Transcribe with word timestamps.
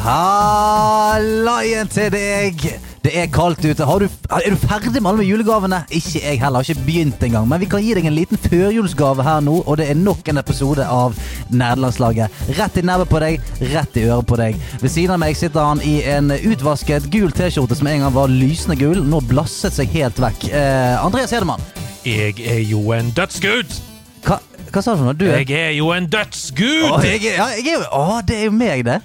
Hallaien 0.00 1.88
til 1.92 2.08
deg! 2.14 2.62
Det 3.00 3.10
er 3.16 3.30
kaldt 3.32 3.62
ute. 3.64 3.84
Har 3.88 4.02
du, 4.02 4.06
er 4.32 4.52
du 4.52 4.56
ferdig 4.60 5.00
med 5.00 5.08
alle 5.10 5.24
julegavene? 5.24 5.78
Ikke 5.96 6.20
jeg 6.20 6.38
heller. 6.40 6.60
Har 6.60 6.68
ikke 6.68 6.84
begynt 6.86 7.22
engang. 7.24 7.46
Men 7.48 7.60
vi 7.62 7.68
kan 7.72 7.80
gi 7.84 7.94
deg 7.96 8.06
en 8.08 8.16
liten 8.16 8.40
førjulsgave 8.40 9.24
her 9.24 9.40
nå, 9.44 9.54
og 9.64 9.78
det 9.80 9.86
er 9.92 9.96
nok 10.00 10.28
en 10.28 10.40
episode 10.40 10.84
av 10.84 11.16
Nerdelandslaget. 11.52 12.40
Rett 12.58 12.76
i 12.80 12.84
nebbet 12.84 13.08
på 13.12 13.20
deg, 13.24 13.40
rett 13.72 13.96
i 14.00 14.04
øret 14.08 14.28
på 14.28 14.38
deg. 14.40 14.58
Ved 14.82 14.92
siden 14.92 15.16
av 15.16 15.22
meg 15.24 15.36
sitter 15.40 15.68
han 15.70 15.80
i 15.84 15.94
en 16.12 16.32
utvasket 16.36 17.08
gul 17.12 17.32
T-skjorte 17.36 17.76
som 17.80 17.88
en 17.92 18.04
gang 18.04 18.14
var 18.16 18.32
lysende 18.32 18.76
gul. 18.80 19.00
Nå 19.04 19.20
blasset 19.32 19.76
seg 19.76 19.92
helt 19.96 20.20
vekk. 20.20 20.48
Eh, 20.52 20.96
Andreas 21.04 21.32
Hedemann, 21.36 21.64
Jeg 22.04 22.36
er 22.48 22.60
jo 22.64 22.84
en 22.96 23.10
dødsgud! 23.16 23.80
hva, 24.24 24.36
hva 24.72 24.80
sa 24.84 24.92
du 24.96 25.02
noe? 25.04 25.16
Du 25.16 25.24
er 25.28 25.40
Jeg 25.44 25.56
er 25.56 25.72
jo 25.76 25.90
en 25.96 26.08
dødsgud! 26.08 26.86
Å, 26.88 27.00
jeg, 27.04 27.24
ja, 27.32 27.48
jeg 27.56 27.74
er 27.80 27.88
Å, 27.96 28.20
det 28.28 28.38
er 28.42 28.48
jo 28.48 28.54
meg, 28.56 28.84
det. 28.88 29.00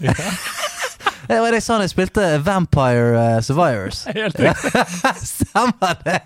Det 1.29 1.39
var 1.41 1.53
det 1.53 1.59
jeg 1.59 1.65
sa 1.65 1.77
da 1.79 1.85
jeg 1.87 1.93
spilte 1.93 2.25
Vampire 2.45 3.13
uh, 3.15 3.39
Survivors. 3.45 4.03
Helt 4.17 4.39
riktig. 4.39 4.83
Stemmer 5.35 5.97
det? 6.03 6.19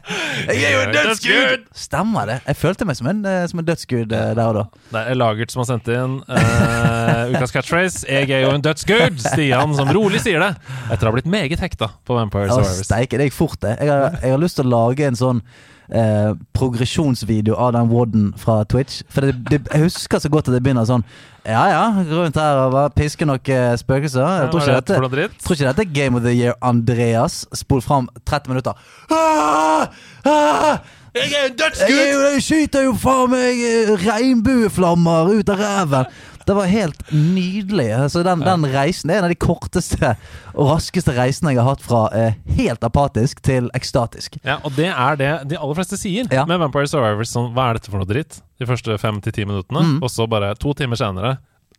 Jeg 0.49 0.63
er 0.67 0.75
jo 0.75 0.81
en 0.87 0.93
dødsgud! 0.97 1.65
Stemmer 1.85 2.29
det. 2.31 2.37
Jeg 2.47 2.59
følte 2.59 2.87
meg 2.89 2.99
som 2.99 3.09
en, 3.11 3.23
uh, 3.25 3.43
som 3.51 3.63
en 3.63 3.69
dødsgud 3.69 4.11
uh, 4.11 4.27
der 4.37 4.43
og 4.45 4.59
da. 4.59 4.65
Det 4.93 5.05
er 5.13 5.19
Lagert 5.19 5.55
som 5.55 5.63
har 5.63 5.69
sendt 5.71 5.89
inn 5.93 6.19
ukas 6.29 7.53
catchphrase. 7.55 8.05
'Jeg 8.09 8.29
er 8.29 8.45
jo 8.45 8.53
en 8.55 8.63
dødsgud', 8.65 9.19
Stian 9.23 9.75
som 9.77 9.91
rolig 9.95 10.21
sier 10.23 10.41
det. 10.43 10.53
Etter 10.89 11.07
å 11.07 11.11
ha 11.11 11.17
blitt 11.17 11.29
meget 11.29 11.61
hekta 11.63 11.91
på 12.05 12.17
Vampire 12.17 12.51
Survivors. 12.51 12.85
Steike, 12.87 13.19
det 13.19 13.29
gikk 13.29 13.37
fort, 13.37 13.59
det. 13.61 13.77
Jeg 13.79 13.91
har, 13.91 14.17
jeg 14.23 14.35
har 14.35 14.41
lyst 14.41 14.59
til 14.59 14.69
å 14.69 14.73
lage 14.73 15.07
en 15.07 15.19
sånn 15.19 15.43
eh, 15.89 16.33
progresjonsvideo 16.53 17.55
av 17.55 17.73
den 17.73 17.89
Wadden 17.89 18.33
fra 18.37 18.63
Twitch. 18.69 19.01
For 19.09 19.25
det, 19.25 19.37
det, 19.49 19.61
jeg 19.73 19.87
husker 19.87 20.21
så 20.21 20.31
godt 20.31 20.49
at 20.49 20.57
det 20.57 20.63
begynner 20.65 20.87
sånn 20.89 21.05
Ja 21.45 21.63
ja, 21.71 21.83
gå 22.03 22.19
rundt 22.19 22.35
her 22.37 22.59
og 22.65 22.73
bare 22.73 22.91
piske 22.95 23.25
noen 23.27 23.51
eh, 23.55 23.73
spøkelser. 23.79 24.25
Jeg 24.43 24.51
tror 24.51 24.65
ikke 24.65 24.77
dette? 24.79 24.99
Tror 25.45 25.55
ikke 25.55 25.67
dette 25.69 25.85
er 25.85 25.93
Game 25.95 26.19
of 26.19 26.25
the 26.25 26.33
Year 26.35 26.55
Andreas. 26.61 27.45
Spol 27.55 27.81
fram 27.81 28.09
30 28.25 28.51
minutter. 28.53 28.73
Ah! 29.11 29.87
Ah! 30.25 30.79
Jeg 31.15 31.31
er 31.33 31.47
en 31.49 31.55
Jeg, 31.89 32.09
er 32.13 32.25
jeg 32.33 32.43
skyter 32.45 32.83
jo 32.85 32.93
faen 32.99 33.31
meg 33.33 33.61
eh, 33.65 33.93
regnbueflammer 34.03 35.31
ut 35.39 35.49
av 35.49 35.63
ræven! 35.63 36.11
Det 36.49 36.55
var 36.57 36.65
helt 36.71 37.03
nydelig. 37.13 37.87
Altså, 37.93 38.23
den, 38.25 38.41
den 38.45 38.65
reisen 38.73 39.11
er 39.13 39.19
en 39.21 39.27
av 39.27 39.33
de 39.33 39.37
korteste 39.39 40.15
og 40.55 40.71
raskeste 40.73 41.13
reisene 41.13 41.53
jeg 41.53 41.61
har 41.61 41.67
hatt 41.69 41.83
fra 41.85 42.07
eh, 42.17 42.33
helt 42.57 42.83
apatisk 42.87 43.43
til 43.45 43.69
ekstatisk. 43.77 44.39
Ja, 44.43 44.57
og 44.65 44.73
det 44.79 44.89
er 44.89 45.19
det 45.19 45.29
de 45.51 45.59
aller 45.59 45.77
fleste 45.77 45.99
sier 46.01 46.25
Ja. 46.33 46.47
med 46.49 46.57
Vampire 46.63 46.89
Survivors. 46.89 47.29
Sånn, 47.35 47.51
hva 47.53 47.69
er 47.69 47.77
dette 47.79 47.93
for 47.93 48.01
noe 48.01 48.09
dritt? 48.09 48.41
De 48.59 48.67
første 48.67 48.97
fem 48.99 49.21
til 49.23 49.35
ti 49.37 49.45
minuttene. 49.45 49.85
Mm. 49.85 50.01
Og 50.03 50.09
så 50.11 50.25
bare 50.29 50.51
to 50.59 50.73
timer 50.75 50.97
senere 50.99 51.35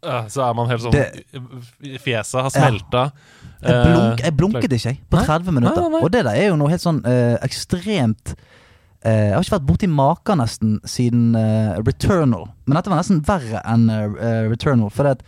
øh, 0.07 0.29
så 0.33 0.47
er 0.47 0.55
man 0.57 0.71
helt 0.71 0.87
sånn 0.87 0.95
Det- 0.95 1.99
Fjeset 2.07 2.41
har 2.47 2.55
smelta. 2.55 3.03
Jeg, 3.61 3.83
blunk, 3.85 4.23
jeg 4.25 4.37
blunket 4.39 4.73
ikke 4.73 4.89
jeg, 4.95 5.01
på 5.11 5.19
Nei. 5.19 5.27
30 5.27 5.53
minutter. 5.59 5.83
Nei, 5.83 5.91
nei, 5.91 5.99
nei. 5.99 6.05
Og 6.07 6.15
det 6.15 6.23
der 6.25 6.39
er 6.41 6.47
jo 6.49 6.57
noe 6.63 6.71
helt 6.73 6.81
sånn 6.87 7.03
eh, 7.05 7.35
ekstremt 7.45 8.33
eh, 8.33 8.47
Jeg 9.01 9.33
har 9.33 9.45
ikke 9.45 9.57
vært 9.57 9.69
borti 9.69 9.89
maken 9.89 10.43
nesten 10.43 10.75
siden 10.85 11.31
eh, 11.39 11.79
Returnal. 11.81 12.51
Men 12.67 12.77
dette 12.77 12.93
var 12.93 13.01
nesten 13.01 13.23
verre 13.25 13.63
enn 13.65 13.87
eh, 13.89 14.51
Returnal. 14.51 14.91
For 14.93 15.09
det, 15.09 15.25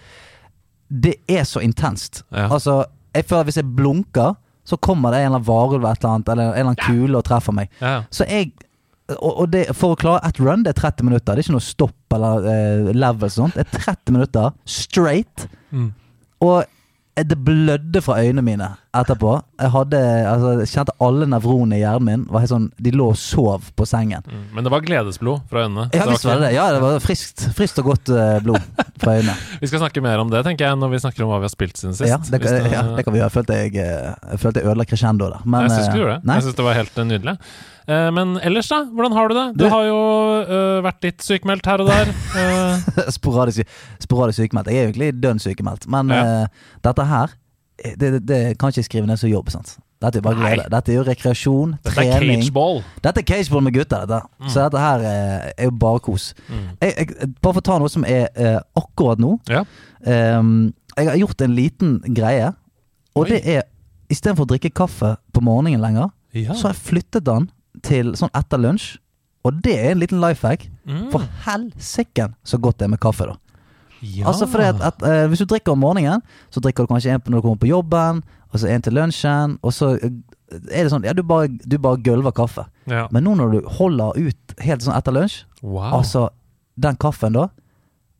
det 0.92 1.14
er 1.30 1.46
så 1.48 1.62
intenst. 1.64 2.20
Ja. 2.28 2.50
Altså, 2.50 2.82
jeg 3.16 3.24
føler 3.28 3.46
at 3.46 3.48
hvis 3.48 3.60
jeg 3.62 3.70
blunker, 3.78 4.34
så 4.68 4.76
kommer 4.76 5.10
det 5.10 5.22
en 5.22 5.30
eller 5.30 5.38
annen 5.40 5.48
varulv 5.48 5.86
et 5.88 6.02
eller 6.02 6.18
annet, 6.18 6.28
eller 6.28 6.44
en 6.44 6.52
eller 6.52 6.74
annen 6.74 6.84
kule 6.84 7.18
og 7.18 7.24
treffer 7.26 7.56
meg. 7.56 7.72
Ja. 7.80 8.02
Så 8.14 8.28
jeg 8.28 8.52
og, 9.18 9.32
og 9.42 9.48
det, 9.52 9.64
For 9.76 9.92
å 9.92 9.98
klare 9.98 10.22
ett 10.28 10.38
run, 10.40 10.62
det 10.64 10.72
er 10.72 10.78
30 10.78 11.08
minutter. 11.08 11.34
Det 11.34 11.42
er 11.42 11.46
ikke 11.46 11.56
noe 11.56 11.64
stopp 11.64 12.14
eller 12.16 12.46
eh, 12.52 12.92
level. 12.94 13.32
sånt 13.32 13.56
Det 13.58 13.64
er 13.66 13.82
30 13.88 14.14
minutter 14.14 14.52
straight. 14.68 15.48
Mm. 15.74 15.90
Og 16.44 16.54
eh, 16.62 16.70
det 17.16 17.36
blødde 17.44 18.00
fra 18.00 18.14
øynene 18.22 18.42
mine 18.42 18.66
etterpå. 18.96 19.34
Jeg 19.60 19.70
hadde, 19.74 19.98
altså, 20.30 20.52
kjente 20.68 20.94
alle 21.04 21.26
nevronene 21.28 21.76
i 21.76 21.82
hjernen 21.82 22.06
min. 22.08 22.22
Var 22.32 22.44
helt 22.44 22.52
sånn, 22.52 22.68
de 22.80 22.92
lå 22.96 23.10
og 23.12 23.18
sov 23.20 23.66
på 23.76 23.84
sengen. 23.88 24.24
Mm. 24.24 24.46
Men 24.56 24.64
det 24.64 24.72
var 24.72 24.84
gledesblod 24.86 25.42
fra 25.50 25.66
øynene. 25.66 25.84
Ja, 25.92 26.06
visst 26.08 26.24
var 26.24 26.40
det 26.40 26.46
det. 26.48 26.54
Ja, 26.56 26.70
det 26.72 26.80
var 26.84 26.96
friskt, 27.04 27.44
friskt 27.56 27.82
og 27.84 27.90
godt 27.90 28.12
eh, 28.16 28.38
blod 28.44 28.64
fra 29.02 29.18
øynene. 29.18 29.36
Vi 29.62 29.68
skal 29.68 29.84
snakke 29.84 30.04
mer 30.04 30.24
om 30.24 30.32
det, 30.32 30.40
tenker 30.48 30.70
jeg, 30.70 30.80
når 30.80 30.94
vi 30.94 31.02
snakker 31.04 31.24
om 31.26 31.32
hva 31.34 31.42
vi 31.42 31.48
har 31.50 31.52
spilt 31.52 31.76
siden 31.80 31.94
sist. 31.98 32.08
Ja, 32.08 32.16
det, 32.16 32.32
det, 32.32 32.40
kan- 32.48 32.72
ja, 32.72 32.82
det 32.96 33.04
kan 33.04 33.14
vi 33.14 33.20
gjøre. 33.20 33.28
Jeg 33.28 33.36
følte 33.36 33.60
jeg, 33.60 33.76
eh, 33.84 34.08
jeg 34.32 34.42
følte 34.46 34.62
jeg 34.62 34.70
ødela 34.72 34.88
crescendoet 34.88 35.36
der. 35.36 35.44
Men, 35.44 35.68
jeg 35.68 35.76
syns 35.76 35.88
du 35.88 35.92
eh, 35.92 36.00
gjorde 36.00 36.16
det. 36.16 36.26
Nei, 36.30 36.38
Jeg 36.40 36.48
syns 36.48 36.58
det 36.62 36.66
var 36.70 36.80
helt 36.80 36.98
eh, 37.04 37.08
nydelig. 37.12 37.36
Eh, 37.88 38.08
men 38.14 38.36
ellers, 38.46 38.68
da? 38.70 38.82
Hvordan 38.94 39.12
har 39.16 39.28
du 39.28 39.34
det? 39.34 39.46
Du 39.58 39.64
har 39.72 39.84
jo 39.88 39.98
øh, 40.46 40.80
vært 40.84 41.02
litt 41.06 41.22
sykemeldt 41.26 41.66
her 41.66 41.82
og 41.82 41.88
der. 41.90 42.10
Eh, 42.38 42.90
sporadisk, 43.18 43.66
sporadisk 44.04 44.42
sykemeldt. 44.44 44.70
Jeg 44.70 44.78
er 44.78 44.84
jo 44.86 44.92
egentlig 44.92 45.12
dønn 45.22 45.40
sykemeldt, 45.42 45.88
men 45.90 46.10
Ja. 46.14 46.22
eh, 46.42 46.68
dette 46.86 47.06
her 47.10 47.32
eh, 47.84 47.94
det, 47.98 48.12
det, 48.12 48.20
det 48.28 48.42
kan 48.60 48.70
ikke 48.74 48.86
skrive 48.86 49.06
ned 49.10 49.18
som 49.18 49.30
jobb. 49.32 49.50
Sant? 49.50 49.76
Dette 50.02 50.18
er 50.18 50.24
bare 50.26 50.34
Nei. 50.40 50.54
glede. 50.56 50.70
Dette 50.72 50.90
er 50.92 50.96
jo 50.98 51.02
rekreasjon, 51.06 51.74
dette 51.84 52.02
er 52.02 52.16
cageball. 52.18 52.80
Dette 53.04 53.20
er 53.22 53.26
cageball 53.28 53.62
med 53.62 53.74
gutter, 53.76 54.06
dette. 54.10 54.48
Så 54.50 54.64
dette 54.64 54.80
her 54.82 55.04
er, 55.06 55.44
er 55.56 55.68
jo 55.68 55.74
bare 55.78 56.00
kos. 56.02 56.32
Mm. 56.48 56.64
Jeg, 56.82 56.94
jeg, 56.98 57.28
bare 57.38 57.52
for 57.54 57.62
å 57.62 57.66
ta 57.68 57.76
noe 57.78 57.92
som 57.92 58.06
er 58.10 58.24
uh, 58.34 58.56
akkurat 58.82 59.22
nå. 59.22 59.36
Ja. 59.46 59.62
Um, 60.02 60.72
jeg 60.98 61.06
har 61.06 61.20
gjort 61.22 61.44
en 61.46 61.54
liten 61.54 61.92
greie, 62.18 62.50
og 63.14 63.22
Oi. 63.28 63.28
det 63.30 63.40
er 63.54 63.62
istedenfor 64.10 64.44
å 64.48 64.50
drikke 64.56 64.72
kaffe 64.74 65.14
på 65.32 65.40
morgenen 65.46 65.80
lenger, 65.86 66.10
Ja. 66.34 66.54
så 66.58 66.66
har 66.70 66.74
jeg 66.74 66.82
flyttet 66.88 67.24
den 67.30 67.46
til 67.82 68.12
sånn 68.18 68.30
etter 68.36 68.60
lunsj. 68.60 68.98
Og 69.44 69.56
det 69.64 69.74
er 69.74 69.90
en 69.92 69.98
liten 70.02 70.20
life 70.22 70.46
hack. 70.46 70.68
Mm. 70.86 71.08
For 71.10 71.24
helsiken 71.46 72.34
så 72.46 72.58
godt 72.62 72.78
det 72.78 72.84
er 72.86 72.92
med 72.94 73.00
kaffe, 73.02 73.26
da. 73.26 73.36
ja. 74.02 74.26
Altså 74.30 74.46
fordi 74.46 74.64
at, 74.70 74.80
at 74.82 75.02
uh, 75.02 75.26
Hvis 75.30 75.38
du 75.38 75.44
drikker 75.50 75.72
om 75.72 75.78
morgenen, 75.82 76.22
så 76.50 76.60
drikker 76.60 76.84
du 76.86 76.92
kanskje 76.92 77.10
en 77.14 77.22
når 77.26 77.38
du 77.38 77.42
kommer 77.42 77.58
på 77.62 77.70
jobben, 77.70 78.22
og 78.52 78.60
så 78.60 78.68
en 78.68 78.82
til 78.82 78.92
lunsjen, 78.92 79.58
og 79.62 79.72
så 79.72 79.94
eh, 79.96 80.10
er 80.70 80.84
det 80.84 80.90
sånn 80.92 81.04
Ja, 81.08 81.12
du 81.16 81.22
bare, 81.24 81.48
du 81.48 81.78
bare 81.78 81.96
gulver 82.04 82.30
kaffe. 82.36 82.66
ja. 82.86 83.06
Men 83.10 83.24
nå 83.24 83.34
når 83.38 83.52
du 83.54 83.68
holder 83.78 84.18
ut 84.18 84.54
helt 84.60 84.82
sånn 84.84 84.96
etter 84.98 85.12
lunsj, 85.16 85.44
Wow. 85.62 85.92
altså 86.02 86.28
Den 86.76 86.96
kaffen 86.96 87.32
da, 87.36 87.48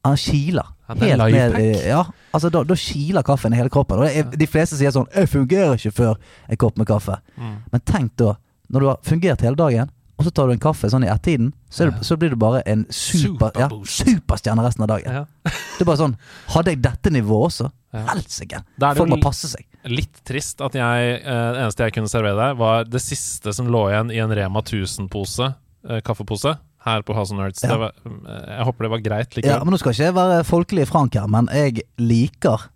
han 0.05 0.17
kiler. 0.17 0.67
Ja, 0.89 0.95
er 0.95 1.31
helt 1.31 1.33
ned 1.33 1.55
i. 1.61 1.89
Ja, 1.89 2.03
altså 2.35 2.51
da, 2.53 2.63
da 2.65 2.75
kiler 2.77 3.23
kaffen 3.23 3.53
i 3.55 3.57
hele 3.57 3.71
kroppen. 3.73 3.99
Og 4.03 4.07
er, 4.11 4.27
de 4.37 4.47
fleste 4.47 4.77
sier 4.77 4.91
sånn 4.93 5.07
'Jeg 5.15 5.29
fungerer 5.29 5.75
ikke 5.79 5.91
før 5.93 6.15
en 6.49 6.57
kopp 6.57 6.77
med 6.79 6.87
kaffe'. 6.87 7.17
Mm. 7.39 7.55
Men 7.73 7.81
tenk 7.87 8.17
da, 8.17 8.35
når 8.73 8.81
du 8.81 8.87
har 8.89 9.03
fungert 9.07 9.43
hele 9.45 9.59
dagen, 9.59 9.91
og 10.19 10.27
så 10.27 10.31
tar 10.35 10.47
du 10.47 10.53
en 10.55 10.61
kaffe 10.63 10.89
sånn 10.93 11.05
i 11.07 11.11
ett-tiden, 11.11 11.53
så, 11.73 11.89
Ja. 11.89 11.99
så 12.05 12.17
blir 12.21 12.31
du 12.31 12.37
bare 12.39 12.61
en 12.69 12.85
super, 12.95 13.51
ja, 13.59 13.69
superstjerne 13.69 14.63
resten 14.63 14.85
av 14.85 14.89
dagen. 14.93 15.27
Det 15.79 15.83
er 15.83 15.89
bare 15.89 15.99
sånn 15.99 16.17
Hadde 16.53 16.75
jeg 16.75 16.83
dette 16.85 17.11
nivået 17.11 17.49
også? 17.49 17.71
Helsike! 17.93 18.61
Folk 18.79 19.11
må 19.11 19.19
passe 19.23 19.49
seg. 19.51 19.65
Litt 19.91 20.21
trist 20.25 20.61
at 20.65 20.77
jeg 20.79 21.15
eh, 21.19 21.49
Det 21.57 21.63
eneste 21.65 21.89
jeg 21.89 21.95
kunne 21.97 22.13
servere 22.13 22.37
deg, 22.39 22.61
var 22.61 22.85
det 22.87 23.01
siste 23.03 23.53
som 23.57 23.67
lå 23.73 23.87
igjen 23.91 24.13
i 24.15 24.21
en 24.23 24.31
Rema 24.37 24.63
1000-pose, 24.63 25.49
eh, 25.89 26.01
kaffepose, 26.07 26.55
her 26.87 27.03
på 27.07 27.15
House 27.17 27.33
of 27.35 27.39
Nerds. 27.41 27.63
Ja. 27.65 27.73
Det 27.75 27.81
var, 27.83 27.93
eh, 28.07 28.47
jeg 28.59 28.69
håper 28.69 28.87
det 28.87 28.93
var 28.95 29.03
greit 29.09 29.41
Ja, 29.45 29.59
men 29.65 29.75
Nå 29.75 29.81
skal 29.83 29.97
ikke 29.97 30.07
jeg 30.11 30.15
være 30.21 30.45
folkelig 30.47 30.87
frank 30.93 31.19
her, 31.19 31.27
men 31.31 31.51
jeg 31.53 31.83
liker 31.99 32.69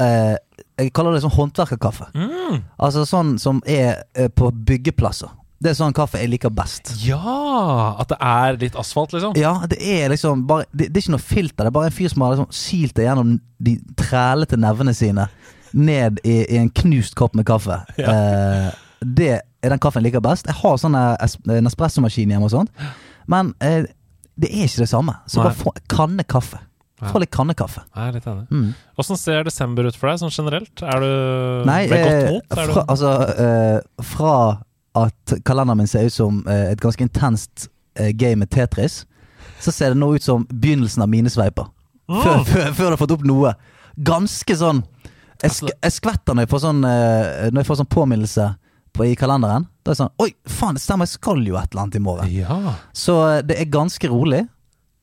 eh, 0.00 0.36
Jeg 0.80 0.94
kaller 0.96 1.14
det 1.14 1.22
sånn 1.24 1.36
håndverkerkaffe. 1.36 2.08
Mm. 2.16 2.62
Altså 2.80 3.04
sånn 3.08 3.36
som 3.42 3.60
er 3.68 4.02
eh, 4.14 4.30
på 4.32 4.50
byggeplasser. 4.50 5.30
Det 5.60 5.74
er 5.74 5.76
sånn 5.76 5.92
kaffe 5.92 6.22
jeg 6.22 6.30
liker 6.32 6.52
best. 6.56 6.94
Ja! 7.04 7.96
At 8.00 8.08
det 8.08 8.16
er 8.24 8.56
litt 8.62 8.76
asfalt, 8.80 9.12
liksom. 9.12 9.34
Ja, 9.36 9.58
det 9.68 9.76
er 9.84 10.08
liksom 10.08 10.46
bare 10.48 10.64
Det, 10.72 10.86
det 10.88 10.96
er 10.96 11.04
ikke 11.04 11.16
noe 11.18 11.26
filter. 11.26 11.66
Det 11.66 11.68
er 11.68 11.76
bare 11.76 11.90
en 11.90 11.96
fyr 11.98 12.12
som 12.12 12.24
har 12.24 12.32
liksom 12.32 12.54
silt 12.56 12.94
det 12.96 13.04
gjennom 13.04 13.34
de 13.60 13.74
trælete 14.00 14.56
nevene 14.60 14.94
sine 14.96 15.28
ned 15.76 16.18
i, 16.24 16.38
i 16.48 16.56
en 16.58 16.70
knust 16.80 17.14
kopp 17.18 17.36
med 17.38 17.46
kaffe. 17.46 17.76
Eh, 18.00 18.70
det 19.00 19.30
er 19.36 19.72
den 19.72 19.80
kaffen 19.82 20.00
jeg 20.00 20.10
liker 20.10 20.24
best. 20.24 20.48
Jeg 20.48 20.56
har 20.62 20.80
sånn 20.80 20.96
en 20.96 21.68
espressomaskin 21.68 22.32
hjemme 22.32 22.48
og 22.48 22.54
sånt, 22.54 22.72
men 23.30 23.52
eh, 23.64 23.84
det 24.40 24.48
er 24.48 24.64
ikke 24.64 24.86
det 24.86 24.90
samme. 24.90 25.14
Så 25.28 25.40
Nei. 25.40 25.50
bare 25.50 25.60
få 25.60 25.74
kannekaffe. 25.92 26.60
Ja. 26.60 26.69
Få 27.08 27.20
litt 27.22 27.30
kannekaffe. 27.32 27.80
Jeg 27.96 28.08
er 28.10 28.16
litt 28.18 28.26
enig. 28.28 28.46
Mm. 28.52 28.74
Åssen 29.00 29.16
ser 29.16 29.44
desember 29.48 29.88
ut 29.88 29.96
for 29.96 30.10
deg, 30.10 30.20
sånn 30.20 30.34
generelt? 30.34 30.82
Er 30.84 31.00
du 31.00 31.10
Nei, 31.68 31.82
ved 31.88 32.04
godt 32.04 32.16
eh, 32.16 32.30
mot? 32.34 32.44
Er 32.58 32.72
fra, 32.72 32.74
du... 32.74 32.92
altså 32.94 33.12
eh, 33.46 34.04
Fra 34.12 34.34
at 35.00 35.34
kalenderen 35.46 35.78
min 35.80 35.88
ser 35.88 36.08
ut 36.10 36.12
som 36.12 36.40
eh, 36.50 36.72
et 36.74 36.80
ganske 36.82 37.04
intenst 37.06 37.68
eh, 37.96 38.10
game 38.12 38.42
med 38.42 38.50
Tetris, 38.50 39.04
så 39.62 39.72
ser 39.72 39.94
det 39.94 40.00
nå 40.00 40.08
ut 40.16 40.24
som 40.24 40.44
begynnelsen 40.50 41.04
av 41.04 41.08
minesveiper. 41.12 41.68
før, 42.10 42.42
før, 42.50 42.72
før 42.74 42.84
du 42.90 42.94
har 42.96 43.00
fått 43.04 43.14
opp 43.16 43.24
noe. 43.28 43.54
Ganske 44.00 44.54
sånn 44.56 44.80
Jeg, 45.42 45.50
sk 45.56 45.70
jeg 45.72 45.92
skvetter 45.94 46.34
når 46.36 46.44
jeg 46.46 46.50
får 46.52 46.60
sånn 46.62 46.84
eh, 46.86 47.48
Når 47.50 47.58
jeg 47.62 47.66
får 47.68 47.78
sånn 47.80 47.88
påminnelse 47.90 48.44
på, 48.96 49.04
i 49.06 49.16
kalenderen. 49.18 49.66
Da 49.84 49.90
er 49.90 49.94
det 49.94 50.00
sånn 50.02 50.12
Oi, 50.24 50.30
faen, 50.50 50.76
det 50.78 50.82
stemmer, 50.84 51.06
jeg 51.08 51.16
skal 51.18 51.42
jo 51.46 51.56
et 51.58 51.70
eller 51.72 51.84
annet 51.86 51.98
i 51.98 52.02
morgen. 52.04 52.30
Ja. 52.34 52.74
Så 52.96 53.16
eh, 53.28 53.40
det 53.46 53.56
er 53.62 53.70
ganske 53.70 54.10
rolig. 54.10 54.42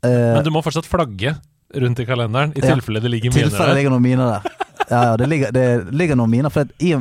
Eh, 0.06 0.34
Men 0.36 0.44
du 0.46 0.52
må 0.54 0.62
fortsatt 0.66 0.88
flagge 0.90 1.36
rundt 1.84 2.00
i 2.00 2.06
kalenderen, 2.10 2.52
i 2.58 2.62
tilfelle 2.62 3.02
det 3.04 3.12
ligger 3.12 3.34
miner 3.36 3.58
der. 3.58 3.76
ligger 3.76 3.90
noen 3.96 4.04
miner 4.10 4.34
der. 4.38 4.52
Ja, 4.90 5.00
ja, 5.12 5.16
det 5.20 5.28
ligger, 5.30 5.52
det 5.52 5.66
ligger 5.92 6.16
noen 6.16 6.30
miner. 6.32 6.50
For 6.54 6.66
i, 6.80 6.94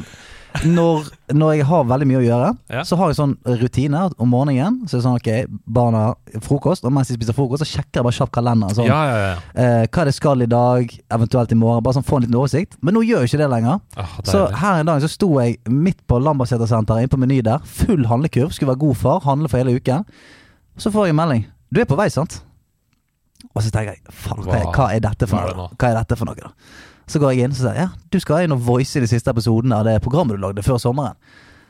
når, 0.64 1.04
når 1.36 1.50
jeg 1.58 1.66
har 1.68 1.82
veldig 1.84 2.06
mye 2.08 2.18
å 2.18 2.24
gjøre, 2.24 2.46
Ja. 2.72 2.82
så 2.88 2.96
har 2.96 3.10
jeg 3.12 3.16
sånn 3.18 3.34
rutine 3.60 4.00
om 4.18 4.30
morgenen. 4.32 4.78
Så 4.88 4.96
er 4.96 4.98
det 5.02 5.04
sånn, 5.04 5.18
ok, 5.20 5.60
barna 5.76 6.14
frokost, 6.42 6.84
og 6.88 6.92
mens 6.96 7.08
de 7.12 7.14
spiser 7.18 7.36
frokost, 7.36 7.62
så 7.62 7.68
sjekker 7.76 8.00
jeg 8.00 8.06
bare 8.08 8.16
kjapt 8.16 8.32
kalenderen. 8.32 8.74
Sånn, 8.74 8.88
Ja, 8.88 9.00
ja, 9.10 9.18
ja. 9.26 9.36
eh, 9.54 9.86
hva 9.92 10.04
det 10.08 10.14
skal 10.16 10.42
i 10.42 10.46
dag, 10.50 10.96
eventuelt 11.12 11.52
i 11.52 11.58
morgen. 11.60 11.82
Bare 11.84 11.94
sånn 11.98 12.06
få 12.08 12.16
en 12.16 12.22
liten 12.26 12.38
oversikt. 12.40 12.78
Men 12.82 12.94
nå 12.96 13.04
gjør 13.04 13.22
jeg 13.26 13.30
ikke 13.34 13.42
det 13.44 13.50
lenger. 13.52 13.80
Oh, 13.98 14.16
Så 14.24 14.46
her 14.62 14.80
en 14.80 14.86
dag 14.86 15.02
så 15.04 15.08
sto 15.12 15.28
jeg 15.40 15.58
midt 15.68 16.00
på 16.08 16.18
Lambertsetersenteret 16.24 17.04
inne 17.04 17.12
på 17.12 17.18
Meny 17.20 17.42
der. 17.42 17.58
Full 17.64 18.06
handlekurv. 18.08 18.50
Skulle 18.56 18.72
være 18.74 18.82
god 18.86 18.96
far, 18.96 19.20
handle 19.28 19.48
for 19.52 19.58
hele 19.62 19.76
uken. 19.78 20.04
Så 20.78 20.90
får 20.90 21.06
jeg 21.06 21.10
en 21.14 21.20
melding. 21.22 21.46
Du 21.72 21.80
er 21.80 21.84
på 21.84 21.96
vei, 22.00 22.08
sant? 22.08 22.40
Og 23.54 23.62
så 23.64 23.70
tenker 23.72 23.94
jeg 23.94 24.14
faen, 24.14 24.42
hva, 24.44 24.60
Hva 24.74 24.90
er 24.94 25.02
dette 25.04 25.28
for 25.30 25.56
noe? 25.56 25.70
Hva 25.76 25.90
er 25.90 25.98
dette 26.00 26.18
for 26.18 26.28
noe 26.28 26.38
da? 26.40 26.52
Så 27.06 27.20
går 27.22 27.36
jeg 27.36 27.46
inn 27.46 27.54
og 27.54 27.58
sier 27.60 27.78
ja, 27.78 27.88
du 28.10 28.18
skal 28.18 28.44
inn 28.46 28.54
og 28.56 28.64
voice 28.66 28.98
i 28.98 29.04
de 29.04 29.08
siste 29.10 29.30
episodene 29.30 29.78
av 29.78 29.86
det 29.86 30.00
programmet 30.02 30.34
du 30.34 30.42
lagde 30.42 30.64
før 30.66 30.80
sommeren. 30.82 31.14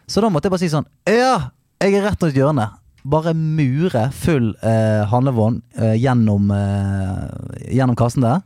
Så 0.08 0.22
da 0.22 0.30
måtte 0.32 0.48
jeg 0.48 0.54
bare 0.54 0.64
si 0.64 0.72
sånn 0.72 0.86
Ja, 1.10 1.50
jeg 1.82 1.98
er 1.98 2.06
rett 2.06 2.22
rundt 2.22 2.38
hjørnet. 2.38 2.78
Bare 3.06 3.34
mure 3.38 4.08
full 4.16 4.48
eh, 4.66 5.02
handlevogn 5.10 5.60
eh, 5.78 5.94
gjennom, 6.00 6.48
eh, 6.50 7.66
gjennom 7.76 7.98
kassen 7.98 8.24
der. 8.24 8.40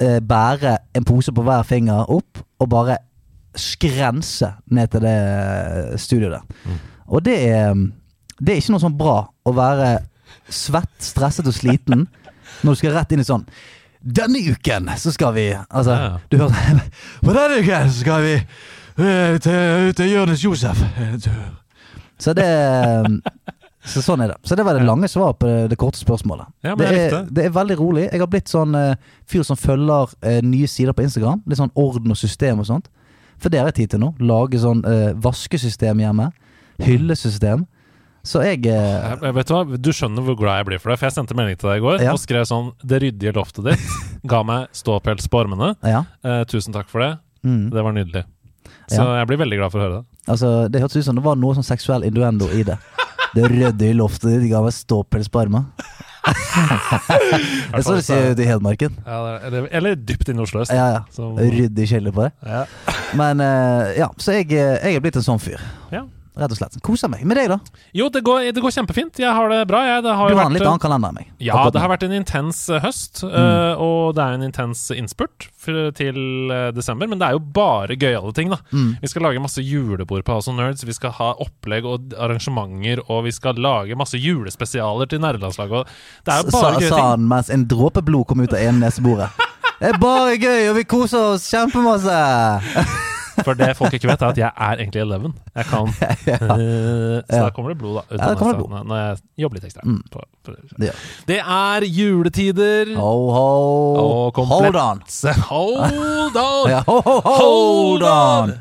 Eh, 0.00 0.20
bære 0.24 0.78
en 0.96 1.04
pose 1.04 1.34
på 1.34 1.44
hver 1.44 1.66
finger 1.68 2.08
opp, 2.08 2.40
og 2.62 2.70
bare 2.72 2.96
skrense 3.58 4.54
ned 4.72 4.94
til 4.94 5.04
det 5.04 5.18
eh, 5.18 5.98
studioet 6.00 6.38
der. 6.38 6.62
Mm. 6.64 6.78
Og 7.12 7.24
det 7.26 7.36
er, 7.50 7.74
det 8.40 8.54
er 8.54 8.62
ikke 8.62 8.76
noe 8.76 8.84
sånn 8.86 8.96
bra 8.96 9.18
å 9.28 9.52
være 9.56 9.90
svett, 10.48 10.94
stresset 11.04 11.50
og 11.50 11.56
sliten 11.56 12.06
når 12.62 12.76
du 12.76 12.80
skal 12.80 12.94
rett 12.96 13.14
inn 13.14 13.22
i 13.24 13.28
sånn 13.28 13.46
Denne 14.02 14.40
uken 14.52 14.90
så 14.98 15.12
skal 15.14 15.34
vi 15.36 15.46
Altså, 15.54 15.94
Ja, 15.94 16.12
du 16.28 16.38
hører 16.40 16.84
På 17.24 17.34
denne 17.36 17.60
uken 17.62 17.90
så 17.90 17.98
skal 18.00 18.26
vi 18.26 18.34
eh, 18.36 19.40
til, 19.40 19.92
til 19.96 20.12
Jonis 20.12 20.44
Josef. 20.44 20.82
Så 22.18 22.34
det 22.36 22.48
så 23.92 24.02
sånn 24.04 24.22
er 24.22 24.30
det. 24.30 24.38
Så 24.46 24.54
det 24.58 24.64
var 24.66 24.78
det 24.78 24.86
lange 24.86 25.08
svaret 25.10 25.40
på 25.40 25.48
det, 25.48 25.72
det 25.72 25.78
korte 25.80 25.98
spørsmålet. 25.98 26.50
Ja, 26.62 26.76
det, 26.78 26.90
er, 26.94 27.16
det 27.26 27.46
er 27.48 27.54
veldig 27.54 27.76
rolig. 27.80 28.04
Jeg 28.06 28.22
har 28.22 28.30
blitt 28.30 28.50
sånn 28.50 28.76
uh, 28.78 28.94
fyr 29.26 29.42
som 29.46 29.58
følger 29.58 30.12
uh, 30.22 30.38
nye 30.46 30.68
sider 30.70 30.94
på 30.94 31.02
Instagram. 31.06 31.42
Litt 31.50 31.58
sånn 31.58 31.72
orden 31.78 32.14
og 32.14 32.18
system 32.20 32.62
og 32.62 32.68
sånt. 32.68 32.90
For 33.42 33.50
det 33.50 33.58
har 33.58 33.72
jeg 33.72 33.80
tid 33.80 33.94
til 33.94 34.04
nå. 34.04 34.12
Lage 34.22 34.60
sånn 34.62 34.84
uh, 34.86 35.10
vaskesystem 35.24 36.02
hjemme. 36.04 36.28
Hyllesystem. 36.82 37.66
Så 38.22 38.42
jeg 38.46 38.66
eh, 38.70 39.16
Jeg, 39.22 39.34
vet 39.34 39.48
du 39.48 39.52
hva, 39.54 39.78
Du 39.82 39.88
skjønner 39.90 40.22
hvor 40.22 40.36
glad 40.38 40.60
jeg 40.60 40.66
blir 40.68 40.78
for 40.82 40.92
det. 40.92 40.98
For 41.00 41.08
jeg 41.08 41.16
sendte 41.16 41.34
melding 41.34 41.56
til 41.58 41.68
deg 41.72 41.80
i 41.80 41.82
går 41.82 42.02
Ja. 42.04 42.12
og 42.14 42.20
skrev 42.22 42.44
sånn 42.46 42.68
Det 42.86 43.00
ryddige 43.02 43.32
loftet 43.34 43.64
ditt 43.72 43.96
ga 44.30 44.42
meg 44.46 44.68
ståpels 44.78 45.26
på 45.28 45.40
armene. 45.42 45.72
Ja. 45.82 46.04
Eh, 46.22 46.44
tusen 46.46 46.72
takk 46.76 46.86
for 46.92 47.02
det. 47.02 47.10
Mm. 47.42 47.70
Det 47.74 47.82
var 47.82 47.92
nydelig. 47.96 48.22
Så 48.92 49.02
jeg 49.02 49.26
blir 49.30 49.38
veldig 49.40 49.58
glad 49.58 49.72
for 49.72 49.80
å 49.80 49.82
høre 49.86 49.96
det. 50.00 50.04
Altså, 50.30 50.48
det 50.70 50.80
hørtes 50.84 51.00
ut 51.02 51.06
som 51.08 51.16
det 51.18 51.24
var 51.24 51.34
noe 51.40 51.56
sånn 51.58 51.66
seksuell 51.66 52.04
innuendo 52.06 52.46
i 52.54 52.62
det. 52.66 52.78
Det 53.32 53.46
ryddige 53.48 53.94
i 53.94 53.96
loftet 53.96 54.28
ditt 54.42 54.50
ga 54.52 54.58
meg 54.60 54.74
ståpels 54.76 55.30
på 55.32 55.40
armen. 55.40 55.64
det 56.22 57.78
er 57.78 57.84
sånn 57.86 57.96
de 57.98 58.02
sier 58.04 58.26
ute 58.34 58.44
i 58.44 58.48
Hedmarken. 58.48 58.94
Ja, 59.06 59.18
det 59.24 59.30
er- 59.32 59.46
eller, 59.48 59.68
eller 59.78 59.94
dypt 59.96 60.28
inne 60.28 60.42
i 60.42 60.44
Oslo 60.44 60.60
øst. 60.62 60.70
Ja, 60.74 60.88
ja. 60.98 61.00
Så- 61.10 61.30
Ryddig 61.38 61.86
kjele 61.88 62.12
på 62.12 62.26
det. 62.26 62.32
Ja. 62.44 62.64
Men 63.16 63.40
eh, 63.40 63.94
ja, 63.98 64.10
så 64.18 64.32
jeg, 64.36 64.52
eh, 64.52 64.76
jeg 64.84 64.96
er 64.96 65.00
blitt 65.00 65.16
en 65.16 65.22
sånn 65.26 65.40
fyr. 65.40 65.60
Ja. 65.90 66.04
Rett 66.32 66.48
og 66.54 66.56
slett. 66.56 66.76
Koser 66.80 67.10
meg. 67.12 67.26
Med 67.28 67.36
deg, 67.36 67.50
da? 67.52 67.58
Jo, 67.92 68.06
det 68.08 68.22
går, 68.24 68.46
det 68.56 68.62
går 68.64 68.72
kjempefint. 68.72 69.18
Jeg 69.20 69.28
har 69.36 69.50
det 69.52 69.58
bra. 69.68 69.82
Jeg, 69.84 70.00
det 70.06 70.14
har 70.16 70.30
Du 70.32 70.38
har 70.38 70.46
en 70.48 70.54
litt 70.56 70.64
annen 70.64 70.80
kalender 70.80 71.10
enn 71.12 71.18
meg. 71.18 71.26
Ja, 71.44 71.58
det 71.68 71.82
har 71.82 71.90
vært 71.92 72.06
en 72.06 72.14
intens 72.16 72.62
eh, 72.72 72.80
høst, 72.80 73.20
Mm. 73.22 73.34
eh, 73.36 73.82
og 73.84 74.14
det 74.16 74.22
er 74.24 74.38
en 74.38 74.46
intens 74.46 74.86
innspurt 74.96 75.50
til 75.94 76.16
eh, 76.50 76.70
desember. 76.72 77.06
Men 77.12 77.20
det 77.20 77.28
er 77.28 77.36
jo 77.36 77.42
bare 77.60 77.98
gøyale 78.00 78.32
ting, 78.32 78.48
da. 78.48 78.56
Mm. 78.72 78.96
Vi 79.02 79.12
skal 79.12 79.26
lage 79.28 79.42
masse 79.44 79.60
julebord 79.60 80.24
på 80.24 80.32
House 80.38 80.48
of 80.48 80.56
Nerds. 80.56 80.86
Vi 80.88 80.96
skal 80.96 81.12
ha 81.20 81.34
opplegg 81.44 81.84
og 81.84 82.16
arrangementer, 82.16 83.04
og 83.12 83.24
vi 83.28 83.34
skal 83.36 83.60
lage 83.60 83.94
masse 84.00 84.16
julespesialer 84.16 85.12
til 85.12 85.20
nerdelandslaget. 85.20 85.92
Det 86.24 86.32
er 86.32 86.42
jo 86.46 86.56
bare 86.56 86.80
gøye 86.80 86.88
sa 86.88 86.96
ting. 86.96 87.06
han 87.12 87.28
mens 87.28 87.52
en 87.52 87.68
dråpe 87.68 88.00
blod 88.08 88.26
kom 88.32 88.40
ut 88.40 88.52
av 88.56 88.58
ene 88.64 88.86
neseboret. 88.88 89.28
Det 89.82 89.88
er 89.90 89.98
bare 89.98 90.36
gøy, 90.38 90.68
og 90.70 90.76
vi 90.80 90.84
koser 90.86 91.32
oss 91.34 91.48
kjempemasse! 91.52 93.10
For 93.44 93.54
det 93.56 93.70
folk 93.78 93.94
ikke 93.96 94.08
vet, 94.10 94.22
er 94.22 94.32
at 94.34 94.38
jeg 94.38 94.50
er 94.56 94.76
egentlig 94.82 95.00
Eleven. 95.02 95.32
Jeg 95.56 95.64
kan 95.70 95.88
eh, 95.92 97.22
Så 97.22 97.36
Ja. 97.36 97.42
da 97.44 97.50
kommer 97.50 97.72
det 97.72 97.78
blod, 97.80 97.94
da. 98.00 98.02
Ja, 98.18 98.30
det 98.30 98.38
kommer 98.38 98.58
blod. 98.60 98.84
Når 98.86 98.96
jeg 99.02 99.16
jobber 99.44 99.58
litt 99.60 99.64
ekstra. 99.70 99.84
Mm. 99.88 100.02
På, 100.12 100.20
på, 100.44 100.54
Det 100.78 100.90
Ja. 100.90 100.92
det 101.30 101.38
er 101.40 101.86
juletider. 101.88 102.94
Ho, 102.96 103.14
ho. 103.32 103.46
Og 104.02 104.34
komplett- 104.34 104.74
Hold 104.74 104.76
on. 104.76 105.02
Hold 105.52 106.36
on! 106.36 106.70
Ja, 106.70 106.82
ho, 106.86 107.00
ho, 107.00 107.20
hold 107.24 108.02
on! 108.02 108.54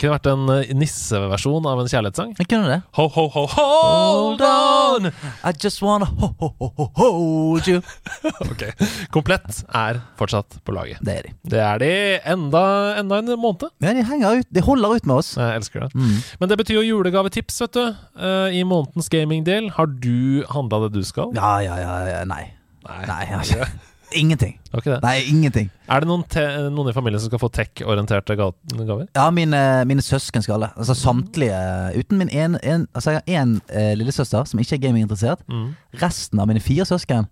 Kunne 0.00 0.14
vært 0.14 0.28
en 0.30 0.46
eh, 0.54 0.70
nisseversjon 0.80 1.66
av 1.68 1.82
en 1.82 1.88
kjærlighetssang. 1.90 2.30
Jeg 2.40 2.48
kunne 2.48 2.70
det. 2.70 2.78
Ho, 2.96 3.04
ho, 3.12 3.24
ho, 3.34 3.42
hold 3.52 4.40
on! 4.46 5.10
I 5.44 5.52
just 5.60 5.82
wanna 5.84 6.06
ho, 6.08 6.30
ho, 6.40 6.48
ho, 6.56 6.68
ho, 6.78 6.86
hold 6.96 7.68
you. 7.68 7.82
Ok, 8.50 8.64
Komplett 9.12 9.60
er 9.76 10.00
fortsatt 10.18 10.56
på 10.64 10.72
laget. 10.74 11.02
Det 11.04 11.18
er 11.18 11.26
de. 11.28 11.34
Det 11.52 11.60
er 11.64 11.82
de 11.82 11.90
enda, 12.32 12.62
enda 13.00 13.20
en 13.20 13.34
måned. 13.40 13.68
Ja, 13.84 13.92
de 13.96 14.06
henger 14.08 14.40
ut. 14.40 14.48
De 14.52 14.64
holder 14.64 14.96
ut 14.96 15.06
med 15.10 15.20
oss. 15.20 15.34
Jeg 15.36 15.60
elsker 15.60 15.84
det. 15.84 15.90
Mm. 15.94 16.16
Men 16.40 16.52
det 16.52 16.58
betyr 16.62 16.80
jo 16.80 16.86
julegavetips, 16.94 17.60
vet 17.66 17.76
du. 17.76 17.84
eh, 18.16 18.56
I 18.56 18.64
månedens 18.68 19.12
gamingdel. 19.12 19.68
Har 19.76 19.92
du 20.00 20.40
handla 20.54 20.86
det 20.86 20.94
du 20.96 21.04
skal? 21.06 21.34
Ja, 21.36 21.58
ja, 21.64 21.76
ja. 21.82 21.94
ja. 22.08 22.24
Nei. 22.30 22.46
Nei. 22.88 23.00
Nei, 23.04 23.20
jeg 23.28 23.36
har 23.36 23.48
ikke. 23.52 23.89
Ingenting. 24.16 24.56
Det? 24.70 24.98
Nei, 25.02 25.16
ingenting. 25.30 25.70
Er 25.90 26.02
det 26.02 26.08
noen, 26.10 26.24
noen 26.74 26.90
i 26.90 26.94
familien 26.94 27.22
som 27.22 27.30
skal 27.30 27.42
få 27.42 27.50
tech-orienterte 27.54 28.36
ga- 28.38 28.52
gaver? 28.76 29.08
Ja, 29.16 29.26
mine, 29.34 29.60
mine 29.90 30.04
søsken 30.04 30.42
skal 30.44 30.66
det. 30.66 30.70
Altså 30.76 30.96
samtlige. 30.98 31.58
Uten 31.98 32.18
min 32.18 32.30
en, 32.30 32.56
en 32.62 32.86
Altså, 32.94 33.16
jeg 33.16 33.22
har 33.22 33.44
én 33.44 33.58
eh, 33.68 33.92
lillesøster 33.98 34.46
som 34.46 34.62
ikke 34.62 34.78
er 34.78 34.84
gaminginteressert. 34.86 35.44
Mm. 35.50 35.74
Resten 36.02 36.42
av 36.42 36.50
mine 36.50 36.62
fire 36.64 36.86
søsken 36.88 37.28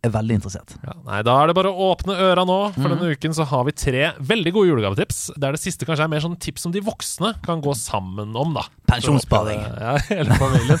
er 0.00 0.12
veldig 0.14 0.38
interessert. 0.38 0.74
Ja, 0.80 0.94
nei, 1.04 1.20
Da 1.26 1.34
er 1.42 1.50
det 1.50 1.56
bare 1.58 1.72
å 1.72 1.90
åpne 1.92 2.16
øra 2.16 2.46
nå. 2.48 2.58
For 2.76 2.88
mm. 2.88 2.92
denne 2.94 3.16
uken 3.16 3.36
så 3.36 3.44
har 3.50 3.66
vi 3.68 3.74
tre 3.76 4.04
veldig 4.30 4.52
gode 4.56 4.70
julegavetips. 4.72 5.20
Der 5.36 5.56
det 5.56 5.60
siste 5.62 5.88
kanskje 5.88 6.06
er 6.06 6.12
mer 6.12 6.24
sånn 6.24 6.38
tips 6.40 6.64
som 6.64 6.74
de 6.74 6.82
voksne 6.84 7.34
kan 7.44 7.60
gå 7.64 7.74
sammen 7.76 8.32
om, 8.32 8.54
da. 8.56 8.64
Pensjonssparing. 8.90 9.60
Ja, 9.60 9.96
hele 10.12 10.38
familien. 10.40 10.80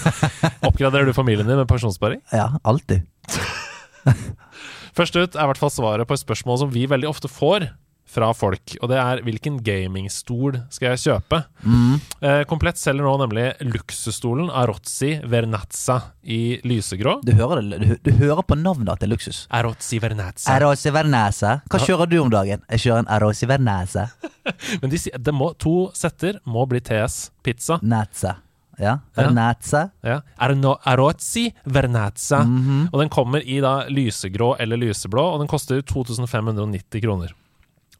Oppgraderer 0.64 1.10
du 1.10 1.16
familien 1.16 1.48
din 1.48 1.60
med 1.60 1.68
pensjonssparing? 1.70 2.24
Ja, 2.32 2.52
alltid. 2.64 3.04
Først 4.96 5.16
ut 5.16 5.36
er 5.36 5.44
i 5.44 5.50
hvert 5.52 5.60
fall 5.60 5.72
svaret 5.74 6.08
på 6.08 6.16
et 6.16 6.24
spørsmål 6.24 6.64
som 6.64 6.72
vi 6.74 6.86
veldig 6.90 7.08
ofte 7.10 7.30
får 7.30 7.70
fra 8.10 8.32
folk, 8.34 8.72
og 8.82 8.90
det 8.90 8.96
er 8.98 9.20
hvilken 9.22 9.60
gamingstol 9.62 10.56
skal 10.74 10.94
jeg 10.96 11.02
kjøpe? 11.04 11.38
Mm. 11.62 12.00
Eh, 12.26 12.40
Komplett 12.50 12.80
selger 12.80 13.06
nå 13.06 13.12
nemlig 13.22 13.44
luksusstolen 13.62 14.50
Arozzi 14.50 15.12
Vernazza 15.30 16.00
i 16.26 16.58
lysegrå. 16.66 17.20
Du 17.22 17.30
hører, 17.38 17.62
det, 17.62 17.78
du, 17.84 17.94
du 18.10 18.10
hører 18.18 18.42
på 18.42 18.58
navnet 18.58 18.90
at 18.96 19.04
det 19.04 19.06
er 19.06 19.14
luksus. 19.14 19.44
Arozzi 19.54 20.00
Vernazza. 20.02 20.50
Arozzi 20.56 20.90
Vernazza. 20.94 21.54
Hva 21.70 21.82
kjører 21.86 22.10
du 22.10 22.18
om 22.24 22.34
dagen? 22.34 22.66
Jeg 22.74 22.86
kjører 22.88 23.04
en 23.04 23.12
Arozzi 23.14 23.46
Vernazza. 23.50 24.08
Men 24.82 24.90
de 24.90 25.04
det 25.30 25.36
må, 25.36 25.52
to 25.62 25.76
setter 25.94 26.42
må 26.50 26.66
bli 26.70 26.82
TS 26.82 27.28
pizza. 27.46 27.78
Natse. 27.86 28.34
Ja. 28.80 28.96
Vernazza. 29.16 29.86
Ja. 30.06 30.20
Arno, 30.40 30.76
Arozzi 30.88 31.50
Vernazza. 31.68 32.42
Mhm. 32.46 32.88
Og 32.92 33.02
den 33.02 33.12
kommer 33.12 33.44
i 33.44 33.60
da 33.62 33.84
lysegrå 33.92 34.54
eller 34.58 34.80
lyseblå, 34.80 35.26
og 35.34 35.42
den 35.44 35.50
koster 35.50 35.82
2590 35.84 37.04
kroner. 37.04 37.36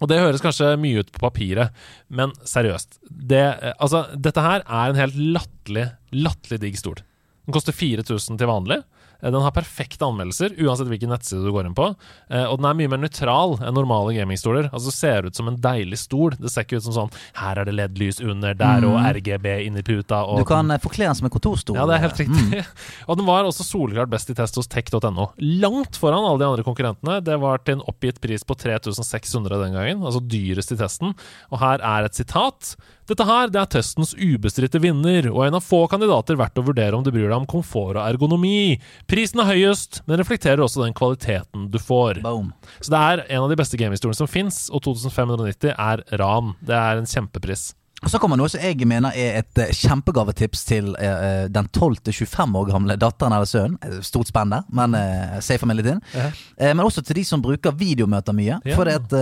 Og 0.01 0.09
det 0.09 0.21
høres 0.23 0.41
kanskje 0.41 0.73
mye 0.81 1.03
ut 1.03 1.11
på 1.13 1.21
papiret, 1.21 1.77
men 2.09 2.33
seriøst. 2.49 3.03
Det, 3.11 3.43
altså, 3.77 4.07
dette 4.17 4.41
her 4.41 4.65
er 4.65 4.93
en 4.95 5.01
helt 5.01 5.19
latterlig, 5.37 5.91
latterlig 6.17 6.61
digg 6.63 6.81
stol. 6.81 7.03
Den 7.45 7.57
koster 7.57 7.77
4000 7.77 8.41
til 8.41 8.49
vanlig. 8.49 8.81
Eh, 9.23 9.31
Den 9.31 9.41
har 9.45 9.51
perfekte 9.53 10.05
anmeldelser, 10.07 10.55
uansett 10.61 10.89
hvilken 10.91 11.11
nettside 11.13 11.45
du 11.45 11.53
går 11.53 11.67
inn 11.71 11.75
på. 11.75 11.91
Eh, 12.31 12.45
Og 12.51 12.59
den 12.61 12.67
er 12.71 12.75
mye 12.79 12.89
mer 12.93 13.03
nøytral 13.05 13.59
enn 13.61 13.75
normale 13.75 14.15
gamingstoler. 14.17 14.71
Altså 14.73 14.91
ser 14.93 15.27
ut 15.29 15.35
som 15.37 15.49
en 15.49 15.57
deilig 15.61 15.99
stol. 15.99 16.37
Det 16.41 16.51
ser 16.51 16.65
ikke 16.65 16.77
ut 16.81 16.87
som 16.89 16.97
sånn 16.97 17.13
Her 17.41 17.59
er 17.61 17.65
det 17.69 17.75
LED-lys 17.75 18.21
under, 18.25 18.55
der 18.55 18.85
og 18.89 18.97
RGB 19.17 19.67
inni 19.67 19.83
puta. 19.83 20.25
Og 20.27 20.39
Du 20.43 20.45
kan 20.45 20.71
eh, 20.71 20.79
forkle 20.79 21.07
den 21.07 21.15
som 21.15 21.27
en 21.27 21.35
kontorstol. 21.35 21.77
ja, 21.77 21.87
det 21.87 21.97
er 21.99 22.05
helt 22.09 22.21
riktig. 22.25 22.65
Og 23.09 23.17
den 23.19 23.27
var 23.27 23.45
også 23.45 23.65
soleklart 23.67 24.11
best 24.11 24.31
i 24.31 24.35
test 24.35 24.57
hos 24.57 24.67
tech.no. 24.71 25.31
Langt 25.41 25.97
foran 26.01 26.25
alle 26.25 26.39
de 26.39 26.47
andre 26.49 26.65
konkurrentene. 26.67 27.21
Det 27.25 27.37
var 27.41 27.59
til 27.65 27.79
en 27.79 27.85
oppgitt 27.91 28.21
pris 28.21 28.45
på 28.45 28.55
3600 28.59 29.59
den 29.65 29.75
gangen, 29.77 30.03
altså 30.07 30.21
dyrest 30.23 30.73
i 30.73 30.79
testen. 30.81 31.15
Og 31.51 31.59
her 31.63 31.81
er 31.83 32.05
et 32.09 32.15
sitat. 32.19 32.75
Dette 33.09 33.27
her 33.27 33.51
det 33.51 33.59
er 33.61 33.71
testens 33.73 34.13
ubestridte 34.15 34.81
vinner, 34.83 35.31
og 35.33 35.47
en 35.47 35.57
av 35.59 35.65
få 35.65 35.83
kandidater 35.91 36.39
verdt 36.39 36.61
å 36.61 36.67
vurdere 36.67 36.97
om 36.97 37.03
du 37.07 37.11
bryr 37.11 37.29
deg 37.29 37.39
om 37.39 37.49
komfort 37.49 37.97
og 37.97 38.05
ergonomi. 38.05 38.79
Prisen 39.11 39.43
er 39.43 39.51
høyest, 39.51 40.03
men 40.07 40.21
reflekterer 40.21 40.63
også 40.63 40.85
den 40.85 40.95
kvaliteten 40.97 41.69
du 41.73 41.81
får. 41.83 42.23
Boom. 42.27 42.53
Så 42.79 42.93
det 42.93 43.01
er 43.01 43.25
en 43.27 43.45
av 43.47 43.51
de 43.51 43.59
beste 43.59 43.81
gamehistoriene 43.81 44.21
som 44.21 44.31
fins, 44.31 44.69
og 44.71 44.85
2590 44.87 45.75
er 45.75 46.05
ran. 46.21 46.55
Det 46.61 46.77
er 46.77 47.01
en 47.01 47.11
kjempepris. 47.11 47.71
Og 48.01 48.09
så 48.09 48.19
kommer 48.21 48.39
noe 48.41 48.49
som 48.49 48.63
jeg 48.65 48.87
mener 48.89 49.13
er 49.13 49.43
et 49.43 49.61
eh, 49.61 49.73
kjempegavetips 49.77 50.63
til 50.69 50.95
eh, 50.97 51.45
den 51.53 51.69
12-25 51.69 52.57
år 52.57 52.71
gamle 52.71 52.97
datteren 53.01 53.37
eller 53.37 53.49
sønnen. 53.49 54.01
Stort 54.05 54.31
spenn 54.31 54.55
der, 54.55 54.65
men 54.73 54.97
uh, 54.97 55.37
safe 55.41 55.61
familie 55.61 55.97
uh 55.97 55.99
-huh. 56.15 56.75
Men 56.75 56.81
også 56.81 57.03
til 57.03 57.17
de 57.17 57.25
som 57.25 57.43
bruker 57.43 57.71
videomøter 57.71 58.33
mye. 58.33 58.61
Ja. 58.65 58.77
For 58.77 58.85
det 58.85 58.95
at 58.95 59.13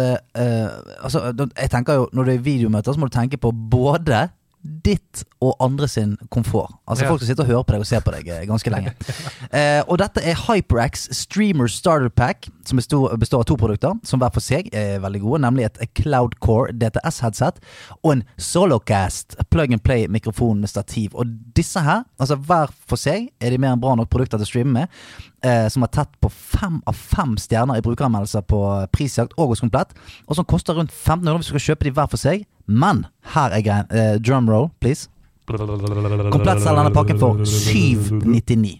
altså, 1.03 1.49
jeg 1.61 1.71
tenker 1.71 1.93
jo 1.95 2.09
Når 2.13 2.25
det 2.25 2.35
er 2.35 2.39
videomøter, 2.39 2.93
så 2.93 3.01
må 3.01 3.07
du 3.07 3.19
tenke 3.19 3.37
på 3.37 3.53
både 3.71 4.29
ditt 4.63 5.23
og 5.45 5.55
andre 5.63 5.89
sin 5.89 6.17
komfort. 6.31 6.73
Altså 6.89 7.05
Ja. 7.05 7.11
Folk 7.11 7.21
som 7.21 7.29
sitter 7.29 7.45
og 7.45 7.49
hører 7.49 7.63
på 7.63 7.73
deg 7.73 7.81
og 7.81 7.87
ser 7.87 8.01
på 8.01 8.13
deg 8.13 8.29
eh, 8.29 8.47
ganske 8.47 8.71
lenge. 8.71 8.93
eh, 9.59 9.83
og 9.87 9.99
dette 9.99 10.23
er 10.23 10.35
HyperX 10.35 11.09
Streamer 11.15 11.71
Starter 11.71 12.09
Pack, 12.09 12.49
som 12.67 12.77
består, 12.77 13.17
består 13.17 13.45
av 13.45 13.49
to 13.49 13.57
produkter, 13.57 13.95
som 14.05 14.21
hver 14.21 14.33
for 14.35 14.45
seg 14.45 14.69
er 14.75 14.99
veldig 15.05 15.23
gode. 15.23 15.43
Nemlig 15.47 15.69
et 15.69 15.81
Cloudcore 15.95 16.75
DTS-headset 16.75 17.63
og 18.03 18.13
en 18.17 18.25
Solocast 18.37 19.39
plug 19.51 19.73
and 19.73 19.83
play-mikrofon 19.83 20.61
med 20.61 20.69
stativ. 20.69 21.15
Og 21.15 21.31
disse 21.57 21.81
her, 21.81 22.05
altså 22.19 22.37
hver 22.37 22.75
for 22.89 23.01
seg, 23.01 23.31
er 23.41 23.55
de 23.55 23.59
mer 23.63 23.77
enn 23.77 23.83
bra 23.83 23.95
nok 23.95 24.11
produkter 24.11 24.39
til 24.39 24.49
å 24.49 24.51
streame 24.51 24.75
med. 24.75 24.99
Eh, 25.47 25.69
som 25.71 25.85
har 25.85 25.91
tatt 25.95 26.11
på 26.19 26.27
fem 26.35 26.81
av 26.91 26.97
fem 26.99 27.37
stjerner 27.39 27.79
i 27.79 27.83
brukeranmeldelser 27.87 28.43
på 28.51 28.59
prisjakt 28.91 29.37
og 29.39 29.53
hos 29.53 29.63
Komplett. 29.63 29.93
Og 30.27 30.35
som 30.35 30.47
koster 30.49 30.75
rundt 30.75 30.91
1500 30.91 31.39
hvis 31.39 31.47
du 31.47 31.53
skal 31.53 31.67
kjøpe 31.69 31.87
de 31.87 31.93
hver 31.95 32.11
for 32.11 32.19
seg. 32.19 32.43
Men 32.67 33.05
her 33.35 33.55
er 33.55 33.63
greien. 33.63 33.87
Eh, 33.95 34.17
drum 34.19 34.51
roll, 34.51 34.67
please. 34.83 35.07
Komplett 35.49 36.61
selger 36.61 36.83
denne 36.83 36.93
pakken 36.93 37.21
for 37.23 37.39
799. 37.47 38.75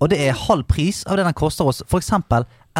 Og 0.00 0.08
det 0.12 0.20
er 0.24 0.38
halv 0.46 0.64
pris 0.70 1.02
av 1.04 1.18
det 1.18 1.26
den 1.26 1.36
koster 1.36 1.68
oss 1.68 1.82
f.eks. 1.84 2.14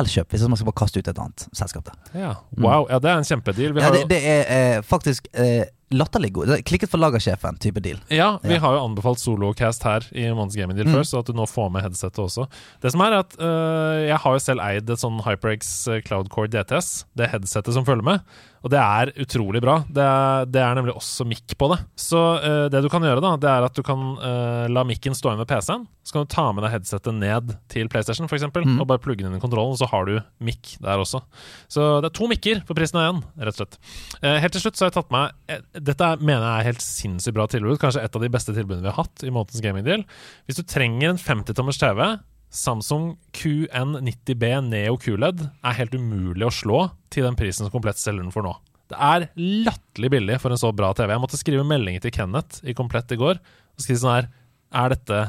Elkjøp, 0.00 0.30
hvis 0.30 0.46
man 0.46 0.56
skal 0.56 0.70
bare 0.70 0.78
kaste 0.78 1.02
ut 1.02 1.08
et 1.10 1.18
annet 1.18 1.48
selskap. 1.50 1.90
Ja. 2.14 2.36
Wow, 2.56 2.86
ja, 2.86 3.00
det 3.02 3.10
er 3.10 3.18
en 3.18 3.26
kjempedeal. 3.26 3.74
Vi 3.74 3.82
Ja, 3.82 3.90
det, 3.90 4.04
det 4.08 4.20
er 4.22 4.44
eh, 4.54 4.82
faktisk 4.86 5.26
eh, 5.34 5.66
latterlig 5.90 6.32
god. 6.32 6.52
Klikket 6.64 6.90
for 6.92 6.99
lagersjefen 7.02 7.59
type 7.59 7.80
deal. 7.82 7.99
Ja, 8.09 8.38
vi 8.42 8.54
Ja. 8.54 8.61
har 8.61 8.75
jo 8.76 8.85
anbefalt 8.88 9.18
solocast 9.18 9.82
her 9.82 10.00
i 10.12 10.28
Måneds 10.30 10.56
Gaming 10.56 10.76
Deal 10.76 10.87
Mm. 10.87 10.94
før, 10.94 11.02
så 11.04 11.18
at 11.18 11.26
du 11.26 11.32
nå 11.32 11.47
får 11.49 11.70
med 11.73 11.82
headsetet 11.82 12.18
også. 12.23 12.47
Det 12.80 12.92
som 12.92 13.00
er 13.00 13.18
at 13.18 13.35
øh, 13.38 14.06
Jeg 14.09 14.16
har 14.18 14.32
jo 14.32 14.38
selv 14.38 14.61
eid 14.61 14.88
et 14.90 14.99
sånn 14.99 15.20
HyperX 15.25 15.88
øh, 15.88 16.00
Cloudcore 16.02 16.47
DTS, 16.49 17.04
det 17.16 17.30
headsetet 17.30 17.75
som 17.75 17.85
følger 17.85 18.02
med. 18.04 18.20
Og 18.60 18.68
det 18.72 18.80
er 18.80 19.10
utrolig 19.22 19.62
bra. 19.64 19.78
Det 19.88 20.04
er, 20.04 20.44
det 20.52 20.60
er 20.60 20.74
nemlig 20.76 20.92
også 20.98 21.24
mic 21.24 21.54
på 21.56 21.70
det. 21.72 21.78
Så 21.96 22.18
uh, 22.42 22.66
det 22.72 22.82
du 22.84 22.90
kan 22.92 23.04
gjøre, 23.06 23.22
da, 23.24 23.30
det 23.40 23.48
er 23.48 23.66
at 23.70 23.76
du 23.78 23.80
kan 23.86 24.02
uh, 24.20 24.66
la 24.68 24.82
mikken 24.84 25.16
stå 25.16 25.30
igjen 25.30 25.40
ved 25.40 25.48
PC-en. 25.48 25.86
Så 26.04 26.12
kan 26.16 26.26
du 26.26 26.30
ta 26.32 26.44
med 26.52 26.64
deg 26.66 26.74
headsetet 26.74 27.16
ned 27.16 27.54
til 27.72 27.88
PlayStation, 27.92 28.28
f.eks., 28.28 28.44
Mm. 28.50 28.80
og 28.82 28.88
bare 28.90 29.00
plugge 29.00 29.22
den 29.22 29.30
inn 29.30 29.38
i 29.38 29.42
kontrollen, 29.42 29.76
så 29.78 29.86
har 29.88 30.04
du 30.08 30.18
mic 30.44 30.74
der 30.82 31.00
også. 31.00 31.22
Så 31.70 31.84
det 32.02 32.10
er 32.10 32.16
to 32.18 32.26
mikker 32.28 32.60
for 32.68 32.76
prisen 32.76 32.98
av 33.00 33.06
én, 33.14 33.20
rett 33.40 33.54
og 33.54 33.62
slett. 33.62 33.78
Uh, 34.20 34.36
helt 34.42 34.52
til 34.52 34.64
slutt 34.64 34.76
så 34.76 34.84
har 34.84 34.90
jeg 34.90 34.98
tatt 34.98 35.14
med 35.14 35.62
Dette 35.80 36.08
er, 36.12 36.20
mener 36.20 36.44
jeg 36.44 36.60
er 36.64 36.68
helt 36.72 36.84
sinnssykt 36.84 37.36
bra 37.38 37.46
tilbud. 37.48 37.78
Kanskje 37.80 38.02
et 38.04 38.16
av 38.18 38.24
de 38.24 38.32
beste 38.32 38.52
tilbudene 38.56 38.84
vi 38.84 38.92
har 38.92 38.98
hatt 39.00 39.24
i 39.24 39.32
månedens 39.32 39.64
gaming 39.64 39.86
deal. 39.86 40.04
Hvis 40.44 40.60
du 40.60 40.64
trenger 40.68 41.14
en 41.14 41.20
50-tommers 41.20 41.80
TV, 41.80 42.02
Samsung 42.50 43.14
QN90B 43.37 44.49
Neo 44.66 44.97
QLED 44.99 45.45
er 45.47 45.76
helt 45.78 45.95
umulig 45.95 46.49
å 46.49 46.54
slå 46.54 46.80
til 47.14 47.26
den 47.26 47.38
prisen 47.38 47.66
som 47.66 47.73
Komplett 47.75 48.00
selger 48.00 48.25
den 48.25 48.35
for 48.35 48.47
nå. 48.47 48.57
Det 48.90 48.99
er 48.99 49.28
latterlig 49.38 50.11
billig 50.16 50.40
for 50.42 50.50
en 50.50 50.59
så 50.59 50.73
bra 50.75 50.90
TV. 50.99 51.12
Jeg 51.14 51.23
måtte 51.23 51.38
skrive 51.38 51.66
meldinger 51.66 52.02
til 52.02 52.14
Kenneth 52.16 52.64
i 52.66 52.75
Komplett 52.75 53.14
i 53.14 53.21
går 53.21 53.38
og 53.38 53.85
skrive 53.85 54.02
sånn 54.02 54.16
her 54.16 54.33
Er 54.75 54.97
dette 54.97 55.21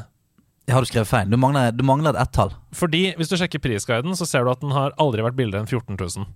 jeg 0.62 0.76
har 0.76 0.84
du 0.84 0.86
skrevet 0.86 1.10
feil? 1.10 1.30
Du 1.30 1.34
mangler, 1.42 1.72
du 1.74 1.82
mangler 1.82 2.14
et 2.14 2.20
ett-tall. 2.22 2.52
Fordi 2.78 3.16
hvis 3.18 3.30
du 3.32 3.34
sjekker 3.34 3.62
prisguiden, 3.62 4.14
så 4.14 4.28
ser 4.28 4.44
du 4.46 4.52
at 4.52 4.60
den 4.62 4.70
har 4.74 4.94
aldri 5.02 5.24
vært 5.26 5.34
billigere 5.34 5.64
enn 5.64 5.70
14 5.70 5.98
000. 5.98 6.28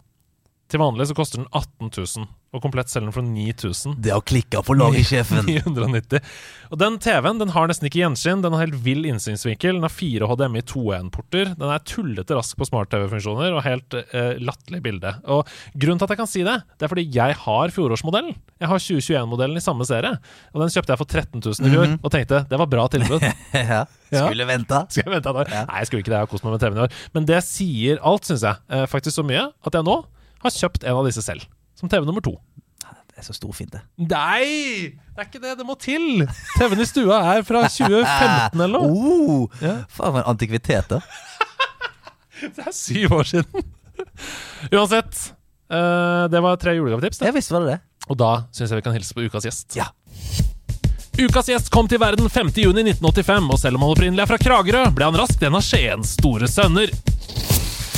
Til 0.67 0.83
vanlig 0.83 1.07
så 1.07 1.15
koster 1.15 1.41
den 1.41 1.51
18 1.53 1.93
000, 1.95 2.27
og 2.57 2.65
komplett 2.65 2.91
selger 2.93 3.11
den 3.11 3.15
for 3.15 3.27
9000. 3.27 3.97
Det 4.03 4.13
har 4.15 4.25
klikka 4.27 4.63
for 4.67 4.79
lagersjefen. 4.79 5.45
990. 5.47 6.23
Og 6.73 6.81
den 6.81 6.97
TV-en 6.99 7.39
den 7.39 7.53
har 7.55 7.69
nesten 7.71 7.87
ikke 7.87 8.01
gjenskinn. 8.01 8.41
Den 8.43 8.57
har 8.57 8.65
helt 8.65 8.79
vill 8.83 9.05
innsynsvinkel. 9.07 9.77
Den 9.79 9.87
har 9.87 9.93
fire 9.93 10.27
HDMI 10.27 10.65
2.1-porter. 10.67 11.53
Den 11.61 11.71
er 11.71 11.85
tullete 11.87 12.35
rask 12.39 12.59
på 12.59 12.67
smart-TV-funksjoner 12.67 13.55
og 13.55 13.63
helt 13.67 13.95
eh, 14.01 14.33
latterlig 14.43 14.83
bilde. 14.89 15.13
Og 15.31 15.47
Grunnen 15.77 16.01
til 16.01 16.09
at 16.09 16.15
jeg 16.17 16.21
kan 16.23 16.31
si 16.31 16.43
det, 16.47 16.57
det 16.75 16.89
er 16.89 16.91
fordi 16.91 17.07
jeg 17.15 17.37
har 17.45 17.75
fjorårsmodellen. 17.75 18.35
Jeg 18.59 18.71
har 18.73 18.83
2021-modellen 18.83 19.61
i 19.61 19.65
samme 19.65 19.87
serie. 19.87 20.17
Og 20.55 20.65
den 20.65 20.75
kjøpte 20.75 20.95
jeg 20.95 21.03
for 21.05 21.13
13 21.23 21.45
000 21.45 21.69
i 21.71 21.75
fjor, 21.77 21.95
og 22.01 22.13
tenkte 22.15 22.43
det 22.51 22.61
var 22.65 22.71
bra 22.73 22.89
tilbud. 22.93 23.23
ja. 23.55 23.85
Ja. 24.11 24.27
Skulle 24.27 24.47
venta. 24.49 24.85
Skulle 24.91 25.07
jeg 25.07 25.17
vente 25.19 25.35
et? 25.43 25.55
Nei, 25.55 25.81
jeg 25.81 25.91
skulle 25.91 26.05
ikke 26.05 26.13
det. 26.13 26.19
Jeg 26.19 26.29
har 26.29 26.33
kost 26.33 26.47
meg 26.47 26.57
med 26.57 26.63
TV-en 26.63 26.83
i 26.83 26.85
år. 26.87 27.01
Men 27.17 27.29
det 27.31 27.41
sier 27.47 28.03
alt, 28.07 28.29
syns 28.29 28.47
jeg. 28.47 28.63
Eh, 28.71 28.87
faktisk 28.91 29.19
så 29.19 29.27
mye 29.27 29.49
at 29.51 29.79
jeg 29.79 29.87
nå 29.87 30.01
har 30.45 30.55
kjøpt 30.55 30.87
en 30.87 31.01
av 31.01 31.07
disse 31.09 31.25
selv. 31.25 31.47
Som 31.77 31.91
TV 31.93 32.07
nummer 32.09 32.25
to. 32.25 32.35
Det 33.17 33.23
er 33.23 33.25
så 33.31 33.33
storfint, 33.33 33.73
det. 33.73 33.81
Nei! 34.11 34.91
Det 35.17 35.23
er 35.23 35.29
ikke 35.31 35.41
det. 35.41 35.55
Det 35.57 35.65
må 35.65 35.73
til! 35.81 36.27
TV-en 36.59 36.83
i 36.85 36.87
stua 36.89 37.21
er 37.33 37.47
fra 37.49 37.63
2015 37.65 38.61
eller 38.61 38.75
noe. 38.77 38.91
Oh, 38.93 39.63
Ja. 39.63 39.79
Faen, 39.89 40.13
for 40.13 40.21
en 40.21 40.29
antikvitet, 40.35 40.91
da. 40.93 41.01
Det 42.57 42.67
er 42.67 42.75
syv 42.77 43.15
år 43.17 43.25
siden. 43.31 43.65
Uansett. 44.69 45.23
Uh, 45.73 46.27
det 46.29 46.43
var 46.45 46.59
tre 46.61 46.75
julegavetips. 46.77 47.23
Jeg 47.25 47.33
visste 47.35 47.57
var 47.57 47.65
det 47.65 47.73
det. 47.79 47.79
Og 48.13 48.19
da 48.21 48.29
syns 48.55 48.69
jeg 48.71 48.83
vi 48.83 48.85
kan 48.85 48.95
hilse 48.95 49.17
på 49.17 49.25
ukas 49.25 49.49
gjest. 49.49 49.79
Ja. 49.81 49.89
Ukas 51.17 51.49
gjest 51.49 51.73
kom 51.73 51.89
til 51.89 52.03
verden 52.03 52.29
5.6.1985, 52.29 53.49
og 53.49 53.59
selv 53.65 53.81
om 53.81 53.87
han 53.87 53.95
opprinnelig 53.97 54.27
er 54.27 54.29
fra 54.29 54.39
Kragerø, 54.45 54.83
ble 54.93 55.09
han 55.09 55.17
raskt 55.17 55.41
en 55.49 55.57
av 55.57 55.65
Skiens 55.65 56.13
store 56.21 56.53
sønner. 56.53 56.93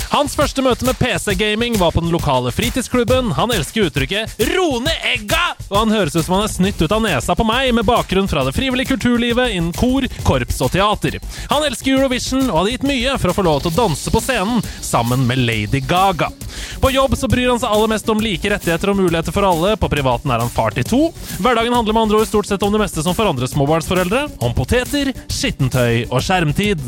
Hans 0.08 0.32
første 0.32 0.62
møte 0.64 0.86
med 0.88 0.96
PC-gaming 0.96 1.74
var 1.76 1.92
på 1.92 2.00
den 2.00 2.12
lokale 2.12 2.48
fritidsklubben. 2.54 3.34
Han 3.36 3.52
elsker 3.52 3.90
uttrykket 3.90 4.40
'rone 4.48 4.94
egga', 5.04 5.52
og 5.68 5.76
han 5.76 5.92
høres 5.92 6.16
ut 6.16 6.24
som 6.24 6.38
han 6.38 6.46
er 6.46 6.52
snytt 6.52 6.80
ut 6.80 6.94
av 6.96 7.02
nesa 7.04 7.36
på 7.36 7.44
meg 7.44 7.74
med 7.76 7.84
bakgrunn 7.84 8.28
fra 8.28 8.44
det 8.46 8.54
frivillige 8.56 8.94
kulturlivet 8.94 9.52
innen 9.52 9.74
kor, 9.76 10.08
korps 10.24 10.62
og 10.64 10.72
teater. 10.72 11.18
Han 11.52 11.66
elsker 11.68 11.92
Eurovision 11.98 12.48
og 12.48 12.62
hadde 12.62 12.72
gitt 12.72 12.88
mye 12.88 13.18
for 13.20 13.28
å 13.28 13.36
få 13.36 13.44
lov 13.44 13.60
til 13.62 13.74
å 13.74 13.78
danse 13.82 14.10
på 14.14 14.22
scenen 14.24 14.64
sammen 14.80 15.26
med 15.28 15.44
Lady 15.44 15.84
Gaga. 15.84 16.32
På 16.80 16.90
jobb 16.90 17.16
så 17.18 17.28
bryr 17.28 17.50
han 17.50 17.60
seg 17.60 17.68
aller 17.68 17.92
mest 17.92 18.08
om 18.08 18.20
like 18.22 18.48
rettigheter 18.48 18.92
og 18.92 18.96
muligheter 19.02 19.34
for 19.34 19.44
alle. 19.44 19.76
På 19.76 19.90
privaten 19.92 20.32
er 20.32 20.40
han 20.40 20.52
far 20.52 20.72
til 20.72 20.88
to. 20.88 21.02
Hverdagen 21.36 21.74
handler 21.74 21.92
med 21.92 22.06
andre 22.06 22.22
ord 22.22 22.30
stort 22.30 22.48
sett 22.48 22.64
om 22.64 22.72
det 22.72 22.80
meste 22.80 23.04
som 23.04 23.16
for 23.18 23.28
andre 23.28 23.48
småbarnsforeldre. 23.50 24.24
Om 24.40 24.56
poteter, 24.56 25.12
skittentøy 25.28 26.08
og 26.08 26.22
skjermtid. 26.24 26.80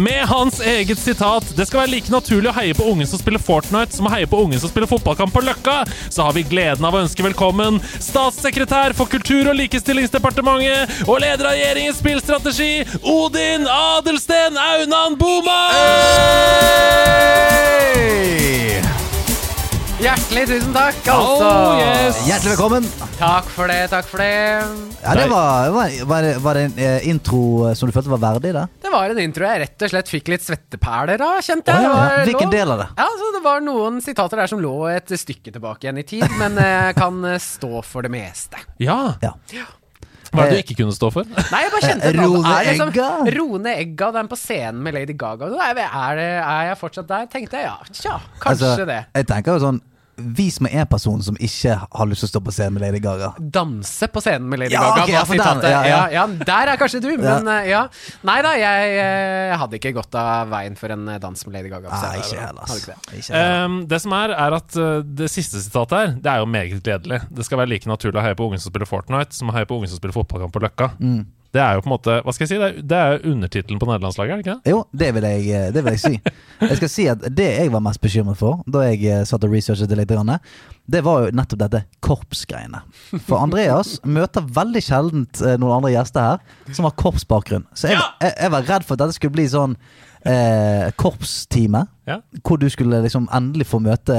Med 0.00 0.24
hans 0.30 0.60
eget 0.64 0.98
sitat 0.98 1.44
'Det 1.54 1.66
skal 1.68 1.84
være 1.84 1.94
like 1.96 2.10
naturlig 2.10 2.53
heie 2.54 2.74
på 2.76 2.86
ungen 2.90 3.08
som 3.10 3.20
spiller 3.20 3.42
Fortnite 3.42 3.96
som 3.96 4.08
å 4.08 4.12
heie 4.14 4.28
på 4.30 4.40
ungen 4.44 4.60
som 4.60 4.70
spiller 4.70 4.90
fotballkamp 4.90 5.32
på 5.34 5.42
Løkka', 5.44 5.84
så 6.08 6.28
har 6.28 6.32
vi 6.36 6.46
gleden 6.48 6.84
av 6.84 6.94
å 6.94 7.02
ønske 7.04 7.26
velkommen 7.26 7.80
statssekretær 7.98 8.94
for 8.98 9.10
Kultur- 9.10 9.50
og 9.50 9.58
likestillingsdepartementet 9.58 11.08
og 11.08 11.20
leder 11.24 11.50
av 11.50 11.56
regjeringens 11.56 12.00
spillstrategi, 12.02 12.84
Odin 13.02 13.68
Adelsten 13.70 14.58
Aunan 14.58 15.18
Boma! 15.20 15.60
Hjertelig 20.04 20.42
tusen 20.50 20.74
takk, 20.74 20.98
altså. 21.08 21.46
Oh, 21.48 21.78
yes. 21.80 22.18
Hjertelig 22.26 22.50
velkommen. 22.52 22.88
Takk 23.16 23.46
for 23.54 23.70
det, 23.72 23.86
takk 23.88 24.04
for 24.04 24.20
det. 24.20 24.32
Ja, 25.00 25.14
det 25.16 25.22
var, 25.30 25.70
var, 25.72 25.94
var, 26.10 26.26
det, 26.26 26.32
var 26.44 26.58
det 26.58 26.64
en 26.66 26.74
eh, 26.76 27.06
intro 27.08 27.40
eh, 27.70 27.72
som 27.72 27.88
du 27.88 27.94
følte 27.94 28.12
var 28.12 28.20
verdig? 28.20 28.50
da? 28.52 28.66
Det 28.84 28.90
var 28.92 29.14
en 29.14 29.20
intro 29.22 29.46
jeg 29.48 29.62
rett 29.62 29.84
og 29.86 29.92
slett 29.94 30.10
fikk 30.12 30.28
litt 30.34 30.44
svetteperler 30.44 31.24
av, 31.24 31.38
kjente 31.46 31.72
jeg. 31.72 31.86
Oh, 31.88 31.96
ja. 31.96 32.10
ja. 32.18 32.26
Hvilken 32.28 32.52
del 32.52 32.74
av 32.74 32.82
det? 32.82 32.88
Ja, 33.00 33.06
så 33.22 33.30
Det 33.38 33.40
var 33.46 33.64
noen 33.64 33.96
sitater 34.04 34.42
der 34.42 34.52
som 34.52 34.60
lå 34.60 34.74
et 34.92 35.14
stykke 35.22 35.54
tilbake 35.54 35.88
igjen 35.88 36.02
i 36.02 36.04
tid, 36.12 36.26
men 36.36 36.60
jeg 36.60 36.92
kan 37.00 37.24
eh, 37.30 37.40
stå 37.40 37.80
for 37.88 38.04
det 38.04 38.12
meste. 38.12 38.60
Ja. 38.84 38.98
Ja. 39.24 39.32
Hva 40.34 40.44
er 40.44 40.52
det 40.52 40.60
du 40.60 40.62
ikke 40.66 40.78
kunne 40.82 40.98
stå 40.98 41.10
for? 41.16 41.32
Nei, 41.32 41.62
jeg 41.64 41.72
bare 41.78 41.88
kjente 41.94 42.12
Rone 42.18 42.54
liksom, 42.68 42.92
Egga. 42.92 43.08
Rone 43.38 43.74
Egga, 43.86 44.12
den 44.18 44.28
på 44.28 44.36
scenen 44.36 44.84
med 44.84 44.98
Lady 44.98 45.16
Gaga. 45.16 45.48
Er, 45.48 45.80
er, 45.86 46.20
det, 46.20 46.30
er 46.44 46.70
jeg 46.74 46.78
fortsatt 46.82 47.08
der? 47.08 47.32
Tenkte 47.32 47.62
jeg 47.62 47.70
ja, 47.70 47.76
tja, 47.88 48.20
kanskje 48.36 48.68
Altså, 48.74 48.88
det. 48.92 49.00
Jeg 49.16 49.30
tenker 49.32 49.56
jo 49.56 49.64
sånn 49.70 49.82
Vis 50.16 50.56
som 50.56 50.66
en 50.70 50.86
person 50.86 51.22
som 51.22 51.36
ikke 51.42 51.74
har 51.90 52.06
lyst 52.10 52.22
til 52.24 52.28
å 52.28 52.32
stå 52.34 52.42
på 52.46 52.52
scenen 52.54 52.76
med 52.76 52.84
Lady 52.84 53.00
Gaga. 53.02 53.32
Danse 53.38 54.08
på 54.12 54.22
scenen 54.22 54.46
med 54.50 54.62
Lady 54.62 54.74
Ja, 54.76 54.82
Gaga. 54.90 55.02
okay, 55.02 55.16
var 55.16 55.30
sitatet. 55.30 55.70
ja, 55.70 55.82
ja, 55.88 55.98
ja. 56.12 56.24
ja, 56.24 56.46
der 56.46 56.72
er 56.72 56.80
kanskje 56.80 57.00
du, 57.02 57.10
men 57.18 57.50
eh, 57.50 57.68
ja. 57.72 57.82
Nei 58.26 58.38
da, 58.46 58.54
jeg, 58.58 58.94
eh, 58.94 59.44
jeg 59.50 59.60
hadde 59.64 59.80
ikke 59.80 59.94
gått 59.98 60.18
av 60.20 60.50
veien 60.54 60.78
for 60.78 60.94
en 60.94 61.06
eh, 61.10 61.20
dans 61.22 61.46
med 61.46 61.56
Lady 61.58 61.72
Gaga. 61.72 61.90
Nei, 61.90 62.16
ikke 62.22 62.40
heller. 62.40 62.74
Det. 62.74 62.98
Ikke. 63.20 63.44
Um, 63.64 63.78
det 63.90 64.02
som 64.04 64.16
er, 64.16 64.34
er 64.46 64.58
at 64.60 64.80
det 65.22 65.30
siste 65.32 65.62
sitatet 65.64 65.98
her, 65.98 66.18
det 66.22 66.34
er 66.34 66.42
jo 66.44 66.50
meget 66.50 66.82
gledelig. 66.84 67.22
Det 67.34 67.46
skal 67.48 67.62
være 67.64 67.74
like 67.74 67.90
naturlig 67.90 68.20
å 68.20 68.26
heie 68.28 68.38
på 68.38 68.48
ungen 68.48 68.62
som 68.62 68.70
spiller 68.72 68.88
Fortnite, 68.90 69.34
som 69.34 69.50
å 69.50 69.56
heie 69.56 69.66
på 69.68 69.78
ungen 69.78 69.90
som 69.90 69.98
spiller 70.00 70.16
fotballkamp 70.16 70.54
på 70.54 70.62
Løkka. 70.64 70.94
Mm. 71.02 71.24
Det 71.54 71.62
er 71.62 71.76
jo 71.76 71.84
på 71.84 71.88
en 71.88 71.94
måte 71.94 72.16
Hva 72.24 72.34
skal 72.34 72.44
jeg 72.44 72.50
si? 72.50 72.58
Det 72.58 72.66
er, 72.66 72.78
det 72.82 72.98
er 72.98 73.12
jo 73.14 73.32
undertittelen 73.34 73.80
på 73.80 73.88
nederlandslaget, 73.88 74.32
er 74.32 74.40
det 74.40 74.44
ikke 74.44 74.56
det? 74.56 74.72
Jo, 74.74 74.80
det 74.90 75.10
vil, 75.14 75.26
jeg, 75.30 75.44
eh, 75.54 75.66
det 75.74 75.84
vil 75.86 75.96
jeg 75.96 76.02
si. 76.02 76.14
Jeg 76.64 76.78
skal 76.80 76.90
si 76.90 77.06
at 77.12 77.26
Det 77.30 77.50
jeg 77.50 77.72
var 77.74 77.84
mest 77.84 78.02
bekymret 78.02 78.40
for 78.40 78.64
da 78.70 78.86
jeg 78.88 79.04
eh, 79.06 79.22
satt 79.28 79.46
og 79.46 79.54
researchet 79.54 79.90
det 79.90 80.00
litt, 80.00 80.14
det 80.84 81.00
var 81.04 81.24
jo 81.24 81.36
nettopp 81.36 81.60
dette 81.62 81.84
korpsgreiene. 82.04 82.82
For 83.26 83.40
Andreas 83.40 83.96
møter 84.04 84.44
veldig 84.56 84.82
sjeldent 84.84 85.40
eh, 85.44 85.56
noen 85.60 85.78
andre 85.78 85.94
gjester 85.94 86.26
her 86.34 86.74
som 86.74 86.88
har 86.88 86.96
korpsbakgrunn. 87.00 87.64
Så 87.72 87.92
jeg, 87.92 88.02
jeg, 88.20 88.34
jeg 88.40 88.52
var 88.52 88.66
redd 88.68 88.84
for 88.84 88.96
at 88.96 89.04
dette 89.04 89.16
skulle 89.16 89.36
bli 89.38 89.46
sånn 89.48 89.78
eh, 90.28 90.90
korpsteamet. 91.00 91.88
Ja. 92.04 92.18
Hvor 92.44 92.60
du 92.60 92.66
skulle 92.68 93.00
liksom 93.04 93.30
endelig 93.32 93.68
få 93.70 93.80
møte 93.80 94.16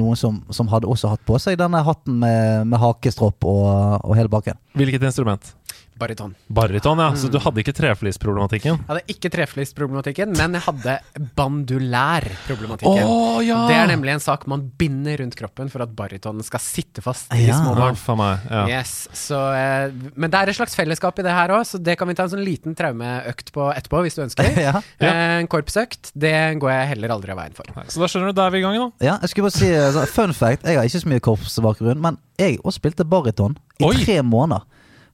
noen 0.00 0.16
som, 0.16 0.40
som 0.54 0.70
hadde 0.72 0.88
også 0.88 1.10
hatt 1.12 1.24
på 1.28 1.36
seg 1.42 1.58
denne 1.60 1.82
hatten 1.84 2.16
med, 2.22 2.70
med 2.70 2.80
hakestropp 2.80 3.44
og, 3.44 3.68
og 4.00 4.16
hele 4.16 4.32
baken. 4.32 4.56
Hvilket 4.78 5.04
instrument? 5.04 5.52
Bariton. 6.00 6.32
Bariton, 6.48 6.98
ja. 7.04 7.10
Så 7.20 7.28
du 7.30 7.36
hadde 7.44 7.60
ikke 7.62 7.74
treflisproblematikken? 7.76 8.78
Jeg 8.80 8.88
hadde 8.88 9.04
ikke 9.12 9.30
treflisproblematikken, 9.36 10.32
men 10.38 10.56
jeg 10.56 10.64
hadde 10.64 10.94
bandulærproblematikken. 11.36 13.04
Oh, 13.04 13.38
ja! 13.44 13.58
Det 13.68 13.76
er 13.76 13.88
nemlig 13.90 14.14
en 14.14 14.22
sak 14.24 14.46
man 14.50 14.64
binder 14.80 15.20
rundt 15.20 15.36
kroppen 15.38 15.70
for 15.72 15.84
at 15.84 15.92
baritonen 15.96 16.44
skal 16.46 16.62
sitte 16.62 17.02
fast 17.04 17.32
i 17.36 17.46
Ja. 17.46 17.58
små 17.60 17.74
barn. 17.76 17.96
faen 17.96 18.18
meg. 18.18 18.38
Ja. 18.50 18.66
Yes, 18.80 19.08
så, 19.12 19.38
eh, 19.54 19.92
men 20.16 20.30
det 20.30 20.40
er 20.40 20.48
et 20.50 20.56
slags 20.56 20.74
fellesskap 20.76 21.18
i 21.18 21.22
det 21.22 21.30
her 21.32 21.48
òg, 21.50 21.64
så 21.66 21.78
det 21.82 21.96
kan 21.98 22.08
vi 22.08 22.14
ta 22.14 22.24
en 22.24 22.30
sånn 22.30 22.44
liten 22.44 22.74
traumeøkt 22.74 23.52
på 23.52 23.68
etterpå, 23.74 24.02
hvis 24.04 24.14
du 24.16 24.22
ønsker. 24.24 24.50
ja. 24.56 24.80
Ja. 25.00 25.08
Eh, 25.10 25.40
En 25.40 25.46
korpsøkt, 25.48 26.10
det 26.14 26.58
går 26.60 26.70
jeg 26.70 26.88
heller 26.94 27.08
aldri 27.14 27.30
av 27.32 27.38
veien 27.38 27.54
for. 27.54 27.64
Så 27.88 28.00
da 28.00 28.06
skjønner 28.06 28.26
du, 28.32 28.32
da 28.36 28.46
er 28.46 28.50
vi 28.50 28.58
i 28.58 28.62
gang, 28.62 28.76
da. 28.76 28.90
ja, 29.04 29.18
jeg 29.22 29.30
skulle 29.30 29.48
bare 29.50 29.58
si 29.58 29.68
eh, 29.70 29.90
sånn, 29.94 30.06
Fun 30.10 30.32
fact, 30.36 30.64
jeg 30.64 30.76
har 30.76 30.84
ikke 30.84 31.00
så 31.00 31.08
mye 31.08 31.20
korpsbakgrunn, 31.24 32.00
men 32.00 32.18
jeg 32.38 32.58
også 32.64 32.80
spilte 32.80 33.04
bariton 33.08 33.56
i 33.80 33.84
Oi. 33.84 33.94
tre 34.04 34.20
måneder. 34.22 34.62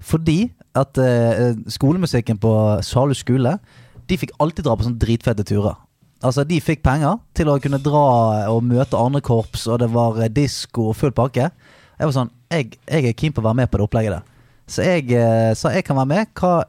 Fordi 0.00 0.50
at 0.76 1.00
uh, 1.00 1.56
skolemusikken 1.72 2.38
på 2.42 2.52
Salu 2.84 3.14
skole, 3.16 3.56
de 4.06 4.18
fikk 4.20 4.34
alltid 4.42 4.66
dra 4.66 4.76
på 4.76 4.86
sånne 4.86 5.02
dritfete 5.02 5.46
turer. 5.46 5.76
Altså, 6.24 6.46
de 6.48 6.60
fikk 6.64 6.80
penger 6.86 7.18
til 7.36 7.50
å 7.52 7.58
kunne 7.60 7.80
dra 7.82 8.04
og 8.52 8.64
møte 8.64 8.98
andre 8.98 9.20
korps, 9.24 9.66
og 9.68 9.82
det 9.82 9.90
var 9.92 10.16
eh, 10.22 10.32
disko 10.32 10.90
og 10.90 10.96
full 10.96 11.12
pakke. 11.16 11.50
Jeg 11.96 12.08
var 12.08 12.14
sånn 12.14 12.32
Jeg, 12.52 12.76
jeg 12.86 13.08
er 13.08 13.14
keen 13.18 13.34
på 13.34 13.42
å 13.42 13.46
være 13.48 13.58
med 13.62 13.70
på 13.70 13.80
det 13.80 13.86
opplegget 13.88 14.16
der. 14.16 14.24
Så 14.70 14.84
jeg 14.86 15.10
uh, 15.14 15.52
sa 15.58 15.72
jeg 15.74 15.84
kan 15.86 15.98
være 15.98 16.10
med. 16.10 16.30
Hva, 16.38 16.66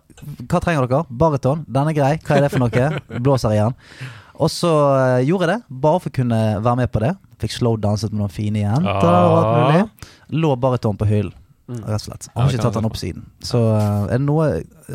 hva 0.50 0.62
trenger 0.62 0.86
dere? 0.86 1.04
Bariton. 1.10 1.64
Denne 1.70 1.94
er 1.94 1.98
grei. 1.98 2.12
Hva 2.22 2.38
er 2.38 2.46
det 2.46 2.52
for 2.54 2.64
noe? 2.64 2.90
Blåser 3.26 3.56
igjen. 3.56 3.78
Og 4.38 4.52
så 4.54 4.70
uh, 4.70 5.22
gjorde 5.26 5.48
jeg 5.48 5.54
det, 5.56 5.80
bare 5.86 6.02
for 6.04 6.14
å 6.14 6.18
kunne 6.20 6.42
være 6.66 6.82
med 6.84 6.92
på 6.94 7.02
det. 7.06 7.14
Fikk 7.42 7.54
slowdanset 7.58 8.14
med 8.14 8.24
noen 8.24 8.34
fine 8.34 8.64
jenter 8.64 9.08
Ah. 9.08 9.86
Lå 10.34 10.56
bariton 10.60 10.98
på 10.98 11.08
hyllen, 11.10 11.34
rett 11.68 12.00
og 12.00 12.06
slett. 12.06 12.30
Har 12.36 12.54
ikke 12.54 12.64
tatt 12.64 12.78
den 12.80 12.88
opp 12.88 13.00
siden. 13.00 13.26
Så 13.44 13.60
eh, 13.76 14.04
er 14.08 14.16
det 14.16 14.26
noe 14.26 14.48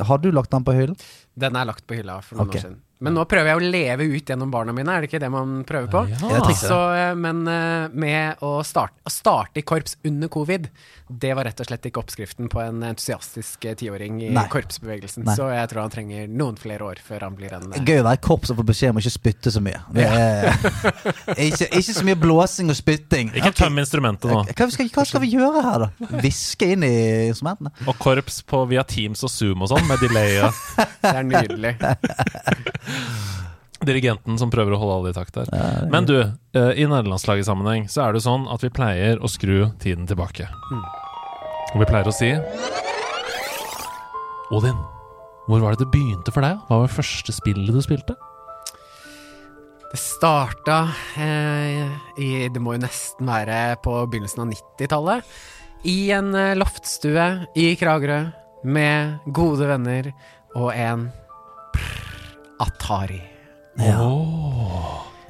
Har 0.09 0.23
du 0.23 0.31
lagt 0.33 0.53
den 0.55 0.65
på 0.65 0.75
hyllen? 0.77 0.97
Den 1.39 1.57
er 1.59 1.69
lagt 1.69 1.85
på 1.89 1.99
hylla 1.99 2.21
for 2.25 2.41
noen 2.41 2.49
okay. 2.49 2.63
år 2.63 2.67
siden. 2.69 2.81
Men 3.03 3.17
nå 3.19 3.25
prøver 3.27 3.51
jeg 3.51 3.59
å 3.59 3.71
leve 3.75 4.07
ut 4.13 4.31
gjennom 4.31 4.51
barna 4.53 4.75
mine, 4.77 4.95
er 4.95 5.03
det 5.03 5.11
ikke 5.11 5.21
det 5.23 5.31
man 5.33 5.63
prøver 5.67 5.91
på? 5.91 6.03
Ja. 6.13 6.43
Så, 6.55 6.79
eh, 6.95 7.15
men 7.19 7.43
eh, 7.51 7.91
med 7.91 8.43
å 8.47 8.55
starte, 8.67 9.01
å 9.03 9.11
starte 9.11 9.59
i 9.59 9.67
korps 9.67 9.97
under 10.07 10.31
covid, 10.31 10.69
det 11.13 11.33
var 11.37 11.49
rett 11.49 11.61
og 11.61 11.67
slett 11.69 11.89
ikke 11.89 12.01
oppskriften 12.01 12.49
på 12.53 12.61
en 12.63 12.83
entusiastisk 12.87 13.67
eh, 13.67 13.75
tiåring 13.79 14.21
i 14.23 14.31
Nei. 14.33 14.45
korpsbevegelsen. 14.53 15.27
Nei. 15.27 15.35
Så 15.37 15.49
jeg 15.53 15.71
tror 15.73 15.83
han 15.83 15.93
trenger 15.93 16.31
noen 16.31 16.59
flere 16.61 16.87
år 16.87 17.03
før 17.05 17.27
han 17.27 17.37
blir 17.39 17.57
en 17.57 17.73
Gøy 17.83 18.01
å 18.01 18.07
være 18.07 18.23
korps 18.23 18.53
og 18.55 18.61
få 18.61 18.67
beskjed 18.71 18.95
om 18.95 19.01
å 19.01 19.03
ikke 19.03 19.15
spytte 19.17 19.53
så 19.53 19.63
mye. 19.65 19.83
Det 19.97 20.07
er, 20.07 20.49
ikke, 21.49 21.69
ikke 21.81 21.97
så 21.99 22.07
mye 22.07 22.21
blåsing 22.23 22.71
og 22.73 22.79
spytting. 22.79 23.33
Ikke 23.39 23.53
tøm 23.65 23.83
instrumentet 23.83 24.31
nå. 24.31 24.45
Hva 24.47 24.69
skal, 24.73 24.93
hva 24.95 25.07
skal 25.09 25.25
vi 25.25 25.33
gjøre 25.35 25.65
her, 25.67 25.87
da? 25.87 26.09
Hviske 26.23 26.71
inn 26.77 26.87
i 26.87 26.95
instrumentene? 27.33 27.75
Og 27.91 27.99
korps 28.03 28.41
på 28.47 28.63
via 28.71 28.87
Teams 28.87 29.27
og 29.27 29.33
Zoom 29.33 29.67
og 29.67 29.73
sånn, 29.75 29.85
med 29.91 30.01
delay 30.05 30.39
og 30.47 30.63
Det 31.03 31.11
er 31.19 31.27
nydelig. 31.27 31.75
Dirigenten 33.87 34.39
som 34.39 34.51
prøver 34.53 34.77
å 34.77 34.81
holde 34.81 34.97
alle 34.99 35.13
i 35.13 35.17
takt 35.17 35.37
der. 35.39 35.89
Men 35.91 36.07
du, 36.09 36.17
eh, 36.21 36.73
i 36.79 36.87
nederlandslaget-sammenheng 36.87 37.89
så 37.91 38.07
er 38.07 38.17
det 38.17 38.25
sånn 38.25 38.47
at 38.53 38.63
vi 38.65 38.73
pleier 38.75 39.23
å 39.23 39.31
skru 39.31 39.73
tiden 39.83 40.07
tilbake. 40.07 40.49
Og 41.73 41.81
vi 41.81 41.89
pleier 41.89 42.09
å 42.09 42.15
si 42.15 42.33
Odin, 44.53 44.77
hvor 45.49 45.63
var 45.63 45.73
det 45.73 45.87
det 45.87 45.93
begynte 45.95 46.33
for 46.35 46.45
deg? 46.45 46.61
Hva 46.69 46.83
var 46.83 46.91
det 46.91 46.97
første 46.99 47.33
spillet 47.33 47.73
du 47.73 47.81
spilte? 47.85 48.15
Det 49.93 50.01
starta 50.01 50.87
eh, 51.21 51.89
i 52.17 52.29
Det 52.49 52.61
må 52.65 52.77
jo 52.77 52.85
nesten 52.85 53.29
være 53.29 53.77
på 53.85 53.93
begynnelsen 54.09 54.45
av 54.45 54.53
90-tallet. 54.53 55.33
I 55.89 56.13
en 56.17 56.31
eh, 56.39 56.55
loftstue 56.57 57.27
i 57.61 57.73
Kragerø 57.81 58.21
med 58.63 59.19
gode 59.35 59.67
venner 59.67 60.13
og 60.55 60.71
en 60.77 61.09
Atari. 62.63 63.21
Ja. 63.81 63.99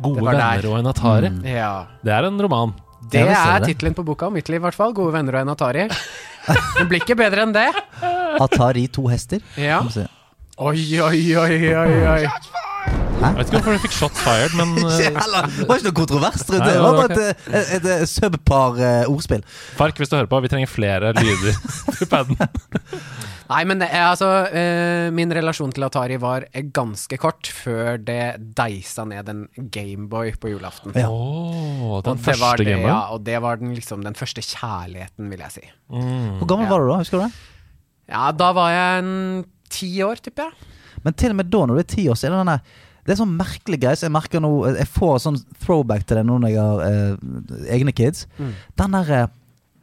Gode 0.03 0.19
Det 0.21 0.25
der. 0.25 0.33
venner 0.33 0.67
og 0.73 0.79
en 0.81 0.91
Atari. 0.91 1.31
Ja. 1.49 1.73
Det 2.05 2.13
er 2.17 2.29
en 2.29 2.41
roman. 2.43 2.73
Det 3.13 3.23
er 3.29 3.65
tittelen 3.67 3.95
på 3.99 4.05
boka, 4.07 4.29
mitt 4.31 4.49
liv 4.49 4.61
i 4.61 4.65
hvert 4.67 4.77
fall. 4.79 4.93
Gode 4.97 5.13
venner 5.17 5.39
og 5.41 5.47
en 5.47 5.53
Atari. 5.55 5.89
Det 6.79 6.89
blir 6.91 7.03
ikke 7.05 7.15
bedre 7.19 7.45
enn 7.47 7.53
det. 7.55 7.69
Atari 8.43 8.89
to 8.91 9.05
hester. 9.11 9.43
Ja. 9.61 9.79
Oi, 10.59 10.83
oi, 11.01 11.21
oi, 11.39 11.59
oi, 11.75 11.95
oi. 12.17 12.62
Jeg 13.23 13.37
vet 13.37 13.47
ikke 13.47 13.59
hvorfor 13.61 13.77
du 13.77 13.83
fikk 13.85 13.95
shots 13.95 14.23
fired, 14.25 14.55
men 14.59 14.73
eh. 14.83 14.97
Det 15.15 15.67
var 15.69 15.79
ikke 15.79 15.87
noe 15.87 15.95
kontrovers 15.95 16.43
rundt 16.49 16.65
det. 16.65 16.73
Det 16.73 16.81
var 16.83 16.97
bare 16.99 17.13
et, 17.15 17.45
et, 17.53 17.69
et, 17.77 17.87
et 18.03 18.11
subpar 18.11 18.81
eh. 18.83 19.45
Fark, 19.79 20.01
hvis 20.01 20.11
du 20.11 20.17
hører 20.17 20.31
på, 20.31 20.41
vi 20.43 20.51
trenger 20.51 20.71
flere 20.71 21.13
lyder 21.15 21.55
til 22.01 22.11
paden. 22.11 22.41
Nei, 23.53 23.61
men 23.69 23.85
eh, 23.85 23.95
altså 24.09 24.29
Min 25.15 25.35
relasjon 25.37 25.71
til 25.77 25.87
Atari 25.87 26.19
var 26.23 26.49
ganske 26.75 27.19
kort 27.23 27.51
før 27.53 28.01
det 28.03 28.19
deisa 28.59 29.07
ned 29.07 29.31
en 29.31 29.45
Gameboy 29.71 30.35
på 30.43 30.51
julaften. 30.57 30.97
Ja. 30.99 31.07
Oh, 31.13 32.01
den 32.03 32.17
Og 32.19 32.27
det 32.27 32.37
var 32.41 32.59
første 32.59 32.67
det. 32.67 32.77
Ja, 32.83 33.01
og 33.15 33.23
det 33.29 33.39
var 33.45 33.63
den, 33.63 33.75
liksom, 33.79 34.03
den 34.07 34.19
første 34.19 34.43
kjærligheten, 34.43 35.31
vil 35.31 35.47
jeg 35.47 35.59
si. 35.61 35.67
Hvor 35.93 36.49
gammel 36.51 36.67
Ja. 36.67 36.75
var 36.75 36.83
du 36.83 36.91
da? 36.91 37.01
Husker 37.05 37.23
du 37.23 37.27
det? 37.29 37.51
Ja, 38.11 38.29
da 38.35 38.51
var 38.57 38.73
jeg 38.75 39.03
en 39.05 39.45
ti 39.73 39.95
år, 40.05 40.19
tipper 40.25 40.51
jeg. 40.51 40.71
Men 41.03 41.15
til 41.19 41.33
og 41.33 41.39
med 41.39 41.49
da, 41.51 41.67
når 41.67 41.79
du 41.79 41.83
er 41.83 41.93
ti 41.95 42.09
år, 42.11 42.19
så 42.19 42.27
er 42.29 42.35
det 42.35 42.43
denne 42.43 42.59
det 43.05 43.13
er 43.15 43.19
sånn 43.19 43.37
merkelig 43.37 43.81
greie. 43.83 43.97
Så 43.99 44.07
jeg 44.07 44.13
merker 44.15 44.41
nå 44.41 44.51
Jeg 44.77 44.87
får 44.87 45.17
sånn 45.25 45.39
throwback 45.65 46.05
til 46.07 46.17
det 46.21 46.27
nå 46.27 46.37
når 46.39 46.53
jeg 46.53 46.61
har 46.63 46.83
eh, 46.87 47.17
egne 47.75 47.93
kids. 47.93 48.27
Mm. 48.39 48.53
Den 48.79 48.93
derre 48.99 49.23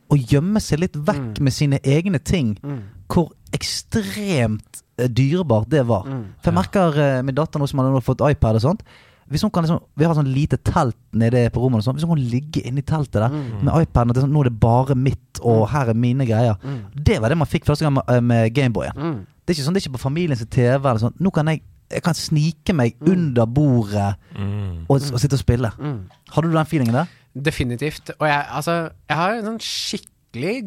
å 0.09 0.15
gjemme 0.17 0.59
seg 0.63 0.79
litt 0.79 0.95
vekk 0.95 1.39
med 1.43 1.53
sine 1.53 1.79
egne 1.83 2.17
ting. 2.19 2.55
Mm. 2.63 2.79
Hvor 3.11 3.29
ekstremt 3.53 4.81
eh, 4.97 5.09
dyrebart 5.09 5.69
det 5.69 5.83
var. 5.89 6.07
Mm. 6.07 6.23
For 6.41 6.51
jeg 6.51 6.57
merker 6.59 6.97
eh, 7.03 7.21
min 7.25 7.35
datter 7.37 7.59
nå 7.61 7.67
som 7.69 7.81
har 7.83 8.01
fått 8.05 8.23
iPad 8.31 8.59
og 8.59 8.63
sånt. 8.65 8.83
Hvis 9.29 9.43
hun 9.45 9.51
kan 9.53 9.61
liksom, 9.61 9.83
Vi 9.93 10.05
har 10.07 10.15
sånn 10.17 10.31
lite 10.33 10.57
telt 10.65 10.97
nede 11.13 11.43
på 11.53 11.61
rommet. 11.61 11.83
Og 11.83 11.85
sånt. 11.85 11.99
Hvis 11.99 12.07
hun 12.07 12.15
kan 12.15 12.29
ligge 12.31 12.63
inni 12.65 12.81
teltet 12.81 13.19
der 13.21 13.29
Mm. 13.29 13.59
med 13.67 13.83
iPaden 13.83 14.09
og 14.09 14.15
det 14.15 14.21
er 14.23 14.25
sånn, 14.25 14.33
Nå 14.33 14.41
er 14.41 14.49
det 14.49 14.59
bare 14.59 14.95
mitt, 14.95 15.39
og 15.43 15.67
her 15.69 15.89
er 15.89 15.93
mine 15.93 16.25
greier. 16.25 16.55
Mm. 16.63 16.79
Det 16.95 17.19
var 17.21 17.29
det 17.29 17.37
man 17.37 17.47
fikk 17.47 17.65
første 17.65 17.85
gang 17.85 17.93
med, 17.93 18.03
eh, 18.09 18.21
med 18.21 18.53
Gameboyen. 18.55 18.95
Mm. 18.97 19.19
Det 19.45 19.53
er 19.53 19.59
ikke 19.59 19.65
sånn, 19.67 19.73
det 19.73 19.83
er 19.83 19.89
ikke 19.89 19.97
på 19.99 20.07
familiens 20.09 20.45
TV. 20.49 20.81
Eller 20.89 20.97
sånn. 20.99 21.13
Nå 21.19 21.31
kan 21.31 21.45
jeg, 21.45 21.61
jeg 21.91 22.03
kan 22.05 22.13
snike 22.17 22.73
meg 22.73 22.95
under 23.01 23.45
bordet 23.45 24.15
Mm. 24.37 24.85
og, 24.89 25.01
og 25.13 25.19
sitte 25.19 25.33
og 25.35 25.39
spille. 25.41 25.71
Mm. 25.79 25.97
Hadde 26.31 26.47
du 26.47 26.55
den 26.55 26.65
feelingen 26.69 26.95
der? 26.95 27.05
Definitivt. 27.45 28.11
Og 28.19 28.27
jeg, 28.27 28.45
altså, 28.51 28.71
jeg 29.09 29.17
har 29.17 29.33
en 29.39 29.45
sånn 29.45 29.59
skikkelig 29.59 30.15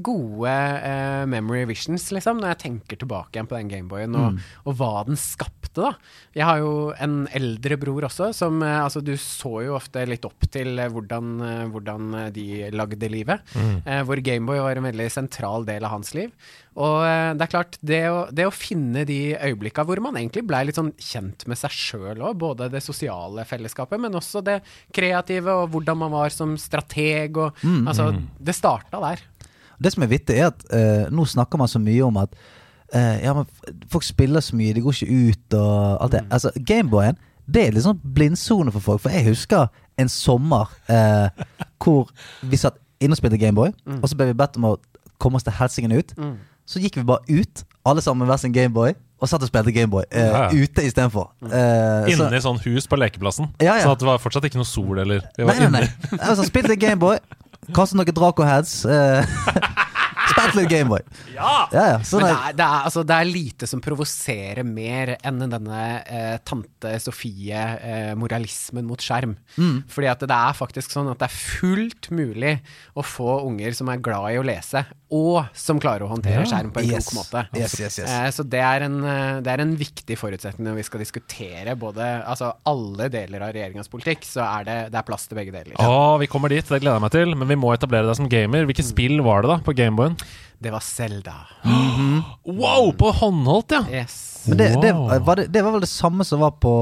gode 0.03 0.51
eh, 0.83 1.25
memory 1.27 1.65
visions, 1.71 2.11
liksom, 2.11 2.41
når 2.43 2.49
jeg 2.55 2.63
tenker 2.65 2.99
tilbake 2.99 3.37
igjen 3.37 3.47
på 3.47 3.57
den 3.57 3.69
Gameboyen, 3.71 4.17
og, 4.19 4.41
og 4.67 4.75
hva 4.81 5.05
den 5.07 5.17
skapte, 5.17 5.59
da. 5.73 5.95
Jeg 6.37 6.45
har 6.45 6.59
jo 6.61 6.73
en 7.01 7.27
eldre 7.33 7.79
bror 7.81 8.05
også, 8.05 8.33
som 8.37 8.59
eh, 8.63 8.81
Altså, 8.83 9.01
du 9.01 9.15
så 9.17 9.63
jo 9.65 9.77
ofte 9.79 10.03
litt 10.05 10.25
opp 10.25 10.45
til 10.53 10.79
eh, 10.79 10.91
hvordan, 10.93 11.71
hvordan 11.73 12.11
de 12.35 12.69
lagde 12.75 13.09
livet. 13.09 13.41
Eh, 13.87 14.03
hvor 14.05 14.21
Gameboy 14.21 14.59
var 14.61 14.77
en 14.77 14.85
veldig 14.91 15.07
sentral 15.15 15.65
del 15.65 15.85
av 15.85 15.95
hans 15.95 16.13
liv. 16.15 16.33
Og 16.73 17.03
det 17.37 17.45
er 17.45 17.51
klart, 17.53 17.77
det 17.85 18.01
å, 18.09 18.21
det 18.33 18.47
å 18.49 18.53
finne 18.53 19.03
de 19.05 19.35
øyeblikka 19.37 19.85
hvor 19.85 20.01
man 20.01 20.17
egentlig 20.17 20.41
blei 20.49 20.63
litt 20.65 20.79
sånn 20.79 20.95
kjent 20.97 21.45
med 21.47 21.59
seg 21.61 21.71
sjøl 21.77 22.23
òg, 22.25 22.39
både 22.41 22.71
det 22.73 22.81
sosiale 22.81 23.45
fellesskapet, 23.45 24.01
men 24.01 24.17
også 24.17 24.41
det 24.41 24.63
kreative, 24.97 25.53
og 25.53 25.69
hvordan 25.75 26.01
man 26.01 26.15
var 26.15 26.33
som 26.33 26.57
strateg, 26.57 27.37
og 27.37 27.61
Altså, 27.87 28.09
det 28.41 28.55
starta 28.57 29.01
der. 29.03 29.21
Det 29.83 29.93
som 29.95 30.03
er 30.07 30.11
vittig, 30.13 30.37
er 30.39 30.51
at 30.53 30.65
eh, 30.73 31.07
nå 31.11 31.25
snakker 31.29 31.59
man 31.61 31.69
så 31.71 31.81
mye 31.83 32.05
om 32.07 32.17
at 32.23 32.35
eh, 32.95 33.23
ja, 33.25 33.35
men 33.35 33.47
folk 33.91 34.05
spiller 34.07 34.41
så 34.45 34.57
mye, 34.59 34.73
de 34.77 34.81
går 34.85 34.95
ikke 35.03 35.29
ut 35.33 35.57
og 35.59 36.03
alt 36.07 36.13
det. 36.17 36.25
Altså, 36.31 36.53
Gameboyen 36.57 37.19
det 37.53 37.65
er 37.67 37.73
litt 37.75 37.83
sånn 37.85 37.99
blindsone 38.15 38.71
for 38.73 38.81
folk. 38.85 39.01
For 39.03 39.11
jeg 39.11 39.27
husker 39.27 39.67
en 40.01 40.09
sommer 40.09 40.71
eh, 40.89 41.43
hvor 41.83 42.09
vi 42.47 42.57
satt 42.61 42.79
inne 43.03 43.17
og 43.17 43.19
spilte 43.19 43.39
Gameboy, 43.43 43.73
og 43.99 44.05
så 44.09 44.15
ble 44.17 44.29
vi 44.31 44.37
bedt 44.39 44.57
om 44.61 44.69
å 44.71 44.77
komme 45.21 45.37
oss 45.41 45.45
til 45.49 45.53
helsingen 45.59 45.93
ut. 45.99 46.15
Så 46.71 46.79
gikk 46.79 47.01
vi 47.01 47.03
bare 47.09 47.27
ut, 47.29 47.65
alle 47.85 48.01
sammen 48.05 48.23
med 48.23 48.31
hver 48.31 48.39
sin 48.45 48.55
Gameboy, 48.55 48.95
og 49.23 49.29
satt 49.31 49.43
og 49.43 49.51
spilte 49.51 49.75
Gameboy 49.75 50.05
eh, 50.11 50.23
Ja, 50.23 50.45
ja. 50.47 50.63
ute 50.63 50.83
istedenfor. 50.87 51.33
Eh, 51.43 51.51
så- 51.51 52.15
Inne 52.15 52.39
i 52.39 52.43
sånn 52.43 52.63
hus 52.63 52.87
på 52.91 52.97
lekeplassen. 52.99 53.51
Ja, 53.63 53.75
ja. 53.77 53.85
Sånn 53.89 53.97
at 53.99 54.01
det 54.03 54.07
var 54.09 54.23
fortsatt 54.23 54.47
ikke 54.47 54.59
noe 54.63 54.67
sol, 54.71 54.99
eller 55.03 55.27
vi 55.37 55.45
var 55.47 55.59
Nei, 55.59 55.67
nei, 55.67 55.81
nei. 55.81 55.83
inne. 55.91 56.23
Altså, 56.23 56.47
spilte 56.47 56.79
Gameboy, 56.79 57.19
kastet 57.71 58.01
noen 58.01 58.17
Draco-heads. 58.17 58.75
Eh, 58.91 59.37
spilt 60.33 60.57
litt 60.57 60.71
Gameboy. 60.71 61.03
Ja, 61.35 61.53
ja. 61.73 61.99
Sånn 62.07 62.23
Men 62.23 62.31
det 62.31 62.35
er, 62.35 62.57
det, 62.59 62.67
er, 62.67 62.87
altså, 62.89 63.05
det 63.07 63.17
er 63.17 63.29
lite 63.29 63.69
som 63.71 63.83
provoserer 63.85 64.67
mer 64.67 65.15
enn 65.21 65.43
denne 65.43 65.83
eh, 66.03 66.37
tante 66.47 66.95
Sofie-moralismen 67.05 68.87
mot 68.89 69.03
skjerm. 69.03 69.37
Mm. 69.57 69.83
Fordi 69.93 70.11
at 70.13 70.25
det 70.27 70.39
er 70.39 70.59
faktisk 70.59 70.95
sånn 70.95 71.11
at 71.13 71.21
det 71.23 71.29
er 71.29 71.37
fullt 71.37 72.11
mulig 72.15 72.57
å 72.99 73.07
få 73.07 73.41
unger 73.47 73.77
som 73.77 73.93
er 73.93 74.03
glad 74.05 74.33
i 74.33 74.41
å 74.41 74.47
lese, 74.47 74.85
og 75.13 75.51
som 75.53 75.79
klarer 75.83 76.07
å 76.07 76.11
håndtere 76.11 76.41
Ja. 76.41 76.49
skjerm 76.49 76.71
på 76.73 76.81
en 76.81 76.89
Yes. 76.89 77.09
klok 77.11 77.19
måte. 77.21 77.43
Yes, 77.59 77.75
yes, 77.81 77.99
yes. 78.01 78.11
Eh, 78.11 78.29
så 78.33 78.45
det 78.49 78.61
er, 78.65 78.83
en, 78.87 78.97
eh, 79.05 79.41
det 79.45 79.53
er 79.53 79.61
en 79.61 79.77
viktig 79.77 80.17
forutsetning 80.17 80.67
når 80.71 80.79
vi 80.81 80.83
skal 80.89 81.01
diskutere 81.05 81.75
både 81.77 82.07
altså 82.25 82.53
alle 82.67 83.11
deler 83.13 83.43
av 83.45 83.53
regjeringas 83.53 83.89
politikk, 83.93 84.25
så 84.25 84.41
er 84.61 84.65
det, 84.65 84.79
det 84.93 84.99
er 84.99 85.03
plass 85.09 85.27
til 85.29 85.37
begge 85.37 85.53
deler. 85.53 85.77
Å, 85.79 86.19
vi 86.19 86.27
kommer 86.33 86.49
dit, 86.49 86.65
det 86.65 86.81
gleder 86.81 86.97
jeg 86.97 87.05
meg 87.05 87.13
til. 87.13 87.35
Men 87.37 87.49
vi 87.49 87.57
må 87.61 87.75
etablere 87.77 88.07
deg 88.09 88.17
som 88.17 88.29
gamer. 88.33 88.65
Hvilket 88.67 88.89
spill 88.89 89.21
var 89.23 89.43
det 89.43 89.53
da 89.53 89.59
på 89.59 89.75
Gameboyen? 89.77 90.17
Det 90.63 90.71
var 90.73 90.81
Selda. 90.81 91.35
Wow, 92.47 92.93
på 92.99 93.13
håndholdt, 93.13 93.73
ja! 93.77 93.83
Yes. 93.91 94.45
men 94.49 94.59
det, 94.59 94.69
det, 94.83 94.93
var 94.95 95.37
det, 95.39 95.47
det 95.53 95.63
var 95.63 95.73
vel 95.77 95.85
det 95.85 95.91
samme 95.91 96.25
som 96.27 96.41
var 96.43 96.57
på 96.63 96.73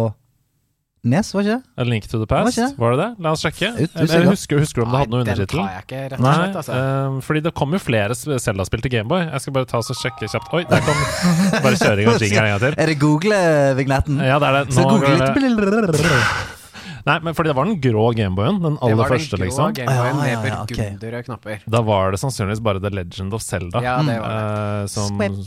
Nes, 1.01 1.31
var 1.33 1.41
ikke 1.47 1.55
det? 1.57 1.63
A 1.81 1.85
Link 1.89 2.05
to 2.11 2.19
the 2.21 2.27
Var 2.29 2.45
Past, 2.45 2.59
ikke 2.59 2.77
var 2.83 2.93
det 2.93 2.99
det? 3.01 3.09
La 3.25 3.31
oss 3.33 3.41
sjekke. 3.41 3.71
Ut- 3.73 3.95
usikker. 3.97 4.27
husker, 4.29 4.59
husker 4.61 4.83
du 4.83 4.85
om 4.85 4.93
det 4.93 4.99
hadde 5.01 5.15
noe 5.15 5.23
Nei, 5.25 5.33
undertittel? 5.33 5.57
Den 5.57 5.65
tar 5.65 5.73
jeg 5.73 5.87
ikke, 5.87 6.03
rett 6.13 6.21
og 6.21 6.27
Nei. 6.27 6.51
Altså. 6.61 6.81
um, 7.09 7.17
fordi 7.25 7.41
det 7.47 7.55
kom 7.57 7.73
jo 7.73 7.81
flere 7.81 8.19
Selda-spill 8.21 8.85
til 8.85 8.93
Gameboy. 8.99 9.25
Jeg 9.31 9.41
skal 9.47 9.57
bare 9.57 9.71
ta 9.73 9.81
og 9.81 9.97
sjekke 9.97 10.29
kjapt. 10.29 10.53
Oi, 10.53 10.63
der 10.69 10.85
kom 10.85 11.01
Bare 11.65 11.77
kjøring 11.81 12.13
og 12.13 12.21
jingeren 12.21 12.53
en 12.53 12.57
gang 12.59 12.65
til. 12.67 12.77
Er 12.85 12.93
det 12.93 13.01
Google-vignetten? 13.01 14.21
Ja, 14.21 14.37
det 14.39 14.53
er 14.53 14.59
det. 14.61 14.75
Så 14.77 14.85
google 14.85 15.17
litt 15.17 16.60
Nei, 17.07 17.17
men 17.25 17.37
fordi 17.37 17.51
det 17.53 17.57
var 17.57 17.69
den 17.69 17.79
grå 17.83 18.07
Gameboyen. 18.17 18.61
Den 18.63 18.79
aller 18.85 19.11
første, 19.15 19.39
liksom. 19.41 19.75
Det 19.77 19.87
var 19.87 20.07
den 20.11 20.21
grå 20.21 20.21
liksom. 20.21 20.21
Gameboyen 20.21 20.21
Ja, 20.21 20.31
ja, 20.31 20.41
med 20.45 20.69
burgunderrøde 20.71 21.23
knapper. 21.29 21.63
Da 21.77 21.83
var 21.87 22.15
det 22.15 22.21
sannsynligvis 22.23 22.63
bare 22.67 22.83
The 22.85 22.93
Legend 22.93 23.37
of 23.37 23.45
Zelda 23.45 23.83
Ja, 23.85 23.97
det 24.07 24.19
var 24.21 24.35
det. 24.35 24.83
Uh, 24.83 24.91
som 24.93 25.21
kom 25.21 25.39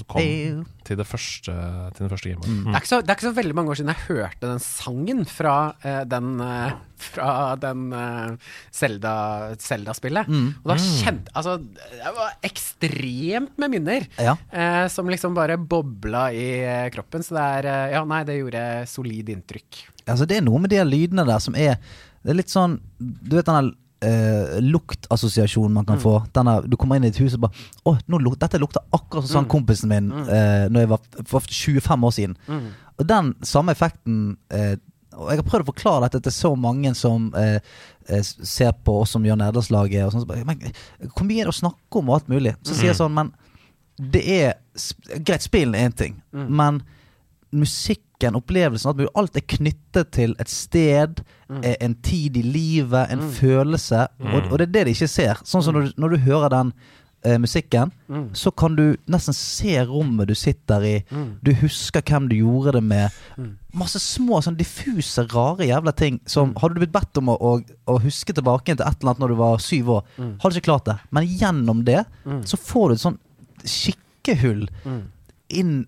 til, 0.83 0.97
det 0.99 1.05
første, 1.07 1.53
til 1.95 2.03
den 2.03 2.11
første 2.11 2.31
Gameboyen 2.31 2.63
Det, 2.65 2.73
er 2.73 2.81
ikke 2.81 2.91
så, 2.91 3.01
det 3.01 3.13
er 3.13 3.17
ikke 3.19 3.27
så 3.29 3.35
veldig 3.37 3.55
mange 3.59 3.71
år 3.71 3.79
siden 3.79 3.93
jeg 3.93 4.07
hørte 4.09 4.49
den 4.49 4.63
sangen 4.65 5.21
fra 5.29 5.55
uh, 5.85 6.01
den 6.09 6.33
uh, 6.43 6.73
Fra 7.03 7.29
den 7.59 7.87
uh, 7.91 8.51
Zelda-spillet. 8.71 10.29
Og 10.63 10.69
da 10.71 10.77
kjente 10.79 11.33
Altså, 11.35 11.57
det 11.59 12.13
var 12.15 12.37
ekstremt 12.47 13.57
med 13.59 13.73
minner. 13.73 14.05
Ja. 14.21 14.37
uh, 14.53 14.85
som 14.91 15.09
liksom 15.11 15.35
bare 15.35 15.57
bobla 15.57 16.29
i 16.31 16.47
kroppen. 16.93 17.23
Så 17.25 17.35
det 17.35 17.47
er 17.59 17.69
uh, 17.69 17.91
Ja, 17.97 18.05
nei, 18.07 18.23
det 18.27 18.39
gjorde 18.39 18.63
solid 18.89 19.29
inntrykk. 19.33 19.83
Altså, 20.07 20.27
det 20.29 20.37
er 20.39 20.45
noe 20.45 20.59
med 20.63 20.73
de 20.73 20.81
lydene 20.87 21.25
der 21.27 21.39
som 21.43 21.55
er 21.55 21.77
Det 22.23 22.33
er 22.33 22.39
litt 22.39 22.51
sånn 22.51 22.77
Du 22.99 23.35
vet 23.37 23.47
den 23.47 23.71
eh, 24.03 24.59
luktassosiasjonen 24.63 25.73
man 25.73 25.87
kan 25.87 25.99
få. 26.01 26.17
Denne, 26.35 26.57
du 26.67 26.75
kommer 26.79 26.99
inn 26.99 27.07
i 27.07 27.11
et 27.13 27.19
hus 27.23 27.37
og 27.37 27.45
bare 27.45 27.67
Å, 27.87 27.97
luk, 28.19 28.37
dette 28.41 28.59
lukter 28.61 28.83
akkurat 28.91 29.27
som 29.27 29.41
sånn 29.41 29.51
kompisen 29.51 29.91
min 29.91 30.11
eh, 30.25 30.65
Når 30.69 30.85
jeg 30.85 30.91
var 30.93 31.05
for 31.29 31.47
25 31.47 32.09
år 32.09 32.15
siden. 32.17 32.37
Og 32.99 33.07
den 33.09 33.33
samme 33.47 33.73
effekten 33.75 34.35
eh, 34.53 34.75
Og 35.15 35.31
jeg 35.31 35.41
har 35.41 35.47
prøvd 35.47 35.65
å 35.65 35.71
forklare 35.71 36.09
dette 36.09 36.23
til 36.27 36.35
så 36.35 36.53
mange 36.59 36.93
som 36.97 37.29
eh, 37.39 37.59
eh, 38.09 38.23
ser 38.23 38.73
på 38.83 38.99
oss 39.03 39.13
som 39.15 39.25
gjør 39.25 39.39
nederlandslaget. 39.39 40.11
Sånn, 40.13 40.25
så 40.25 41.09
hvor 41.13 41.27
mye 41.29 41.43
er 41.43 41.47
det 41.47 41.53
å 41.53 41.61
snakke 41.63 42.01
om 42.01 42.09
og 42.11 42.19
alt 42.19 42.31
mulig? 42.33 42.55
Så 42.65 42.75
sier 42.75 42.91
jeg 42.91 42.99
sånn, 42.99 43.13
men 43.15 43.31
det 43.93 44.23
er 44.25 44.53
Greit, 45.21 45.43
spillen 45.45 45.75
er 45.77 45.85
én 45.85 45.93
ting, 45.93 46.15
men 46.33 46.79
musikken, 48.23 48.35
opplevelsen, 48.35 48.89
At 48.89 49.15
alt 49.15 49.35
er 49.37 49.41
knyttet 49.47 50.11
til 50.11 50.35
et 50.39 50.49
sted, 50.49 51.23
mm. 51.49 51.61
en 51.81 51.95
tid 52.01 52.37
i 52.37 52.41
livet, 52.41 53.11
en 53.11 53.19
følelse. 53.31 54.07
Og, 54.19 54.51
og 54.51 54.57
det 54.59 54.67
er 54.69 54.73
det 54.73 54.85
de 54.87 54.91
ikke 54.91 55.07
ser. 55.09 55.35
Sånn 55.43 55.63
som 55.63 55.73
når, 55.75 55.81
du- 55.91 56.01
når 56.01 56.09
du 56.09 56.17
hører 56.23 56.49
den 56.49 56.73
eh, 57.25 57.37
musikken, 57.39 57.91
så 58.33 58.51
kan 58.51 58.75
du 58.75 58.95
nesten 59.07 59.33
se 59.33 59.77
rommet 59.85 60.27
du 60.27 60.35
sitter 60.35 60.81
i. 60.83 61.03
Du 61.41 61.53
husker 61.53 62.01
hvem 62.01 62.27
du 62.29 62.35
gjorde 62.35 62.73
det 62.73 62.83
med. 62.83 63.09
Masse 63.73 63.99
små, 63.99 64.41
sånn 64.43 64.57
diffuse, 64.57 65.23
rare 65.33 65.65
jævla 65.65 65.93
ting 65.95 66.19
som 66.27 66.53
Hadde 66.61 66.75
du 66.75 66.79
blitt 66.83 66.93
bedt 66.93 67.17
om 67.17 67.29
å, 67.29 67.37
å, 67.39 67.61
å 67.87 67.99
huske 68.03 68.33
tilbake 68.33 68.75
til 68.75 68.83
et 68.85 68.99
eller 69.01 69.13
annet 69.13 69.19
når 69.23 69.29
du 69.29 69.35
var 69.39 69.57
syv 69.63 69.89
år, 69.89 70.03
hadde 70.17 70.53
du 70.53 70.59
ikke 70.59 70.69
klart 70.71 70.85
det. 70.85 70.97
Men 71.11 71.23
gjennom 71.27 71.83
det 71.85 72.03
så 72.45 72.57
får 72.57 72.89
du 72.89 72.93
et 72.93 73.01
sånn 73.05 73.19
skikkehull 73.65 74.67
inn 75.49 75.85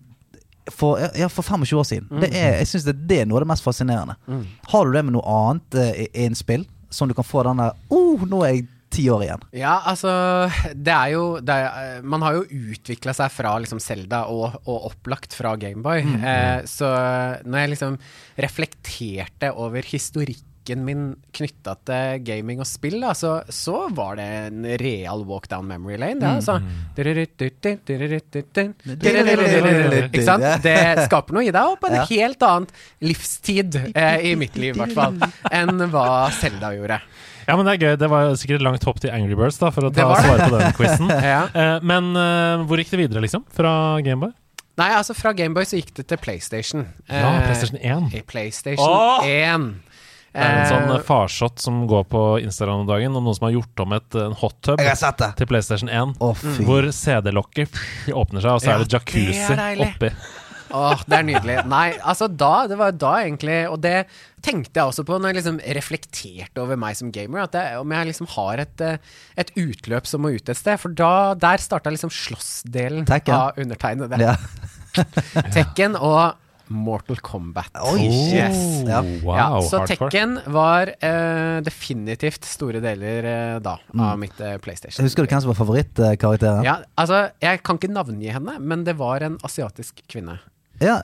for, 0.72 1.00
ja, 1.18 1.28
for 1.32 1.46
25 1.46 1.78
år 1.78 1.84
siden. 1.88 2.08
Det 2.22 2.30
er, 2.34 2.56
jeg 2.60 2.70
syns 2.72 2.86
det, 2.88 2.96
det 3.08 3.20
er 3.22 3.28
noe 3.28 3.40
av 3.40 3.46
det 3.46 3.50
mest 3.54 3.66
fascinerende. 3.66 4.16
Har 4.72 4.86
du 4.86 4.96
det 4.96 5.04
med 5.06 5.16
noe 5.18 5.36
annet 5.40 5.78
eh, 5.82 6.06
i 6.06 6.08
i 6.14 6.30
en 6.30 6.38
spill? 6.38 6.66
Som 6.90 7.10
du 7.10 7.14
kan 7.18 7.26
få 7.26 7.42
den 7.42 7.58
der 7.60 7.74
oh, 7.92 8.22
nå 8.28 8.44
er 8.46 8.54
jeg 8.54 8.66
ti 8.94 9.04
år 9.10 9.24
igjen. 9.26 9.44
Ja, 9.56 9.80
altså 9.90 10.10
Det 10.72 10.92
er 10.94 11.12
jo 11.14 11.24
det 11.42 11.54
er, 11.54 11.96
eh, 11.98 12.02
Man 12.06 12.22
har 12.24 12.38
jo 12.38 12.44
utvikla 12.46 13.14
seg 13.16 13.32
fra 13.34 13.56
liksom 13.62 13.80
Zelda 13.82 14.24
og, 14.32 14.60
og 14.64 14.90
opplagt 14.92 15.36
fra 15.36 15.56
Gameboy. 15.60 16.04
Eh, 16.26 16.64
så 16.66 16.88
når 17.46 17.60
jeg 17.60 17.72
liksom 17.74 17.96
reflekterte 18.42 19.52
over 19.54 19.86
historikken 19.86 20.45
min 20.74 21.14
knytta 21.36 21.76
til 21.86 22.24
gaming 22.26 22.58
og 22.60 22.66
spill, 22.66 22.98
da, 23.04 23.12
så, 23.14 23.36
så 23.52 23.84
var 23.94 24.16
det 24.18 24.26
en 24.48 24.64
real 24.82 25.22
walk 25.28 25.46
down 25.48 25.66
memory 25.70 25.96
lane. 26.02 26.18
Det, 26.18 26.26
altså. 26.26 26.58
Ikke 28.96 30.24
sant? 30.26 30.46
Det 30.64 30.76
skaper 31.06 31.36
noe 31.36 31.46
i 31.46 31.52
deg, 31.54 31.62
og 31.62 31.78
på 31.82 31.90
en 31.90 31.96
Ja. 32.00 32.04
helt 32.10 32.42
annen 32.42 32.66
livstid, 33.00 33.76
eh, 33.94 34.18
i 34.32 34.34
mitt 34.36 34.56
liv 34.56 34.74
i 34.74 34.78
hvert 34.78 34.94
fall, 34.96 35.16
enn 35.52 35.78
hva 35.90 36.30
Zelda 36.32 36.72
gjorde. 36.74 37.00
Ja, 37.46 37.54
men 37.56 37.64
det 37.66 37.76
er 37.76 37.82
gøy. 37.86 37.96
Det 37.98 38.08
var 38.10 38.32
sikkert 38.34 38.58
et 38.58 38.64
langt 38.66 38.84
hopp 38.84 38.98
til 39.00 39.10
Angry 39.14 39.36
Birds, 39.38 39.58
da, 39.58 39.70
for 39.70 39.86
å 39.86 39.92
ta 39.94 40.08
svare 40.18 40.48
på 40.50 40.58
den 40.58 40.72
quizen. 40.74 41.08
Ja. 41.36 41.44
Eh, 41.54 41.78
men 41.86 42.10
eh, 42.18 42.64
hvor 42.66 42.76
gikk 42.80 42.90
det 42.90 42.98
videre, 43.04 43.22
liksom? 43.22 43.44
Fra 43.54 44.00
Gameboy? 44.02 44.32
Nei, 44.76 44.90
altså 44.92 45.14
fra 45.16 45.32
Gameboy 45.32 45.64
så 45.64 45.78
gikk 45.78 45.94
det 45.96 46.06
til 46.10 46.18
PlayStation. 46.20 46.82
Ja, 47.08 47.30
PlayStation 47.46 47.78
1. 47.80 48.10
Eh, 48.18 48.24
PlayStation 48.28 49.24
1. 49.24 49.68
Det 50.36 50.46
er 50.46 50.58
en 50.60 50.70
sånn 50.70 50.90
Eh, 50.90 50.96
eh, 50.98 51.04
farsott 51.06 51.62
som 51.62 51.84
går 51.88 52.04
på 52.12 52.22
Instagram 52.44 52.84
om 52.84 52.88
dagen, 52.88 53.16
om 53.16 53.24
noen 53.24 53.36
som 53.38 53.48
har 53.48 53.54
gjort 53.56 53.84
om 53.86 53.94
et, 53.96 54.16
en 54.20 54.34
hot 54.36 54.56
tub 54.60 54.80
Jeg 54.80 54.92
har 54.92 54.98
sett 55.00 55.20
det! 55.22 55.30
til 55.40 55.48
PlayStation 55.50 55.88
1. 55.88 56.16
Oh. 56.20 56.48
Hvor 56.66 56.90
CD-lokket 56.92 57.80
åpner 58.12 58.44
seg, 58.44 58.50
og 58.52 58.60
så 58.60 58.70
Ja, 58.70 58.76
er 58.76 58.84
det 58.84 58.92
jacuzzi 58.92 59.56
det 59.56 59.70
er 59.70 59.86
oppi. 59.88 60.12
Åh, 60.76 61.02
det 61.06 61.18
er 61.18 61.26
nydelig. 61.26 61.56
Nei, 61.70 61.86
altså 62.02 62.26
da, 62.28 62.66
det 62.66 62.78
var 62.80 62.94
da 62.98 63.12
egentlig 63.22 63.58
Og 63.70 63.78
det 63.84 64.06
tenkte 64.44 64.80
jeg 64.80 64.90
også 64.90 65.04
på 65.06 65.18
når 65.18 65.30
jeg 65.30 65.38
liksom 65.38 65.60
reflekterte 65.78 66.62
over 66.62 66.78
meg 66.78 66.98
som 66.98 67.12
gamer. 67.14 67.44
At 67.46 67.54
jeg, 67.58 67.78
om 67.82 67.94
jeg 67.94 68.10
liksom 68.10 68.28
har 68.34 68.62
et, 68.62 68.82
eh, 68.84 68.98
et 69.38 69.52
utløp 69.58 70.06
som 70.10 70.22
må 70.22 70.34
ut 70.34 70.50
et 70.52 70.58
sted. 70.58 70.78
For 70.82 70.94
da, 70.94 71.34
der 71.38 71.62
starta 71.62 71.90
liksom 71.94 72.12
slåssdelen 72.14 73.06
av 73.34 73.58
undertegnede. 73.62 74.20
Ja. 74.22 74.36
Tekken 75.56 75.96
og 75.98 76.36
Mortal 76.68 77.18
Kombat. 77.24 77.70
Oi, 77.92 78.06
yes. 78.06 78.58
Ja. 78.86 79.00
Wow, 79.22 79.36
ja, 79.36 79.46
så 79.62 79.80
hardcore. 79.82 80.10
Tekken 80.10 80.36
var 80.52 80.90
uh, 80.94 81.58
definitivt 81.66 82.46
store 82.48 82.80
deler 82.84 83.28
uh, 83.28 83.58
da 83.62 83.76
av 83.94 84.18
mitt 84.20 84.40
uh, 84.42 84.56
PlayStation. 84.62 85.06
Husker 85.06 85.26
du 85.26 85.30
hvem 85.30 85.44
som 85.44 85.52
var 85.52 85.58
favorittkarakteren? 85.60 86.66
Ja, 86.66 86.80
altså, 86.98 87.26
jeg 87.42 87.62
kan 87.66 87.80
ikke 87.80 87.92
navngi 87.94 88.32
henne, 88.34 88.58
men 88.60 88.84
det 88.86 88.96
var 88.98 89.24
en 89.26 89.38
asiatisk 89.46 90.02
kvinne. 90.10 90.40
Ja, 90.82 90.98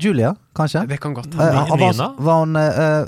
Julia, 0.00 0.34
kanskje? 0.56 0.86
Det 0.88 1.00
kan 1.02 1.14
godt 1.14 1.34
hende. 1.34 1.64
han 1.68 1.80
var, 1.82 2.14
var 2.24 2.38
hun 2.40 2.56
eh, 2.56 3.02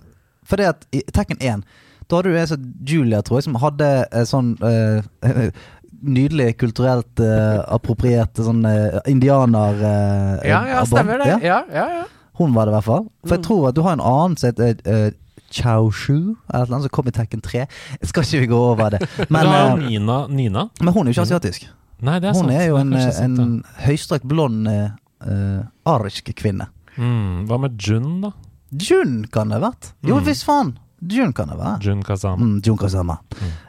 For 0.44 0.60
det 0.60 0.66
at 0.68 0.82
i 0.92 1.00
Tekken 1.08 1.38
1 1.40 1.62
Da 2.04 2.18
hadde 2.18 2.28
du 2.28 2.36
en 2.36 2.50
som 2.50 2.66
Julia, 2.84 3.22
tror 3.24 3.38
jeg, 3.38 3.46
som 3.46 3.56
hadde 3.62 3.88
sånn 4.28 4.50
Nydelig 6.02 6.56
kulturelt 6.58 7.20
uh, 7.22 7.62
appropriert 7.70 8.34
sånn 8.42 8.64
uh, 8.66 8.98
indianer... 9.06 9.74
Uh, 9.78 10.48
Ja, 10.48 10.60
ja, 10.66 10.84
stemmer 10.84 11.18
det. 11.22 11.28
Ja, 11.44 11.62
Ja, 11.70 11.86
ja, 12.00 12.04
hun 12.40 12.54
var 12.56 12.66
det 12.66 12.72
i 12.72 12.76
hvert 12.78 12.84
fall. 12.88 13.04
For 13.26 13.36
jeg 13.36 13.44
tror 13.44 13.68
at 13.68 13.74
du 13.76 13.82
har 13.86 13.92
en 13.92 14.00
annen 14.02 14.36
som 14.40 14.48
heter 14.50 15.12
Chao 15.52 15.90
Shu, 15.92 16.34
eller 16.48 16.70
noe 16.72 16.80
som 16.80 16.88
kom 16.88 17.06
i 17.10 17.12
Tekken 17.12 17.42
3. 17.44 17.66
Skal 18.08 18.24
ikke 18.24 18.40
vi 18.40 18.48
gå 18.50 18.60
over 18.72 18.94
det. 18.94 19.02
Men, 19.30 19.46
eh, 19.46 19.74
Nina, 19.84 20.16
Nina? 20.32 20.62
men 20.80 20.94
hun 20.94 21.06
er 21.06 21.12
jo 21.12 21.18
ikke 21.20 21.26
asiatisk. 21.28 21.66
Nei, 22.02 22.16
det 22.24 22.30
er 22.30 22.34
Hun 22.38 22.48
sant. 22.48 22.54
er 22.56 22.64
jo 22.70 22.78
en, 22.80 22.92
eh, 22.98 23.10
sant, 23.14 23.38
en 23.38 23.52
høystrakt, 23.84 24.24
blond 24.26 24.66
eh, 24.66 24.88
eh, 25.28 25.60
arisk 25.92 26.32
kvinne. 26.40 26.66
mm, 26.96 27.44
Hva 27.50 27.60
med 27.62 27.76
Jun, 27.78 28.22
da? 28.24 28.32
Jun 28.72 29.26
kan 29.30 29.52
det 29.52 29.60
ha 29.60 29.68
vært. 29.68 29.92
Jo 30.08 30.16
Mm. 30.18 30.24
visst 30.26 30.48
faen! 30.48 30.72
Jun 31.04 31.32
kan 31.36 31.48
det 31.52 31.58
være. 31.60 31.78
Jun 31.84 32.02
Kazama. 32.02 32.40
Mm, 32.42 32.60
Jun 32.64 32.78
Kazama. 32.80 33.18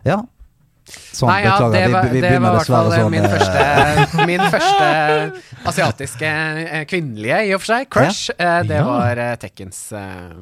Ja. 0.08 0.22
Sånn, 0.84 1.30
Nei, 1.30 1.43
ja, 1.46 1.54
beklager. 1.56 1.74
det 1.74 1.93
var, 1.93 2.04
vi, 2.04 2.10
vi 2.17 2.22
det 2.26 2.32
var 2.43 2.50
i 2.50 2.58
hvert 2.58 2.67
fall 2.74 2.91
sånn. 2.91 3.12
min, 3.13 3.24
eh, 3.24 3.32
første, 3.38 4.26
min 4.32 4.41
første 4.52 4.89
asiatiske 5.72 6.32
eh, 6.67 6.84
kvinnelige, 6.89 7.39
i 7.48 7.54
og 7.56 7.62
for 7.63 7.72
seg, 7.74 7.89
crush. 7.93 8.30
Ja. 8.38 8.58
Det 8.67 8.82
Ja. 8.82 8.84
var 8.89 9.17
eh, 9.30 9.36
Tekkens 9.41 9.80
eh, 9.96 10.36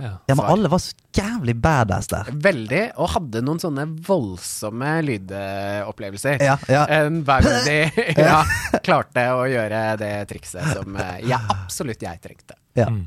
Ja. 0.00 0.12
Ja, 0.24 0.34
men 0.38 0.46
alle 0.48 0.70
var 0.72 0.80
så 0.80 0.94
jævlig 1.12 1.52
badass 1.60 2.06
der. 2.08 2.30
Veldig, 2.32 2.84
og 2.96 3.10
hadde 3.12 3.42
noen 3.44 3.58
sånne 3.60 3.84
voldsomme 4.06 4.94
lydopplevelser. 5.04 6.40
Ja, 6.40 6.54
ja. 6.72 6.86
Hver 6.86 7.44
gang 7.44 7.66
de 7.66 7.76
ja, 8.22 8.38
klarte 8.86 9.26
å 9.36 9.42
gjøre 9.50 9.82
det 10.00 10.12
trikset 10.30 10.64
som 10.78 10.96
eh, 10.96 11.18
jeg 11.26 11.40
absolutt 11.52 12.00
jeg 12.06 12.22
trengte. 12.24 12.56
ja. 12.78 12.88
Mm. 12.88 13.02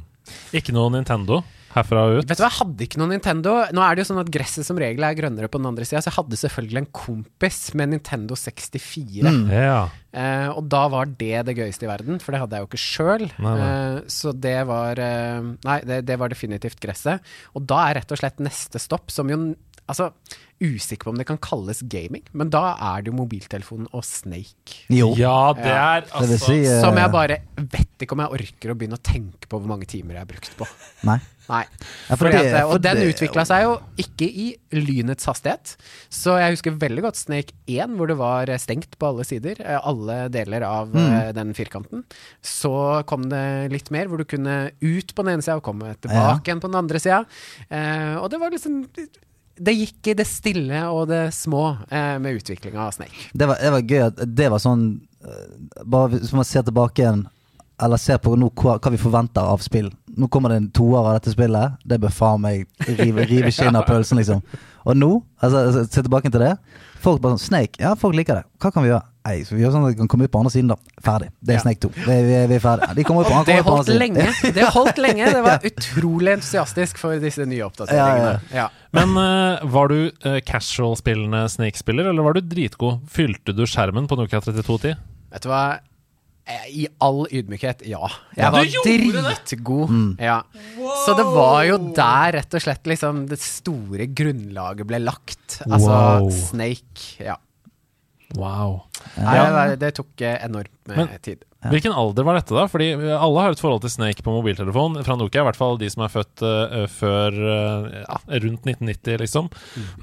Ikke 0.57 0.73
noe 0.73 0.89
Nintendo? 0.89 1.43
Herfra 1.75 2.05
og 2.07 2.19
ut. 2.19 2.29
Vet 2.29 2.39
du 2.39 2.43
hva, 2.43 2.49
jeg 2.49 2.59
hadde 2.61 2.85
ikke 2.85 3.01
noe 3.01 3.11
Nintendo. 3.11 3.55
Nå 3.75 3.83
er 3.83 3.95
det 3.95 4.03
jo 4.03 4.07
sånn 4.11 4.21
at 4.21 4.31
gresset 4.33 4.67
som 4.67 4.79
regel 4.79 5.05
er 5.07 5.17
grønnere 5.17 5.49
på 5.51 5.61
den 5.61 5.69
andre 5.69 5.87
sida, 5.87 6.01
så 6.03 6.11
jeg 6.11 6.17
hadde 6.19 6.39
selvfølgelig 6.41 6.81
en 6.81 6.89
kompis 7.01 7.59
med 7.77 7.93
Nintendo 7.93 8.37
64. 8.39 9.35
Ja. 9.51 9.81
Eh, 10.15 10.49
og 10.53 10.65
da 10.71 10.85
var 10.93 11.11
det 11.19 11.43
det 11.49 11.57
gøyeste 11.59 11.87
i 11.87 11.91
verden, 11.91 12.21
for 12.23 12.35
det 12.35 12.41
hadde 12.43 12.57
jeg 12.57 12.65
jo 12.65 12.71
ikke 12.71 12.83
sjøl. 12.85 13.27
Eh, 13.27 13.99
så 14.11 14.31
det 14.31 14.57
var 14.69 15.01
eh, 15.03 15.53
Nei, 15.67 15.79
det, 15.87 16.01
det 16.07 16.19
var 16.21 16.31
definitivt 16.31 16.79
gresset. 16.83 17.35
Og 17.57 17.67
da 17.67 17.85
er 17.89 17.99
rett 17.99 18.15
og 18.15 18.21
slett 18.21 18.43
neste 18.43 18.81
stopp, 18.81 19.11
som 19.13 19.31
jo 19.31 19.39
Altså, 19.85 20.07
usikker 20.57 21.05
på 21.05 21.11
om 21.13 21.19
det 21.19 21.27
kan 21.29 21.37
kalles 21.37 21.83
gaming, 21.85 22.23
men 22.33 22.49
da 22.49 22.71
er 22.73 23.03
det 23.05 23.11
jo 23.11 23.19
mobiltelefonen 23.19 23.85
og 23.93 24.01
Snake. 24.07 24.79
Jo. 24.89 25.11
ja, 25.19 25.53
det 25.53 25.69
er 25.69 26.07
Det 26.07 26.15
altså 26.21 26.39
si 26.41 26.55
uh... 26.65 26.79
Som 26.81 26.97
jeg 26.97 27.11
bare 27.13 27.37
vet 27.59 28.01
ikke 28.01 28.17
om 28.17 28.23
jeg 28.23 28.39
orker 28.39 28.73
å 28.73 28.77
begynne 28.79 28.97
å 28.97 29.05
tenke 29.05 29.45
på 29.51 29.59
hvor 29.59 29.69
mange 29.69 29.85
timer 29.89 30.17
jeg 30.17 30.25
har 30.25 30.31
brukt 30.31 30.57
på. 30.57 30.67
Nei. 31.05 31.19
Nei. 31.49 31.63
Ja, 32.09 32.15
det- 32.15 32.33
at, 32.55 32.61
for 32.65 32.73
og 32.73 32.81
den 32.81 32.97
utvikla 33.05 33.43
seg 33.45 33.63
jo 33.63 33.73
ikke 34.01 34.25
i 34.27 34.45
lynets 34.73 35.25
hastighet. 35.29 35.75
Så 36.09 36.39
jeg 36.41 36.55
husker 36.55 36.71
veldig 36.81 37.03
godt 37.05 37.15
Snake 37.19 37.53
1, 37.67 37.93
hvor 37.97 38.07
det 38.09 38.17
var 38.17 38.49
eh, 38.49 38.57
stengt 38.57 38.97
på 38.97 39.07
alle 39.11 39.25
sider. 39.27 39.55
eh, 39.61 39.79
Alle 39.83 40.29
deler 40.33 40.63
av 40.65 40.89
Mm. 40.95 41.11
eh, 41.13 41.31
den 41.33 41.53
firkanten. 41.53 42.03
Så 42.41 43.03
kom 43.05 43.29
det 43.29 43.71
litt 43.71 43.91
mer, 43.91 44.07
hvor 44.07 44.17
du 44.17 44.25
kunne 44.25 44.71
ut 44.81 45.13
på 45.15 45.23
den 45.23 45.33
ene 45.35 45.41
sida 45.45 45.57
og 45.57 45.63
komme 45.63 45.95
tilbake 46.01 46.43
igjen 46.49 46.61
på 46.61 46.67
den 46.71 46.81
andre 46.81 46.99
sida. 46.99 47.25
Eh, 47.69 48.15
og 48.17 48.29
det 48.31 48.39
var 48.39 48.49
liksom 48.51 48.87
Det 49.57 49.71
gikk 49.71 50.07
i 50.11 50.13
det 50.19 50.25
stille 50.27 50.81
og 50.91 51.07
det 51.07 51.29
små 51.33 51.77
eh, 51.89 52.17
med 52.19 52.41
utviklinga 52.41 52.87
av 52.89 52.91
Snake. 52.91 53.29
Det 53.33 53.47
var, 53.47 53.55
det 53.55 53.71
var 53.71 53.81
gøy 53.87 54.01
at 54.09 54.35
det 54.35 54.49
var 54.51 54.59
sånn 54.59 54.99
eh, 55.23 55.83
Bare 55.85 56.09
hvis 56.17 56.33
man 56.35 56.43
ser 56.43 56.63
tilbake 56.67 56.99
igjen 57.05 57.21
Eller 57.79 57.95
ser 57.97 58.17
på 58.17 58.35
nå 58.35 58.49
hva, 58.51 58.75
hva 58.79 58.91
vi 58.91 58.97
forventer 58.99 59.41
av 59.47 59.63
spill 59.63 59.93
Nå 60.15 60.29
kommer 60.31 60.53
det 60.53 60.61
en 60.61 60.69
toer 60.75 61.01
av 61.01 61.13
dette 61.17 61.33
spillet 61.33 61.79
Det 61.83 61.99
bør 62.01 62.13
faen 62.13 62.43
meg 62.43 62.65
rive, 62.87 63.25
rive 63.27 63.51
skinn 63.53 63.75
av 63.75 63.87
pølsen 63.89 64.21
liksom 64.21 64.43
Og 64.85 64.97
nå, 64.97 65.11
altså 65.41 65.65
altså, 65.65 65.85
se 65.89 66.05
tilbake 66.05 66.31
til 66.31 66.43
det 66.45 66.53
Folk 67.03 67.21
bare 67.21 67.35
sånn, 67.35 67.43
Snake, 67.49 67.81
ja 67.83 67.93
folk 67.99 68.17
liker 68.17 68.39
det 68.39 68.45
Hva 68.61 68.71
kan 68.73 68.85
vi 68.85 68.93
gjøre? 68.93 69.03
Nei, 69.25 69.39
så 69.41 69.55
vi 69.57 69.63
gjør 69.63 69.73
sånn 69.73 69.87
at 69.87 69.95
de 69.95 69.97
kan 69.97 70.09
komme 70.09 70.27
ut 70.27 70.31
på 70.33 70.41
andre 70.41 70.51
siden 70.53 70.69
da 70.69 70.77
Ferdig, 71.01 71.31
det 71.41 71.55
er 71.55 71.57
Ja. 71.57 71.63
Snake 71.63 71.81
2 71.81 71.89
det, 71.95 72.17
vi, 72.27 72.35
vi 72.51 72.57
er 72.57 72.61
ferdig 72.63 72.89
De 72.99 73.05
kommer 73.07 73.25
ut 73.25 73.31
på, 73.31 73.39
andre, 73.39 73.55
Det 73.55 73.63
kommer 73.65 73.65
ut 73.65 73.69
på 73.69 73.75
andre 73.75 73.87
siden 73.87 74.03
lenge. 74.03 74.53
Det 74.57 74.67
holdt 74.75 75.01
lenge. 75.01 75.31
Det 75.33 75.41
var 75.45 75.65
utrolig 75.71 76.33
entusiastisk 76.35 77.01
for 77.01 77.17
disse 77.21 77.47
nye 77.49 77.65
oppdateringene. 77.65 78.35
Ja, 78.53 78.67
Men 78.95 79.17
uh, 79.17 79.65
var 79.73 79.89
du 79.89 79.97
uh, 80.25 80.37
casual-spillende 80.45 81.41
Snake-spiller, 81.51 82.11
eller 82.11 82.25
var 82.25 82.37
du 82.37 82.45
dritgod? 82.45 83.01
Fylte 83.11 83.55
du 83.57 83.65
skjermen 83.69 84.07
på 84.09 84.17
Nokia 84.19 84.43
3210? 84.45 84.95
Vet 85.33 85.45
du 85.45 85.49
hva? 85.51 85.63
Eh, 86.45 86.65
I 86.69 86.87
all 87.01 87.23
ydmykhet, 87.33 87.79
ja. 87.89 88.05
Jeg 88.37 88.51
var 88.53 88.67
dritgod. 88.69 89.23
dritgod. 89.25 89.95
Ja. 90.21 90.41
Så 91.05 91.15
det 91.17 91.25
var 91.25 91.63
jo 91.65 91.79
der 91.97 92.35
rett 92.37 92.53
og 92.53 92.61
slett 92.61 92.85
liksom 92.85 93.23
det 93.31 93.39
store 93.41 94.05
grunnlaget 94.13 94.85
ble 94.85 94.99
lagt. 95.01 95.61
Altså 95.65 95.89
Wow. 95.89 96.29
Snake. 96.29 97.17
Ja. 97.25 97.39
Wow. 98.35 98.83
Nei, 99.17 99.35
Ja. 99.37 99.65
det, 99.71 99.79
det 99.79 99.93
tok 99.97 100.21
eh, 100.21 100.37
enormt 100.45 100.69
med 100.87 100.97
Men- 100.97 101.19
tid. 101.21 101.43
Hvilken 101.65 101.95
alder 101.97 102.21
var 102.27 102.35
dette, 102.37 102.53
da? 102.53 102.67
Fordi 102.69 102.91
eh, 102.93 103.15
alle 103.17 103.41
har 103.41 103.49
et 103.55 103.59
forhold 103.59 103.81
til 103.81 103.89
Snake 103.89 104.21
på 104.21 104.29
mobiltelefon 104.29 104.99
fra 105.03 105.15
Nokia. 105.17 105.41
I 105.41 105.47
hvert 105.47 105.57
fall 105.57 105.79
de 105.81 105.89
som 105.89 106.03
er 106.05 106.11
født 106.13 106.43
uh, 106.45 106.83
før 106.93 107.33
uh, 107.41 107.87
ja, 108.03 108.19
rundt 108.43 108.67
1990, 108.69 109.17
liksom. 109.23 109.49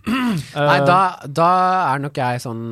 Nei, 0.58 0.78
da, 0.88 0.98
da 1.30 1.50
er 1.94 2.02
nok 2.02 2.18
jeg 2.18 2.42
sånn 2.42 2.64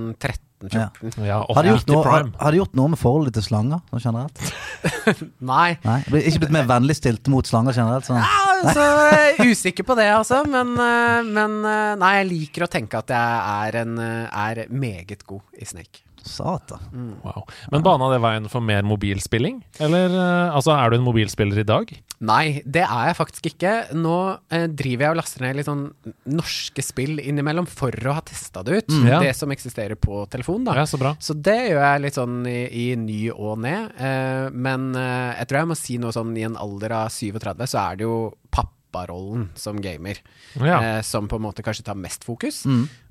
13-14. 0.69 1.25
Ja, 1.25 1.39
har 1.49 1.65
de, 1.65 1.73
gjort 1.73 1.89
noe, 1.89 2.03
har, 2.05 2.25
prime. 2.25 2.35
har 2.41 2.53
de 2.53 2.61
gjort 2.61 2.75
noe 2.77 2.93
med 2.93 3.01
forholdet 3.01 3.37
til 3.39 3.47
slanger 3.47 3.81
sånn 3.89 4.03
generelt? 4.05 4.43
Nei. 5.53 5.71
Nei, 5.87 5.99
Ikke 6.21 6.43
blitt 6.45 6.55
mer 6.59 6.69
vennligstilt 6.69 7.31
mot 7.33 7.49
slanger 7.49 7.77
generelt 7.77 8.09
sånn. 8.09 8.21
Altså, 8.21 8.85
jeg 8.85 9.33
er 9.39 9.55
usikker 9.55 9.89
på 9.89 9.97
det, 9.97 10.11
altså. 10.13 10.43
Men, 10.45 10.75
eh, 10.85 11.31
men 11.31 11.57
eh, 11.65 11.95
nei, 12.01 12.13
jeg 12.19 12.29
liker 12.29 12.67
å 12.67 12.71
tenke 12.71 13.01
at 13.01 13.13
jeg 13.15 13.41
er, 13.57 13.81
en, 13.87 13.97
eh, 14.05 14.45
er 14.45 14.65
meget 14.69 15.25
god 15.29 15.41
i 15.57 15.69
Snake. 15.69 16.05
Satan 16.27 16.81
Wow. 17.25 17.45
Men 17.73 17.83
bana 17.85 18.09
det 18.13 18.21
veien 18.23 18.47
for 18.51 18.65
mer 18.65 18.85
mobilspilling? 18.87 19.61
Eller 19.83 20.13
eh, 20.13 20.55
altså, 20.57 20.73
er 20.75 20.91
du 20.91 20.99
en 20.99 21.05
mobilspiller 21.07 21.61
i 21.63 21.67
dag? 21.67 21.91
Nei, 22.21 22.61
det 22.69 22.83
er 22.85 23.11
jeg 23.11 23.17
faktisk 23.17 23.49
ikke. 23.53 23.73
Nå 23.97 24.17
eh, 24.53 24.67
driver 24.69 25.07
jeg 25.07 25.15
og 25.15 25.21
laster 25.21 25.45
ned 25.45 25.57
litt 25.59 25.69
sånn 25.69 25.87
norske 26.29 26.85
spill 26.85 27.21
innimellom 27.23 27.69
for 27.71 27.95
å 28.09 28.17
ha 28.19 28.25
testa 28.27 28.65
det 28.67 28.83
ut. 28.83 28.97
Ja. 29.09 29.21
Det 29.25 29.33
som 29.39 29.53
eksisterer 29.55 29.97
på 30.01 30.25
telefon, 30.33 30.67
da. 30.69 30.77
Ja, 30.81 30.87
så 30.89 31.01
bra. 31.01 31.15
Så 31.23 31.37
det 31.37 31.57
gjør 31.71 31.81
jeg 31.85 32.05
litt 32.07 32.19
sånn 32.19 32.43
i, 32.51 32.59
i 32.69 32.87
ny 33.01 33.21
og 33.33 33.63
ned. 33.65 33.95
Eh, 33.97 34.51
men 34.53 34.91
eh, 34.99 35.39
jeg 35.41 35.51
tror 35.51 35.63
jeg 35.63 35.73
må 35.73 35.79
si 35.81 35.97
noe 36.03 36.13
sånn 36.17 36.37
i 36.37 36.45
en 36.49 36.59
alder 36.61 36.97
av 37.05 37.15
37, 37.15 37.65
så 37.73 37.81
er 37.87 38.01
det 38.01 38.09
jo 38.09 38.19
papparollen 38.53 39.49
som 39.59 39.81
gamer. 39.83 40.21
Ja. 40.59 40.77
Eh, 40.77 41.01
som 41.07 41.29
på 41.31 41.41
en 41.41 41.47
måte 41.49 41.65
kanskje 41.67 41.87
tar 41.89 41.99
mest 41.99 42.27
fokus. 42.29 42.65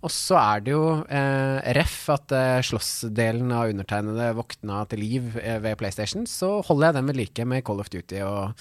Og 0.05 0.11
så 0.13 0.37
er 0.39 0.61
det 0.63 0.71
jo 0.71 0.83
eh, 1.11 1.57
ref 1.75 1.95
at 2.13 2.31
eh, 2.31 2.59
slåssdelen 2.63 3.49
av 3.51 3.67
undertegnede 3.73 4.29
våkna 4.37 4.85
til 4.91 5.01
liv 5.03 5.33
eh, 5.41 5.57
ved 5.63 5.75
PlayStation. 5.81 6.23
Så 6.29 6.61
holder 6.67 6.87
jeg 6.89 6.95
den 6.99 7.09
ved 7.11 7.17
like 7.19 7.45
med 7.51 7.65
Call 7.67 7.81
of 7.83 7.89
Duty 7.91 8.21
og 8.23 8.53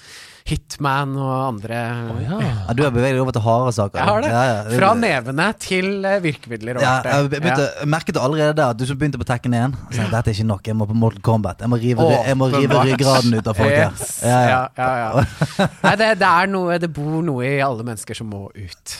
Hitman 0.49 1.13
og 1.15 1.31
andre. 1.47 1.79
Ja. 2.25 2.39
ja, 2.43 2.73
Du 2.75 2.81
har 2.83 2.91
beveget 2.91 3.15
deg 3.15 3.21
over 3.23 3.35
til 3.35 3.43
harde 3.45 3.71
saker 3.77 3.99
Jeg 4.01 4.07
har 4.09 4.23
det. 4.25 4.31
ja, 4.33 4.41
ja. 4.49 4.77
Fra 4.79 4.89
nevene 4.97 5.47
til 5.61 5.89
eh, 6.09 6.17
virkemidler 6.23 6.79
Ja, 6.83 6.95
jeg 7.05 7.29
begynte, 7.35 7.67
jeg 7.79 7.89
merket 7.93 8.19
allerede 8.19 8.55
der 8.57 8.73
at 8.73 8.79
du 8.79 8.85
som 8.89 8.97
begynte 8.99 9.21
på 9.21 9.27
Tekken 9.29 9.55
1 9.55 9.77
så 9.95 10.07
Dette 10.09 10.33
er 10.33 10.35
ikke 10.35 10.47
nok, 10.49 10.67
jeg 10.71 10.75
må 10.79 10.87
på 10.89 10.97
Mortal 10.97 11.23
Kombat 11.25 11.61
Jeg 11.63 11.69
må 11.71 11.79
rive, 11.79 12.07
jeg 12.25 12.37
må 12.39 12.49
rive 12.51 12.81
ryggraden 12.89 13.37
ut 13.39 13.47
av 13.53 13.59
folk 13.59 13.75
her 13.77 13.93
Yes. 13.93 14.15
ja, 14.25 14.39
ja. 14.49 14.59
Ja, 14.75 14.89
ja, 14.99 15.09
ja. 15.15 15.67
Nei, 15.85 15.93
det, 16.01 16.09
det 16.19 16.29
er 16.29 16.49
noe 16.51 16.79
Det 16.81 16.89
bor 16.97 17.21
noe 17.25 17.45
i 17.47 17.59
alle 17.63 17.85
mennesker 17.87 18.17
som 18.17 18.27
må 18.33 18.47
ut. 18.51 18.95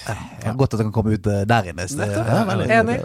Ja, 0.46 0.54
Godt 0.60 0.76
at 0.78 0.80
det 0.82 0.88
kan 0.88 0.96
komme 0.96 1.18
ut 1.18 1.28
eh, 1.30 1.44
der 1.50 1.72
inne 1.74 1.88
så 1.90 2.00
det- 2.00 2.08
Nettopp. 2.10 2.29
Ja, 2.36 2.44
veldig- 2.50 2.70
Enig. 2.80 3.00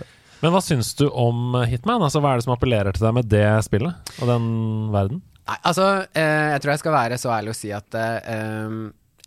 Men 0.45 0.53
hva 0.53 0.61
syns 0.61 0.91
du 0.99 1.07
om 1.09 1.55
Hitman? 1.65 2.03
Altså, 2.05 2.21
Hva 2.21 2.35
er 2.35 2.41
det 2.43 2.45
som 2.45 2.53
appellerer 2.57 2.93
til 2.93 3.07
deg 3.07 3.15
med 3.17 3.31
det 3.33 3.47
spillet 3.65 4.13
og 4.21 4.29
den 4.29 4.49
verden? 4.93 5.23
Nei, 5.45 5.57
altså, 5.69 5.87
eh, 6.17 6.51
jeg 6.55 6.61
tror 6.65 6.73
jeg 6.75 6.83
skal 6.83 6.93
være 6.99 7.19
så 7.21 7.33
ærlig 7.37 7.53
å 7.53 7.57
si 7.59 7.71
at 7.77 7.97
eh, 8.01 8.29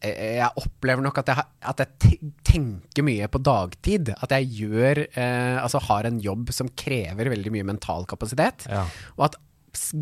eh, 0.01 0.38
jeg 0.38 0.49
opplever 0.62 1.01
nok 1.05 1.17
at 1.21 1.31
jeg, 1.31 1.45
at 1.73 1.81
jeg 1.83 2.21
tenker 2.45 3.05
mye 3.05 3.27
på 3.33 3.41
dagtid. 3.45 4.13
At 4.21 4.33
jeg 4.33 4.49
gjør 4.62 5.03
eh, 5.07 5.57
Altså 5.62 5.81
har 5.89 6.10
en 6.10 6.19
jobb 6.21 6.53
som 6.53 6.69
krever 6.77 7.29
veldig 7.33 7.53
mye 7.53 7.67
mental 7.69 8.05
kapasitet. 8.10 8.65
Ja. 8.69 8.86
Og 9.17 9.27
at 9.31 9.38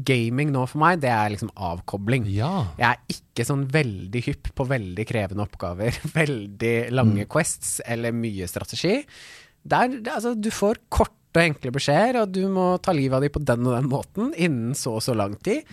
gaming 0.07 0.51
nå 0.55 0.63
for 0.71 0.79
meg, 0.79 1.01
det 1.03 1.11
er 1.11 1.31
liksom 1.33 1.49
avkobling. 1.55 2.27
Ja. 2.31 2.67
Jeg 2.79 2.87
er 2.95 3.15
ikke 3.17 3.47
sånn 3.47 3.65
veldig 3.71 4.21
hypp 4.29 4.51
på 4.55 4.67
veldig 4.69 5.07
krevende 5.09 5.43
oppgaver, 5.43 5.95
veldig 6.19 6.75
lange 6.95 7.27
quests 7.31 7.81
eller 7.87 8.15
mye 8.15 8.47
strategi. 8.51 9.01
Der, 9.65 9.95
altså, 10.13 10.35
du 10.37 10.51
får 10.53 10.79
korte 10.93 11.13
og 11.35 11.41
enkle 11.43 11.71
beskjeder, 11.75 12.21
og 12.21 12.31
du 12.31 12.45
må 12.47 12.65
ta 12.79 12.93
livet 12.95 13.17
av 13.17 13.25
dem 13.25 13.33
på 13.35 13.41
den 13.43 13.65
og 13.67 13.73
den 13.75 13.89
måten 13.91 14.29
innen 14.37 14.75
så 14.77 14.93
og 14.99 15.03
så 15.03 15.15
lang 15.17 15.33
tid. 15.43 15.65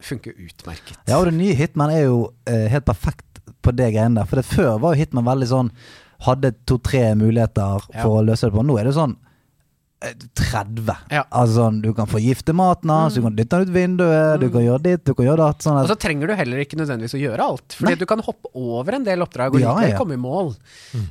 Funker 0.00 0.32
utmerket. 0.32 0.94
Ja, 1.10 1.18
og 1.18 1.26
det 1.28 1.34
nye 1.36 1.56
Hitman 1.58 1.90
er 1.92 2.06
jo 2.06 2.20
eh, 2.48 2.68
helt 2.72 2.86
perfekt 2.88 3.42
på 3.60 3.74
det 3.76 3.90
greiene 3.92 4.16
der 4.22 4.28
For 4.30 4.40
det 4.40 4.46
før 4.48 4.78
var 4.80 4.94
jo 4.94 5.00
Hitman 5.02 5.26
veldig 5.26 5.48
sånn 5.50 5.68
Hadde 6.24 6.54
to-tre 6.68 7.10
muligheter 7.20 7.84
Ja. 7.92 8.00
for 8.06 8.20
å 8.20 8.22
løse 8.24 8.48
det 8.48 8.54
på 8.56 8.64
Nå 8.64 8.78
er 8.80 8.88
det 8.88 8.94
sånn 8.96 9.12
30 10.00 10.88
Ja. 11.12 11.24
Altså 11.28 11.66
du 11.82 11.90
kan 11.96 12.08
forgifte 12.08 12.54
maten 12.56 12.88
hans 12.92 13.18
Du 13.18 13.22
kan 13.24 13.34
dytte 13.36 13.58
den 13.60 13.68
ut 13.68 13.74
vinduet 13.74 14.40
Du 14.40 14.46
kan 14.52 14.64
gjøre 14.64 14.82
ditt, 14.86 15.04
du 15.04 15.12
kan 15.16 15.26
gjøre 15.28 15.42
datt 15.42 15.66
sånn 15.66 15.80
Og 15.82 15.90
så 15.90 15.96
trenger 16.00 16.30
du 16.30 16.36
heller 16.38 16.62
ikke 16.64 16.78
nødvendigvis 16.80 17.16
å 17.18 17.20
gjøre 17.20 17.48
alt. 17.52 17.76
Fordi 17.76 17.98
du 18.00 18.06
kan 18.08 18.22
hoppe 18.24 18.48
over 18.56 18.96
en 18.96 19.04
del 19.04 19.20
oppdrag 19.26 19.58
og 19.58 19.60
Ja, 19.60 19.74
likevel 19.76 19.92
ja. 19.92 19.98
komme 20.00 20.16
i 20.16 20.22
mål. 20.22 20.54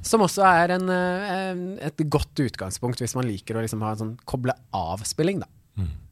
Som 0.05 0.25
også 0.25 0.45
er 0.49 0.75
en, 0.79 0.89
eh, 0.89 1.29
en, 1.51 1.63
et 1.91 2.03
godt 2.09 2.41
utgangspunkt 2.47 3.03
hvis 3.03 3.15
man 3.17 3.29
liker 3.29 3.59
å 3.59 3.63
liksom 3.65 3.85
ha 3.85 3.93
en 3.93 4.01
sånn 4.03 4.15
koble 4.29 4.55
av-spilling, 4.75 5.43
da. 5.45 5.49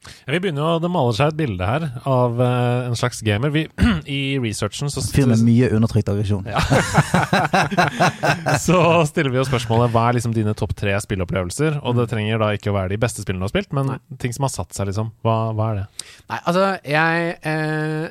Ja, 0.08 0.32
vi 0.32 0.40
begynner 0.40 0.64
jo, 0.64 0.80
Det 0.84 0.90
maler 0.92 1.16
seg 1.18 1.32
et 1.32 1.38
bilde 1.40 1.68
her 1.68 1.86
av 2.08 2.40
uh, 2.40 2.88
en 2.88 2.98
slags 3.00 3.20
gamer. 3.26 3.52
Vi, 3.54 3.66
I 4.18 4.20
researchen 4.44 4.92
så, 4.94 5.04
Fyr 5.04 5.28
med 5.30 5.44
mye 5.44 5.70
undertrykt 5.76 6.12
aggresjon 6.12 6.48
så 8.68 8.80
stiller 9.10 9.34
vi 9.34 9.42
jo 9.42 9.48
spørsmålet 9.48 9.92
hva 9.94 10.04
er 10.08 10.18
liksom 10.18 10.36
dine 10.36 10.56
topp 10.58 10.76
tre 10.80 10.96
spillopplevelser. 11.04 11.72
Og 11.84 11.98
det 12.00 12.08
trenger 12.12 12.42
da 12.42 12.54
ikke 12.56 12.72
å 12.72 12.78
være 12.78 12.94
de 12.96 13.02
beste 13.02 13.26
spillene 13.26 13.44
du 13.44 13.50
har 13.50 13.56
spilt, 13.56 13.76
men 13.76 13.98
ting 14.22 14.36
som 14.36 14.48
har 14.48 14.54
satt 14.54 14.78
seg, 14.78 14.92
liksom. 14.92 15.12
Hva, 15.26 15.38
hva 15.58 15.72
er 15.72 15.82
det? 15.82 15.86
Nei, 16.32 16.40
altså, 16.40 16.66
jeg 16.88 17.36
eh, 17.52 18.08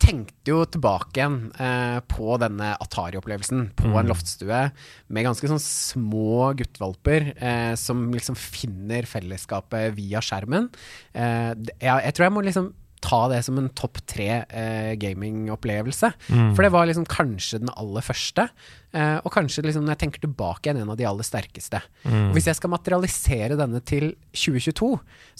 tenkte 0.00 0.52
jo 0.52 0.62
tilbake 0.68 1.26
eh, 1.60 1.98
på 2.10 2.36
denne 2.40 2.72
Atari-opplevelsen 2.80 3.68
på 3.78 3.92
en 4.00 4.10
loftstue 4.10 4.62
med 5.12 5.26
ganske 5.26 5.50
sånn 5.50 5.62
små 5.62 6.52
guttevalper 6.58 7.32
eh, 7.36 7.74
som 7.80 8.08
liksom 8.14 8.38
finner 8.38 9.08
fellesskapet 9.08 9.94
via 9.98 10.22
skjermen. 10.24 10.70
Eh, 11.12 11.52
jeg, 11.76 11.96
jeg 12.06 12.16
tror 12.16 12.26
jeg 12.28 12.36
må 12.36 12.44
liksom 12.46 12.72
ta 13.04 13.20
det 13.32 13.40
som 13.46 13.58
en 13.60 13.70
topp 13.76 14.00
tre 14.08 14.28
eh, 14.44 14.92
gamingopplevelse. 15.00 16.12
For 16.28 16.64
det 16.64 16.72
var 16.74 16.88
liksom 16.88 17.06
kanskje 17.10 17.62
den 17.62 17.72
aller 17.72 18.04
første. 18.04 18.48
Eh, 18.92 19.16
og 19.22 19.32
kanskje 19.34 19.64
liksom 19.66 19.86
når 19.86 19.94
jeg 19.94 20.02
tenker 20.04 20.24
tilbake 20.24 20.66
igjen 20.66 20.82
en 20.82 20.92
av 20.92 20.98
de 21.00 21.06
aller 21.08 21.26
sterkeste. 21.26 21.80
Og 22.10 22.36
hvis 22.36 22.50
jeg 22.50 22.58
skal 22.58 22.74
materialisere 22.74 23.58
denne 23.60 23.80
til 23.86 24.12
2022, 24.36 24.90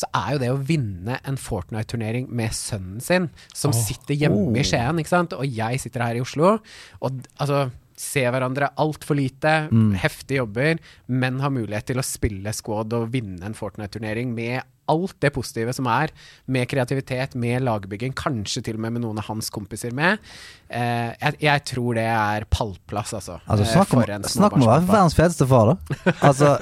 så 0.02 0.10
er 0.22 0.32
jo 0.34 0.42
det 0.44 0.50
å 0.54 0.62
vinne 0.70 1.20
en 1.26 1.38
Fortnite-turnering 1.40 2.30
med 2.30 2.56
sønnen 2.56 3.04
sin, 3.04 3.28
som 3.54 3.74
sitter 3.76 4.18
hjemme 4.18 4.60
i 4.60 4.66
Skien, 4.66 5.00
ikke 5.00 5.14
sant, 5.14 5.36
og 5.36 5.46
jeg 5.60 5.82
sitter 5.82 6.06
her 6.06 6.18
i 6.18 6.24
Oslo. 6.24 6.56
Og 7.00 7.22
altså 7.36 7.68
ser 8.00 8.30
hverandre 8.32 8.70
altfor 8.80 9.18
lite, 9.18 9.52
heftige 10.00 10.40
jobber, 10.40 10.78
men 11.12 11.40
har 11.44 11.52
mulighet 11.52 11.90
til 11.90 12.00
å 12.00 12.06
spille 12.06 12.54
squad 12.56 12.94
og 12.96 13.10
vinne 13.12 13.44
en 13.44 13.56
Fortnite-turnering 13.56 14.32
med 14.36 14.62
alt 14.90 15.16
det 15.22 15.32
positive 15.34 15.74
som 15.76 15.88
er, 15.90 16.12
med 16.50 16.68
kreativitet, 16.70 17.36
med 17.38 17.64
lagbygging, 17.66 18.14
kanskje 18.18 18.64
til 18.66 18.78
og 18.78 18.84
med 18.84 18.98
med 18.98 19.04
noen 19.04 19.20
av 19.22 19.28
hans 19.30 19.50
kompiser 19.54 19.94
med. 19.96 20.20
Eh, 20.68 21.10
jeg, 21.14 21.38
jeg 21.42 21.64
tror 21.72 21.96
det 21.98 22.06
er 22.10 22.46
pallplass, 22.52 23.14
altså. 23.16 23.38
Altså, 23.46 23.64
eh, 23.66 23.72
snakk 23.72 23.94
om, 23.96 24.28
snakk 24.34 24.58
om 24.58 24.66
å 24.66 24.70
være 24.70 24.86
verdens 24.88 25.16
feteste 25.18 25.48
far, 25.50 25.72
da. 25.72 26.14
Altså, 26.26 26.52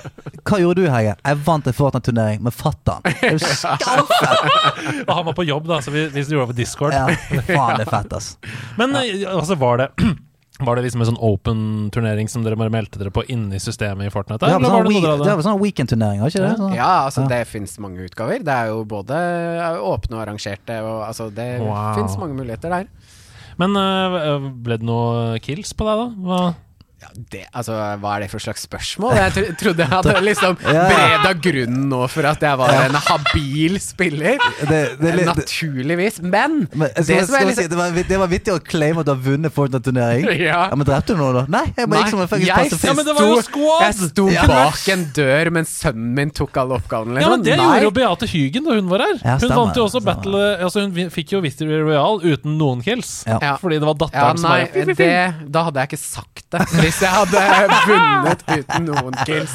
hva 0.45 0.61
gjorde 0.63 0.85
du, 0.85 0.91
Hege? 0.93 1.17
Jeg 1.19 1.43
vant 1.49 1.69
en 1.69 1.79
Fortnite-turnering 1.79 2.45
med 2.45 2.57
fatter'n. 2.57 3.05
Er 3.29 3.37
jo 3.37 3.43
skamfett! 3.43 5.05
Og 5.07 5.13
han 5.13 5.29
var 5.31 5.37
på 5.37 5.49
jobb, 5.49 5.69
da, 5.71 5.83
så 5.85 5.95
vi, 5.95 6.07
vi 6.15 6.25
gjorde 6.25 6.47
det 6.47 6.55
på 6.55 6.59
Discord. 6.63 6.97
Ja, 6.97 7.09
faen, 7.51 7.77
det 7.81 7.89
er 7.89 7.93
fett, 7.93 8.17
ass. 8.17 8.33
Men 8.81 8.97
eh, 8.99 9.27
altså, 9.33 9.59
var 9.61 9.83
det 9.83 9.91
Var 10.59 10.75
det 10.75 10.83
liksom 10.89 11.03
en 11.05 11.07
sånn 11.13 11.21
open 11.23 11.59
turnering 11.95 12.27
som 12.29 12.43
dere 12.43 12.57
bare 12.59 12.73
meldte 12.75 12.99
dere 12.99 13.13
på 13.15 13.23
inni 13.31 13.61
systemet 13.63 14.09
i 14.09 14.11
Fortnite? 14.11 14.41
Det 14.43 14.49
er 14.51 14.59
sånn, 14.59 14.89
week, 14.91 15.05
var 15.07 15.43
sånn 15.47 15.61
weekend 15.63 15.93
turneringer 15.93 16.25
var 16.25 16.33
ikke 16.33 16.43
det? 16.49 16.57
Sånn. 16.59 16.75
Ja, 16.75 16.89
altså 17.07 17.23
Ja. 17.23 17.29
det 17.29 17.47
fins 17.47 17.79
mange 17.79 18.03
utgaver. 18.09 18.43
Det 18.43 18.55
er 18.55 18.67
jo 18.73 18.85
både 18.85 19.15
åpne 19.79 20.19
og 20.19 20.23
arrangerte, 20.27 20.81
og 20.83 21.07
altså 21.07 21.29
det 21.33 21.61
Wow. 21.61 21.95
fins 21.95 22.19
mange 22.19 22.35
muligheter 22.35 22.69
der. 22.75 22.89
Men 23.57 23.77
eh, 23.77 24.51
ble 24.51 24.79
det 24.79 24.87
noe 24.87 25.39
kills 25.39 25.73
på 25.75 25.87
deg, 25.87 25.97
da? 25.99 26.09
Hva? 26.27 26.55
Ja, 26.99 27.09
det, 27.31 27.45
altså, 27.55 27.77
hva 28.03 28.17
er 28.17 28.25
det 28.25 28.27
for 28.33 28.43
slags 28.43 28.65
spørsmål? 28.67 29.13
Jeg 29.15 29.53
trodde 29.61 29.85
jeg 29.85 29.91
hadde 29.93 30.15
liksom 30.27 30.57
breda 30.65 31.31
grunnen 31.45 31.85
nå 31.93 32.01
for 32.11 32.27
at 32.27 32.43
jeg 32.43 32.59
var 32.59 32.73
en 32.75 32.97
habil 33.07 33.77
spiller. 33.83 34.41
Det, 34.67 34.81
det, 34.99 35.13
Naturligvis. 35.29 36.19
Men, 36.25 36.65
men, 36.75 36.91
skal, 36.91 37.05
det 37.07 37.19
som 37.21 37.31
skal 37.31 37.47
jeg 37.47 37.55
si, 37.55 37.63
liksom 37.63 37.71
det, 37.71 37.79
var, 37.79 38.01
det 38.11 38.19
var 38.19 38.33
vittig 38.33 38.55
å 38.57 38.59
claime 38.67 39.05
at 39.05 39.07
du 39.07 39.13
har 39.15 39.21
vunnet 39.29 39.55
Fortnite-turnering. 39.55 40.27
Ja. 40.49 40.59
Ja, 40.71 40.77
men 40.79 40.87
drepte 40.87 41.15
du 41.15 41.19
noen, 41.21 41.35
da? 41.39 41.43
Nei, 41.51 41.65
jeg 41.77 41.89
bare 41.91 42.03
gikk 42.03 42.13
som 42.15 42.21
en 42.23 42.29
fuckings 42.31 42.51
pasifist. 42.55 42.85
Ja, 42.89 42.93
men 42.97 43.07
det 43.07 43.15
var 43.19 43.27
jo 43.29 43.39
squad! 43.47 43.81
Jeg 43.85 43.97
sto 44.11 44.27
Ja. 44.33 44.45
bak 44.49 44.83
en 44.95 45.03
dør 45.17 45.51
mens 45.55 45.73
sønnen 45.83 46.13
min 46.19 46.31
tok 46.35 46.57
alle 46.63 46.79
oppgavene. 46.79 47.19
Ja, 47.23 47.29
Liksom. 47.29 47.35
men 47.35 47.47
Det 47.47 47.57
Nei. 47.59 47.67
gjorde 47.69 47.87
jo 47.87 47.93
Beate 47.99 48.29
Hygen 48.33 48.67
da 48.69 48.77
hun 48.79 48.91
var 48.91 49.05
her. 49.07 49.17
Ja, 49.23 49.37
hun 49.43 49.55
vant 49.55 49.79
jo 49.79 49.87
også 49.87 50.03
stemmer. 50.03 50.19
Battle 50.19 50.45
Altså 50.67 50.85
Hun 50.87 51.11
fikk 51.15 51.35
jo 51.37 51.41
Victory 51.45 51.79
Royal 51.85 52.21
uten 52.25 52.59
noen 52.59 52.83
kills. 52.87 53.23
Ja. 53.29 53.39
Ja. 53.45 53.55
Fordi 53.61 53.79
det 53.79 53.87
var 53.89 53.95
Ja, 53.99 54.01
datteren 54.07 54.43
som 54.43 54.51
var 54.51 54.95
det, 54.99 55.51
da 55.55 55.65
hadde 55.69 55.83
jeg 55.85 55.93
ikke 55.93 56.01
sagt 56.03 56.45
det. 56.55 56.65
Hvis 56.89 57.01
jeg 57.05 57.13
hadde 57.13 57.41
vunnet 57.85 58.43
uten 58.49 58.87
noen 58.89 59.17
kills. 59.29 59.53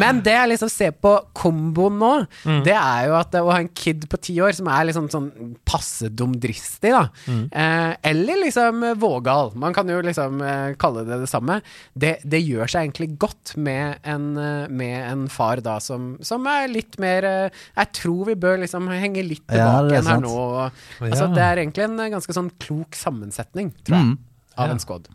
Men 0.00 0.18
det 0.26 0.32
jeg 0.34 0.50
liksom 0.50 0.70
ser 0.72 0.94
på 0.98 1.12
komboen 1.36 1.98
nå, 2.00 2.12
Mm. 2.46 2.62
det 2.66 2.74
er 2.74 3.06
jo 3.08 3.14
at 3.18 3.32
å 3.38 3.44
ha 3.52 3.58
en 3.62 3.68
kid 3.68 4.06
på 4.10 4.18
ti 4.20 4.34
år 4.42 4.52
som 4.56 4.66
er 4.72 4.84
liksom 4.88 5.06
sånn 5.10 5.28
passe 5.68 6.08
dumdristig, 6.10 6.90
da, 6.90 7.04
Mm. 7.26 7.48
eh, 7.52 7.96
eller 8.10 8.40
liksom 8.44 8.82
vågal, 8.98 9.52
man 9.54 9.72
kan 9.74 9.86
jo 9.88 10.00
liksom 10.02 10.40
eh, 10.42 10.74
kalle 10.74 11.04
det 11.06 11.20
det 11.22 11.28
samme, 11.30 11.60
det, 11.96 12.16
det 12.24 12.42
gjør 12.42 12.66
seg 12.68 12.86
egentlig 12.90 13.16
godt 13.18 13.56
med 13.56 13.98
en, 14.04 14.36
eh, 14.36 14.68
med 14.68 15.10
en 15.12 15.28
far 15.28 15.56
da 15.62 15.78
som, 15.78 16.16
som 16.20 16.46
er 16.46 16.68
litt 16.68 16.98
mer 16.98 17.24
eh, 17.24 17.50
Jeg 17.76 17.92
tror 17.92 18.26
vi 18.26 18.34
bør 18.34 18.58
liksom 18.64 18.88
henge 18.88 19.22
litt 19.26 19.46
tilbake 19.46 19.92
igjen 19.92 20.06
her 20.06 20.20
nå. 20.20 20.28
og- 20.30 20.72
Altså, 21.00 21.28
Ja. 21.28 21.34
det 21.34 21.42
er 21.44 21.56
egentlig 21.64 21.84
en 21.84 22.00
eh, 22.00 22.10
ganske 22.10 22.32
sånn 22.34 22.50
klok 22.58 22.94
sammensetning, 22.94 23.72
tror 23.84 23.96
jeg, 23.96 24.04
Mm. 24.06 24.18
av 24.58 24.66
Ja. 24.66 24.72
en 24.72 24.78
squad. 24.78 25.08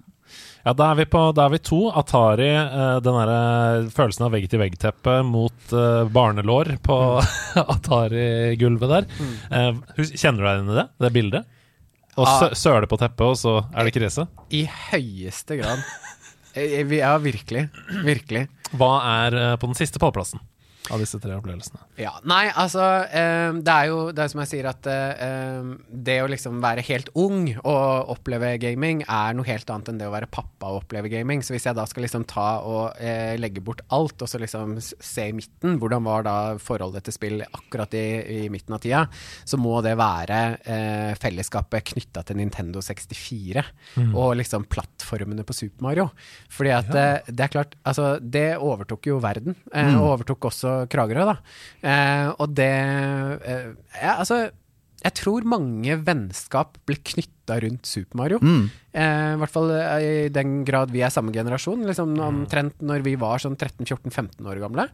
Ja, 0.65 0.73
da 0.77 0.91
er 0.91 0.99
vi 0.99 1.05
på 1.09 1.21
Da 1.33 1.45
er 1.47 1.53
vi 1.55 1.59
to. 1.65 1.79
Atari, 1.97 2.49
eh, 2.53 2.99
den 3.01 3.15
derre 3.17 3.89
følelsen 3.95 4.25
av 4.27 4.35
vegg-til-vegg-teppe 4.35 5.15
mot 5.25 5.73
eh, 5.73 6.03
barnelår 6.13 6.75
på 6.85 6.97
Atari-gulvet 7.75 8.89
der. 8.95 9.07
Mm. 9.17 9.81
hus- 9.97 10.13
kjenner 10.21 10.41
du 10.41 10.45
deg 10.47 10.59
igjen 10.59 10.71
i 10.71 10.77
det? 10.81 10.87
Det 11.05 11.13
bildet? 11.15 11.45
Og 12.19 12.27
Ah. 12.27 12.39
sø 12.41 12.49
søle 12.59 12.87
på 12.91 12.97
teppet, 12.99 13.23
og 13.23 13.37
så 13.39 13.53
er 13.73 13.87
det 13.87 13.93
krise? 13.95 14.27
I 14.51 14.65
høyeste 14.67 15.57
grad. 15.61 15.79
Eh, 16.53 16.83
Ja, 16.97 17.13
virkelig. 17.17 17.69
Virkelig. 18.03 18.47
Hva 18.75 18.91
er 19.27 19.35
eh, 19.39 19.55
på 19.57 19.67
den 19.71 19.75
siste 19.79 19.99
pallplassen 19.99 20.39
av 20.91 20.99
disse 21.01 21.19
tre 21.23 21.33
opplevelsene? 21.39 21.79
Ja, 22.01 22.11
Nei, 22.27 22.49
altså 22.51 22.83
eh, 23.07 23.51
Det 23.63 23.73
er 23.73 23.87
jo 23.89 23.99
det 24.11 24.23
er 24.25 24.31
som 24.33 24.41
jeg 24.43 24.49
sier 24.51 24.67
at 24.69 24.87
eh, 24.91 25.71
det 25.91 26.17
å 26.23 26.29
liksom 26.31 26.59
være 26.63 26.83
helt 26.87 27.09
ung 27.19 27.47
og 27.61 28.11
oppleve 28.15 28.53
gaming 28.61 29.03
er 29.07 29.33
noe 29.37 29.47
helt 29.47 29.69
annet 29.71 29.89
enn 29.93 29.99
det 30.01 30.07
å 30.09 30.13
være 30.13 30.29
pappa 30.31 30.71
og 30.73 30.83
oppleve 30.83 31.09
gaming. 31.11 31.41
Så 31.45 31.55
hvis 31.55 31.65
jeg 31.69 31.77
da 31.77 31.85
skal 31.89 32.05
liksom 32.05 32.25
ta 32.29 32.47
og 32.67 32.99
eh, 33.01 33.33
legge 33.39 33.63
bort 33.63 33.81
alt, 33.93 34.21
og 34.21 34.29
så 34.29 34.39
liksom 34.41 34.77
se 34.81 35.27
i 35.29 35.35
midten, 35.37 35.77
hvordan 35.81 36.03
var 36.05 36.25
da 36.27 36.35
forholdet 36.61 37.05
til 37.07 37.15
spill 37.15 37.41
akkurat 37.47 37.93
i, 37.97 38.05
i 38.45 38.49
midten 38.53 38.75
av 38.77 38.81
tida, 38.83 39.05
så 39.47 39.57
må 39.61 39.79
det 39.85 39.95
være 39.99 40.39
eh, 40.65 41.13
fellesskapet 41.21 41.91
knytta 41.93 42.23
til 42.27 42.39
Nintendo 42.41 42.81
64 42.83 43.63
og 44.11 44.35
liksom 44.39 44.65
plattformene 44.71 45.43
på 45.47 45.55
Super 45.55 45.85
Mario. 45.87 46.07
Fordi 46.51 46.73
at 46.75 46.91
eh, 46.95 47.31
det 47.31 47.45
er 47.47 47.53
klart, 47.53 47.75
altså 47.87 48.15
det 48.21 48.47
overtok 48.59 49.11
jo 49.11 49.19
verden, 49.23 49.55
Mm. 49.71 49.95
overtok 50.03 50.45
også 50.49 50.80
Kragerø, 50.89 51.27
da. 51.33 51.37
Eh, 51.81 52.31
og 52.37 52.55
det 52.57 52.71
eh, 52.71 53.69
ja, 54.01 54.17
altså 54.17 54.47
jeg 55.01 55.17
tror 55.17 55.45
mange 55.49 55.95
vennskap 56.05 56.75
ble 56.85 56.99
knytta 57.01 57.55
rundt 57.63 57.89
Super 57.89 58.19
Mario. 58.19 58.37
Eh, 58.93 59.31
I 59.33 59.39
hvert 59.41 59.53
fall 59.53 59.71
eh, 59.73 60.05
i 60.27 60.29
den 60.33 60.59
grad 60.67 60.93
vi 60.93 61.01
er 61.01 61.13
samme 61.13 61.33
generasjon. 61.33 61.87
Liksom 61.89 62.13
Omtrent 62.21 62.83
når 62.85 63.01
vi 63.07 63.15
var 63.19 63.41
sånn 63.41 63.57
13-14-15 63.57 64.45
år 64.45 64.61
gamle. 64.61 64.85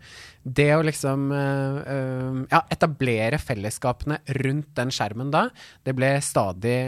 Det 0.43 0.69
å 0.77 0.85
liksom 0.87 1.27
eh, 1.35 1.79
eh, 1.91 2.39
ja, 2.53 2.63
etablere 2.71 3.41
fellesskapene 3.41 4.21
rundt 4.39 4.71
den 4.79 4.95
skjermen 4.95 5.33
da, 5.33 5.49
det 5.83 5.95
ble 5.97 6.15
stadig 6.23 6.79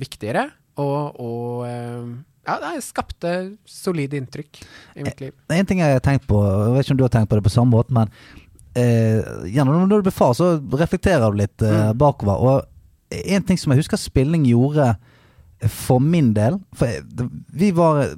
viktigere. 0.00 0.48
Og, 0.78 1.18
og 1.20 1.66
ja, 2.46 2.58
det 2.60 2.82
skapte 2.84 3.56
solide 3.66 4.16
inntrykk 4.20 4.62
i 4.96 5.02
mitt 5.06 5.20
liv. 5.20 5.32
Er 5.50 5.60
en 5.62 5.66
ting 5.66 5.78
jeg 5.80 5.92
har 5.96 6.00
tenkt 6.04 6.26
på, 6.26 6.40
jeg 6.44 6.74
vet 6.76 6.84
ikke 6.86 6.96
om 6.96 6.96
du 7.00 7.04
har 7.04 7.14
tenkt 7.16 7.30
på 7.30 7.36
det 7.40 7.44
på 7.46 7.52
samme 7.54 7.70
måte, 7.74 7.92
men 7.96 8.10
eh, 8.76 9.22
gjennom 9.54 9.84
når 9.88 10.02
du 10.02 10.08
blir 10.10 10.14
far, 10.16 10.32
så 10.34 10.54
reflekterer 10.78 11.30
du 11.30 11.38
litt 11.42 11.62
eh, 11.62 11.90
Mm. 11.90 11.98
bakover. 11.98 12.36
Og 12.40 12.64
en 13.34 13.42
ting 13.46 13.58
som 13.58 13.72
jeg 13.72 13.82
husker 13.84 13.96
spilling 14.00 14.44
gjorde 14.48 14.96
for 15.70 16.00
min 16.02 16.32
del 16.34 16.58
For 16.76 16.90
vi 17.54 17.70
var 17.72 18.08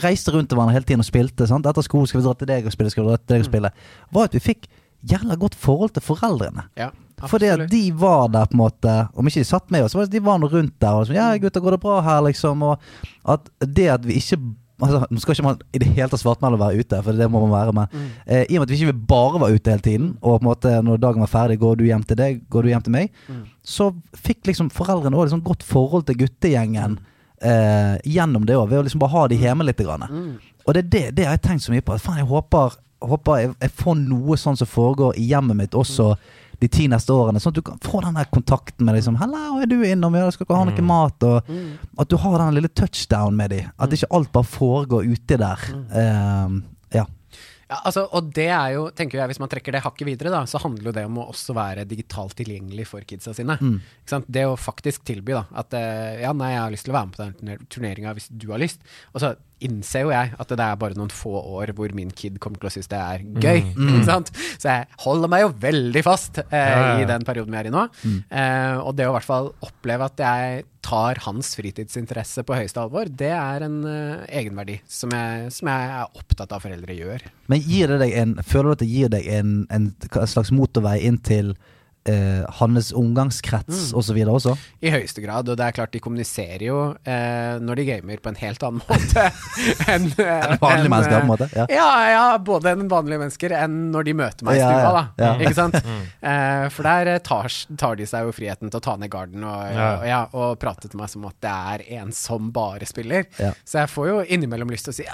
reiste 0.00 0.32
rundt 0.32 0.48
til 0.48 0.56
hverandre 0.56 0.72
hele 0.78 0.86
tiden 0.88 1.02
og 1.02 1.08
spilte. 1.08 1.44
Sant? 1.50 1.66
Etter 1.66 1.82
skolen 1.84 2.06
skal 2.08 2.20
vi 2.22 2.26
dra 2.28 2.34
til 2.38 2.48
deg 2.48 2.64
og 2.68 2.72
spille, 2.72 2.90
skal 2.94 3.04
vi 3.04 3.10
dra 3.10 3.16
til 3.18 3.26
deg 3.34 3.40
og 3.42 3.46
Mm. 3.46 3.50
spille. 3.50 3.70
Var 4.12 4.24
at 4.24 4.32
vi 4.38 4.40
fikk 4.40 4.68
jævla 5.10 5.34
godt 5.36 5.54
forhold 5.58 5.90
til 5.92 6.02
foreldrene. 6.06 6.64
Ja, 6.78 6.90
Fordi 7.30 7.46
at 7.52 7.66
de 7.70 7.82
var 7.92 8.28
der 8.32 8.46
på 8.50 8.54
en 8.56 8.62
måte 8.64 8.96
Om 9.14 9.26
ikke 9.28 9.42
de 9.42 9.44
satt 9.44 9.70
med 9.70 9.84
oss, 9.84 9.92
så 9.92 9.98
var 10.00 10.06
det 10.08 10.12
de 10.18 10.24
var 10.26 10.38
nå 10.42 10.48
rundt 10.52 10.74
der 10.80 10.92
og 10.98 11.06
sånn 11.06 11.16
Ja, 11.18 11.30
gutter, 11.38 11.60
går 11.60 11.76
det 11.76 11.80
bra 11.84 12.00
her, 12.02 12.20
liksom? 12.26 12.62
Og 12.62 12.78
at 13.24 13.48
det 13.60 13.88
at 13.98 14.04
vi 14.04 14.18
ikke 14.22 14.40
Altså, 14.82 15.04
Nå 15.14 15.20
skal 15.22 15.36
ikke 15.36 15.44
man 15.46 15.58
i 15.70 15.78
det 15.78 15.86
hele 15.94 16.08
tatt 16.10 16.18
svartmelde 16.24 16.56
å 16.58 16.62
være 16.64 16.80
ute, 16.82 16.98
for 17.06 17.14
det 17.14 17.28
må 17.30 17.38
man 17.44 17.52
være, 17.54 17.72
men 17.76 17.86
Mm. 17.92 18.06
eh, 18.26 18.46
i 18.50 18.56
og 18.56 18.62
med 18.62 18.66
at 18.66 18.72
vi 18.72 18.78
ikke 18.82 19.06
bare 19.06 19.38
var 19.38 19.52
ute 19.54 19.70
hele 19.70 19.84
tiden, 19.84 20.08
og 20.20 20.40
på 20.40 20.42
en 20.42 20.48
måte 20.48 20.72
når 20.82 20.98
dagen 20.98 21.20
var 21.22 21.30
ferdig, 21.30 21.58
går 21.60 21.76
du 21.78 21.84
hjem 21.86 22.02
til 22.04 22.16
deg, 22.18 22.40
går 22.50 22.62
du 22.62 22.68
hjem 22.72 22.82
til 22.82 22.90
meg, 22.96 23.10
Mm. 23.28 23.44
så 23.62 23.92
fikk 24.16 24.42
liksom 24.50 24.70
foreldrene 24.74 25.14
òg 25.14 25.28
liksom 25.28 25.44
godt 25.44 25.62
forhold 25.62 26.06
til 26.06 26.16
guttegjengen 26.24 26.98
eh, 27.42 27.94
gjennom 28.04 28.44
det 28.44 28.56
òg, 28.56 28.68
ved 28.70 28.78
å 28.80 28.82
liksom 28.82 28.98
bare 28.98 29.10
ha 29.14 29.28
de 29.28 29.36
hjemme 29.38 29.62
litt. 29.64 29.76
Grann. 29.78 30.02
Mm. 30.10 30.38
Og 30.66 30.74
det 30.74 30.84
er 30.84 30.88
det, 30.88 31.14
det 31.14 31.24
har 31.26 31.36
jeg 31.38 31.42
tenkt 31.42 31.62
så 31.62 31.70
mye 31.70 31.80
på. 31.82 32.00
Faen, 32.00 32.18
jeg 32.18 32.26
håper, 32.26 32.74
håper 33.02 33.38
jeg, 33.38 33.54
jeg 33.60 33.70
får 33.70 33.96
noe 34.02 34.36
sånn 34.36 34.56
som 34.58 34.66
foregår 34.66 35.14
i 35.18 35.28
hjemmet 35.30 35.56
mitt 35.56 35.70
også 35.78 36.16
de 36.62 36.68
ti 36.70 36.86
neste 36.90 37.10
årene. 37.14 37.40
Sånn 37.42 37.50
at 37.54 37.58
du 37.58 37.64
kan 37.66 37.80
få 37.82 38.02
den 38.04 38.14
der 38.18 38.28
kontakten 38.30 38.86
med 38.86 38.94
liksom 38.96 39.16
'Hallo, 39.18 39.58
er 39.62 39.66
du 39.66 39.80
innom? 39.82 40.14
Ja, 40.14 40.30
skal 40.30 40.46
dere 40.46 40.58
ha 40.62 40.64
noe 40.68 40.82
mat?' 40.86 41.22
Og 41.26 41.48
Mm. 41.48 41.78
at 41.98 42.08
du 42.08 42.16
har 42.16 42.38
den 42.38 42.54
lille 42.54 42.68
touchdown 42.68 43.34
med 43.36 43.50
dem. 43.50 43.70
At 43.78 43.90
ikke 43.90 44.10
alt 44.12 44.32
bare 44.32 44.44
foregår 44.44 45.04
ute 45.10 45.36
der. 45.38 45.58
Eh, 45.92 46.62
ja. 46.94 47.06
Ja, 47.72 47.78
altså, 47.86 48.06
og 48.12 48.34
det 48.34 48.48
er 48.52 48.74
jo, 48.74 48.90
tenker 48.90 49.16
jeg, 49.18 49.28
Hvis 49.30 49.38
man 49.40 49.48
trekker 49.48 49.72
det 49.72 49.80
hakket 49.82 50.04
videre, 50.04 50.30
da, 50.30 50.42
så 50.44 50.60
handler 50.60 50.84
jo 50.84 50.92
det 50.92 51.04
om 51.06 51.16
å 51.16 51.30
også 51.32 51.54
være 51.54 51.86
digitalt 51.88 52.34
tilgjengelig 52.36 52.86
for 52.86 53.00
kidsa 53.00 53.32
sine. 53.34 53.56
Mm. 53.56 53.80
Ikke 53.80 54.10
sant? 54.12 54.26
Det 54.30 54.44
å 54.44 54.58
faktisk 54.58 55.02
tilby 55.08 55.32
da, 55.32 55.46
at 55.54 55.72
eh, 55.72 56.20
ja, 56.20 56.32
nei, 56.34 56.50
jeg 56.52 56.60
har 56.60 56.70
lyst 56.70 56.84
til 56.84 56.92
å 56.92 56.98
være 56.98 57.06
med 57.06 57.16
på 57.16 57.46
den 57.46 57.66
turneringa 57.70 58.12
hvis 58.14 58.28
du 58.28 58.50
har 58.52 58.58
lyst. 58.60 58.80
Og 59.14 59.22
så 59.22 59.36
innser 59.66 60.06
jo 60.06 60.12
jeg 60.12 60.32
at 60.42 60.52
det 60.52 60.64
er 60.64 60.80
bare 60.80 60.98
noen 60.98 61.12
få 61.12 61.32
år 61.58 61.72
hvor 61.76 61.92
min 61.96 62.10
kid 62.14 62.38
kommer 62.42 62.60
til 62.60 62.70
å 62.70 62.74
synes 62.74 62.90
det 62.92 62.98
er 63.00 63.24
gøy. 63.42 63.62
Ikke 63.72 64.02
sant? 64.08 64.32
Så 64.58 64.68
jeg 64.70 64.88
holder 65.04 65.32
meg 65.32 65.44
jo 65.44 65.52
veldig 65.62 66.02
fast 66.06 66.42
eh, 66.44 66.58
Ja, 66.58 66.82
ja, 66.82 66.92
i 67.02 67.08
den 67.08 67.24
perioden 67.28 67.54
vi 67.54 67.60
er 67.62 67.70
i 67.70 67.74
nå. 67.74 67.86
Eh, 68.02 68.76
og 68.82 68.94
det 68.98 69.08
å 69.08 69.12
i 69.12 69.16
hvert 69.18 69.28
fall 69.28 69.50
oppleve 69.64 70.08
at 70.10 70.22
jeg 70.22 70.64
tar 70.82 71.20
hans 71.26 71.52
fritidsinteresse 71.54 72.42
på 72.46 72.56
høyeste 72.58 72.82
alvor, 72.82 73.06
det 73.06 73.30
er 73.36 73.66
en 73.68 73.76
eh, 73.86 74.24
egenverdi 74.40 74.80
som 74.90 75.12
jeg, 75.14 75.52
som 75.54 75.70
jeg 75.70 75.92
er 75.98 76.18
opptatt 76.18 76.54
av 76.56 76.64
foreldre 76.64 76.96
gjør. 76.98 77.28
Men 77.52 77.62
gir 77.62 77.94
det 77.94 78.00
deg 78.02 78.16
en 78.18 78.34
Føler 78.42 78.72
du 78.72 78.74
at 78.74 78.82
det 78.82 78.90
gir 78.90 79.12
deg 79.12 79.28
en, 79.30 79.54
en, 79.72 79.92
en 80.10 80.30
slags 80.30 80.50
motorvei 80.54 80.98
inn 81.06 81.20
til 81.22 81.54
eh, 82.08 82.42
hans 82.58 82.92
omgangskrets 82.96 83.90
så 83.92 84.14
videre 84.16 84.34
også? 84.34 84.54
I 84.82 84.90
høyeste 84.94 85.22
grad, 85.24 85.48
og 85.48 85.56
det 85.58 85.66
er 85.66 85.76
klart 85.76 85.92
de 85.94 86.00
kommuniserer 86.02 86.64
jo 86.66 86.78
eh, 87.04 87.58
når 87.62 87.80
de 87.80 87.86
gamer 87.88 88.22
på 88.22 88.32
en 88.32 88.38
helt 88.40 88.62
annen 88.66 88.82
måte 88.88 89.26
enn 89.86 90.08
en 90.10 90.58
vanlige 90.62 90.84
en, 90.84 90.90
mennesker, 90.90 91.12
på 91.12 91.18
en 91.18 91.22
eh, 91.22 91.28
måte, 91.30 91.48
ja. 91.56 91.66
ja, 91.70 91.88
ja, 92.12 92.24
både 92.42 92.72
enn 92.74 92.88
vanlige 92.90 93.22
mennesker 93.22 93.54
enn 93.62 93.78
når 93.94 94.08
de 94.08 94.16
møter 94.22 94.48
meg 94.48 94.58
i 94.58 94.62
Ja, 94.62 94.70
stua, 94.72 94.82
ja, 94.82 94.92
da. 94.98 95.04
ja. 95.26 95.32
Ikke 95.46 95.58
sant? 95.58 95.80
Eh, 96.22 96.68
for 96.70 96.86
der 96.86 97.08
eh, 97.16 97.18
tar, 97.24 97.48
tar 97.80 97.96
de 97.98 98.04
seg 98.06 98.28
jo 98.28 98.32
friheten 98.34 98.70
til 98.70 98.78
å 98.78 98.82
ta 98.84 98.92
ned 99.00 99.10
garden 99.10 99.42
og, 99.42 99.62
Ja. 99.74 99.86
og, 99.96 100.04
ja, 100.06 100.20
og 100.38 100.52
prate 100.62 100.86
til 100.90 101.00
meg 101.00 101.10
som 101.10 101.24
at 101.26 101.34
det 101.42 101.50
er 101.50 101.82
en 101.98 102.12
som 102.14 102.50
bare 102.54 102.86
spiller. 102.86 103.26
Ja. 103.42 103.50
Så 103.66 103.80
jeg 103.80 103.90
får 103.90 104.06
jo 104.08 104.20
innimellom 104.36 104.70
lyst 104.70 104.86
til 104.86 104.94
å 104.94 104.96
si 105.00 105.06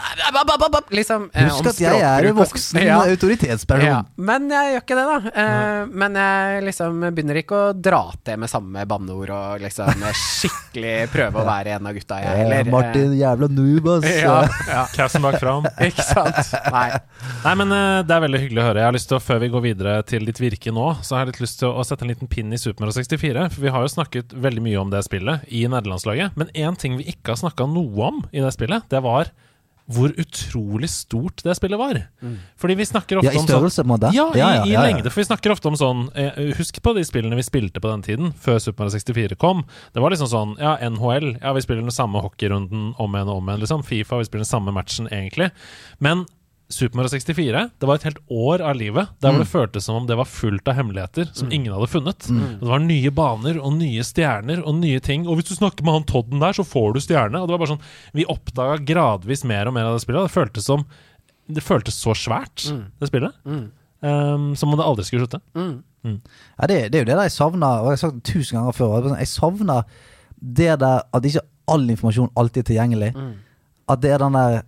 liksom, 0.95 1.31
eh, 1.33 1.49
Husk 1.49 1.71
at 1.73 1.81
jeg 1.81 2.01
er 2.05 2.29
en 2.29 2.37
voksen 2.37 2.83
Ja. 2.89 2.99
autoritetsperson. 3.09 3.87
Ja, 3.89 4.03
men 4.17 4.51
jeg 4.53 4.75
gjør 4.75 4.85
ikke 4.85 4.99
det, 5.01 5.07
da. 5.09 5.33
Eh, 5.45 5.87
men 6.05 6.15
jeg 6.21 6.63
liksom 6.69 6.78
begynner 6.79 7.43
ikke 7.43 7.59
å 7.59 7.77
dra 7.77 8.03
til 8.25 8.41
med 8.41 8.51
samme 8.51 8.85
banneord 8.89 9.35
og 9.35 9.65
liksom 9.67 10.07
skikkelig 10.17 10.97
prøve 11.13 11.43
å 11.43 11.47
være 11.49 11.77
en 11.77 11.91
av 11.91 11.97
gutta, 11.97 12.23
jeg 12.23 12.39
Eh, 12.39 12.45
heller. 12.45 12.71
Martin, 12.71 13.15
jævla 13.19 13.49
noob, 13.51 13.89
ass. 13.97 14.07
Eh, 14.09 14.21
ja, 14.27 14.37
ja, 14.69 14.85
Cassen 14.95 15.25
bak 15.25 15.39
fram. 15.43 15.67
ikke 15.89 16.05
sant? 16.07 16.39
Nei. 16.73 16.87
Nei, 17.45 17.55
men 17.63 17.75
eh, 17.75 18.03
Det 18.07 18.17
er 18.17 18.25
veldig 18.27 18.43
hyggelig 18.45 18.63
å 18.63 18.69
høre. 18.69 18.83
Jeg 18.83 18.91
har 18.91 18.97
lyst 18.97 19.11
til 19.11 19.19
å, 19.19 19.23
Før 19.29 19.43
vi 19.43 19.51
går 19.53 19.65
videre 19.65 19.97
til 20.09 20.29
ditt 20.29 20.41
virke 20.43 20.75
nå, 20.75 20.87
så 21.03 21.17
har 21.17 21.25
jeg 21.25 21.35
litt 21.35 21.43
lyst 21.45 21.61
til 21.63 21.73
å, 21.73 21.85
sette 21.87 22.07
en 22.07 22.13
liten 22.13 22.31
pinn 22.31 22.55
i 22.55 22.61
Super 22.61 22.85
Mario 22.85 22.97
64. 22.97 23.49
For 23.55 23.67
vi 23.67 23.75
har 23.75 23.85
jo 23.85 23.93
snakket 23.93 24.35
veldig 24.47 24.65
mye 24.65 24.81
om 24.83 24.95
det 24.95 25.05
spillet 25.07 25.49
i 25.49 25.65
nederlandslaget. 25.71 26.39
Men 26.39 26.53
én 26.55 26.79
ting 26.79 26.99
vi 27.01 27.09
ikke 27.13 27.35
har 27.35 27.43
snakka 27.43 27.69
noe 27.71 28.11
om 28.11 28.23
i 28.31 28.45
det 28.45 28.55
spillet, 28.57 28.87
det 28.93 29.03
var 29.05 29.33
hvor 29.89 30.13
utrolig 30.21 30.91
stort 30.93 31.41
det 31.47 31.55
spillet 31.57 31.79
var. 31.81 31.99
Fordi 32.61 32.75
vi 32.77 32.85
snakker 32.87 33.19
ofte 33.23 33.31
Ja, 33.31 33.33
i 33.33 33.41
om 33.41 33.47
størrelse, 33.47 33.81
på 33.83 33.87
en 33.87 33.93
måte? 33.95 34.11
Ja, 34.13 34.27
i, 34.35 34.39
Ja, 34.39 34.49
ja, 34.55 34.65
i 34.67 34.73
ja, 34.73 34.83
ja. 34.83 34.83
lengde. 34.85 35.09
For 35.11 35.23
vi 35.23 35.29
snakker 35.31 35.55
ofte 35.55 35.71
om 35.71 35.79
sånn 35.81 36.03
eh, 36.15 36.53
Husk 36.59 36.83
på 36.85 36.93
de 36.97 37.05
spillene 37.09 37.39
vi 37.39 37.47
spilte 37.47 37.81
på 37.81 37.89
den 37.89 38.03
tiden, 38.05 38.33
før 38.37 38.59
Super 38.61 38.85
Mario 38.85 38.99
64 38.99 39.39
kom. 39.41 39.65
Det 39.97 40.05
var 40.05 40.13
liksom 40.13 40.29
sånn 40.29 40.57
Ja, 40.61 40.77
NHL. 40.91 41.39
Ja, 41.41 41.55
vi 41.57 41.65
spiller 41.65 41.83
den 41.87 41.95
samme 41.95 42.21
hockeyrunden 42.21 42.91
om 43.01 43.17
igjen 43.17 43.29
og 43.33 43.41
om 43.41 43.49
igjen, 43.49 43.65
liksom. 43.65 43.83
Fifa, 43.89 44.19
vi 44.21 44.29
spiller 44.29 44.45
den 44.45 44.53
samme 44.53 44.75
matchen, 44.77 45.09
egentlig. 45.09 45.51
Men 46.05 46.27
Super 46.69 46.99
Mario 46.99 47.09
64, 47.09 47.61
det 47.81 47.89
var 47.89 47.97
et 47.97 48.05
helt 48.05 48.19
år 48.29 48.61
av 48.61 48.75
livet 48.77 49.09
der 49.25 49.33
hvor 49.33 49.41
det 49.41 49.49
føltes 49.49 49.87
som 49.89 49.97
om 50.03 50.07
det 50.09 50.19
var 50.21 50.29
fullt 50.29 50.69
av 50.69 50.77
hemmeligheter 50.77 51.31
som 51.33 51.49
ingen 51.49 51.73
hadde 51.73 51.89
funnet. 51.89 52.27
Mm. 52.29 52.59
Det 52.61 52.69
var 52.69 52.83
nye 52.85 53.13
baner 53.17 53.57
og 53.63 53.73
nye 53.79 54.05
stjerner 54.05 54.61
og 54.61 54.77
nye 54.83 55.01
ting. 55.01 55.25
Og 55.25 55.39
hvis 55.39 55.49
du 55.49 55.55
snakker 55.57 55.87
med 55.87 55.97
han 55.97 56.05
Todden 56.11 56.45
der, 56.45 56.53
så 56.59 56.67
får 56.69 56.93
du 56.93 57.01
stjerne. 57.01 57.41
Og 57.41 57.49
det 57.49 57.57
var 57.57 57.63
bare 57.65 57.73
sånn 57.73 57.87
Vi 58.21 58.29
oppdaga 58.29 58.77
gradvis 58.85 59.47
mer 59.49 59.71
og 59.71 59.79
mer 59.79 59.89
av 59.89 59.97
det 59.97 60.05
spillet. 60.05 60.29
Det 60.29 60.37
føltes 60.37 60.69
som 60.69 60.85
Det 61.49 61.65
føltes 61.65 61.97
så 62.05 62.13
svært, 62.13 62.69
det 63.01 63.09
spillet. 63.09 63.33
Um, 64.05 64.51
som 64.55 64.69
om 64.71 64.77
det 64.79 64.85
aldri 64.85 65.09
skulle 65.09 65.25
slutte. 65.25 65.41
Ja, 66.61 66.67
det, 66.69 66.77
det 66.93 66.99
er 66.99 67.03
jo 67.03 67.09
det 67.09 67.17
der 67.17 67.27
jeg 67.27 67.33
savna, 67.35 67.71
og 67.81 67.89
jeg 67.89 67.97
har 67.97 68.03
sagt 68.05 68.21
det 68.21 68.29
tusen 68.29 68.59
ganger 68.61 68.77
før. 68.77 69.09
Jeg 69.19 69.29
savna 69.33 69.81
det 70.39 70.75
der 70.85 71.01
at 71.17 71.25
ikke 71.27 71.43
all 71.69 71.89
informasjon 71.91 72.31
alltid 72.39 72.61
er 72.63 72.69
tilgjengelig. 72.75 73.09
At 73.89 74.05
det 74.05 74.13
er 74.13 74.21
den 74.23 74.37
der 74.37 74.61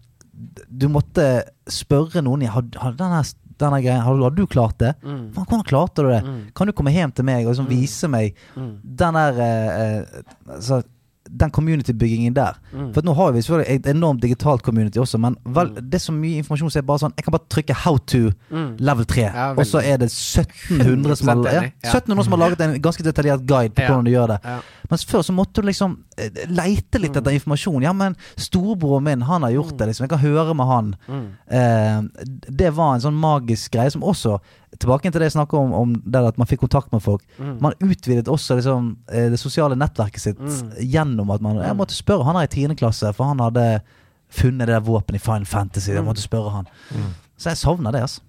Du 0.70 0.88
måtte 0.88 1.24
spørre 1.68 2.22
noen 2.22 2.42
Har, 2.48 2.62
har 2.82 2.92
denne, 2.98 3.22
denne 3.60 3.80
greien 3.82 4.00
Har, 4.02 4.16
du- 4.16 4.22
har 4.22 4.30
du 4.30 4.46
klart 4.46 4.78
det? 4.78 4.94
Faen, 5.02 5.32
Hvordan 5.34 5.64
klarte 5.68 6.02
du 6.02 6.08
det? 6.08 6.22
Kan 6.54 6.66
du 6.66 6.72
komme 6.72 6.92
hjem 6.94 7.12
til 7.14 7.24
meg 7.24 7.44
og 7.46 7.52
liksom 7.54 7.68
vise 7.68 8.08
meg 8.08 8.34
den 8.56 9.14
der 9.14 9.40
eh, 9.40 9.68
eh, 10.00 10.22
altså, 10.56 10.82
den 11.30 11.50
community-byggingen 11.50 12.34
der. 12.34 12.58
For 12.72 12.98
at 13.00 13.06
nå 13.06 13.14
har 13.14 13.32
vi 13.32 13.42
selvfølgelig 13.42 13.76
et 13.78 13.86
enormt 13.86 14.22
digitalt 14.22 14.62
community 14.62 14.98
også, 14.98 15.18
men 15.18 15.36
vel, 15.44 15.70
det 15.76 15.94
er 15.94 16.04
så 16.04 16.12
mye 16.14 16.40
informasjon 16.42 16.70
som 16.70 16.80
er 16.82 16.86
bare 16.88 17.02
sånn 17.04 17.14
Jeg 17.16 17.24
kan 17.24 17.32
bare 17.32 17.48
trykke 17.54 17.74
'how 17.74 17.98
to' 18.10 18.32
level 18.78 19.04
3, 19.04 19.20
Ja, 19.22 19.50
og 19.54 19.66
så 19.66 19.78
er 19.84 19.96
det 19.98 20.10
1700 20.10 21.16
som 21.16 21.28
har, 21.28 21.36
ja, 21.44 21.60
enig, 21.60 21.72
ja. 21.84 21.90
1700 21.90 22.24
som 22.24 22.32
har 22.32 22.42
laget 22.44 22.60
en 22.60 22.82
ganske 22.82 23.02
detaljert 23.02 23.46
guide 23.46 23.74
på 23.74 23.82
hvordan 23.82 24.04
du 24.04 24.10
gjør 24.10 24.26
det. 24.26 24.38
Mens 24.90 25.04
før 25.04 25.22
så 25.22 25.32
måtte 25.32 25.62
du 25.62 25.66
liksom 25.66 25.98
eh, 26.18 26.30
leite 26.48 26.98
litt 26.98 27.16
etter 27.16 27.30
informasjon. 27.30 27.82
Ja, 27.82 27.92
men 27.92 28.16
storebroren 28.36 29.04
min, 29.04 29.22
han 29.22 29.42
har 29.42 29.50
gjort 29.50 29.76
det, 29.78 29.86
liksom. 29.86 30.04
Jeg 30.04 30.10
kan 30.10 30.18
høre 30.18 30.54
med 30.54 30.66
han. 30.66 30.94
Eh, 31.46 32.02
det 32.50 32.74
var 32.74 32.94
en 32.94 33.00
sånn 33.00 33.14
magisk 33.20 33.72
greie 33.72 33.90
som 33.90 34.02
også 34.02 34.40
Tilbake 34.80 35.10
til 35.10 35.20
det 35.20 35.28
jeg 35.28 35.36
snakket 35.36 35.58
om, 35.60 35.72
om 35.76 35.94
det 36.00 36.22
at 36.30 36.38
man 36.40 36.48
fikk 36.48 36.62
kontakt 36.64 36.92
med 36.94 37.02
folk. 37.04 37.24
Man 37.38 37.76
utvidet 37.84 38.30
også 38.32 38.56
liksom, 38.58 38.94
eh, 39.12 39.28
det 39.32 39.40
sosiale 39.40 39.76
nettverket 39.78 40.24
sitt 40.24 40.40
gjennom 40.80 41.30
at 41.34 41.44
man 41.44 41.60
Jeg 41.60 41.76
måtte 41.76 41.96
spørre 41.96 42.24
han 42.24 42.40
her 42.40 42.48
i 42.48 42.54
10. 42.54 42.78
klasse, 42.80 43.12
for 43.16 43.28
han 43.30 43.42
hadde 43.44 43.82
funnet 44.30 44.66
det 44.66 44.74
der 44.76 44.86
våpenet 44.86 45.20
i 45.20 45.24
Final 45.24 45.46
Fantasy. 45.46 45.92
Jeg 45.92 46.06
måtte 46.06 46.24
spørre 46.24 46.50
han. 46.54 46.68
Så 47.36 47.52
jeg 47.52 47.60
savner 47.60 47.92
det, 47.92 48.02
altså. 48.08 48.22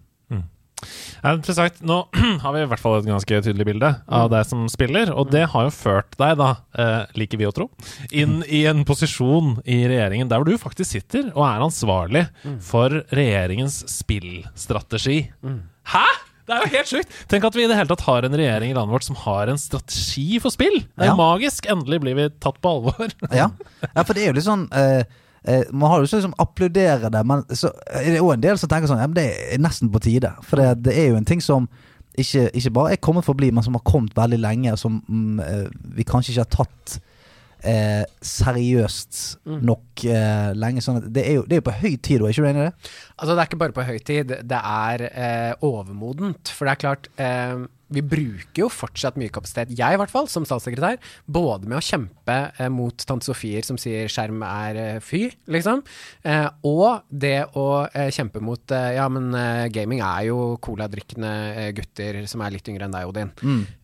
Ja, 1.22 1.36
interessant. 1.36 1.82
Nå 1.86 1.98
har 2.44 2.56
vi 2.56 2.64
i 2.64 2.70
hvert 2.70 2.82
fall 2.82 2.98
et 3.00 3.10
ganske 3.10 3.42
tydelig 3.46 3.68
bilde 3.70 3.92
av 4.10 4.32
deg 4.34 4.48
som 4.50 4.64
spiller, 4.72 5.12
og 5.14 5.30
det 5.34 5.44
har 5.54 5.68
jo 5.68 5.74
ført 5.76 6.18
deg, 6.18 6.34
da, 6.40 6.50
eh, 6.74 7.04
liker 7.20 7.42
vi 7.42 7.46
å 7.50 7.54
tro, 7.56 7.68
inn 8.10 8.40
i 8.50 8.64
en 8.70 8.84
posisjon 8.88 9.60
i 9.62 9.84
regjeringen 9.92 10.32
der 10.32 10.42
hvor 10.42 10.50
du 10.50 10.58
faktisk 10.62 10.96
sitter 10.96 11.30
og 11.36 11.46
er 11.46 11.66
ansvarlig 11.68 12.26
for 12.66 13.02
regjeringens 13.14 13.84
spillstrategi. 13.94 15.24
Hæ?! 15.94 16.06
Det 16.48 16.56
er 16.56 16.64
jo 16.66 16.72
helt 16.76 16.90
sjukt! 16.92 17.16
Tenk 17.32 17.46
at 17.48 17.56
vi 17.58 17.64
i 17.66 17.70
det 17.70 17.78
hele 17.78 17.92
tatt 17.92 18.04
har 18.08 18.26
en 18.28 18.36
regjering 18.40 18.72
i 18.72 18.76
landet 18.78 18.94
vårt 18.96 19.06
som 19.08 19.18
har 19.24 19.52
en 19.52 19.60
strategi 19.62 20.40
for 20.44 20.54
spill! 20.54 20.80
Det 20.96 21.06
er 21.06 21.12
Ja. 21.12 21.18
magisk! 21.20 21.68
Endelig 21.72 22.02
blir 22.04 22.16
vi 22.18 22.30
tatt 22.44 22.58
på 22.64 22.72
alvor. 22.76 23.12
Ja. 23.42 23.50
ja, 23.86 24.04
for 24.04 24.14
det 24.18 24.24
er 24.24 24.32
jo 24.32 24.38
litt 24.40 24.48
sånn 24.48 24.66
eh, 24.74 25.04
eh, 25.46 25.64
Man 25.72 25.90
har 25.92 26.02
jo 26.02 26.10
ikke 26.10 26.20
liksom 26.22 26.36
applaudere 26.42 27.12
det, 27.14 27.22
men 27.30 27.46
så 27.56 27.72
er 27.92 28.10
det 28.16 28.22
òg 28.24 28.34
en 28.36 28.44
del 28.48 28.58
som 28.62 28.70
tenker 28.72 28.90
sånn 28.92 29.00
Ja, 29.04 29.08
men 29.12 29.18
det 29.20 29.28
er 29.56 29.62
nesten 29.64 29.92
på 29.94 30.02
tide. 30.04 30.34
For 30.48 30.58
det, 30.62 30.84
det 30.90 30.98
er 30.98 31.12
jo 31.14 31.20
en 31.22 31.30
ting 31.30 31.42
som 31.46 31.70
ikke, 32.20 32.50
ikke 32.60 32.74
bare 32.76 32.92
er 32.98 33.00
kommet 33.00 33.24
for 33.24 33.32
å 33.32 33.40
bli, 33.40 33.52
men 33.56 33.64
som 33.64 33.78
har 33.78 33.86
kommet 33.88 34.12
veldig 34.18 34.42
lenge, 34.44 34.74
og 34.74 34.80
som 34.82 34.98
mm, 35.08 35.40
eh, 35.46 35.68
vi 35.96 36.04
kanskje 36.04 36.34
ikke 36.34 36.44
har 36.44 36.56
tatt 36.66 36.98
eh, 37.64 38.04
seriøst 38.26 39.22
nok 39.62 40.06
eh, 40.06 40.52
lenge. 40.58 40.84
Sånn 40.86 41.02
det, 41.08 41.26
er 41.28 41.40
jo, 41.40 41.44
det 41.48 41.58
er 41.58 41.62
jo 41.64 41.68
på 41.70 41.78
høy 41.82 41.94
tid, 41.98 42.22
er 42.22 42.32
ikke 42.34 42.46
du 42.46 42.50
enig 42.52 42.64
i 42.64 42.70
det? 42.70 42.96
Altså, 43.18 43.36
det 43.36 43.42
er 43.44 43.52
ikke 43.52 43.62
bare 43.66 43.78
på 43.78 43.86
høy 43.88 44.00
tid, 44.08 44.34
det 44.50 44.64
er 44.64 45.06
eh, 45.12 45.52
overmodent. 45.68 46.52
For 46.56 46.68
det 46.68 46.74
er 46.76 46.82
klart, 46.86 47.12
eh, 47.22 47.64
vi 47.92 48.00
bruker 48.08 48.62
jo 48.64 48.70
fortsatt 48.72 49.18
mye 49.20 49.32
kapasitet, 49.34 49.74
jeg 49.76 49.98
i 49.98 50.00
hvert 50.00 50.12
fall, 50.14 50.30
som 50.32 50.46
statssekretær, 50.48 50.96
både 51.28 51.68
med 51.68 51.82
å 51.82 51.84
kjempe 51.84 52.38
eh, 52.56 52.70
mot 52.72 53.04
tante 53.08 53.28
Sofier 53.28 53.66
som 53.68 53.80
sier 53.82 54.08
skjerm 54.12 54.40
er 54.48 54.80
eh, 54.80 55.02
fy, 55.04 55.26
liksom, 55.52 55.84
eh, 56.24 56.48
og 56.68 57.04
det 57.12 57.36
å 57.60 57.68
eh, 57.92 58.08
kjempe 58.16 58.40
mot 58.44 58.72
eh, 58.72 58.94
Ja, 58.96 59.10
men 59.12 59.30
gaming 59.72 60.02
er 60.04 60.30
jo 60.30 60.56
coladrikkende 60.64 61.72
gutter 61.76 62.24
som 62.32 62.42
er 62.44 62.56
litt 62.56 62.68
yngre 62.72 62.88
enn 62.88 62.96
deg, 62.96 63.08
Odin. 63.12 63.32
Er 63.32 63.81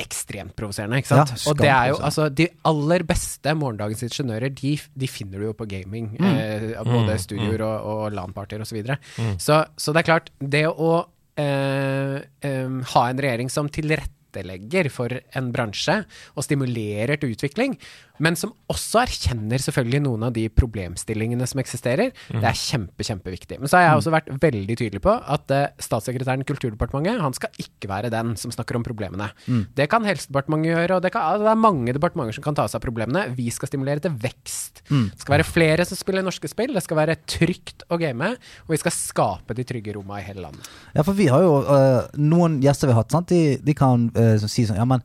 ekstremt 0.00 0.54
provoserende, 0.58 0.98
ikke 0.98 1.12
sant? 1.12 1.32
Ja, 1.36 1.50
og 1.50 1.58
det 1.60 1.68
er 1.70 1.90
jo 1.92 1.98
altså 2.02 2.26
De 2.34 2.48
aller 2.66 3.04
beste 3.06 3.52
morgendagens 3.54 4.02
ingeniører, 4.08 4.50
de, 4.50 4.74
de 4.74 5.10
finner 5.10 5.38
du 5.38 5.48
jo 5.48 5.54
på 5.56 5.68
gaming. 5.70 6.10
Eh, 6.18 6.72
både 6.88 7.18
studioer 7.22 7.62
og, 7.62 7.86
og 7.92 8.16
LAN-partier 8.16 8.64
osv. 8.64 8.72
Så, 8.72 8.78
videre. 8.80 8.98
så 9.38 9.62
Så 9.78 9.94
det 9.94 10.02
er 10.02 10.08
klart, 10.08 10.32
det 10.40 10.64
å 10.66 10.92
eh, 11.38 12.18
eh, 12.42 12.76
ha 12.94 13.04
en 13.10 13.22
regjering 13.22 13.52
som 13.52 13.70
tilrettelegger 13.70 14.90
for 14.90 15.14
en 15.38 15.52
bransje 15.54 16.00
og 16.34 16.46
stimulerer 16.46 17.20
til 17.20 17.36
utvikling, 17.36 17.78
men 18.22 18.36
som 18.38 18.52
også 18.70 19.00
erkjenner 19.02 19.62
selvfølgelig 19.62 20.00
noen 20.04 20.26
av 20.28 20.34
de 20.36 20.44
problemstillingene 20.52 21.46
som 21.50 21.60
eksisterer, 21.62 22.12
det 22.30 22.46
er 22.46 22.58
kjempe, 22.58 23.02
kjempeviktig. 23.06 23.58
Men 23.58 23.70
så 23.70 23.80
har 23.80 23.88
jeg 23.88 24.00
også 24.00 24.12
vært 24.14 24.30
veldig 24.42 24.76
tydelig 24.78 25.02
på 25.02 25.14
at 25.18 25.54
uh, 25.54 25.64
statssekretæren 25.82 26.44
i 26.44 26.48
Kulturdepartementet, 26.48 27.18
han 27.24 27.34
skal 27.34 27.58
ikke 27.58 27.90
være 27.90 28.12
den 28.14 28.34
som 28.40 28.54
snakker 28.54 28.78
om 28.78 28.86
problemene. 28.86 29.30
Det 29.74 29.88
kan 29.90 30.06
Helsedepartementet 30.06 30.70
gjøre, 30.70 30.98
og 30.98 31.04
det, 31.04 31.10
kan, 31.14 31.26
altså, 31.34 31.48
det 31.48 31.52
er 31.54 31.62
mange 31.64 31.96
departementer 31.96 32.38
som 32.38 32.46
kan 32.46 32.58
ta 32.58 32.68
seg 32.70 32.78
av 32.78 32.86
problemene. 32.86 33.26
Vi 33.34 33.48
skal 33.54 33.70
stimulere 33.72 34.04
til 34.04 34.14
vekst. 34.22 34.84
Det 34.88 35.24
skal 35.24 35.38
være 35.38 35.48
flere 35.48 35.86
som 35.88 35.98
spiller 35.98 36.24
norske 36.24 36.50
spill, 36.50 36.74
det 36.76 36.84
skal 36.86 37.00
være 37.00 37.18
trygt 37.30 37.86
å 37.90 37.98
game, 38.00 38.34
og 38.66 38.74
vi 38.74 38.80
skal 38.82 38.94
skape 38.94 39.56
de 39.58 39.66
trygge 39.66 39.96
rommene 39.96 40.22
i 40.22 40.26
hele 40.28 40.46
landet. 40.46 40.68
Ja, 40.94 41.02
for 41.02 41.18
vi 41.18 41.26
har 41.32 41.42
jo 41.42 41.56
uh, 41.66 42.04
noen 42.20 42.60
gjester 42.62 42.90
vi 42.90 42.94
har 42.94 43.02
hatt, 43.02 43.14
sant? 43.14 43.32
De, 43.32 43.58
de 43.58 43.74
kan 43.76 44.06
uh, 44.14 44.36
si 44.44 44.68
sånn 44.68 44.78
Ja, 44.78 44.86
men 44.88 45.02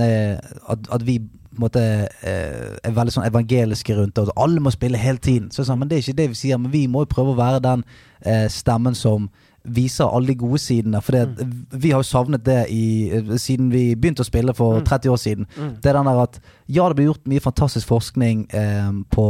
at, 0.00 0.84
at 0.94 1.02
vi 1.02 1.16
måte 1.58 1.82
øh, 2.06 2.78
er 2.84 2.96
veldig 2.96 3.14
sånn 3.14 3.26
evangeliske 3.26 3.96
rundt 3.98 4.16
det, 4.16 4.30
alle 4.38 4.62
må 4.62 4.72
spille 4.74 5.00
hele 5.00 5.18
tiden. 5.18 5.50
Så 5.50 5.66
sånn, 5.66 5.80
men 5.80 5.90
det 5.90 5.98
er 5.98 6.04
ikke 6.04 6.20
det 6.22 6.30
vi 6.32 6.40
sier, 6.44 6.60
men 6.60 6.72
vi 6.72 6.86
må 6.90 7.04
jo 7.04 7.14
prøve 7.14 7.34
å 7.34 7.40
være 7.40 7.62
den 7.64 7.84
øh, 8.26 8.46
stemmen 8.52 8.94
som 8.94 9.30
viser 9.64 10.08
alle 10.08 10.30
de 10.30 10.34
gode 10.40 10.58
sidene. 10.58 11.00
For 11.04 11.12
det, 11.12 11.46
vi 11.82 11.90
har 11.90 12.00
jo 12.00 12.08
savnet 12.08 12.44
det 12.46 12.64
i, 12.72 13.10
øh, 13.12 13.34
siden 13.38 13.68
vi 13.72 13.94
begynte 13.94 14.24
å 14.24 14.28
spille 14.28 14.54
for 14.56 14.80
30 14.86 15.12
år 15.12 15.20
siden. 15.20 15.48
Det 15.82 15.90
er 15.90 15.98
den 15.98 16.08
der 16.08 16.22
at 16.22 16.40
ja, 16.68 16.88
det 16.88 16.96
blir 16.96 17.10
gjort 17.10 17.28
mye 17.28 17.44
fantastisk 17.44 17.90
forskning 17.90 18.46
eh, 18.56 18.92
på 19.12 19.26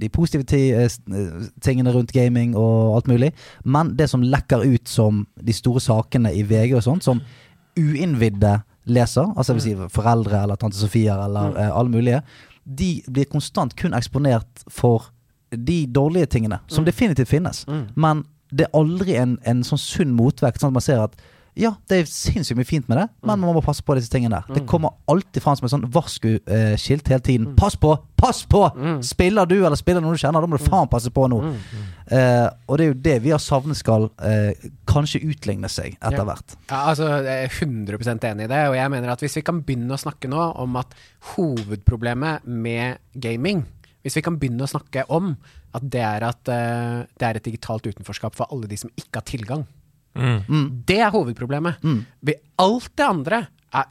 de 0.00 0.08
positive 0.08 0.44
eh, 0.52 0.84
eh, 0.86 1.46
tingene 1.64 1.94
rundt 1.94 2.12
gaming 2.12 2.56
og 2.56 2.96
alt 2.96 3.08
mulig, 3.10 3.32
men 3.64 3.96
det 3.98 4.10
som 4.10 4.22
lekker 4.22 4.66
ut 4.74 4.88
som 4.88 5.26
de 5.40 5.52
store 5.56 5.80
sakene 5.80 6.34
i 6.34 6.44
VG 6.46 6.76
og 6.76 6.84
sånt, 6.86 7.04
som 7.04 7.22
uinnvidde 7.78 8.60
leser, 8.84 9.28
altså 9.36 9.52
jeg 9.52 9.58
vil 9.58 9.64
si 9.66 9.94
foreldre 9.94 10.42
eller 10.42 10.58
tante 10.58 10.78
Sofie 10.78 11.12
eller 11.12 11.56
eh, 11.58 11.70
alle 11.70 11.92
mulige, 11.92 12.22
de 12.64 13.02
blir 13.10 13.28
konstant 13.30 13.74
kun 13.78 13.94
eksponert 13.94 14.64
for 14.70 15.10
de 15.52 15.84
dårlige 15.86 16.30
tingene, 16.32 16.60
som 16.70 16.84
definitivt 16.86 17.28
finnes. 17.28 17.64
Men 17.94 18.22
det 18.52 18.66
er 18.66 18.76
aldri 18.78 19.16
en, 19.20 19.36
en 19.48 19.62
sånn 19.66 19.80
sunn 19.80 20.14
motvekt, 20.16 20.62
sånn 20.62 20.72
at 20.72 20.78
man 20.78 20.84
ser 20.84 21.02
at 21.04 21.16
Ja, 21.58 21.74
det 21.90 21.98
er 22.00 22.06
sinnssykt 22.08 22.56
mye 22.56 22.64
fint 22.64 22.86
med 22.88 22.96
det, 22.96 23.04
men 23.20 23.40
man 23.42 23.52
må 23.52 23.60
passe 23.64 23.84
på 23.84 23.92
disse 23.98 24.08
tingene 24.12 24.38
der. 24.38 24.54
Det 24.56 24.62
kommer 24.68 24.94
alltid 25.10 25.44
fram 25.44 25.58
som 25.58 25.66
et 25.66 25.72
sånn 25.74 25.84
varsku-skilt 25.92 27.10
hele 27.12 27.24
tiden. 27.24 27.50
Pass 27.58 27.76
på! 27.76 27.92
Pass 28.16 28.40
på! 28.48 28.62
Spiller 29.04 29.48
du 29.50 29.58
eller 29.58 29.76
spiller 29.76 30.00
noen 30.00 30.16
du 30.16 30.22
kjenner, 30.22 30.40
da 30.40 30.48
må 30.48 30.56
du 30.56 30.64
faen 30.64 30.88
passe 30.88 31.12
på 31.12 31.26
nå. 31.28 31.42
Eh, 32.12 32.46
og 32.68 32.80
det 32.80 32.86
er 32.86 32.88
jo 32.88 32.96
det 33.04 33.16
vi 33.26 33.34
har 33.34 33.42
savnet 33.42 33.76
skal 33.76 34.08
eh, 34.24 34.64
kanskje 34.88 35.20
utligne 35.28 35.68
seg 35.72 35.98
etter 35.98 36.24
hvert. 36.28 36.56
Ja, 36.70 36.86
altså, 36.94 37.10
jeg 37.20 37.50
er 37.50 37.60
100% 37.68 38.26
enig 38.30 38.48
i 38.48 38.52
det. 38.54 38.62
Og 38.70 38.78
jeg 38.78 38.94
mener 38.96 39.12
at 39.12 39.24
hvis 39.24 39.36
vi 39.42 39.44
kan 39.44 39.60
begynne 39.66 39.92
å 39.92 40.00
snakke 40.00 40.32
nå 40.32 40.48
om 40.64 40.80
at 40.80 40.96
hovedproblemet 41.34 42.48
med 42.48 43.02
gaming 43.12 43.66
Hvis 44.02 44.16
vi 44.18 44.24
kan 44.24 44.34
begynne 44.40 44.64
å 44.64 44.70
snakke 44.70 45.04
om 45.14 45.36
at 45.76 45.84
det 45.92 46.00
er 46.02 46.24
at 46.26 46.48
uh, 46.50 47.04
det 47.06 47.28
er 47.28 47.38
et 47.38 47.46
digitalt 47.46 47.86
utenforskap 47.86 48.34
for 48.36 48.50
alle 48.50 48.66
de 48.68 48.76
som 48.80 48.90
ikke 48.98 49.20
har 49.20 49.28
tilgang. 49.28 49.62
Det 50.86 50.98
er 51.00 51.10
hovedproblemet. 51.14 51.82
Mm. 51.82 52.04
alt 52.58 52.90
det 52.96 53.06
andre 53.06 53.46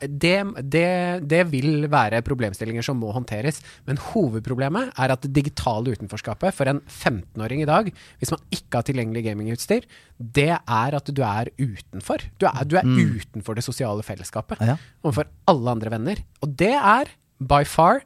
det, 0.05 0.35
det, 0.69 0.87
det 1.25 1.41
vil 1.49 1.87
være 1.89 2.21
problemstillinger 2.25 2.85
som 2.85 2.99
må 3.01 3.09
håndteres. 3.15 3.57
Men 3.89 3.97
hovedproblemet 4.11 4.91
er 4.93 5.13
at 5.15 5.23
det 5.25 5.31
digitale 5.33 5.95
utenforskapet 5.95 6.53
for 6.53 6.69
en 6.69 6.81
15-åring 6.85 7.63
i 7.63 7.69
dag, 7.69 7.89
hvis 8.21 8.33
man 8.33 8.43
ikke 8.53 8.77
har 8.77 8.85
tilgjengelig 8.85 9.23
gamingutstyr, 9.25 9.87
det 10.21 10.51
er 10.53 10.97
at 10.99 11.09
du 11.09 11.23
er 11.25 11.49
utenfor. 11.57 12.21
Du 12.37 12.45
er, 12.45 12.61
du 12.69 12.77
er 12.77 12.85
utenfor 12.85 13.57
det 13.57 13.65
sosiale 13.65 14.05
fellesskapet 14.05 14.61
Ja. 14.61 14.77
overfor 15.03 15.25
alle 15.49 15.73
andre 15.73 15.89
venner. 15.97 16.21
Og 16.45 16.53
det 16.61 16.75
er 16.77 17.09
by 17.41 17.63
far 17.65 18.03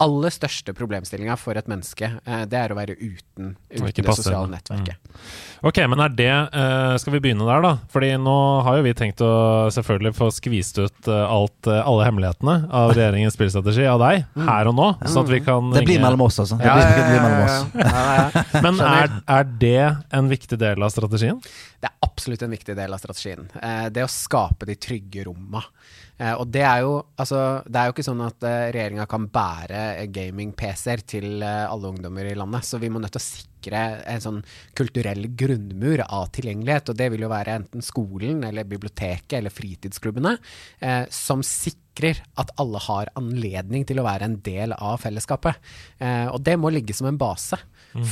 aller 0.00 0.30
største 0.30 0.72
problemstillinga 0.78 1.34
for 1.40 1.58
et 1.58 1.66
menneske. 1.70 2.08
Eh, 2.24 2.44
Det 2.46 2.58
er 2.58 2.70
å 2.70 2.76
være 2.78 2.94
uten, 3.00 3.56
uten 3.72 3.88
det 3.90 4.14
sosiale 4.14 4.46
nettverket. 4.52 4.94
nettverket. 4.94 5.22
Ok, 5.66 5.80
men 5.90 5.98
er 6.04 6.12
det 6.14 6.28
eh, 6.30 6.96
Skal 7.02 7.16
vi 7.16 7.20
begynne 7.24 7.46
der, 7.48 7.62
da? 7.64 7.72
Fordi 7.90 8.12
nå 8.22 8.34
har 8.62 8.78
jo 8.78 8.84
vi 8.86 8.92
tenkt 8.94 9.22
å 9.26 9.30
selvfølgelig 9.74 10.14
få 10.14 10.28
skvist 10.34 10.78
ut 10.78 11.10
eh, 11.10 11.24
alt, 11.34 11.66
alle 11.66 12.06
hemmelighetene 12.06 12.56
av 12.70 12.94
regjeringens 12.94 13.34
spillstrategi 13.34 13.88
av 13.90 13.98
deg, 14.04 14.22
her 14.38 14.70
og 14.70 14.78
nå, 14.78 14.88
sånn 15.02 15.26
at 15.26 15.32
vi 15.34 15.40
kan 15.46 15.72
Det 15.74 15.82
blir 15.88 16.02
mellom 16.04 16.22
oss, 16.28 16.38
altså. 16.44 16.60
Det 16.62 16.70
blir, 16.70 16.92
det 16.94 17.08
blir 17.10 17.24
mellom 17.26 17.44
oss. 17.48 17.58
ja, 17.82 18.06
ja. 18.22 18.44
Men 18.68 18.80
er, 18.86 19.16
er 19.38 19.50
det 19.66 19.76
en 20.14 20.30
viktig 20.30 20.58
del 20.62 20.82
av 20.86 20.94
strategien? 20.94 21.42
Det 21.78 21.90
er 21.90 21.96
absolutt 22.06 22.42
en 22.46 22.50
viktig 22.54 22.74
del 22.78 22.94
av 22.94 23.02
strategien. 23.02 23.50
Eh, 23.62 23.88
det 23.94 24.06
å 24.06 24.10
skape 24.10 24.66
de 24.66 24.74
trygge 24.78 25.26
romma. 25.28 25.62
Eh, 26.18 26.34
og 26.34 26.48
det 26.50 26.64
er 26.66 26.82
jo 26.82 26.94
altså, 27.16 27.62
Det 27.66 27.78
er 27.78 27.88
jo 27.88 27.94
ikke 27.94 28.06
sånn 28.06 28.24
at 28.26 28.42
uh, 28.42 28.54
regjeringa 28.74 29.06
kan 29.10 29.28
bære 29.32 29.82
eh, 30.02 30.08
gaming-PC-er 30.10 31.04
til 31.06 31.44
eh, 31.46 31.64
alle 31.68 31.92
ungdommer 31.92 32.26
i 32.26 32.34
landet, 32.38 32.66
så 32.66 32.80
vi 32.82 32.90
må 32.90 33.02
nødt 33.02 33.14
til 33.14 33.22
å 33.22 33.26
sikre 33.28 33.82
en 34.10 34.22
sånn 34.22 34.40
kulturell 34.78 35.30
grunnmur 35.38 36.02
av 36.06 36.28
tilgjengelighet. 36.34 36.92
Og 36.92 36.98
det 36.98 37.10
vil 37.14 37.26
jo 37.26 37.32
være 37.32 37.58
enten 37.60 37.84
skolen 37.84 38.42
eller 38.48 38.68
biblioteket 38.68 39.38
eller 39.40 39.54
fritidsklubbene 39.54 40.36
eh, 40.82 41.04
som 41.14 41.44
sikrer 41.46 41.87
at 42.38 42.52
alle 42.60 42.80
har 42.86 43.10
anledning 43.18 43.86
til 43.88 44.00
å 44.00 44.06
være 44.06 44.28
en 44.28 44.38
del 44.46 44.74
av 44.76 45.00
fellesskapet. 45.02 45.58
Eh, 45.98 46.26
og 46.30 46.40
det 46.46 46.56
må 46.60 46.72
ligge 46.74 46.96
som 46.96 47.08
en 47.10 47.20
base 47.20 47.58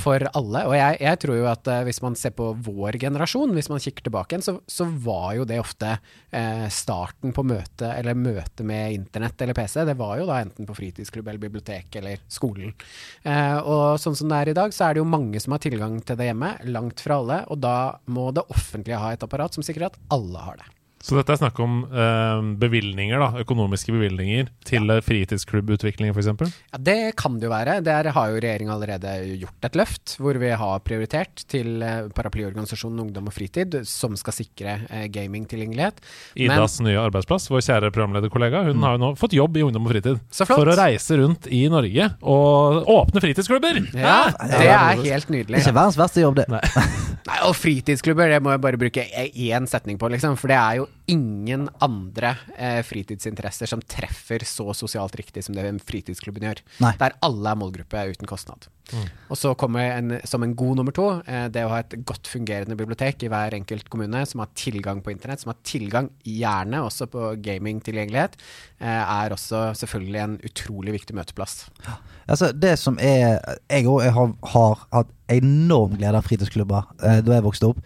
for 0.03 0.23
alle. 0.39 0.63
Og 0.69 0.75
jeg, 0.77 0.99
jeg 1.05 1.21
tror 1.23 1.39
jo 1.39 1.49
at 1.51 1.69
eh, 1.71 1.83
hvis 1.87 2.01
man 2.05 2.17
ser 2.19 2.33
på 2.37 2.49
vår 2.67 2.99
generasjon, 3.03 3.53
hvis 3.57 3.69
man 3.73 3.83
kikker 3.83 4.07
tilbake 4.07 4.35
igjen, 4.35 4.45
så, 4.45 4.57
så 4.71 4.87
var 4.89 5.35
jo 5.39 5.47
det 5.49 5.59
ofte 5.63 5.93
eh, 6.31 6.67
starten 6.73 7.35
på 7.37 7.45
møtet, 7.47 7.89
eller 7.93 8.19
møtet 8.19 8.65
med 8.67 8.97
internett 8.97 9.43
eller 9.45 9.57
PC. 9.57 9.83
Det 9.89 9.97
var 9.99 10.17
jo 10.21 10.29
da 10.31 10.41
enten 10.43 10.69
på 10.69 10.77
fritidsklubb 10.79 11.29
eller 11.29 11.43
bibliotek 11.43 12.01
eller 12.01 12.23
skolen. 12.33 12.75
Eh, 13.23 13.59
og 13.61 14.01
sånn 14.03 14.17
som 14.19 14.33
det 14.33 14.41
er 14.41 14.53
i 14.53 14.59
dag, 14.59 14.75
så 14.75 14.89
er 14.89 14.97
det 14.97 15.05
jo 15.05 15.11
mange 15.11 15.43
som 15.43 15.57
har 15.57 15.63
tilgang 15.65 16.01
til 16.03 16.19
det 16.19 16.31
hjemme, 16.31 16.57
langt 16.73 17.05
fra 17.05 17.21
alle. 17.21 17.43
Og 17.53 17.61
da 17.63 17.77
må 18.11 18.31
det 18.37 18.47
offentlige 18.53 19.03
ha 19.03 19.13
et 19.15 19.27
apparat 19.27 19.57
som 19.57 19.67
sikrer 19.67 19.91
at 19.91 20.01
alle 20.15 20.49
har 20.49 20.61
det. 20.63 20.73
Så 21.03 21.15
dette 21.15 21.35
er 21.35 21.39
snakk 21.39 21.59
om 21.63 21.83
eh, 21.87 22.39
bevilgninger, 22.59 23.21
da, 23.21 23.43
økonomiske 23.45 23.93
bevilgninger 23.95 24.49
til 24.67 24.89
ja. 24.91 24.97
fritidsklubbutvikling 25.05 26.11
f.eks.? 26.15 26.31
Ja, 26.73 26.81
Det 26.81 26.97
kan 27.21 27.37
det 27.39 27.47
jo 27.47 27.53
være. 27.53 27.77
Der 27.85 28.09
har 28.17 28.33
jo 28.33 28.41
regjeringa 28.41 28.75
allerede 28.75 29.13
gjort 29.43 29.69
et 29.69 29.77
løft, 29.79 30.17
hvor 30.23 30.39
vi 30.41 30.51
har 30.57 30.83
prioritert 30.87 31.45
til 31.53 31.85
eh, 31.85 32.09
paraplyorganisasjonen 32.17 33.05
Ungdom 33.05 33.29
og 33.31 33.37
Fritid, 33.37 33.77
som 33.87 34.17
skal 34.19 34.35
sikre 34.39 34.79
eh, 34.89 35.07
gamingtilgjengelighet. 35.13 36.01
Men- 36.35 36.57
Idas 36.57 36.79
nye 36.85 36.99
arbeidsplass, 37.05 37.51
vår 37.53 37.65
kjære 37.69 37.93
programlederkollega, 37.93 38.65
hun 38.71 38.83
har 38.87 38.97
jo 38.97 39.05
nå 39.05 39.13
fått 39.21 39.37
jobb 39.37 39.61
i 39.61 39.67
Ungdom 39.69 39.87
og 39.87 39.95
Fritid. 39.95 40.25
Så 40.33 40.49
flott. 40.49 40.63
For 40.65 40.73
å 40.73 40.79
reise 40.81 41.21
rundt 41.21 41.47
i 41.53 41.67
Norge 41.73 42.09
og 42.25 42.89
åpne 42.97 43.23
fritidsklubber! 43.23 43.85
Ja, 43.95 44.33
det 44.43 44.65
er 44.73 45.05
helt 45.05 45.31
nydelig. 45.33 45.61
ikke 45.63 45.77
verdens 45.77 46.01
verste 46.01 46.25
jobb, 46.25 46.41
det. 46.41 46.49
Nei. 46.57 46.65
Nei, 47.27 47.41
og 47.43 47.57
fritidsklubber, 47.59 48.31
det 48.31 48.39
må 48.45 48.53
jeg 48.55 48.63
bare 48.63 48.79
bruke 48.79 49.03
én 49.27 49.67
setning 49.71 49.99
på, 49.99 50.11
liksom. 50.13 50.37
For 50.39 50.53
det 50.53 50.59
er 50.61 50.79
jo 50.79 50.87
ingen 51.11 51.67
andre 51.83 52.37
eh, 52.55 52.81
fritidsinteresser 52.87 53.71
som 53.71 53.83
treffer 53.83 54.45
så 54.47 54.71
sosialt 54.75 55.19
riktig 55.19 55.43
som 55.47 55.57
det 55.57 55.67
fritidsklubben 55.87 56.47
gjør. 56.47 56.63
Nei. 56.85 56.95
Der 57.03 57.19
alle 57.27 57.53
er 57.53 57.61
målgruppe 57.61 58.07
uten 58.13 58.31
kostnad. 58.31 58.69
Og 59.27 59.35
så 59.39 59.51
kommer 59.59 59.97
en, 59.97 60.15
som 60.29 60.45
en 60.47 60.55
god 60.59 60.79
nummer 60.79 60.95
to, 60.95 61.09
eh, 61.27 61.49
det 61.51 61.65
å 61.67 61.73
ha 61.73 61.81
et 61.83 61.97
godt 62.07 62.29
fungerende 62.31 62.79
bibliotek 62.79 63.25
i 63.27 63.31
hver 63.33 63.57
enkelt 63.59 63.91
kommune, 63.91 64.23
som 64.29 64.45
har 64.45 64.53
tilgang 64.59 65.03
på 65.03 65.11
internett, 65.11 65.43
som 65.43 65.51
har 65.51 65.59
tilgang 65.67 66.11
gjerne 66.23 66.85
også 66.87 67.09
på 67.11 67.33
gamingtilgjengelighet, 67.43 68.39
eh, 68.79 69.03
er 69.03 69.35
også 69.35 69.73
selvfølgelig 69.83 70.23
en 70.23 70.39
utrolig 70.47 70.95
viktig 71.01 71.19
møteplass. 71.19 71.59
Altså, 72.27 72.53
det 72.53 72.77
som 72.79 72.99
er 72.99 73.39
Jeg 73.71 73.87
òg 73.87 74.03
har, 74.11 74.33
har 74.53 74.87
hatt 74.93 75.11
enorm 75.33 75.97
glede 75.97 76.19
av 76.19 76.27
fritidsklubber 76.27 76.93
eh, 77.03 77.23
da 77.27 77.37
jeg 77.37 77.45
vokste 77.47 77.71
opp. 77.71 77.81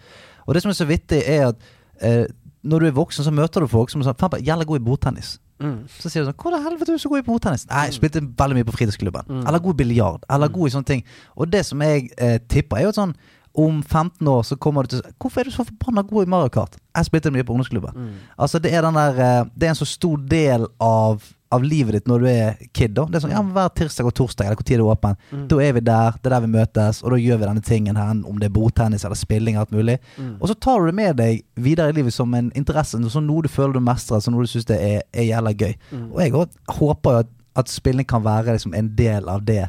Og 0.45 0.55
det 0.55 0.63
som 0.63 0.73
er 0.73 0.77
så 0.77 0.87
vittig, 0.89 1.21
er 1.25 1.51
at 1.51 1.71
eh, 2.01 2.25
når 2.63 2.79
du 2.83 2.89
er 2.91 2.97
voksen, 2.97 3.25
så 3.25 3.33
møter 3.33 3.63
du 3.63 3.71
folk 3.71 3.89
som 3.89 4.01
er 4.01 4.09
sånn 4.09 4.19
Faen, 4.21 4.37
er 4.41 4.67
god 4.69 4.81
i 4.81 4.85
bordtennis. 4.85 5.39
Så 5.61 6.09
sier 6.09 6.23
du 6.23 6.31
sånn 6.31 6.37
Hvor 6.41 6.55
i 6.57 6.61
helvete 6.63 6.89
er 6.89 6.97
du 6.97 7.01
så 7.03 7.09
god 7.11 7.21
i 7.21 7.25
bordtennis? 7.27 7.67
Nei, 7.69 7.83
jeg 7.89 7.99
spilte 7.99 8.23
veldig 8.37 8.57
mye 8.57 8.65
på 8.65 8.73
fritidsklubben. 8.77 9.43
Eller 9.43 9.61
god 9.61 9.77
i 9.77 9.83
biljard. 9.83 10.25
Eller 10.29 10.49
god 10.53 10.69
i 10.69 10.73
sånne 10.73 10.89
ting. 10.89 11.03
Og 11.37 11.51
det 11.53 11.61
som 11.67 11.83
jeg 11.85 12.09
eh, 12.17 12.39
tipper, 12.49 12.79
er 12.81 12.89
jo 12.89 12.95
sånn 12.97 13.13
om 13.61 13.81
15 13.83 14.27
år 14.31 14.45
så 14.47 14.55
kommer 14.55 14.87
du 14.87 14.95
til 14.95 15.01
Hvorfor 15.19 15.41
er 15.41 15.49
du 15.49 15.51
så 15.51 15.65
forbanna 15.67 16.05
god 16.07 16.23
i 16.23 16.31
Mario 16.33 16.51
Kart? 16.55 16.77
Jeg 16.95 17.09
spilte 17.09 17.33
mye 17.35 17.43
på 17.43 17.53
ungdomsklubben. 17.53 18.09
Altså 18.39 18.61
Det 18.63 18.71
er 18.73 18.85
den 18.87 18.95
der 18.95 19.19
eh, 19.19 19.43
Det 19.53 19.67
er 19.67 19.73
en 19.75 19.81
så 19.81 19.89
stor 19.89 20.17
del 20.31 20.67
av 20.79 21.25
av 21.51 21.63
livet 21.63 21.93
ditt 21.97 22.07
når 22.07 22.23
du 22.23 22.27
er 22.31 22.59
kid. 22.73 22.93
da 22.95 23.03
Det 23.05 23.19
er 23.19 23.23
sånn, 23.25 23.33
ja, 23.35 23.41
Hver 23.43 23.69
tirsdag 23.75 24.07
og 24.07 24.13
torsdag 24.15 24.45
eller 24.47 24.55
hvor 24.59 24.67
tid 24.67 24.79
det 24.79 24.85
er 24.85 24.91
åpen, 24.93 25.17
da 25.51 25.57
er 25.61 25.73
vi 25.75 25.83
der. 25.83 26.11
Det 26.21 26.29
er 26.29 26.35
der 26.35 26.45
vi 26.45 26.51
møtes, 26.53 27.01
og 27.03 27.11
da 27.11 27.19
gjør 27.19 27.41
vi 27.41 27.49
denne 27.49 27.61
tingen 27.67 27.99
her, 27.99 28.11
om 28.29 28.39
det 28.39 28.47
er 28.49 28.53
bordtennis 28.55 29.03
eller 29.05 29.19
spilling. 29.19 29.57
Alt 29.59 29.71
mulig 29.75 29.97
Og 30.39 30.47
så 30.47 30.55
tar 30.55 30.79
du 30.79 30.85
det 30.87 30.95
med 30.95 31.17
deg 31.17 31.43
videre 31.55 31.89
i 31.89 31.97
livet 31.99 32.13
som 32.13 32.33
en 32.33 32.51
interesse, 32.55 32.97
som 33.09 33.25
noe 33.27 33.41
du 33.43 33.49
føler 33.51 33.73
du 33.73 33.79
mestrer, 33.83 34.19
som 34.21 34.33
noe 34.33 34.43
du 34.47 34.47
syns 34.47 34.69
er, 34.71 35.01
er 35.11 35.23
jævla 35.27 35.51
gøy. 35.53 35.75
Og 36.13 36.21
jeg 36.21 36.31
håper 36.79 37.11
jo 37.11 37.17
at, 37.25 37.27
at 37.55 37.67
spilling 37.69 38.07
kan 38.07 38.23
være 38.23 38.55
liksom 38.55 38.73
en 38.73 38.95
del 38.95 39.27
av 39.29 39.43
det 39.45 39.67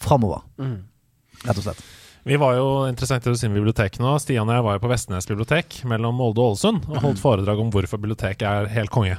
framover. 0.00 0.42
Rett 1.46 1.56
og 1.56 1.62
slett. 1.64 1.82
Vi 2.22 2.36
var 2.36 2.52
jo 2.58 2.64
interessant 2.84 3.24
i 3.26 3.32
sin 3.38 3.54
bibliotek 3.56 3.94
nå. 4.00 4.10
Stian 4.20 4.48
og 4.50 4.52
jeg 4.58 4.64
var 4.66 4.74
jo 4.76 4.80
på 4.82 4.88
Vestnes 4.90 5.24
bibliotek 5.28 5.78
mellom 5.88 6.18
Molde 6.20 6.42
og 6.42 6.50
Ålesund 6.52 6.82
og 6.90 6.98
holdt 7.00 7.20
foredrag 7.22 7.62
om 7.62 7.70
hvorfor 7.72 7.96
biblioteket 8.02 8.44
er 8.44 8.68
helt 8.74 8.92
konge. 8.92 9.16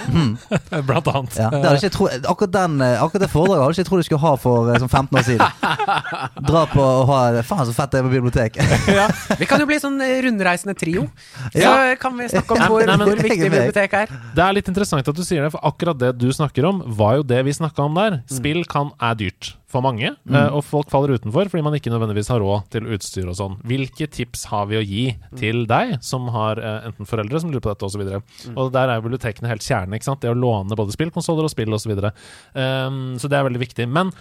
Blant 0.88 1.10
annet. 1.12 1.36
Ja, 1.38 1.50
det 1.54 1.74
ikke 1.78 1.92
tro, 1.94 2.08
akkurat, 2.10 2.52
den, 2.56 2.74
eh, 2.82 2.96
akkurat 3.04 3.24
det 3.26 3.30
foredraget 3.30 3.62
hadde 3.62 3.76
ikke 3.76 3.84
jeg 3.84 3.88
trodd 3.90 4.02
du 4.02 4.08
skulle 4.08 4.24
ha 4.24 4.32
for 4.42 4.72
eh, 4.72 4.80
sånn 4.82 4.90
15 4.90 5.20
år 5.20 5.26
siden. 5.28 5.70
Dra 6.50 6.64
på 6.74 6.82
og 6.84 7.06
ha 7.12 7.20
Faen, 7.46 7.64
så 7.70 7.76
fett 7.76 7.94
det 7.94 8.02
er 8.02 8.08
på 8.08 8.12
bibliotek. 8.16 8.58
Vi 9.40 9.48
kan 9.50 9.62
jo 9.62 9.70
bli 9.70 9.78
sånn 9.82 10.00
eh, 10.02 10.16
rundreisende 10.26 10.74
trio. 10.78 11.06
Så 11.54 11.62
Ja. 11.62 11.74
kan 12.02 12.18
vi 12.18 12.26
snakke 12.34 12.58
om 12.58 12.64
hvor, 12.66 12.82
nei, 12.86 12.96
men- 12.98 13.08
hvor 13.12 13.22
viktig 13.22 13.46
biblioteket 13.46 13.54
er 13.54 13.58
bibliotek 13.70 13.98
er. 14.02 14.34
Det 14.34 14.44
er 14.48 14.58
litt 14.58 14.68
interessant 14.74 15.06
at 15.14 15.16
du 15.16 15.22
sier 15.26 15.46
det, 15.46 15.52
for 15.54 15.62
akkurat 15.70 15.98
det 16.02 16.12
du 16.18 16.26
snakker 16.34 16.66
om, 16.68 16.82
var 16.98 17.20
jo 17.20 17.28
det 17.30 17.44
vi 17.46 17.54
snakka 17.54 17.86
om 17.86 17.94
der. 18.02 18.20
Spill 18.30 18.64
kan 18.66 18.90
er 18.98 19.14
dyrt 19.22 19.54
for 19.74 19.84
mange, 19.84 20.12
eh, 20.14 20.50
og 20.54 20.62
folk 20.66 20.90
faller 20.92 21.16
utenfor 21.18 21.50
fordi 21.50 21.64
man 21.66 21.74
ikke 21.76 21.90
nødvendigvis 21.92 22.30
har 22.32 22.42
råd 22.42 22.68
til 22.74 22.86
utstyr 22.94 23.26
og 23.30 23.36
sånn. 23.38 23.56
Hvilke 23.66 24.06
tips 24.10 24.46
har 24.52 24.68
vi 24.70 24.78
å 24.78 24.84
gi 24.84 25.04
til 25.40 25.64
deg, 25.70 25.96
som 26.04 26.28
har 26.34 26.60
eh, 26.62 26.86
enten 26.90 27.08
foreldre 27.10 27.42
som 27.42 27.50
lurer 27.52 27.64
på 27.64 27.72
dette, 27.72 27.88
osv.? 27.88 28.04
Og, 28.06 28.30
så 28.38 28.54
og 28.54 28.70
der 28.74 28.92
er 28.92 29.00
jo 29.00 29.06
bibliotekene 29.08 29.50
helt 29.50 29.66
kjerne, 29.66 29.98
ikke 29.98 30.08
sant? 30.08 30.22
Det 30.22 30.30
å 30.32 30.38
låne 30.38 30.78
både 30.78 30.94
spillkonsoller 30.94 31.48
og 31.48 31.52
spill 31.52 31.74
osv. 31.74 31.96
Så, 31.98 32.14
um, 32.54 33.02
så 33.20 33.30
det 33.30 33.38
er 33.40 33.48
veldig 33.48 33.62
viktig. 33.64 33.88
Men 33.90 34.14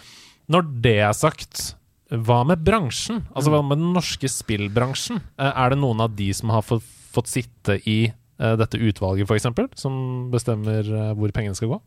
når 0.52 0.68
det 0.84 0.98
er 1.06 1.16
sagt 1.18 1.70
hva 2.14 2.42
med 2.46 2.62
bransjen? 2.62 3.24
Altså 3.34 3.50
Hva 3.54 3.64
med 3.66 3.80
den 3.82 3.94
norske 3.96 4.30
spillbransjen? 4.30 5.22
Eh, 5.42 5.54
Er 5.64 5.74
det 5.74 5.80
noen 5.82 6.04
av 6.04 6.14
de 6.18 6.28
som 6.36 6.52
har 6.54 6.66
fått, 6.66 6.86
fått 7.14 7.32
sitte 7.32 7.80
i 7.90 8.02
dette 8.44 8.76
utvalget, 8.82 9.30
f.eks., 9.30 9.78
som 9.80 9.94
bestemmer 10.34 10.88
hvor 11.16 11.32
pengene 11.32 11.56
skal 11.56 11.70
gå? 11.70 11.78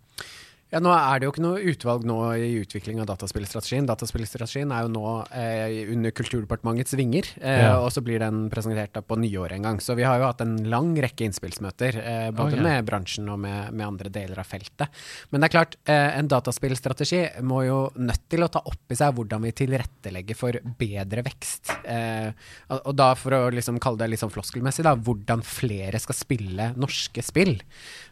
Ja, 0.72 0.80
Nå 0.82 0.90
er 0.90 1.20
det 1.22 1.28
jo 1.28 1.30
ikke 1.30 1.42
noe 1.44 1.60
utvalg 1.70 2.02
nå 2.08 2.14
i 2.42 2.48
utvikling 2.58 2.98
av 2.98 3.06
dataspillstrategien. 3.06 3.86
Dataspillstrategien 3.86 4.72
er 4.74 4.82
jo 4.82 4.88
nå 4.90 5.04
eh, 5.30 5.86
under 5.94 6.10
Kulturdepartementets 6.10 6.96
vinger, 6.98 7.28
eh, 7.38 7.60
Ja. 7.62 7.76
og 7.78 7.92
så 7.94 8.02
blir 8.02 8.18
den 8.18 8.48
presentert 8.50 8.98
på 9.06 9.14
nyåret 9.16 9.52
en 9.60 9.62
gang. 9.62 9.78
Så 9.78 9.94
vi 9.94 10.02
har 10.02 10.18
jo 10.18 10.26
hatt 10.26 10.40
en 10.42 10.56
lang 10.68 10.90
rekke 10.98 11.22
innspillsmøter, 11.28 12.00
eh, 12.02 12.30
både 12.34 12.58
Ok. 12.58 12.62
med 12.66 12.84
bransjen 12.88 13.30
og 13.30 13.38
med, 13.38 13.72
med 13.72 13.86
andre 13.86 14.10
deler 14.10 14.40
av 14.42 14.44
feltet. 14.50 14.90
Men 15.30 15.40
det 15.40 15.48
er 15.52 15.54
klart, 15.54 15.76
eh, 15.86 16.18
en 16.18 16.26
dataspillstrategi 16.28 17.22
må 17.46 17.62
jo 17.64 17.78
nødt 17.94 18.26
til 18.28 18.40
å 18.42 18.50
ta 18.50 18.58
opp 18.66 18.90
i 18.90 18.98
seg 18.98 19.14
hvordan 19.14 19.42
vi 19.46 19.52
tilrettelegger 19.62 20.34
for 20.36 20.50
bedre 20.82 21.22
vekst. 21.22 21.70
Eh, 21.86 22.32
og 22.70 22.82
og 22.86 22.96
da 22.96 23.14
for 23.14 23.30
å 23.30 23.50
liksom 23.54 23.78
kalle 23.80 23.98
det 23.98 24.10
litt 24.10 24.20
sånn 24.20 24.34
floskelmessig, 24.34 24.82
da, 24.82 24.96
hvordan 24.96 25.42
flere 25.46 25.98
skal 26.02 26.14
spille 26.14 26.72
norske 26.76 27.22
spill. 27.22 27.60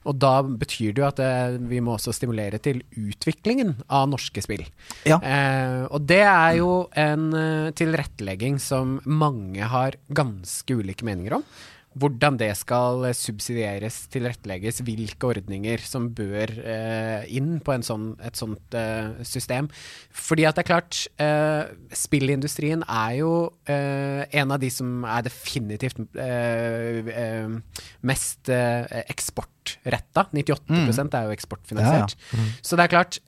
Og 0.04 0.18
da 0.20 0.34
betyr 0.44 0.92
det 0.94 1.02
jo 1.02 1.06
at 1.08 1.20
eh, 1.24 1.56
vi 1.70 1.80
må 1.84 1.96
også 1.96 2.12
stimulere 2.14 2.60
til 2.62 2.82
utviklingen 3.00 3.74
av 3.88 4.08
norske 4.12 4.42
spill. 4.44 4.64
Ja. 5.08 5.18
Eh, 5.18 5.84
og 5.88 6.04
det 6.08 6.22
er 6.28 6.58
jo 6.60 6.72
en 7.00 7.30
eh, 7.38 7.70
tilrettelegging 7.76 8.60
som 8.62 8.98
mange 9.04 9.70
har 9.72 9.96
ganske 10.12 10.76
ulike 10.76 11.06
meninger 11.08 11.38
om. 11.40 11.46
Hvordan 11.94 12.38
det 12.40 12.50
skal 12.58 13.04
eh, 13.08 13.14
subsidieres, 13.14 14.00
tilrettelegges, 14.12 14.80
hvilke 14.86 15.28
ordninger 15.30 15.82
som 15.86 16.08
bør 16.16 16.50
eh, 16.58 17.26
inn 17.38 17.60
på 17.64 17.74
en 17.74 17.84
sånn, 17.86 18.08
et 18.24 18.38
sånt 18.38 18.74
eh, 18.78 19.12
system. 19.26 19.68
Fordi 20.10 20.46
at 20.48 20.58
det 20.58 20.64
er 20.64 20.68
klart, 20.72 21.04
eh, 21.22 21.70
spillindustrien 21.94 22.82
er 22.82 23.12
jo 23.20 23.30
eh, 23.70 24.24
en 24.40 24.54
av 24.54 24.62
de 24.62 24.70
som 24.74 25.04
er 25.06 25.26
definitivt 25.28 26.02
eh, 26.18 27.54
mest 28.02 28.50
eksportretta. 28.50 30.26
98% 30.34 31.14
er 31.18 31.28
jo 31.28 31.36
eksportfinansiert. 31.36 32.16
Så 32.64 32.76
det 32.78 32.84
er 32.84 32.92
klart, 32.92 33.20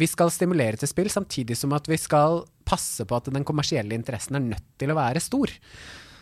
vi 0.00 0.08
skal 0.10 0.32
stimulere 0.32 0.80
til 0.80 0.90
spill, 0.90 1.10
samtidig 1.12 1.56
som 1.58 1.74
at 1.76 1.88
vi 1.90 1.98
skal 2.00 2.42
passe 2.64 3.04
på 3.04 3.18
at 3.18 3.28
den 3.32 3.44
kommersielle 3.46 3.94
interessen 3.96 4.40
er 4.40 4.48
nødt 4.48 4.66
til 4.80 4.92
å 4.92 4.98
være 4.98 5.22
stor. 5.22 5.52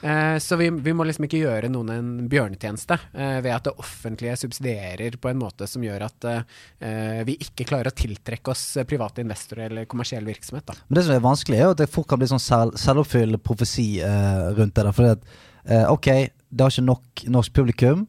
Eh, 0.03 0.39
så 0.39 0.57
vi, 0.57 0.71
vi 0.71 0.93
må 0.93 1.05
liksom 1.07 1.29
ikke 1.29 1.41
gjøre 1.45 1.69
noen 1.71 1.91
en 1.95 2.11
bjørnetjeneste 2.31 2.97
eh, 3.15 3.37
ved 3.45 3.53
at 3.55 3.69
det 3.69 3.75
offentlige 3.79 4.35
subsidierer 4.41 5.15
på 5.23 5.31
en 5.31 5.39
måte 5.39 5.69
som 5.71 5.85
gjør 5.85 6.07
at 6.09 6.27
eh, 6.29 7.21
vi 7.29 7.37
ikke 7.45 7.69
klarer 7.69 7.93
å 7.93 7.97
tiltrekke 7.97 8.51
oss 8.51 8.65
eh, 8.81 8.87
private 8.89 9.23
investorer 9.23 9.71
eller 9.71 9.87
kommersiell 9.91 10.27
virksomhet. 10.27 10.67
Da. 10.67 10.79
Men 10.89 10.99
det 10.99 11.07
som 11.07 11.15
er 11.15 11.23
vanskelig, 11.23 11.61
er 11.61 11.69
jo 11.69 11.77
at 11.77 11.83
det 11.85 11.91
fort 11.93 12.09
kan 12.11 12.19
bli 12.19 12.31
sånn 12.33 12.43
selv, 12.43 12.79
selvoppfyllende 12.83 13.43
profesi 13.43 13.87
eh, 14.03 14.49
rundt 14.57 14.75
det. 14.75 14.89
der 14.89 14.97
Fordi 14.97 15.13
at 15.15 15.29
eh, 15.71 15.85
ok, 15.93 16.11
det 16.51 16.67
har 16.67 16.75
ikke 16.75 16.89
nok 16.89 17.23
norsk 17.39 17.55
publikum, 17.57 18.03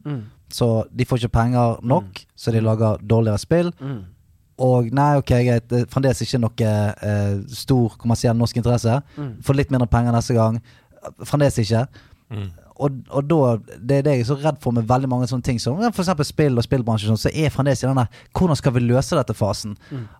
så 0.52 0.66
de 0.90 1.06
får 1.08 1.22
ikke 1.22 1.36
penger 1.38 1.78
nok, 1.86 2.18
så 2.36 2.52
de 2.52 2.60
lager 2.62 3.00
dårligere 3.06 3.40
spill. 3.40 3.70
Og 4.62 4.90
nei, 4.94 5.16
ok, 5.18 5.32
greit, 5.46 5.64
det 5.70 5.80
er 5.82 5.88
fremdeles 5.90 6.20
ikke 6.22 6.38
noe 6.38 6.68
eh, 7.08 7.38
stor 7.50 7.96
kommersiell 7.98 8.36
norsk 8.38 8.60
interesse. 8.60 9.00
Får 9.42 9.58
litt 9.58 9.72
mindre 9.74 9.88
penger 9.90 10.14
neste 10.14 10.36
gang. 10.36 10.60
Fremdeles 11.24 11.58
ikke. 11.62 11.86
Og, 12.74 12.90
og 13.14 13.26
da, 13.30 13.36
det 13.78 14.00
er 14.00 14.06
det 14.06 14.14
jeg 14.16 14.24
er 14.24 14.26
så 14.26 14.36
redd 14.40 14.56
for 14.62 14.74
med 14.74 14.88
veldig 14.90 15.08
mange 15.10 15.28
sånne 15.30 15.46
ting 15.46 15.60
som 15.62 15.78
f.eks. 15.78 16.10
spill 16.26 16.58
og 16.58 16.64
spillbransjen, 16.66 17.12
og 17.12 17.20
sånn, 17.20 17.30
så 17.30 17.30
er 17.30 17.52
fremdeles 17.54 17.84
i 17.84 17.86
den 17.86 18.00
der 18.00 18.24
Hvordan 18.34 18.58
skal 18.58 18.74
vi 18.74 18.82
løse 18.82 19.14
dette-fasen? 19.18 19.76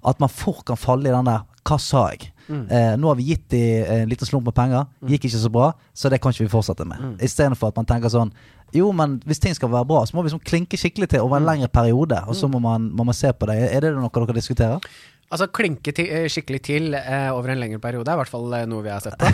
At 0.07 0.22
man 0.22 0.30
fort 0.30 0.62
kan 0.68 0.78
falle 0.78 1.11
i 1.11 1.14
den 1.14 1.30
der 1.30 1.43
Hva 1.66 1.80
sa 1.82 2.07
jeg? 2.12 2.30
Eh, 2.47 2.93
nå 3.01 3.09
har 3.09 3.16
vi 3.18 3.30
gitt 3.30 3.47
de 3.55 3.62
en 3.89 4.11
liten 4.11 4.28
slump 4.28 4.45
med 4.47 4.55
penger, 4.55 4.85
gikk 5.09 5.26
ikke 5.26 5.41
så 5.47 5.51
bra, 5.51 5.70
så 5.97 6.11
det 6.12 6.20
kan 6.20 6.35
ikke 6.35 6.45
vi 6.45 6.53
fortsette 6.53 6.85
med. 6.87 7.01
Mm. 7.01 7.14
Istedenfor 7.24 7.72
at 7.72 7.80
man 7.80 7.89
tenker 7.89 8.12
sånn 8.12 8.35
Jo, 8.74 8.91
men 8.93 9.16
hvis 9.24 9.41
ting 9.43 9.55
skal 9.57 9.70
være 9.72 9.87
bra, 9.89 10.05
så 10.05 10.16
må 10.16 10.24
vi 10.26 10.32
sånn 10.32 10.43
klinke 10.45 10.78
skikkelig 10.78 11.12
til 11.12 11.24
over 11.24 11.39
en 11.39 11.49
lengre 11.49 11.70
periode, 11.72 12.20
og 12.28 12.37
så 12.39 12.51
må 12.51 12.61
man, 12.62 12.91
må 12.91 13.07
man 13.07 13.16
se 13.16 13.30
på 13.32 13.47
det. 13.47 13.59
Er 13.70 13.85
det 13.85 13.93
noe 13.95 14.11
dere 14.11 14.35
diskuterer? 14.35 14.82
Altså 15.33 15.49
klinke 15.55 15.93
til, 15.97 16.09
eh, 16.11 16.27
skikkelig 16.31 16.61
til 16.64 16.95
eh, 16.99 17.31
over 17.33 17.53
en 17.53 17.61
lengre 17.61 17.81
periode 17.83 18.11
er 18.11 18.18
i 18.18 18.20
hvert 18.20 18.33
fall 18.33 18.53
eh, 18.59 18.66
noe 18.70 18.85
vi 18.85 18.93
har 18.93 19.03
sett 19.03 19.16
på. 19.18 19.29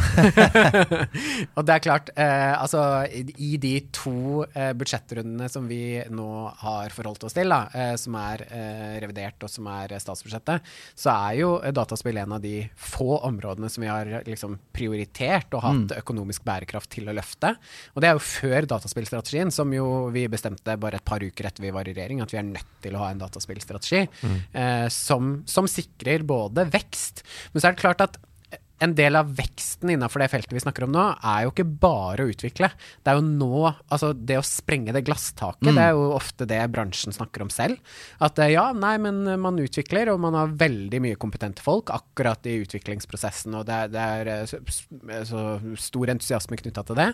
og 1.57 1.67
det 1.67 1.75
er 1.75 1.83
klart, 1.85 2.13
eh, 2.15 2.55
altså 2.55 2.83
i, 3.11 3.51
de 3.61 3.75
to 3.95 4.45
eh, 4.47 4.71
budsjettrundene 4.79 5.49
som 5.51 5.67
vi 5.71 6.01
nå 6.13 6.29
har 6.63 6.95
forholdt 6.95 7.27
oss 7.29 7.37
til, 7.37 7.51
da, 7.53 7.63
eh, 7.75 7.95
som 8.01 8.17
er 8.21 8.47
revidert 9.03 9.43
og 9.45 9.51
som 9.53 9.67
er 9.71 9.93
statsbudsjettet, 10.01 10.67
så 10.99 11.13
er 11.13 11.39
jo 11.41 11.51
dataspill 11.75 12.21
en 12.23 12.37
av 12.37 12.43
de 12.45 12.55
få 12.79 13.19
områdene 13.27 13.71
som 13.73 13.85
vi 13.85 13.91
har 13.91 14.09
liksom 14.27 14.57
prioritert 14.75 15.53
og 15.57 15.65
hatt 15.65 15.95
økonomisk 15.99 16.45
bærekraft 16.47 16.91
til 16.95 17.11
å 17.11 17.15
løfte. 17.17 17.53
Og 17.95 18.03
det 18.03 18.11
er 18.11 18.17
jo 18.17 18.25
før 18.25 18.69
dataspillstrategien, 18.71 19.53
som 19.55 19.73
jo 19.75 19.87
vi 20.15 20.27
bestemte 20.33 20.77
bare 20.81 21.01
et 21.01 21.07
par 21.07 21.23
uker 21.23 21.51
etter 21.51 21.65
vi 21.65 21.75
var 21.75 21.89
i 21.89 21.95
regjering, 21.97 22.23
at 22.25 22.33
vi 22.35 22.41
er 22.41 22.49
nødt 22.49 22.73
til 22.85 22.97
å 22.97 23.03
ha 23.05 23.11
en 23.13 23.21
dataspillstrategi 23.21 24.03
eh, 24.07 24.87
som, 24.93 25.41
som 25.51 25.69
sikrer 25.81 26.27
både 26.29 26.69
vekst, 26.71 27.25
men 27.53 27.61
så 27.63 27.71
er 27.71 27.77
det 27.77 27.85
klart 27.85 28.05
at 28.05 28.21
en 28.81 28.95
del 28.97 29.17
av 29.19 29.29
veksten 29.37 29.93
innenfor 29.93 30.23
det 30.23 30.31
feltet 30.33 30.55
vi 30.57 30.63
snakker 30.63 30.87
om 30.87 30.93
nå, 30.95 31.03
er 31.21 31.45
jo 31.45 31.53
ikke 31.53 31.67
bare 31.83 32.25
å 32.25 32.31
utvikle. 32.33 32.71
Det 33.05 33.13
er 33.13 33.19
jo 33.19 33.25
nå 33.27 33.49
Altså, 33.69 34.13
det 34.15 34.39
å 34.41 34.45
sprenge 34.47 34.95
det 34.97 35.03
glasstaket, 35.05 35.69
det 35.69 35.83
er 35.85 35.93
jo 35.97 36.07
ofte 36.17 36.47
det 36.49 36.61
bransjen 36.73 37.13
snakker 37.13 37.45
om 37.45 37.51
selv. 37.53 37.77
At 38.25 38.41
eh, 38.41 38.55
ja, 38.55 38.71
nei, 38.73 38.95
men 39.03 39.21
man 39.43 39.61
utvikler, 39.61 40.13
og 40.13 40.23
man 40.25 40.39
har 40.39 40.55
veldig 40.61 41.03
mye 41.05 41.19
kompetente 41.21 41.65
folk 41.65 41.93
akkurat 41.93 42.47
i 42.49 42.57
utviklingsprosessen, 42.63 43.59
og 43.59 43.67
det 43.69 43.77
er, 43.85 43.93
det 43.93 44.07
er 44.15 44.33
eh, 44.33 44.45
så, 44.49 44.63
så 45.29 45.45
stor 45.91 46.15
entusiasme 46.15 46.61
knytta 46.63 46.87
til 46.89 47.01
det. 47.03 47.11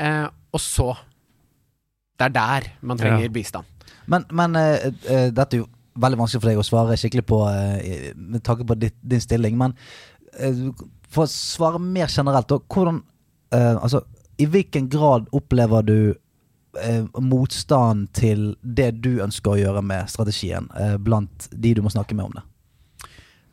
Eh, 0.00 0.26
og 0.54 0.62
så 0.62 0.94
Det 2.14 2.26
er 2.28 2.34
der 2.34 2.66
man 2.80 2.98
trenger 2.98 3.28
Ja. 3.28 3.34
bistand. 3.34 3.70
Men, 4.06 4.26
men 4.30 4.56
uh, 4.56 4.90
uh, 5.08 5.30
dette 5.32 5.56
er 5.56 5.62
jo 5.62 5.68
veldig 5.94 6.18
vanskelig 6.18 6.42
for 6.42 6.50
deg 6.50 6.60
å 6.60 6.66
svare 6.66 6.98
skikkelig 6.98 7.24
på 7.28 7.40
eh, 7.50 8.10
med 8.16 8.42
tanke 8.46 8.66
på 8.66 8.76
ditt, 8.78 8.96
din 9.02 9.22
stilling. 9.22 9.56
Men 9.60 9.76
eh, 10.38 10.66
for 11.12 11.26
å 11.26 11.30
svare 11.30 11.80
mer 11.82 12.10
generelt, 12.10 12.50
da, 12.50 12.58
hvordan 12.58 13.02
eh, 13.54 13.72
Altså, 13.76 14.04
i 14.40 14.48
hvilken 14.50 14.90
grad 14.90 15.30
opplever 15.32 15.86
du 15.86 15.98
motstand 17.22 18.08
til 18.18 18.56
det 18.66 18.88
du 18.98 19.20
ønsker 19.22 19.52
å 19.52 19.60
gjøre 19.60 19.82
med 19.86 20.08
strategien, 20.10 20.64
blant 21.06 21.46
de 21.54 21.70
du 21.78 21.78
må 21.86 21.92
snakke 21.94 22.16
med 22.18 22.26
om 22.26 22.32
det? 22.34 22.42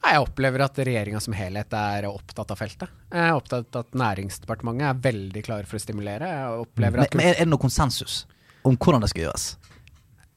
Jeg 0.02 0.24
opplever 0.24 0.64
at 0.66 0.80
regjeringa 0.82 1.22
som 1.22 1.36
helhet 1.38 1.76
er 1.78 2.08
opptatt 2.10 2.50
av 2.50 2.58
feltet. 2.58 2.90
Jeg 3.14 3.28
er 3.28 3.38
opptatt 3.38 3.78
av 3.78 3.86
at 3.86 4.00
Næringsdepartementet 4.02 4.88
er 4.88 5.04
veldig 5.06 5.44
klare 5.46 5.70
for 5.70 5.78
å 5.78 5.84
stimulere. 5.84 6.32
Opplever 6.64 7.04
Men, 7.04 7.14
men 7.22 7.30
er 7.30 7.44
det 7.44 7.52
noe 7.52 7.62
konsensus 7.62 8.24
om 8.66 8.74
hvordan 8.74 9.06
det 9.06 9.12
skal 9.14 9.28
gjøres? 9.28 9.46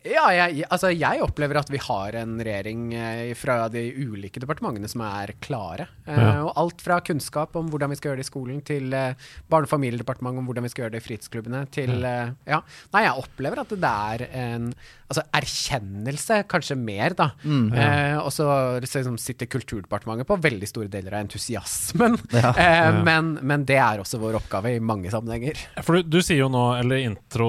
Ja, 0.04 0.26
jeg, 0.36 0.66
altså 0.68 0.90
jeg 0.92 1.22
opplever 1.24 1.56
at 1.62 1.70
vi 1.72 1.78
har 1.80 2.16
en 2.20 2.34
regjering 2.44 2.90
eh, 2.92 3.30
fra 3.40 3.70
de 3.72 3.86
ulike 4.04 4.42
departementene 4.42 4.88
som 4.90 5.00
er 5.06 5.32
klare. 5.44 5.86
Eh, 6.04 6.18
Ja. 6.24 6.42
Og 6.44 6.52
alt 6.60 6.82
fra 6.84 6.98
kunnskap 7.00 7.56
om 7.56 7.70
hvordan 7.72 7.88
vi 7.94 7.96
skal 7.96 8.10
gjøre 8.12 8.20
det 8.20 8.26
i 8.26 8.28
skolen, 8.28 8.58
til 8.68 8.92
eh, 8.92 9.14
Barne- 9.48 9.64
og 9.64 9.72
familiedepartementet 9.72 10.42
om 10.42 10.50
hvordan 10.50 10.66
vi 10.68 10.72
skal 10.74 10.84
gjøre 10.84 10.96
det 10.98 11.00
i 11.00 11.06
fritidsklubbene, 11.08 11.62
til 11.72 12.04
Ja. 12.04 12.60
Nei, 12.92 13.04
jeg 13.06 13.16
opplever 13.24 13.64
at 13.64 13.72
det 13.72 13.94
er 13.94 14.26
en 14.44 14.68
altså 15.10 15.24
erkjennelse, 15.36 16.40
kanskje 16.50 16.76
mer, 16.80 17.14
da. 17.18 17.30
eh, 17.44 18.16
og 18.20 18.30
så 18.32 18.46
liksom 18.82 19.18
sitter 19.20 19.48
Kulturdepartementet 19.52 20.28
på 20.28 20.38
veldig 20.42 20.68
store 20.70 20.88
deler 20.92 21.16
av 21.18 21.26
entusiasmen. 21.26 22.18
Eh, 22.54 22.96
men, 23.04 23.32
men 23.42 23.64
det 23.66 23.76
er 23.80 24.00
også 24.00 24.18
vår 24.20 24.36
oppgave 24.38 24.74
i 24.76 24.80
mange 24.82 25.10
sammenhenger. 25.12 25.58
For 25.84 25.98
du, 25.98 26.14
du 26.16 26.18
sier 26.24 26.42
jo 26.44 26.48
nå, 26.52 26.62
eller 26.78 27.02
intro 27.02 27.48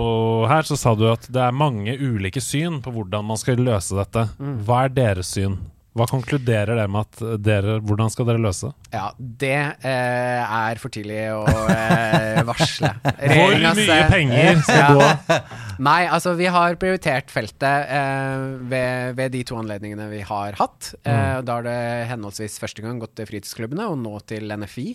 her, 0.49 0.65
så 0.67 0.77
sa 0.79 0.95
du 0.97 1.05
at 1.11 1.27
det 1.31 1.41
er 1.41 1.55
mange 1.55 1.93
ulike 1.99 2.41
syn 2.43 2.79
på 2.83 2.93
hvordan 2.95 3.27
man 3.27 3.39
skal 3.39 3.61
løse 3.61 3.95
dette. 3.97 4.27
Hva 4.65 4.85
er 4.87 4.95
deres 4.95 5.33
syn? 5.35 5.59
Hva 5.95 6.05
konkluderer 6.11 6.75
det 6.75 6.85
med 6.91 7.05
at 7.05 7.21
dere 7.39 7.77
Hvordan 7.79 8.11
skal 8.11 8.27
dere 8.27 8.41
løse? 8.43 8.71
Ja, 8.91 9.09
det 9.15 9.53
eh, 9.55 10.41
er 10.43 10.79
for 10.81 10.91
tidlig 10.91 11.21
å 11.31 11.45
eh, 11.71 12.41
varsle. 12.47 12.91
Hvor 13.35 13.55
mye 13.55 13.85
eh, 13.95 14.09
penger 14.11 14.59
skal 14.67 14.81
ja. 14.81 14.89
gå? 14.91 15.37
Nei, 15.87 16.01
altså 16.07 16.33
vi 16.39 16.47
har 16.51 16.75
prioritert 16.79 17.31
feltet 17.31 17.91
eh, 17.91 18.43
ved, 18.71 19.15
ved 19.17 19.33
de 19.35 19.43
to 19.47 19.57
anledningene 19.59 20.07
vi 20.11 20.19
har 20.27 20.55
hatt. 20.59 20.91
Eh, 21.03 21.39
Da 21.47 21.57
har 21.57 21.65
det 21.67 21.77
henholdsvis 22.11 22.59
første 22.59 22.83
gang 22.83 22.99
gått 23.01 23.15
til 23.19 23.27
fritidsklubbene, 23.31 23.87
og 23.91 23.99
nå 23.99 24.13
til 24.27 24.51
NFI, 24.51 24.87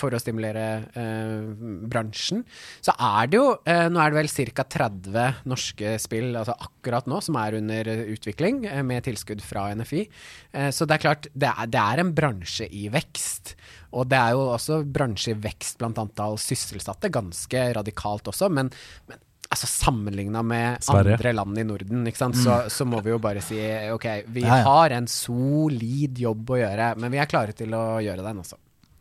for 0.00 0.16
å 0.16 0.20
stimulere 0.20 0.66
eh, 0.96 1.52
bransjen. 1.90 2.44
Så 2.84 2.96
er 2.96 3.28
det 3.30 3.40
jo 3.40 3.46
Nå 3.60 4.00
er 4.00 4.12
det 4.12 4.18
vel 4.22 4.52
ca. 4.56 4.64
30 4.70 5.44
norske 5.50 5.94
spill 6.00 6.32
altså 6.38 6.54
akkurat 6.62 7.08
nå 7.10 7.18
som 7.24 7.36
er 7.40 7.56
under 7.58 7.88
utvikling, 8.12 8.62
med 8.86 9.04
tilskudd 9.06 9.42
fra 9.44 9.68
NFI. 9.76 10.06
Eh, 10.52 10.70
så 10.74 10.86
det 10.86 10.98
er 10.98 11.04
klart, 11.06 11.30
det 11.32 11.50
er, 11.50 11.70
det 11.70 11.80
er 11.80 12.02
en 12.02 12.12
bransje 12.16 12.68
i 12.68 12.88
vekst. 12.92 13.54
Og 13.96 14.06
det 14.10 14.20
er 14.20 14.36
jo 14.36 14.46
også 14.52 14.82
bransje 14.86 15.34
i 15.34 15.40
vekst 15.40 15.80
blant 15.80 15.98
antall 16.00 16.38
sysselsatte, 16.40 17.10
ganske 17.12 17.66
radikalt 17.80 18.30
også. 18.30 18.50
Men, 18.52 18.70
men 19.10 19.20
altså 19.50 19.66
sammenligna 19.66 20.42
med 20.46 20.82
Sverige. 20.84 21.18
andre 21.18 21.32
land 21.32 21.58
i 21.58 21.66
Norden, 21.66 22.06
ikke 22.06 22.22
sant? 22.22 22.38
Så, 22.38 22.62
så 22.70 22.86
må 22.86 23.02
vi 23.02 23.10
jo 23.10 23.18
bare 23.22 23.42
si 23.42 23.58
ok, 23.90 24.08
vi 24.30 24.46
ja. 24.46 24.62
har 24.66 24.94
en 24.94 25.10
solid 25.10 26.18
jobb 26.22 26.54
å 26.54 26.60
gjøre, 26.62 26.90
men 27.02 27.12
vi 27.12 27.22
er 27.22 27.30
klare 27.30 27.56
til 27.56 27.74
å 27.74 27.84
gjøre 28.04 28.26
den, 28.26 28.44
også. 28.44 28.60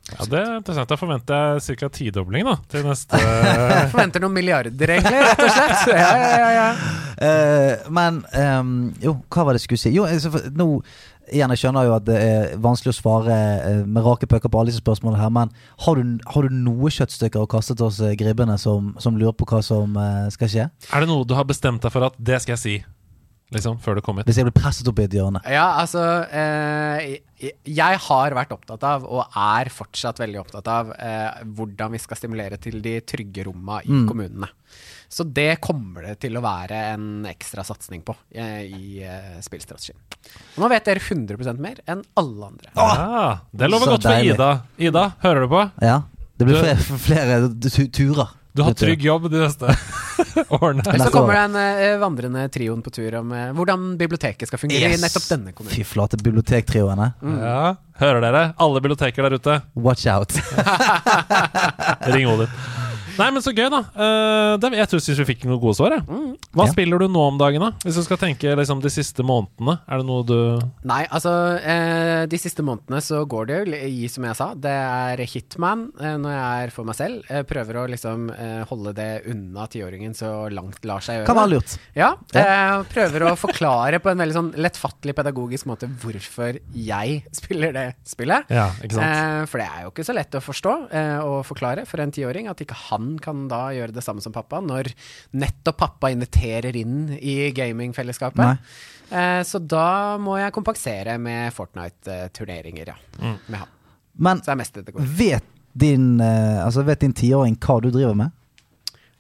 Ja, 0.10 0.26
det 0.26 0.40
er 0.40 0.56
interessant. 0.58 0.90
Da 0.90 0.98
forventer 0.98 1.60
jeg 1.60 1.78
ca. 1.78 1.90
tidobling 1.94 2.48
da, 2.48 2.56
til 2.72 2.88
neste 2.88 3.20
Jeg 3.22 3.92
forventer 3.92 4.24
noen 4.24 4.34
milliarder, 4.34 4.94
egentlig, 4.96 5.20
rett 5.28 5.44
og 5.46 5.54
slett. 5.54 5.94
Ja, 5.94 6.10
ja, 6.18 6.32
ja, 6.34 6.50
ja. 6.56 6.70
Uh, 7.20 7.90
men 7.94 8.22
um, 8.32 8.74
jo, 9.04 9.18
hva 9.30 9.46
var 9.46 9.54
det 9.54 9.62
jeg 9.62 9.68
skulle 9.68 9.84
si? 9.84 9.94
Jo, 9.94 10.08
altså, 10.10 10.32
for 10.34 10.50
nå 10.56 10.70
Igjen, 11.32 11.52
jeg 11.54 11.62
skjønner 11.62 11.86
jo 11.88 11.96
at 11.96 12.06
det 12.08 12.18
er 12.26 12.54
vanskelig 12.64 12.94
å 12.94 12.98
svare 13.00 13.36
eh, 13.64 13.82
med 13.86 14.04
rake 14.06 14.28
pucker 14.30 14.50
på 14.52 14.60
alle 14.62 14.72
disse 14.74 14.82
spørsmålene 14.84 15.22
her, 15.22 15.34
men 15.36 15.52
har 15.86 16.00
du, 16.00 16.16
har 16.34 16.48
du 16.48 16.56
noe 16.56 16.90
kjøttstykker 16.96 17.44
å 17.46 17.50
kaste 17.50 17.76
til 17.78 17.86
oss 17.90 18.00
eh, 18.06 18.16
gribbene 18.20 18.56
som, 18.62 18.94
som 19.04 19.18
lurer 19.20 19.36
på 19.38 19.46
hva 19.50 19.60
som 19.66 19.98
eh, 20.00 20.30
skal 20.34 20.50
skje? 20.56 20.70
Er 20.94 21.04
det 21.06 21.10
noe 21.12 21.28
du 21.30 21.36
har 21.38 21.46
bestemt 21.50 21.84
deg 21.86 21.94
for 21.94 22.10
at 22.10 22.18
det 22.18 22.42
skal 22.44 22.58
jeg 22.58 22.64
si? 22.66 22.78
Liksom, 23.50 23.80
før 23.82 23.98
du 23.98 24.04
kommer 24.06 24.22
hit? 24.22 24.28
Hvis 24.30 24.38
jeg 24.38 24.46
blir 24.46 24.54
presset 24.54 24.86
opp 24.92 25.00
i 25.02 25.08
et 25.08 25.14
hjørne. 25.18 25.40
Ja, 25.50 25.64
altså 25.82 26.04
eh, 26.30 27.16
jeg- 27.66 28.02
har 28.06 28.36
vært 28.38 28.52
opptatt 28.54 28.84
av, 28.86 29.08
og 29.10 29.26
er 29.34 29.72
fortsatt 29.74 30.22
veldig 30.22 30.38
opptatt 30.44 30.70
av, 30.70 30.92
eh, 31.02 31.40
hvordan 31.58 31.96
vi 31.96 32.02
skal 32.04 32.20
stimulere 32.20 32.60
til 32.62 32.78
de 32.86 33.00
trygge 33.02 33.48
romma 33.48 33.80
i 33.82 33.90
kommunene. 34.06 34.52
Så 35.10 35.26
det 35.26 35.56
kommer 35.64 36.06
det 36.06 36.20
til 36.22 36.38
å 36.38 36.42
være 36.44 36.80
en 36.94 37.26
ekstra 37.26 37.64
satsing 37.66 38.04
på 38.06 38.14
eh, 38.30 38.62
i 38.70 39.00
eh, 39.02 39.40
spillstrategien. 39.42 39.98
Og 40.56 40.62
nå 40.62 40.70
vet 40.70 40.86
dere 40.86 41.02
100% 41.02 41.62
mer 41.64 41.80
enn 41.90 42.04
alle 42.20 42.50
andre. 42.52 42.70
Ja, 42.78 43.24
det 43.50 43.72
lover 43.72 43.96
godt 43.96 44.06
for. 44.06 44.28
Ida. 44.34 44.50
Ida, 44.78 45.06
hører 45.24 45.48
du 45.48 45.54
på? 45.56 45.64
Ja. 45.82 46.02
Det 46.38 46.46
blir 46.48 46.62
flere, 46.62 47.00
flere 47.02 47.40
turer. 47.92 48.36
Du 48.54 48.64
har 48.66 48.74
trygg 48.74 49.04
jobb 49.06 49.28
de 49.32 49.42
neste 49.44 49.70
årene. 50.60 50.84
Så 50.84 51.10
kommer 51.14 51.38
det 51.38 51.42
en 51.48 51.58
uh, 51.60 52.00
vandrende 52.02 52.46
trioen 52.52 52.82
på 52.84 52.92
tur 52.92 53.20
om 53.22 53.30
uh, 53.32 53.52
hvordan 53.56 53.94
biblioteket 54.00 54.50
skal 54.50 54.62
fungere 54.62 54.90
Yes. 54.90 54.98
i 55.00 55.04
nettopp 55.06 55.28
denne 55.30 55.54
kommunen. 55.54 55.76
Fy 55.76 55.86
flate, 55.88 56.20
bibliotektrioene. 56.24 57.12
Ja, 57.40 57.62
Hører 58.00 58.24
dere? 58.24 58.44
Alle 58.58 58.82
biblioteker 58.82 59.28
der 59.28 59.38
ute, 59.40 59.58
Watch 59.76 60.08
out. 60.12 60.34
ring 62.14 62.30
Odin. 62.32 62.48
Nei, 63.20 63.30
men 63.36 63.44
så 63.44 63.52
gøy, 63.52 63.68
da. 63.74 63.82
Uh, 63.94 64.54
det, 64.62 64.72
jeg 64.80 64.90
tror 64.92 65.02
synes 65.04 65.20
vi 65.22 65.28
fikk 65.34 65.46
noen 65.50 65.60
gode 65.62 65.76
svar. 65.78 65.98
jeg. 65.98 66.06
Hva 66.56 66.66
Ja. 66.66 66.72
spiller 66.72 67.02
du 67.04 67.08
nå 67.12 67.22
om 67.34 67.38
dagen, 67.38 67.62
da? 67.62 67.72
Hvis 67.84 67.98
du 68.00 68.04
skal 68.06 68.18
tenke 68.22 68.56
liksom, 68.56 68.80
de 68.82 68.90
siste 68.94 69.22
månedene. 69.28 69.76
Er 69.90 70.00
det 70.02 70.08
noe 70.08 70.24
du 70.26 70.38
Nei, 70.88 71.04
altså 71.12 71.34
uh, 71.60 72.26
De 72.32 72.38
siste 72.40 72.64
månedene 72.66 73.02
så 73.04 73.22
går 73.30 73.50
det 73.50 73.58
jo 73.60 73.80
i, 73.90 74.08
som 74.12 74.24
jeg 74.26 74.38
sa, 74.40 74.48
det 74.56 74.72
er 74.72 75.24
Hitman 75.30 75.90
uh, 76.00 76.16
når 76.22 76.32
jeg 76.34 76.64
er 76.70 76.74
for 76.74 76.88
meg 76.88 76.98
selv. 76.98 77.28
Jeg 77.30 77.48
prøver 77.50 77.82
å 77.82 77.86
liksom 77.92 78.30
holde 78.70 78.94
det 78.96 79.10
unna 79.32 79.66
tiåringen 79.72 80.14
så 80.18 80.48
langt 80.54 80.84
lar 80.88 81.04
seg 81.04 81.20
gjøre. 81.20 81.28
Kan 81.28 81.38
være 81.40 81.52
lurt. 81.54 81.76
Ja, 81.98 82.10
prøver 82.90 83.26
å 83.30 83.34
forklare 83.40 84.00
på 84.04 84.12
en 84.12 84.22
veldig 84.22 84.36
sånn 84.36 84.52
lettfattelig 84.60 85.16
pedagogisk 85.18 85.68
måte 85.70 85.90
hvorfor 86.02 86.60
jeg 86.74 87.20
spiller 87.36 87.76
det 87.76 87.86
spillet. 88.08 88.50
Ja, 88.54 88.70
ikke 88.84 88.98
sant? 88.98 89.06
Eh, 89.10 89.44
for 89.50 89.62
det 89.62 89.68
er 89.68 89.86
jo 89.86 89.92
ikke 89.94 90.08
så 90.08 90.16
lett 90.18 90.38
å 90.40 90.44
forstå 90.44 90.76
og 91.26 91.38
forklare 91.48 91.86
for 91.90 92.02
en 92.04 92.14
tiåring 92.16 92.50
at 92.52 92.62
ikke 92.64 92.78
han 92.90 93.09
kan 93.18 93.48
da 93.50 93.70
gjøre 93.74 93.96
det 93.96 94.04
samme 94.06 94.22
som 94.22 94.32
pappa, 94.36 94.60
når 94.62 94.92
nettopp 95.34 95.78
pappa 95.82 96.12
inviterer 96.14 96.76
inn 96.78 97.10
i 97.18 97.50
gamingfellesskapet. 97.56 98.38
Nei. 98.44 98.58
Eh, 99.10 99.42
så 99.44 99.58
da 99.66 100.18
må 100.22 100.38
jeg 100.38 100.54
kompensere 100.54 101.18
med 101.18 101.50
Fortnite-turneringer, 101.56 102.92
ja. 102.94 102.98
Mm. 103.22 103.38
Med 103.48 103.60
han. 103.64 103.72
Men 104.20 104.42
Så 104.44 104.52
er 104.52 104.60
mest 104.60 104.74
det 104.76 104.86
det 104.86 104.94
går. 104.94 105.02
vet 105.18 105.44
din 105.80 106.20
eh, 106.20 106.60
Altså 106.66 106.84
vet 106.84 107.00
din 107.00 107.14
tiåring 107.14 107.56
hva 107.62 107.80
du 107.82 107.90
driver 107.90 108.14
med? 108.20 108.32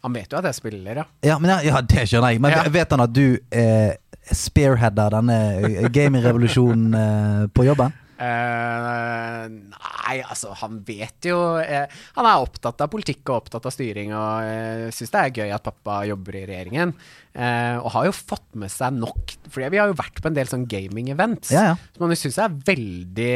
Han 0.03 0.13
vet 0.13 0.31
jo 0.31 0.37
at 0.39 0.45
jeg 0.45 0.55
spiller, 0.55 0.95
ja. 1.01 1.05
Ja, 1.23 1.39
men 1.39 1.49
ja, 1.51 1.57
ja 1.73 1.81
det 1.81 2.05
skjønner 2.07 2.31
jeg. 2.31 2.39
Men 2.41 2.51
Ja. 2.51 2.63
vet 2.71 2.91
han 2.91 3.01
at 3.03 3.11
du 3.13 3.37
eh, 3.51 3.95
spearheader 4.31 5.09
denne 5.17 5.37
eh, 5.63 5.89
gamingrevolusjonen 5.91 6.93
eh, 6.95 7.47
på 7.51 7.65
jobben? 7.67 7.91
Eh, 8.19 9.43
nei, 9.47 10.15
altså, 10.19 10.51
han 10.59 10.81
vet 10.83 11.23
jo 11.29 11.37
uh, 11.55 11.99
Han 12.17 12.27
er 12.27 12.41
opptatt 12.43 12.81
av 12.83 12.89
politikk 12.91 13.21
og 13.29 13.45
opptatt 13.45 13.69
av 13.69 13.71
styring, 13.71 14.11
og 14.11 14.43
uh, 14.43 14.87
syns 14.91 15.13
det 15.13 15.21
er 15.21 15.37
gøy 15.39 15.53
at 15.55 15.63
pappa 15.63 16.01
jobber 16.09 16.41
i 16.41 16.43
regjeringen. 16.49 16.91
Uh, 17.31 17.79
og 17.79 17.93
har 17.95 18.09
jo 18.09 18.17
fått 18.17 18.57
med 18.57 18.73
seg 18.73 18.95
nok 18.97 19.35
Fordi 19.53 19.67
vi 19.69 19.77
har 19.77 19.91
jo 19.91 19.95
vært 19.99 20.17
på 20.17 20.27
en 20.27 20.35
del 20.35 20.49
sånn 20.51 20.67
gaming-events. 20.67 21.53
Ja, 21.55 21.69
ja. 21.71 21.75
som 21.95 22.03
man 22.03 22.19
syns 22.19 22.41
er 22.43 22.59
veldig 22.67 23.33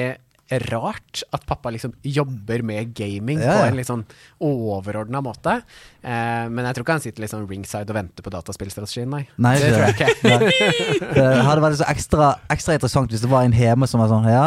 rart 0.70 1.24
at 1.34 1.46
pappa 1.48 1.72
liksom 1.74 1.94
jobber 2.04 2.62
med 2.68 2.92
gaming 2.94 3.40
Ja, 3.42 3.54
på 3.62 3.68
en 3.70 3.78
litt 3.80 3.88
sånn 3.90 4.04
overordna 4.44 5.22
måte. 5.24 5.62
Eh, 6.04 6.50
men 6.52 6.68
jeg 6.68 6.76
tror 6.76 6.86
ikke 6.86 6.98
han 6.98 7.06
sitter 7.06 7.28
sånn 7.32 7.48
ringside 7.50 7.90
og 7.90 7.98
venter 7.98 8.26
på 8.26 8.34
dataspillstrategien, 8.34 9.10
nei. 9.10 9.24
Nei, 9.42 9.56
det 9.62 9.72
tror 9.74 9.88
jeg 9.88 9.96
ikke. 9.96 11.10
Det 11.16 11.26
hadde 11.48 11.64
vært 11.64 11.80
så 11.80 11.88
ekstra, 11.90 12.34
ekstra 12.54 12.76
interessant 12.78 13.14
hvis 13.14 13.24
det 13.24 13.32
var 13.32 13.48
en 13.48 13.56
hjemme 13.56 13.88
som 13.90 14.04
var 14.04 14.12
sånn 14.12 14.28
Ja, 14.30 14.46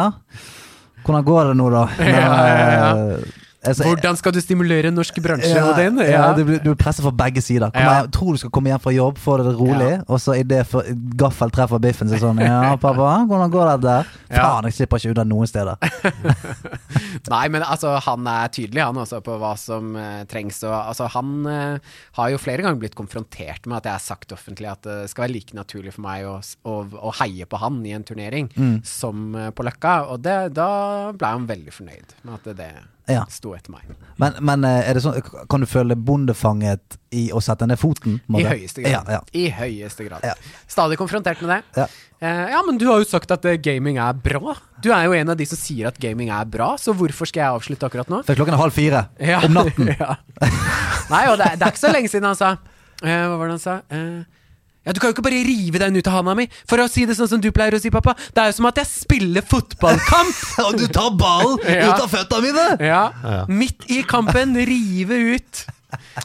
hvordan 1.03 1.27
går 1.27 1.51
det 1.51 1.57
nå, 1.59 1.67
da? 1.73 1.83
Men, 1.97 2.15
Ja, 2.21 2.39
ja, 2.47 2.71
ja. 2.77 3.43
Eh, 3.63 3.69
altså, 3.71 3.83
Hvordan 3.87 4.17
skal 4.19 4.33
du 4.35 4.39
stimulere 4.41 4.91
norsk 4.93 5.17
bransje, 5.23 5.49
ja, 5.55 5.65
Odin? 5.71 5.97
ja, 6.05 6.33
du, 6.37 6.43
blir- 6.45 6.61
du 6.63 6.71
presset 6.75 7.03
fra 7.05 7.11
begge 7.11 7.41
sider. 7.41 7.71
Hjem, 7.73 8.11
tror 8.13 8.33
du 8.33 8.41
skal 8.43 8.51
komme 8.53 8.69
hjem 8.71 8.79
fra 8.83 8.93
jobb, 8.95 9.17
få 9.21 9.37
det 9.41 9.53
rolig, 9.57 9.91
og 10.07 10.19
så 10.21 10.35
idet 10.39 10.63
gaffel 11.17 11.51
treffer 11.51 11.81
biffen, 11.83 12.09
så 12.11 12.19
sånn 12.21 12.39
Ja, 12.43 12.75
pappa, 12.81 13.23
hvordan 13.27 13.51
går 13.53 13.73
det 13.83 13.97
Ja. 14.29 14.41
Faen, 14.43 14.65
jeg 14.67 14.73
slipper 14.77 14.99
ikke 14.99 15.13
unna 15.15 15.23
noen 15.27 15.47
steder. 15.47 15.77
Nei, 17.31 17.43
men 17.51 17.63
altså, 17.65 17.93
han 18.03 18.27
er 18.29 18.49
tydelig 18.53 18.83
han 18.83 18.97
også 19.01 19.21
på 19.25 19.37
hva 19.41 19.53
som 19.59 19.93
uh, 19.97 20.23
trengs. 20.29 20.59
Og, 20.67 20.73
altså, 20.75 21.07
han 21.15 21.31
uh, 21.47 21.95
har 22.19 22.31
jo 22.33 22.39
flere 22.41 22.63
ganger 22.65 22.79
blitt 22.81 22.97
konfrontert 22.97 23.65
med 23.67 23.79
at 23.79 23.87
jeg 23.89 23.95
har 23.97 24.03
sagt 24.03 24.35
offentlig 24.35 24.69
at 24.71 24.83
det 24.87 24.97
skal 25.11 25.25
være 25.27 25.35
like 25.37 25.55
naturlig 25.57 25.93
for 25.95 26.05
meg 26.07 26.27
å, 26.29 26.37
å, 26.67 26.75
å 27.09 27.13
heie 27.21 27.47
på 27.49 27.59
han 27.63 27.81
i 27.87 27.95
en 27.97 28.05
turnering 28.07 28.47
Mm. 28.57 28.77
som 28.85 29.33
uh, 29.35 29.49
på 29.55 29.63
Løkka. 29.67 29.95
Og 30.13 30.21
det, 30.25 30.35
da 30.57 30.67
ble 31.15 31.29
han 31.35 31.47
veldig 31.49 31.73
fornøyd 31.73 32.13
med 32.25 32.33
at 32.37 32.47
det, 32.47 32.55
det 32.59 32.69
Ja. 33.07 33.21
stå 33.31 33.53
etter 33.55 33.71
meg. 33.71 33.85
Men, 34.19 34.35
men 34.43 34.65
eh, 34.67 34.89
det 34.97 35.01
sånn, 35.05 35.17
kan 35.49 35.63
du 35.63 35.67
føle 35.69 35.95
bondefanget 35.95 36.97
i 37.15 37.29
å 37.31 37.39
sette 37.43 37.67
ned 37.69 37.79
foten? 37.79 38.17
I 38.35 38.43
høyeste 38.43 38.83
grad. 38.83 39.07
Ja, 39.07 39.19
ja. 39.19 39.21
I 39.31 39.45
høyeste 39.55 40.07
grad. 40.09 40.25
Stadig 40.67 40.97
konfrontert 40.99 41.39
med 41.45 41.53
det. 41.53 41.59
Ja. 41.79 41.87
Eh, 42.19 42.43
ja, 42.51 42.59
men 42.65 42.79
du 42.81 42.87
har 42.89 42.99
jo 42.99 43.07
sagt 43.07 43.31
at 43.31 43.45
eh, 43.45 43.55
gaming 43.61 43.99
er 44.01 44.17
bra. 44.17 44.55
Du 44.83 44.89
er 44.91 45.05
jo 45.07 45.13
en 45.15 45.29
av 45.31 45.37
de 45.39 45.45
som 45.47 45.59
sier 45.59 45.87
at 45.91 45.99
gaming 46.01 46.31
er 46.33 46.47
bra, 46.49 46.73
så 46.81 46.91
hvorfor 46.97 47.29
skal 47.29 47.43
jeg 47.45 47.59
avslutte 47.59 47.87
akkurat 47.87 48.09
nå? 48.11 48.23
For 48.27 48.35
klokken 48.39 48.57
er 48.57 48.63
halv 48.65 48.75
fire 48.75 49.05
Ja. 49.21 49.39
om 49.45 49.53
natten. 49.55 49.93
Nei, 51.13 51.23
og 51.31 51.37
det, 51.39 51.53
det 51.59 51.63
er 51.63 51.71
ikke 51.71 51.83
så 51.85 51.93
lenge 51.93 52.09
siden 52.11 52.27
han 52.27 52.35
sa 52.39 52.55
uh, 52.57 53.05
Hva 53.05 53.37
var 53.39 53.47
det 53.47 53.53
han 53.55 53.63
sa? 53.63 53.77
Eh, 53.93 54.25
ja, 54.87 54.95
Du 54.95 55.01
kan 55.03 55.11
jo 55.11 55.17
ikke 55.17 55.27
bare 55.27 55.43
rive 55.45 55.83
den 55.83 55.99
ut 55.99 56.07
av 56.09 56.17
handa 56.21 56.33
mi, 56.39 56.47
for 56.69 56.79
å 56.79 56.87
si 56.89 57.03
det 57.05 57.19
sånn 57.19 57.29
som 57.35 57.43
du 57.43 57.51
pleier 57.51 57.75
å 57.75 57.83
si, 57.83 57.91
pappa. 57.93 58.15
Det 58.33 58.39
er 58.45 58.53
jo 58.53 58.57
som 58.61 58.71
at 58.71 58.79
jeg 58.81 58.87
spiller 58.95 59.43
fotballkamp! 59.45 60.43
Og 60.69 60.79
du 60.79 60.87
tar 60.87 61.11
ballen 61.19 61.59
Ja. 61.67 61.91
ut 61.91 62.05
av 62.07 62.11
føtta 62.15 62.39
mine! 62.43 62.67
ja. 62.81 63.03
Ja. 63.27 63.41
Midt 63.51 63.83
i 63.91 64.01
kampen, 64.07 64.55
rive 64.67 65.19
ut 65.35 65.67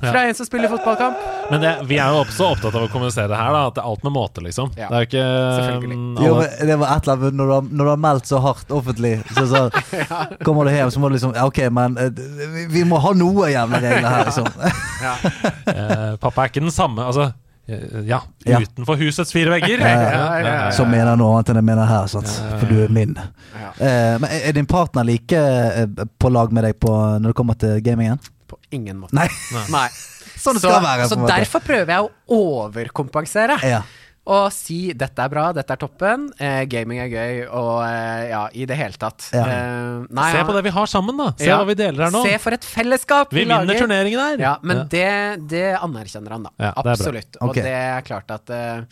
fra 0.02 0.24
en 0.26 0.34
som 0.34 0.46
spiller 0.46 0.68
fotballkamp. 0.72 1.18
Men 1.52 1.60
det, 1.62 1.70
vi 1.86 1.96
er 2.02 2.10
jo 2.10 2.22
også 2.24 2.48
opptatt 2.52 2.74
av 2.74 2.82
å 2.86 2.88
kommunisere 2.90 3.36
her, 3.38 3.50
da, 3.54 3.60
at 3.70 3.76
det 3.76 3.82
er 3.84 3.88
alt 3.92 4.02
med 4.06 4.14
måte, 4.16 4.42
liksom. 4.44 4.72
Ja, 4.78 4.88
Det 4.90 4.96
er 4.98 5.04
jo 5.04 5.08
ikke 5.08 5.26
selvfølgelig. 5.58 5.98
um, 6.00 6.24
Jo, 6.24 6.32
men 6.40 6.70
det 6.72 6.78
var 6.80 6.94
et 6.96 7.06
eller 7.06 7.14
annet 7.20 7.36
når 7.38 7.50
du, 7.50 7.52
har, 7.54 7.68
når 7.70 7.84
du 7.88 7.90
har 7.92 8.00
meldt 8.06 8.30
så 8.32 8.40
hardt 8.42 8.74
offentlig, 8.74 9.12
så, 9.36 9.44
så 9.52 9.62
kommer 10.46 10.66
du 10.66 10.72
hjem, 10.74 10.90
så 10.94 11.02
må 11.02 11.12
du 11.12 11.16
liksom 11.16 11.36
ja, 11.38 11.46
Ok, 11.48 11.60
men 11.78 11.94
eh, 12.00 12.10
vi, 12.56 12.66
vi 12.74 12.84
må 12.90 12.98
ha 13.04 13.14
noe 13.16 13.52
jævla 13.54 13.80
regler 13.86 14.16
her, 14.16 14.26
liksom. 14.32 14.50
eh, 15.72 16.16
Pappa 16.22 16.44
er 16.46 16.50
ikke 16.52 16.62
den 16.64 16.74
samme 16.74 17.04
Altså, 17.06 17.30
ja, 17.66 18.20
Ja. 18.44 18.58
utenfor 18.60 18.96
husets 18.98 19.32
fire 19.32 19.50
vegger. 19.54 19.80
Ja, 19.80 19.88
ja, 19.88 20.02
ja, 20.02 20.38
ja, 20.40 20.54
ja. 20.64 20.70
Som 20.74 20.90
mener 20.90 21.16
noe 21.16 21.36
annet 21.36 21.52
enn 21.52 21.60
jeg 21.60 21.68
mener 21.68 21.86
her, 21.86 22.06
sant? 22.10 22.28
for 22.58 22.66
du 22.66 22.82
er 22.84 22.92
min. 22.92 23.14
Ja. 23.54 23.70
Eh, 23.78 24.18
men 24.18 24.30
er 24.30 24.52
din 24.56 24.66
partner 24.66 25.06
like 25.06 25.38
eh, 25.38 25.86
på 26.18 26.32
lag 26.32 26.52
med 26.52 26.66
deg 26.66 26.78
på, 26.82 26.90
når 27.22 27.32
det 27.32 27.38
kommer 27.38 27.58
til 27.58 27.78
gamingen? 27.84 28.18
På 28.50 28.58
ingen 28.74 28.98
måte. 28.98 29.14
Nei. 29.16 29.28
Nei. 29.70 29.88
Sånn 30.42 30.58
så, 30.58 30.66
skal 30.72 30.82
være, 30.82 31.06
Så 31.06 31.20
derfor 31.22 31.62
prøver 31.62 31.92
jeg 31.94 32.02
å 32.02 32.10
overkompensere. 32.66 33.60
Ja. 33.62 33.82
Og 34.24 34.52
si 34.54 34.92
'dette 34.94 35.18
er 35.18 35.28
bra, 35.32 35.48
dette 35.52 35.72
er 35.74 35.76
toppen', 35.82 36.28
eh, 36.38 36.64
gaming 36.70 37.00
er 37.02 37.08
gøy, 37.10 37.40
og 37.50 37.82
eh, 37.82 38.28
ja, 38.30 38.44
i 38.54 38.64
det 38.70 38.76
hele 38.78 38.94
tatt. 38.94 39.24
Ja. 39.34 39.42
Eh, 39.42 40.04
nei, 40.14 40.28
Se 40.32 40.44
på 40.46 40.54
det 40.54 40.62
vi 40.62 40.70
har 40.70 40.86
sammen, 40.86 41.16
da. 41.18 41.32
Se 41.36 41.48
Ja. 41.48 41.56
hva 41.58 41.66
vi 41.66 41.74
deler 41.74 42.04
her 42.04 42.12
nå. 42.14 42.22
Se 42.22 42.38
for 42.38 42.52
et 42.54 42.62
fellesskap 42.62 43.32
vi 43.32 43.40
vi, 43.40 43.44
vinner 43.48 43.66
lager. 43.66 43.80
turneringen 43.82 44.20
her. 44.22 44.38
Ja, 44.38 44.58
men 44.62 44.76
Ja. 44.76 44.84
Det, 44.84 45.48
det 45.48 45.64
anerkjenner 45.80 46.30
han, 46.30 46.42
da. 46.44 46.50
Ja, 46.60 46.70
det. 46.70 46.92
Absolutt. 46.92 47.36
Ok. 47.40 47.48
Og 47.48 47.54
det 47.54 47.66
er 47.66 48.00
klart 48.02 48.30
at 48.30 48.48
eh, 48.50 48.82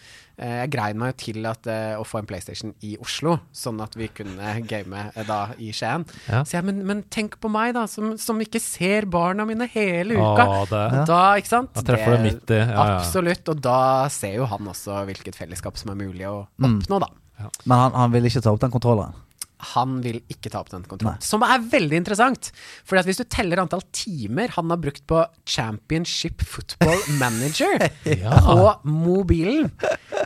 Jeg 0.40 0.70
grein 0.72 0.96
meg 0.98 1.16
til 1.20 1.44
at, 1.44 1.66
eh, 1.68 1.94
å 2.00 2.04
få 2.08 2.18
en 2.22 2.26
PlayStation 2.28 2.70
i 2.86 2.94
Oslo, 3.02 3.34
sånn 3.52 3.80
at 3.84 3.92
vi 3.98 4.08
kunne 4.08 4.54
game 4.66 5.02
eh, 5.14 5.24
da 5.28 5.40
i 5.60 5.68
Skien. 5.76 6.06
Ja. 6.30 6.40
Så 6.48 6.56
jeg, 6.56 6.64
men, 6.64 6.80
men 6.88 7.02
tenk 7.12 7.36
på 7.42 7.50
meg, 7.52 7.74
da, 7.76 7.82
som, 7.90 8.14
som 8.16 8.40
ikke 8.40 8.60
ser 8.62 9.04
barna 9.10 9.44
mine 9.48 9.68
hele 9.74 10.16
uka. 10.16 10.46
Å, 10.48 10.62
det, 10.70 10.84
Da, 11.10 11.20
ikke 11.40 11.52
sant? 11.52 11.74
Da 11.76 11.84
treffer 11.92 12.16
du 12.16 12.24
midt 12.24 12.54
i, 12.56 12.60
ja, 12.62 12.68
ja. 12.72 12.86
Absolutt. 12.98 13.48
Og 13.52 13.60
da 13.60 14.08
ser 14.08 14.38
jo 14.40 14.48
han 14.48 14.70
også 14.72 15.02
hvilket 15.10 15.36
fellesskap 15.36 15.76
som 15.80 15.92
er 15.92 16.00
mulig 16.06 16.24
å 16.28 16.46
Mm. 16.60 16.80
oppnå, 16.80 17.00
da. 17.04 17.10
Men 17.64 17.76
han, 17.78 17.92
han 17.96 18.12
vil 18.12 18.24
ikke 18.28 18.42
ta 18.44 18.52
opp 18.52 18.60
den 18.60 18.72
kontrolleren? 18.72 19.14
Han 19.74 19.98
vil 20.04 20.20
ikke 20.32 20.50
ta 20.52 20.60
opp 20.62 20.70
den 20.72 20.84
kontrollen. 20.88 21.18
Nei. 21.20 21.26
Som 21.26 21.44
er 21.46 21.62
veldig 21.72 21.98
interessant. 22.00 22.50
For 22.88 23.00
hvis 23.06 23.20
du 23.20 23.24
teller 23.30 23.60
antall 23.62 23.82
timer 23.94 24.52
han 24.56 24.72
har 24.72 24.80
brukt 24.80 25.02
på 25.10 25.20
Championship 25.48 26.42
Football 26.46 27.00
Manager 27.20 27.76
på 28.04 28.56
mobilen, 28.88 29.70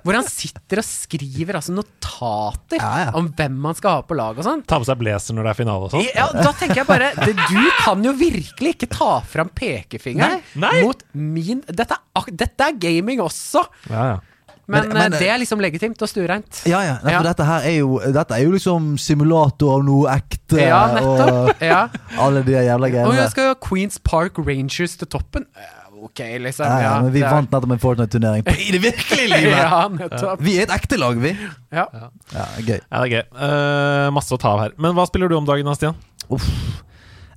hvor 0.05 0.19
han 0.19 0.27
sitter 0.29 0.81
og 0.83 0.87
skriver 0.87 1.59
altså 1.61 1.75
notater 1.77 2.79
Ja, 2.81 2.93
ja. 3.07 3.11
om 3.19 3.31
hvem 3.37 3.57
man 3.65 3.77
skal 3.79 3.99
ha 4.01 4.05
på 4.07 4.17
lag 4.19 4.39
og 4.39 4.47
sånn. 4.47 4.63
Ta 4.69 4.79
på 4.83 4.89
seg 4.89 5.01
blazer 5.01 5.37
når 5.37 5.49
det 5.49 5.55
er 5.55 5.61
finale 5.63 5.89
og 5.89 5.95
sånn. 5.95 6.07
Ja, 6.15 6.29
da 6.35 6.53
tenker 6.57 6.83
jeg 6.83 6.89
bare 6.91 7.11
det, 7.25 7.35
Du 7.51 7.61
kan 7.85 8.05
jo 8.05 8.13
virkelig 8.19 8.75
ikke 8.77 8.91
ta 8.93 9.11
fram 9.29 9.51
pekefingeren 9.55 10.41
Nei. 10.55 10.63
Nei. 10.65 10.77
mot 10.87 11.03
min 11.15 11.63
dette 11.69 11.97
er, 11.99 12.31
dette 12.45 12.69
er 12.71 12.79
gaming 12.81 13.21
også! 13.25 13.65
Ja, 13.91 14.07
ja. 14.15 14.21
Men, 14.67 14.89
Men- 14.89 14.97
men- 14.97 15.13
eh, 15.13 15.19
det 15.19 15.29
er 15.29 15.39
liksom 15.39 15.61
legitimt 15.61 16.01
og 16.03 16.09
stuereint. 16.09 16.63
Ja, 16.67 16.81
ja. 16.83 16.99
Nei, 17.05 17.13
Ja. 17.13 17.19
For 17.21 17.29
dette 17.29 17.45
her 17.45 17.61
er 17.69 17.77
jo 17.79 17.99
Dette 18.13 18.35
er 18.35 18.43
jo 18.45 18.51
liksom 18.53 18.97
simulator 18.99 19.75
av 19.79 19.85
noe 19.85 20.09
ekte. 20.15 20.59
Ja, 20.61 20.87
nettopp. 20.95 21.31
Og 21.31 21.63
Ja. 21.63 21.89
alle 22.19 22.43
de 22.43 22.53
jævla 22.53 22.87
Og 22.87 22.93
greiene. 22.93 23.15
jeg 23.21 23.31
skal 23.31 23.49
ha 23.49 23.55
Queens 23.55 23.99
Park 23.99 24.39
Rangers 24.39 24.97
til 24.97 25.07
toppen. 25.09 25.47
Eh, 25.57 25.81
Ok, 26.05 26.19
liksom. 26.21 26.67
Ja, 26.67 26.79
ja, 26.83 27.01
men 27.01 27.13
vi 27.15 27.23
vant 27.23 27.49
nettopp 27.51 27.71
en 27.73 27.79
Fortnite-turnering 27.81 28.43
i 28.69 28.73
det 28.73 28.81
virkelige 28.83 29.29
livet! 29.31 29.57
Ja, 29.65 29.89
nettopp. 29.89 30.41
Vi 30.45 30.59
er 30.59 30.67
et 30.67 30.71
ekte 30.75 30.99
lag, 31.01 31.17
vi. 31.17 31.31
Ja. 31.73 31.87
Ja, 32.35 32.45
gøy. 32.61 32.77
Ja, 32.93 33.01
det 33.01 33.07
er 33.07 33.15
gøy. 33.15 33.23
Uh, 33.33 34.11
masse 34.13 34.35
å 34.35 34.39
ta 34.39 34.51
av 34.53 34.61
her. 34.67 34.75
Men 34.77 34.93
hva 34.99 35.07
spiller 35.09 35.29
du 35.33 35.37
om 35.39 35.47
dagen 35.49 35.65
da, 35.65 35.73
Stian? 35.73 35.95
Uff. 36.29 36.45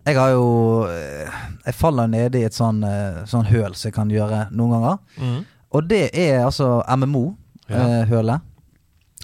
Jeg 0.05 0.15
har 0.15 0.29
jo 0.31 0.85
eh, 0.87 1.31
Jeg 1.65 1.75
faller 1.75 2.07
nede 2.11 2.39
i 2.39 2.43
et 2.47 2.55
sånn, 2.55 2.83
eh, 2.83 3.23
sånn 3.27 3.47
høl 3.47 3.73
som 3.75 3.87
jeg 3.87 3.95
kan 3.95 4.09
gjøre 4.11 4.49
noen 4.51 4.75
ganger. 4.75 5.45
Og 5.71 5.89
det 5.89 6.09
er 6.13 6.45
altså 6.45 6.81
Ja. 6.87 6.95
MMO-hølet. 6.95 8.39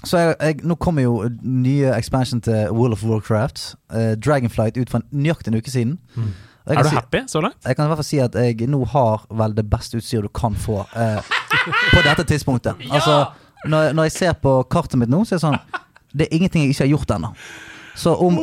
Så 0.04 0.18
jeg, 0.18 0.34
jeg, 0.40 0.56
nå 0.68 0.74
kommer 0.76 1.02
jo 1.02 1.28
nye 1.42 1.92
expansion 1.96 2.40
til 2.44 2.66
World 2.76 2.92
of 2.92 3.04
Warcraft. 3.04 3.74
eh, 3.94 4.14
Dragonflight 4.20 4.76
ut 4.76 4.90
for 4.92 5.00
nøyaktig 5.12 5.48
en 5.48 5.56
uke 5.58 5.70
siden. 5.72 5.98
Mm. 6.16 6.32
Er 6.66 6.82
du 6.82 6.88
si- 6.88 6.94
happy 6.94 7.22
så 7.28 7.40
langt? 7.40 7.56
Jeg 7.64 7.76
kan 7.76 7.84
i 7.84 7.88
hvert 7.88 7.96
fall 7.98 8.04
si 8.04 8.18
at 8.18 8.34
jeg 8.34 8.68
nå 8.68 8.84
har 8.88 9.24
vel 9.30 9.54
det 9.56 9.64
beste 9.70 9.96
utstyret 9.96 10.22
du 10.28 10.28
kan 10.28 10.54
få 10.54 10.82
eh, 10.96 11.20
på 11.92 12.02
dette 12.04 12.24
tidspunktet. 12.28 12.74
Altså, 12.92 13.26
når, 13.66 13.92
når 13.96 14.02
jeg 14.10 14.12
ser 14.12 14.32
på 14.42 14.62
kartet 14.70 14.98
mitt 15.00 15.08
nå, 15.08 15.22
så 15.24 15.34
er 15.34 15.38
det 15.38 15.46
sånn 15.46 15.58
Det 16.14 16.26
er 16.28 16.36
ingenting 16.36 16.62
jeg 16.66 16.70
ikke 16.74 16.84
har 16.84 16.92
gjort 16.92 17.10
ennå. 17.16 17.30
Så 17.96 18.12
om, 18.20 18.36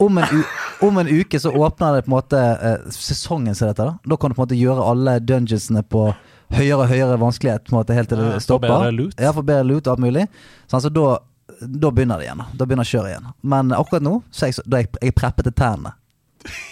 om, 0.00 0.18
en, 0.18 0.44
om 0.82 0.98
en 0.98 1.08
uke 1.08 1.38
så 1.40 1.50
åpner 1.54 1.94
det 1.96 2.04
på 2.04 2.10
en 2.10 2.16
måte 2.18 2.36
eh, 2.38 2.90
sesongen, 2.92 3.54
som 3.54 3.66
det 3.68 3.72
heter. 3.76 3.84
Da. 3.94 3.98
da 4.12 4.16
kan 4.16 4.30
du 4.30 4.34
på 4.36 4.42
en 4.42 4.46
måte 4.48 4.58
gjøre 4.60 4.84
alle 4.90 5.16
dungeonsene 5.20 5.82
på 5.82 6.08
høyere 6.54 6.82
og 6.84 6.90
høyere 6.90 7.18
vanskelighet 7.20 7.66
på 7.66 7.74
en 7.74 7.78
måte 7.80 7.96
helt 7.96 8.08
til 8.12 8.20
det 8.22 8.42
stopper. 8.44 8.68
bedre 8.70 8.92
loot. 8.94 9.16
Ja, 9.20 9.32
for 9.34 9.46
bedre 9.46 9.66
loot 9.66 9.86
og 9.86 9.96
alt 9.96 10.04
mulig. 10.04 10.26
Sånn, 10.70 10.82
så 10.84 10.90
da, 10.92 11.18
da 11.60 11.90
begynner 11.90 12.20
det 12.22 12.28
igjen. 12.28 12.42
Da 12.54 12.66
begynner 12.66 12.88
kjøret 12.88 13.14
igjen. 13.14 13.30
Men 13.42 13.72
akkurat 13.76 14.04
nå 14.06 14.18
så 14.30 14.46
er 14.46 14.52
jeg, 14.52 14.66
da 14.66 14.80
er 14.80 14.86
jeg, 14.86 14.92
jeg 15.08 15.16
preppet 15.18 15.48
til 15.48 15.56
tærne. 15.58 15.94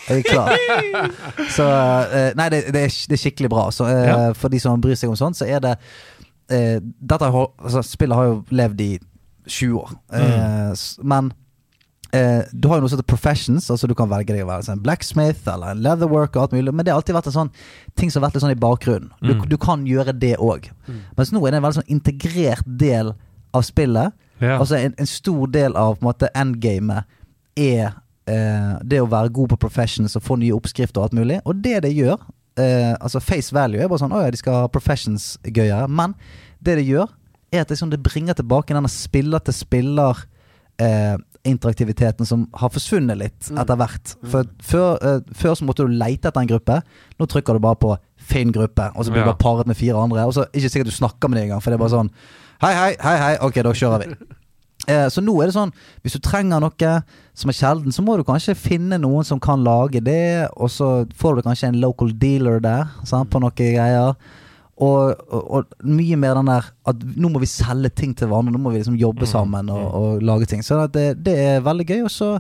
Jeg 0.09 0.23
er 0.23 0.27
klar. 0.29 0.53
Så 1.57 1.65
eh, 1.67 2.29
Nei, 2.39 2.49
det, 2.53 2.61
det, 2.75 2.85
er, 2.87 2.93
det 3.11 3.17
er 3.17 3.23
skikkelig 3.25 3.51
bra. 3.51 3.65
Så 3.75 3.89
eh, 3.91 4.05
Ja. 4.07 4.19
For 4.39 4.53
de 4.53 4.61
som 4.63 4.83
bryr 4.83 4.95
seg 4.99 5.11
om 5.11 5.19
sånt, 5.19 5.39
så 5.41 5.49
er 5.51 5.63
det 5.65 5.73
eh, 6.53 6.77
Dette 6.79 7.31
altså, 7.33 7.83
Spillet 7.83 8.19
har 8.19 8.29
jo 8.29 8.37
levd 8.55 8.85
i 8.85 8.93
20 9.51 9.81
år. 9.81 9.91
mm. 10.15 10.77
men 11.05 11.33
eh, 12.15 12.45
du 12.53 12.69
har 12.71 12.79
jo 12.79 12.85
noe 12.85 12.91
som 12.93 12.99
heter 13.01 13.09
professions. 13.11 13.67
Altså 13.75 13.89
Du 13.91 13.95
kan 13.99 14.09
velge 14.11 14.33
deg 14.35 14.45
å 14.45 14.51
være 14.53 14.73
en 14.73 14.83
blacksmith 14.85 15.49
eller 15.51 15.75
en 15.75 15.83
leatherworker 15.85 16.41
alt 16.45 16.55
mulig. 16.57 16.73
Men 16.75 16.85
det 16.87 16.93
har 16.95 17.01
alltid 17.03 17.17
vært 17.19 17.31
en 17.33 17.37
sånn 17.41 17.51
ting 17.99 18.11
som 18.13 18.23
har 18.23 18.29
vært 18.31 18.39
litt 18.39 18.45
sånn 18.47 18.55
i 18.57 18.61
bakgrunnen. 18.67 19.11
Du, 19.23 19.35
Mm. 19.35 19.49
du 19.51 19.57
kan 19.59 19.85
gjøre 19.87 20.15
det 20.19 20.37
òg. 20.39 20.71
Mens 21.17 21.33
nå 21.35 21.43
er 21.47 21.51
det 21.51 21.59
en 21.59 21.67
veldig 21.67 21.81
sånn 21.83 21.93
integrert 21.97 22.65
del 22.67 23.13
av 23.55 23.63
spillet. 23.67 24.13
Ja. 24.41 24.59
Altså 24.59 24.77
en, 24.79 24.95
en 24.99 25.07
stor 25.07 25.47
del 25.47 25.77
av 25.77 25.97
på 25.99 26.03
en 26.03 26.09
måte 26.13 26.31
endgamet 26.35 27.05
er 27.57 27.93
eh, 28.27 28.79
det 28.83 29.01
å 29.03 29.07
være 29.11 29.31
god 29.33 29.53
på 29.55 29.61
professions 29.67 30.17
og 30.17 30.23
få 30.27 30.37
nye 30.41 30.55
oppskrifter 30.57 30.99
og 31.01 31.05
alt 31.11 31.19
mulig. 31.21 31.41
Og 31.45 31.61
det 31.63 31.83
det 31.85 31.93
gjør 31.95 32.17
eh, 32.59 32.95
Altså 33.01 33.21
face 33.23 33.53
value 33.55 33.81
er 33.83 33.89
bare 33.89 33.99
sånn 34.03 34.13
Å 34.15 34.25
ja, 34.25 34.31
de 34.31 34.41
skal 34.41 34.55
ha 34.65 34.69
professions 34.73 35.37
gøyere. 35.45 35.87
Men 35.89 36.15
det 36.65 36.77
det 36.81 36.87
gjør, 36.89 37.09
er 37.53 37.61
at 37.63 37.69
det, 37.71 37.79
sånn, 37.79 37.91
det 37.93 38.03
bringer 38.03 38.35
tilbake 38.35 38.75
denne 38.75 38.89
spiller 38.91 39.39
til 39.45 39.55
spiller 39.55 40.25
eh, 40.83 41.15
interaktiviteten 41.45 42.27
som 42.27 42.47
har 42.57 42.73
forsvunnet 42.73 43.19
litt 43.21 43.51
etter 43.53 43.77
hvert. 43.81 44.15
For 44.31 44.49
før, 44.65 44.99
uh, 45.05 45.35
før 45.37 45.57
så 45.59 45.67
måtte 45.69 45.85
du 45.87 45.93
leite 45.93 46.31
etter 46.31 46.41
en 46.41 46.51
gruppe. 46.51 46.81
Nå 47.21 47.29
trykker 47.31 47.55
du 47.55 47.65
bare 47.65 47.77
på 47.81 47.97
'finn 48.25 48.53
gruppe', 48.53 48.93
og 48.97 49.05
så 49.05 49.11
blir 49.13 49.23
du 49.23 49.29
Ja. 49.29 49.33
bare 49.33 49.43
paret 49.45 49.67
med 49.67 49.77
fire 49.77 50.01
andre. 50.01 50.25
Og 50.27 50.33
så 50.35 50.47
ikke 50.53 50.71
sikkert 50.71 50.87
du 50.87 50.97
snakker 50.97 51.29
med 51.29 51.39
dem 51.39 51.45
engang, 51.51 51.63
for 51.63 51.71
det 51.71 51.81
er 51.81 51.85
bare 51.85 51.97
sånn 51.99 52.11
Hei, 52.63 52.73
hei, 52.73 52.97
hei, 53.01 53.17
hei, 53.19 53.37
ok, 53.41 53.55
da 53.63 53.73
kjører 53.73 53.99
vi. 54.07 54.15
Eh, 54.87 55.09
så 55.09 55.23
nå 55.25 55.41
er 55.41 55.47
det 55.47 55.55
sånn, 55.55 55.73
hvis 56.03 56.13
du 56.13 56.19
trenger 56.19 56.61
noe 56.61 57.03
som 57.35 57.49
er 57.49 57.55
sjelden, 57.57 57.93
så 57.93 58.03
må 58.05 58.19
du 58.19 58.25
kanskje 58.25 58.55
finne 58.55 58.99
noen 59.01 59.25
som 59.25 59.41
kan 59.41 59.65
lage 59.65 60.03
det, 60.05 60.49
og 60.57 60.69
så 60.69 61.07
får 61.17 61.37
du 61.37 61.43
kanskje 61.43 61.69
en 61.69 61.81
local 61.81 62.11
dealer 62.13 62.61
der, 62.61 62.85
sant, 63.05 63.31
på 63.31 63.41
noen 63.41 63.55
greier. 63.57 64.15
Og, 64.83 65.15
og, 65.31 65.43
og 65.55 65.87
mye 65.87 66.17
mer 66.19 66.35
den 66.41 66.49
der 66.51 66.71
at 66.91 67.03
nå 67.15 67.29
må 67.31 67.43
vi 67.43 67.47
selge 67.51 67.93
ting 67.95 68.15
til 68.19 68.27
hverandre, 68.31 68.55
nå 68.57 68.63
må 68.63 68.73
vi 68.75 68.81
liksom 68.81 68.97
jobbe 68.99 69.29
sammen 69.31 69.71
og, 69.71 69.85
og 69.95 70.25
lage 70.27 70.49
ting. 70.51 70.65
Så 70.67 70.81
det, 70.91 71.13
det 71.23 71.37
er 71.39 71.67
veldig 71.67 71.87
gøy, 71.87 72.01
og 72.09 72.11
så 72.11 72.31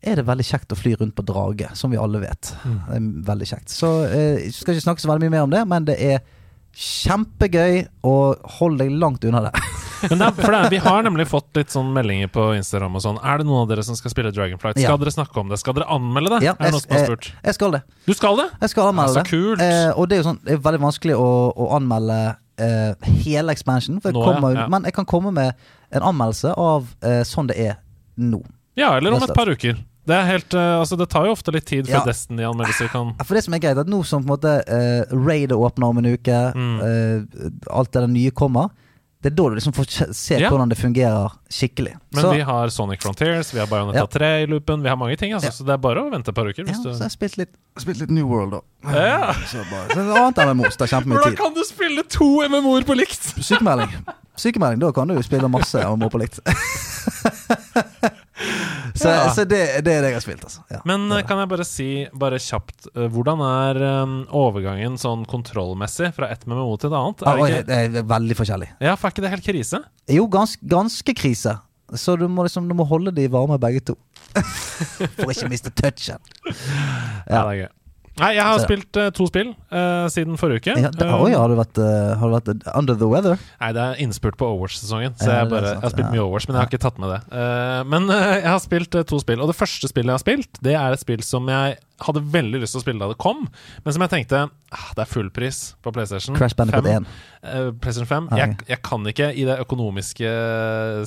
er 0.00 0.16
det 0.16 0.28
veldig 0.28 0.46
kjekt 0.46 0.72
å 0.72 0.78
fly 0.78 0.94
rundt 0.96 1.16
på 1.18 1.26
drage, 1.26 1.68
som 1.76 1.92
vi 1.92 2.00
alle 2.00 2.22
vet. 2.22 2.52
Det 2.62 2.96
er 2.96 3.12
veldig 3.28 3.50
kjekt. 3.50 3.74
Så 3.74 3.92
eh, 4.06 4.48
skal 4.54 4.76
ikke 4.76 4.86
snakke 4.86 5.04
så 5.04 5.10
veldig 5.10 5.26
mye 5.26 5.34
mer 5.36 5.48
om 5.48 5.54
det, 5.54 5.64
men 5.68 5.88
det 5.88 5.98
er 6.08 6.22
kjempegøy, 6.78 7.82
og 8.06 8.50
hold 8.58 8.78
deg 8.80 8.94
langt 8.94 9.26
unna 9.28 9.48
det. 9.48 9.54
Men 10.10 10.20
det 10.20 10.26
er, 10.28 10.32
det 10.38 10.48
er, 10.58 10.68
vi 10.70 10.78
har 10.84 11.02
nemlig 11.06 11.26
fått 11.30 11.48
litt 11.58 11.72
sånn 11.74 11.88
meldinger 11.94 12.30
på 12.32 12.44
Instagram 12.56 12.94
og 12.98 13.02
sånn. 13.04 13.18
Er 13.24 13.40
det 13.42 13.46
noen 13.48 13.62
av 13.64 13.68
dere 13.72 13.82
som 13.86 13.96
skal 13.98 14.12
spille 14.14 14.30
Dragonflight? 14.34 14.78
Skal 14.78 14.94
Ja. 14.94 14.96
dere 15.02 15.14
snakke 15.14 15.40
om 15.42 15.48
det? 15.52 15.58
Skal 15.62 15.74
dere 15.78 15.88
anmelde 15.94 16.36
det? 16.36 16.40
Ja, 16.46 16.54
er 16.58 16.68
det 16.70 16.72
noen 16.76 16.84
som 16.84 16.96
har 16.96 17.04
spurt? 17.08 17.30
Jeg 17.44 17.54
skal 17.58 17.70
det. 17.78 17.82
Du 18.06 18.14
skal 18.14 18.36
det? 18.42 18.48
Jeg 18.62 18.70
skal 18.74 18.90
anmelde 18.92 19.14
det. 19.18 19.24
så 19.26 19.30
kult. 19.32 19.60
Eh, 19.64 19.90
og 19.98 20.08
det 20.08 20.18
er 20.18 20.22
jo 20.22 20.28
sånn, 20.30 20.40
det 20.44 20.54
er 20.58 20.62
veldig 20.68 20.82
vanskelig 20.86 21.18
å, 21.18 21.28
å 21.56 21.68
anmelde 21.78 22.18
eh, 22.58 23.12
hele 23.24 23.52
expansionen, 23.54 24.00
jeg 24.04 24.14
Nå, 24.14 24.24
kommer, 24.24 24.54
ja. 24.54 24.68
men 24.70 24.84
jeg 24.88 24.94
kan 24.94 25.06
komme 25.08 25.30
med 25.34 25.54
en 25.90 26.02
anmeldelse 26.12 26.54
av 26.58 26.88
eh, 27.02 27.22
sånn 27.26 27.48
det 27.50 27.58
er 27.58 27.78
nå. 28.18 28.42
Ja, 28.78 28.96
eller 28.96 29.14
om 29.16 29.22
et 29.22 29.34
par 29.34 29.48
uker. 29.50 29.78
Det 30.08 30.16
er 30.16 30.24
helt, 30.24 30.54
uh, 30.56 30.78
altså 30.80 30.96
det 30.96 31.04
tar 31.12 31.26
jo 31.28 31.32
ofte 31.34 31.52
litt 31.52 31.66
tid 31.68 31.84
før 31.84 31.98
Ja. 31.98 32.04
Destiny-anmeldelser 32.06 32.88
kan 32.88 33.10
For 33.28 33.36
det 33.36 33.42
som 33.44 33.52
er 33.52 33.60
greit, 33.60 33.76
at 33.76 33.90
nå 33.92 33.98
som 34.08 34.22
på 34.24 34.30
en 34.30 34.30
måte 34.38 34.52
uh, 34.64 35.10
Raidet 35.12 35.52
åpner 35.52 35.90
om 35.90 35.98
en 36.00 36.06
uke, 36.14 36.38
Mm. 36.56 36.78
uh, 36.80 37.50
alt 37.76 37.92
det 37.92 38.00
der 38.06 38.08
nye 38.08 38.30
kommer, 38.32 38.70
det 39.22 39.32
er 39.32 39.34
da 39.34 39.44
du 39.50 39.54
liksom 39.58 39.72
får 39.74 39.86
se 40.14 40.36
Ja. 40.38 40.48
hvordan 40.50 40.68
det 40.70 40.76
fungerer 40.78 41.32
skikkelig. 41.50 41.96
Men 42.14 42.22
så, 42.22 42.30
vi 42.36 42.40
har 42.46 42.68
Sonic 42.70 43.02
Frontiers, 43.02 43.50
vi 43.54 43.58
har 43.58 43.66
Bionetta 43.66 43.98
Ja. 43.98 44.06
3 44.06 44.28
i 44.42 44.46
loopen, 44.46 44.82
vi 44.82 44.88
har 44.88 44.96
mange 44.96 45.16
ting. 45.18 45.32
Altså, 45.34 45.46
Ja. 45.48 45.50
Så 45.56 45.64
det 45.66 45.72
er 45.74 45.80
bare 45.82 46.04
å 46.04 46.10
vente 46.12 46.28
et 46.30 46.34
par 46.36 46.46
uker. 46.46 46.62
ja, 46.66 46.72
du... 46.72 46.82
så 46.92 46.92
jeg 46.94 47.02
har 47.02 47.10
spilt 47.10 47.36
litt, 47.36 47.50
spilt 47.78 47.98
litt 47.98 48.10
New 48.14 48.26
World, 48.30 48.52
da. 48.52 48.60
Ja. 48.94 49.32
Så, 49.50 49.64
bare, 49.72 49.88
så 49.90 50.06
annet 50.22 50.38
MMO, 50.54 50.70
så 50.70 50.78
det 50.78 50.86
er 50.86 50.92
kjempemye 50.94 51.18
Hvordan 51.18 51.34
tid. 51.34 51.38
kan 51.42 51.54
du 51.54 51.64
spille 51.66 52.02
to 52.08 52.30
MMO-er 52.48 52.86
på 52.86 52.94
likt? 52.94 53.22
Sykemelding. 53.42 53.90
Sykemelding, 54.38 54.78
da 54.86 54.92
kan 54.94 55.08
du 55.10 55.18
spille 55.26 55.48
masse 55.50 55.82
MMO 55.82 56.08
på 56.14 56.18
likt. 56.22 56.38
så 58.94 59.12
Ja. 59.12 59.28
så 59.34 59.44
det, 59.48 59.60
det 59.84 59.92
er 59.92 60.02
det 60.04 60.10
jeg 60.12 60.16
har 60.18 60.24
spilt, 60.24 60.44
altså. 60.46 60.64
Ja. 60.70 60.80
Men 60.88 61.08
det. 61.10 61.24
kan 61.28 61.40
jeg 61.42 61.50
bare 61.50 61.66
si, 61.66 61.88
bare 62.14 62.40
kjapt, 62.42 62.90
eh, 62.94 63.08
hvordan 63.12 63.42
er 63.44 63.80
eh, 63.82 64.16
overgangen 64.38 64.98
sånn 65.00 65.24
kontrollmessig 65.28 66.12
fra 66.16 66.30
ett 66.34 66.46
MMO 66.46 66.76
til 66.78 66.92
et 66.92 66.98
annet? 66.98 67.24
Er 67.24 67.30
ah, 67.30 67.38
det 67.38 67.48
ikke, 67.48 67.68
det 67.68 68.02
er 68.02 68.10
veldig 68.14 68.38
forskjellig. 68.42 68.70
ja, 68.80 68.94
for 68.98 69.08
er 69.08 69.16
ikke 69.16 69.26
det 69.26 69.34
helt 69.36 69.48
krise? 69.48 69.82
Jo, 70.08 70.28
gans, 70.30 70.56
ganske 70.62 71.16
krise. 71.18 71.58
Så 71.96 72.18
du 72.20 72.26
må 72.28 72.44
liksom 72.44 72.66
Du 72.68 72.74
må 72.76 72.84
holde 72.84 73.14
de 73.16 73.24
varme 73.32 73.56
begge 73.60 73.80
to. 73.80 73.96
For 75.16 75.32
ikke 75.32 75.48
miste 75.48 75.72
touchen. 75.72 76.20
Ja, 76.44 77.40
det 77.40 77.40
er 77.40 77.60
gøy. 77.62 77.68
Nei, 78.18 78.32
jeg 78.36 78.44
har 78.44 78.58
Så- 78.58 78.66
spilt 78.66 78.98
uh, 79.00 79.08
to 79.14 79.26
spill 79.30 79.50
uh, 79.72 80.06
siden 80.12 80.38
forrige 80.40 80.62
uke. 80.62 80.76
Ja, 80.80 80.90
det, 80.90 81.06
Eh, 81.08 81.22
oi, 81.22 81.32
har 81.32 81.48
du 81.48 81.56
vært, 81.58 81.78
uh, 81.78 82.16
har 82.18 82.28
du 82.28 82.34
vært 82.36 82.68
under 82.74 82.94
the 82.98 83.08
weather? 83.08 83.38
Nei, 83.60 83.72
det 83.72 83.82
er 83.84 84.02
innspurt 84.04 84.36
på 84.36 84.46
Overwatch-sesongen, 84.48 85.16
så 85.18 85.30
jeg, 85.32 85.50
bare, 85.50 85.74
jeg 85.74 85.82
har 85.82 85.94
spilt 85.94 86.12
mye 86.12 86.24
Overwatch, 86.24 86.48
men 86.48 86.56
jeg 86.58 86.62
har 86.64 86.70
ikke 86.72 86.82
tatt 86.84 86.98
med 87.02 87.14
det. 87.14 87.20
Men 87.88 88.08
jeg 88.08 88.48
har 88.48 88.62
spilt 88.64 88.90
to 89.08 89.20
spill, 89.22 89.40
og 89.40 89.48
det 89.52 89.56
første 89.58 89.88
spillet 89.90 90.10
jeg 90.12 90.18
har 90.18 90.24
spilt, 90.24 90.62
det 90.64 90.74
er 90.74 90.96
et 90.96 91.00
spill 91.00 91.22
som 91.22 91.46
jeg 91.48 91.78
hadde 91.98 92.20
veldig 92.30 92.60
lyst 92.62 92.76
til 92.76 92.80
å 92.80 92.84
spille 92.84 93.02
da 93.02 93.08
det 93.10 93.18
kom, 93.18 93.40
men 93.82 93.94
som 93.94 94.04
jeg 94.04 94.12
tenkte 94.12 94.42
ah, 94.46 94.84
det 94.94 95.02
er 95.02 95.08
full 95.10 95.30
pris 95.34 95.74
på 95.82 95.90
PlayStation. 95.94 96.36
Crash 96.38 96.54
Bandicoot 96.58 96.86
5. 96.86 97.06
1. 97.08 97.08
Eh, 97.42 97.70
PlayStation 97.82 98.10
5. 98.10 98.28
Ah, 98.30 98.38
Jeg, 98.38 98.58
jeg 98.68 98.80
kan 98.86 99.08
ikke, 99.10 99.30
i 99.34 99.46
det 99.48 99.56
økonomiske 99.64 100.30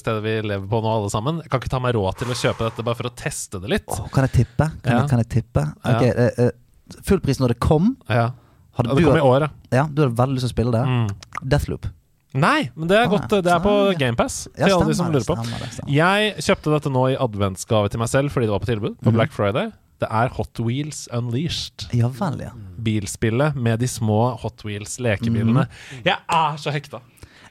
stedet 0.02 0.24
vi 0.26 0.34
lever 0.50 0.68
på 0.72 0.82
nå, 0.84 0.92
alle 0.98 1.12
sammen, 1.14 1.40
jeg 1.46 1.52
kan 1.54 1.64
ikke 1.64 1.72
ta 1.72 1.80
meg 1.84 1.96
råd 1.96 2.20
til 2.22 2.34
å 2.34 2.38
kjøpe 2.42 2.68
dette 2.68 2.86
bare 2.88 3.00
for 3.00 3.12
å 3.12 3.14
teste 3.24 3.62
det 3.64 3.72
litt. 3.78 3.88
Oh, 3.94 4.10
kan 4.12 4.28
jeg 4.28 4.42
tippe? 4.42 4.68
Kan, 4.82 4.92
Ja. 4.92 5.00
jeg, 5.00 5.10
kan 5.14 5.24
jeg 5.24 5.32
tippe? 5.38 5.66
Ja. 5.86 5.96
uh, 5.96 6.28
eh, 6.48 6.52
eh, 6.98 7.02
Fullpris 7.08 7.40
når 7.42 7.56
det 7.56 7.60
kom. 7.64 7.96
Ja. 8.10 8.30
Hadde 8.78 8.94
det 8.96 9.02
du, 9.04 9.08
kom 9.10 9.18
i 9.20 9.26
år, 9.26 9.42
ja. 9.48 9.50
ja, 9.82 9.88
du 9.92 10.04
hadde 10.06 10.16
veldig 10.16 10.38
lyst 10.38 10.46
til 10.48 10.52
å 10.52 10.56
spille 10.56 10.72
det. 10.72 10.84
Mm. 10.88 11.42
Deathloop. 11.52 11.90
Nei, 12.34 12.70
men 12.80 12.88
det 12.88 12.96
er 12.96 13.04
Ah, 13.04 13.12
godt. 13.12 13.34
Det 13.44 13.52
er 13.52 13.60
på. 13.60 13.72
GamePass, 14.00 14.48
Ja, 14.56 14.70
til 14.70 14.76
alle 14.78 14.86
de 14.88 14.96
som 14.96 15.10
lurer 15.12 15.26
på. 15.28 15.36
stemmer 15.36 15.72
stemmer. 15.74 15.92
Jeg 15.92 16.36
kjøpte 16.48 16.72
dette 16.78 16.92
nå 16.94 17.02
i 17.12 17.18
adventsgave 17.20 17.90
til 17.92 18.00
meg 18.00 18.08
selv 18.08 18.32
fordi 18.32 18.48
det 18.48 18.54
var 18.56 18.62
på 18.64 18.70
tilbud 18.72 18.96
på 19.04 19.12
mm. 19.12 19.18
Black 19.18 19.36
Friday. 19.36 19.72
Det 20.00 20.08
er 20.10 20.32
Hot 20.38 20.60
Wheels 20.64 21.04
Unleashed. 21.14 21.90
Ja 21.94 22.08
vel, 22.08 22.40
ja. 22.48 22.54
Bilspillet 22.82 23.56
med 23.56 23.84
de 23.84 23.90
små 23.92 24.38
Hot 24.42 24.64
Wheels 24.66 24.96
lekebilene. 25.04 25.68
Jeg 26.08 26.16
er 26.18 26.56
så 26.58 26.72
hekta! 26.74 27.02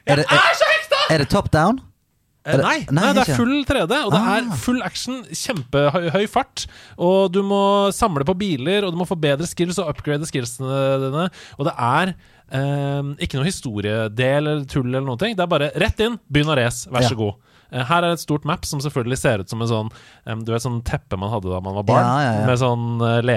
Jeg 0.01 0.17
Er 0.17 0.23
det, 0.23 0.25
er, 0.33 1.13
er 1.13 1.17
det 1.21 1.29
top 1.29 1.51
down? 1.53 1.77
Eh, 2.43 2.57
nei, 2.57 2.79
nei, 2.89 3.11
det 3.13 3.21
er 3.27 3.35
full 3.37 3.63
3D, 3.69 3.97
og 4.07 4.11
det 4.15 4.19
Ah. 4.19 4.37
er 4.39 4.55
full 4.57 4.81
action, 4.81 5.19
kjempehøy 5.29 6.27
fart. 6.27 6.65
Og 6.97 7.31
du 7.31 7.43
må 7.45 7.91
samle 7.93 8.25
på 8.25 8.33
biler, 8.39 8.83
og 8.87 8.91
du 8.93 8.97
må 8.97 9.05
få 9.05 9.13
bedre 9.21 9.45
skills 9.45 9.77
og 9.77 9.91
upgrade 9.93 10.25
skillsene 10.25 10.79
dine. 11.05 11.27
Og 11.59 11.65
det 11.69 11.75
er 11.77 12.15
eh, 12.51 13.03
ikke 13.21 13.37
noe 13.37 13.45
historiedel 13.47 14.47
eller 14.49 14.65
tull 14.65 14.89
eller 14.89 15.05
noen 15.05 15.19
ting. 15.21 15.35
Det 15.37 15.45
er 15.45 15.51
bare 15.53 15.69
rett 15.79 16.01
inn, 16.03 16.17
begynn 16.33 16.49
å 16.51 16.57
race, 16.57 16.89
vær 16.91 17.05
så 17.05 17.11
Ja. 17.13 17.15
god. 17.21 17.33
Eh, 17.71 17.83
Her 17.87 18.03
er 18.03 18.15
et 18.15 18.23
stort 18.23 18.45
map 18.47 18.65
som 18.67 18.79
selvfølgelig 18.83 19.17
ser 19.17 19.43
ut 19.43 19.49
som 19.49 19.61
en 19.63 19.69
sånn 19.71 19.91
Du 20.45 20.51
vet 20.51 20.63
sånn 20.63 20.81
teppe 20.83 21.17
man 21.19 21.31
hadde 21.31 21.49
da 21.51 21.59
man 21.63 21.75
var 21.79 21.87
barn, 21.87 22.05
Ja, 22.05 22.17
ja, 22.21 22.33
ja. 22.41 22.45
med 22.47 22.59
sånn 22.59 22.87
lekebilveier 23.25 23.31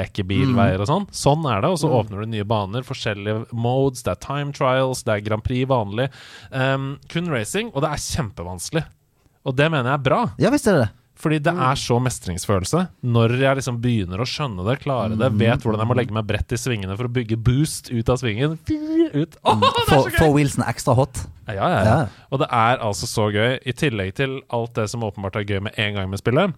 lekebilveier 0.45 0.83
og 0.83 0.89
sånn. 0.91 1.07
Sånn 1.15 1.47
er 1.51 1.63
det, 1.65 1.71
og 1.75 1.79
så 1.81 1.91
åpner 1.91 2.25
du 2.25 2.33
nye 2.33 2.45
baner, 2.49 2.85
forskjellige 2.87 3.47
modes, 3.53 4.03
det 4.05 4.15
er 4.15 4.21
time 4.25 4.53
trials, 4.57 5.03
det 5.07 5.15
er 5.17 5.25
Grand 5.27 5.45
Prix 5.45 5.69
vanlig. 5.71 6.11
Um, 6.51 6.99
kun 7.09 7.31
racing, 7.33 7.71
og 7.75 7.83
det 7.85 7.91
er 7.93 8.05
kjempevanskelig. 8.05 8.85
Og 9.45 9.57
det 9.57 9.71
mener 9.71 9.91
jeg 9.93 9.99
er 10.01 10.05
bra. 10.09 10.21
Ja 10.41 10.53
visst 10.55 10.69
er 10.71 10.79
det 10.79 10.85
det. 10.87 10.93
Fordi 11.25 11.39
det 11.41 11.53
er 11.67 11.79
så 11.81 11.97
mestringsfølelse. 12.05 12.81
Når 13.17 13.33
jeg 13.41 13.57
liksom 13.57 13.79
begynner 13.81 14.21
å 14.21 14.27
skjønne 14.29 14.67
det, 14.67 14.75
klare 14.83 15.17
det, 15.17 15.31
vet 15.41 15.63
hvordan 15.65 15.81
jeg 15.81 15.89
må 15.89 15.97
legge 15.97 16.17
meg 16.17 16.27
bredt 16.29 16.53
i 16.53 16.59
svingene 16.61 16.97
for 16.99 17.09
å 17.09 17.13
bygge 17.15 17.39
boost 17.41 17.89
ut 17.89 18.11
av 18.13 18.19
svingen. 18.21 18.59
Ut. 19.15 19.39
Er 19.41 19.63
så 19.89 20.03
gøy! 20.03 20.19
for 20.19 20.35
wheelsen 20.35 20.67
ekstra 20.69 20.97
hot. 20.99 21.23
Ja, 21.49 21.71
ja, 21.73 21.81
ja. 21.87 21.95
Og 22.29 22.43
det 22.45 22.51
er 22.53 22.85
altså 22.85 23.09
så 23.09 23.31
gøy. 23.33 23.57
I 23.65 23.73
tillegg 23.77 24.13
til 24.21 24.37
alt 24.53 24.77
det 24.77 24.91
som 24.93 25.07
åpenbart 25.07 25.41
er 25.41 25.49
gøy 25.49 25.65
med 25.65 25.81
en 25.81 25.97
gang 25.97 26.13
med 26.13 26.21
spillet, 26.21 26.53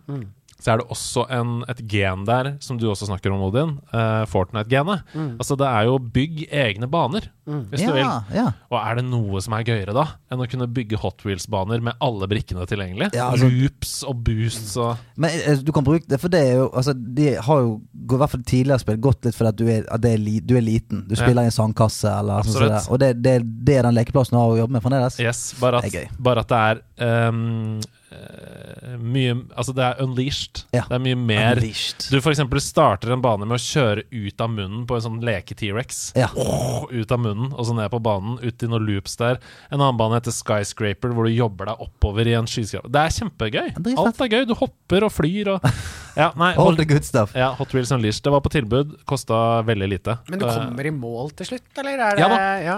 så 0.56 0.72
er 0.72 0.80
det 0.80 0.88
også 0.90 1.26
en, 1.36 1.60
et 1.70 1.82
gen 1.86 2.26
der, 2.26 2.54
som 2.64 2.78
du 2.80 2.88
også 2.90 3.06
snakker 3.10 3.30
om, 3.34 3.44
Odin. 3.46 3.76
Uh, 3.92 4.24
Fortnite-genet. 4.30 5.06
Altså, 5.36 5.54
det 5.60 5.68
er 5.68 5.86
jo 5.90 5.98
bygg 6.00 6.46
egne 6.50 6.90
baner, 6.90 7.28
hvis 7.46 7.82
du 7.86 7.92
vil. 7.94 8.02
Ja, 8.02 8.14
ja. 8.34 8.46
Og 8.72 8.78
er 8.80 8.98
det 8.98 9.04
noe 9.06 9.40
som 9.44 9.54
er 9.54 9.62
gøyere 9.68 9.94
da 9.94 10.02
enn 10.34 10.42
å 10.42 10.48
kunne 10.50 10.66
bygge 10.66 10.98
Hot 10.98 11.22
Wheels-baner 11.22 11.80
med 11.86 11.94
alle 12.02 12.26
brikkene 12.30 12.66
tilgjengelig? 12.66 13.12
Ja, 13.14 13.28
altså- 13.30 13.50
Loops 13.52 13.92
og 14.04 14.24
boosts 14.26 14.76
og 14.82 14.96
Men 15.16 15.30
eh, 15.30 15.56
du 15.62 15.70
kan 15.72 15.84
bruke 15.86 16.06
det, 16.10 16.18
for 16.20 16.28
det 16.32 16.40
er 16.42 16.54
jo 16.58 16.66
Altså, 16.74 16.92
de 16.96 17.34
har 17.36 17.60
jo 17.62 17.76
i 17.94 18.16
hvert 18.18 18.30
fall 18.34 18.42
tidligere 18.42 18.82
spill 18.82 18.98
gått 19.02 19.24
litt 19.24 19.34
fordi 19.38 19.48
at 19.52 19.56
du 19.60 19.66
er, 19.70 19.84
at 19.94 20.04
er, 20.04 20.18
li, 20.18 20.40
du 20.40 20.56
er 20.58 20.62
liten. 20.66 21.04
Du 21.08 21.14
Ja. 21.14 21.22
spiller 21.22 21.42
i 21.46 21.50
en 21.52 21.54
sandkasse 21.54 22.10
eller 22.10 22.42
sånn 22.42 22.56
Absolutt. 22.66 22.90
Og 22.90 22.98
det, 23.02 23.12
det, 23.22 23.36
det 23.66 23.76
er 23.78 23.82
den 23.88 23.94
lekeplassen 23.94 24.34
du 24.36 24.40
har 24.42 24.50
å 24.54 24.58
jobbe 24.64 24.72
med 24.78 24.82
fremdeles. 24.82 25.20
Yes, 25.22 25.54
bare 25.60 25.78
at, 25.78 25.90
Det 25.90 26.04
er 26.06 26.16
bare 26.18 26.40
at 26.42 26.48
det 26.48 26.58
er 26.66 26.82
ehm, 27.06 27.80
eh, 28.12 28.96
mye 29.02 29.34
Altså, 29.56 29.74
det 29.76 29.84
er 29.84 30.00
unleashed. 30.04 30.62
Ja. 30.74 30.84
Det 30.88 30.96
er 30.98 31.02
mye 31.02 31.18
mer 31.18 31.56
Unleashed. 31.58 32.06
Du 32.10 32.18
for 32.20 32.32
eksempel 32.32 32.60
starter 32.62 33.12
en 33.14 33.22
bane 33.24 33.46
med 33.46 33.56
å 33.58 33.62
kjøre 33.62 34.04
ut 34.12 34.40
av 34.44 34.50
munnen 34.52 34.86
på 34.88 34.96
en 34.98 35.04
sånn 35.06 35.18
leke-T-rex. 35.24 36.12
Ja. 36.18 36.28
Oh, 36.36 36.86
ut 36.90 37.12
av 37.12 37.20
munnen, 37.22 37.35
og 37.52 37.66
så 37.68 37.74
ned 37.76 37.90
på 37.92 38.00
banen, 38.02 38.38
ut 38.40 38.62
i 38.64 38.68
noen 38.70 38.86
loops 38.88 39.16
der. 39.20 39.36
En 39.70 39.80
annen 39.80 39.98
bane 40.00 40.16
heter 40.18 40.34
Skyscraper, 40.34 41.12
hvor 41.16 41.28
du 41.28 41.32
jobber 41.36 41.68
deg 41.70 41.82
oppover 41.86 42.26
i 42.30 42.34
en 42.38 42.48
skyskraper. 42.50 42.90
Det 42.96 43.02
er 43.04 43.14
kjempegøy. 43.18 43.68
Alt 44.00 44.20
er 44.24 44.32
gøy. 44.32 44.44
Du 44.48 44.54
hopper 44.58 45.06
og 45.08 45.12
flyr 45.14 45.52
og 45.56 45.60
Ja, 46.16 46.30
nei. 46.40 46.54
All 46.56 46.70
Hot, 46.72 46.78
the 46.80 46.86
good 46.88 47.04
stuff. 47.04 47.34
ja, 47.36 47.50
Hot 47.58 47.74
Wheels 47.76 47.90
Unleashed. 47.92 48.22
Det 48.24 48.32
var 48.32 48.40
på 48.40 48.48
tilbud. 48.54 48.94
Kosta 49.04 49.60
veldig 49.68 49.88
lite. 49.92 50.14
Men 50.30 50.40
du 50.40 50.46
Eh, 50.46 50.54
kommer 50.56 50.86
i 50.88 50.92
mål 50.96 51.30
til 51.36 51.50
slutt, 51.50 51.66
eller? 51.82 51.98
Er 52.06 52.16
det, 52.16 52.22
Ja 52.24 52.28
da. 52.32 52.38
ja. 52.64 52.76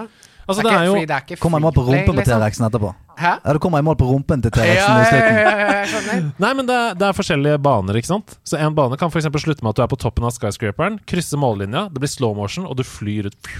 Altså, 0.49 0.63
det 0.65 0.71
er 0.71 0.79
er 0.79 0.89
ikke, 0.89 1.05
det 1.05 1.15
er 1.15 1.35
jo 1.37 1.43
Kommer 1.43 1.61
i 1.61 1.63
mål 1.63 1.73
på 1.75 1.83
rumpen 1.85 2.07
på 2.09 2.15
liksom. 2.17 2.39
T-rexen 2.41 2.65
etterpå. 2.65 2.89
Hæ? 3.19 3.31
Ja, 3.43 3.53
du 3.53 3.59
kommer 3.61 3.81
i 3.81 3.85
mål 3.85 3.97
på 3.99 4.07
rumpen 4.09 4.41
til 4.41 4.53
T-rexen 4.55 4.75
ja, 4.75 4.95
i 4.95 5.03
ja, 5.03 5.09
slutten. 5.11 5.37
ja, 5.37 6.15
ja. 6.17 6.21
Nei, 6.43 6.51
men 6.57 6.69
det, 6.69 6.77
det 6.99 7.07
er 7.07 7.17
forskjellige 7.17 7.61
baner, 7.63 7.99
ikke 7.99 8.09
sant? 8.09 8.35
Så 8.47 8.57
en 8.57 8.75
bane 8.77 8.97
kan 8.99 9.13
f.eks. 9.13 9.29
slutte 9.43 9.65
med 9.65 9.73
at 9.73 9.79
du 9.79 9.83
er 9.85 9.91
på 9.91 9.99
toppen 10.01 10.25
av 10.25 10.33
skyscraperen, 10.35 10.99
krysser 11.09 11.41
mållinja, 11.41 11.85
det 11.93 12.01
blir 12.01 12.11
slow 12.11 12.33
motion, 12.37 12.65
og 12.65 12.79
du 12.79 12.85
flyr 12.87 13.29
ut, 13.29 13.51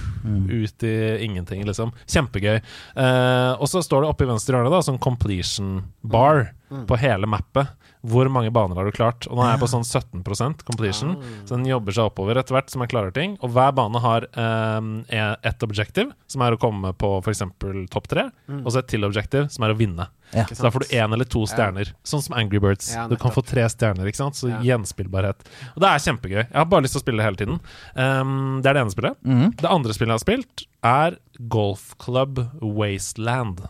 ut 0.50 0.86
i 0.88 0.94
ingenting, 1.26 1.62
liksom. 1.68 1.94
Kjempegøy. 2.10 2.58
Eh, 2.58 3.52
og 3.54 3.70
så 3.70 3.84
står 3.86 4.04
det 4.04 4.12
oppe 4.14 4.26
i 4.26 4.32
venstre 4.32 4.58
hjørne 4.58 4.72
da, 4.72 4.82
sånn 4.84 5.00
completion 5.02 5.84
bar 6.02 6.50
på 6.70 6.98
hele 7.02 7.26
mappet. 7.30 7.70
Hvor 8.00 8.30
mange 8.32 8.52
baner 8.54 8.78
har 8.80 8.88
du 8.88 8.94
klart? 8.96 9.26
Og 9.28 9.36
nå 9.36 9.44
er 9.44 9.54
jeg 9.54 9.62
på 9.62 9.70
sånn 9.72 9.84
17% 9.86 10.64
completion, 10.68 11.16
så 11.44 11.56
den 11.56 11.66
jobber 11.68 11.96
seg 11.96 12.08
oppover 12.08 12.40
etter 12.40 12.56
hvert 12.56 12.72
som 12.72 12.84
jeg 12.84 12.92
klarer 12.94 13.12
ting. 13.16 13.36
Og 13.44 13.52
hver 13.52 13.74
bane 13.76 14.00
har 14.00 14.26
eh, 14.30 15.34
ett 15.50 15.66
objektiv, 15.66 16.14
som 16.30 16.46
er 16.46 16.56
å 16.56 16.60
komme 16.60 16.94
på 16.96 17.18
f.eks. 17.20 17.44
topp 17.92 18.08
tre, 18.10 18.30
og 18.62 18.70
så 18.72 18.80
et 18.80 18.90
til 18.94 19.04
objektiv, 19.08 19.50
som 19.52 19.66
er 19.66 19.74
å 19.74 19.78
vinne. 19.78 20.08
Ja. 20.30 20.44
Så 20.46 20.62
da 20.62 20.70
får 20.70 20.84
du 20.86 20.94
én 20.94 21.12
eller 21.12 21.26
to 21.26 21.42
stjerner, 21.50 21.90
sånn 22.06 22.22
som 22.22 22.36
Angry 22.38 22.60
Birds. 22.62 22.92
Du 23.10 23.16
kan 23.20 23.34
få 23.34 23.42
tre 23.46 23.64
stjerner, 23.72 24.06
ikke 24.08 24.20
sant? 24.20 24.38
Så 24.38 24.52
gjenspillbarhet. 24.62 25.42
Og 25.74 25.82
det 25.82 25.90
er 25.90 26.04
kjempegøy. 26.06 26.40
Jeg 26.44 26.56
har 26.56 26.70
bare 26.70 26.86
lyst 26.86 26.96
til 26.96 27.02
å 27.02 27.04
spille 27.04 27.22
det 27.22 27.26
hele 27.26 27.40
tiden. 27.40 27.58
Um, 27.98 28.60
det 28.62 28.70
er 28.70 28.78
det 28.78 28.84
ene 28.84 28.94
spillet. 28.94 29.18
Mm. 29.26 29.50
Det 29.58 29.74
andre 29.74 29.96
spillet 29.96 30.14
jeg 30.14 30.20
har 30.20 30.24
spilt, 30.26 30.64
er 30.86 31.18
Golf 31.50 31.90
Club 32.00 32.44
Wasteland. 32.62 33.66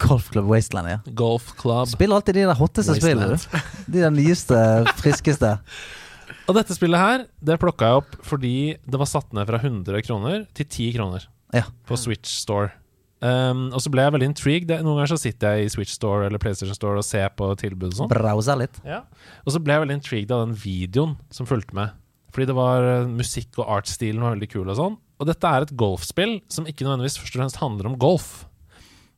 Golf 0.00 0.30
Club 0.32 0.46
Wasteland, 0.48 0.88
ja. 0.88 0.98
Golf 1.12 1.50
Club 1.60 1.90
Spiller 1.92 2.16
alltid 2.16 2.38
de 2.38 2.46
der 2.48 2.56
hotteste 2.56 2.94
spillene, 2.96 3.36
De 3.84 4.00
der 4.00 4.10
nyeste, 4.14 4.56
friskeste. 5.00 5.58
Og 6.48 6.56
dette 6.56 6.76
spillet 6.76 7.00
her, 7.00 7.26
det 7.44 7.58
plukka 7.60 7.88
jeg 7.90 8.00
opp 8.02 8.16
fordi 8.24 8.54
det 8.84 9.00
var 9.00 9.08
satt 9.08 9.30
ned 9.36 9.48
fra 9.48 9.60
100 9.60 10.00
kroner 10.06 10.46
til 10.56 10.66
10 10.68 10.88
kroner 10.96 11.26
Ja. 11.56 11.66
på 11.88 11.96
Switch 12.00 12.32
Store. 12.42 12.72
Um, 13.24 13.70
og 13.72 13.80
så 13.80 13.88
ble 13.92 14.02
jeg 14.04 14.12
veldig 14.12 14.26
intrigued. 14.28 14.72
Noen 14.84 14.98
ganger 14.98 15.14
så 15.14 15.20
sitter 15.20 15.54
jeg 15.56 15.64
i 15.64 15.72
Switch 15.72 15.94
Store 15.96 16.26
eller 16.26 16.40
PlayStation 16.42 16.76
Store 16.76 17.00
og 17.00 17.06
ser 17.06 17.30
på 17.32 17.46
tilbud 17.60 17.92
og 17.92 17.96
sånn. 17.96 18.10
Browser 18.12 18.58
litt. 18.60 18.80
Ja. 18.84 19.02
Og 19.46 19.54
så 19.54 19.62
ble 19.64 19.72
jeg 19.76 19.84
veldig 19.86 19.96
intrigued 20.00 20.34
av 20.36 20.42
den 20.44 20.56
videoen 20.60 21.14
som 21.32 21.48
fulgte 21.48 21.76
med. 21.78 21.94
Fordi 22.34 22.48
det 22.50 22.56
var 22.58 22.84
eh, 22.90 23.06
musikk 23.08 23.56
og 23.62 23.70
artstilen 23.78 24.20
var 24.24 24.34
veldig 24.34 24.50
kul 24.52 24.66
og 24.68 24.76
sånn. 24.76 24.98
Og 25.22 25.28
dette 25.30 25.48
er 25.56 25.64
et 25.64 25.72
golfspill 25.80 26.40
som 26.52 26.66
ikke 26.68 26.84
nødvendigvis 26.84 27.16
først 27.22 27.36
og 27.38 27.40
fremst 27.44 27.60
handler 27.62 27.88
om 27.88 27.96
golf. 28.02 28.32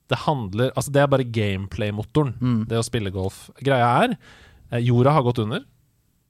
Det 0.07 0.19
handler 0.23 0.71
Altså, 0.75 0.93
det 0.95 1.03
er 1.03 1.09
bare 1.11 1.27
gameplay-motoren, 1.27 2.65
det 2.71 2.79
å 2.79 2.85
spille 2.87 3.11
golf. 3.15 3.49
Greia 3.65 3.89
er 4.05 4.15
eh, 4.15 4.83
jorda 4.85 5.15
har 5.17 5.27
gått 5.27 5.43
under 5.43 5.65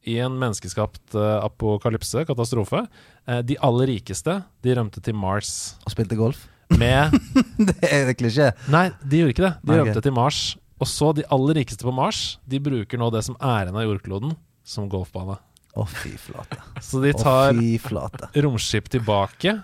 i 0.07 0.19
en 0.23 0.37
menneskeskapt 0.39 1.17
eh, 1.19 1.39
apokalypse, 1.45 2.25
katastrofe. 2.29 2.85
Eh, 3.27 3.41
de 3.47 3.57
aller 3.67 3.91
rikeste, 3.97 4.39
de 4.63 4.77
rømte 4.79 5.03
til 5.03 5.17
Mars 5.19 5.75
Og 5.85 5.97
spilte 5.97 6.19
golf. 6.19 6.47
med 6.79 7.15
Det 7.69 7.91
er 7.91 8.07
det 8.09 8.17
klisjé. 8.19 8.53
Nei, 8.73 8.89
de 9.03 9.23
gjorde 9.23 9.35
ikke 9.35 9.47
det. 9.49 9.55
De 9.67 9.81
rømte 9.81 10.05
til 10.07 10.15
Mars. 10.15 10.41
Og 10.77 10.89
så 10.91 11.11
de 11.17 11.25
aller 11.33 11.63
rikeste 11.63 11.87
på 11.87 11.95
Mars, 11.95 12.39
de 12.45 12.61
bruker 12.61 13.01
nå 13.01 13.09
det 13.15 13.25
som 13.27 13.37
er 13.41 13.67
igjen 13.67 13.79
av 13.81 13.87
jordkloden, 13.87 14.35
som 14.67 14.91
golfbane. 14.93 15.39
Å, 15.77 15.85
fy 15.89 16.15
flate. 16.21 16.59
Så 16.85 17.01
de 17.03 17.13
tar 17.17 17.57
oh, 17.57 18.27
romskip 18.45 18.91
tilbake, 18.93 19.55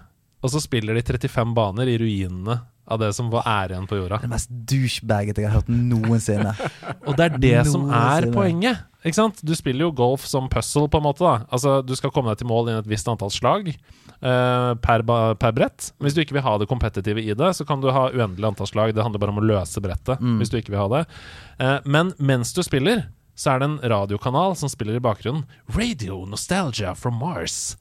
og 0.42 0.52
så 0.52 0.60
spiller 0.60 0.96
de 0.96 1.04
35 1.04 1.52
baner 1.56 1.88
i 1.88 1.98
ruinene 2.00 2.58
av 2.86 2.98
det 2.98 3.12
som 3.14 3.28
var 3.30 3.46
æren 3.46 3.86
på 3.86 3.96
jorda. 3.96 4.18
Det 4.22 4.30
mest 4.30 4.50
douchebagete 4.50 5.44
jeg 5.44 5.50
har 5.50 5.60
hørt 5.60 5.70
noensinne. 5.70 6.54
Og 7.06 7.14
det 7.18 7.28
er 7.28 7.38
det 7.42 7.60
som 7.70 7.86
er 7.94 8.26
poenget. 8.34 8.82
Ikke 9.02 9.18
sant? 9.18 9.40
Du 9.42 9.54
spiller 9.58 9.88
jo 9.88 9.94
golf 9.98 10.26
som 10.30 10.48
puzzle, 10.50 10.88
på 10.90 11.00
en 11.00 11.06
måte. 11.06 11.24
da 11.24 11.46
Altså 11.50 11.80
Du 11.82 11.94
skal 11.98 12.12
komme 12.14 12.30
deg 12.30 12.42
til 12.42 12.50
mål 12.50 12.68
innen 12.68 12.82
et 12.84 12.90
visst 12.90 13.08
antall 13.10 13.32
slag 13.34 13.72
uh, 13.72 14.74
per, 14.82 15.02
per 15.38 15.56
brett. 15.56 15.90
Men 15.98 16.06
Hvis 16.06 16.18
du 16.18 16.22
ikke 16.22 16.38
vil 16.38 16.46
ha 16.46 16.56
det 16.58 16.70
kompetitive 16.70 17.22
i 17.22 17.34
det, 17.34 17.50
så 17.58 17.66
kan 17.66 17.82
du 17.82 17.90
ha 17.94 18.08
uendelig 18.10 18.52
antall 18.52 18.70
slag. 18.70 18.94
Det 18.94 19.02
handler 19.02 19.22
bare 19.22 19.34
om 19.34 19.42
å 19.42 19.48
løse 19.54 19.82
brettet. 19.82 20.22
Hvis 20.38 20.52
du 20.52 20.58
ikke 20.60 20.74
vil 20.74 20.84
ha 20.84 20.90
det 20.98 21.04
uh, 21.62 21.78
Men 21.86 22.14
mens 22.18 22.54
du 22.54 22.62
spiller, 22.66 23.08
så 23.34 23.54
er 23.54 23.62
det 23.62 23.70
en 23.70 23.78
radiokanal 23.94 24.58
som 24.58 24.70
spiller 24.70 24.98
i 24.98 25.02
bakgrunnen. 25.02 25.46
Radio 25.74 26.22
Nostalgia 26.28 26.94
from 26.98 27.18
Mars. 27.18 27.76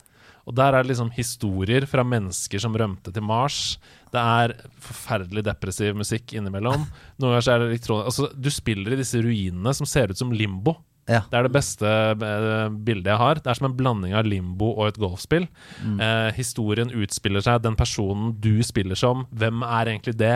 Og 0.50 0.56
der 0.58 0.74
er 0.74 0.82
det 0.82 0.92
liksom 0.92 1.12
historier 1.14 1.86
fra 1.90 2.04
mennesker 2.08 2.62
som 2.62 2.74
rømte 2.78 3.14
til 3.14 3.26
Mars. 3.26 3.78
Det 4.12 4.22
er 4.22 4.54
forferdelig 4.84 5.46
depressiv 5.48 5.96
musikk 5.98 6.34
innimellom. 6.36 6.88
Noen 7.22 7.36
ganger 7.38 7.52
er 7.54 7.62
det 7.64 7.68
elektronisk 7.72 8.10
Altså, 8.12 8.30
du 8.36 8.50
spiller 8.52 8.96
i 8.96 9.00
disse 9.00 9.22
ruinene 9.24 9.74
som 9.78 9.88
ser 9.90 10.12
ut 10.12 10.20
som 10.20 10.34
limbo. 10.36 10.76
Ja. 11.10 11.24
Det 11.32 11.38
er 11.40 11.48
det 11.48 11.54
beste 11.56 11.90
eh, 11.90 12.68
bildet 12.86 13.10
jeg 13.10 13.20
har. 13.20 13.40
Det 13.42 13.50
er 13.50 13.58
som 13.58 13.68
en 13.72 13.76
blanding 13.78 14.14
av 14.16 14.28
limbo 14.28 14.70
og 14.76 14.92
et 14.92 15.00
golfspill. 15.02 15.48
Eh, 15.82 16.30
historien 16.38 16.92
utspiller 16.94 17.44
seg, 17.44 17.64
den 17.66 17.78
personen 17.80 18.36
du 18.44 18.62
spiller 18.66 19.00
som, 19.00 19.26
hvem 19.32 19.64
er 19.66 19.92
egentlig 19.92 20.16
det? 20.20 20.36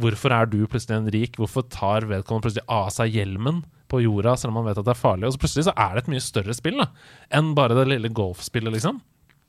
Hvorfor 0.00 0.34
er 0.34 0.50
du 0.50 0.62
plutselig 0.64 0.96
en 0.98 1.10
rik? 1.12 1.36
Hvorfor 1.40 1.66
tar 1.70 2.08
vedkommende 2.08 2.48
plutselig 2.48 2.66
av 2.72 2.88
seg 2.94 3.18
hjelmen 3.18 3.64
på 3.92 4.00
jorda, 4.02 4.34
selv 4.40 4.54
om 4.54 4.62
man 4.62 4.70
vet 4.70 4.80
at 4.80 4.88
det 4.88 4.96
er 4.96 5.02
farlig? 5.02 5.28
Og 5.28 5.36
så 5.36 5.42
plutselig 5.44 5.68
så 5.68 5.76
er 5.76 5.94
det 5.94 6.04
et 6.04 6.14
mye 6.16 6.24
større 6.24 6.56
spill 6.58 6.80
da 6.82 6.88
enn 7.36 7.52
bare 7.58 7.76
det 7.78 7.86
lille 7.92 8.10
golfspillet, 8.14 8.74
liksom. 8.78 9.02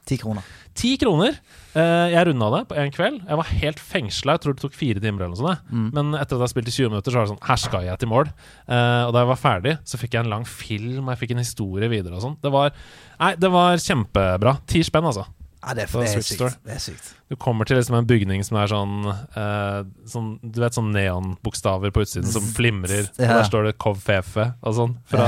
Ti 0.07 0.17
kroner. 0.21 0.45
Ti 0.77 0.93
kroner. 1.01 1.37
Eh, 1.77 2.07
jeg 2.13 2.27
runda 2.29 2.47
det 2.53 2.61
på 2.69 2.77
én 2.79 2.91
kveld. 2.93 3.19
Jeg 3.27 3.39
var 3.39 3.49
helt 3.61 3.79
fengsla. 3.81 4.35
Jeg 4.37 4.43
tror 4.43 4.55
det 4.55 4.63
tok 4.63 4.77
fire 4.77 5.01
timer. 5.03 5.25
eller 5.25 5.35
noe 5.35 5.41
sånt. 5.41 5.71
Mm. 5.71 5.87
Men 5.95 6.19
etter 6.19 6.37
at 6.37 6.45
jeg 6.45 6.53
spilte 6.53 6.71
i 6.71 6.77
20 6.77 6.93
minutter, 6.93 7.11
så 7.11 7.19
var 7.19 7.25
det 7.25 7.33
sånn 7.33 7.47
Her 7.47 7.61
skal 7.63 7.87
jeg 7.87 7.99
til 7.99 8.11
mål. 8.11 8.31
Eh, 8.67 9.01
og 9.07 9.11
da 9.15 9.23
jeg 9.23 9.31
var 9.33 9.41
ferdig, 9.41 9.73
så 9.83 9.99
fikk 9.99 10.15
jeg 10.15 10.25
en 10.25 10.31
lang 10.31 10.45
film, 10.47 11.03
og 11.03 11.11
jeg 11.13 11.23
fikk 11.23 11.35
en 11.35 11.43
historie 11.43 11.91
videre 11.91 12.15
og 12.15 12.23
sånn. 12.23 12.37
Det 12.41 12.53
var 12.53 12.71
Nei, 13.17 13.33
det 13.35 13.49
var 13.49 13.81
kjempebra. 13.81 14.59
Ti 14.69 14.83
spenn, 14.85 15.09
altså. 15.09 15.25
Ja, 15.67 15.73
det 15.75 15.83
er, 15.83 15.89
det 15.91 16.07
er 16.07 16.21
sykt. 16.23 16.59
Det 16.63 16.75
er 16.77 16.79
sykt. 16.79 17.07
Du 17.27 17.35
kommer 17.35 17.67
til 17.67 17.75
liksom 17.75 17.97
en 17.99 18.05
bygning 18.07 18.43
som 18.47 18.55
er 18.61 18.69
sånn, 18.71 18.93
eh, 19.11 19.79
sånn 20.07 20.29
Du 20.41 20.61
vet 20.63 20.77
sånn 20.77 20.93
neonbokstaver 20.95 21.91
på 21.91 22.05
utsiden 22.05 22.29
som 22.31 22.45
flimrer. 22.55 23.09
Og 23.17 23.23
der 23.27 23.43
står 23.49 23.67
det 23.67 23.73
Kov 23.83 23.99
Fefe 23.99 24.45
og 24.63 24.77
sånn. 24.77 24.93
Fra, 25.11 25.25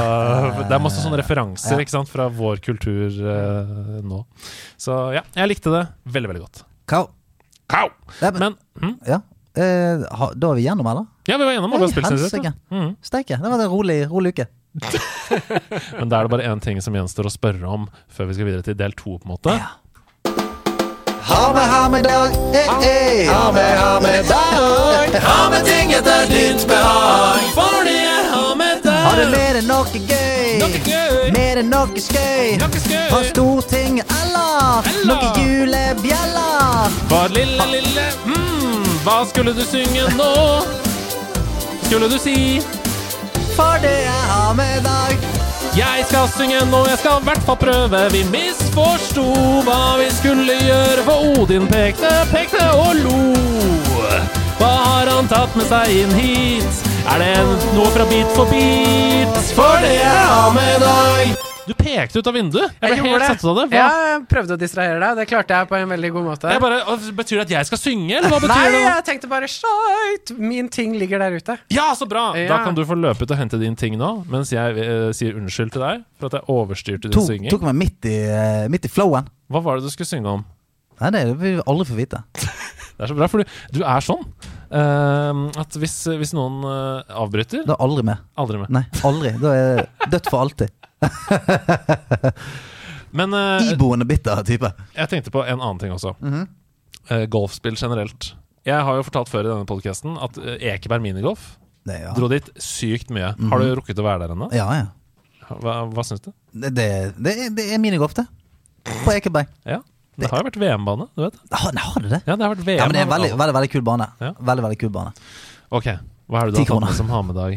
det 0.63 0.71
er 0.77 0.83
masse 0.83 1.03
sånne 1.03 1.19
referanser 1.19 1.75
Ja. 1.83 1.89
sant, 1.91 2.07
fra 2.11 2.29
vår 2.31 2.61
kultur 2.63 3.11
eh, 3.11 3.99
nå. 4.05 4.21
Så 4.79 4.95
ja, 5.17 5.25
jeg 5.35 5.51
likte 5.51 5.73
det 5.75 5.83
veldig, 6.07 6.31
veldig 6.31 6.45
godt. 6.45 6.63
Kau. 6.87 7.09
Kau! 7.69 7.89
Men, 8.21 8.39
Men 8.39 8.55
hm? 8.79 8.95
ja. 9.05 9.19
eh, 9.59 10.07
da 10.39 10.53
er 10.53 10.55
vi 10.55 10.63
gjennom, 10.69 10.87
eller? 10.87 11.05
Ja, 11.27 11.35
vi 11.37 11.43
var 11.43 11.51
gjennom 11.57 11.75
alle 11.75 11.91
spillene 11.91 12.53
Mm. 12.71 12.95
Steike. 13.03 13.35
Det 13.43 13.51
var 13.51 13.59
en 13.59 13.69
rolig, 13.69 13.99
rolig 14.09 14.31
uke. 14.37 14.47
Men 15.99 16.09
da 16.09 16.19
er 16.19 16.27
det 16.27 16.31
bare 16.31 16.47
én 16.49 16.61
ting 16.63 16.79
som 16.81 16.93
gjenstår 16.95 17.27
å 17.27 17.33
spørre 17.33 17.67
om 17.69 17.87
før 18.13 18.29
vi 18.29 18.37
skal 18.37 18.47
videre 18.49 18.65
til 18.65 18.77
del 18.79 18.93
to, 18.97 19.17
på 19.17 19.25
en 19.27 19.33
måte. 19.33 19.55
Ja. 19.57 19.71
Ha 21.29 21.53
med, 21.53 21.67
ha 21.69 21.89
med 21.89 22.03
dag, 22.03 22.31
eh, 22.53 22.87
eh. 22.87 23.33
Ha 23.33 23.51
med, 23.51 23.79
ha 23.79 23.99
med 23.99 24.25
dag. 24.25 25.21
Ha 25.29 25.49
med 25.49 25.65
ting 25.65 25.91
etter 25.91 26.25
ditt 26.29 26.67
behag. 26.67 27.39
For 27.53 27.83
det 27.85 27.97
er 28.01 28.29
har 28.33 28.55
med 28.55 28.81
dag. 28.83 29.03
Har 29.05 29.17
du 29.21 29.29
mer 29.31 29.59
enn 29.59 29.67
noe 29.69 30.01
gøy? 30.09 30.59
Noe 30.61 30.81
gøy. 30.85 31.31
Mer 31.35 31.61
enn 31.61 31.69
noe 31.73 32.01
skøy? 32.01 32.57
Noe 32.61 32.81
skøy. 32.85 33.07
Fra 33.11 33.21
Stortinget, 33.29 34.13
eller? 34.21 34.89
Eller? 34.93 35.09
Noe 35.09 35.31
julebjeller? 35.37 36.97
For 37.11 37.33
lille, 37.33 37.67
lille 37.73 38.07
mm, 38.25 38.87
Hva 39.05 39.19
skulle 39.29 39.53
du 39.57 39.65
synge 39.65 40.09
nå? 40.17 40.31
Skulle 41.87 42.09
du 42.09 42.17
si 42.21 42.37
For 43.55 43.81
det 43.85 43.97
er 44.05 44.25
ha 44.33 44.49
med 44.57 44.81
dag. 44.85 45.38
Jeg 45.77 46.05
skal 46.09 46.29
synge 46.33 46.59
nå, 46.71 46.79
jeg 46.89 46.97
skal 46.97 47.19
i 47.21 47.25
hvert 47.27 47.43
fall 47.45 47.57
prøve. 47.61 47.99
Vi 48.13 48.23
misforsto 48.33 49.25
hva 49.67 49.99
vi 49.99 50.07
skulle 50.17 50.55
gjøre, 50.65 51.03
for 51.05 51.41
Odin 51.41 51.67
pekte, 51.69 52.09
pekte 52.33 52.63
og 52.73 52.95
lo. 53.03 53.19
Hva 54.59 54.71
har 54.85 55.11
han 55.13 55.29
tatt 55.31 55.53
med 55.55 55.69
seg 55.69 55.93
inn 56.01 56.15
hit? 56.17 56.81
Er 57.09 57.21
det 57.21 57.35
noe 57.77 57.91
fra 57.93 58.07
Beat 58.09 58.33
for 58.35 58.49
beat? 58.51 59.37
For 59.53 59.85
det 59.85 59.93
jeg 59.99 60.25
har 60.33 60.51
med 60.57 60.83
deg. 60.83 61.48
Du 61.69 61.75
pekte 61.77 62.17
ut 62.17 62.27
av 62.27 62.33
vinduet. 62.33 62.71
Jeg 62.81 62.81
ble 62.81 62.97
jeg 62.97 63.11
helt 63.13 63.25
satt 63.27 63.43
ut 63.43 63.49
av 63.51 63.57
det. 63.59 63.65
Hva? 63.69 63.77
Ja, 63.77 64.05
jeg 64.07 64.21
prøvde 64.31 64.55
å 64.55 64.59
distrahere 64.59 64.97
deg. 65.03 65.19
Det 65.19 65.25
klarte 65.29 65.59
jeg 65.59 65.69
på 65.69 65.77
en 65.77 65.91
veldig 65.93 66.09
god 66.15 66.25
måte. 66.25 66.53
Jeg 66.55 66.63
bare, 66.63 66.79
betyr 67.19 67.37
det 67.37 67.43
at 67.43 67.53
jeg 67.53 67.69
skal 67.69 67.81
synge, 67.81 68.15
eller 68.17 68.33
hva 68.33 68.39
betyr 68.41 68.53
Nei, 68.55 68.71
det? 68.73 68.79
jeg 68.87 69.05
tenkte 69.11 69.29
bare 69.29 69.49
shit, 69.53 70.33
min 70.39 70.71
ting 70.73 70.95
ligger 70.97 71.21
der 71.21 71.37
ute. 71.37 71.59
Ja, 71.75 71.91
så 71.99 72.09
bra! 72.09 72.31
Da 72.49 72.63
kan 72.65 72.77
du 72.77 72.81
få 72.89 72.97
løpe 72.97 73.27
ut 73.27 73.35
og 73.35 73.37
hente 73.37 73.59
din 73.61 73.77
ting 73.77 73.99
nå, 74.01 74.09
mens 74.33 74.53
jeg 74.55 74.81
eh, 74.81 75.09
sier 75.13 75.37
unnskyld 75.37 75.75
til 75.75 75.85
deg 75.85 76.01
for 76.17 76.31
at 76.31 76.39
jeg 76.39 76.49
overstyrte 76.55 77.05
din 77.05 77.13
to, 77.13 77.27
synging. 77.27 77.51
tok 77.53 77.67
meg 77.69 77.77
midt 77.83 78.09
i, 78.09 78.17
uh, 78.33 78.65
midt 78.73 78.89
i 78.89 78.91
flowen. 78.91 79.29
Hva 79.53 79.61
var 79.65 79.77
det 79.77 79.85
du 79.85 79.93
skulle 79.93 80.09
synge 80.09 80.39
om? 80.39 80.47
Nei, 80.99 81.13
det 81.13 81.27
vil 81.29 81.59
vi 81.59 81.67
aldri 81.69 81.91
få 81.91 81.99
vite. 81.99 82.23
Det 82.99 83.05
er 83.05 83.11
så 83.13 83.15
bra, 83.15 83.27
for 83.31 83.39
du, 83.39 83.51
du 83.77 83.77
er 83.87 84.03
sånn 84.03 84.25
uh, 84.75 85.45
at 85.61 85.77
hvis, 85.79 85.93
hvis 86.19 86.33
noen 86.35 86.57
uh, 86.67 87.13
avbryter 87.21 87.63
Da 87.63 87.77
er 87.77 87.85
aldri 87.85 88.03
med. 88.09 88.25
Aldri 88.35 88.59
med. 88.59 88.73
Nei, 88.75 88.81
aldri. 89.07 89.31
Da 89.39 89.53
er 89.55 89.61
jeg 89.61 90.09
dødt 90.17 90.27
for 90.27 90.43
alltid. 90.43 90.73
Men 93.11 93.33
eh, 93.33 93.71
Iboende 93.73 94.05
bitter 94.05 94.43
type. 94.45 94.69
jeg 94.95 95.09
tenkte 95.09 95.31
på 95.33 95.41
en 95.45 95.57
annen 95.59 95.79
ting 95.81 95.93
også. 95.95 96.15
Mhm. 96.21 96.47
Eh, 97.09 97.23
golfspill 97.31 97.77
generelt. 97.79 98.33
Jeg 98.67 98.83
har 98.85 98.99
jo 98.99 99.05
fortalt 99.07 99.31
før 99.31 99.47
i 99.47 99.49
denne 99.49 99.65
podkasten 99.65 100.17
at 100.21 100.35
uh, 100.37 100.51
Ekeberg 100.61 101.01
minigolf 101.01 101.55
Det, 101.87 101.95
ja. 102.03 102.11
dro 102.13 102.27
dit 102.29 102.45
sykt 102.61 103.09
mye. 103.15 103.31
Har 103.49 103.63
du 103.63 103.71
rukket 103.79 103.97
å 103.97 104.05
være 104.05 104.27
der 104.27 104.35
ennå? 104.35 104.49
ja, 104.53 104.67
ja. 104.83 104.87
Hva, 105.49 105.79
hva 105.89 106.03
syns 106.05 106.21
du? 106.21 106.27
Det, 106.53 106.69
det, 106.77 106.85
det, 107.17 107.31
er- 107.47 107.53
det 107.57 107.63
er 107.73 107.79
minigolf, 107.81 108.13
det. 108.13 108.27
På 109.01 109.15
Ekeberg. 109.15 109.47
Ja, 109.65 109.79
Det 110.19 110.29
har 110.29 110.43
jo 110.43 110.49
vært 110.51 110.59
VM-bane, 110.61 111.07
du 111.17 111.23
vet. 111.23 111.39
Har, 111.49 111.73
har 111.73 112.03
det 112.05 112.11
det? 112.11 112.19
Ja, 112.27 112.35
det 112.37 112.45
har 112.45 112.51
vært 112.53 112.67
VM. 112.67 112.77
Ja, 112.77 112.85
men 112.85 112.93
det 112.93 112.99
er 113.01 113.07
en 113.07 113.13
veldig, 113.15 113.31
veldig, 113.39 113.55
veldig 113.57 113.71
kul 113.73 113.81
bane. 113.87 114.05
Ja. 114.21 114.29
Veldig, 114.37 114.65
veldig 114.67 114.77
kul 114.83 114.91
bane. 114.93 115.15
Ok, 115.73 115.87
hva 116.29 116.43
er 116.43 116.51
det 116.51 116.53
du 116.53 116.59
Ti 116.59 116.61
har 116.61 116.67
tatt 116.67 116.75
kroner. 116.75 116.91
med 116.91 116.99
som 116.99 117.09
har 117.15 117.25
med 117.25 117.39
deg? 117.39 117.55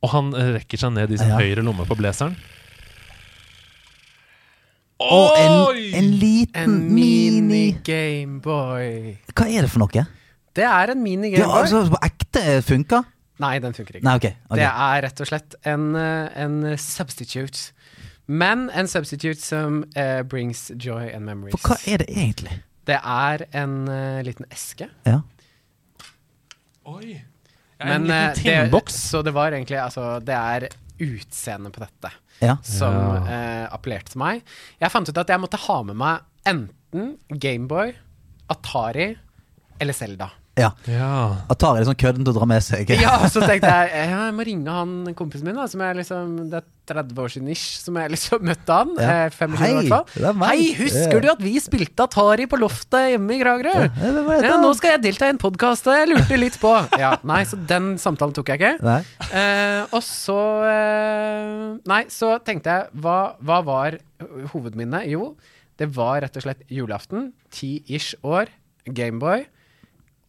Og 0.00 0.12
han 0.14 0.32
eh, 0.34 0.54
rekker 0.58 0.80
seg 0.80 0.94
ned 0.96 1.12
i 1.12 1.20
sin 1.20 1.28
Ja. 1.32 1.38
høyre 1.40 1.64
lomme 1.66 1.86
på 1.88 1.96
blazeren. 1.98 2.36
Og 5.00 5.32
en, 5.40 5.76
en 5.96 6.10
liten 6.20 6.60
En 6.60 6.94
mini 6.94 7.40
mini-Gameboy. 7.40 9.16
Hva 9.32 9.46
er 9.48 9.64
det 9.64 9.70
for 9.72 9.80
noe? 9.80 10.04
Det 10.56 10.66
er 10.66 10.92
en 10.92 11.00
mini-Gameboy. 11.00 11.62
altså, 11.62 11.86
på 11.88 12.00
ekte 12.04 12.60
funker? 12.66 13.06
Nei, 13.40 13.54
den 13.64 13.72
funker 13.72 13.96
ikke. 13.96 14.04
Nei, 14.04 14.16
okay, 14.20 14.34
okay. 14.50 14.60
Det 14.60 14.68
er 14.68 15.02
rett 15.06 15.22
og 15.24 15.30
slett 15.30 15.56
en, 15.64 15.94
eh, 15.96 16.42
en 16.44 16.58
substitute. 16.76 17.72
Men 18.30 18.68
en 18.76 18.86
substitute 18.86 19.40
som 19.42 19.80
uh, 19.96 20.22
brings 20.22 20.68
joy 20.78 21.08
and 21.08 21.24
memories. 21.24 21.56
For 21.56 21.72
hva 21.72 21.78
er 21.90 22.04
det 22.04 22.12
egentlig? 22.12 22.60
Det 22.86 23.00
er 23.00 23.42
en 23.58 23.88
uh, 23.88 24.20
liten 24.22 24.46
eske. 24.52 24.86
Ja. 25.08 25.22
Oi! 26.86 27.16
Men 27.80 28.10
en 28.10 28.10
eh, 28.10 28.68
det, 28.70 28.82
så 28.92 29.22
det 29.24 29.32
var 29.32 29.52
egentlig 29.52 29.78
Altså, 29.80 30.18
det 30.24 30.36
er 30.36 30.68
utseendet 31.00 31.72
på 31.72 31.80
dette 31.80 32.10
ja. 32.44 32.56
som 32.64 32.94
Ja. 32.94 33.22
eh, 33.24 33.66
appellerte 33.72 34.12
til 34.12 34.20
meg. 34.20 34.42
Jeg 34.80 34.92
fant 34.92 35.08
ut 35.08 35.18
at 35.22 35.28
jeg 35.32 35.40
måtte 35.40 35.60
ha 35.66 35.82
med 35.88 35.96
meg 35.96 36.20
enten 36.50 37.14
Gameboy, 37.30 37.94
Atari 38.52 39.14
eller 39.80 39.96
Selda. 39.96 40.30
Ja. 40.60 40.70
Ja. 40.90 41.12
Atari 41.52 41.80
er 41.80 41.84
litt 41.84 41.90
sånn 41.90 42.00
kødden 42.02 42.26
til 42.26 42.34
å 42.34 42.38
dra 42.40 42.48
med 42.50 42.64
seg. 42.66 42.90
Ja, 43.00 43.16
så 43.32 43.40
tenkte 43.42 43.70
jeg 43.70 43.90
ja, 44.10 44.26
jeg 44.28 44.34
må 44.36 44.44
ringe 44.46 44.74
han 44.74 45.14
kompisen 45.18 45.48
min, 45.48 45.56
da, 45.58 45.64
som 45.70 45.80
jeg 45.84 45.96
liksom 46.02 46.36
Det 46.52 46.60
er 46.60 46.68
30 46.90 47.20
år 47.22 47.30
siden 47.30 47.50
ish, 47.52 47.76
som 47.84 47.94
jeg 48.00 48.10
liksom 48.10 48.42
møtte 48.48 48.76
han. 48.80 48.88
Ja. 48.98 49.10
Eh, 49.28 49.34
25 49.36 49.60
Hei, 49.60 49.68
i 49.70 49.76
hvert 49.92 50.10
fall. 50.16 50.24
er. 50.26 50.40
Hei, 50.50 50.64
husker 50.80 51.22
du 51.22 51.28
at 51.30 51.42
vi 51.44 51.52
spilte 51.62 52.06
Atari 52.08 52.48
på 52.50 52.58
loftet 52.58 53.12
hjemme 53.12 53.36
i 53.36 53.38
Kragerø? 53.42 53.74
Ja, 54.42 54.56
nå 54.58 54.72
skal 54.78 54.96
jeg 54.96 55.04
delta 55.04 55.28
i 55.28 55.34
en 55.36 55.38
podkast, 55.42 55.86
og 55.86 55.94
jeg 55.94 56.10
lurte 56.10 56.40
litt 56.40 56.58
på. 56.62 56.72
Ja, 56.98 57.12
nei, 57.30 57.44
så 57.46 57.60
den 57.70 57.92
samtalen 58.02 58.34
tok 58.34 58.50
jeg 58.50 58.58
ikke. 58.58 58.96
Eh, 59.30 59.84
og 59.94 60.02
så 60.06 60.38
eh, 60.66 61.78
Nei, 61.90 62.02
så 62.10 62.34
tenkte 62.44 62.74
jeg 62.74 63.02
hva, 63.04 63.18
hva 63.38 63.60
var 63.66 64.00
hovedminnet? 64.52 65.06
Jo, 65.14 65.34
det 65.80 65.88
var 65.96 66.20
rett 66.24 66.36
og 66.36 66.44
slett 66.44 66.66
julaften. 66.68 67.30
Ti-ish 67.54 68.18
år. 68.26 68.50
Gameboy. 68.90 69.46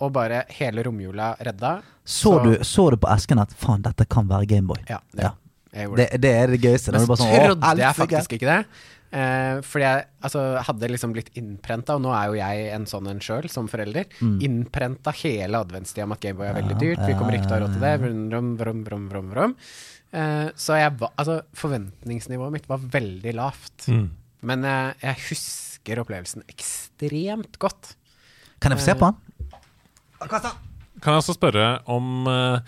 Og 0.02 0.12
bare 0.16 0.43
hele 0.58 0.84
romjula 0.88 1.34
redda. 1.45 1.76
Så, 2.04 2.34
du, 2.43 2.56
så 2.66 2.88
du 2.91 2.97
på 3.02 3.10
esken 3.14 3.41
at 3.43 3.52
faen, 3.54 3.84
dette 3.86 4.08
kan 4.10 4.26
være 4.30 4.47
Gameboy? 4.49 4.82
Ja, 4.89 4.97
det, 5.14 5.28
Ja. 5.28 5.36
jeg 5.74 5.88
gjorde 5.88 5.97
Det, 6.02 6.08
det. 6.12 6.22
det 6.26 6.32
er 6.39 6.47
det 6.56 6.62
gøyeste. 6.64 6.91
Men 6.91 7.02
Når 7.06 7.08
så 7.08 7.18
sånn, 7.22 7.36
trodde 7.36 7.68
jeg 7.68 7.86
helsike!» 7.86 7.99
faktisk 8.02 8.34
ikke 8.39 8.49
det. 8.49 8.66
Eh, 9.12 9.58
fordi 9.68 9.84
jeg 9.84 10.06
altså, 10.24 10.41
hadde 10.64 10.88
liksom 10.88 11.14
blitt 11.14 11.30
innprenta, 11.36 11.97
og 11.97 12.02
nå 12.06 12.14
er 12.16 12.28
jo 12.32 12.36
jeg 12.39 12.68
en 12.78 12.86
sånn 12.88 13.10
en 13.12 13.20
sjøl, 13.20 13.49
som 13.52 13.68
forelder. 13.68 14.06
Mm. 14.24 14.38
Innprenta 14.47 15.12
hele 15.22 15.60
adventstida 15.60 16.06
om 16.08 16.14
at 16.16 16.22
Gameboy 16.24 16.47
er 16.47 16.56
veldig 16.62 16.78
dyrt. 16.80 17.02
Vi 17.06 17.18
kommer 17.20 17.36
ikke 17.36 17.49
til 17.49 17.56
å 17.56 17.60
ha 17.60 17.64
råd 17.66 17.74
til 17.76 17.84
det. 17.86 17.93
Vrum, 18.06 18.22
vrum, 18.32 18.52
vrum, 18.62 18.84
vrum, 18.88 19.10
vrum, 19.12 19.32
vrum. 19.36 19.56
Eh, 20.16 20.47
så 20.56 20.80
jeg 20.80 20.95
var, 20.99 21.12
altså, 21.20 21.41
forventningsnivået 21.60 22.56
mitt 22.56 22.70
var 22.72 22.80
veldig 22.95 23.36
lavt. 23.36 23.88
Mm. 23.91 24.08
Men 24.47 24.64
jeg, 24.64 24.95
jeg 25.04 25.22
husker 25.30 26.02
opplevelsen 26.06 26.47
ekstremt 26.52 27.60
godt. 27.62 27.95
Kan 28.62 28.72
jeg 28.72 28.80
få 28.80 28.86
se 28.91 28.95
på 28.99 29.12
han? 30.22 30.57
Kan 31.01 31.15
jeg 31.15 31.24
også 31.24 31.38
spørre 31.38 31.67
om 31.89 32.28
uh, 32.30 32.61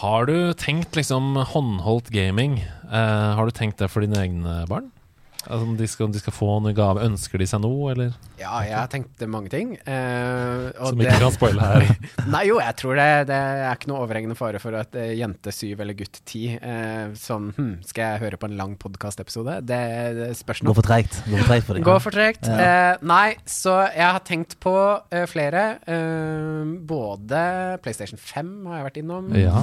Har 0.00 0.26
du 0.26 0.52
tenkt 0.58 0.96
liksom 0.98 1.36
håndholdt 1.36 2.10
gaming? 2.10 2.60
Uh, 2.90 3.36
har 3.38 3.46
du 3.46 3.54
tenkt 3.54 3.78
det 3.78 3.90
for 3.90 4.02
dine 4.02 4.18
egne 4.18 4.64
barn? 4.70 4.90
Altså, 5.48 5.62
om 5.64 5.76
de 5.78 5.86
skal, 5.88 6.06
om 6.06 6.12
de 6.12 6.20
skal 6.20 6.34
få 6.36 6.48
noen 6.60 6.74
gave? 6.76 7.00
Ønsker 7.06 7.40
de 7.40 7.46
seg 7.48 7.62
noe, 7.64 7.92
eller? 7.94 8.10
Ja, 8.40 8.58
jeg 8.64 8.74
har 8.76 8.88
tenkt 8.92 9.22
mange 9.28 9.48
ting. 9.52 9.72
eh, 9.86 10.70
og 10.78 10.90
Som 10.90 10.98
det- 10.98 11.06
ikke 11.08 11.20
kan 11.22 11.32
spoile 11.32 11.60
her. 11.70 11.96
Nei, 12.34 12.42
jo, 12.48 12.58
jeg 12.60 12.76
tror 12.76 12.94
det, 13.00 13.06
det 13.30 13.38
er 13.38 13.72
ikke 13.76 13.88
noe 13.92 14.02
overhengende 14.04 14.36
fare 14.36 14.60
for 14.60 14.76
at 14.76 14.94
eh, 15.00 15.14
jente 15.18 15.52
syv 15.52 15.80
eller 15.80 15.96
gutt 15.96 16.20
ti 16.28 16.42
eh, 16.56 17.12
sånn 17.16 17.50
hm, 17.56 17.72
Skal 17.88 18.04
jeg 18.14 18.22
høre 18.26 18.36
på 18.40 18.48
en 18.50 18.56
lang 18.60 18.76
podkastepisode? 18.80 19.58
Det, 19.68 19.80
det 20.18 20.28
spørs 20.38 20.60
Gå 20.64 20.68
nå. 20.70 20.74
for 20.76 20.86
treigt. 20.88 21.20
Gå 21.24 21.38
for 21.40 21.48
treigt. 21.54 21.84
Gå 21.88 21.96
for 22.04 22.16
tregt. 22.16 22.48
Ja. 22.50 22.58
Eh, 22.92 23.04
nei, 23.08 23.34
så 23.48 23.78
jeg 23.94 24.06
har 24.10 24.20
tenkt 24.28 24.58
på 24.60 24.74
eh, 25.12 25.24
flere. 25.30 25.64
Eh, 25.88 26.76
både 26.90 27.42
PlayStation 27.84 28.20
5 28.20 28.52
har 28.68 28.80
jeg 28.80 28.88
vært 28.90 29.00
innom. 29.02 29.32
Ja. 29.36 29.56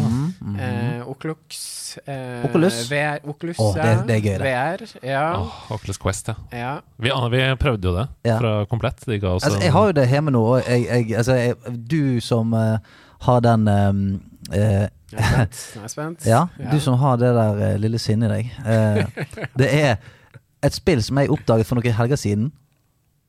Eh, 0.57 1.01
Oculus. 1.07 1.97
Eh, 2.05 2.43
Oculus? 2.49 2.81
VR, 2.91 3.21
Oculus 3.29 3.59
Å, 3.61 3.71
det- 3.77 4.07
det 4.07 4.15
er 4.17 4.25
gøy, 4.25 4.37
det. 4.37 4.47
VR, 4.47 4.85
ja. 5.07 5.25
Åh, 5.41 5.66
Oculus 5.69 5.97
Quest, 5.97 6.27
ja. 6.27 6.35
ja. 6.51 6.73
Vi, 6.97 7.11
vi 7.31 7.41
prøvde 7.59 7.87
jo 7.87 7.95
det 7.95 8.07
Ja. 8.25 8.37
fra 8.39 8.65
Komplett. 8.65 9.05
De 9.05 9.19
ga 9.19 9.33
oss 9.35 9.43
Altså, 9.43 9.59
jeg 9.63 9.71
har 9.71 9.85
jo 9.85 9.95
det 9.97 10.07
hjemme 10.09 10.31
nå, 10.31 10.43
og 10.43 10.61
jeg, 10.67 10.85
jeg, 10.87 11.17
altså, 11.17 11.33
jeg, 11.33 11.55
du 11.91 12.19
som 12.23 12.53
uh, 12.53 12.77
har 13.27 13.39
den 13.39 13.67
um, 13.67 14.21
uh, 14.51 14.57
Jeg 14.57 14.89
er 15.11 15.27
spent. 15.27 15.75
Jeg 15.75 15.83
er 15.83 15.87
spent. 15.87 16.27
Ja, 16.33 16.45
du 16.71 16.79
som 16.79 16.97
har 17.01 17.17
det 17.17 17.33
der 17.35 17.73
uh, 17.73 17.81
lille 17.81 17.99
sinnet 17.99 18.31
i 18.31 18.33
deg. 18.35 18.53
Eh, 18.67 19.27
det 19.59 19.73
er 19.73 19.95
et 20.63 20.73
spill 20.73 21.03
som 21.03 21.19
jeg 21.19 21.31
oppdaget 21.31 21.67
for 21.67 21.79
noen 21.79 21.99
helger 21.99 22.19
siden. 22.19 22.51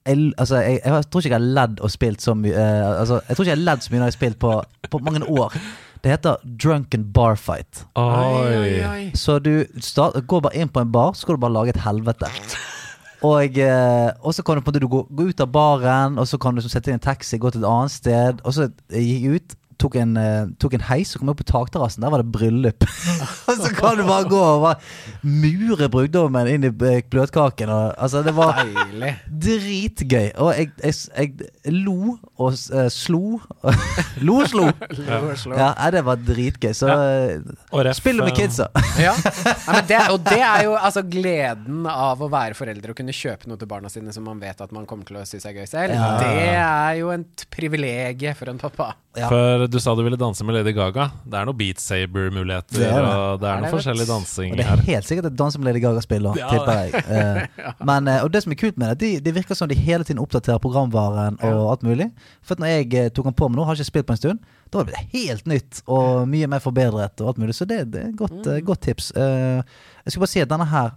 Jeg, 0.06 0.32
altså, 0.38 0.56
jeg, 0.56 0.80
jeg 0.84 1.04
tror 1.10 1.20
ikke 1.20 1.28
jeg 1.28 1.40
har 1.40 1.52
ledd 1.60 1.80
og 1.84 1.90
spilt 1.92 2.22
så 2.24 2.32
mye 2.34 2.54
uh, 2.54 3.00
altså, 3.00 3.20
Jeg 3.28 3.36
tror 3.36 3.44
ikke 3.44 3.50
jeg 3.50 3.58
har 3.58 3.64
ledd 3.64 3.82
så 3.84 3.92
mye 3.92 3.98
når 3.98 4.06
jeg 4.06 4.14
har 4.14 4.20
spilt 4.20 4.38
på, 4.38 4.54
på 4.90 4.98
mange 5.04 5.26
år. 5.28 5.58
Det 6.02 6.12
heter 6.12 6.42
Drunken 6.44 7.04
Bar 7.12 7.36
Fight. 7.36 7.84
Oi. 7.98 9.10
Så 9.18 9.38
du 9.42 9.66
start, 9.82 10.18
går 10.26 10.44
bare 10.46 10.58
inn 10.58 10.70
på 10.72 10.82
en 10.82 10.92
bar, 10.92 11.14
så 11.14 11.26
skal 11.26 11.38
du 11.38 11.42
bare 11.42 11.56
lage 11.56 11.74
et 11.74 11.82
helvete. 11.84 12.30
Og, 13.26 13.58
eh, 13.58 14.10
og 14.22 14.34
så 14.34 14.44
kan 14.46 14.58
du 14.58 14.62
på 14.62 14.70
en 14.70 14.78
måte 14.78 14.90
gå, 14.92 15.00
gå 15.10 15.30
ut 15.32 15.40
av 15.42 15.50
baren, 15.50 16.18
og 16.18 16.28
så 16.30 16.38
kan 16.38 16.54
du 16.54 16.62
så 16.62 16.70
sette 16.70 16.92
inn 16.92 17.00
en 17.00 17.06
taxi, 17.08 17.38
gå 17.38 17.50
til 17.50 17.64
et 17.64 17.70
annet 17.70 17.94
sted, 17.94 18.44
og 18.44 18.54
så 18.54 18.68
gikk 18.94 19.24
jeg 19.24 19.40
ut 19.40 19.56
tok 19.78 19.96
en, 20.00 20.16
eh, 20.18 20.48
tok 20.60 20.74
en 20.78 20.84
heis 20.90 21.14
og 21.14 21.22
kom 21.22 21.32
opp 21.32 21.40
på 21.42 21.46
takterrassen. 21.48 22.02
Der 22.02 22.12
var 22.12 22.22
det 22.22 22.32
bryllup. 22.34 22.86
og 23.48 23.60
så 23.60 23.70
kan 23.76 23.98
du 23.98 24.04
bare 24.08 24.26
gå 24.28 24.40
og 24.40 24.64
bare 24.64 24.78
mure 25.22 25.88
brudgommen 25.92 26.50
inn 26.50 26.66
i 26.66 26.72
eh, 26.72 27.02
bløtkaken. 27.10 27.70
Og, 27.72 27.94
altså, 27.96 28.22
det 28.26 28.34
var 28.36 28.58
Deilig. 28.62 29.12
dritgøy. 29.46 30.32
Og 30.42 30.52
jeg, 30.56 30.72
jeg, 30.82 30.98
jeg 31.14 31.74
lo 31.74 32.16
og 32.38 32.54
uh, 32.74 32.86
slo. 32.92 33.38
lo 34.26 34.40
og 34.42 34.50
slo. 34.50 34.68
Ja, 35.54 35.72
ja, 35.72 35.90
det 35.94 36.04
var 36.06 36.20
dritgøy. 36.22 36.72
Så 36.76 36.90
ja. 36.90 37.94
Spill 37.98 38.22
med 38.22 38.34
kidsa. 38.36 38.70
Ja. 38.98 39.12
Nei, 39.14 39.74
men 39.76 39.84
det, 39.86 39.98
og 40.10 40.22
det 40.26 40.40
er 40.42 40.64
jo 40.66 40.72
altså 40.74 41.04
gleden 41.06 41.84
av 41.86 42.18
å 42.24 42.26
være 42.32 42.56
foreldre 42.58 42.90
og 42.90 42.98
kunne 42.98 43.14
kjøpe 43.14 43.46
noe 43.46 43.60
til 43.60 43.68
barna 43.70 43.90
sine 43.92 44.10
som 44.14 44.24
man 44.26 44.40
vet 44.42 44.58
at 44.64 44.72
man 44.74 44.88
kommer 44.90 45.06
til 45.06 45.20
å 45.20 45.22
synes 45.28 45.46
er 45.46 45.54
gøy 45.54 45.68
selv. 45.70 45.94
Ja. 45.94 46.08
Det 46.18 46.48
er 46.50 46.96
jo 46.98 47.12
et 47.14 47.44
privilegie 47.52 48.34
for 48.38 48.50
en 48.50 48.58
pappa. 48.58 48.90
Ja. 49.18 49.28
For 49.30 49.67
du 49.70 49.78
sa 49.80 49.94
du 49.94 50.02
ville 50.02 50.16
danse 50.20 50.44
med 50.44 50.54
Lady 50.56 50.72
Gaga. 50.76 51.08
Det 51.24 51.36
er 51.38 51.46
noen 51.48 51.56
Beat 51.58 51.80
Saber-muligheter, 51.82 52.78
Det 52.78 52.86
er 52.88 53.02
det. 53.04 53.12
og 53.14 53.40
det 53.42 53.48
er 53.50 53.60
noe 53.64 53.70
forskjellig 53.72 54.04
vet 54.04 54.10
dansing 54.12 54.54
her. 54.54 54.60
det 54.62 54.66
er 54.66 54.82
helt 54.88 55.08
sikkert 55.08 55.26
et 55.30 55.36
dans 55.38 55.52
som 55.54 55.62
Lady 55.66 55.80
Gaga 55.84 56.00
spiller, 56.04 56.36
Ja. 56.40 56.48
tipper 56.52 56.80
jeg. 56.82 57.04
Eh, 57.18 57.74
men, 57.84 58.08
eh, 58.08 58.22
og 58.24 58.30
det 58.32 58.42
som 58.44 58.52
er 58.52 58.56
kult 58.60 58.78
med 58.78 58.98
det, 58.98 58.98
de, 59.00 59.20
det 59.24 59.34
virker 59.34 59.54
som 59.58 59.68
de 59.70 59.74
hele 59.78 60.04
tiden 60.04 60.20
oppdaterer 60.22 60.58
programvaren 60.62 61.38
og 61.42 61.70
alt 61.72 61.82
mulig. 61.86 62.10
For 62.42 62.54
at 62.56 62.62
når 62.64 62.72
jeg 62.74 62.94
eh, 62.94 63.08
tok 63.10 63.24
den 63.30 63.36
på 63.38 63.48
med 63.48 63.58
nå, 63.58 63.64
har 63.68 63.74
ikke 63.78 63.88
spilt 63.90 64.06
på 64.08 64.16
en 64.16 64.20
stund, 64.22 64.38
da 64.70 64.78
var 64.82 64.90
det 64.90 65.04
helt 65.14 65.46
nytt 65.48 65.82
og 65.88 66.26
mye 66.28 66.46
mer 66.50 66.60
forbedret 66.64 67.20
og 67.24 67.28
alt 67.32 67.38
mulig. 67.42 67.54
Så 67.56 67.64
det, 67.68 67.84
det 67.92 68.02
er 68.02 68.08
et 68.12 68.16
godt, 68.20 68.40
eh, 68.46 68.60
godt 68.60 68.82
tips. 68.88 69.12
Uh, 69.16 69.62
jeg 70.04 70.12
skulle 70.12 70.26
bare 70.26 70.34
si 70.34 70.40
at 70.44 70.50
denne 70.52 70.66
her 70.68 70.90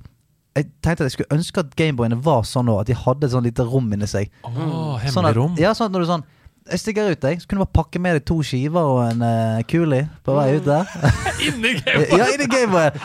jeg 0.52 0.66
tenkte 0.84 1.06
at 1.06 1.08
jeg 1.08 1.12
skulle 1.16 1.38
ønske 1.38 1.62
at 1.64 1.76
Gameboyene 1.80 2.18
var 2.26 2.42
sånn 2.44 2.66
nå, 2.68 2.74
at 2.82 2.90
de 2.90 2.96
hadde 3.00 3.24
et 3.24 3.32
sånn 3.32 3.46
lite 3.48 3.64
rom 3.64 3.86
inni 3.96 4.08
seg. 4.12 4.28
Oh, 4.44 4.98
Sånn 5.00 5.24
hemmelig 5.24 5.30
at, 5.32 5.38
rom. 5.38 5.54
ja, 5.62 5.72
sånn 5.78 5.88
at 5.88 5.94
når 5.96 6.04
du 6.04 6.10
sånn 6.10 6.26
Jeg 6.70 6.80
stikker 6.80 7.10
ut, 7.10 7.24
jeg. 7.24 7.42
Så 7.42 7.48
kunne 7.50 7.62
du 7.62 7.66
bare 7.66 7.84
pakke 7.84 8.00
med 8.00 8.20
deg 8.20 8.26
to 8.30 8.38
skiver 8.46 8.86
og 8.86 9.02
en 9.08 9.24
uh, 9.26 9.64
kuli 9.68 10.04
på 10.26 10.36
vei 10.38 10.48
ut 10.60 10.68
der. 10.68 10.88
Inni 11.48 11.74
Gameboy! 11.80 12.20
ja, 12.20 12.30
inni 12.36 12.48
Gameboyen. 12.52 13.02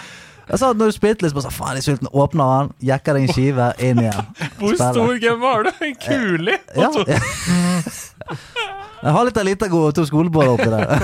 Jeg 0.46 0.60
sa 0.60 0.68
at 0.70 0.78
når 0.78 0.92
du 0.92 0.94
spilte 0.94 1.26
litt, 1.26 1.34
så 1.42 1.50
Faen, 1.50 1.74
jeg 1.74 1.82
er 1.82 1.86
sulten. 1.88 2.10
Åpner 2.14 2.50
den, 2.52 2.68
jekker 2.92 3.16
deg 3.16 3.24
en 3.26 3.32
skive, 3.34 3.70
inn 3.82 4.02
igjen. 4.04 4.28
Hvor 4.60 4.76
Spiller. 4.76 4.92
stor 4.92 5.18
game 5.24 5.50
har 5.50 5.66
du? 5.66 5.72
En 5.88 5.96
kule? 6.04 6.58
Ja. 6.76 6.90
Jeg 9.06 9.12
har 9.12 9.26
litt 9.28 9.36
av 9.38 9.44
Litago 9.46 9.80
og 9.86 9.92
to 9.94 10.02
skoleboller 10.08 10.54
oppi 10.56 10.66
der. 10.72 10.86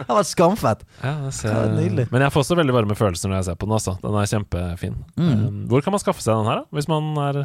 det 0.00 0.06
har 0.08 0.16
vært 0.16 0.30
skamfett. 0.30 0.80
Ja, 1.02 1.12
det 1.26 1.34
ser... 1.36 1.52
det 1.52 1.76
nydelig. 1.76 2.06
Men 2.10 2.24
jeg 2.24 2.34
får 2.34 2.42
også 2.46 2.56
veldig 2.58 2.74
varme 2.74 2.96
følelser 2.98 3.30
når 3.30 3.36
jeg 3.38 3.46
ser 3.50 3.58
på 3.60 3.68
den. 3.68 3.74
Altså. 3.76 3.94
Den 4.02 4.16
er 4.18 4.30
kjempefin. 4.32 4.96
Mm. 5.20 5.28
Um, 5.28 5.60
hvor 5.70 5.84
kan 5.84 5.94
man 5.94 6.02
skaffe 6.02 6.24
seg 6.24 6.40
den 6.40 6.48
her, 6.48 6.64
da? 6.64 6.74
Hvis 6.74 6.88
man 6.90 7.12
er 7.28 7.44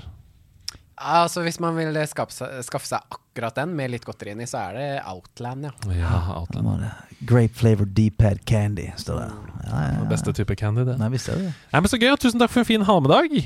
Altså 0.99 1.45
Hvis 1.45 1.59
man 1.63 1.77
vil 1.77 1.95
skaffe 2.11 2.35
seg, 2.35 2.57
skaffe 2.67 2.89
seg 2.89 3.03
akkurat 3.15 3.55
den 3.55 3.71
med 3.77 3.93
litt 3.93 4.03
godteri 4.07 4.33
inni, 4.35 4.47
så 4.49 4.65
er 4.67 4.75
det 4.75 4.87
Outland, 5.07 5.69
ja. 5.69 5.71
Ja, 5.95 6.17
Outland. 6.35 6.83
Grape 7.27 7.55
flavored 7.55 7.93
D-pad 7.95 8.41
candy, 8.49 8.89
står 8.99 9.21
det. 9.21 9.29
Ja, 9.63 9.75
ja, 9.79 9.91
ja. 9.95 10.07
Beste 10.11 10.33
type 10.35 10.57
candy, 10.59 10.83
det. 10.87 10.97
Nei, 10.99 11.07
visst 11.13 11.31
er 11.31 11.39
det 11.39 11.47
det. 11.47 11.53
Nei, 11.71 11.81
men 11.85 11.91
Så 11.93 11.99
gøy, 12.01 12.11
og 12.11 12.19
tusen 12.19 12.43
takk 12.43 12.51
for 12.51 12.65
en 12.65 12.67
fin 12.67 12.83
halvmiddag. 12.83 13.37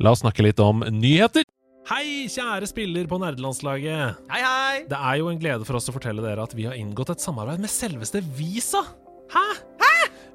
La 0.00 0.14
oss 0.14 0.22
snakke 0.22 0.46
litt 0.46 0.62
om 0.62 0.84
nyheter. 0.86 1.48
Hei, 1.90 2.28
kjære 2.30 2.68
spiller 2.70 3.08
på 3.10 3.18
nerdelandslaget. 3.18 4.20
Hei, 4.30 4.40
hei! 4.44 4.82
Det 4.86 4.98
er 5.00 5.18
jo 5.18 5.30
en 5.32 5.40
glede 5.40 5.66
for 5.66 5.80
oss 5.80 5.90
å 5.90 5.94
fortelle 5.96 6.22
dere 6.22 6.44
at 6.46 6.54
vi 6.54 6.68
har 6.68 6.76
inngått 6.78 7.10
et 7.16 7.24
samarbeid 7.24 7.58
med 7.64 7.72
selveste 7.72 8.22
Visa. 8.38 8.84
Hæ? 9.34 9.46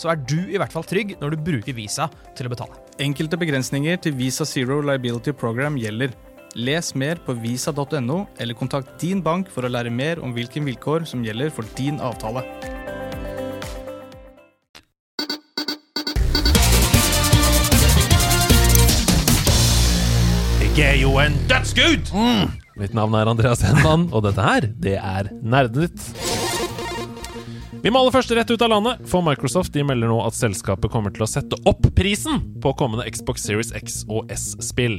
så 0.00 0.14
er 0.14 0.20
du 0.24 0.38
i 0.48 0.56
hvert 0.60 0.72
fall 0.72 0.86
trygg 0.88 1.16
når 1.20 1.34
du 1.34 1.44
bruker 1.50 1.76
Visa 1.76 2.08
til 2.38 2.48
å 2.48 2.52
betale. 2.54 2.80
Enkelte 3.02 3.38
begrensninger 3.40 4.00
til 4.00 4.16
Visa 4.16 4.46
Zero 4.48 4.80
Liability 4.84 5.34
Program 5.36 5.76
gjelder. 5.80 6.14
Les 6.58 6.94
mer 6.98 7.20
på 7.22 7.36
visa.no, 7.38 8.24
eller 8.40 8.58
kontakt 8.58 8.96
din 9.02 9.20
bank 9.22 9.52
for 9.52 9.62
å 9.62 9.70
lære 9.70 9.92
mer 9.94 10.22
om 10.24 10.32
hvilke 10.34 10.62
vilkår 10.64 11.06
som 11.06 11.22
gjelder 11.24 11.52
for 11.54 11.68
din 11.78 12.00
avtale. 12.02 12.42
Jeg 20.80 20.96
er 20.96 20.98
jo 21.02 21.12
en 21.20 21.36
dødsgud! 21.50 22.10
Mitt 22.80 22.94
navn 22.96 23.14
er 23.18 23.28
Andreas 23.28 23.60
Henman, 23.66 24.08
og 24.16 24.24
dette 24.24 24.40
her, 24.40 24.70
det 24.80 24.96
er 24.96 25.28
Nerdenytt. 25.44 26.29
Vi 27.80 27.88
må 27.88 27.96
aller 28.02 28.12
først 28.12 28.32
rett 28.36 28.50
ut 28.52 28.60
av 28.60 28.68
landet, 28.68 28.98
for 29.08 29.24
Microsoft 29.24 29.72
de 29.72 29.80
melder 29.88 30.10
nå 30.10 30.18
at 30.20 30.36
selskapet 30.36 30.92
kommer 30.92 31.12
til 31.16 31.24
å 31.24 31.28
sette 31.30 31.56
opp 31.64 31.86
prisen 31.96 32.42
på 32.60 32.74
kommende 32.76 33.06
Xbox 33.08 33.46
Series 33.46 33.70
X 33.72 34.02
og 34.04 34.28
S-spill. 34.34 34.98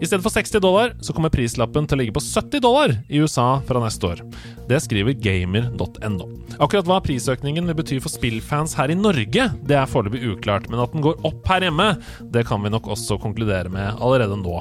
I 0.00 0.08
stedet 0.08 0.24
for 0.24 0.32
60 0.32 0.62
dollar 0.64 0.94
så 1.04 1.12
kommer 1.12 1.32
prislappen 1.34 1.84
til 1.84 1.98
å 1.98 2.00
ligge 2.00 2.14
på 2.16 2.22
70 2.24 2.62
dollar 2.64 2.94
i 3.12 3.20
USA 3.20 3.60
fra 3.68 3.82
neste 3.84 4.08
år. 4.08 4.22
Det 4.70 4.78
skriver 4.80 5.18
gamer.no. 5.20 6.28
Akkurat 6.56 6.88
hva 6.88 7.02
prisøkningen 7.04 7.68
vil 7.68 7.76
bety 7.82 7.98
for 8.00 8.12
spillfans 8.12 8.78
her 8.78 8.94
i 8.94 8.96
Norge, 8.96 9.50
det 9.68 9.76
er 9.76 9.92
foreløpig 9.92 10.24
uklart, 10.32 10.70
men 10.72 10.80
at 10.80 10.96
den 10.96 11.04
går 11.04 11.20
opp 11.28 11.52
her 11.52 11.68
hjemme, 11.68 11.90
det 12.32 12.46
kan 12.48 12.64
vi 12.64 12.72
nok 12.72 12.88
også 12.96 13.20
konkludere 13.20 13.72
med 13.72 14.00
allerede 14.00 14.40
nå. 14.40 14.56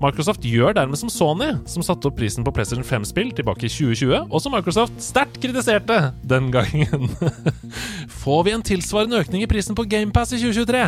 Microsoft 0.00 0.48
gjør 0.48 0.78
dermed 0.80 0.96
som 1.00 1.12
Sony, 1.12 1.52
som 1.68 1.84
satte 1.84 2.08
opp 2.08 2.16
prisen 2.16 2.48
på 2.48 2.54
PlayStation 2.56 2.86
5-spill 2.86 3.34
tilbake 3.36 3.68
i 3.68 3.72
2020, 3.72 4.30
og 4.30 4.40
som 4.40 4.56
Microsoft 4.56 5.04
sterkt 5.04 5.36
kritiserte 5.44 6.00
den 6.24 6.48
gangen. 6.54 7.09
Får 8.22 8.44
vi 8.46 8.54
en 8.56 8.62
tilsvarende 8.66 9.20
økning 9.20 9.44
i 9.44 9.48
prisen 9.50 9.78
på 9.78 9.86
GamePass 9.90 10.34
i 10.36 10.40
2023? 10.42 10.84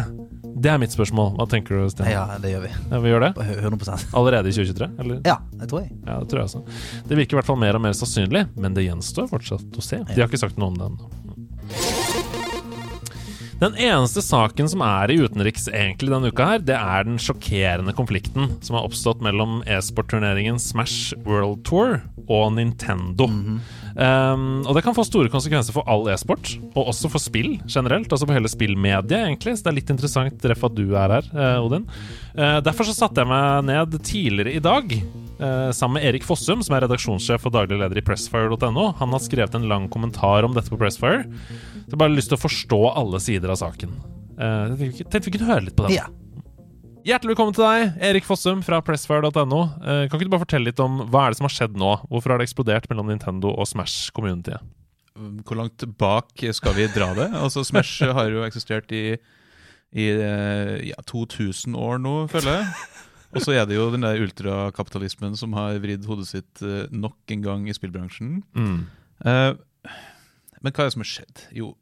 Det 0.62 0.70
er 0.70 0.78
mitt 0.78 0.92
spørsmål. 0.94 1.32
Hva 1.38 1.46
tenker 1.50 1.80
du, 1.80 1.88
Sten? 1.90 2.06
Ja, 2.12 2.26
det 2.42 2.52
gjør 2.52 2.66
vi. 2.66 2.70
Ja, 2.90 3.00
vi 3.02 3.10
gjør 3.10 3.24
det? 3.24 3.30
100 3.64 3.96
Allerede 4.12 4.52
i 4.52 4.54
2023? 4.54 4.90
Eller? 5.02 5.22
Ja, 5.26 5.38
det 5.58 5.70
tror 5.72 5.82
jeg. 5.82 5.96
Ja, 6.06 6.20
det 6.20 6.30
tror 6.30 6.42
jeg 6.42 6.50
også. 6.50 6.62
Det 7.08 7.18
virker 7.18 7.36
i 7.36 7.40
hvert 7.40 7.50
fall 7.50 7.60
mer 7.62 7.78
og 7.78 7.84
mer 7.86 7.96
sannsynlig, 7.98 8.44
men 8.54 8.76
det 8.76 8.86
gjenstår 8.86 9.30
fortsatt 9.32 9.80
å 9.80 9.84
se. 9.84 10.02
De 10.12 10.20
har 10.20 10.30
ikke 10.30 10.42
sagt 10.44 10.60
noe 10.60 10.74
om 10.74 10.78
det 10.78 10.90
ennå. 10.92 12.01
Den 13.62 13.76
eneste 13.78 14.18
saken 14.26 14.66
som 14.66 14.80
er 14.82 15.12
i 15.12 15.20
utenriks 15.22 15.68
egentlig 15.70 16.10
denne 16.10 16.32
uka, 16.32 16.48
her, 16.50 16.62
det 16.66 16.74
er 16.74 17.04
den 17.06 17.20
sjokkerende 17.22 17.94
konflikten 17.94 18.56
som 18.58 18.74
har 18.74 18.88
oppstått 18.88 19.22
mellom 19.22 19.60
e-sportturneringen 19.70 20.58
Smash 20.58 21.14
World 21.22 21.62
Tour 21.68 22.00
og 22.26 22.56
Nintendo. 22.56 23.28
um, 23.30 24.44
og 24.66 24.74
det 24.74 24.82
kan 24.82 24.96
få 24.98 25.06
store 25.06 25.30
konsekvenser 25.30 25.76
for 25.76 25.86
all 25.86 26.10
e-sport, 26.10 26.56
og 26.74 26.90
også 26.90 27.12
for 27.12 27.22
spill 27.22 27.54
generelt. 27.70 28.10
Altså 28.10 28.26
på 28.26 28.34
hele 28.34 28.50
spillmediet, 28.50 29.28
egentlig. 29.28 29.54
Så 29.54 29.68
det 29.68 29.70
er 29.70 29.78
litt 29.78 29.94
interessant 29.94 30.50
ref 30.50 30.66
at 30.66 30.78
du 30.78 30.86
er 30.98 31.20
her, 31.20 31.30
eh, 31.30 31.62
Odin. 31.62 31.86
Uh, 32.34 32.58
derfor 32.66 32.90
så 32.90 32.98
satte 32.98 33.22
jeg 33.22 33.30
meg 33.30 33.68
ned 33.70 34.00
tidligere 34.02 34.58
i 34.58 34.64
dag 34.64 34.96
sammen 35.74 35.98
med 35.98 36.06
Erik 36.08 36.24
Fossum, 36.26 36.62
som 36.62 36.76
er 36.76 36.84
redaksjonssjef 36.86 37.44
og 37.48 37.52
daglig 37.56 37.78
leder 37.80 37.98
i 37.98 38.04
Pressfire.no. 38.06 38.84
Han 39.00 39.12
har 39.16 39.22
skrevet 39.24 39.54
en 39.58 39.68
lang 39.70 39.88
kommentar 39.92 40.44
om 40.46 40.54
dette 40.56 40.70
på 40.72 40.78
Pressfire. 40.80 41.24
Så 41.26 41.84
jeg 41.86 41.94
har 41.96 42.02
bare 42.04 42.14
lyst 42.16 42.30
til 42.32 42.38
å 42.38 42.42
forstå 42.44 42.80
alle 42.96 43.20
sider 43.20 43.50
av 43.54 43.58
saken. 43.60 43.94
Eh, 44.38 44.66
tenkte 44.72 44.78
vi- 44.82 45.04
tenkte 45.04 45.24
vi 45.30 45.34
kunne 45.38 45.50
høre 45.52 45.64
litt 45.68 45.76
på 45.76 45.86
den. 45.88 45.96
Ja. 45.98 46.06
Hjertelig 47.02 47.32
velkommen 47.34 47.54
til 47.56 47.64
deg, 47.66 47.96
Erik 48.12 48.24
Fossum 48.28 48.60
fra 48.62 48.78
Pressfire.no. 48.80 49.62
Eh, 49.82 50.06
kan 50.06 50.14
ikke 50.20 50.28
du 50.28 50.34
bare 50.36 50.44
fortelle 50.44 50.68
litt 50.70 50.78
om 50.80 51.00
hva 51.10 51.26
er 51.26 51.30
det 51.34 51.38
som 51.40 51.48
har 51.48 51.56
skjedd 51.56 51.74
nå? 51.76 51.96
Hvorfor 52.08 52.30
har 52.30 52.38
det 52.38 52.46
eksplodert 52.48 52.86
mellom 52.92 53.08
Nintendo 53.10 53.50
og 53.58 53.66
Smash 53.66 54.12
Community? 54.14 54.54
Hvor 55.18 55.58
langt 55.58 55.82
bak 55.98 56.30
skal 56.54 56.72
vi 56.78 56.86
dra 56.94 57.10
det? 57.18 57.26
Altså 57.34 57.64
Smash 57.66 58.00
har 58.06 58.30
jo 58.30 58.44
eksistert 58.46 58.90
i, 58.94 59.18
i 59.92 60.06
eh, 60.14 60.78
ja, 60.92 61.02
2000 61.04 61.74
år 61.76 61.98
nå, 62.00 62.14
føler 62.32 62.60
jeg. 62.62 62.66
Og 63.32 63.44
så 63.44 63.54
er 63.56 63.66
det 63.68 63.78
jo 63.78 63.88
den 63.92 64.04
der 64.04 64.20
ultrakapitalismen 64.20 65.36
som 65.40 65.54
har 65.56 65.78
vridd 65.80 66.04
hodet 66.08 66.28
sitt 66.28 66.62
eh, 66.64 66.84
nok 66.92 67.32
en 67.32 67.44
gang 67.44 67.68
i 67.68 67.76
spillbransjen. 67.76 68.42
Mm. 68.52 68.82
Eh, 69.24 69.52
men 70.62 70.74
hva 70.74 70.84
er 70.84 70.90
det 70.90 70.94
som 70.94 71.04
har 71.04 71.10
skjedd? 71.10 71.46
Jo, 71.56 71.72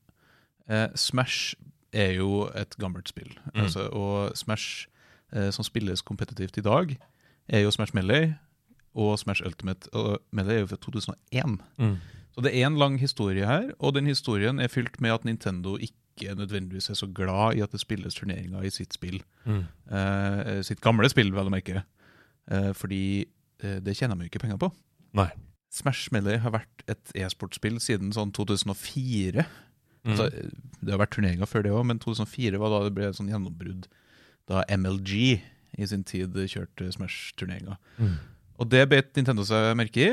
eh, 0.71 0.87
Smash 0.95 1.57
er 1.93 2.15
jo 2.21 2.47
et 2.55 2.77
gammelt 2.81 3.11
spill. 3.11 3.33
Mm. 3.51 3.65
Altså, 3.65 3.89
og 3.91 4.37
Smash 4.39 4.87
eh, 5.35 5.51
som 5.55 5.67
spilles 5.67 6.05
kompetitivt 6.07 6.61
i 6.61 6.65
dag, 6.67 6.95
er 7.51 7.65
jo 7.65 7.75
Smash 7.75 7.97
Melee 7.99 8.37
og 8.95 9.19
Smash 9.19 9.43
Ultimate. 9.47 9.91
Og 9.93 10.21
Melee 10.31 10.61
er 10.61 10.65
jo 10.65 10.71
fra 10.71 10.81
2001. 10.87 11.59
Mm. 11.79 11.97
Så 12.31 12.45
det 12.47 12.55
er 12.55 12.67
en 12.67 12.79
lang 12.79 13.01
historie 13.01 13.47
her, 13.47 13.73
og 13.79 13.97
den 13.99 14.07
historien 14.07 14.61
er 14.63 14.71
fylt 14.71 15.01
med 15.03 15.11
at 15.11 15.27
Nintendo 15.27 15.75
ikke 15.77 15.99
nødvendigvis 16.37 16.91
er 16.91 16.99
så 16.99 17.07
glad 17.07 17.57
i 17.57 17.63
at 17.65 17.73
det 17.73 17.81
spilles 17.81 18.15
turneringer 18.15 18.63
i 18.63 18.71
sitt 18.71 18.95
spill. 18.97 19.23
Mm. 19.45 19.65
Eh, 19.91 20.63
sitt 20.67 20.81
gamle 20.85 21.09
spill, 21.09 21.33
vel 21.33 21.49
å 21.49 21.55
merke. 21.55 21.85
Eh, 22.51 22.73
fordi 22.77 23.27
eh, 23.63 23.79
det 23.85 23.97
tjener 23.97 24.17
de 24.17 24.27
jo 24.27 24.33
ikke 24.33 24.43
penger 24.43 24.61
på. 24.61 24.71
Nei. 25.17 25.31
Smash 25.71 26.11
Melee 26.13 26.41
har 26.43 26.55
vært 26.55 26.85
et 26.91 27.13
e-sportspill 27.15 27.79
siden 27.83 28.11
sånn 28.13 28.33
2004. 28.35 29.47
Mm. 30.03 30.11
Altså, 30.11 30.27
det 30.81 30.95
har 30.95 31.03
vært 31.03 31.15
turneringer 31.15 31.49
før 31.49 31.65
det 31.65 31.73
òg, 31.75 31.85
men 31.87 32.03
2004 32.03 32.59
var 32.59 32.75
da 32.75 32.83
det 32.87 32.95
ble 32.97 33.13
sånn 33.15 33.31
gjennombrudd. 33.31 33.87
Da 34.51 34.65
MLG 34.67 35.15
i 35.79 35.87
sin 35.87 36.03
tid 36.05 36.35
kjørte 36.51 36.91
Smash-turneringer. 36.97 37.79
Mm. 38.01 38.19
Og 38.61 38.69
det 38.69 38.83
bet 38.91 39.15
Nintendo 39.17 39.45
seg 39.47 39.71
merke 39.79 40.03
i, 40.03 40.11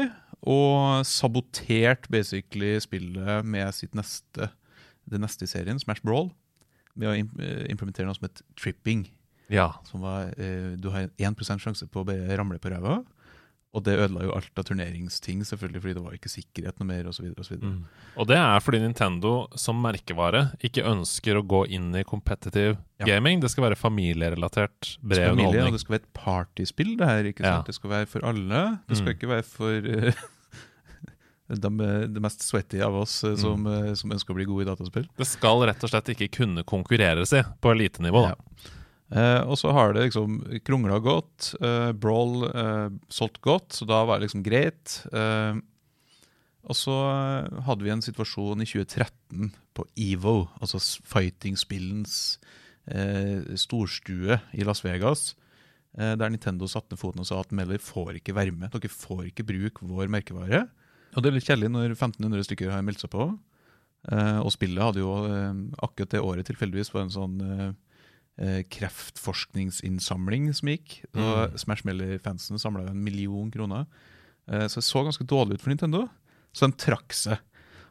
og 0.47 1.03
saboterte 1.07 2.11
basically 2.13 2.77
spillet 2.83 3.47
med 3.47 3.73
sitt 3.75 3.97
neste, 3.97 4.51
det 5.09 5.19
neste 5.23 5.43
i 5.43 5.47
serien, 5.51 5.79
Smash 5.79 6.01
Brawl, 6.03 6.31
med 6.95 7.07
å 7.09 7.13
eh, 7.15 7.65
implementere 7.71 8.05
noe 8.09 8.15
som 8.17 8.27
het 8.27 8.41
tripping. 8.55 9.07
Ja. 9.49 9.73
Som 9.87 10.01
var, 10.01 10.33
eh, 10.37 10.75
du 10.75 10.89
har 10.91 11.09
1 11.17 11.59
sjanse 11.61 11.87
på 11.87 12.01
å 12.03 12.05
bare 12.05 12.35
ramle 12.37 12.59
på 12.59 12.69
ræva. 12.73 13.03
Og 13.75 13.83
det 13.83 13.97
ødela 13.99 14.23
jo 14.23 14.31
alt 14.33 14.57
av 14.57 14.63
turneringsting, 14.65 15.43
selvfølgelig, 15.45 15.81
fordi 15.83 15.93
det 15.93 16.01
var 16.01 16.13
ikke 16.15 16.31
sikkerhet 16.31 16.79
noe 16.79 16.87
mer, 16.87 17.05
og 17.05 17.13
så 17.13 17.21
Mm. 17.61 17.83
Og 18.17 18.25
det 18.27 18.37
er 18.37 18.59
fordi 18.63 18.79
Nintendo 18.81 19.47
som 19.55 19.75
merkevare 19.83 20.57
ikke 20.63 20.83
ønsker 20.87 21.35
å 21.37 21.45
gå 21.45 21.67
inn 21.69 21.93
i 21.93 22.03
competitive 22.03 22.77
Ja. 22.99 23.05
gaming. 23.05 23.39
Det 23.41 23.51
skal 23.51 23.65
være 23.69 23.75
familierelatert 23.77 24.97
bred 25.03 25.29
familie, 25.35 25.63
og 25.67 25.73
det 25.73 25.81
skal 25.81 25.97
være 25.97 26.03
et 26.03 26.13
partyspill, 26.13 26.97
det 26.97 27.07
her. 27.07 27.23
ikke 27.25 27.43
Ja. 27.43 27.61
Det 27.61 27.75
skal 27.75 27.89
være 27.91 28.07
for 28.07 28.19
alle. 28.25 28.79
Det 28.87 28.97
skal 28.97 29.13
Mm. 29.13 29.15
ikke 29.19 29.29
være 29.29 29.43
for 29.45 29.77
eh, 29.77 30.13
de, 31.47 31.69
de 32.11 32.19
mest 32.23 32.41
sweaty 32.43 32.81
av 32.83 32.95
oss 33.03 33.23
eh, 33.23 33.35
som, 33.39 33.63
Mm. 33.63 33.89
eh, 33.89 33.93
som 33.95 34.11
ønsker 34.11 34.33
å 34.33 34.35
bli 34.35 34.45
gode 34.49 34.65
i 34.65 34.69
dataspill. 34.69 35.07
Det 35.17 35.27
skal 35.27 35.63
rett 35.69 35.83
og 35.83 35.89
slett 35.93 36.09
ikke 36.15 36.27
kunne 36.41 36.63
konkurreres 36.67 37.31
i 37.33 37.43
på 37.61 37.71
elitenivå. 37.71 38.25
da. 38.27 38.35
Eh, 39.09 39.41
og 39.47 39.55
så 39.55 39.71
har 39.71 39.93
det 39.95 40.09
liksom 40.09 40.41
krongla 40.67 40.99
godt. 40.99 41.53
Eh, 41.63 41.93
Brawl 41.95 42.43
eh, 42.51 42.89
solgt 43.07 43.39
godt, 43.41 43.69
så 43.79 43.87
da 43.87 44.01
var 44.05 44.19
det 44.19 44.27
liksom 44.27 44.43
greit. 44.43 44.97
Eh, 45.13 45.55
og 46.67 46.75
så 46.75 46.91
hadde 47.63 47.85
vi 47.85 47.93
en 47.93 48.01
situasjon 48.03 48.59
i 48.59 48.65
2013 48.67 49.53
på 49.73 49.85
EVO, 49.95 50.49
altså 50.59 50.81
fighting-spillens 51.07 52.37
storstue 53.59 54.37
i 54.53 54.63
Las 54.67 54.83
Vegas. 54.85 55.35
Der 55.97 56.29
Nintendo 56.29 56.67
satte 56.69 56.93
ned 56.93 56.99
foten 57.01 57.23
og 57.23 57.27
sa 57.29 57.39
at 57.41 57.51
Melly 57.55 57.79
får 57.81 58.19
ikke 58.19 58.35
være 58.37 58.53
med. 58.55 58.69
Dere 58.75 58.91
får 58.91 59.29
ikke 59.31 59.45
bruke 59.47 59.87
vår 59.89 60.11
merkevare. 60.13 60.65
Og 61.17 61.23
det 61.23 61.31
er 61.31 61.39
litt 61.39 61.47
kjedelig 61.49 61.71
når 61.73 61.95
1500 61.95 62.45
stykker 62.45 62.69
har 62.69 62.83
meldt 62.85 63.01
seg 63.01 63.09
på. 63.09 63.31
Uh, 64.07 64.39
og 64.43 64.51
spillet 64.53 64.83
hadde 64.85 65.01
jo 65.01 65.09
uh, 65.25 65.57
akkurat 65.83 66.13
det 66.13 66.21
året 66.23 66.47
tilfeldigvis 66.47 66.93
var 66.93 67.07
en 67.07 67.15
sånn 67.15 67.41
uh, 67.41 68.61
kreftforskningsinnsamling 68.69 70.51
som 70.53 70.69
gikk. 70.69 71.01
Og 71.17 71.33
Mm. 71.47 71.57
Smash 71.57 71.87
Melly-fansen 71.89 72.61
samla 72.61 72.91
en 72.91 73.01
million 73.03 73.49
kroner. 73.51 73.87
Så 74.47 74.79
det 74.79 74.85
så 74.85 75.01
ganske 75.03 75.25
dårlig 75.27 75.57
ut 75.57 75.63
for 75.63 75.73
Nintendo, 75.73 76.05
så 76.55 76.69
de 76.69 76.77
trakk 76.79 77.11
seg. 77.17 77.41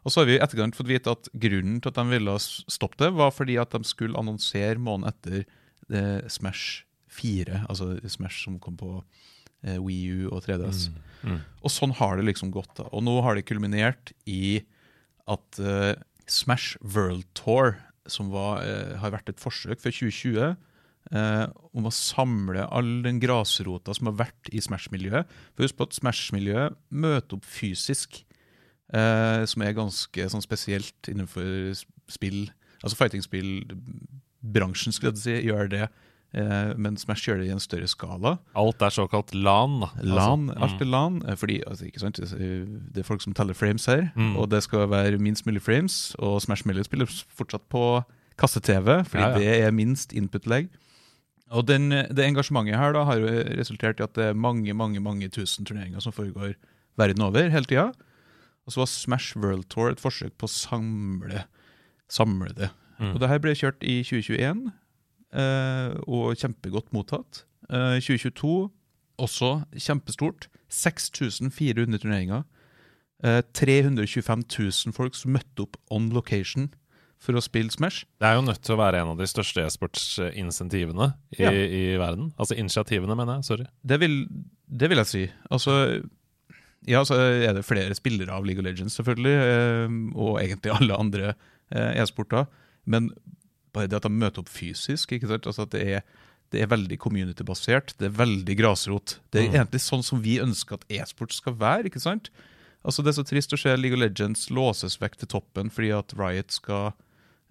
Og 0.06 0.12
så 0.12 0.22
har 0.22 0.28
vi 0.30 0.36
i 0.38 0.40
etterkant 0.40 0.78
fått 0.78 0.88
vite 0.88 1.12
at 1.12 1.28
grunnen 1.34 1.82
til 1.82 1.90
at 1.90 1.98
de 1.98 2.04
ville 2.08 2.36
stoppe 2.40 2.96
det, 3.02 3.10
var 3.12 3.34
fordi 3.34 3.58
at 3.60 3.74
de 3.74 3.82
skulle 3.84 4.16
annonsere 4.16 4.78
måneden 4.80 5.10
etter 5.10 6.30
Smash 6.32 6.86
4, 7.12 7.66
altså 7.66 7.98
Smash 8.08 8.46
som 8.46 8.56
kom 8.62 8.78
på 8.80 9.02
eh, 9.64 9.78
Wii 9.80 10.26
U 10.26 10.28
og 10.34 10.44
3DS. 10.46 10.88
Mm. 11.26 11.40
Og 11.64 11.72
sånn 11.72 11.94
har 11.98 12.18
det 12.18 12.28
liksom 12.28 12.52
gått. 12.54 12.72
da. 12.78 12.88
Og 12.92 13.04
nå 13.06 13.18
har 13.24 13.36
det 13.36 13.46
kulminert 13.48 14.12
i 14.28 14.60
at 15.30 15.60
eh, 15.60 15.94
Smash 16.30 16.76
World 16.82 17.26
Tour, 17.38 17.76
som 18.10 18.30
var, 18.34 18.62
eh, 18.66 18.96
har 19.00 19.14
vært 19.14 19.30
et 19.32 19.42
forsøk 19.42 19.82
før 19.82 19.94
2020 19.94 20.56
eh, 21.12 21.46
om 21.76 21.88
å 21.88 21.94
samle 21.94 22.66
all 22.70 23.02
den 23.04 23.20
grasrota 23.22 23.94
som 23.96 24.10
har 24.10 24.18
vært 24.26 24.50
i 24.52 24.62
Smash-miljøet. 24.62 25.26
For 25.54 25.66
Husk 25.66 25.78
på 25.78 25.88
at 25.88 25.98
Smash-miljøet 25.98 26.78
møter 26.90 27.38
opp 27.38 27.46
fysisk, 27.46 28.22
eh, 28.92 29.42
som 29.46 29.62
er 29.62 29.78
ganske 29.78 30.30
sånn 30.32 30.44
spesielt 30.44 31.10
innenfor 31.10 31.74
spill. 32.10 32.46
Altså 32.82 32.98
fighting-spill-bransjen, 33.00 34.94
skulle 34.94 35.14
jeg 35.14 35.22
si, 35.24 35.36
gjør 35.48 35.70
det. 35.72 35.86
Eh, 36.36 36.74
men 36.76 36.96
Smash 37.00 37.24
gjør 37.24 37.38
det 37.40 37.46
i 37.48 37.52
en 37.54 37.60
større 37.62 37.88
skala. 37.88 38.34
Alt 38.54 38.82
er 38.84 38.92
såkalt 38.92 39.30
LAN. 39.34 39.78
LAN, 40.04 40.50
Altså, 40.50 40.62
alt 40.66 40.82
er 40.84 40.90
LAN, 40.90 41.22
eh, 41.26 41.34
fordi 41.40 41.62
altså, 41.66 41.86
ikke 41.88 42.00
sant, 42.02 42.20
det 42.20 43.00
er 43.00 43.06
folk 43.08 43.22
som 43.24 43.32
teller 43.32 43.54
frames 43.56 43.86
her, 43.88 44.10
Mm. 44.16 44.36
og 44.36 44.50
det 44.50 44.62
skal 44.62 44.86
være 44.90 45.18
minst 45.18 45.46
mulig 45.46 45.62
frames, 45.62 46.14
og 46.18 46.42
Smash 46.42 46.66
Melee 46.66 46.84
spiller 46.84 47.06
fortsatt 47.08 47.62
på 47.72 48.04
kasse-TV, 48.36 49.04
fordi 49.08 49.22
Ja, 49.22 49.28
ja. 49.30 49.38
det 49.38 49.62
er 49.64 49.70
minst 49.72 50.12
input-leg. 50.12 50.68
Og 51.50 51.64
den, 51.66 51.88
det 51.90 52.18
engasjementet 52.18 52.76
her 52.76 52.92
da 52.92 53.04
har 53.04 53.16
jo 53.22 53.26
resultert 53.56 54.00
i 54.00 54.02
at 54.02 54.12
det 54.14 54.24
er 54.24 54.34
mange, 54.34 54.74
mange, 54.74 55.00
mange 55.00 55.28
tusen 55.30 55.64
turneringer 55.64 56.00
som 56.02 56.12
foregår 56.12 56.54
verden 56.98 57.22
over 57.22 57.48
hele 57.48 57.64
tida. 57.64 57.92
Og 58.66 58.72
så 58.74 58.80
var 58.82 58.86
Smash 58.90 59.36
World 59.38 59.68
Tour 59.70 59.88
et 59.90 60.00
forsøk 60.02 60.32
på 60.36 60.44
å 60.44 60.50
samle, 60.50 61.44
samle 62.10 62.52
det. 62.56 62.70
Mm. 62.98 63.14
Og 63.14 63.20
det 63.20 63.28
her 63.30 63.38
ble 63.38 63.54
kjørt 63.54 63.80
i 63.86 64.02
2021, 64.02 64.66
eh, 64.66 64.72
og 66.06 66.36
kjempegodt 66.38 66.92
mottatt. 66.94 67.44
Eh, 67.70 67.98
2022 68.00 68.70
også 69.18 69.50
kjempestort. 69.74 70.48
6400 70.68 71.98
turneringer. 72.02 72.44
Eh, 73.24 73.40
325 73.56 74.44
000 74.58 74.92
folk 74.96 75.14
som 75.16 75.32
møtte 75.36 75.62
opp 75.64 75.76
on 75.90 76.10
location 76.14 76.70
for 77.18 77.32
å 77.32 77.40
spille 77.40 77.72
Smash. 77.72 78.04
Det 78.20 78.28
er 78.28 78.34
jo 78.36 78.42
nødt 78.44 78.60
til 78.62 78.74
å 78.76 78.80
være 78.82 79.00
en 79.00 79.14
av 79.14 79.16
de 79.18 79.24
største 79.26 79.62
e-sportsinsentivene 79.64 81.14
i, 81.38 81.42
Ja. 81.42 81.50
i 81.50 81.96
verden. 81.96 82.32
Altså 82.38 82.54
initiativene, 82.58 83.16
mener 83.16 83.38
jeg. 83.38 83.44
Sorry. 83.48 83.66
Det 83.86 83.98
vil, 84.00 84.26
det 84.68 84.90
vil 84.90 84.98
jeg 84.98 85.06
si. 85.06 85.24
Altså 85.50 86.02
Ja, 86.86 87.00
så 87.02 87.16
er 87.18 87.52
det 87.56 87.64
flere 87.64 87.94
spillere 87.96 88.30
av 88.30 88.44
League 88.44 88.60
of 88.60 88.64
Legends, 88.66 88.94
selvfølgelig, 88.94 89.32
eh, 89.32 89.88
og 90.14 90.36
egentlig 90.38 90.70
alle 90.70 90.94
andre 90.94 91.34
eh, 91.72 91.96
e-sporter. 92.02 92.46
Men 92.86 93.08
bare 93.76 93.90
det 93.92 93.98
at 94.00 94.06
de 94.08 94.12
møter 94.16 94.42
opp 94.42 94.48
fysisk, 94.52 95.12
ikke 95.16 95.28
sant? 95.30 95.46
Altså 95.50 95.66
at 95.68 95.74
det 95.76 95.84
er, 95.98 96.02
det 96.54 96.62
er 96.64 96.70
veldig 96.72 96.98
community-basert, 97.02 97.94
det 98.00 98.08
er 98.10 98.16
veldig 98.18 98.56
grasrot. 98.58 99.18
Det 99.30 99.42
er 99.44 99.48
Mm. 99.50 99.56
egentlig 99.60 99.82
sånn 99.84 100.04
som 100.06 100.22
vi 100.22 100.38
ønsker 100.40 100.78
at 100.80 100.84
e-sport 100.88 101.32
skal 101.36 101.54
være, 101.58 101.86
ikke 101.90 102.00
sant? 102.02 102.30
Altså 102.86 103.02
Det 103.02 103.10
er 103.12 103.22
så 103.22 103.26
trist 103.26 103.52
å 103.52 103.58
se 103.58 103.72
League 103.76 103.96
of 103.96 104.00
Legends 104.00 104.46
låses 104.48 104.96
vekk 105.02 105.16
til 105.18 105.28
toppen 105.28 105.70
fordi 105.74 105.90
at 105.96 106.14
Riot 106.16 106.50
skal 106.54 106.92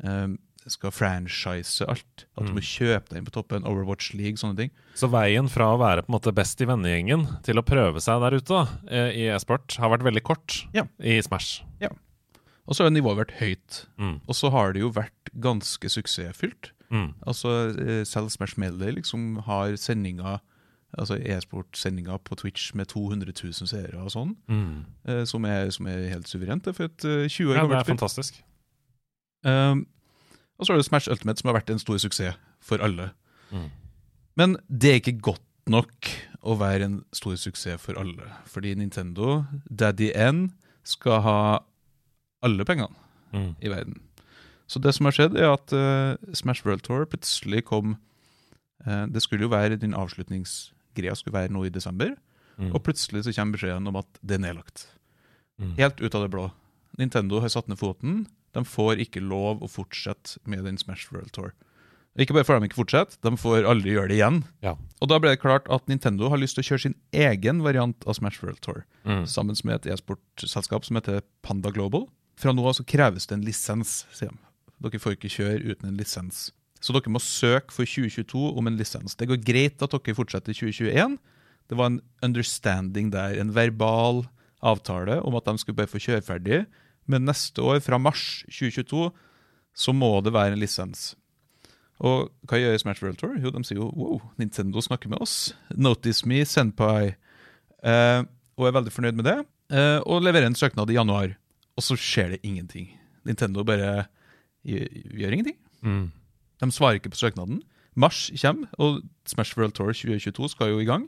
um, 0.04 0.38
skal 0.68 0.90
franchise 0.92 1.86
alt. 1.88 2.26
At 2.38 2.46
du 2.48 2.52
Mm. 2.52 2.56
må 2.58 2.62
kjøpe 2.66 3.10
deg 3.10 3.18
inn 3.20 3.26
på 3.26 3.32
toppen. 3.36 3.64
Overwatch 3.70 4.16
League, 4.16 4.36
sånne 4.42 4.58
ting. 4.58 4.72
Så 4.96 5.08
veien 5.08 5.48
fra 5.48 5.66
å 5.76 5.78
være 5.78 6.02
på 6.02 6.10
en 6.10 6.16
måte 6.20 6.34
best 6.34 6.60
i 6.60 6.66
vennegjengen 6.66 7.44
til 7.44 7.56
å 7.56 7.64
prøve 7.64 8.02
seg 8.02 8.20
der 8.20 8.36
ute 8.40 8.48
da, 8.50 8.64
eh, 8.90 9.12
i 9.14 9.28
e-sport 9.30 9.76
har 9.78 9.90
vært 9.94 10.02
veldig 10.08 10.24
kort 10.24 10.66
Ja. 10.74 10.84
i 11.00 11.22
Smash. 11.22 11.62
Og 12.68 12.74
så 12.74 12.82
har 12.84 12.90
nivået 12.90 13.18
vært 13.28 13.36
høyt. 13.38 13.86
Mm. 14.00 14.22
Og 14.28 14.34
så 14.36 14.50
har 14.50 14.74
det 14.74 14.82
jo 14.82 14.90
vært 14.90 15.25
ganske 15.42 15.90
suksessfylt. 15.90 16.72
Mm. 16.92 17.14
Altså, 17.28 17.50
eh, 17.80 18.04
selv 18.06 18.30
Smash 18.30 18.60
Melee 18.60 18.92
liksom 18.92 19.38
har 19.46 19.76
sendinger 19.76 20.40
Altså 20.98 21.18
e-sport-sendinger 21.20 22.18
på 22.24 22.36
Twitch 22.40 22.70
med 22.74 22.86
200 22.88 23.34
000 23.44 23.68
seere 23.68 23.98
og 24.00 24.12
sånn, 24.14 24.30
Mm. 24.48 24.86
eh, 25.06 25.26
som, 25.26 25.44
er, 25.46 25.70
som 25.70 25.88
er 25.88 26.06
helt 26.08 26.28
suverent 26.30 26.64
for 26.74 26.86
et 26.86 27.04
eh, 27.04 27.28
20 27.28 27.50
år 27.52 27.56
Ja, 27.58 27.66
det 27.68 27.76
er 27.82 27.84
fantastisk. 27.84 28.38
Um, 29.44 29.88
og 30.58 30.66
så 30.66 30.72
er 30.74 30.78
det 30.80 30.86
Smash 30.86 31.10
Ultimate, 31.12 31.42
som 31.42 31.50
har 31.52 31.58
vært 31.60 31.70
en 31.74 31.80
stor 31.80 31.98
suksess 32.00 32.38
for 32.64 32.78
alle. 32.82 33.10
Mm. 33.52 33.68
Men 34.38 34.56
det 34.72 34.90
er 34.94 35.02
ikke 35.02 35.20
godt 35.22 35.44
nok 35.68 36.10
å 36.46 36.56
være 36.62 36.86
en 36.88 36.98
stor 37.12 37.36
suksess 37.36 37.82
for 37.82 38.00
alle. 38.00 38.32
Fordi 38.46 38.74
Nintendo, 38.80 39.44
Daddy 39.70 40.12
N, 40.16 40.54
skal 40.84 41.22
ha 41.22 41.38
alle 42.46 42.64
pengene 42.66 42.94
Mm. 43.34 43.56
i 43.62 43.68
verden. 43.68 44.00
Så 44.68 44.80
det 44.82 44.94
som 44.96 45.06
har 45.06 45.14
skjedd, 45.14 45.36
er 45.38 45.52
at 45.54 45.74
uh, 45.74 46.16
Smash 46.34 46.66
World 46.66 46.82
Tour 46.82 47.06
plutselig 47.06 47.64
kom 47.66 47.98
uh, 48.88 49.06
Det 49.08 49.22
skulle 49.22 49.46
jo 49.46 49.52
være 49.54 49.78
den 49.78 49.94
avslutningsgreia 49.94 51.16
skulle 51.16 51.38
være 51.38 51.54
nå 51.54 51.66
i 51.66 51.70
desember, 51.74 52.16
Mm. 52.58 52.70
og 52.72 52.86
plutselig 52.86 53.26
så 53.26 53.34
kommer 53.36 53.58
beskjeden 53.58 53.88
om 53.90 53.98
at 54.00 54.08
det 54.24 54.38
er 54.38 54.40
nedlagt. 54.46 54.86
Mm. 55.60 55.74
Helt 55.76 56.00
ut 56.00 56.16
av 56.16 56.22
det 56.24 56.30
blå. 56.32 56.46
Nintendo 56.98 57.42
har 57.44 57.50
satt 57.52 57.68
ned 57.68 57.76
foten. 57.82 58.28
De 58.56 58.64
får 58.64 59.02
ikke 59.04 59.20
lov 59.20 59.60
å 59.60 59.68
fortsette 59.68 60.38
med 60.48 60.64
den 60.64 60.78
Smash 60.80 61.12
World 61.12 61.34
Tour. 61.36 61.52
Ikke 62.18 62.32
bare 62.32 62.48
får 62.48 62.62
de 62.64 62.70
ikke 62.70 62.80
fortsette, 62.80 63.20
de 63.28 63.34
får 63.36 63.68
aldri 63.68 63.92
gjøre 63.98 64.08
det 64.08 64.22
igjen. 64.22 64.38
Ja. 64.64 64.78
Og 65.04 65.10
da 65.12 65.20
ble 65.20 65.34
det 65.36 65.42
klart 65.44 65.68
at 65.68 65.84
Nintendo 65.92 66.30
har 66.32 66.40
lyst 66.40 66.56
til 66.56 66.64
å 66.64 66.70
kjøre 66.70 66.86
sin 66.86 66.96
egen 67.12 67.60
variant 67.62 68.08
av 68.08 68.16
Smash 68.16 68.40
World 68.42 68.62
Tour, 68.64 68.86
Mm. 69.04 69.26
sammen 69.28 69.60
med 69.66 69.76
et 69.86 69.92
e-sportselskap 69.92 70.86
som 70.88 70.96
heter 70.96 71.20
Panda 71.44 71.72
Global. 71.76 72.08
Fra 72.40 72.54
nå 72.56 72.64
av 72.66 72.74
så 72.80 72.86
kreves 72.88 73.28
det 73.28 73.36
en 73.36 73.44
lisens, 73.44 74.06
sier 74.16 74.32
de. 74.32 74.38
Dere 74.84 75.02
får 75.02 75.16
ikke 75.16 75.32
kjøre 75.32 75.64
uten 75.72 75.90
en 75.90 76.00
lisens. 76.00 76.50
Så 76.84 76.94
dere 76.94 77.14
må 77.14 77.22
søke 77.24 77.74
for 77.74 77.88
2022 77.88 78.52
om 78.60 78.68
en 78.68 78.78
lisens. 78.78 79.16
Det 79.18 79.30
går 79.30 79.42
greit 79.46 79.82
at 79.82 79.96
dere 79.96 80.18
fortsetter 80.18 80.54
i 80.54 80.58
2021. 80.58 81.18
Det 81.70 81.78
var 81.80 81.90
en 81.90 82.02
understanding 82.26 83.12
der, 83.14 83.40
en 83.42 83.54
verbal 83.56 84.26
avtale 84.66 85.22
om 85.26 85.38
at 85.38 85.48
de 85.48 85.58
skulle 85.62 85.80
bare 85.80 85.90
få 85.90 86.02
kjøre 86.02 86.26
ferdig. 86.26 86.66
Men 87.10 87.26
neste 87.26 87.62
år, 87.62 87.80
fra 87.86 87.98
mars 88.02 88.44
2022, 88.50 89.10
så 89.76 89.94
må 89.94 90.12
det 90.26 90.34
være 90.34 90.56
en 90.56 90.62
lisens. 90.62 91.14
Og 92.04 92.32
hva 92.50 92.60
gjør 92.60 92.78
Smash 92.82 93.04
World 93.04 93.20
Tour? 93.22 93.36
Jo, 93.40 93.52
de 93.56 93.62
sier 93.64 93.80
jo 93.80 93.90
wow, 93.96 94.20
Nintendo 94.42 94.82
snakker 94.84 95.12
med 95.12 95.22
oss. 95.24 95.54
Notice 95.72 96.28
me, 96.28 96.42
Senpai. 96.48 97.16
Eh, 97.86 98.22
og 98.56 98.68
er 98.68 98.76
veldig 98.76 98.94
fornøyd 98.94 99.20
med 99.20 99.30
det. 99.30 99.38
Eh, 99.72 100.00
og 100.04 100.26
leverer 100.26 100.50
en 100.50 100.58
søknad 100.58 100.92
i 100.92 100.98
januar. 100.98 101.38
Og 101.76 101.86
så 101.86 101.98
skjer 102.00 102.36
det 102.36 102.44
ingenting. 102.44 102.90
Nintendo 103.26 103.64
bare 103.68 104.08
gjør, 104.66 104.90
gjør 105.22 105.36
ingenting. 105.38 105.58
Mm. 105.86 106.06
De 106.64 106.72
svarer 106.74 107.00
ikke 107.00 107.14
på 107.14 107.22
søknaden. 107.22 107.62
Mars 107.96 108.28
kommer, 108.42 108.68
og 108.82 109.04
Smash 109.30 109.56
World 109.58 109.76
Tour 109.78 109.94
2022 109.96 110.50
skal 110.52 110.74
jo 110.74 110.82
i 110.84 110.88
gang. 110.88 111.08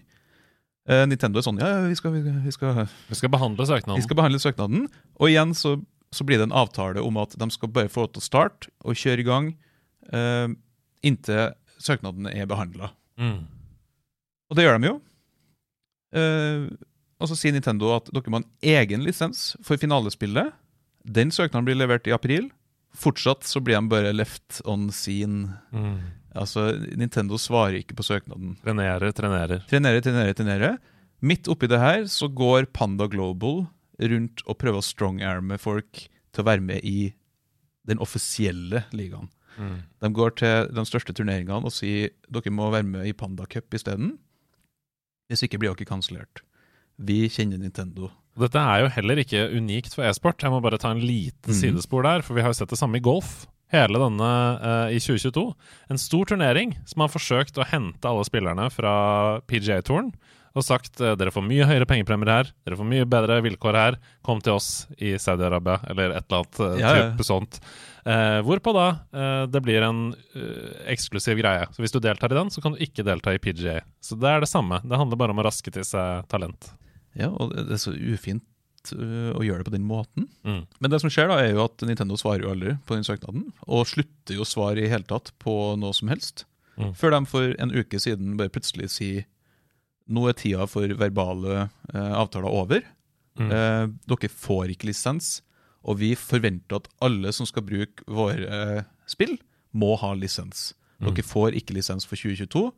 Eh, 0.88 1.04
Nintendo 1.10 1.42
er 1.42 1.44
sånn 1.44 1.60
ja, 1.60 1.68
ja, 1.68 1.80
vi 1.90 1.98
skal, 2.00 2.14
vi 2.16 2.24
skal, 2.24 2.40
vi 2.46 2.54
skal, 2.56 2.82
Vi 3.10 3.18
skal 3.20 3.32
behandle 3.34 3.66
søknaden. 3.68 4.00
vi 4.00 4.06
skal 4.06 4.20
behandle 4.20 4.40
søknaden. 4.40 4.88
Og 5.20 5.32
igjen 5.32 5.52
så, 5.58 5.76
så 6.16 6.28
blir 6.28 6.40
det 6.40 6.48
en 6.48 6.56
avtale 6.56 7.04
om 7.04 7.20
at 7.20 7.36
de 7.36 7.50
skal 7.52 7.72
bare 7.76 7.92
få 7.92 8.06
lov 8.06 8.14
til 8.16 8.24
å 8.24 8.28
starte 8.28 8.72
og 8.88 8.96
kjøre 8.96 9.24
i 9.24 9.28
gang 9.28 9.50
eh, 10.16 10.48
inntil 11.04 11.52
søknaden 11.84 12.30
er 12.32 12.48
behandla. 12.50 12.94
Mm. 13.20 13.42
Og 14.48 14.58
det 14.58 14.64
gjør 14.64 14.80
de 14.80 14.92
jo. 14.94 14.96
Eh, 16.16 16.70
og 17.18 17.30
så 17.30 17.36
sier 17.36 17.56
Nintendo 17.56 17.92
at 17.98 18.08
dere 18.14 18.32
må 18.32 18.40
ha 18.40 18.46
en 18.46 18.78
egen 18.78 19.04
lisens 19.04 19.56
for 19.66 19.80
finalespillet. 19.82 20.54
Den 21.04 21.34
søknaden 21.34 21.68
blir 21.68 21.80
levert 21.80 22.08
i 22.08 22.16
april. 22.16 22.48
Fortsatt 22.98 23.46
så 23.46 23.62
blir 23.62 23.78
de 23.78 23.90
bare 23.92 24.14
left 24.16 24.62
on 24.66 24.88
scene. 24.94 25.58
Mm. 25.72 25.98
Altså, 26.38 26.70
Nintendo 26.98 27.38
svarer 27.42 27.82
ikke 27.82 27.98
på 27.98 28.06
søknaden. 28.06 28.56
Trenerer, 28.64 29.12
trenerer. 29.16 29.64
Trenere, 29.70 30.02
trenere, 30.06 30.36
trenere. 30.38 30.72
Midt 31.26 31.50
oppi 31.50 31.70
det 31.70 31.80
her 31.82 32.06
så 32.12 32.30
går 32.30 32.70
Panda 32.74 33.08
Global 33.10 33.66
rundt 33.98 34.44
og 34.46 34.60
prøver 34.62 34.82
å 34.82 34.86
strongarme 34.86 35.58
folk 35.62 36.04
til 36.06 36.44
å 36.44 36.48
være 36.48 36.66
med 36.66 36.86
i 36.86 37.14
den 37.90 38.02
offisielle 38.04 38.84
ligaen. 38.94 39.32
Mm. 39.58 39.80
De 40.04 40.12
går 40.14 40.36
til 40.38 40.70
de 40.70 40.84
største 40.86 41.16
turneringene 41.18 41.66
og 41.66 41.74
sier 41.74 42.14
dere 42.30 42.54
må 42.54 42.70
være 42.74 42.86
med 42.86 43.10
i 43.10 43.16
Panda 43.18 43.48
Cup 43.50 43.74
isteden. 43.74 44.18
Hvis 45.32 45.44
ikke 45.48 45.60
blir 45.62 45.74
dere 45.74 45.90
kansellert. 45.90 46.44
Vi 46.98 47.26
kjenner 47.30 47.60
Nintendo. 47.62 48.12
Dette 48.38 48.62
er 48.62 48.84
jo 48.84 48.94
heller 48.94 49.22
ikke 49.24 49.48
unikt 49.58 49.96
for 49.98 50.06
e-sport. 50.06 50.44
Jeg 50.44 50.54
må 50.54 50.62
bare 50.62 50.80
ta 50.82 50.92
en 50.94 51.02
liten 51.02 51.54
mm. 51.54 51.58
sidespor 51.58 52.06
der, 52.06 52.26
for 52.26 52.38
vi 52.38 52.46
har 52.46 52.54
jo 52.54 52.60
sett 52.60 52.74
det 52.74 52.80
samme 52.80 53.00
i 53.00 53.04
golf. 53.04 53.48
Hele 53.74 54.00
denne 54.00 54.32
uh, 54.62 54.88
i 54.94 55.00
2022. 55.02 55.44
En 55.92 56.00
stor 56.00 56.30
turnering 56.30 56.78
som 56.88 57.04
har 57.04 57.12
forsøkt 57.12 57.58
å 57.60 57.68
hente 57.68 58.08
alle 58.08 58.24
spillerne 58.28 58.70
fra 58.72 58.94
PGA-touren 59.50 60.14
og 60.58 60.66
sagt 60.66 61.02
uh, 61.04 61.14
dere 61.20 61.34
får 61.34 61.46
mye 61.46 61.68
høyere 61.70 61.88
pengepremier 61.90 62.32
her, 62.32 62.54
dere 62.66 62.78
får 62.80 62.88
mye 62.90 63.10
bedre 63.10 63.42
vilkår 63.46 63.78
her, 63.78 64.00
kom 64.26 64.40
til 64.42 64.56
oss 64.56 64.88
i 64.98 65.14
Saudi-Arabia, 65.22 65.82
eller 65.92 66.16
et 66.16 66.26
eller 66.26 66.40
annet 66.42 66.62
uh, 66.64 66.80
Ja, 66.80 66.96
ja. 66.96 67.06
type 67.12 67.28
sånt. 67.28 67.60
Uh, 68.08 68.40
hvorpå 68.48 68.72
da 68.72 68.88
det 69.52 69.60
blir 69.66 69.84
en 69.84 70.14
eksklusiv 70.88 71.42
greie. 71.42 71.66
Så 71.76 71.84
hvis 71.84 71.92
du 71.92 72.00
deltar 72.00 72.32
i 72.32 72.38
den, 72.38 72.52
så 72.54 72.64
kan 72.64 72.74
du 72.74 72.80
ikke 72.84 73.04
delta 73.04 73.34
i 73.36 73.42
PGA. 73.42 73.82
Så 74.00 74.16
det 74.16 74.32
er 74.32 74.44
det 74.44 74.50
samme. 74.50 74.80
Det 74.88 75.00
handler 75.00 75.20
bare 75.20 75.36
om 75.36 75.42
å 75.44 75.46
raske 75.50 75.74
til 75.74 75.84
seg 75.86 76.24
talent. 76.32 76.70
Ja, 77.18 77.31
og 77.34 77.56
det 77.56 77.73
er 77.73 77.81
så 77.81 77.94
ufint 77.95 78.94
øh, 78.95 79.31
å 79.34 79.44
gjøre 79.45 79.64
det 79.64 79.69
på 79.72 79.76
den 79.76 79.88
måten. 79.89 80.27
Mm. 80.48 80.61
Men 80.80 80.94
det 80.94 81.02
som 81.03 81.11
skjer, 81.14 81.31
da, 81.31 81.39
er 81.41 81.56
jo 81.56 81.64
at 81.65 81.84
Nintendo 81.88 82.19
svarer 82.19 82.45
jo 82.45 82.53
aldri 82.53 82.76
på 82.88 82.98
den 82.98 83.07
søknaden. 83.07 83.49
Og 83.65 83.88
slutter 83.89 84.38
jo 84.38 84.45
å 84.45 84.49
svare 84.49 84.84
i 84.84 84.91
hele 84.91 85.07
tatt 85.10 85.34
på 85.44 85.56
noe 85.81 85.95
som 85.98 86.11
helst. 86.14 86.45
Mm. 86.77 86.94
Før 86.98 87.15
de 87.15 87.23
for 87.30 87.57
en 87.57 87.73
uke 87.73 87.99
siden 88.02 88.38
bare 88.38 88.53
plutselig 88.53 88.91
sier 88.94 89.26
nå 90.07 90.23
er 90.30 90.38
tida 90.39 90.68
for 90.69 90.88
verbale 90.99 91.65
eh, 91.65 92.14
avtaler 92.15 92.53
over. 92.53 92.85
Mm. 93.38 93.52
Eh, 93.52 93.84
dere 94.10 94.31
får 94.31 94.73
ikke 94.73 94.89
lisens, 94.89 95.41
og 95.88 95.99
vi 96.02 96.14
forventer 96.19 96.80
at 96.80 96.89
alle 97.03 97.34
som 97.35 97.48
skal 97.49 97.65
bruke 97.68 98.06
våre 98.07 98.48
eh, 98.48 98.84
spill, 99.10 99.35
må 99.77 99.95
ha 99.99 100.14
lisens. 100.18 100.72
Mm. 100.98 101.10
Dere 101.10 101.27
får 101.27 101.57
ikke 101.60 101.76
lisens 101.77 102.07
for 102.07 102.19
2022, 102.19 102.69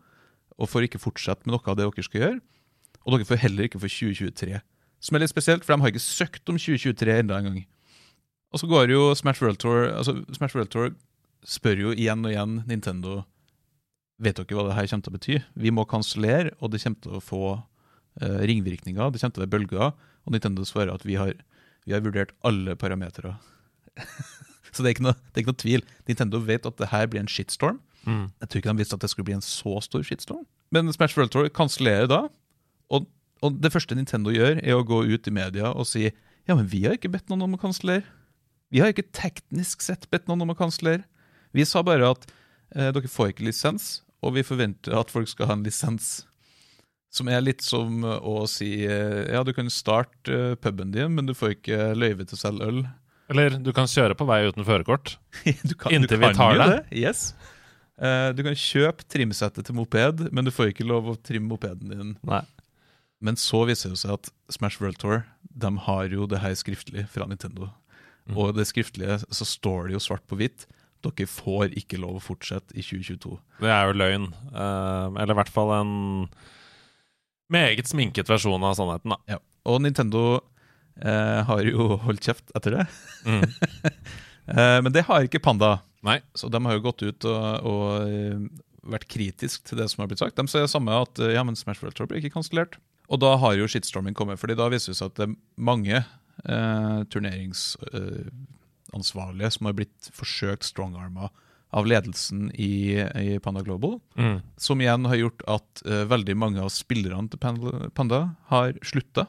og 0.60 0.68
får 0.72 0.88
ikke 0.88 1.02
fortsette 1.02 1.46
med 1.46 1.56
noe 1.56 1.72
av 1.72 1.78
det 1.80 1.86
dere 1.88 2.08
skal 2.08 2.26
gjøre. 2.26 2.40
Og 3.10 3.16
dere 3.16 3.26
får 3.26 3.42
heller 3.42 3.66
ikke 3.66 3.82
for 3.82 3.90
2023. 3.90 4.60
Som 5.02 5.16
er 5.16 5.24
litt 5.24 5.32
spesielt, 5.32 5.66
for 5.66 5.74
de 5.74 5.82
har 5.82 5.94
ikke 5.94 6.04
søkt 6.04 6.52
om 6.52 6.60
2023 6.60 7.16
enda 7.24 7.40
en 7.40 7.50
gang. 7.50 7.60
Og 8.54 8.62
så 8.62 8.70
går 8.70 8.94
jo 8.94 9.10
Smash 9.18 9.42
World 9.44 9.60
Tour 9.62 9.90
altså 9.94 10.20
Smash 10.36 10.58
World 10.58 10.72
Tour 10.74 10.94
spør 11.46 11.84
jo 11.86 11.92
igjen 11.94 12.26
og 12.26 12.34
igjen 12.34 12.62
Nintendo 12.68 13.24
Vet 14.20 14.36
dere 14.36 14.58
hva 14.58 14.66
det 14.68 14.76
her 14.76 14.88
kommer 14.92 15.06
til 15.06 15.12
å 15.12 15.16
bety? 15.16 15.36
Vi 15.64 15.72
må 15.72 15.86
kansellere, 15.88 16.52
og 16.60 16.74
det 16.74 16.82
kommer 16.84 17.00
til 17.06 17.14
å 17.16 17.22
få 17.24 17.44
eh, 18.20 18.42
ringvirkninger. 18.50 19.14
Det 19.16 19.22
kommer 19.22 19.36
til 19.38 19.40
å 19.40 19.46
være 19.46 19.54
bølger. 19.54 19.94
Og 20.28 20.34
Nintendo 20.36 20.66
svarer 20.68 20.92
at 20.92 21.06
vi 21.08 21.16
har, 21.16 21.32
vi 21.88 21.94
har 21.96 22.04
vurdert 22.04 22.34
alle 22.44 22.76
parametere. 22.76 23.32
så 24.74 24.84
det 24.84 24.90
er, 24.90 24.98
ikke 24.98 25.06
noe, 25.06 25.16
det 25.16 25.40
er 25.40 25.46
ikke 25.46 25.54
noe 25.54 25.62
tvil. 25.64 25.86
Nintendo 26.12 26.44
vet 26.50 26.68
at 26.68 26.76
det 26.84 26.90
her 26.92 27.08
blir 27.08 27.24
en 27.24 27.32
shitstorm. 27.32 27.80
Mm. 28.04 28.26
Jeg 28.28 28.50
tror 28.52 28.60
ikke 28.60 28.74
de 28.74 28.84
visste 28.84 29.00
at 29.00 29.08
det 29.08 29.12
skulle 29.14 29.30
bli 29.32 29.38
en 29.38 29.46
så 29.46 29.80
stor 29.88 30.04
shitstorm. 30.04 30.44
Men 30.76 30.92
Smash 30.92 31.16
World 31.16 31.32
Tour 31.32 31.48
kansellerer 31.56 32.12
da, 32.12 32.26
og, 33.46 33.60
det 33.64 33.72
første 33.74 33.98
Nintendo 33.98 34.34
gjør, 34.34 34.60
er 34.64 34.78
å 34.78 34.86
gå 34.88 35.04
ut 35.10 35.28
i 35.30 35.34
media 35.34 35.74
og 35.74 35.88
si 35.90 36.08
ja, 36.50 36.56
men 36.56 36.66
vi 36.70 36.82
har 36.88 36.98
ikke 36.98 37.12
bedt 37.14 37.30
noen 37.30 37.46
om 37.46 37.58
å 37.58 37.62
kansellere. 37.62 38.08
Vi 38.74 38.82
har 38.82 38.90
ikke 38.90 39.12
teknisk 39.14 39.84
sett 39.86 40.08
bedt 40.10 40.26
noen 40.30 40.42
om 40.46 40.54
å 40.54 40.58
kansellere. 40.58 41.06
Vi 41.54 41.66
sa 41.66 41.84
bare 41.86 42.10
at 42.16 42.26
eh, 42.76 42.90
dere 42.94 43.12
får 43.12 43.34
ikke 43.34 43.46
lisens, 43.46 44.00
og 44.26 44.34
vi 44.38 44.46
forventer 44.46 44.98
at 44.98 45.14
folk 45.14 45.30
skal 45.30 45.50
ha 45.50 45.58
en 45.58 45.66
lisens. 45.66 46.24
Som 47.14 47.30
er 47.30 47.42
litt 47.42 47.62
som 47.66 48.04
å 48.06 48.44
si 48.50 48.84
eh, 48.86 49.30
ja, 49.30 49.44
du 49.46 49.54
kan 49.58 49.70
starte 49.74 50.34
eh, 50.34 50.58
puben 50.62 50.94
din, 50.94 51.14
men 51.14 51.30
du 51.30 51.36
får 51.38 51.56
ikke 51.60 51.92
løyve 51.98 52.26
til 52.26 52.38
å 52.38 52.42
selge 52.42 52.70
øl. 52.70 52.84
Eller 53.30 53.58
du 53.62 53.70
kan 53.78 53.90
kjøre 53.90 54.18
på 54.18 54.26
vei 54.30 54.42
uten 54.50 54.66
førerkort. 54.66 55.18
Inntil 55.46 56.22
vi 56.22 56.34
tar 56.34 56.58
det. 56.58 56.70
det. 56.70 56.82
Yes. 56.98 57.30
Uh, 58.00 58.32
du 58.34 58.42
kan 58.46 58.56
kjøpe 58.58 59.06
trimsettet 59.12 59.68
til 59.68 59.76
moped, 59.78 60.30
men 60.34 60.48
du 60.48 60.54
får 60.56 60.72
ikke 60.72 60.88
lov 60.88 61.12
å 61.12 61.18
trimme 61.20 61.52
mopeden 61.52 61.94
din. 61.94 62.16
Nei. 62.26 62.42
Men 63.20 63.40
så 63.40 63.66
viser 63.68 63.92
det 63.94 64.00
seg 64.02 64.16
at 64.16 64.30
Smash 64.52 64.80
World 64.80 65.00
Tour 65.02 65.26
De 65.44 65.72
har 65.86 66.12
jo 66.14 66.28
det 66.30 66.40
her 66.40 66.56
skriftlig 66.56 67.06
fra 67.12 67.28
Nintendo. 67.28 67.70
Mm. 68.30 68.38
Og 68.38 68.54
det 68.56 68.68
skriftlige 68.70 69.20
så 69.28 69.48
står 69.48 69.90
det 69.90 69.98
jo 69.98 70.04
svart 70.04 70.26
på 70.30 70.38
hvitt. 70.40 70.68
Dere 71.04 71.28
får 71.32 71.76
ikke 71.80 72.00
lov 72.02 72.20
å 72.20 72.24
fortsette 72.24 72.76
i 72.76 72.84
2022. 72.84 73.36
Det 73.64 73.72
er 73.72 73.90
jo 73.90 73.98
løgn. 73.98 74.30
Uh, 74.52 75.16
eller 75.16 75.34
i 75.34 75.40
hvert 75.40 75.52
fall 75.54 75.74
en 75.78 75.94
meget 77.52 77.90
sminket 77.90 78.30
versjon 78.30 78.64
av 78.64 78.76
sannheten, 78.78 79.16
da. 79.16 79.20
Ja. 79.36 79.40
Og 79.70 79.82
Nintendo 79.84 80.24
uh, 80.40 81.40
har 81.48 81.64
jo 81.68 81.94
holdt 82.06 82.28
kjeft 82.28 82.52
etter 82.58 82.80
det. 82.80 82.88
Mm. 83.26 83.46
uh, 84.54 84.80
men 84.84 84.92
det 84.96 85.08
har 85.08 85.28
ikke 85.28 85.44
Panda. 85.44 85.78
Nei. 86.06 86.20
Så 86.38 86.52
de 86.52 86.62
har 86.64 86.78
jo 86.78 86.86
gått 86.86 87.04
ut 87.04 87.26
og, 87.28 87.48
og 87.68 87.88
eh, 88.08 88.44
vært 88.88 89.10
kritisk 89.12 89.66
til 89.68 89.82
det 89.82 89.90
som 89.92 90.00
har 90.00 90.08
blitt 90.08 90.22
sagt. 90.22 90.38
De 90.38 90.48
sier 90.48 90.64
det 90.64 90.72
samme 90.72 90.96
at 90.96 91.20
ja, 91.28 91.44
men 91.44 91.60
Smash 91.60 91.84
World 91.84 91.98
Tour 91.98 92.08
blir 92.08 92.22
ikke 92.22 92.38
kansellert. 92.38 92.78
Og 93.10 93.18
da 93.24 93.32
har 93.42 93.54
jo 93.58 93.70
shitstorming 93.70 94.16
kommet, 94.18 94.40
fordi 94.42 94.56
da 94.60 94.66
viser 94.72 94.90
det 94.94 95.00
seg 95.00 95.08
at 95.12 95.18
det 95.20 95.26
er 95.28 95.40
mange 95.70 95.98
eh, 95.98 97.00
turneringsansvarlige 97.14 99.52
som 99.56 99.64
har 99.70 99.78
blitt 99.80 100.02
forsøkt 100.16 100.64
strongarma 100.68 101.26
av 101.70 101.84
ledelsen 101.86 102.42
i, 102.58 102.98
i 102.98 103.40
Panda 103.44 103.62
Global. 103.66 103.94
Mm. 104.18 104.40
Som 104.62 104.82
igjen 104.82 105.06
har 105.10 105.18
gjort 105.20 105.42
at 105.58 105.70
eh, 105.86 106.06
veldig 106.10 106.36
mange 106.38 106.60
av 106.64 106.70
spillerne 106.74 107.30
til 107.30 107.40
Panda, 107.42 107.70
Panda 107.98 108.20
har 108.54 108.70
slutta. 108.86 109.24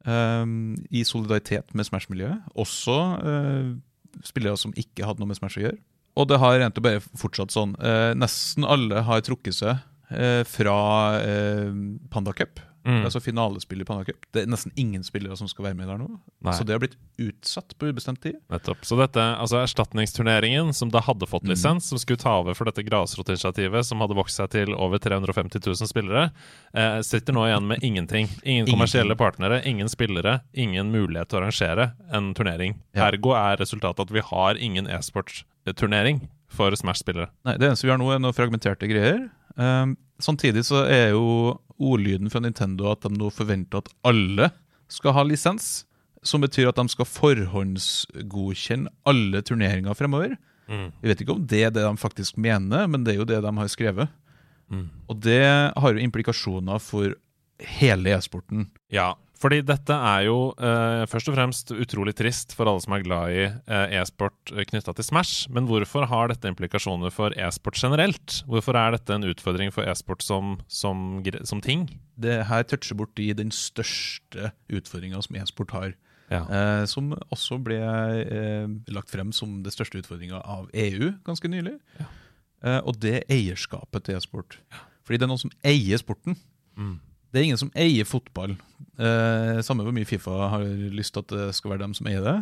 I 0.00 1.02
solidaritet 1.04 1.74
med 1.76 1.84
Smash-miljøet. 1.84 2.40
Også 2.56 3.20
eh, 3.20 3.76
spillere 4.24 4.56
som 4.56 4.72
ikke 4.78 5.04
hadde 5.04 5.20
noe 5.20 5.28
med 5.28 5.36
Smash 5.36 5.58
å 5.60 5.64
gjøre. 5.66 5.80
Og 6.18 6.26
det 6.30 6.40
har 6.42 6.58
egentlig 6.58 6.84
bare 6.84 7.02
fortsatt 7.20 7.54
sånn. 7.54 7.76
Eh, 7.78 8.12
nesten 8.18 8.66
alle 8.66 9.04
har 9.06 9.22
trukket 9.24 9.56
seg 9.56 9.78
eh, 10.10 10.42
fra 10.48 10.76
eh, 11.22 11.70
Panda 12.12 12.34
Cup. 12.36 12.62
Mm. 12.86 13.04
Altså 13.04 13.20
finalespill 13.20 13.82
i 13.82 13.84
Panda 13.84 14.04
Cup. 14.08 14.24
Det 14.32 14.42
er 14.42 14.46
nesten 14.48 14.72
ingen 14.80 15.02
spillere 15.04 15.36
som 15.36 15.48
skal 15.50 15.66
være 15.66 15.76
med 15.76 15.88
der 15.90 15.98
nå. 16.00 16.06
Nei. 16.40 16.52
Så 16.56 16.64
det 16.64 16.72
har 16.72 16.80
blitt 16.80 16.96
utsatt 17.20 17.74
på 17.78 17.90
ubestemt 17.92 18.22
tid. 18.24 18.38
Nettopp. 18.50 18.84
Så 18.88 18.96
dette, 18.96 19.20
altså 19.20 19.58
erstatningsturneringen, 19.60 20.72
som 20.74 20.88
da 20.90 21.00
hadde 21.04 21.26
fått 21.28 21.44
Mm. 21.44 21.50
lisens, 21.52 21.84
som 21.90 21.98
skulle 21.98 22.16
ta 22.18 22.38
over 22.40 22.54
for 22.54 22.64
dette 22.64 22.82
grasrotinitiativet, 22.86 23.84
som 23.84 24.00
hadde 24.00 24.14
vokst 24.16 24.36
seg 24.40 24.48
til 24.50 24.74
over 24.74 24.98
350 24.98 25.60
000 25.60 25.86
spillere, 25.90 26.30
eh, 26.74 27.00
sitter 27.02 27.32
nå 27.36 27.44
igjen 27.50 27.66
med 27.68 27.82
ingenting. 27.82 28.28
Ingen 28.44 28.66
kommersielle 28.66 29.16
partnere, 29.16 29.60
ingen 29.66 29.88
spillere, 29.88 30.40
ingen 30.54 30.90
mulighet 30.90 31.28
til 31.28 31.38
å 31.38 31.42
arrangere 31.42 31.92
en 32.12 32.32
turnering. 32.34 32.76
Ja. 32.94 33.08
Ergo 33.10 33.34
er 33.36 33.56
resultatet 33.60 34.00
at 34.00 34.10
vi 34.10 34.20
har 34.20 34.54
ingen 34.56 34.86
e-sportturnering 34.86 36.28
for 36.48 36.70
Smash-spillere. 36.72 37.28
Nei, 37.44 37.56
Det 37.58 37.68
eneste 37.68 37.84
vi 37.86 37.90
har 37.90 37.98
nå, 37.98 38.10
er 38.14 38.18
noen 38.18 38.34
fragmenterte 38.34 38.88
greier. 38.88 39.30
Um, 39.56 39.96
samtidig 40.24 40.64
så 40.68 40.84
er 40.86 41.12
jo 41.14 41.58
ordlyden 41.80 42.30
fra 42.32 42.42
Nintendo 42.44 42.90
at 42.92 43.04
de 43.06 43.12
nå 43.14 43.30
forventer 43.34 43.82
at 43.82 43.90
alle 44.06 44.50
skal 44.90 45.16
ha 45.16 45.24
lisens. 45.26 45.84
Som 46.22 46.42
betyr 46.44 46.68
at 46.68 46.76
de 46.76 46.84
skal 46.92 47.08
forhåndsgodkjenne 47.08 48.90
alle 49.08 49.40
turneringer 49.46 49.96
fremover. 49.96 50.34
Mm. 50.68 50.90
Jeg 51.00 51.08
vet 51.08 51.22
ikke 51.24 51.34
om 51.34 51.46
det 51.48 51.62
er 51.64 51.72
det 51.72 51.86
de 51.86 51.96
faktisk 51.98 52.36
mener, 52.36 52.84
men 52.90 53.06
det 53.06 53.14
er 53.14 53.22
jo 53.22 53.28
det 53.28 53.40
de 53.40 53.52
har 53.56 53.70
skrevet. 53.72 54.12
Mm. 54.70 54.86
Og 55.08 55.22
det 55.24 55.42
har 55.46 55.94
jo 55.94 56.04
implikasjoner 56.04 56.82
for 56.84 57.16
hele 57.80 58.12
e-sporten. 58.14 58.68
Ja, 58.92 59.14
fordi 59.40 59.62
dette 59.64 59.94
er 59.96 60.26
jo 60.26 60.50
eh, 60.60 61.06
først 61.08 61.30
og 61.30 61.36
fremst 61.36 61.72
utrolig 61.72 62.12
trist 62.18 62.52
for 62.56 62.68
alle 62.68 62.82
som 62.84 62.92
er 62.92 63.04
glad 63.06 63.32
i 63.32 63.46
eh, 63.48 63.94
e-sport 63.96 64.52
eh, 64.52 64.66
knytta 64.68 64.92
til 64.96 65.06
Smash. 65.06 65.46
Men 65.48 65.64
hvorfor 65.70 66.04
har 66.10 66.28
dette 66.28 66.50
implikasjoner 66.50 67.14
for 67.14 67.32
e-sport 67.32 67.80
generelt? 67.80 68.42
Hvorfor 68.50 68.76
er 68.76 68.98
dette 68.98 69.16
en 69.16 69.24
utfordring 69.30 69.72
for 69.72 69.88
e-sport 69.88 70.26
som, 70.26 70.58
som, 70.68 71.22
som 71.48 71.64
ting? 71.64 71.88
Det 72.20 72.42
her 72.50 72.68
toucher 72.68 73.00
borti 73.00 73.30
den 73.36 73.48
største 73.54 74.52
utfordringa 74.68 75.24
som 75.24 75.40
e-sport 75.40 75.76
har. 75.78 75.96
Ja. 76.30 76.44
Eh, 76.44 76.84
som 76.86 77.10
også 77.32 77.58
ble 77.64 77.80
eh, 77.80 78.70
lagt 78.92 79.10
frem 79.10 79.32
som 79.34 79.62
det 79.64 79.72
største 79.74 80.04
utfordringa 80.04 80.44
av 80.44 80.68
EU 80.76 81.14
ganske 81.26 81.48
nylig. 81.50 81.78
Eh, 81.98 82.80
og 82.84 83.00
det 83.00 83.22
er 83.22 83.30
eierskapet 83.40 84.04
til 84.04 84.20
e-sport. 84.20 84.60
Fordi 85.00 85.16
det 85.16 85.26
er 85.26 85.32
noen 85.32 85.48
som 85.48 85.60
eier 85.66 85.98
sporten. 85.98 86.36
Mm. 86.76 86.98
Det 87.30 87.40
er 87.40 87.46
ingen 87.46 87.60
som 87.60 87.72
eier 87.78 88.06
fotball. 88.08 88.56
Eh, 88.98 89.60
samme 89.64 89.86
hvor 89.86 89.94
mye 89.94 90.08
Fifa 90.08 90.50
har 90.54 90.64
lyst 90.94 91.14
til 91.14 91.24
at 91.24 91.32
det 91.32 91.48
skal 91.56 91.74
være 91.74 91.84
dem 91.84 91.94
som 91.96 92.08
eier 92.10 92.24
det. 92.26 92.36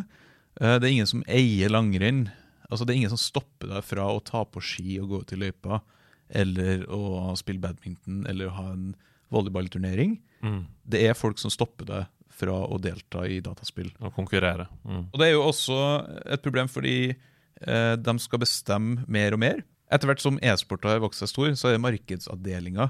Eh, 0.59 0.75
det 0.79 0.87
er 0.87 0.93
ingen 0.95 1.09
som 1.09 1.23
eier 1.29 1.71
langrenn. 1.71 2.27
Altså 2.69 2.85
Det 2.85 2.93
er 2.93 3.01
ingen 3.03 3.13
som 3.13 3.21
stopper 3.21 3.69
deg 3.71 3.85
fra 3.85 4.07
å 4.09 4.21
ta 4.25 4.43
på 4.45 4.61
ski 4.61 4.99
og 5.01 5.13
gå 5.13 5.21
ut 5.23 5.33
i 5.33 5.39
løypa, 5.41 5.81
eller 6.29 6.85
å 6.93 7.33
spille 7.37 7.61
badminton, 7.61 8.23
eller 8.29 8.53
ha 8.53 8.67
en 8.73 8.91
volleyballturnering. 9.33 10.19
Mm. 10.41 10.63
Det 10.89 11.01
er 11.05 11.17
folk 11.17 11.41
som 11.41 11.53
stopper 11.53 11.89
deg 11.89 12.09
fra 12.39 12.55
å 12.65 12.77
delta 12.81 13.25
i 13.27 13.41
dataspill. 13.43 13.91
Og 13.99 14.13
konkurrere. 14.15 14.67
Mm. 14.85 15.09
Og 15.09 15.17
det 15.19 15.27
er 15.27 15.35
jo 15.35 15.47
også 15.49 15.79
et 16.25 16.45
problem 16.45 16.69
fordi 16.71 17.11
eh, 17.11 17.95
de 17.99 18.15
skal 18.21 18.41
bestemme 18.41 19.05
mer 19.11 19.35
og 19.35 19.43
mer. 19.43 19.61
Etter 19.89 20.09
hvert 20.09 20.21
som 20.21 20.37
e-sport 20.45 20.85
har 20.85 21.01
vokst 21.03 21.23
seg 21.23 21.31
stor, 21.31 21.53
så 21.57 21.73
er 21.73 21.81
markedsavdelinga 21.81 22.89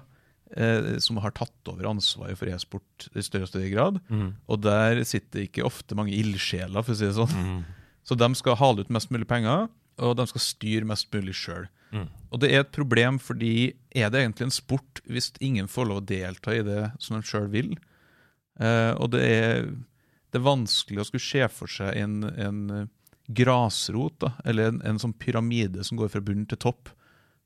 eh, 0.55 0.97
som 1.03 1.19
har 1.23 1.33
tatt 1.37 1.71
over 1.71 1.89
ansvaret 1.89 2.39
for 2.39 2.49
e-sport 2.51 3.09
i 3.13 3.23
større 3.25 3.47
og 3.47 3.51
større 3.51 3.71
grad. 3.73 3.99
Mm. 4.09 4.29
Og 4.49 4.61
der 4.63 5.03
sitter 5.07 5.45
ikke 5.45 5.67
ofte 5.67 5.97
mange 5.97 6.15
ildsjeler, 6.17 6.81
for 6.83 6.95
å 6.95 6.99
si 6.99 7.07
det 7.07 7.17
sånn. 7.17 7.35
Mm. 7.35 7.59
Så 8.07 8.17
de 8.17 8.29
skal 8.39 8.57
hale 8.59 8.85
ut 8.85 8.93
mest 8.93 9.11
mulig 9.13 9.27
penger, 9.29 9.67
og 9.99 10.15
de 10.17 10.25
skal 10.31 10.45
styre 10.45 10.87
mest 10.87 11.09
mulig 11.13 11.35
sjøl. 11.37 11.67
Mm. 11.91 12.07
Og 12.29 12.41
det 12.41 12.51
er 12.53 12.63
et 12.63 12.73
problem, 12.73 13.19
fordi 13.21 13.73
er 13.97 14.11
det 14.13 14.23
egentlig 14.23 14.49
en 14.49 14.55
sport 14.55 15.01
hvis 15.09 15.31
ingen 15.43 15.69
får 15.69 15.89
lov 15.89 16.03
å 16.03 16.07
delta 16.09 16.53
i 16.55 16.63
det 16.65 16.83
som 17.01 17.17
de 17.17 17.25
sjøl 17.25 17.49
vil? 17.53 17.73
Eh, 18.61 18.93
og 18.95 19.11
det 19.15 19.23
er, 19.25 19.67
det 20.29 20.39
er 20.39 20.47
vanskelig 20.47 21.03
å 21.03 21.07
skulle 21.09 21.25
se 21.25 21.45
for 21.53 21.71
seg 21.71 21.97
en, 21.97 22.21
en 22.29 22.89
grasrot, 23.29 24.17
da, 24.21 24.33
eller 24.45 24.71
en, 24.71 24.81
en 24.85 25.01
sånn 25.01 25.15
pyramide 25.17 25.83
som 25.85 25.99
går 25.99 26.11
fra 26.13 26.21
bunn 26.25 26.47
til 26.49 26.59
topp, 26.61 26.91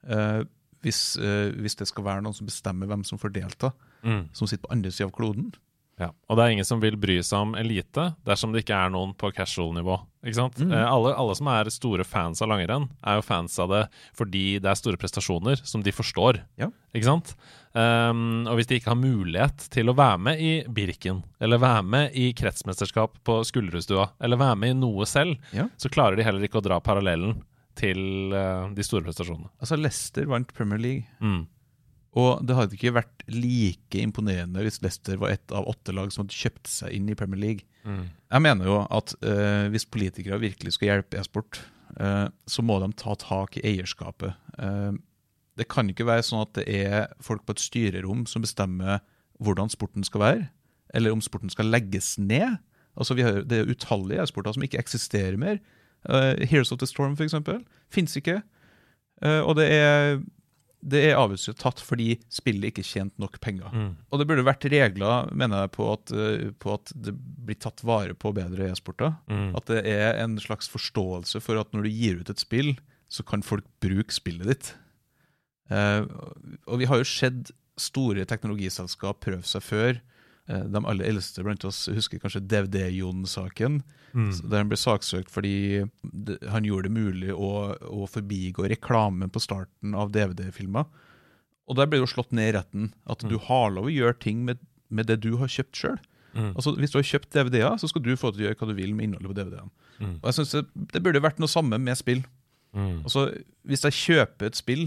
eh, 0.08 0.44
hvis, 0.84 1.02
uh, 1.18 1.52
hvis 1.64 1.76
det 1.80 1.88
skal 1.90 2.04
være 2.06 2.22
noen 2.26 2.36
som 2.38 2.48
bestemmer 2.50 2.88
hvem 2.92 3.04
som 3.08 3.18
får 3.22 3.34
delta, 3.40 3.74
Mm. 4.04 4.26
som 4.36 4.48
sitter 4.48 4.68
på 4.68 4.74
andre 4.76 4.92
sida 4.92 5.06
av 5.08 5.14
kloden. 5.16 5.54
Ja. 5.98 6.10
Og 6.28 6.36
det 6.36 6.44
er 6.44 6.50
ingen 6.58 6.66
som 6.66 6.82
vil 6.82 6.98
bry 7.00 7.20
seg 7.24 7.40
om 7.40 7.52
elite 7.56 8.16
dersom 8.26 8.52
det 8.52 8.66
ikke 8.66 8.76
er 8.76 8.90
noen 8.92 9.14
på 9.16 9.30
casual-nivå. 9.32 9.96
Ikke 10.26 10.36
sant? 10.36 10.58
Mm. 10.60 10.74
Eh, 10.74 10.88
alle, 10.92 11.14
alle 11.16 11.36
som 11.38 11.48
er 11.48 11.70
store 11.72 12.04
fans 12.04 12.42
av 12.42 12.50
langrenn, 12.50 12.90
er 13.06 13.16
jo 13.20 13.24
fans 13.24 13.56
av 13.64 13.70
det 13.72 13.84
fordi 14.18 14.58
det 14.60 14.66
er 14.74 14.76
store 14.76 14.98
prestasjoner 15.00 15.62
som 15.64 15.86
de 15.86 15.94
forstår. 15.96 16.42
Ja. 16.60 16.68
Ikke 16.94 17.06
sant? 17.08 17.36
Um, 17.78 18.44
og 18.50 18.58
hvis 18.60 18.68
de 18.70 18.78
ikke 18.82 18.92
har 18.92 19.00
mulighet 19.00 19.70
til 19.74 19.88
å 19.90 19.96
være 19.96 20.20
med 20.20 20.42
i 20.44 20.52
Birken, 20.68 21.24
eller 21.40 21.62
være 21.64 21.84
med 21.86 22.12
i 22.20 22.28
kretsmesterskap 22.38 23.16
på 23.24 23.40
Skullerudstua, 23.48 24.10
eller 24.20 24.38
være 24.42 24.60
med 24.60 24.76
i 24.76 24.80
noe 24.82 25.06
selv, 25.10 25.38
Ja. 25.54 25.70
så 25.78 25.90
klarer 25.94 26.18
de 26.18 26.24
heller 26.28 26.42
ikke 26.46 26.60
å 26.60 26.66
dra 26.66 26.80
parallellen 26.84 27.40
til 27.80 28.34
eh, 28.36 28.70
de 28.76 28.86
store 28.86 29.06
prestasjonene. 29.08 29.52
Altså, 29.60 29.78
Leicester 29.80 30.30
vant 30.30 30.54
Premier 30.56 30.82
League. 30.82 31.06
Mm. 31.24 31.44
Og 32.20 32.44
det 32.45 32.58
hadde 32.58 32.78
ikke 32.78 32.94
vært 32.94 33.24
like 33.34 34.02
imponerende 34.02 34.62
hvis 34.66 34.82
Leicester 34.84 35.18
var 35.22 35.34
et 35.34 35.54
av 35.56 35.66
åtte 35.70 35.95
lag 35.95 36.12
som 36.14 36.24
hadde 36.24 36.38
kjøpt 36.38 36.70
seg 36.70 36.94
inn 36.94 37.08
i 37.10 37.18
Premier 37.18 37.41
League. 37.41 37.66
Mm. 37.84 38.06
Jeg 38.06 38.45
mener 38.45 38.70
jo 38.70 38.76
at 38.86 39.16
uh, 39.26 39.66
hvis 39.74 39.88
politikere 39.90 40.38
virkelig 40.41 40.76
skal 40.76 40.91
hjelpe 40.91 41.18
e-sport, 41.18 41.64
uh, 41.98 42.28
så 42.45 42.66
må 42.66 42.78
de 42.84 42.91
ta 43.02 43.16
tak 43.18 43.58
i 43.58 43.66
eierskapet. 43.72 44.38
Uh, 44.60 44.94
det 45.58 45.66
kan 45.74 45.90
ikke 45.90 46.06
være 46.06 46.26
sånn 46.26 46.45
at 46.45 46.54
det 46.60 46.68
er 46.70 47.10
folk 47.24 47.48
på 47.48 47.58
et 47.58 47.66
styrerom 47.66 48.28
som 48.30 48.45
bestemmer 48.45 49.02
hvordan 49.44 49.74
sporten 49.74 50.06
skal 50.06 50.24
være, 50.24 50.45
eller 50.94 51.14
om 51.14 51.22
sporten 51.26 51.50
skal 51.50 51.74
legges 51.74 52.16
ned. 52.22 52.60
Altså 52.94 53.18
vi 53.18 53.26
har, 53.26 53.41
Det 53.41 53.58
er 53.58 53.70
utallige 53.74 54.22
e-sporter 54.22 54.54
som 54.54 54.66
ikke 54.66 54.82
eksisterer 54.82 55.38
mer. 55.41 55.58
Eh, 56.10 56.46
Heroes 56.48 56.72
of 56.72 56.80
the 56.82 56.90
Storm, 56.90 57.18
for 57.20 57.28
eksempel, 57.28 57.62
fins 57.94 58.16
ikke. 58.20 58.42
Uh, 59.24 59.42
og 59.46 59.56
det 59.56 59.70
er 59.72 60.18
det 60.84 61.00
er 61.08 61.16
avgjørelser 61.16 61.56
tatt 61.60 61.82
fordi 61.84 62.18
spillet 62.34 62.72
ikke 62.72 62.86
tjente 62.86 63.22
nok 63.22 63.38
penger. 63.44 63.72
Mm. 63.72 63.92
Og 64.12 64.20
det 64.20 64.28
burde 64.28 64.46
vært 64.46 64.68
regler 64.72 65.30
mener 65.32 65.64
jeg, 65.64 65.74
på 65.78 65.88
at, 65.94 66.12
eh, 66.12 66.50
på 66.60 66.74
at 66.76 66.92
det 67.06 67.14
blir 67.16 67.60
tatt 67.64 67.84
vare 67.88 68.16
på 68.18 68.34
bedre 68.36 68.68
e-sporter. 68.72 69.14
Mm. 69.32 69.54
At 69.56 69.70
det 69.72 69.84
er 69.88 70.20
en 70.20 70.36
slags 70.44 70.68
forståelse 70.72 71.40
for 71.44 71.62
at 71.62 71.72
når 71.72 71.88
du 71.88 71.94
gir 71.94 72.20
ut 72.20 72.32
et 72.34 72.44
spill, 72.44 72.74
så 73.08 73.24
kan 73.24 73.46
folk 73.46 73.68
bruke 73.84 74.14
spillet 74.16 74.50
ditt. 74.50 74.74
Uh, 75.72 76.04
og 76.68 76.82
vi 76.82 76.90
har 76.90 77.00
jo 77.00 77.08
sett 77.08 77.54
store 77.80 78.26
teknologiselskap 78.30 79.22
prøve 79.24 79.48
seg 79.48 79.64
før. 79.64 80.02
Eh, 80.52 80.65
de 80.68 80.82
aller 80.84 81.07
eldste 81.07 81.44
blant 81.45 81.64
oss 81.68 81.86
husker 81.94 82.20
kanskje 82.20 82.44
DVD-Jon-saken. 82.52 83.82
Mm. 84.14 84.30
Der 84.44 84.60
han 84.60 84.72
ble 84.72 84.78
saksøkt 84.78 85.32
fordi 85.34 85.86
han 86.52 86.68
gjorde 86.68 86.90
det 86.90 86.95
mulig 86.98 87.32
å, 87.34 87.52
å 87.74 88.07
forbigå 88.11 88.68
reklame 88.70 89.30
på 89.32 89.41
starten 89.44 89.95
av 89.98 90.11
DVD-filmer. 90.15 90.90
Og 91.64 91.80
der 91.80 91.88
ble 91.88 92.02
det 92.02 92.07
jo 92.07 92.14
slått 92.18 92.34
ned 92.36 92.52
i 92.52 92.56
retten 92.57 92.90
at 93.10 93.24
du 93.24 93.38
har 93.48 93.72
lov 93.72 93.88
å 93.88 93.94
gjøre 93.94 94.20
ting 94.20 94.44
med, 94.48 94.60
med 94.91 95.07
det 95.07 95.22
du 95.24 95.38
har 95.40 95.52
kjøpt 95.52 95.80
sjøl. 95.80 96.02
Mm. 96.34 96.52
Altså, 96.57 96.74
hvis 96.76 96.91
du 96.91 96.98
har 96.98 97.07
kjøpt 97.07 97.32
DVD-er, 97.36 97.78
så 97.80 97.88
skal 97.88 98.03
du 98.03 98.15
få 98.20 98.34
til 98.34 98.44
å 98.44 98.48
gjøre 98.48 98.57
hva 98.60 98.68
du 98.68 98.76
vil 98.76 98.95
med 98.98 99.07
innholdet 99.07 99.32
på 99.32 99.38
DVD-ene. 99.38 99.72
Mm. 100.02 100.15
Og 100.18 100.28
jeg 100.28 100.38
synes 100.40 100.53
det, 100.57 100.64
det 100.91 101.03
burde 101.06 101.24
vært 101.24 101.40
noe 101.40 101.52
samme 101.52 101.80
med 101.80 101.99
spill. 101.99 102.24
Mm. 102.76 103.06
Altså, 103.06 103.30
Hvis 103.70 103.86
jeg 103.88 103.99
kjøper 104.02 104.49
et 104.49 104.60
spill 104.60 104.86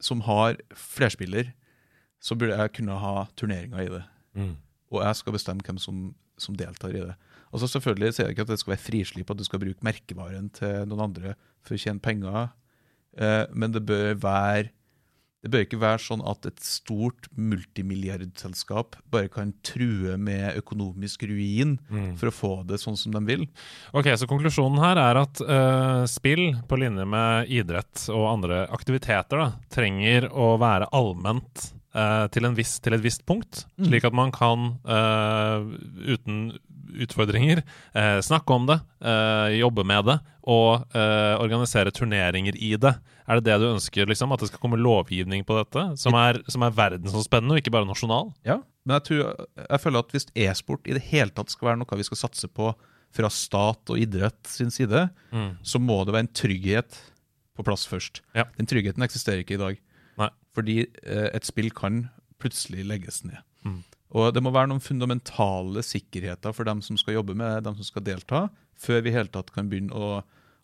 som 0.00 0.22
har 0.24 0.56
flerspiller, 0.78 1.52
så 2.22 2.38
burde 2.38 2.56
jeg 2.56 2.74
kunne 2.78 2.96
ha 3.02 3.26
turneringer 3.38 3.84
i 3.84 3.90
det. 3.92 4.02
Og 4.90 5.02
jeg 5.04 5.18
skal 5.20 5.34
bestemme 5.36 5.64
hvem 5.66 5.78
som, 5.82 6.14
som 6.40 6.56
deltar 6.56 6.94
i 6.96 7.02
det. 7.04 7.14
Altså 7.52 7.68
Selvfølgelig 7.68 8.14
sier 8.16 8.26
jeg 8.28 8.36
ikke 8.36 8.46
at 8.46 8.54
det 8.54 8.58
skal 8.60 8.74
være 8.74 8.84
frislipp, 8.86 9.30
at 9.30 9.38
du 9.40 9.44
skal 9.44 9.60
bruke 9.62 9.84
merkevaren 9.86 10.48
til 10.56 10.88
noen 10.88 11.06
andre 11.10 11.34
for 11.64 11.76
å 11.76 11.80
tjene 11.80 12.00
penger, 12.04 12.50
eh, 13.20 13.44
men 13.52 13.72
det 13.76 13.84
bør 13.88 14.14
være 14.20 14.70
det 15.38 15.52
bør 15.54 15.62
ikke 15.62 15.78
være 15.78 16.00
sånn 16.02 16.22
at 16.26 16.48
et 16.48 16.58
stort 16.66 17.28
multimilliardselskap 17.38 18.96
bare 19.12 19.28
kan 19.30 19.52
true 19.62 20.16
med 20.18 20.56
økonomisk 20.58 21.22
ruin 21.30 21.76
Mm. 21.88 22.16
for 22.18 22.28
å 22.28 22.34
få 22.34 22.50
det 22.66 22.80
sånn 22.82 22.96
som 22.98 23.12
de 23.12 23.20
vil. 23.24 23.46
Ok, 23.94 24.06
så 24.18 24.26
konklusjonen 24.26 24.80
her 24.82 24.98
er 24.98 25.20
at 25.22 25.40
uh, 25.40 26.04
spill, 26.10 26.56
på 26.68 26.76
linje 26.78 27.06
med 27.06 27.48
idrett 27.48 28.08
og 28.10 28.26
andre 28.32 28.66
aktiviteter, 28.66 29.38
da, 29.38 29.52
trenger 29.70 30.28
å 30.32 30.56
være 30.58 30.90
allment 30.92 31.72
til, 32.34 32.44
en 32.48 32.54
viss, 32.58 32.76
til 32.84 32.94
et 32.96 33.02
visst 33.04 33.24
punkt, 33.28 33.64
slik 33.80 34.04
at 34.08 34.14
man 34.16 34.30
kan, 34.34 34.74
eh, 34.88 35.68
uten 36.14 36.40
utfordringer, 36.98 37.62
eh, 37.94 38.18
snakke 38.24 38.54
om 38.54 38.66
det, 38.66 38.78
eh, 39.04 39.58
jobbe 39.60 39.84
med 39.86 40.04
det 40.08 40.18
og 40.48 40.86
eh, 40.96 41.34
organisere 41.42 41.92
turneringer 41.92 42.56
i 42.56 42.70
det. 42.80 42.94
Er 43.28 43.40
det 43.40 43.44
det 43.50 43.58
du 43.60 43.66
ønsker, 43.74 44.08
liksom? 44.08 44.32
At 44.32 44.40
det 44.40 44.48
skal 44.48 44.62
komme 44.62 44.78
lovgivning 44.80 45.44
på 45.44 45.58
dette, 45.58 45.82
som 46.00 46.14
er, 46.16 46.40
som 46.48 46.64
er 46.64 46.72
verdensomspennende 46.72 47.56
og 47.58 47.60
ikke 47.60 47.74
bare 47.74 47.88
nasjonal? 47.88 48.30
Ja, 48.48 48.56
men 48.88 48.96
jeg, 48.96 49.04
tror, 49.04 49.34
jeg 49.68 49.80
føler 49.84 49.98
at 50.06 50.14
hvis 50.16 50.26
e-sport 50.34 50.88
i 50.88 50.96
det 50.96 51.04
hele 51.10 51.30
tatt 51.36 51.52
skal 51.52 51.68
være 51.74 51.82
noe 51.82 51.98
vi 52.00 52.06
skal 52.08 52.22
satse 52.24 52.48
på 52.48 52.72
fra 53.12 53.28
stat 53.32 53.88
og 53.92 54.00
idrett 54.00 54.48
sin 54.48 54.70
side, 54.72 55.08
Mm. 55.32 55.58
så 55.64 55.78
må 55.80 56.04
det 56.04 56.12
være 56.14 56.24
en 56.26 56.32
trygghet 56.40 56.96
på 57.56 57.64
plass 57.64 57.84
først. 57.88 58.22
Ja. 58.36 58.44
Den 58.56 58.66
tryggheten 58.68 59.02
eksisterer 59.04 59.40
ikke 59.44 59.56
i 59.58 59.60
dag. 59.60 59.78
Fordi 60.58 60.80
eh, 60.82 61.28
et 61.30 61.46
spill 61.46 61.70
kan 61.76 62.08
plutselig 62.42 62.84
legges 62.86 63.22
ned. 63.26 63.38
Mm. 63.66 63.82
Og 64.18 64.32
det 64.32 64.42
må 64.42 64.52
være 64.54 64.70
noen 64.70 64.82
fundamentale 64.82 65.82
sikkerheter 65.84 66.54
for 66.56 66.68
dem 66.68 66.80
som 66.84 66.98
skal 66.98 67.18
jobbe 67.18 67.36
med 67.38 67.66
dem 67.66 67.76
som 67.76 67.86
skal 67.86 68.04
delta, 68.06 68.46
før 68.78 69.02
vi 69.04 69.12
i 69.12 69.16
hele 69.18 69.30
tatt 69.32 69.52
kan 69.54 69.68
begynne 69.70 69.94
å, 69.94 70.22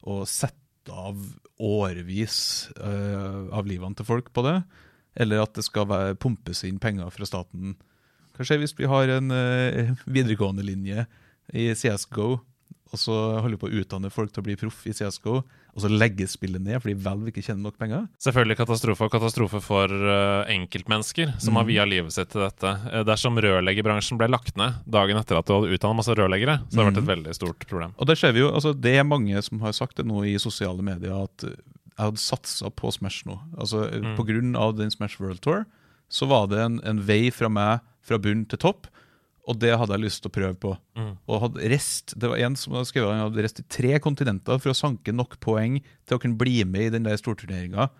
å 0.08 0.22
sette 0.28 0.92
av 0.92 1.18
årevis 1.62 2.38
eh, 2.76 3.40
av 3.54 3.68
livene 3.68 3.96
til 3.98 4.08
folk 4.08 4.30
på 4.34 4.44
det. 4.46 4.58
Eller 5.20 5.44
at 5.44 5.54
det 5.54 5.66
skal 5.66 5.86
være, 5.90 6.16
pumpes 6.18 6.64
inn 6.66 6.80
penger 6.82 7.12
fra 7.14 7.28
staten. 7.28 7.76
Hva 8.34 8.46
skjer 8.46 8.62
hvis 8.62 8.74
vi 8.78 8.88
har 8.90 9.12
en 9.14 9.30
eh, 9.34 9.92
videregående 10.06 10.64
linje 10.66 11.06
i 11.54 11.68
CSGO, 11.76 12.32
og 12.94 13.00
så 13.00 13.14
holder 13.42 13.56
vi 13.56 13.60
på 13.62 13.70
å 13.70 13.82
utdanne 13.82 14.12
folk 14.12 14.32
til 14.32 14.42
å 14.42 14.48
bli 14.48 14.56
proff 14.58 14.82
i 14.88 14.94
CSGO, 14.96 15.42
og 15.74 15.82
så 15.82 15.90
legges 15.90 16.36
spillet 16.36 16.62
ned 16.62 16.78
fordi 16.82 16.94
Valve 17.02 17.32
ikke 17.32 17.42
tjener 17.42 17.66
nok 17.66 17.78
penger? 17.80 18.06
Selvfølgelig 18.22 18.56
katastrofe, 18.60 19.08
og 19.08 19.12
katastrofe 19.12 19.60
for 19.64 19.90
uh, 19.90 20.46
enkeltmennesker 20.52 21.34
som 21.42 21.58
har 21.58 21.66
via 21.66 21.86
livet 21.88 22.14
sitt 22.14 22.30
til 22.30 22.44
dette. 22.44 22.74
Uh, 22.86 23.02
dersom 23.06 23.40
rørleggerbransjen 23.42 24.20
ble 24.20 24.30
lagt 24.30 24.54
ned 24.60 24.78
dagen 24.86 25.18
etter 25.18 25.40
at 25.40 25.50
du 25.50 25.56
hadde 25.56 25.74
utdannet 25.74 25.98
masse 25.98 26.14
rørleggere, 26.14 26.60
så 26.68 26.78
det 26.78 26.88
vært 26.90 27.02
et 27.02 27.10
veldig 27.10 27.36
stort 27.36 27.66
problem. 27.66 27.94
Og 27.98 28.10
Det 28.10 28.18
ser 28.20 28.36
vi 28.36 28.44
jo, 28.44 28.52
altså 28.54 28.74
Det 28.74 28.94
er 29.00 29.08
mange 29.08 29.42
som 29.42 29.62
har 29.66 29.74
sagt 29.74 29.98
det 29.98 30.06
nå 30.06 30.22
i 30.30 30.36
sosiale 30.38 30.84
medier, 30.84 31.26
at 31.26 31.46
eh, 31.48 31.58
jeg 31.94 32.02
hadde 32.02 32.22
satsa 32.22 32.70
på 32.74 32.90
Smash 32.94 33.26
nå. 33.26 33.38
Altså 33.58 33.86
mm. 33.90 34.54
Av 34.58 34.74
den 34.78 34.90
Smash 34.94 35.20
World 35.22 35.42
Tour 35.42 35.64
så 36.12 36.26
var 36.30 36.46
det 36.50 36.60
en, 36.62 36.78
en 36.86 37.02
vei 37.02 37.30
fra 37.34 37.50
meg 37.50 37.82
fra 38.04 38.18
bunn 38.20 38.44
til 38.46 38.60
topp, 38.60 38.86
og 39.44 39.58
det 39.60 39.74
hadde 39.76 39.92
jeg 39.96 40.04
lyst 40.06 40.22
til 40.24 40.30
å 40.30 40.34
prøve 40.34 40.56
på. 40.60 40.72
Mm. 40.96 41.10
Og 41.28 41.42
hadde 41.42 41.68
rest, 41.72 42.14
Det 42.16 42.30
var 42.30 42.40
en 42.40 42.56
som 42.56 42.76
hadde 42.76 42.88
skrevet 42.88 43.12
han 43.12 43.26
hadde 43.26 43.44
rest 43.44 43.60
i 43.60 43.66
tre 43.68 43.98
kontinenter 44.00 44.60
for 44.62 44.72
å 44.72 44.78
sanke 44.78 45.12
nok 45.12 45.36
poeng 45.44 45.80
til 46.08 46.16
å 46.16 46.22
kunne 46.22 46.40
bli 46.40 46.62
med 46.64 46.88
i 46.88 46.94
den 46.96 47.04
der 47.08 47.20
storturneringa. 47.20 47.90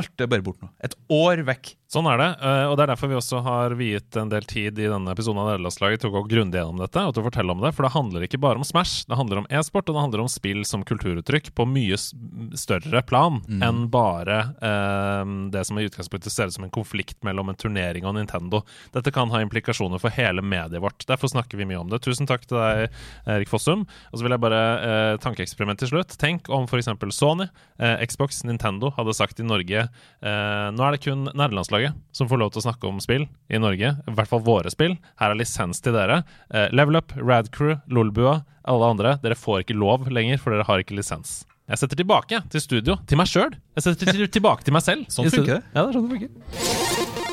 Alt 0.00 0.24
er 0.24 0.30
bare 0.30 0.44
borte 0.44 0.66
nå. 0.66 0.72
Et 0.82 0.96
år 1.12 1.44
vekk. 1.46 1.74
Sånn 1.92 2.06
er 2.08 2.16
det, 2.16 2.26
eh, 2.40 2.66
og 2.70 2.78
det 2.78 2.86
er 2.86 2.90
derfor 2.94 3.10
vi 3.10 3.16
også 3.18 3.42
har 3.44 3.74
viet 3.76 4.16
en 4.16 4.30
del 4.32 4.46
tid 4.48 4.78
i 4.80 4.86
denne 4.88 5.12
episoden 5.12 5.42
av 5.42 5.50
Nederlandslaget 5.50 6.00
til 6.00 6.08
å 6.08 6.14
gå 6.14 6.22
grundig 6.30 6.56
gjennom 6.56 6.78
dette 6.80 7.02
og 7.04 7.10
til 7.12 7.20
å 7.20 7.26
fortelle 7.26 7.52
om 7.52 7.60
det. 7.60 7.72
For 7.76 7.84
det 7.84 7.92
handler 7.92 8.24
ikke 8.24 8.40
bare 8.40 8.56
om 8.56 8.64
Smash, 8.64 9.02
det 9.10 9.18
handler 9.18 9.42
om 9.42 9.48
e-sport, 9.52 9.90
og 9.90 9.98
det 9.98 10.04
handler 10.06 10.22
om 10.24 10.30
spill 10.32 10.62
som 10.64 10.86
kulturuttrykk 10.88 11.50
på 11.52 11.66
mye 11.68 11.98
større 12.00 13.02
plan 13.04 13.42
enn 13.60 13.82
bare 13.92 14.38
eh, 14.64 15.34
det 15.52 15.66
som 15.68 15.76
i 15.76 15.84
utgangspunktet 15.84 16.32
ser 16.32 16.48
ut 16.48 16.56
som 16.56 16.64
en 16.64 16.72
konflikt 16.72 17.18
mellom 17.28 17.52
en 17.52 17.60
turnering 17.60 18.08
og 18.08 18.16
Nintendo. 18.16 18.62
Dette 18.96 19.12
kan 19.12 19.28
ha 19.34 19.44
implikasjoner 19.44 20.00
for 20.00 20.16
hele 20.16 20.40
mediet 20.40 20.80
vårt. 20.80 21.04
Derfor 21.10 21.28
snakker 21.34 21.60
vi 21.60 21.68
mye 21.68 21.82
om 21.82 21.92
det. 21.92 22.00
Tusen 22.06 22.30
takk 22.30 22.48
til 22.48 22.56
deg, 22.56 22.96
Erik 23.36 23.52
Fossum. 23.52 23.84
Og 23.84 24.16
så 24.16 24.24
vil 24.24 24.38
jeg 24.38 24.44
bare 24.46 24.62
eh, 24.80 25.20
tankeeksperiment 25.20 25.84
til 25.84 25.92
slutt. 25.92 26.16
Tenk 26.16 26.48
om 26.48 26.64
f.eks. 26.64 26.88
Sony, 27.12 27.50
eh, 27.76 28.00
Xbox, 28.08 28.40
Nintendo 28.48 28.94
hadde 28.96 29.18
sagt 29.20 29.44
i 29.44 29.44
Norge 29.44 29.84
eh, 29.84 30.66
Nå 30.72 30.88
er 30.88 30.96
det 30.96 31.04
kun 31.04 31.28
nederlandslaget 31.28 31.81
som 32.12 32.28
får 32.30 32.38
lov 32.42 32.52
til 32.54 32.62
å 32.62 32.66
snakke 32.66 32.88
om 32.88 33.00
spill 33.02 33.26
i 33.50 33.58
Norge. 33.62 33.92
I 34.08 34.14
hvert 34.16 34.30
fall 34.30 34.40
våre 34.46 34.70
spill. 34.72 34.94
Her 35.20 35.30
er 35.34 35.38
lisens 35.40 35.80
til 35.84 35.92
dere. 35.96 36.22
Eh, 36.52 36.68
Level 36.72 36.96
Up, 37.00 37.12
Radcrew, 37.16 37.80
Lolbua, 37.90 38.44
alle 38.64 38.90
andre. 38.94 39.16
Dere 39.22 39.34
får 39.38 39.64
ikke 39.64 39.78
lov 39.78 40.06
lenger, 40.12 40.38
for 40.38 40.52
dere 40.54 40.64
har 40.68 40.78
ikke 40.84 40.96
lisens. 40.98 41.44
Jeg 41.70 41.78
setter 41.78 41.96
tilbake 42.02 42.42
til 42.52 42.60
studio, 42.60 42.96
til 43.06 43.16
meg 43.18 43.26
sjøl. 43.30 43.54
Jeg 43.78 43.82
setter 43.86 44.12
til- 44.12 44.28
tilbake 44.28 44.64
til 44.66 44.72
meg 44.74 44.82
selv. 44.82 45.06
Sånn 45.08 45.30
funker 45.30 45.56
det. 45.58 45.62
Ja, 45.74 45.86
det 45.86 45.88
er 45.94 45.98
sånn 45.98 46.08
det 46.10 46.18
funker. 46.20 47.32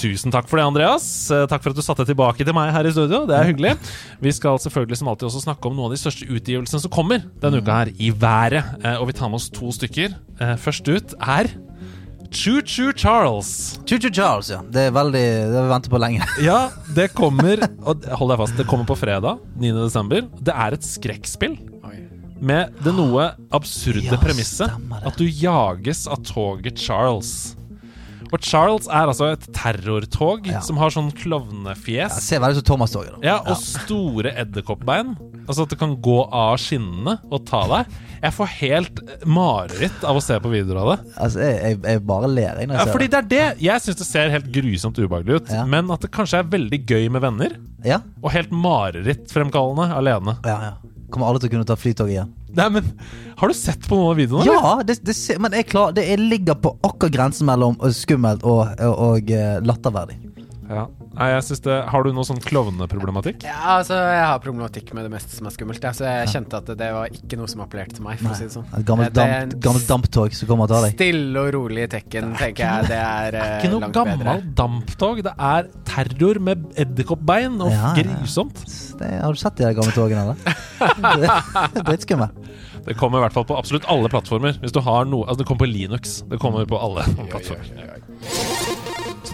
Tusen 0.00 0.32
takk 0.32 0.46
for 0.48 0.56
det, 0.56 0.64
Andreas. 0.64 1.04
Eh, 1.30 1.44
Takk 1.50 1.60
for 1.62 1.74
at 1.74 1.76
du 1.76 1.82
satte 1.84 2.06
tilbake 2.08 2.40
til 2.46 2.54
meg 2.56 2.70
her 2.72 2.86
i 2.88 2.92
studio. 2.94 3.26
Det 3.28 3.36
er 3.36 3.44
hyggelig. 3.52 3.74
Vi 4.24 4.32
skal 4.32 4.56
selvfølgelig 4.62 4.96
som 4.96 5.10
alltid 5.12 5.28
også 5.28 5.42
snakke 5.44 5.68
om 5.68 5.74
noen 5.76 5.90
av 5.90 5.92
de 5.92 6.00
største 6.00 6.24
utgivelsene 6.24 6.80
som 6.80 6.90
kommer 6.94 7.20
denne 7.42 7.60
uka 7.60 7.74
her, 7.82 7.90
i 8.00 8.08
været. 8.10 8.64
Eh, 8.82 8.96
Og 8.96 9.08
vi 9.08 9.12
tar 9.12 9.28
med 9.28 9.36
oss 9.42 9.50
to 9.50 9.68
stykker. 9.76 10.14
Eh, 10.40 10.56
Først 10.56 10.88
ut 10.88 11.12
er 11.20 11.50
Choo 12.30 12.60
Choo 12.62 12.92
Charles. 12.94 13.80
Choo-choo 13.86 14.12
Charles, 14.14 14.50
ja. 14.52 14.60
Det 14.70 14.86
er 14.88 14.92
veldig 14.94 15.22
Det 15.50 15.56
har 15.56 15.64
vi 15.66 15.72
ventet 15.74 15.90
på 15.92 15.98
lenge. 16.00 16.26
Ja, 16.46 16.60
det 16.94 17.08
kommer 17.18 17.64
Og 17.82 18.04
hold 18.20 18.30
deg 18.34 18.42
fast, 18.44 18.56
det 18.60 18.66
kommer 18.70 18.86
på 18.88 18.96
fredag 19.00 19.40
9. 19.58 19.72
desember. 19.80 20.22
Det 20.38 20.54
er 20.54 20.76
et 20.78 20.86
skrekkspill. 20.86 21.58
Med 22.40 22.70
det 22.80 22.94
noe 22.96 23.26
absurde 23.52 24.06
Ja, 24.06 24.16
premisset 24.22 24.70
at 25.04 25.18
du 25.20 25.26
jages 25.28 26.06
av 26.08 26.22
toget 26.24 26.78
Charles. 26.80 27.32
Og 28.30 28.38
Charles 28.46 28.86
er 28.88 29.10
altså 29.10 29.32
et 29.34 29.44
terrortog 29.52 30.46
Ja. 30.48 30.62
som 30.64 30.78
har 30.80 30.88
sånn 30.94 31.10
klovnefjes. 31.18 32.14
Ja, 32.14 32.22
ser 32.22 32.40
veldig 32.40 32.62
ut 32.62 32.62
som 32.62 32.68
Thomas-toget. 32.78 33.18
Ja, 33.26 33.40
og 33.42 33.58
store 33.60 34.32
edderkoppbein. 34.38 35.16
Altså 35.50 35.66
at 35.66 35.74
det 35.74 35.80
kan 35.82 35.96
gå 36.00 36.16
av 36.30 36.54
skinnene 36.62 37.18
og 37.28 37.44
ta 37.50 37.64
deg. 37.74 37.92
Jeg 38.20 38.34
får 38.36 38.50
helt 38.58 38.98
mareritt 39.24 40.02
av 40.04 40.18
å 40.18 40.22
se 40.24 40.36
på 40.44 40.50
videoer 40.52 40.80
av 40.82 40.88
det. 40.92 40.98
Altså, 41.24 41.40
jeg, 41.40 41.54
jeg, 41.64 41.78
jeg 41.94 42.02
bare 42.10 42.28
ler 42.28 42.58
jeg 42.60 42.68
når 42.68 42.76
Ja, 42.76 42.84
jeg 42.84 42.92
fordi 42.94 43.06
ser 43.08 43.14
det. 43.16 43.28
det 43.30 43.40
er 43.40 43.54
det. 43.54 43.64
Jeg 43.64 43.84
syns 43.86 44.00
det 44.02 44.06
ser 44.10 44.34
helt 44.34 44.50
grusomt 44.52 45.00
ubehagelig 45.00 45.38
ut. 45.40 45.52
Ja. 45.56 45.64
Men 45.72 45.88
at 45.94 46.04
det 46.04 46.10
kanskje 46.12 46.42
er 46.42 46.50
veldig 46.52 46.80
gøy 46.90 47.08
med 47.16 47.24
venner. 47.24 47.56
Ja, 47.86 48.02
Og 48.20 48.30
helt 48.34 48.52
marerittfremkallende 48.52 49.90
alene. 49.96 50.36
ja, 50.44 50.58
ja. 50.70 50.72
Kommer 51.10 51.26
alle 51.26 51.40
til 51.42 51.48
å 51.48 51.52
kunne 51.56 51.66
ta 51.66 51.74
flytoget 51.74 52.12
igjen. 52.12 52.28
Nei, 52.54 52.68
men 52.70 52.84
Har 53.40 53.50
du 53.50 53.54
sett 53.58 53.82
på 53.88 53.96
noen 53.98 54.12
av 54.12 54.18
videoene? 54.20 54.44
Ja, 54.46 54.74
det, 54.86 55.00
det, 55.02 55.14
men 55.42 55.56
jeg, 55.58 55.66
klar, 55.66 55.90
det 55.96 56.04
jeg 56.06 56.20
ligger 56.22 56.54
på 56.62 56.70
akkurat 56.86 57.10
grensen 57.16 57.48
mellom 57.48 57.74
skummelt 57.96 58.44
og, 58.46 58.60
og, 58.78 58.94
og 59.08 59.32
eh, 59.34 59.56
latterverdig. 59.66 60.20
Ja. 60.70 60.84
Nei, 61.10 61.26
jeg 61.32 61.42
synes 61.48 61.62
det 61.64 61.76
Har 61.90 62.04
du 62.06 62.12
noe 62.14 62.26
sånn 62.26 62.38
klovneproblematikk? 62.44 63.42
Ja, 63.46 63.78
altså, 63.80 63.96
jeg 63.98 64.22
har 64.22 64.38
problematikk 64.44 64.92
med 64.94 65.08
det 65.08 65.12
meste 65.12 65.34
som 65.34 65.48
er 65.50 65.54
skummelt. 65.54 65.82
Ja, 65.82 65.90
så 65.96 66.06
jeg 66.06 66.30
kjente 66.30 66.60
at 66.60 66.70
det 66.78 66.90
var 66.94 67.10
ikke 67.16 67.38
noe 67.40 67.50
som 67.50 67.64
appellerte 67.64 67.98
til 67.98 68.06
meg, 68.06 68.20
for 68.22 68.30
å 68.30 68.38
si 68.38 68.46
det 68.46 68.54
sånn. 68.54 68.68
Et 68.78 68.86
gammelt, 68.86 69.18
er 69.18 69.48
damp, 69.50 69.56
gammelt 69.66 69.90
damptog 69.90 70.36
som 70.38 70.50
kommer 70.50 70.68
og 70.68 70.72
tar 70.74 70.86
deg. 70.86 70.94
Stille 70.98 71.42
og 71.42 71.50
rolig 71.56 71.88
tekken, 71.92 72.30
tenker 72.38 72.64
jeg. 72.66 72.90
Det 72.92 73.00
er 73.00 73.38
eh, 73.40 73.56
Ikke 73.58 73.72
noe 73.74 73.90
gammelt 73.96 74.50
damptog. 74.62 75.22
Det 75.26 75.34
er 75.50 75.70
terror 75.90 76.42
med 76.50 76.68
edderkoppbein 76.86 77.58
og 77.58 77.74
Ja, 77.74 77.90
ja, 77.90 77.92
ja. 78.06 78.20
grusomt. 78.20 78.62
Det, 79.00 79.10
har 79.24 79.34
du 79.34 79.42
sett 79.42 79.58
de 79.58 79.74
gamle 79.80 79.96
togene, 79.96 80.30
eller? 80.30 80.38
det, 80.40 81.40
det 81.74 81.82
er 81.82 81.88
Dritskummelt. 81.90 82.46
Det 82.86 82.94
kommer 82.96 83.20
i 83.20 83.24
hvert 83.26 83.34
fall 83.36 83.44
på 83.44 83.56
absolutt 83.58 83.84
alle 83.92 84.08
plattformer. 84.08 84.56
Hvis 84.62 84.72
du 84.72 84.80
har 84.84 85.04
noe 85.08 85.26
Altså, 85.26 85.42
det 85.42 85.48
kommer 85.50 85.66
på 85.66 85.72
Linux. 85.72 86.20
Det 86.30 86.38
kommer 86.40 86.64
på 86.70 86.78
alle 86.80 87.04
plattformer. 87.28 87.66
Så 88.24 88.59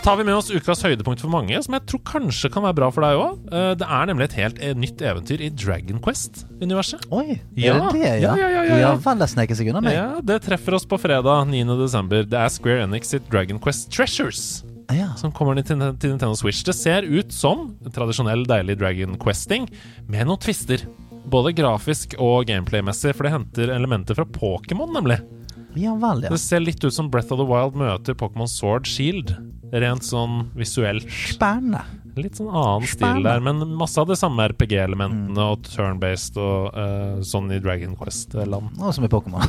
tar 0.06 0.16
vi 0.20 0.24
med 0.28 0.36
oss 0.38 0.52
ukas 0.54 0.84
høydepunkt 0.86 1.18
for 1.18 1.32
mange, 1.32 1.56
som 1.64 1.74
jeg 1.74 1.82
tror 1.90 2.02
kanskje 2.06 2.50
kan 2.54 2.62
være 2.62 2.76
bra 2.78 2.90
for 2.94 3.02
deg 3.02 3.18
òg. 3.18 3.40
Det 3.80 3.86
er 3.98 4.06
nemlig 4.06 4.28
et 4.28 4.36
helt 4.38 4.60
eh, 4.62 4.74
nytt 4.78 5.02
eventyr 5.02 5.42
i 5.42 5.48
Dragon 5.50 5.98
Quest-universet. 6.02 7.08
Oi, 7.10 7.40
Ja. 7.58 7.74
er 7.74 7.80
det 7.80 7.92
det, 7.96 8.12
Ja, 8.22 8.36
ja, 8.36 8.36
ja, 8.36 8.62
ja, 8.62 8.62
ja. 8.62 8.94
Ja 8.94 9.56
seg 9.58 9.72
unna 9.72 9.82
meg. 9.82 9.96
Ja, 9.96 10.20
det 10.22 10.42
treffer 10.46 10.76
oss 10.78 10.86
på 10.86 10.98
fredag 11.00 11.48
9. 11.50 11.74
desember. 11.80 12.22
Det 12.22 12.38
er 12.38 12.48
Square 12.54 12.84
Enix 12.86 13.10
sitt 13.10 13.26
Dragon 13.32 13.58
Quest 13.58 13.90
Treasures. 13.90 14.62
Ja. 14.94 15.08
som 15.18 15.32
kommer 15.34 15.58
til, 15.58 15.74
til 15.98 16.12
Nintendo 16.12 16.36
Switch. 16.38 16.62
Det 16.62 16.76
ser 16.78 17.02
ut 17.02 17.32
som 17.34 17.72
tradisjonell 17.90 18.46
deilig 18.46 18.78
Dragon 18.78 19.18
Questing 19.18 19.66
med 20.06 20.28
noen 20.28 20.38
twister. 20.38 20.86
Både 21.26 21.50
grafisk 21.58 22.14
og 22.22 22.46
gameplay-messig, 22.46 23.10
for 23.16 23.26
det 23.26 23.32
henter 23.34 23.74
elementer 23.74 24.14
fra 24.14 24.22
Pokémon, 24.24 24.94
nemlig. 24.94 25.18
Ja 25.76 25.96
vel, 25.98 26.22
ja. 26.22 26.30
Det 26.30 26.38
ser 26.40 26.62
litt 26.62 26.84
ut 26.86 26.94
som 26.94 27.10
Breath 27.10 27.34
of 27.34 27.42
the 27.42 27.48
Wild 27.50 27.74
møter 27.76 28.14
Pokémon 28.14 28.46
Sword 28.48 28.86
Shield. 28.86 29.34
Rent 29.72 30.06
sånn 30.06 30.50
visuelt. 30.54 31.08
Spennende. 31.10 31.84
Litt 32.16 32.38
sånn 32.38 32.48
annen 32.48 32.86
stil 32.88 33.20
der, 33.26 33.42
men 33.44 33.60
masse 33.76 34.00
av 34.00 34.08
de 34.08 34.16
samme 34.16 34.46
RPG-elementene 34.48 35.42
og 35.52 35.66
turn-based 35.68 36.38
og 36.40 36.70
uh, 36.72 37.18
sånn 37.26 37.50
i 37.52 37.58
Dragon 37.60 37.92
Quest-land. 37.98 38.78
Og 38.80 38.94
som 38.96 39.04
i 39.04 39.10
Pokémon. 39.12 39.44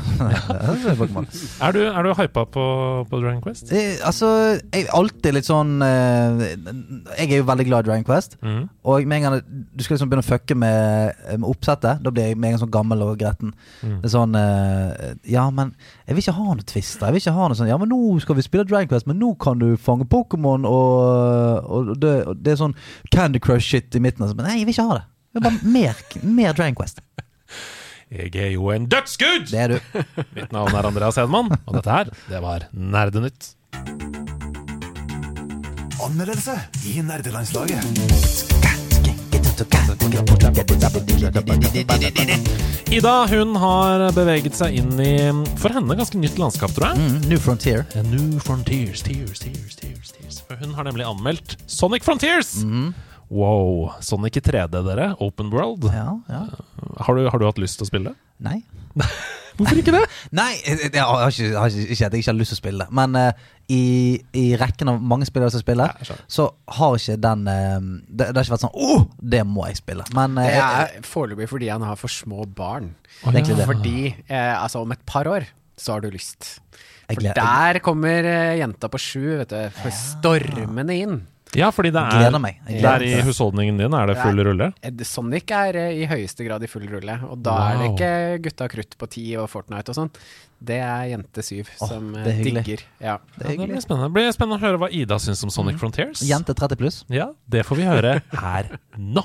Er 1.64 1.73
du, 1.76 1.80
er 1.88 2.03
du 2.03 2.11
hypa 2.18 2.44
på, 2.52 2.65
på 3.07 3.19
Dragon 3.22 3.39
Quest? 3.45 3.72
Eh, 3.72 3.95
altså, 4.06 4.30
jeg 4.60 4.85
er 4.85 4.91
alltid 4.95 5.38
litt 5.38 5.48
sånn 5.48 5.77
eh, 5.84 6.44
Jeg 7.18 7.30
er 7.30 7.39
jo 7.39 7.48
veldig 7.48 7.65
glad 7.69 7.85
i 7.85 7.89
Dragon 7.89 8.07
Quest. 8.07 8.38
mm. 8.44 8.65
Og 8.88 9.03
med 9.07 9.18
en 9.18 9.26
gang 9.26 9.39
du 9.48 9.84
skal 9.84 9.98
liksom 9.98 10.07
begynne 10.11 10.23
å 10.23 10.27
fucke 10.27 10.56
med, 10.56 11.18
med 11.34 11.48
oppsettet, 11.48 11.99
da 12.03 12.11
blir 12.14 12.30
jeg 12.30 12.38
med 12.39 12.49
en 12.49 12.56
gang 12.56 12.61
sånn 12.61 12.72
gammel 12.72 13.03
og 13.03 13.18
gretten. 13.19 13.52
Mm. 13.81 13.98
Det 14.03 14.07
er 14.07 14.14
sånn 14.14 14.38
eh, 14.39 15.15
Ja, 15.27 15.48
men 15.53 15.73
jeg 16.07 16.15
vil 16.15 16.23
ikke 16.23 16.38
ha 16.38 16.53
noe 16.53 16.68
twister. 16.68 17.07
Jeg 17.07 17.18
vil 17.18 17.23
ikke 17.23 17.35
ha 17.35 17.48
noe 17.49 17.60
sånn 17.60 17.72
Ja, 17.72 17.80
men 17.81 17.91
nå 17.91 17.99
skal 18.23 18.38
vi 18.39 18.45
spille 18.45 18.68
Dragon 18.68 18.91
Quest, 18.91 19.07
men 19.10 19.19
nå 19.19 19.34
kan 19.44 19.60
du 19.60 19.73
fange 19.81 20.07
Pokémon, 20.11 20.68
og, 20.68 21.68
og, 21.68 21.91
det, 21.99 22.14
og 22.31 22.39
det 22.44 22.56
er 22.57 22.63
sånn 22.65 22.77
Candy 23.13 23.41
Crush-shit 23.43 23.95
i 23.97 24.03
midten. 24.03 24.27
Men 24.34 24.49
nei, 24.49 24.59
jeg 24.61 24.69
vil 24.69 24.75
ikke 24.75 24.88
ha 24.89 24.99
det. 24.99 25.05
Jeg 25.31 25.39
vil 25.39 25.47
bare 25.49 25.73
mer, 25.77 26.01
mer 26.38 26.57
Dragon 26.57 26.77
Quest. 26.77 27.03
Jeg 28.07 28.31
er 28.39 28.53
jo 28.53 28.69
en 28.71 28.88
dødsgud! 28.88 29.49
Det 29.51 29.59
er 29.59 29.75
du. 29.75 30.03
Mitt 30.38 30.53
navn 30.55 30.75
er 30.79 30.88
Andreas 30.88 31.19
Hedman, 31.19 31.51
og 31.65 31.79
dette 31.79 31.91
her, 31.91 32.11
det 32.31 32.43
var 32.43 32.69
Nerdenytt. 32.71 33.53
Anmeldelse 36.07 36.55
i 36.88 37.01
nerdelandslaget. 37.03 38.86
Ida 42.93 43.13
hun 43.31 43.55
har 43.57 44.03
beveget 44.13 44.53
seg 44.57 44.75
inn 44.77 44.99
i 45.01 45.13
for 45.57 45.73
henne 45.73 45.97
ganske 45.97 46.19
nytt 46.21 46.38
landskap, 46.38 46.75
tror 46.75 46.91
jeg. 46.91 47.01
Mm, 47.01 47.17
New 47.31 47.41
Frontier. 47.41 47.81
A 47.97 48.03
New 48.05 48.38
Frontiers, 48.43 49.01
tears, 49.01 49.41
tears, 49.41 49.73
tears, 49.79 50.13
tears. 50.13 50.39
For 50.45 50.61
hun 50.61 50.75
har 50.77 50.85
nemlig 50.85 51.07
anmeldt 51.09 51.57
Sonic 51.65 52.05
Frontiers! 52.05 52.53
Wow. 53.34 53.89
Sonic 53.99 54.38
i 54.39 54.43
3D, 54.45 54.77
dere. 54.85 55.09
Open 55.19 55.49
World. 55.51 55.89
Ja, 55.91 56.19
ja. 56.29 56.45
Har, 57.03 57.17
du, 57.17 57.25
har 57.27 57.41
du 57.41 57.45
hatt 57.49 57.59
lyst 57.59 57.81
til 57.81 57.88
å 57.88 57.89
spille? 57.89 58.13
Nei. 58.38 58.61
Hvorfor 59.57 59.79
ikke 59.81 59.93
det? 59.95 60.01
Nei, 60.38 60.51
jeg, 60.65 60.79
jeg, 60.93 61.03
har 61.03 61.27
ikke, 61.31 61.43
jeg 61.49 61.57
har 61.57 61.67
ikke, 61.73 61.85
ikke 61.95 62.05
at 62.09 62.13
jeg 62.17 62.23
ikke 62.23 62.31
har 62.31 62.38
lyst 62.39 62.53
til 62.53 62.57
å 62.57 62.61
spille 62.61 62.85
det. 62.85 62.95
Men 62.99 63.15
eh, 63.21 63.45
i, 63.73 63.81
i 64.38 64.45
rekken 64.61 64.91
av 64.93 65.01
mange 65.03 65.27
spillere 65.27 65.51
som 65.51 65.63
spiller, 65.63 65.89
Ja, 65.91 65.97
jeg 66.03 66.09
skjønner. 66.11 66.25
så 66.38 66.45
har 66.77 66.95
ikke 67.01 67.17
den 67.25 67.41
eh, 67.51 67.79
det, 68.07 68.29
det 68.29 68.38
har 68.38 68.45
ikke 68.47 68.55
vært 68.55 68.65
sånn 68.67 68.77
Åh, 68.88 69.05
det 69.35 69.43
må 69.49 69.65
jeg 69.67 69.79
spille. 69.81 70.05
Men 70.17 70.38
eh, 70.43 70.51
Det 70.53 70.65
er 70.67 71.07
foreløpig 71.09 71.49
fordi 71.51 71.71
han 71.73 71.84
har 71.88 71.99
for 71.99 72.13
små 72.13 72.45
barn. 72.47 72.93
Det 73.23 73.31
er 73.34 73.39
egentlig 73.41 73.57
det. 73.61 73.69
Fordi 73.73 73.97
eh, 74.27 74.53
altså 74.61 74.85
om 74.85 74.93
et 74.95 75.03
par 75.09 75.27
år 75.31 75.49
så 75.77 75.93
har 75.97 76.01
du 76.01 76.09
lyst. 76.09 76.55
Jeg 77.07 77.17
For 77.17 77.21
gleder- 77.21 77.41
der 77.73 77.79
kommer 77.85 78.25
eh, 78.25 78.55
jenta 78.61 78.89
på 78.91 78.97
sju, 78.99 79.25
vet 79.43 79.51
du, 79.53 79.59
for 79.81 79.93
stormende 79.93 80.95
inn. 80.97 81.19
Ja, 81.55 81.69
fordi 81.71 81.91
det 81.95 82.01
er 82.01 82.17
Gleder 82.17 82.41
meg. 82.43 82.57
Jeg 82.67 82.81
gleder 82.81 82.99
Der 82.99 83.05
i 83.07 83.21
husholdningen 83.27 83.77
din 83.79 83.93
er 83.93 84.05
det 84.11 84.17
full 84.19 84.41
rulle. 84.43 84.71
Sonic 85.07 85.51
er 85.55 85.75
eh, 85.79 86.01
i 86.03 86.05
høyeste 86.09 86.43
grad 86.47 86.63
i 86.63 86.67
full 86.67 86.83
rulle, 86.91 87.15
og 87.29 87.39
da 87.45 87.55
er 87.71 87.77
det 87.77 87.87
Wow. 87.87 87.95
ikke 87.95 88.41
gutta 88.49 88.67
krutt 88.73 88.97
på 88.99 89.09
ti 89.09 89.23
og 89.39 89.47
Fortnite 89.49 89.89
og 89.93 89.95
sånn. 89.95 90.11
Det 90.59 90.79
er 90.81 91.05
jente 91.13 91.43
syv 91.45 91.69
Åh, 91.79 91.87
som 91.87 92.09
eh, 92.15 92.23
det 92.25 92.33
er 92.33 92.43
digger. 92.43 92.83
Ja. 92.99 93.17
det 93.37 93.45
er 93.45 93.51
Ja, 93.53 93.57
det 93.61 93.69
blir 93.69 93.81
spennende. 93.85 94.09
Det 94.09 94.13
blir 94.17 94.31
spennende 94.35 94.57
å 94.59 94.65
høre 94.65 94.81
hva 94.81 94.89
Ida 94.91 95.19
syns 95.21 95.43
om 95.47 95.53
Sonic 95.53 95.77
Frontiers. 95.79 96.21
Jente 96.25 96.53
30 96.57 96.75
pluss. 96.81 97.03
Ja, 97.13 97.29
det 97.47 97.63
får 97.65 97.75
vi 97.77 97.87
høre 97.87 98.21
her 98.43 98.73
nå. 98.97 99.23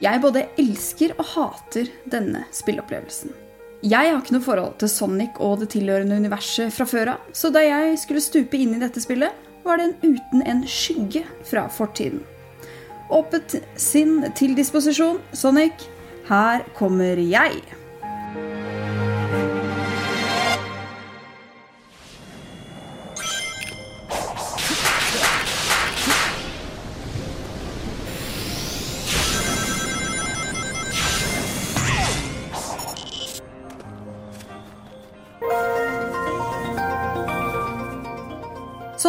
Jeg 0.00 0.22
både 0.22 0.46
elsker 0.56 1.12
og 1.18 1.26
hater 1.34 1.90
denne 2.08 2.46
spilleopplevelsen. 2.56 3.34
Jeg 3.84 4.12
har 4.12 4.16
ikke 4.16 4.32
noe 4.32 4.44
forhold 4.44 4.78
til 4.80 4.88
Sonic 4.92 5.36
og 5.40 5.60
det 5.60 5.70
tilhørende 5.74 6.16
universet 6.20 6.72
fra 6.72 6.86
før 6.88 7.14
av, 7.14 7.26
så 7.36 7.50
da 7.52 7.60
jeg 7.64 7.98
skulle 8.00 8.24
stupe 8.24 8.56
inn 8.56 8.74
i 8.76 8.80
dette 8.80 9.00
spillet, 9.00 9.36
var 9.64 9.80
den 9.80 9.92
uten 10.00 10.44
en 10.48 10.62
skygge 10.68 11.26
fra 11.48 11.66
fortiden. 11.72 12.22
Åpent 13.12 13.58
sinn 13.76 14.24
til 14.38 14.56
disposisjon, 14.56 15.20
Sonic. 15.36 15.84
Her 16.30 16.64
kommer 16.78 17.20
jeg. 17.20 17.60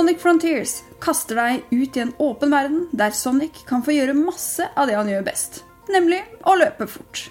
Sonic 0.02 0.18
Frontiers 0.18 0.72
kaster 0.98 1.38
deg 1.38 1.66
ut 1.70 1.98
i 1.98 2.02
en 2.02 2.14
åpen 2.26 2.50
verden 2.50 2.88
der 2.98 3.12
Sonic 3.14 3.60
kan 3.70 3.84
få 3.86 3.94
gjøre 3.94 4.16
masse 4.18 4.66
av 4.74 4.88
det 4.90 4.96
han 4.98 5.12
gjør 5.12 5.28
best, 5.28 5.60
nemlig 5.94 6.18
å 6.42 6.56
løpe 6.58 6.88
fort. 6.90 7.28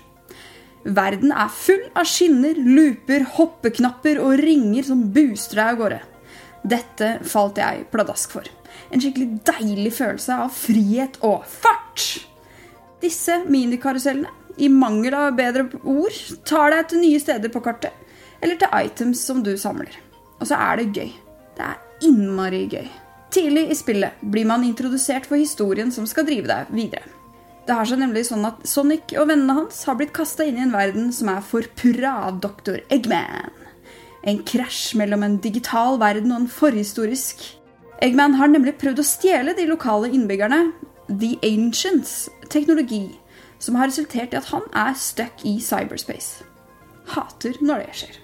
Verden 0.84 1.34
er 1.34 1.51
full 1.51 1.82
av 1.98 2.06
skinner, 2.06 2.55
looper, 2.55 3.26
hoppeknapper 3.40 4.22
og 4.22 4.38
ringer 4.38 4.86
som 4.86 5.02
booster 5.10 5.59
deg 5.59 5.72
av 5.72 5.80
gårde. 5.82 5.98
Dette 6.76 7.10
falt 7.32 7.59
jeg 7.59 7.88
pladask 7.90 8.38
for. 8.38 8.47
En 8.94 9.02
skikkelig 9.02 9.42
deilig 9.51 9.97
følelse 9.98 10.38
av 10.47 10.55
frihet 10.55 11.18
og 11.26 11.42
fart. 11.51 12.06
Disse 13.02 13.42
minikarusellene, 13.51 14.30
i 14.62 14.70
mangel 14.70 15.18
av 15.24 15.34
bedre 15.34 15.66
ord, 15.82 16.22
tar 16.47 16.70
deg 16.76 16.86
til 16.86 17.02
nye 17.02 17.26
steder 17.26 17.51
på 17.51 17.66
kartet, 17.66 17.98
eller 18.38 18.62
til 18.62 18.78
items 18.86 19.26
som 19.26 19.42
du 19.42 19.56
samler. 19.59 19.98
Og 20.38 20.47
så 20.47 20.62
er 20.70 20.84
det 20.84 20.92
gøy. 20.94 21.16
Det 21.59 21.66
er 21.66 21.86
innmari 22.06 22.66
gøy. 22.70 22.89
Tidlig 23.31 23.68
i 23.70 23.78
spillet 23.78 24.18
blir 24.32 24.48
man 24.48 24.64
introdusert 24.66 25.28
for 25.31 25.39
historien 25.39 25.93
som 25.94 26.06
skal 26.10 26.27
drive 26.27 26.51
deg 26.51 26.72
videre. 26.74 27.06
Det 27.66 27.77
har 27.77 27.86
seg 27.86 28.01
nemlig 28.01 28.24
sånn 28.27 28.43
at 28.48 28.64
Sonic 28.66 29.12
og 29.20 29.28
vennene 29.31 29.55
hans 29.60 29.85
har 29.86 29.94
blitt 29.98 30.14
kasta 30.16 30.43
inn 30.48 30.59
i 30.59 30.64
en 30.64 30.74
verden 30.74 31.12
som 31.14 31.31
er 31.31 31.44
forpurra 31.47 32.16
av 32.27 32.40
Dr. 32.43 32.81
Eggman. 32.90 33.52
En 34.27 34.40
krasj 34.44 34.97
mellom 34.98 35.22
en 35.22 35.39
digital 35.44 36.01
verden 36.01 36.35
og 36.35 36.43
en 36.43 36.51
forhistorisk. 36.51 37.44
Eggman 38.02 38.35
har 38.40 38.51
nemlig 38.51 38.74
prøvd 38.81 39.05
å 39.05 39.06
stjele 39.06 39.55
de 39.55 39.68
lokale 39.70 40.10
innbyggerne, 40.10 40.72
The 41.10 41.36
Ancients, 41.47 42.28
teknologi, 42.51 43.05
som 43.62 43.78
har 43.78 43.93
resultert 43.93 44.35
i 44.35 44.40
at 44.40 44.51
han 44.51 44.66
er 44.74 44.98
stuck 44.98 45.47
i 45.47 45.59
cyberspace. 45.62 46.47
Hater 47.14 47.62
når 47.62 47.86
det 47.86 47.98
skjer. 48.02 48.20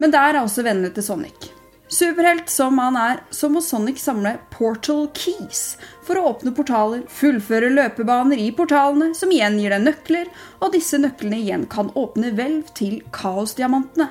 Men 0.00 0.16
der 0.16 0.32
er 0.32 0.44
også 0.44 0.64
vennene 0.64 0.92
til 0.94 1.04
Sonic. 1.04 1.50
Superhelt 1.90 2.50
som 2.50 2.78
han 2.78 2.94
er, 2.96 3.20
så 3.34 3.48
må 3.50 3.58
Sonic 3.66 3.98
samle 3.98 4.36
Portal 4.54 5.08
Keys 5.10 5.74
for 6.06 6.20
å 6.20 6.28
åpne 6.30 6.52
portaler, 6.54 7.02
fullføre 7.10 7.72
løpebaner 7.72 8.38
i 8.38 8.52
portalene, 8.54 9.10
som 9.18 9.32
igjen 9.34 9.58
gir 9.58 9.74
deg 9.74 9.82
nøkler, 9.88 10.30
og 10.62 10.70
disse 10.76 11.00
nøklene 11.02 11.40
igjen 11.42 11.66
kan 11.70 11.90
åpne 11.98 12.30
hvelv 12.38 12.70
til 12.78 13.00
kaosdiamantene. 13.10 14.06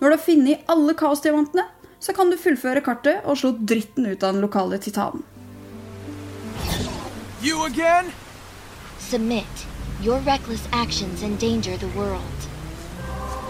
Når 0.00 0.02
du 0.02 0.16
har 0.16 0.24
funnet 0.26 0.74
alle 0.74 0.98
kaosdiamantene, 0.98 1.68
så 2.02 2.10
kan 2.16 2.30
du 2.30 2.40
fullføre 2.42 2.82
kartet 2.82 3.22
og 3.22 3.38
slå 3.38 3.54
dritten 3.54 4.10
ut 4.10 4.22
av 4.26 4.34
den 4.34 4.42
lokale 4.42 4.82
titanen. 4.82 5.22
You 7.38 7.64
again? 7.66 8.10
Submit. 8.98 9.66
Your 10.02 10.18
reckless 10.26 10.66
actions 10.72 11.22
endanger 11.22 11.76
the 11.78 11.90
world. 11.94 12.48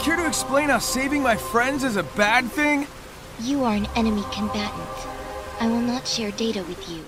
Care 0.02 0.16
to 0.16 0.26
explain 0.26 0.68
how 0.68 0.78
saving 0.78 1.22
my 1.22 1.36
friends 1.36 1.84
is 1.84 1.96
a 1.96 2.04
bad 2.16 2.52
thing? 2.52 2.86
You 3.40 3.64
are 3.64 3.74
an 3.74 3.86
enemy 3.96 4.22
combatant. 4.30 4.96
I 5.60 5.66
will 5.66 5.80
not 5.80 6.06
share 6.06 6.30
data 6.30 6.62
with 6.68 6.88
you. 6.90 7.02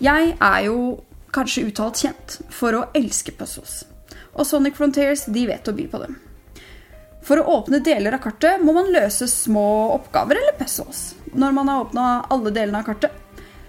Jeg 0.00 0.36
er 0.40 0.60
jo 0.64 1.02
kanskje 1.36 1.66
uttalt 1.68 2.00
kjent 2.00 2.38
for 2.48 2.72
å 2.74 2.86
elske 2.96 3.34
puzzles. 3.36 3.84
Og 4.32 4.48
Sonic 4.48 4.78
Frontiers 4.78 5.26
de 5.28 5.44
vet 5.50 5.68
å 5.68 5.74
by 5.76 5.84
på 5.92 6.00
dem. 6.00 6.16
For 7.22 7.36
å 7.38 7.58
åpne 7.60 7.82
deler 7.84 8.16
av 8.16 8.24
kartet 8.24 8.64
må 8.64 8.72
man 8.72 8.88
løse 8.90 9.28
små 9.28 9.92
oppgaver 9.98 10.40
eller 10.40 10.56
puzzles. 10.58 11.14
Når 11.36 11.52
man 11.52 11.68
har 11.68 11.84
åpna 11.84 12.06
alle 12.32 12.54
delene 12.56 12.80
av 12.80 12.88
kartet, 12.88 13.12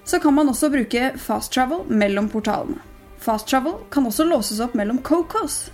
så 0.07 0.19
kan 0.23 0.33
man 0.33 0.49
også 0.49 0.71
bruke 0.71 1.11
fast 1.19 1.51
travel 1.53 1.83
mellom 1.91 2.31
portalene. 2.31 2.79
Fast 3.21 3.51
travel 3.51 3.83
kan 3.91 4.07
også 4.07 4.25
låses 4.25 4.63
opp 4.63 4.73
mellom 4.79 5.03
Cocos. 5.03 5.67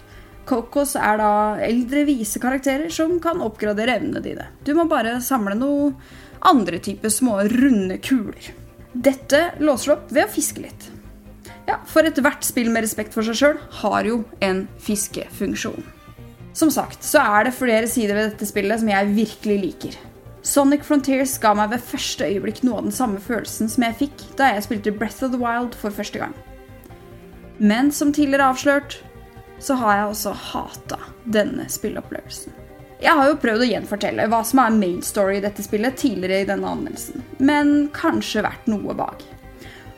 Cocos 0.47 0.95
er 0.95 1.19
da 1.19 1.31
eldre, 1.65 2.05
vise 2.07 2.39
karakterer 2.39 2.91
som 2.93 3.17
kan 3.23 3.41
oppgradere 3.43 3.97
evnene 3.99 4.23
dine. 4.23 4.47
Du 4.63 4.73
må 4.77 4.87
bare 4.89 5.17
samle 5.23 5.57
noe 5.59 5.91
andre 6.47 6.79
typer 6.83 7.11
små, 7.11 7.41
runde 7.51 7.99
kuler. 8.03 8.53
Dette 8.93 9.51
låser 9.59 9.91
du 9.91 9.95
opp 9.97 10.13
ved 10.13 10.25
å 10.25 10.31
fiske 10.31 10.63
litt. 10.63 10.87
Ja, 11.67 11.81
for 11.83 12.07
ethvert 12.07 12.47
spill 12.47 12.71
med 12.71 12.85
respekt 12.85 13.15
for 13.15 13.27
seg 13.27 13.35
sjøl 13.35 13.57
har 13.81 14.07
jo 14.07 14.21
en 14.45 14.63
fiskefunksjon. 14.79 15.83
Som 16.55 16.71
sagt 16.73 17.03
så 17.05 17.21
er 17.21 17.47
det 17.47 17.57
flere 17.57 17.89
sider 17.91 18.15
ved 18.15 18.31
dette 18.31 18.47
spillet 18.49 18.81
som 18.81 18.89
jeg 18.89 19.11
virkelig 19.17 19.57
liker. 19.65 19.97
Sonic 20.47 20.85
Frontiers 20.87 21.35
ga 21.43 21.51
meg 21.59 21.73
ved 21.73 21.83
første 21.83 22.23
øyeblikk 22.23 22.63
noe 22.63 22.79
av 22.79 22.87
den 22.87 22.95
samme 22.95 23.19
følelsen 23.19 23.67
som 23.69 23.83
jeg 23.83 23.99
fikk 23.99 24.23
da 24.39 24.53
jeg 24.53 24.63
spilte 24.63 24.95
Breath 24.95 25.25
of 25.27 25.33
the 25.35 25.41
Wild 25.41 25.75
for 25.75 25.91
første 25.91 26.23
gang. 26.23 26.33
Men 27.59 27.91
som 27.91 28.13
tidligere 28.13 28.47
avslørt, 28.53 29.01
så 29.59 29.77
har 29.81 29.97
jeg 29.97 30.07
også 30.11 30.33
hata 30.51 30.99
denne 31.25 31.67
spilleopplevelsen. 31.71 32.55
Jeg 32.97 33.13
har 33.13 33.29
jo 33.29 33.37
prøvd 33.37 33.61
å 33.61 33.69
gjenfortelle 33.69 34.25
hva 34.31 34.41
som 34.45 34.63
er 34.63 34.73
main 34.73 35.01
story 35.05 35.37
i 35.37 35.43
dette 35.43 35.61
spillet 35.65 35.99
tidligere 35.99 36.41
i 36.41 36.49
denne 36.49 36.71
anmeldelsen, 36.73 37.25
men 37.37 37.89
kanskje 37.93 38.45
vært 38.45 38.69
noe 38.71 38.95
vag. 38.97 39.21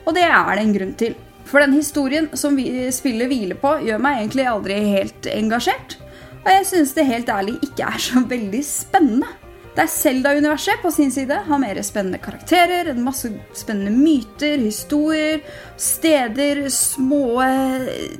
Og 0.04 0.16
det 0.16 0.26
er 0.26 0.50
det 0.52 0.64
en 0.64 0.74
grunn 0.76 0.94
til. 1.00 1.16
For 1.48 1.64
den 1.64 1.74
historien 1.74 2.28
som 2.38 2.58
spillet 2.94 3.30
hviler 3.30 3.58
på, 3.58 3.72
gjør 3.86 4.02
meg 4.04 4.20
egentlig 4.20 4.46
aldri 4.46 4.76
helt 4.92 5.28
engasjert. 5.32 5.96
Og 6.40 6.50
jeg 6.52 6.66
synes 6.68 6.92
det 6.96 7.08
helt 7.08 7.32
ærlig 7.32 7.56
ikke 7.64 7.88
er 7.88 8.04
så 8.04 8.22
veldig 8.28 8.60
spennende. 8.64 9.32
Der 9.80 9.86
Zelda-universet 9.86 10.82
på 10.82 10.90
sin 10.92 11.08
side 11.12 11.32
har 11.46 11.58
mer 11.58 11.78
spennende 11.82 12.18
karakterer, 12.20 12.90
en 12.90 13.00
masse 13.00 13.30
spennende 13.56 13.94
myter, 13.96 14.58
historier, 14.60 15.40
steder, 15.80 16.66
små 16.68 17.40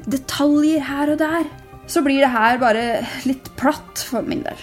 detaljer 0.09 0.81
her 0.89 1.13
og 1.13 1.19
der, 1.21 1.45
så 1.85 2.01
blir 2.07 2.23
det 2.25 2.31
her 2.33 2.57
bare 2.63 2.85
litt 3.29 3.51
platt 3.61 4.07
for 4.09 4.25
min 4.25 4.41
del. 4.47 4.63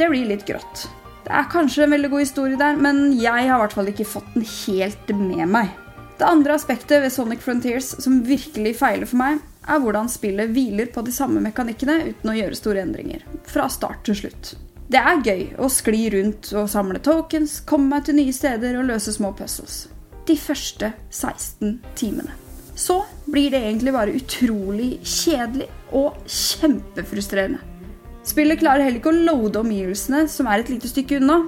Det 0.00 0.08
blir 0.10 0.26
litt 0.32 0.42
grått. 0.48 0.88
Det 1.22 1.30
er 1.30 1.46
kanskje 1.52 1.86
en 1.86 1.94
veldig 1.94 2.10
god 2.10 2.24
historie 2.24 2.58
der, 2.58 2.82
men 2.88 3.04
jeg 3.20 3.46
har 3.46 3.60
i 3.60 3.62
hvert 3.62 3.78
fall 3.78 3.92
ikke 3.94 4.08
fått 4.16 4.34
den 4.34 4.48
helt 4.48 5.14
med 5.20 5.46
meg. 5.46 5.70
Det 6.18 6.26
andre 6.26 6.58
aspektet 6.58 7.06
ved 7.06 7.14
Sonic 7.14 7.46
Frontiers 7.46 7.92
som 8.02 8.18
virkelig 8.26 8.74
feiler 8.82 9.06
for 9.06 9.22
meg, 9.22 9.38
er 9.62 9.78
hvordan 9.78 10.10
spillet 10.10 10.50
hviler 10.50 10.90
på 10.90 11.06
de 11.06 11.14
samme 11.14 11.38
mekanikkene 11.46 12.00
uten 12.10 12.34
å 12.34 12.38
gjøre 12.40 12.58
store 12.58 12.82
endringer. 12.82 13.22
Fra 13.46 13.70
start 13.70 14.02
til 14.10 14.24
slutt. 14.24 14.56
Det 14.92 15.00
er 15.00 15.22
gøy 15.24 15.42
å 15.56 15.70
skli 15.72 16.02
rundt 16.12 16.50
og 16.52 16.66
samle 16.68 16.98
tokens, 17.00 17.62
komme 17.64 17.94
meg 17.94 18.04
til 18.04 18.18
nye 18.18 18.32
steder 18.36 18.74
og 18.76 18.90
løse 18.90 19.14
små 19.14 19.30
puzzles. 19.32 19.86
De 20.28 20.34
første 20.36 20.90
16 21.08 21.78
timene. 21.96 22.34
Så 22.76 22.98
blir 23.24 23.54
det 23.54 23.62
egentlig 23.62 23.94
bare 23.94 24.12
utrolig 24.18 24.90
kjedelig 25.00 25.70
og 25.96 26.18
kjempefrustrerende. 26.28 27.62
Spillet 28.28 28.60
klarer 28.60 28.84
heller 28.84 29.00
ikke 29.00 29.14
å 29.14 29.22
loade 29.30 29.62
omgivelsene, 29.62 30.26
som 30.28 30.50
er 30.50 30.60
et 30.60 30.72
lite 30.74 30.90
stykke 30.90 31.22
unna. 31.22 31.38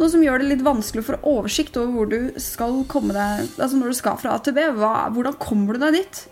Noe 0.00 0.10
som 0.10 0.24
gjør 0.24 0.42
det 0.42 0.48
litt 0.50 0.64
vanskelig 0.66 1.04
å 1.04 1.08
få 1.12 1.18
oversikt 1.36 1.78
over 1.78 1.94
hvor 1.94 2.10
du 2.10 2.40
skal 2.42 2.80
komme 2.90 3.14
deg 3.14 3.60
Altså 3.60 3.78
når 3.78 3.92
du 3.92 3.98
skal 3.98 4.16
fra 4.18 4.32
A 4.34 4.40
til 4.42 4.56
B. 4.56 4.64
Hva, 4.74 5.06
hvordan 5.14 5.36
kommer 5.38 5.78
du 5.78 5.84
deg 5.84 6.00
dit? 6.00 6.24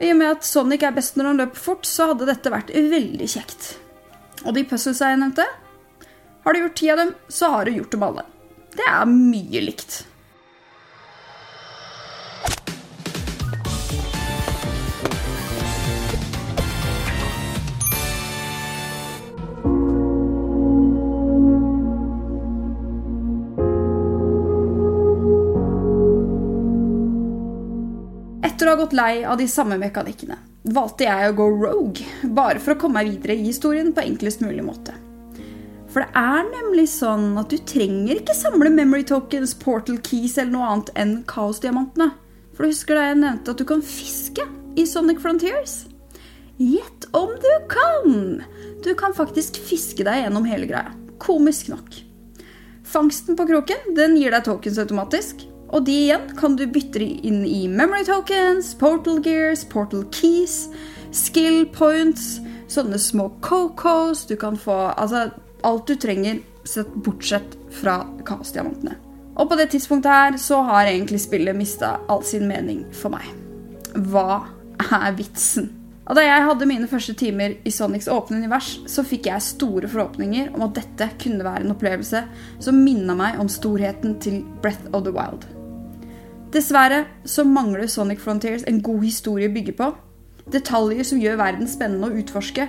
I 0.00 0.14
og 0.14 0.22
med 0.22 0.38
at 0.38 0.48
Sonic 0.48 0.86
er 0.88 0.96
best 0.96 1.20
når 1.20 1.28
han 1.28 1.42
løper 1.42 1.64
fort, 1.66 1.84
så 1.84 2.08
hadde 2.14 2.30
dette 2.30 2.54
vært 2.54 2.72
veldig 2.72 3.28
kjekt. 3.28 3.74
Og 4.46 4.56
de 4.56 4.64
puzzles 4.66 5.02
jeg 5.04 5.20
nevnte, 5.20 5.44
har 6.44 6.52
du 6.52 6.60
gjort 6.60 6.74
ti 6.74 6.90
av 6.90 6.96
dem, 6.96 7.14
så 7.28 7.46
har 7.46 7.64
du 7.64 7.70
gjort 7.70 7.90
dem 7.90 8.02
alle. 8.02 8.24
Det 8.72 8.88
er 8.88 9.04
mye 9.06 9.60
likt. 9.60 10.06
Etter 28.42 28.66
å 28.66 28.74
ha 28.74 28.78
gått 28.78 28.92
lei 28.94 29.22
av 29.26 29.38
de 29.38 29.46
samme 29.50 29.78
mekanikkene, 29.78 30.36
valgte 30.74 31.06
jeg 31.06 31.30
å 31.30 31.38
gå 31.38 31.48
rogue, 31.54 32.10
bare 32.30 32.62
for 32.62 32.74
å 32.74 32.82
komme 32.82 33.02
meg 33.02 33.14
videre 33.14 33.38
i 33.38 33.48
historien 33.48 33.94
på 33.94 34.04
enklest 34.06 34.42
mulig 34.42 34.66
måte. 34.66 35.01
For 35.92 36.00
det 36.00 36.16
er 36.16 36.46
nemlig 36.48 36.86
sånn 36.88 37.34
at 37.36 37.52
du 37.52 37.58
trenger 37.68 38.16
ikke 38.16 38.36
samle 38.36 38.70
memory 38.72 39.04
tokens, 39.04 39.52
portal 39.52 39.98
keys 40.00 40.38
eller 40.40 40.54
noe 40.54 40.68
annet 40.70 40.92
enn 40.96 41.14
kaosdiamantene. 41.28 42.14
For 42.56 42.64
du 42.64 42.72
husker 42.72 42.96
da 42.96 43.10
jeg 43.10 43.18
nevnte 43.20 43.52
at 43.52 43.60
du 43.60 43.66
kan 43.68 43.84
fiske 43.84 44.46
i 44.80 44.86
Sonic 44.88 45.20
Frontiers? 45.20 45.82
Gjett 46.56 47.08
om 47.16 47.34
du 47.42 47.50
kan! 47.68 48.40
Du 48.84 48.94
kan 48.96 49.12
faktisk 49.12 49.60
fiske 49.68 50.04
deg 50.08 50.22
gjennom 50.22 50.48
hele 50.48 50.70
greia. 50.70 50.94
Komisk 51.20 51.68
nok. 51.72 52.00
Fangsten 52.88 53.36
på 53.36 53.46
kroken 53.48 53.92
den 53.96 54.16
gir 54.16 54.32
deg 54.32 54.48
tokens 54.48 54.80
automatisk, 54.80 55.44
og 55.72 55.84
de 55.86 55.98
igjen 56.06 56.24
kan 56.40 56.56
du 56.56 56.64
bytte 56.68 57.04
inn 57.04 57.44
i 57.44 57.66
memory 57.68 58.04
tokens, 58.08 58.72
portal 58.80 59.20
gears, 59.24 59.66
portal 59.68 60.06
keys, 60.12 60.66
skill 61.12 61.66
points, 61.72 62.38
sånne 62.72 62.96
små 62.96 63.28
cocos 63.44 64.24
Du 64.24 64.36
kan 64.40 64.56
få 64.56 64.74
altså, 64.96 65.26
alt 65.66 65.86
du 65.88 65.96
trenger, 65.96 66.40
sett 66.64 66.90
bortsett 66.94 67.56
fra 67.74 68.02
kaosdiamantene. 68.26 68.96
Og 69.32 69.48
på 69.48 69.56
det 69.56 69.70
tidspunktet 69.72 70.12
her 70.12 70.40
så 70.40 70.60
har 70.68 70.90
egentlig 70.90 71.22
spillet 71.24 71.56
mista 71.56 71.96
all 72.12 72.24
sin 72.26 72.44
mening 72.48 72.84
for 72.94 73.14
meg. 73.14 73.24
Hva 73.96 74.42
er 74.82 75.14
vitsen? 75.16 75.70
Og 76.02 76.16
Da 76.18 76.24
jeg 76.24 76.44
hadde 76.44 76.66
mine 76.66 76.88
første 76.90 77.14
timer 77.14 77.54
i 77.64 77.70
Sonics 77.70 78.08
åpne 78.10 78.40
univers, 78.42 78.80
så 78.90 79.04
fikk 79.06 79.28
jeg 79.30 79.42
store 79.42 79.88
forhåpninger 79.88 80.50
om 80.52 80.64
at 80.66 80.74
dette 80.76 81.08
kunne 81.22 81.44
være 81.46 81.62
en 81.62 81.74
opplevelse 81.76 82.24
som 82.60 82.80
minna 82.84 83.14
meg 83.14 83.38
om 83.40 83.48
storheten 83.48 84.18
til 84.20 84.42
Breath 84.62 84.90
of 84.92 85.04
the 85.06 85.14
Wild. 85.14 85.46
Dessverre 86.52 87.06
så 87.24 87.46
mangler 87.48 87.86
Sonic 87.86 88.20
Frontiers 88.20 88.66
en 88.68 88.82
god 88.82 89.00
historie 89.06 89.48
å 89.48 89.54
bygge 89.54 89.76
på. 89.78 89.92
Detaljer 90.52 91.06
som 91.06 91.22
gjør 91.22 91.38
verden 91.40 91.70
spennende 91.70 92.10
å 92.10 92.18
utforske, 92.18 92.66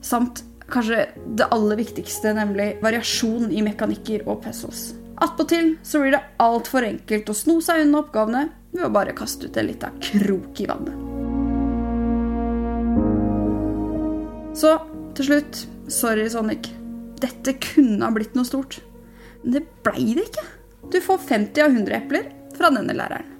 samt 0.00 0.44
kanskje 0.72 1.08
det 1.38 1.48
aller 1.54 1.78
viktigste, 1.80 2.32
nemlig 2.36 2.76
variasjon 2.82 3.50
i 3.52 3.62
mekanikker 3.64 4.26
og 4.28 4.42
puzzles. 4.44 4.92
Attpåtil 5.18 5.76
så 5.82 6.02
blir 6.02 6.14
det 6.14 6.24
altfor 6.42 6.86
enkelt 6.86 7.30
å 7.30 7.36
sno 7.36 7.58
seg 7.64 7.82
unna 7.82 8.02
oppgavene 8.04 8.44
ved 8.74 8.84
å 8.86 8.92
bare 8.94 9.16
kaste 9.18 9.48
ut 9.48 9.56
en 9.58 9.66
lita 9.66 9.90
krok 10.02 10.60
i 10.62 10.68
vannet. 10.70 11.06
Så 14.58 14.74
til 15.18 15.30
slutt, 15.30 15.64
sorry 15.90 16.28
Sonic. 16.30 16.70
Dette 17.18 17.56
kunne 17.62 18.04
ha 18.04 18.12
blitt 18.14 18.36
noe 18.38 18.46
stort. 18.46 18.78
Men 19.42 19.58
det 19.58 19.64
blei 19.86 20.12
det 20.18 20.28
ikke. 20.28 20.46
Du 20.92 21.00
får 21.02 21.24
50 21.30 21.64
av 21.64 21.74
100 21.74 21.98
epler 21.98 22.30
fra 22.58 22.70
denne 22.74 22.94
læreren. 22.94 23.37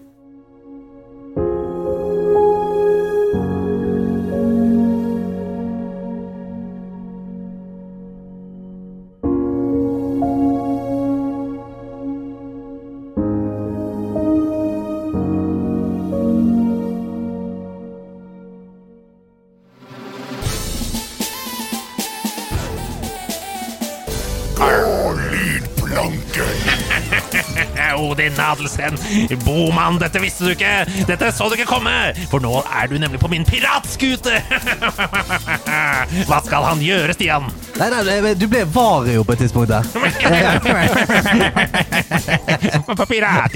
Odin 28.68 29.38
Boman, 29.44 29.98
dette 30.00 30.20
visste 30.22 30.44
du 30.44 30.50
ikke! 30.52 30.84
Dette 31.08 31.30
så 31.32 31.48
du 31.48 31.54
ikke 31.56 31.68
komme! 31.70 31.94
For 32.30 32.42
nå 32.42 32.60
er 32.66 32.90
du 32.90 32.98
nemlig 33.00 33.20
på 33.22 33.30
min 33.32 33.46
piratskute! 33.48 34.42
Hva 36.28 36.40
skal 36.44 36.66
han 36.66 36.82
gjøre, 36.84 37.16
Stian? 37.16 37.48
Nei, 37.78 37.88
nei, 37.94 38.34
du 38.38 38.46
ble 38.50 38.64
vario 38.74 39.24
på 39.24 39.32
et 39.34 39.40
tidspunkt 39.44 39.70
der. 39.72 39.84
på 42.98 43.04
pirat! 43.08 43.52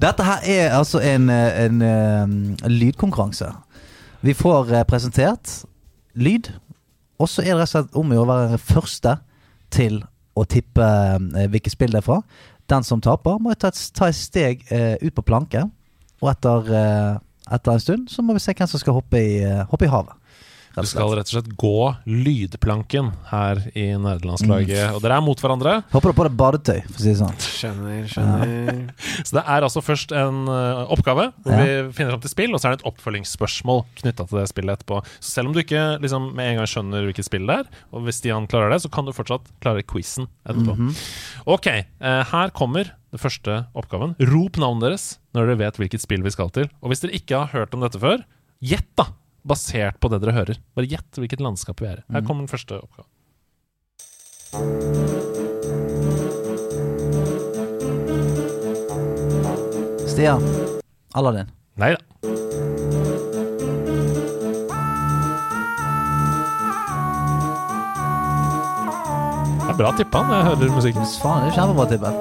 Dette 0.00 0.22
her 0.30 0.38
er 0.56 0.78
altså 0.78 1.00
en, 1.02 1.30
en, 1.30 1.82
en 1.82 2.34
lydkonkurranse. 2.70 3.50
Vi 4.24 4.32
får 4.36 4.72
eh, 4.72 4.84
presentert 4.88 5.64
lyd, 6.14 6.48
og 7.20 7.28
så 7.28 7.42
er 7.42 7.54
det 7.54 7.60
rett 7.60 7.68
og 7.68 7.72
slett 7.74 7.98
om 8.00 8.12
å 8.16 8.26
være 8.28 8.58
første 8.62 9.18
til 9.74 10.02
å 10.34 10.44
tippe 10.50 10.86
hvilket 11.52 11.74
spill 11.74 11.92
det 11.94 12.00
er 12.00 12.06
fra. 12.06 12.20
Den 12.70 12.84
som 12.86 13.00
taper, 13.04 13.38
må 13.42 13.52
ta 13.54 13.68
et, 13.72 13.80
ta 13.92 14.08
et 14.08 14.16
steg 14.16 14.64
eh, 14.72 14.94
ut 15.02 15.14
på 15.14 15.24
planke. 15.26 15.66
Og 16.22 16.30
etter, 16.32 16.70
eh, 16.72 17.16
etter 17.52 17.74
en 17.74 17.82
stund 17.82 18.06
så 18.12 18.24
må 18.24 18.36
vi 18.36 18.42
se 18.44 18.54
hvem 18.56 18.70
som 18.70 18.80
skal 18.80 18.96
hoppe 18.96 19.20
i, 19.20 19.34
eh, 19.44 19.64
hoppe 19.68 19.88
i 19.88 19.92
havet. 19.92 20.16
Du 20.74 20.86
skal 20.90 21.12
rett 21.14 21.28
og 21.30 21.34
slett 21.36 21.50
gå 21.60 21.72
lydplanken 22.08 23.10
her 23.30 23.60
i 23.78 23.84
nerdelandslaget. 24.00 24.94
Og 24.96 25.02
dere 25.04 25.18
er 25.20 25.24
mot 25.24 25.38
hverandre. 25.38 25.74
Håper 25.92 26.10
du 26.12 26.18
på 26.18 26.26
deg 26.26 26.36
badetøy, 26.40 26.80
for 26.88 26.98
å 26.98 27.02
si 27.04 27.10
det 27.12 27.18
sånn. 27.20 27.36
Skjønner, 27.44 28.08
skjønner. 28.10 28.80
Så 29.26 29.36
det 29.38 29.44
er 29.54 29.66
altså 29.68 29.82
først 29.84 30.14
en 30.16 30.42
uh, 30.50 30.84
oppgave 30.94 31.28
hvor 31.44 31.54
Ja. 31.54 31.62
vi 31.62 31.94
finner 31.96 32.14
fram 32.16 32.24
til 32.24 32.32
spill, 32.32 32.54
og 32.56 32.60
så 32.62 32.68
er 32.70 32.74
det 32.74 32.80
et 32.82 32.88
oppfølgingsspørsmål 32.90 33.84
knytta 34.02 34.26
til 34.30 34.40
det 34.40 34.46
spillet 34.50 34.78
etterpå. 34.80 35.00
Så 35.20 35.30
selv 35.36 35.50
om 35.50 35.56
du 35.56 35.62
ikke 35.62 35.84
liksom, 36.02 36.30
med 36.36 36.50
en 36.52 36.60
gang 36.62 36.70
skjønner 36.70 37.06
hvilket 37.08 37.28
spill 37.28 37.46
det 37.48 37.60
er, 37.62 37.70
og 37.94 38.06
hvis 38.08 38.18
Stian 38.22 38.48
klarer 38.50 38.74
det, 38.74 38.80
så 38.84 38.90
kan 38.92 39.06
du 39.06 39.14
fortsatt 39.16 39.48
klare 39.64 39.84
quizen 39.86 40.26
etterpå. 40.48 40.74
Mhm. 40.80 40.92
Ok, 41.54 41.66
eh, 41.70 42.22
her 42.34 42.50
kommer 42.56 42.90
den 43.14 43.20
første 43.22 43.60
oppgaven. 43.78 44.16
Rop 44.32 44.58
navnet 44.58 44.88
deres 44.88 45.08
når 45.36 45.52
dere 45.52 45.60
vet 45.66 45.78
hvilket 45.78 46.02
spill 46.02 46.24
vi 46.26 46.32
skal 46.34 46.50
til. 46.54 46.66
Og 46.82 46.90
hvis 46.90 47.04
dere 47.04 47.14
ikke 47.18 47.44
har 47.44 47.52
hørt 47.54 47.74
om 47.78 47.84
dette 47.86 48.00
før, 48.02 48.24
gjett, 48.64 48.88
da! 48.98 49.06
basert 49.44 50.00
på 50.00 50.10
det 50.12 50.22
dere 50.24 50.36
hører. 50.36 50.60
Bare 50.76 50.88
gjett 50.88 51.20
hvilket 51.20 51.42
landskap 51.44 51.82
vi 51.82 51.90
er 51.90 52.00
i. 52.00 52.06
Her 52.08 52.24
mm. 52.24 52.28
kommer 52.28 52.46
den 52.46 52.52
første 52.52 52.80
oppgave 52.80 53.08
Stian. 60.14 60.42
Aladdin. 61.18 61.48
Nei 61.82 61.90
da. 61.90 61.98
Det 69.64 69.72
er 69.72 69.78
bra 69.80 69.90
tippa 69.98 70.22
når 70.22 70.36
jeg 70.36 70.46
hører 70.46 70.74
musikken. 70.76 71.08
Faen, 71.18 71.42
det 71.42 71.50
er 71.50 71.56
kjempebra 71.58 71.88
tippa. 71.90 72.14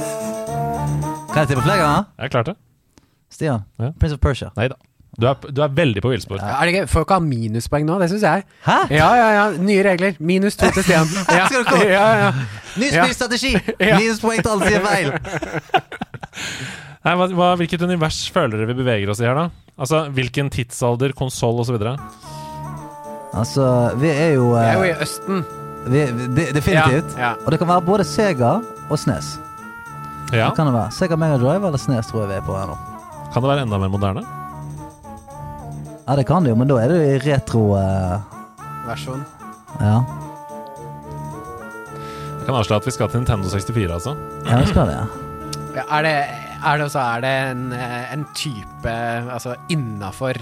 kan 1.34 1.42
jeg 1.42 1.50
tippe 1.52 1.66
flere 1.66 1.76
ganger? 1.82 2.08
Jeg 2.24 2.32
klarte 2.32 2.54
det. 2.54 2.60
Stian. 3.30 3.68
Ja. 3.76 3.92
Prince 4.00 4.16
of 4.16 4.24
Persia. 4.24 4.48
Nei 4.56 4.70
da. 4.72 4.80
Du 5.18 5.26
er, 5.26 5.34
du 5.50 5.58
er 5.64 5.72
veldig 5.74 6.00
på 6.04 6.10
villspor. 6.12 6.38
Er 6.38 6.60
det 6.64 6.74
ikke, 6.74 6.86
Får 6.88 7.04
ikke 7.04 7.16
ha 7.18 7.22
minuspoeng 7.24 7.84
nå, 7.88 7.96
det 8.00 8.06
syns 8.12 8.22
jeg. 8.24 8.44
Hæ? 8.64 8.76
Ja, 8.94 9.08
ja, 9.18 9.28
ja. 9.36 9.44
Nye 9.58 9.82
regler. 9.84 10.14
Minus 10.22 10.56
to 10.56 10.70
til 10.76 10.86
Stian. 10.86 11.10
Ja, 11.38 11.46
Skal 11.50 11.64
du 11.64 11.70
komme? 11.72 11.88
ja, 11.90 12.06
ja. 12.22 12.30
Ny 12.78 12.90
spillstrategi! 12.94 13.52
Ja. 13.90 13.98
Minuspoeng 13.98 14.40
til 14.44 14.52
alle 14.54 14.70
sier 14.70 14.86
feil. 14.86 15.10
Nei, 17.04 17.14
hva, 17.16 17.26
hva, 17.32 17.50
hvilket 17.58 17.82
univers 17.82 18.20
føler 18.32 18.60
dere 18.60 18.68
vi 18.70 18.78
beveger 18.82 19.10
oss 19.10 19.20
i 19.22 19.26
her, 19.26 19.34
da? 19.38 19.48
Altså, 19.80 20.02
Hvilken 20.14 20.50
tidsalder, 20.52 21.14
konsoll 21.16 21.58
osv.? 21.62 21.78
Altså, 23.32 23.66
vi 24.00 24.10
er 24.12 24.34
jo 24.36 24.50
Vi 24.52 24.58
eh, 24.60 24.72
er 24.72 24.74
jo 24.78 24.88
i 24.88 24.94
Østen. 25.04 25.44
vi, 25.86 26.02
de, 26.36 26.48
Definitivt. 26.56 27.14
Ja, 27.16 27.30
ja. 27.30 27.32
Og 27.44 27.52
det 27.54 27.58
kan 27.62 27.68
være 27.70 27.82
både 27.86 28.04
Sega 28.04 28.56
og 28.90 28.98
SNES. 28.98 29.38
Ja. 30.32 30.50
Det 30.50 30.56
kan 30.58 30.68
det 30.68 30.74
være. 30.76 30.90
Sega 30.94 31.16
Mega 31.18 31.38
Drive 31.40 31.66
eller 31.66 31.78
SNES 31.80 32.10
tror 32.12 32.24
jeg 32.26 32.34
vi 32.34 32.38
er 32.40 32.44
på 32.46 32.56
her 32.58 32.68
nå. 32.70 32.76
Kan 33.32 33.42
det 33.42 33.50
være 33.54 33.64
enda 33.66 33.78
mer 33.80 33.90
moderne? 33.92 34.26
Ja, 36.10 36.16
det 36.18 36.24
kan 36.26 36.42
du 36.42 36.50
jo, 36.50 36.56
men 36.58 36.66
da 36.66 36.74
er 36.82 36.90
det 36.90 37.00
i 37.06 37.18
retro 37.22 37.60
eh, 37.78 38.16
Versjon. 38.88 39.20
Ja, 39.78 40.00
Jeg 42.40 42.46
kan 42.48 42.56
avsløre 42.58 42.80
at 42.80 42.86
vi 42.88 42.94
skal 42.96 43.10
til 43.12 43.20
Nintendo 43.22 43.46
64, 43.52 43.92
altså. 43.94 44.16
ja 44.48 44.56
vi 44.58 44.70
skal 44.72 44.88
det. 44.90 44.96
ja. 44.96 45.26
Ja, 45.76 45.84
er 46.00 46.02
det, 46.02 46.14
er 46.66 46.80
det 46.80 46.86
også 46.88 46.98
er 47.04 47.22
det 47.22 47.30
en, 47.52 47.60
eh, 47.76 48.08
en 48.16 48.24
type 48.34 48.94
Altså 49.30 49.52
innafor 49.70 50.34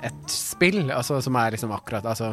et 0.00 0.32
spill, 0.32 0.86
altså 0.88 1.18
som 1.20 1.36
er 1.36 1.52
liksom 1.52 1.74
akkurat 1.76 2.06
Altså 2.08 2.30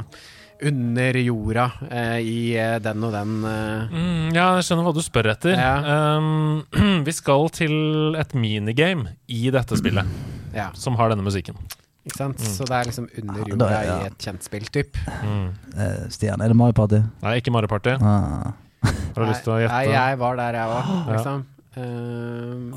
under 0.64 1.20
jorda 1.20 1.66
eh, 1.92 2.22
i 2.24 2.38
eh, 2.56 2.78
den 2.82 3.04
og 3.04 3.12
den 3.18 3.34
eh, 3.52 3.92
Mm, 3.92 4.30
ja, 4.32 4.46
jeg 4.62 4.70
skjønner 4.70 4.88
hva 4.88 4.94
du 4.96 5.02
spør 5.04 5.28
etter. 5.34 5.60
Um, 5.60 6.64
vi 7.10 7.14
skal 7.20 7.52
til 7.54 8.16
et 8.18 8.32
minigame 8.34 9.18
i 9.28 9.52
dette 9.54 9.76
spillet, 9.78 10.08
Ja, 10.56 10.70
som 10.74 10.96
har 10.98 11.12
denne 11.12 11.28
musikken. 11.28 11.60
Ikke 12.08 12.18
sant? 12.22 12.40
Så 12.42 12.66
det 12.68 12.76
er 12.80 12.90
liksom 12.90 13.06
under 13.22 13.52
jorda 13.52 13.68
ja, 13.74 13.82
ja. 13.88 13.98
i 14.04 14.08
et 14.12 14.18
kjent 14.24 14.48
spill, 14.48 14.66
typ. 14.74 14.98
Mm. 15.24 15.46
Eh, 15.76 16.00
Stian, 16.16 16.42
er 16.42 16.48
det 16.54 16.58
Mario 16.60 16.76
Party? 16.80 17.00
Nei, 17.24 17.36
ikke 17.42 17.54
Mario 17.54 17.70
Party. 17.72 17.94
Ah. 18.00 18.56
Har 18.88 19.22
du 19.22 19.28
lyst 19.30 19.44
til 19.46 19.54
å 19.56 19.60
gjette? 19.62 19.76
Nei, 19.76 19.86
jeg 19.94 20.20
var 20.24 20.34
der, 20.40 20.60
jeg 20.62 20.68
òg, 20.80 20.92
Ja. 20.96 21.14
liksom. 21.18 21.46
Um, 21.78 22.74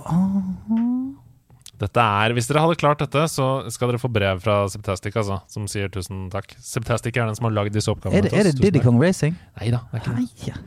Dette 1.81 2.03
er, 2.05 2.35
Hvis 2.37 2.45
dere 2.51 2.61
hadde 2.61 2.77
klart 2.77 3.01
dette, 3.01 3.23
så 3.33 3.45
skal 3.73 3.89
dere 3.89 4.01
få 4.03 4.11
brev 4.13 4.43
fra 4.45 4.59
Septastic, 4.69 5.15
altså, 5.17 5.39
som 5.49 5.65
sier 5.71 5.89
tusen 5.93 6.27
takk. 6.33 6.53
Septastic 6.61 7.17
er 7.17 7.31
den 7.31 7.39
som 7.39 7.47
har 7.49 7.55
lagd 7.57 7.73
disse 7.73 7.89
oppgavene 7.93 8.19
Er 8.21 8.27
det, 8.27 8.33
til 8.35 8.43
er 8.43 8.51
det 8.51 8.59
Diddy. 8.61 8.83
Kong 8.85 8.99
Racing? 9.01 9.39
Nei 9.57 9.71
da, 9.73 9.81
det 9.95 10.03
er 10.03 10.21
ikke 10.21 10.53
det. 10.53 10.61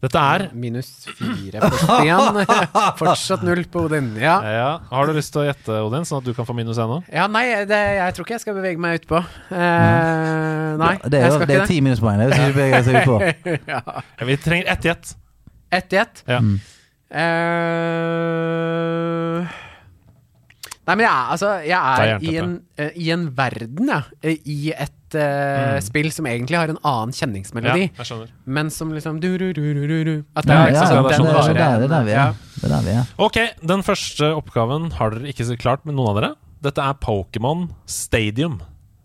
Dette 0.00 0.16
er 0.16 0.46
minus 0.56 0.86
fire 1.18 1.60
for 1.60 1.76
Stian. 1.82 2.38
Fortsatt 3.00 3.42
null 3.44 3.60
på 3.68 3.82
Odin. 3.84 4.06
Ja. 4.16 4.38
ja, 4.48 4.70
Har 4.88 5.04
du 5.10 5.12
lyst 5.12 5.28
til 5.34 5.42
å 5.42 5.44
gjette, 5.44 5.76
Odin, 5.84 6.06
sånn 6.08 6.22
at 6.22 6.26
du 6.30 6.32
kan 6.36 6.46
få 6.48 6.54
minus 6.56 6.78
ennå? 6.80 7.02
ja, 7.12 7.26
nei, 7.28 7.42
det, 7.68 7.76
jeg 7.98 8.14
tror 8.16 8.24
ikke 8.24 8.32
jeg 8.38 8.44
skal 8.46 8.56
bevege 8.56 8.80
meg 8.80 8.96
utpå. 9.02 9.18
Eh, 9.52 10.72
nei, 10.80 10.94
Ja, 10.96 11.04
det 11.04 11.20
er, 11.20 11.26
jeg 11.26 11.28
jo, 11.28 11.34
skal 11.36 11.46
det 11.50 11.54
er 11.54 11.60
ikke 11.60 11.72
ti 11.74 11.80
minuspoeng. 11.84 12.16
Det 12.22 12.26
hvis 12.30 12.40
ikke 12.40 12.56
beveger 12.56 12.82
seg 12.88 12.94
ut 12.96 13.04
på. 13.10 13.16
det. 13.20 13.32
ja. 13.74 13.80
Vi 14.30 14.34
trenger 14.40 14.66
ett 14.72 14.84
gjett. 14.88 15.04
Ett 15.70 15.92
gjett? 15.98 16.16
ett. 16.24 16.32
Ja. 16.32 16.40
Mm. 16.40 16.56
Eh, 17.10 19.44
Nei, 20.88 20.94
men 20.96 21.04
jeg 21.04 21.12
er, 21.12 21.26
altså, 21.34 21.50
jeg 21.68 21.76
er 21.78 22.24
i 22.24 22.36
en, 22.40 22.54
uh, 22.80 22.88
i 22.96 23.10
en 23.14 23.26
verden, 23.36 23.88
ja. 23.92 24.00
eh, 24.24 24.38
I 24.46 24.72
et 24.72 25.14
eh, 25.14 25.76
Mm. 25.76 25.80
spill 25.82 26.08
som 26.14 26.24
egentlig 26.26 26.56
har 26.56 26.68
en 26.70 26.78
annen 26.86 27.10
Ja, 27.12 27.18
kjenningsmelodi, 27.26 27.88
skjønner. 27.98 28.28
men 28.46 28.70
som 28.70 28.92
liksom 28.94 29.20
du, 29.20 29.36
du, 29.38 29.52
du, 29.52 29.74
du, 29.74 29.86
du, 29.90 30.04
du. 30.04 30.24
At 30.36 30.46
Ja, 30.46 30.60
er 30.66 30.70
liksom 30.72 31.02
det, 31.08 31.16
den 31.18 31.26
er- 31.26 31.32
det, 31.32 31.50
er 31.50 31.54
der, 31.54 31.88
det 31.88 31.96
er 31.98 32.04
vi 32.04 32.12
er. 32.12 32.34
Det 32.54 32.64
er 32.64 32.68
der 32.76 32.82
vi 32.86 32.90
er. 32.94 33.06
Ok, 33.18 33.38
den 33.66 33.82
første 33.82 34.30
oppgaven 34.38 34.92
har 34.92 35.10
dere 35.10 35.28
ikke 35.32 35.44
så 35.50 35.56
klart 35.58 35.84
med 35.84 35.94
noen 35.98 36.08
av 36.14 36.20
dere. 36.20 36.32
Dette 36.62 36.78
er 36.78 36.94
Pokémon 37.02 37.68
Stadium 37.86 38.60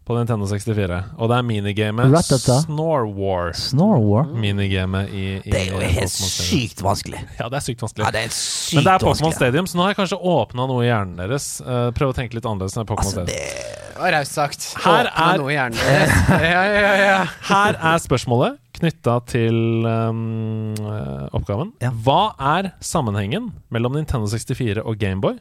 på 0.06 0.14
Nintendo 0.14 0.46
64. 0.46 0.98
Og 1.18 1.30
det 1.32 1.38
er 1.40 1.46
minigamet 1.48 2.14
Snore 2.30 3.08
War. 3.10 3.54
Snore 3.58 4.02
War. 4.04 4.28
Minigamet 4.38 5.10
i, 5.10 5.24
i 5.42 5.50
Det 5.50 5.62
er 5.64 5.72
jo 5.72 5.80
helt 5.82 6.14
sykt 6.14 6.84
vanskelig. 6.86 7.24
Ja, 7.40 7.48
det 7.50 7.58
er 7.58 7.66
sykt 7.66 7.82
vanskelig. 7.82 8.06
Ja, 8.06 8.12
det 8.14 8.22
er 8.28 8.36
sykt 8.36 8.78
Men 8.78 8.86
det 8.86 8.94
er 8.94 9.06
Pokémon. 9.06 9.34
Stadium, 9.34 9.70
så 9.70 9.80
nå 9.80 9.86
har 9.88 9.96
jeg 9.96 10.00
kanskje 10.04 10.20
åpna 10.36 10.68
noe 10.70 10.84
i 10.86 10.92
hjernen 10.92 11.18
deres. 11.24 11.48
Uh, 11.66 11.90
prøv 11.98 12.14
å 12.14 12.18
tenke 12.18 12.38
litt 12.38 12.46
annerledes 12.46 12.78
enn 12.78 12.86
Pokémon 12.86 13.02
Altså, 13.06 13.26
Stadium. 13.26 13.50
det 13.96 14.04
var 14.04 14.14
raust 14.20 14.38
sagt. 14.38 14.68
Her 14.86 15.10
Åpna 15.10 15.26
er- 15.32 15.42
noe 15.42 15.50
i 15.50 15.58
hjernen 15.58 15.82
deres. 15.82 16.14
ja, 16.54 16.62
ja, 16.70 16.94
ja. 17.02 17.18
Her 17.50 17.82
er 17.94 18.06
spørsmålet 18.06 18.62
knytta 18.76 19.18
til 19.32 19.58
um, 19.88 20.74
eh, 20.76 21.26
oppgaven. 21.34 21.74
Ja. 21.82 21.90
Hva 22.06 22.36
er 22.54 22.74
sammenhengen 22.84 23.54
mellom 23.74 23.96
Nintendo 23.98 24.28
64 24.30 24.84
og 24.84 25.00
Gameboy 25.02 25.38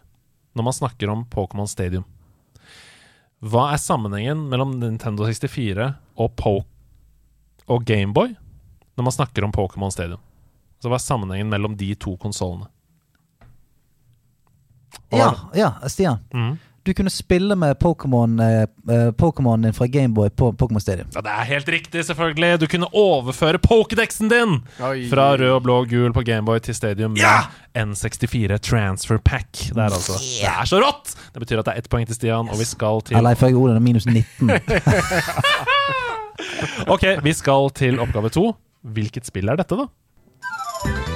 når 0.54 0.68
man 0.70 0.76
snakker 0.76 1.10
om 1.10 1.24
Pokémon 1.34 1.68
Stadium? 1.68 2.04
Hva 3.42 3.72
er 3.74 3.80
sammenhengen 3.82 4.46
mellom 4.48 4.76
Nintendo 4.80 5.26
64 5.26 5.88
og, 6.16 6.36
po 6.36 6.54
og 7.68 7.84
Gameboy 7.88 8.34
når 8.94 9.04
man 9.08 9.12
snakker 9.16 9.44
om 9.44 9.52
Pokémon 9.52 9.90
Stadium? 9.92 10.20
Så 10.80 10.88
hva 10.92 10.98
er 11.00 11.04
sammenhengen 11.04 11.50
mellom 11.52 11.74
de 11.80 11.90
to 11.96 12.14
konsollene? 12.20 12.68
Ja, 15.14 15.32
ja, 15.54 15.72
Stian. 15.88 16.22
Mhm. 16.32 16.56
Du 16.86 16.92
kunne 16.94 17.10
spille 17.10 17.56
med 17.56 17.76
Pokémon 17.80 18.40
eh, 18.42 18.62
eh, 18.96 19.10
din 19.62 19.72
fra 19.72 19.86
Gameboy 19.86 20.30
på 20.30 20.52
Pokémon 20.52 20.80
Stadium. 20.80 21.08
Ja, 21.14 21.20
Det 21.20 21.30
er 21.30 21.44
helt 21.44 21.68
riktig, 21.68 22.04
selvfølgelig! 22.04 22.60
Du 22.60 22.66
kunne 22.66 22.86
overføre 22.92 23.58
Pokédexen 23.58 24.28
din 24.28 24.60
Oi. 24.84 25.08
fra 25.08 25.30
rød 25.36 25.50
og 25.50 25.62
blå 25.62 25.78
og 25.80 25.88
gul 25.88 26.12
på 26.12 26.20
Gameboy 26.20 26.58
til 26.58 26.74
Stadium 26.74 27.10
med 27.10 27.48
N64 27.74 28.58
Transfer 28.58 29.16
Pack. 29.16 29.48
Der, 29.74 29.82
altså. 29.84 30.12
Det 30.12 30.48
er 30.48 30.64
så 30.64 30.80
rått! 30.84 31.16
Det 31.34 31.40
betyr 31.40 31.58
at 31.58 31.64
det 31.66 31.74
er 31.74 31.78
ett 31.78 31.88
poeng 31.88 32.06
til 32.06 32.14
Stian, 32.14 32.48
og 32.48 32.58
vi 32.58 32.64
skal 32.64 33.00
til 33.04 33.16
Eller 33.16 33.30
ifølge 33.30 33.56
ordene 33.56 33.80
minus 33.80 34.06
19. 34.06 34.50
Ok, 36.88 37.02
vi 37.22 37.32
skal 37.32 37.70
til 37.74 38.00
oppgave 38.00 38.28
to. 38.28 38.48
Hvilket 38.82 39.26
spill 39.26 39.48
er 39.48 39.56
dette, 39.60 39.78
da? 39.78 41.13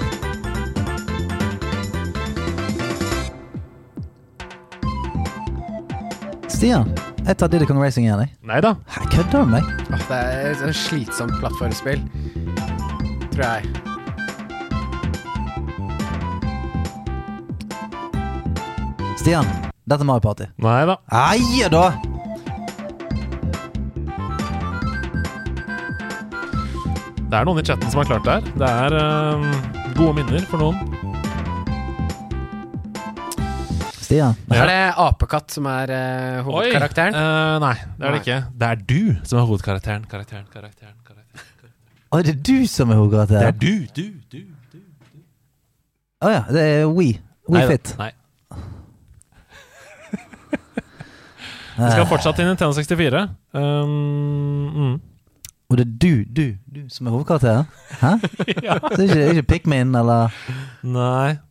Stian, 6.59 6.89
jeg 7.23 7.37
tar 7.39 7.47
Diddy 7.53 7.67
Kong 7.69 7.79
Racing 7.79 8.09
igjen, 8.09 8.19
jeg. 8.25 8.33
Nei 8.51 8.57
da. 8.65 8.73
Hæ, 8.91 9.05
Kødder 9.13 9.45
du 9.45 9.47
med 9.47 9.61
meg? 9.61 9.69
Åh, 9.95 10.01
Det 10.09 10.17
er 10.19 10.49
et 10.49 10.59
sånn 10.59 10.75
slitsomt 10.75 11.37
plattformspill, 11.39 12.03
tror 13.31 13.45
jeg. 13.45 13.63
Stian, 19.23 19.47
dette 19.87 20.03
er 20.03 20.11
Mario 20.11 20.25
Party. 20.27 20.51
Nei 20.67 20.83
da. 20.91 20.99
Eie 21.31 21.71
da! 21.71 21.87
Det 27.29 27.37
er 27.39 27.47
noen 27.47 27.63
i 27.63 27.67
chatten 27.71 27.87
som 27.93 28.03
har 28.03 28.11
klart 28.11 28.27
det 28.27 28.35
her. 28.35 28.55
Det 28.59 28.75
er 28.89 28.99
øhm, 28.99 29.51
gode 29.95 30.19
minner 30.19 30.51
for 30.51 30.67
noen. 30.67 30.98
Stian. 34.09 34.33
Ja. 34.49 34.63
Er 34.63 34.71
det 34.71 34.95
apekatt 35.05 35.53
som 35.53 35.67
er 35.69 35.91
uh, 35.93 36.41
hovedkarakteren? 36.47 37.13
Oi, 37.13 37.21
øh, 37.21 37.61
nei, 37.61 37.75
det 37.99 38.07
er 38.07 38.11
det 38.15 38.21
ikke. 38.23 38.39
Det 38.61 38.67
er 38.69 38.75
du 38.89 39.03
som 39.29 39.39
er 39.39 39.43
hovedkarakteren. 39.51 40.03
Karakteren, 40.09 40.47
karakteren, 40.49 40.97
karakteren. 41.05 41.45
Å, 42.09 42.17
det 42.25 42.33
er 42.33 42.41
du 42.49 42.59
som 42.73 42.89
er 42.95 42.99
hovedkarakteren? 43.03 43.45
Det 43.45 43.51
er 43.53 43.59
du, 43.61 43.75
du, 43.93 44.07
du. 44.33 44.41
du. 44.73 44.81
Å 46.25 46.27
ja, 46.33 46.41
det 46.49 46.63
er 46.65 46.89
We. 46.89 47.21
We 47.51 47.59
Nei. 47.59 47.69
Fit. 47.69 47.93
Nei. 48.01 48.09
Vi 51.77 51.93
skal 51.93 52.09
fortsatt 52.09 52.33
til 52.41 52.49
Nintendo 52.49 52.73
64. 52.79 53.29
Um, 53.53 53.93
mm. 54.73 54.97
Og 55.69 55.77
det 55.77 55.85
er 55.85 55.93
du, 56.01 56.25
du, 56.33 56.57
du 56.65 56.89
som 56.89 57.05
er 57.11 57.13
hovedkarakteren? 57.19 57.69
Hæ? 58.01 58.17
Ja. 58.71 58.81
Så 58.81 58.97
det 58.97 59.05
er 59.05 59.09
ikke, 59.11 59.29
ikke 59.37 59.49
Pikmin 59.53 59.93
eller 60.01 60.33
Nei. 60.81 61.45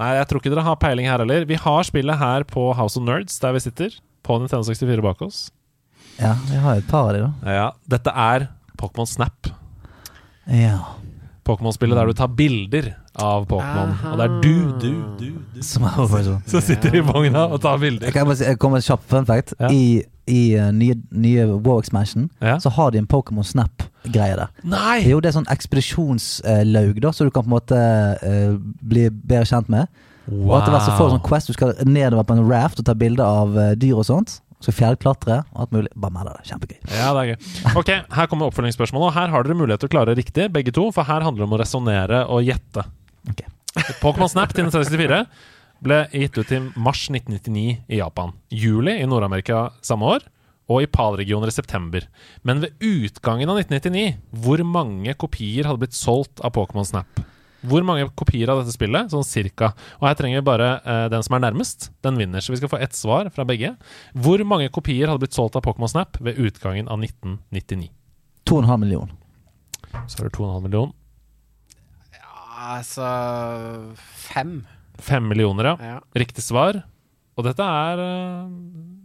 Nei, 0.00 0.14
jeg 0.16 0.28
tror 0.30 0.40
ikke 0.40 0.52
dere 0.54 0.64
har 0.64 0.78
peiling 0.80 1.06
her 1.10 1.20
heller. 1.20 1.44
Vi 1.48 1.58
har 1.60 1.84
spillet 1.84 2.16
her 2.18 2.46
på 2.48 2.70
House 2.78 2.96
of 2.98 3.04
Nerds, 3.04 3.36
der 3.42 3.52
vi 3.56 3.60
sitter. 3.60 3.98
På 4.24 4.38
Nintendo 4.40 4.64
64 4.64 5.02
bak 5.04 5.20
oss. 5.26 5.50
Ja, 6.20 6.34
vi 6.48 6.56
har 6.62 6.78
et 6.80 6.88
par 6.88 7.10
av 7.10 7.14
de, 7.16 7.20
da. 7.26 7.52
Ja, 7.56 7.68
Dette 7.90 8.12
er 8.14 8.46
Pokémon 8.80 9.08
Snap. 9.08 9.50
Ja. 10.48 10.78
Pokémon-spillet 11.44 11.98
der 11.98 12.06
du 12.06 12.14
tar 12.14 12.30
bilder 12.38 12.92
av 13.18 13.46
Pokémon. 13.50 13.92
Og 14.12 14.18
det 14.20 14.26
er 14.28 14.34
du, 14.44 14.52
du, 14.78 14.90
du, 15.18 15.30
du 15.56 15.62
Som 15.66 15.84
er 15.88 15.98
som 16.46 16.62
sitter 16.62 16.94
i 16.96 17.02
vogna 17.02 17.48
og 17.50 17.60
tar 17.64 17.76
Jeg 17.80 17.82
bilder. 17.88 18.14
kan 18.14 18.28
bare 18.28 18.38
si, 18.38 18.46
jeg 18.46 18.60
kommer 18.62 18.78
med 18.78 18.84
en 18.84 18.88
kjapp 18.92 19.08
fun 19.10 19.26
fact. 19.26 19.54
Ja. 19.58 19.70
I, 19.74 20.02
i 20.30 20.42
uh, 20.56 20.70
nye, 20.74 20.96
nye 21.10 21.48
War 21.66 21.82
Expansion 21.82 22.30
Ja. 22.40 22.60
så 22.62 22.70
har 22.78 22.92
de 22.94 23.02
en 23.02 23.10
Pokémon 23.10 23.44
Snap-greie 24.02 24.36
der. 24.36 24.50
Nei! 24.64 25.02
Jo, 25.06 25.20
det 25.22 25.30
er 25.30 25.36
sånn 25.36 25.50
ekspedisjonslaug, 25.52 27.00
da, 27.02 27.12
så 27.14 27.26
du 27.26 27.30
kan 27.30 27.44
på 27.44 27.50
en 27.50 27.56
måte 27.56 27.82
eh, 28.22 28.54
bli 28.82 29.08
bedre 29.10 29.46
kjent 29.48 29.68
med. 29.72 29.90
Og 30.30 30.54
etter 30.58 30.72
hvert 30.72 30.86
så 30.86 30.94
får 30.96 31.08
du 31.08 31.14
sånn 31.16 31.26
Quest, 31.26 31.50
du 31.50 31.56
skal 31.56 31.74
nedover 31.86 32.26
på 32.26 32.36
en 32.36 32.46
raft 32.48 32.78
og 32.78 32.86
ta 32.86 32.94
bilder 32.94 33.26
av 33.26 33.58
eh, 33.58 33.74
dyr 33.78 33.98
og 33.98 34.06
sånt. 34.06 34.40
Så 34.62 34.70
fjellklatre 34.70 35.40
og 35.42 35.62
alt 35.64 35.72
mulig. 35.74 35.90
Bare 35.98 36.14
med 36.14 36.28
det. 36.28 36.36
Kjempegøy. 36.46 36.76
Ja, 36.94 37.08
det 37.16 37.22
er 37.22 37.30
gøy. 37.32 37.38
Ok, 37.80 37.88
Her 38.14 38.28
kommer 38.30 38.46
oppfølgingsspørsmålet. 38.52 39.08
Og 39.08 39.16
her 39.16 39.32
har 39.32 39.42
dere 39.42 39.56
mulighet 39.58 39.82
til 39.82 39.90
å 39.90 39.94
klare 39.96 40.14
riktig, 40.14 40.46
begge 40.54 40.70
to. 40.76 40.84
For 40.94 41.02
her 41.08 41.24
handler 41.26 41.42
det 41.42 41.48
om 41.48 41.56
å 41.56 41.58
resonnere 41.58 42.20
og 42.30 42.46
gjette. 42.46 42.84
Okay. 43.32 43.50
Pokémon 43.98 44.30
Snap 44.30 44.54
til 44.54 44.68
1964 44.68 45.18
ble 45.82 45.98
gitt 46.14 46.38
ut 46.38 46.54
i 46.54 46.60
mars 46.78 47.08
1999 47.10 47.64
i 47.90 47.98
Japan. 47.98 48.36
Juli 48.54 49.00
i 49.02 49.08
Nord-Amerika 49.10 49.64
samme 49.82 50.14
år. 50.14 50.30
Og 50.70 50.84
i 50.84 50.88
PAL-regioner 50.90 51.50
i 51.50 51.54
september. 51.54 52.06
Men 52.46 52.62
ved 52.62 52.76
utgangen 52.78 53.50
av 53.50 53.58
1999, 53.58 54.16
hvor 54.44 54.62
mange 54.66 55.14
kopier 55.18 55.66
hadde 55.68 55.82
blitt 55.82 55.98
solgt 55.98 56.42
av 56.44 56.54
Pokémon 56.54 56.86
Snap? 56.86 57.22
Hvor 57.62 57.84
mange 57.86 58.08
kopier 58.18 58.50
av 58.50 58.60
dette 58.62 58.74
spillet? 58.74 59.12
Sånn 59.12 59.26
cirka. 59.26 59.70
Og 60.00 60.08
her 60.08 60.16
trenger 60.18 60.40
vi 60.40 60.46
bare 60.48 60.70
uh, 60.82 61.06
den 61.12 61.22
som 61.22 61.36
er 61.36 61.44
nærmest. 61.44 61.90
Den 62.02 62.18
vinner. 62.18 62.42
Så 62.42 62.54
vi 62.54 62.58
skal 62.58 62.72
få 62.72 62.80
ett 62.82 62.96
svar 62.98 63.30
fra 63.34 63.46
begge. 63.46 63.76
Hvor 64.18 64.42
mange 64.46 64.70
kopier 64.74 65.10
hadde 65.10 65.22
blitt 65.22 65.36
solgt 65.36 65.58
av 65.58 65.62
Pokémon 65.66 65.90
Snap 65.90 66.18
ved 66.22 66.40
utgangen 66.42 66.90
av 66.90 67.02
1999? 67.02 67.92
2,5 68.50 68.82
million. 68.82 69.12
Så 70.10 70.22
er 70.22 70.28
det 70.28 70.34
2,5 70.38 70.66
millioner. 70.66 70.98
Altså 72.62 73.06
Fem. 73.98 74.62
Fem 75.02 75.24
millioner, 75.26 75.72
ja. 75.72 75.92
Ja. 75.94 76.00
Riktig 76.18 76.44
svar. 76.44 76.82
Og 77.38 77.46
dette 77.46 77.64
er 77.64 78.02
eh, 78.02 78.50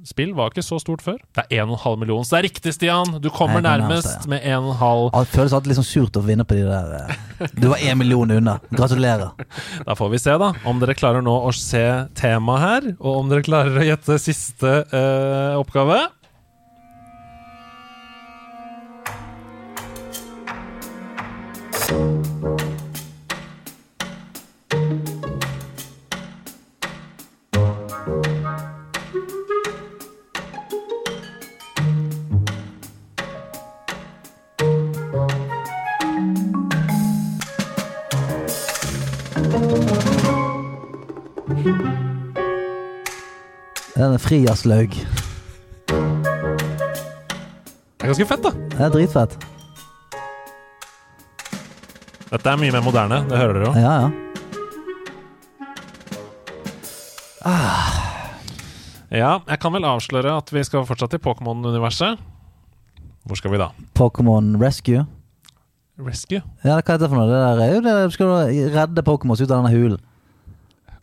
Spill 0.08 0.32
var 0.38 0.54
ikke 0.54 0.64
så 0.64 0.78
stort 0.80 1.04
før. 1.04 1.18
Det 1.36 1.44
er 1.52 1.66
1,5 1.66 1.98
million. 2.00 2.24
Så 2.24 2.36
det 2.36 2.40
er 2.40 2.46
riktig, 2.48 2.74
Stian! 2.78 3.18
Du 3.20 3.28
kommer 3.34 3.60
nærmest 3.64 4.28
med 4.32 4.46
1,5. 4.46 5.10
Det 5.18 5.32
føles 5.34 5.56
alltid 5.58 5.74
litt 5.74 5.80
sånn 5.82 5.90
surt 5.90 6.20
å 6.20 6.24
vinne 6.24 6.46
på 6.48 6.56
de 6.56 6.64
der 6.68 6.94
eh. 7.02 7.50
Du 7.58 7.68
var 7.74 7.82
1 7.84 8.00
million 8.00 8.32
unna. 8.38 8.58
Gratulerer. 8.72 9.34
Da 9.88 9.96
får 9.96 10.10
vi 10.12 10.20
se, 10.20 10.34
da, 10.40 10.52
om 10.68 10.80
dere 10.82 10.96
klarer 10.98 11.24
nå 11.24 11.34
å 11.48 11.52
se 11.56 11.84
temaet 12.18 12.64
her, 12.64 12.88
og 12.98 13.22
om 13.22 13.32
dere 13.32 13.46
klarer 13.46 13.80
å 13.80 13.86
gjette 13.86 14.20
siste 14.22 14.74
uh, 14.92 15.60
oppgave. 15.60 16.02
Den 21.88 22.17
frijazzlaug. 44.28 44.92
Det 47.98 48.04
er 48.04 48.10
ganske 48.12 48.28
fett, 48.28 48.44
da. 48.44 48.52
Det 48.76 48.84
er 48.84 48.92
dritfett. 48.94 49.38
Dette 52.28 52.52
er 52.52 52.60
mye 52.60 52.74
mer 52.76 52.84
moderne. 52.84 53.22
Det 53.30 53.38
hører 53.40 53.54
dere 53.56 53.70
jo. 53.70 53.74
Ja, 53.80 53.94
ja. 54.04 54.08
Ja, 59.08 59.30
jeg 59.48 59.60
kan 59.64 59.72
vel 59.72 59.86
avsløre 59.88 60.34
at 60.36 60.52
vi 60.52 60.62
skal 60.68 60.84
fortsatt 60.86 61.16
i 61.16 61.22
Pokémon-universet. 61.24 62.20
Hvor 63.28 63.40
skal 63.40 63.54
vi 63.54 63.62
da? 63.62 63.70
Pokémon 63.96 64.58
Rescue. 64.60 65.06
Rescue? 66.04 66.42
Ja, 66.66 66.76
hva 66.76 66.84
heter 66.84 67.06
det 67.06 67.10
for 67.14 67.18
noe? 67.22 67.30
Det 67.32 67.40
der 67.40 67.62
er 67.64 67.72
jo 67.72 67.82
det 67.86 67.96
du 68.12 68.16
skal 68.18 68.28
redde 68.76 69.06
Pokémons 69.08 69.40
ut 69.42 69.48
av 69.48 69.64
denne 69.64 69.72
hulen. 69.72 70.04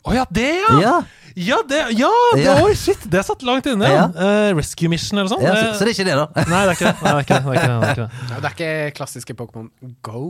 Å 0.05 0.12
ja, 0.14 0.24
det, 0.31 0.48
ja! 0.60 0.78
Ja, 0.82 0.94
Ja, 1.35 1.56
det, 1.66 1.78
ja, 1.98 2.09
det, 2.36 2.43
Ja. 2.44 2.52
Oi, 2.62 2.74
shit! 2.78 3.01
Det 3.10 3.22
satt 3.26 3.40
langt 3.43 3.66
inne. 3.66 3.89
Ja. 3.90 4.05
Uh, 4.14 4.52
rescue 4.55 4.86
Mission 4.93 5.18
eller 5.18 5.32
sånn. 5.32 5.40
ja 5.43 5.55
så, 5.56 5.62
Det- 5.64 5.72
så 5.81 5.86
det 5.89 5.90
er 5.90 5.97
ikke 5.97 6.05
det, 6.06 6.14
da. 6.20 6.44
Nei, 6.52 6.60
det 6.60 6.68
er 6.68 6.76
ikke 6.76 6.85
det. 6.86 7.02
Nei, 7.02 7.10
det, 7.10 7.16
er 7.16 7.24
ikke 7.24 7.35
det. 7.35 7.44
Det, 7.44 7.51
er 7.51 7.59
ikke 7.59 7.64
det. 7.64 7.81
Det, 7.81 7.89
er 7.89 7.94
ikke 7.94 8.05
det. 8.05 8.28
Ja, 8.31 8.36
det 8.36 8.51
er 8.51 8.55
ikke 8.55 8.94
klassiske 9.01 9.35
Pokémon 9.40 9.70
Go, 10.06 10.20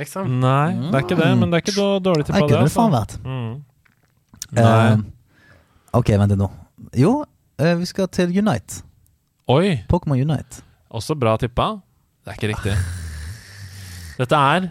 liksom. 0.00 0.30
Nei, 0.40 0.70
det 0.72 0.94
er 0.94 1.04
ikke 1.04 1.18
det, 1.20 1.28
men 1.42 1.52
det 1.52 1.58
er 1.58 1.64
ikke 1.66 1.88
dårlig 2.06 2.24
tippa. 2.30 2.40
det. 2.40 2.48
kunne 2.54 2.64
det 2.64 2.72
faen 2.72 2.94
vært. 2.94 3.16
Mm. 3.24 3.52
Eh, 4.64 4.96
ok, 6.00 6.14
vent 6.22 6.32
litt 6.32 6.40
nå. 6.40 6.48
Jo, 7.02 7.12
uh, 7.60 7.74
vi 7.82 7.90
skal 7.90 8.08
til 8.08 8.32
Unite. 8.38 8.80
Oi, 9.52 9.82
Pokémon 9.90 10.16
Unite. 10.22 10.62
også 10.94 11.18
bra 11.18 11.36
tippa. 11.42 11.74
Det 12.24 12.32
er 12.32 12.38
ikke 12.40 12.52
riktig. 12.54 12.78
Dette 14.22 14.40
er 14.54 14.70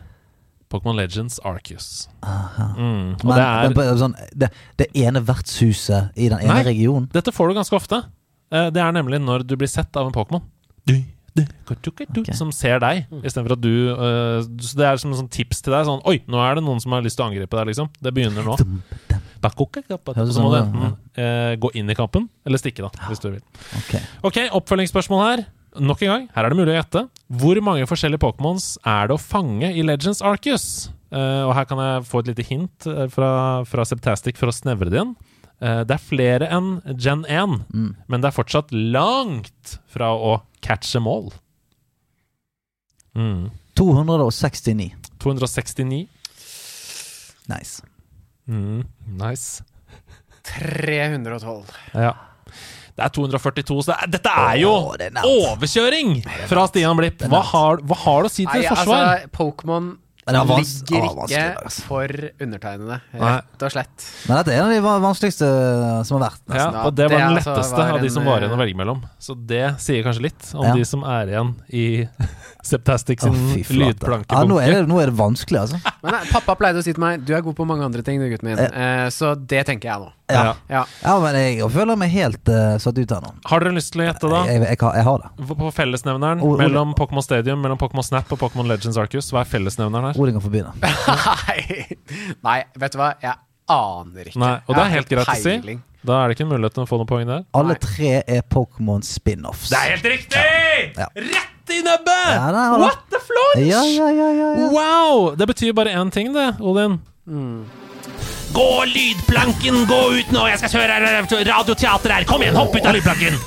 Pokémon 0.74 0.98
Legends 0.98 1.38
Arcus. 1.46 2.08
Mm. 2.24 3.14
Men, 3.22 3.34
det 3.38 3.46
er 3.46 3.76
men 3.78 4.00
sånn, 4.02 4.16
det, 4.34 4.50
det 4.82 4.90
ene 4.98 5.22
vertshuset 5.26 6.18
i 6.18 6.32
den 6.34 6.42
ene 6.42 6.60
Nei. 6.60 6.68
regionen. 6.72 7.08
Dette 7.14 7.34
får 7.36 7.52
du 7.52 7.60
ganske 7.60 7.78
ofte. 7.78 8.02
Eh, 8.54 8.70
Det 8.74 8.82
er 8.82 8.96
nemlig 8.96 9.22
når 9.22 9.46
du 9.46 9.56
blir 9.60 9.70
sett 9.70 9.94
av 10.00 10.10
en 10.10 10.16
Pokémon. 10.16 10.42
Du, 10.90 10.96
du, 11.34 11.44
katu, 11.66 11.90
Som 12.38 12.52
ser 12.54 12.82
deg, 12.84 13.06
istedenfor 13.24 13.56
at 13.56 13.62
du 13.64 13.72
uh, 13.96 14.44
Så 14.62 14.76
det 14.78 14.86
er 14.86 15.00
som 15.02 15.14
en 15.14 15.22
sånn 15.24 15.32
tips 15.34 15.64
til 15.66 15.74
deg. 15.74 15.88
Sånn 15.88 16.04
Oi, 16.10 16.20
nå 16.30 16.42
er 16.44 16.60
det 16.60 16.66
noen 16.66 16.82
som 16.84 16.94
har 16.94 17.06
lyst 17.06 17.18
til 17.18 17.26
å 17.26 17.30
angripe 17.32 17.58
deg, 17.58 17.72
liksom. 17.72 17.90
Det 18.04 18.14
begynner 18.14 18.46
nå. 18.46 18.58
Så 18.60 18.68
må 18.70 20.28
du 20.28 20.34
sånn 20.36 20.54
enten 20.60 20.94
uh, 21.18 21.54
gå 21.60 21.74
inn 21.80 21.90
i 21.90 21.98
kampen, 21.98 22.30
eller 22.46 22.62
stikke, 22.62 22.86
da, 22.86 23.10
hvis 23.10 23.22
du 23.24 23.32
vil. 23.32 23.42
Ok. 23.80 23.98
Ok, 24.30 24.40
oppfølgingsspørsmål 24.62 25.26
her. 25.26 25.46
Nok 25.82 26.02
en 26.06 26.10
gang, 26.12 26.26
her 26.36 26.46
er 26.46 26.54
det 26.54 26.58
mulig 26.60 26.74
å 26.74 26.78
gjette. 26.78 27.02
Hvor 27.42 27.60
mange 27.66 27.88
forskjellige 27.90 28.22
Pokémons 28.22 28.76
er 28.86 29.08
det 29.10 29.16
å 29.16 29.22
fange 29.22 29.72
i 29.74 29.82
Legends 29.86 30.22
Arcus? 30.22 30.66
Uh, 31.14 31.46
og 31.48 31.54
her 31.58 31.66
kan 31.70 31.80
jeg 31.82 32.06
få 32.10 32.22
et 32.24 32.30
lite 32.32 32.46
hint 32.48 32.88
eh, 32.90 33.06
fra, 33.14 33.30
fra 33.70 33.84
Septastic 33.86 34.38
for 34.40 34.50
å 34.50 34.56
snevre 34.56 34.90
det 34.94 35.02
inn. 35.04 35.12
Uh, 35.62 35.82
det 35.86 35.94
er 35.98 36.02
flere 36.02 36.48
enn 36.54 36.76
Gen 36.98 37.22
1, 37.30 37.60
Mm. 37.74 37.92
men 38.10 38.22
det 38.24 38.30
er 38.32 38.36
fortsatt 38.38 38.74
langt 38.74 39.76
fra 39.94 40.10
å 40.14 40.40
catche 40.66 41.02
mål. 41.06 41.32
Mm. 43.18 43.52
269. 43.78 44.90
269. 45.22 46.08
Nice. 47.50 47.82
Mm. 48.50 48.84
Nice. 49.22 49.64
312. 50.44 51.70
Ja. 51.94 52.14
Det 52.94 53.02
er 53.08 53.10
242, 53.16 53.80
så 53.82 53.90
det 53.90 53.98
er, 53.98 54.14
dette 54.14 54.34
er 54.44 54.58
jo 54.62 54.70
Åh, 54.70 54.92
det 55.02 55.10
er 55.10 55.26
overkjøring 55.26 56.16
fra 56.52 56.68
Stian 56.70 57.00
Blipp. 57.00 57.26
Hva 57.32 57.42
har, 57.50 57.82
hva 57.82 57.98
har 58.06 58.26
du 58.26 58.30
å 58.30 58.34
si 58.34 58.46
til 58.46 58.62
Nei, 58.62 58.70
forsvar? 58.70 59.06
altså, 59.08 59.34
Pokémon 59.34 59.92
ligger 60.24 61.06
ikke 61.10 61.40
altså. 61.66 61.84
for 61.88 62.12
undertegnede, 62.40 63.00
rett 63.20 63.66
og 63.66 63.74
slett. 63.74 64.06
Men 64.30 64.40
dette 64.40 64.54
er 64.54 64.62
en 64.62 64.70
av 64.70 64.72
de 64.72 65.02
vanskeligste 65.04 65.50
som 66.08 66.18
har 66.18 66.30
vært. 66.30 66.44
Nesten. 66.48 66.78
Ja, 66.78 66.84
og 66.88 66.96
det 66.96 67.08
var 67.10 67.18
det 67.18 67.20
den 67.20 67.38
altså 67.40 67.56
letteste 67.56 67.82
var 67.82 67.92
av 67.98 68.06
de 68.06 68.12
som 68.14 68.30
var 68.30 68.46
igjen 68.46 68.54
å 68.54 68.56
eh, 68.56 68.62
velge 68.64 68.80
mellom. 68.80 69.04
Så 69.20 69.36
det 69.52 69.64
sier 69.84 70.06
kanskje 70.08 70.26
litt 70.30 70.48
om 70.56 70.70
Ja. 70.70 70.76
de 70.80 70.88
som 70.88 71.04
er 71.04 71.34
igjen 71.34 71.52
i 71.76 71.86
Septastic 72.70 73.26
sin 73.26 73.36
fy 73.68 73.82
lydplanke. 73.82 74.32
Ja, 74.32 74.48
nå, 74.48 74.62
er 74.64 74.78
det, 74.78 74.82
nå 74.88 75.02
er 75.04 75.12
det 75.12 75.18
vanskelig, 75.20 75.66
altså. 75.66 75.82
Men 76.06 76.16
nei, 76.16 76.24
pappa 76.32 76.56
pleide 76.56 76.80
å 76.80 76.86
si 76.86 76.94
til 76.96 77.04
meg 77.04 77.26
Du 77.28 77.34
er 77.36 77.44
god 77.44 77.58
på 77.58 77.68
mange 77.68 77.84
andre 77.84 78.06
ting, 78.06 78.24
du, 78.24 78.30
gutten 78.32 78.54
min. 78.54 78.64
Eh, 78.64 79.10
så 79.12 79.36
det 79.36 79.66
tenker 79.68 79.92
jeg 79.92 80.06
nå. 80.06 80.14
Ja, 80.34 80.56
Ja. 80.70 80.82
ja 81.04 81.14
men 81.24 81.36
jeg 81.40 81.70
føler 81.74 82.00
meg 82.02 82.12
helt 82.14 82.50
uh, 82.52 82.76
satt 82.82 82.98
ut 82.98 83.14
her 83.16 83.22
nå. 83.24 83.32
Har 83.52 83.64
dere 83.64 83.76
lyst 83.78 83.94
til 83.94 84.04
å 84.04 84.08
gjette, 84.10 84.30
da? 84.34 84.44
Jeg, 84.50 84.62
jeg, 84.62 84.70
jeg, 84.74 84.82
har- 84.84 84.98
jeg 85.00 85.08
har 85.10 85.24
det. 85.24 85.48
På 85.64 85.72
fellesnevneren 85.76 86.44
Ole- 86.44 86.66
mellom 86.66 86.94
Pokémon 86.98 87.24
Stadium, 87.26 87.62
mellom 87.64 87.78
Pokémon 87.82 88.04
Snap 88.06 88.32
og 88.34 88.40
Pokémon 88.42 88.68
Legends 88.70 88.98
Arcus. 88.98 89.32
Hva 89.34 89.46
er 89.46 89.50
fellesnevneren 89.54 90.10
her? 90.12 90.20
Odin 90.22 90.38
kan 90.40 90.46
få 90.46 90.52
begynne. 90.54 90.74
Nei, 92.48 92.60
vet 92.80 92.94
du 92.94 93.00
hva? 93.02 93.14
Jeg 93.24 93.36
aner 93.74 94.28
ikke. 94.30 94.40
Nei, 94.44 94.54
og 94.68 94.76
det 94.76 94.84
er 94.84 94.94
helt 94.98 95.12
greit 95.14 95.30
å 95.30 95.36
si. 95.40 95.78
Da 96.04 96.18
er 96.20 96.28
det 96.28 96.36
ikke 96.36 96.44
en 96.44 96.50
mulighet 96.52 96.74
til 96.76 96.84
å 96.84 96.88
få 96.90 96.98
noen 97.00 97.08
poeng 97.08 97.30
der. 97.30 97.46
Alle 97.56 97.78
tre 97.80 98.10
er 98.28 98.42
Pokémon 98.52 99.06
spin-offs. 99.08 99.70
Det 99.72 99.78
er 99.80 99.94
helt 99.94 100.10
riktig! 100.12 100.90
Ja. 101.00 101.08
Rett 101.16 101.72
i 101.72 101.78
nebbet! 101.86 102.58
What 102.82 103.06
the 103.14 103.22
flunch? 103.24 103.62
Ja, 103.70 103.80
ja, 103.88 104.10
ja, 104.12 104.28
ja, 104.36 104.50
ja. 104.60 104.68
Wow! 104.76 105.30
Det 105.40 105.48
betyr 105.54 105.72
bare 105.78 105.94
én 105.96 106.12
ting, 106.12 106.34
det, 106.36 106.50
Odin. 106.60 107.00
Gå 108.54 108.86
lydplanken! 108.86 109.86
Gå 109.90 110.00
ut 110.20 110.32
nå! 110.34 110.44
Jeg 110.52 110.60
skal 110.62 110.74
kjøre 110.76 110.98
radioteater 111.50 112.14
her! 112.14 112.26
Kom 112.30 112.44
igjen, 112.46 112.58
hopp 112.58 112.76
ut 112.78 112.86
av 112.86 112.94
lydplanken! 112.94 113.40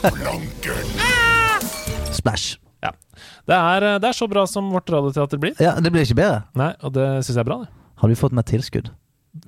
Splash. 2.17 2.57
Ja. 2.83 2.91
Det 3.47 3.55
er, 3.55 3.87
det 4.03 4.09
er 4.11 4.17
så 4.19 4.27
bra 4.31 4.43
som 4.51 4.73
vårt 4.75 4.91
radioteater 4.91 5.39
blir. 5.43 5.55
Ja, 5.63 5.77
Det 5.79 5.93
blir 5.95 6.03
ikke 6.03 6.19
bedre. 6.19 6.41
Nei, 6.59 6.73
og 6.83 6.97
det 6.97 7.07
syns 7.21 7.37
jeg 7.37 7.45
er 7.45 7.51
bra. 7.53 7.61
det 7.63 8.01
Har 8.03 8.11
vi 8.11 8.19
fått 8.19 8.35
mer 8.35 8.47
tilskudd? 8.51 8.91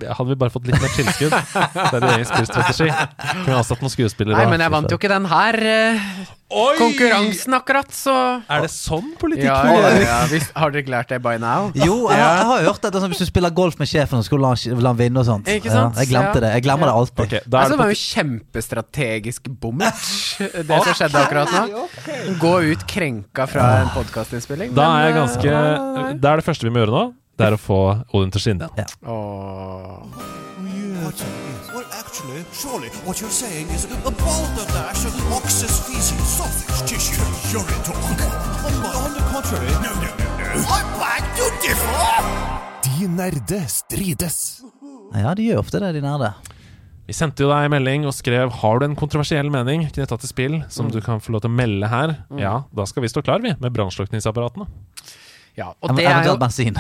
Hadde 0.09 0.29
vi 0.33 0.37
bare 0.39 0.51
fått 0.55 0.67
litt 0.69 0.81
mer 0.81 0.93
tilskudd. 0.95 1.31
Det 1.33 2.01
er 2.03 2.09
egen 2.15 2.27
spillstrategi. 2.29 2.89
Kunne 2.89 3.47
vi 3.53 3.57
ansatt 3.59 3.81
noen 3.85 3.93
skuespillere. 3.95 4.37
Nei, 4.39 4.47
men 4.53 4.61
jeg 4.67 4.71
vant 4.75 4.91
jo 4.93 4.99
ikke 5.01 5.11
den 5.13 5.27
her 5.31 5.59
eh, 5.69 6.09
konkurransen 6.79 7.55
akkurat, 7.59 7.91
så 7.93 8.15
Er 8.49 8.63
det 8.65 8.71
sånn 8.73 9.11
politikk 9.21 9.45
ja, 9.51 9.57
ja, 9.69 9.91
ja. 10.01 10.19
Hvis, 10.31 10.47
Har 10.57 10.73
dere 10.73 10.83
ikke 10.85 10.93
lært 10.95 11.11
det 11.13 11.19
by 11.25 11.35
now? 11.43 11.69
Jo, 11.77 12.09
jeg, 12.09 12.17
har- 12.23 12.39
jeg 12.39 12.47
har 12.51 12.63
hørt 12.71 12.89
at 12.89 12.97
sånn, 12.97 13.11
hvis 13.13 13.21
du 13.25 13.29
spiller 13.29 13.53
golf 13.55 13.77
med 13.81 13.91
sjefen, 13.91 14.23
så 14.25 14.39
la, 14.41 14.55
han- 14.55 14.81
la 14.83 14.93
han 14.95 15.01
vinne 15.01 15.21
og 15.21 15.27
sånt. 15.29 15.49
Ikke 15.53 15.71
sant? 15.73 15.95
Ja, 15.97 16.05
jeg 16.05 16.13
glemte 16.15 16.39
Ja. 16.41 16.45
det. 16.47 16.53
Jeg 16.57 16.63
glemmer 16.69 16.87
Ja. 16.87 16.93
det 16.93 16.97
alltid. 17.03 17.25
Okay, 17.27 17.41
da 17.47 17.59
er 17.59 17.61
Altså, 17.61 17.69
det 17.69 17.79
det 17.79 17.85
var 17.85 17.93
jo 17.93 18.01
kjempestrategisk 18.09 19.49
bommert, 19.61 20.05
det 20.39 20.83
som 20.85 20.95
skjedde 20.95 21.23
akkurat 21.25 21.53
nå. 21.53 21.87
Gå 22.41 22.55
ut 22.73 22.87
krenka 22.89 23.47
fra 23.49 23.69
en 23.83 23.89
podkastinnspilling. 23.95 24.75
Da 24.75 24.89
er 24.99 25.09
jeg 25.11 25.15
ganske 25.21 26.21
Det 26.21 26.25
er 26.33 26.37
det 26.37 26.45
første 26.45 26.65
vi 26.65 26.71
må 26.71 26.85
gjøre 26.87 26.95
nå. 26.97 27.07
Det 27.39 27.47
er 27.47 27.55
å 27.55 27.59
få 27.61 27.79
Odin 28.19 28.33
til 28.35 28.41
å 28.41 28.43
skinne 28.43 28.67
igjen. 28.75 28.95
Åh. 29.07 30.39
Well, 31.71 31.87
actually, 31.95 32.43
surely 32.51 32.91
what 33.07 33.21
you're 33.23 33.31
saying 33.31 33.71
is 33.71 33.85
a 33.87 34.11
balderdash 34.11 35.07
of 35.07 35.15
ox's 35.37 35.79
feces, 35.87 36.19
sausage 36.27 36.83
tissue, 36.91 37.23
urine 37.55 37.85
talk. 37.87 37.97
On, 38.03 38.75
on 38.91 39.15
the 39.15 39.23
contrary, 39.31 39.71
no, 39.85 39.95
no, 40.03 40.11
no, 40.19 40.27
no. 40.35 40.67
I'm 40.67 40.91
back 40.99 41.23
to 41.39 41.47
differ! 41.63 42.11
De 42.83 43.07
nerde 43.07 43.63
strides. 43.71 44.39
Ja, 45.15 45.37
de 45.39 45.47
gjør 45.47 45.63
ofte 45.63 45.79
det, 45.85 45.95
de 45.95 46.03
nerde. 46.03 46.35
Vi 47.09 47.15
sendte 47.17 47.47
jo 47.47 47.53
deg 47.53 47.69
en 47.69 47.73
melding 47.73 48.03
og 48.05 48.13
skrev 48.13 48.51
Har 48.61 48.83
du 48.83 48.85
en 48.85 48.99
kontroversiell 48.99 49.49
mening 49.49 49.87
knytta 49.95 50.19
til 50.19 50.29
spill 50.29 50.59
som 50.69 50.91
du 50.93 50.99
kan 51.01 51.23
få 51.23 51.33
lov 51.33 51.47
til 51.47 51.55
å 51.55 51.57
melde 51.57 51.89
her. 51.89 52.19
Mm. 52.29 52.43
Ja, 52.43 52.57
da 52.75 52.85
skal 52.91 53.07
vi 53.07 53.15
stå 53.15 53.23
klar, 53.25 53.41
vi, 53.47 53.55
med 53.63 53.79
brannslukningsapparatene. 53.79 54.67
Ja, 55.59 55.73
og 55.83 55.97
det 55.97 56.05
er 56.07 56.11
jo 56.11 56.15
Eventuelt 56.15 56.41
bensin. 56.41 56.77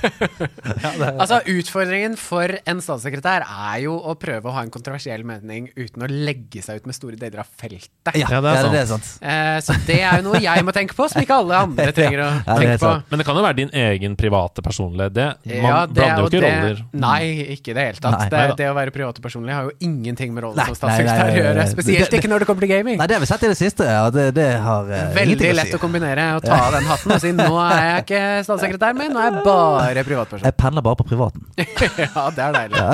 Altså, 1.20 1.40
utfordringen 1.50 2.14
for 2.20 2.52
en 2.68 2.80
statssekretær 2.82 3.44
er 3.44 3.80
jo 3.84 3.94
å 3.98 4.14
prøve 4.20 4.48
å 4.50 4.54
ha 4.54 4.62
en 4.64 4.72
kontroversiell 4.72 5.22
mening 5.26 5.68
uten 5.76 6.04
å 6.04 6.08
legge 6.10 6.62
seg 6.64 6.80
ut 6.80 6.88
med 6.88 6.96
store 6.96 7.18
deler 7.20 7.42
av 7.42 7.48
feltet. 7.60 8.14
Ja, 8.16 8.28
Ja, 8.30 8.40
det 8.44 8.52
er 8.52 8.60
ja, 8.60 8.70
det 8.72 8.80
er 8.82 8.88
sant. 8.90 9.08
Eh, 9.20 9.58
så 9.64 9.74
det 9.86 9.98
er 10.06 10.20
jo 10.20 10.28
noe 10.30 10.40
jeg 10.42 10.64
må 10.66 10.72
tenke 10.76 10.94
på, 10.96 11.06
som 11.10 11.20
ikke 11.22 11.38
alle 11.42 11.58
andre 11.66 11.88
trenger 11.96 12.22
å 12.24 12.28
Ja, 12.30 12.56
tenke 12.60 12.78
på. 12.82 12.92
Men 13.10 13.22
det 13.22 13.26
kan 13.28 13.40
jo 13.40 13.44
være 13.46 13.58
din 13.60 13.72
egen 13.84 14.16
private 14.20 14.62
personlige 14.64 15.10
Det, 15.16 15.26
Man 15.50 15.70
Ja, 15.70 15.80
det- 15.86 15.94
blander 15.98 16.22
jo 16.22 16.30
ikke 16.30 16.40
det- 16.44 16.52
roller. 16.60 16.82
Nei, 16.92 17.22
ikke 17.56 17.72
i 17.72 17.76
det 17.78 17.86
hele 17.90 18.00
tatt. 18.04 18.18
Nei. 18.20 18.28
det, 18.32 18.44
det 18.60 18.68
å 18.70 18.74
være 18.76 18.94
private 18.94 19.24
personlig 19.24 19.54
har 19.56 19.68
jo 19.68 19.74
ingenting 19.86 20.32
med 20.36 20.44
rollen 20.46 20.60
Nei, 20.60 20.66
som 20.70 20.78
statssekretær 20.78 21.32
å 21.34 21.36
gjøre. 21.40 21.66
Spesielt 21.74 22.10
Det- 22.10 22.20
ikke 22.22 22.30
når 22.32 22.44
det 22.44 22.50
kommer 22.50 22.66
til 22.66 22.72
gaming. 22.74 22.98
Nei, 23.00 23.06
det 23.10 23.16
har 23.18 23.24
vi 23.24 23.30
sett 23.30 23.44
i 23.46 23.50
det 23.52 23.58
siste. 23.58 23.84
Ja, 23.90 24.06
det, 24.14 24.28
det 24.36 24.48
har 24.64 24.84
uh, 24.88 24.96
Veldig 25.16 25.40
lett 25.40 25.56
lett 25.60 25.72
si. 25.72 25.76
å 25.78 25.82
kombinere 25.82 26.28
og 26.38 26.44
ta 26.46 26.56
av 26.68 26.72
den 26.76 26.86
hatten 26.88 27.12
og 27.16 27.20
si 27.22 27.32
nå 27.36 27.48
er 27.64 27.84
jeg 27.90 28.04
ikke 28.06 28.22
statssekretær, 28.48 28.96
men 28.96 29.12
nå 29.14 29.20
er 29.20 29.30
jeg 29.30 29.44
bare 29.46 29.89
privatperson. 30.06 30.44
Jeg 30.46 30.56
pendler 30.56 30.82
bare 30.86 30.96
på 31.00 31.06
privaten. 31.10 31.44
Ja, 32.14 32.30
det 32.30 32.44
er 32.46 32.52
deilig. 32.56 32.84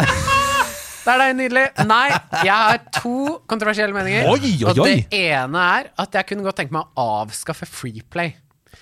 Det 1.06 1.12
er 1.14 1.20
deg, 1.22 1.36
nydelig. 1.38 1.66
Nei, 1.86 2.06
jeg 2.42 2.50
har 2.56 2.80
to 2.96 3.12
kontroversielle 3.46 3.94
meninger. 3.94 4.26
Oi, 4.26 4.40
oi, 4.42 4.64
Og 4.72 4.80
det 4.82 4.96
ene 5.14 5.62
er 5.78 5.92
at 6.02 6.18
jeg 6.18 6.26
kunne 6.32 6.42
godt 6.48 6.58
tenke 6.58 6.74
meg 6.74 6.88
å 6.98 7.06
avskaffe 7.22 7.68
Freeplay. 7.70 8.32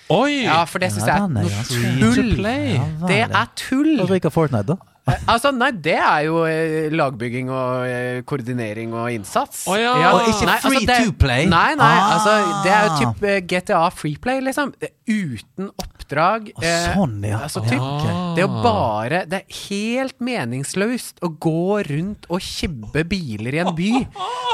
Oi! 0.09 0.43
Ja, 0.47 0.63
for 0.69 0.81
det 0.81 0.89
syns 0.93 1.05
jeg 1.05 1.15
Ja, 1.15 1.25
er 1.25 1.29
er 1.29 1.93
noe 2.01 2.11
tull. 2.17 2.49
Ja, 2.49 2.83
Det 3.07 3.19
er 3.29 3.47
tull. 3.57 3.93
Og 4.03 4.09
ryker 4.11 4.33
Fortnite, 4.33 4.73
da. 4.73 4.75
Eh, 5.05 5.21
Altså, 5.29 5.51
nei, 5.53 5.69
det 5.85 5.99
er 6.01 6.23
jo 6.25 6.39
eh, 6.49 6.89
lagbygging 6.93 7.51
og 7.53 7.85
eh, 7.85 8.21
koordinering 8.25 8.93
og 8.97 9.11
innsats. 9.13 9.67
Å 9.69 9.77
ja. 9.77 9.93
Og 10.17 10.31
ikke 10.31 10.47
nei, 10.49 10.57
free 10.65 10.85
det- 10.89 10.97
to 11.05 11.13
play? 11.13 11.45
Nei, 11.45 11.75
nei, 11.77 11.91
Ah. 12.01 12.15
altså 12.17 12.63
det 12.65 12.73
er 12.73 12.87
jo 12.87 12.95
typ 13.03 13.23
eh, 13.29 13.39
GTA 13.53 13.83
Freeplay, 13.93 14.41
liksom. 14.49 14.73
Uten 15.05 15.69
Uten 15.69 15.69
oppdrag. 16.05 16.51
Å, 16.55 16.63
eh, 16.63 16.93
sånn, 16.93 17.17
ja. 17.25 17.41
Altså, 17.45 17.61
typ, 17.65 17.81
ok. 17.81 18.35
Det 18.37 18.45
å 18.45 18.61
bare 18.63 19.25
Det 19.25 19.41
er 19.41 19.59
helt 19.69 20.19
meningsløst 20.19 21.21
å 21.25 21.31
gå 21.39 21.83
rundt 21.89 22.25
og 22.29 22.41
kibbe 22.41 23.03
biler 23.07 23.53
i 23.53 23.61
en 23.63 23.73
by 23.75 23.91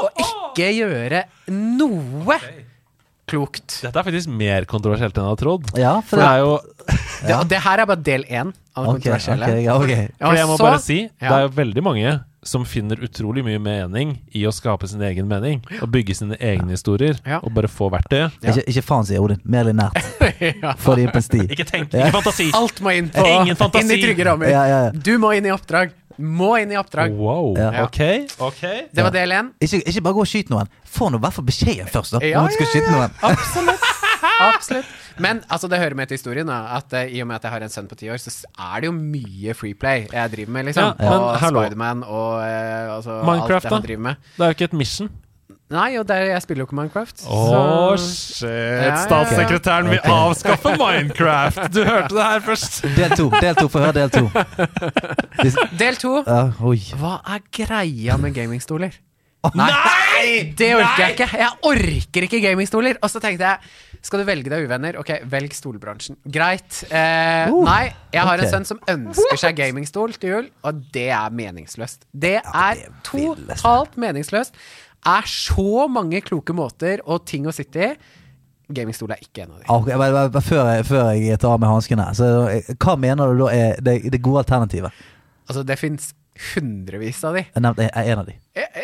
og 0.02 0.22
ikke 0.24 0.68
gjøre 0.72 1.24
noe 1.52 2.38
klokt. 3.32 3.78
Dette 3.82 3.96
er 4.02 4.06
faktisk 4.08 4.32
mer 4.42 4.66
kontroversielt 4.70 5.16
enn 5.16 5.24
jeg 5.24 5.32
hadde 5.34 5.42
trodd. 5.44 5.72
Ja, 5.80 5.94
for 6.00 6.16
For 6.16 6.22
det 6.22 6.28
er 6.28 6.42
jo 6.44 6.52
Det, 7.22 7.38
det 7.52 7.62
her 7.62 7.78
er 7.82 7.86
bare 7.88 8.02
del 8.02 8.24
én 8.26 8.50
av 8.74 8.84
det 8.84 8.90
okay, 8.90 8.98
kontroversielle. 8.98 9.48
Okay, 9.48 9.64
ja, 9.64 9.78
okay. 9.78 10.08
For 10.18 10.38
jeg 10.38 10.50
må 10.50 10.58
så- 10.58 10.68
bare 10.68 10.82
si, 10.82 11.00
det 11.20 11.32
er 11.32 11.46
jo 11.46 11.56
veldig 11.56 11.82
mange 11.86 12.20
som 12.42 12.64
finner 12.66 12.98
utrolig 12.98 13.44
mye 13.46 13.60
mening 13.62 14.16
i 14.34 14.42
å 14.48 14.50
skape 14.50 14.88
sin 14.90 15.00
egen 15.06 15.28
mening. 15.30 15.60
Og 15.80 15.86
bygge 15.94 16.16
sine 16.18 16.34
egne 16.42 16.74
historier. 16.74 17.14
Ja. 17.24 17.38
Og 17.38 17.54
bare 17.54 17.70
få 17.70 17.86
verktøyet. 17.92 18.34
Ikke, 18.42 18.64
ikke 18.66 18.82
faen, 18.82 19.06
sier 19.06 19.22
Odin. 19.22 19.38
Mer 19.44 19.68
linært. 19.70 20.00
Ja. 20.42 20.72
Få 20.78 20.96
det 20.96 21.04
inn 21.04 21.12
på 21.12 21.20
en 21.20 21.22
sti. 21.22 21.40
Ikke 21.54 21.64
tenk, 21.66 21.92
ikke 21.94 22.10
fantasi! 22.16 22.48
Alt 22.56 22.80
må 22.82 22.90
inn 22.98 23.08
på 23.14 23.22
Ingen 23.22 23.54
fantasi. 23.58 23.84
Inn 23.84 23.92
i 23.94 23.98
trygge 24.02 24.24
rammer. 24.26 24.50
Ja, 24.50 24.62
ja, 24.66 24.78
ja. 24.88 24.90
Du 24.90 25.12
må 25.22 25.30
inn 25.36 25.46
i 25.46 25.52
oppdrag. 25.54 25.92
Må 26.18 26.50
inn 26.62 26.72
i 26.72 26.76
oppdrag. 26.80 27.12
Wow. 27.16 27.54
Ja. 27.56 27.84
Ok. 27.84 28.00
ok 28.38 28.62
Det 28.92 29.04
var 29.06 29.10
del 29.14 29.30
én. 29.32 29.52
Ikke, 29.60 29.82
ikke 29.88 30.02
bare 30.02 30.14
gå 30.14 30.20
og 30.26 30.30
skyt 30.30 30.50
noen. 30.52 30.68
Få 30.84 31.08
nå 31.10 31.16
i 31.20 31.24
hvert 31.24 31.32
fall 31.38 31.44
beskjeden 31.48 31.88
først, 31.92 32.12
da. 32.16 32.20
Ja, 32.26 32.40
Når 32.42 32.48
du 32.48 32.58
skal 32.58 32.66
ja, 32.66 32.72
skyte 32.74 32.92
noen. 32.92 33.16
Absolutt. 33.22 33.88
Absolutt. 34.52 34.86
Men 35.18 35.40
altså, 35.50 35.68
det 35.68 35.78
hører 35.82 35.94
med 35.98 36.06
til 36.08 36.16
historien 36.16 36.46
da, 36.48 36.60
at 36.78 36.92
eh, 36.94 37.10
i 37.16 37.20
og 37.22 37.26
med 37.28 37.36
at 37.36 37.44
jeg 37.48 37.52
har 37.52 37.64
en 37.66 37.72
sønn 37.72 37.88
på 37.90 37.96
ti 37.98 38.08
år, 38.10 38.20
så 38.22 38.30
s- 38.32 38.44
er 38.58 38.80
det 38.80 38.86
jo 38.88 38.92
mye 38.96 39.54
Freeplay 39.58 40.06
jeg 40.12 40.30
driver 40.32 40.52
med, 40.56 40.64
liksom. 40.70 40.92
Ja, 40.98 41.10
men 41.10 41.18
og 41.26 41.36
hallo. 41.42 41.64
Spiderman 41.64 42.04
og 42.06 42.30
eh, 42.46 42.94
altså, 42.96 43.18
Minecraft, 43.26 43.64
alt 43.64 43.68
da? 43.68 43.74
han 43.76 43.82
driver 43.88 44.06
med. 44.08 44.14
Det 44.36 44.44
er 44.46 44.52
jo 44.52 44.56
ikke 44.58 44.68
et 44.70 44.78
mission. 44.78 45.10
Nei, 45.72 45.88
og 46.00 46.06
der, 46.08 46.26
jeg 46.34 46.42
spiller 46.44 46.62
jo 46.62 46.68
ikke 46.68 46.76
Minecraft. 46.76 47.22
Å, 47.24 47.42
så- 47.96 48.02
shit. 48.02 48.98
Statssekretæren 49.06 49.88
vil 49.92 50.02
avskaffe 50.04 50.74
Minecraft! 50.80 51.62
Du 51.72 51.80
hørte 51.84 52.14
det 52.16 52.26
her 52.26 52.44
først. 52.44 52.82
Del 52.96 53.16
to. 53.16 53.30
Del 53.40 53.56
to. 53.56 53.68
Få 53.72 53.86
høre 53.86 53.94
del 54.02 54.12
to. 54.12 54.26
Del 55.82 55.96
to. 56.00 56.18
Uh. 56.26 56.60
Hva 57.00 57.16
er 57.34 57.40
greia 57.56 58.18
med 58.20 58.36
gamingstoler? 58.36 59.00
Nei! 59.58 60.52
Det 60.54 60.68
orker 60.76 61.00
jeg 61.02 61.16
ikke! 61.16 61.26
Jeg 61.40 61.50
orker 61.66 62.26
ikke 62.28 62.40
gamingstoler! 62.44 63.00
Og 63.02 63.10
så 63.10 63.22
tenkte 63.22 63.48
jeg 63.48 64.02
skal 64.02 64.22
du 64.22 64.26
velge 64.26 64.50
deg 64.50 64.64
uvenner? 64.66 64.96
Ok, 64.98 65.12
velg 65.30 65.54
stolbransjen. 65.54 66.18
Greit. 66.26 66.82
Eh, 66.90 67.20
Uh, 67.32 67.62
nei, 67.64 67.92
jeg 68.12 68.22
har 68.22 68.38
okay. 68.38 68.46
en 68.46 68.52
sønn 68.52 68.66
som 68.66 68.78
ønsker 68.90 69.38
seg 69.40 69.56
gamingstol 69.58 70.12
til 70.20 70.30
jul, 70.30 70.48
og 70.66 70.80
det 70.94 71.08
er 71.14 71.32
meningsløst. 71.34 72.04
Det 72.12 72.36
er 72.38 72.78
det 72.78 72.86
er 72.86 72.94
totalt 73.06 73.96
meningsløst. 74.00 74.54
Er 75.08 75.26
så 75.26 75.86
mange 75.90 76.20
kloke 76.22 76.54
måter 76.54 77.02
og 77.10 77.24
ting 77.26 77.48
å 77.50 77.54
sitte 77.54 77.86
i. 77.86 77.92
Gamingstol 78.72 79.10
er 79.12 79.20
ikke 79.20 79.44
en 79.44 79.54
av 79.56 79.60
de. 79.60 79.66
Okay, 79.66 79.96
bare, 79.98 80.14
bare, 80.14 80.30
bare 80.32 80.46
før, 80.46 80.68
jeg, 80.70 80.86
før 80.88 81.08
jeg 81.18 81.40
tar 81.42 81.56
av 81.56 81.60
meg 81.60 81.72
hanskene, 81.72 82.06
eh, 82.54 82.70
hva 82.80 82.94
mener 83.00 83.32
du 83.32 83.42
da 83.42 83.50
er 83.52 83.82
det, 83.84 83.96
det 84.14 84.22
gode 84.22 84.44
alternativet? 84.44 85.02
Altså, 85.48 85.64
det 85.66 85.76
fins 85.80 86.12
hundrevis 86.54 87.20
av 87.28 87.36
de. 87.36 87.44
Jeg 87.54 87.62
nevnte 87.64 87.88
en 87.92 88.18
av 88.22 88.26
de. 88.28 88.38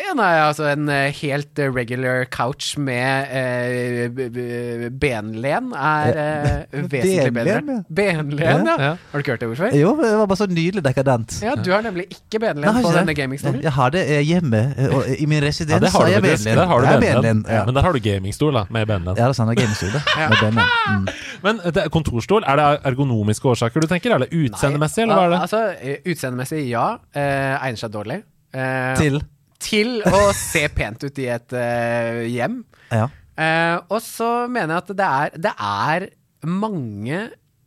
En 0.09 0.17
er 0.23 0.39
altså 0.47 0.65
en 0.71 0.87
eh, 0.89 1.11
helt 1.19 1.59
regular 1.75 2.23
couch 2.33 2.71
med 2.81 3.29
eh, 3.29 4.89
benlen 4.89 5.67
er 5.77 6.17
eh, 6.17 6.79
vesentlig 6.93 7.33
bedre. 7.35 7.59
Benlen, 7.61 7.75
ja. 7.77 7.83
Benlen, 7.93 8.69
ja. 8.71 8.75
Ja. 8.79 8.89
Har 9.11 9.19
du 9.19 9.23
ikke 9.23 9.35
hørt 9.35 9.43
det, 9.43 9.49
hvorfor? 9.51 9.75
Jo, 9.77 9.91
det 10.01 10.09
var 10.21 10.29
bare 10.31 10.39
så 10.41 10.47
nydelig 10.49 10.83
dekadent. 10.85 11.35
Ja, 11.45 11.53
du 11.57 11.69
har 11.73 11.85
nemlig 11.85 12.07
ikke 12.15 12.41
benlen 12.41 12.65
Nei, 12.65 12.81
på 12.85 12.93
denne 12.95 13.13
gamingstolen. 13.17 13.61
Jeg 13.65 13.75
har 13.77 13.93
det 13.93 14.03
eh, 14.15 14.23
hjemme, 14.25 14.61
eh, 14.77 14.95
og 14.97 15.09
i 15.13 15.27
min 15.29 15.43
residens 15.45 15.75
Ja, 15.77 15.81
det 15.85 15.93
har 15.93 16.09
jeg 16.15 16.25
benlen. 16.25 16.59
Der 16.61 16.71
har 16.73 16.81
du 16.81 16.87
Det 16.87 16.93
er 16.95 17.03
benlen. 17.05 17.27
benlen, 17.29 17.45
Ja. 17.59 17.63
Men 17.69 17.77
der 17.77 17.85
har 17.85 17.93
du 17.93 17.99
gamingstol, 18.09 18.53
da, 18.57 18.65
med 18.73 18.87
benlen. 18.89 19.13
Ja, 19.13 19.27
det 19.29 19.35
er 19.35 19.37
sant, 19.37 19.53
er 19.53 19.59
gamingstol, 19.61 19.93
det. 19.93 20.03
Med 20.17 20.41
benlen. 20.41 20.73
Mm. 20.89 21.09
Men 21.45 21.61
det 21.63 21.85
er 21.85 21.93
kontorstol, 21.93 22.43
er 22.49 22.57
det 22.59 22.65
ergonomiske 22.89 23.47
årsaker 23.53 23.85
du 23.85 23.87
tenker? 23.91 24.17
Eller 24.17 24.27
utseendemessig, 24.33 25.05
eller 25.05 25.15
hva 25.15 25.27
er 25.27 25.35
det? 25.35 25.37
Al- 25.37 25.47
Altså, 25.49 25.61
Utseendemessig, 26.09 26.65
ja. 26.73 26.87
Eh, 27.15 27.38
egner 27.39 27.81
seg 27.81 27.93
dårlig. 27.93 28.21
Eh, 28.53 28.95
Til? 28.99 29.21
til 29.59 29.97
å 30.07 30.29
se 30.35 30.61
pent 30.71 31.03
ut 31.03 31.17
i 31.19 31.27
et 31.31 31.55
eh, 31.59 32.25
hjem. 32.31 32.61
Ja. 32.89 33.05
Eh, 33.39 33.75
og 33.93 33.99
så 34.01 34.47
mener 34.49 34.73
jeg 34.73 34.81
at 34.81 34.93
det 34.97 35.07
er, 35.07 35.35
det 35.45 35.51
er 35.61 36.05
mange 36.49 37.19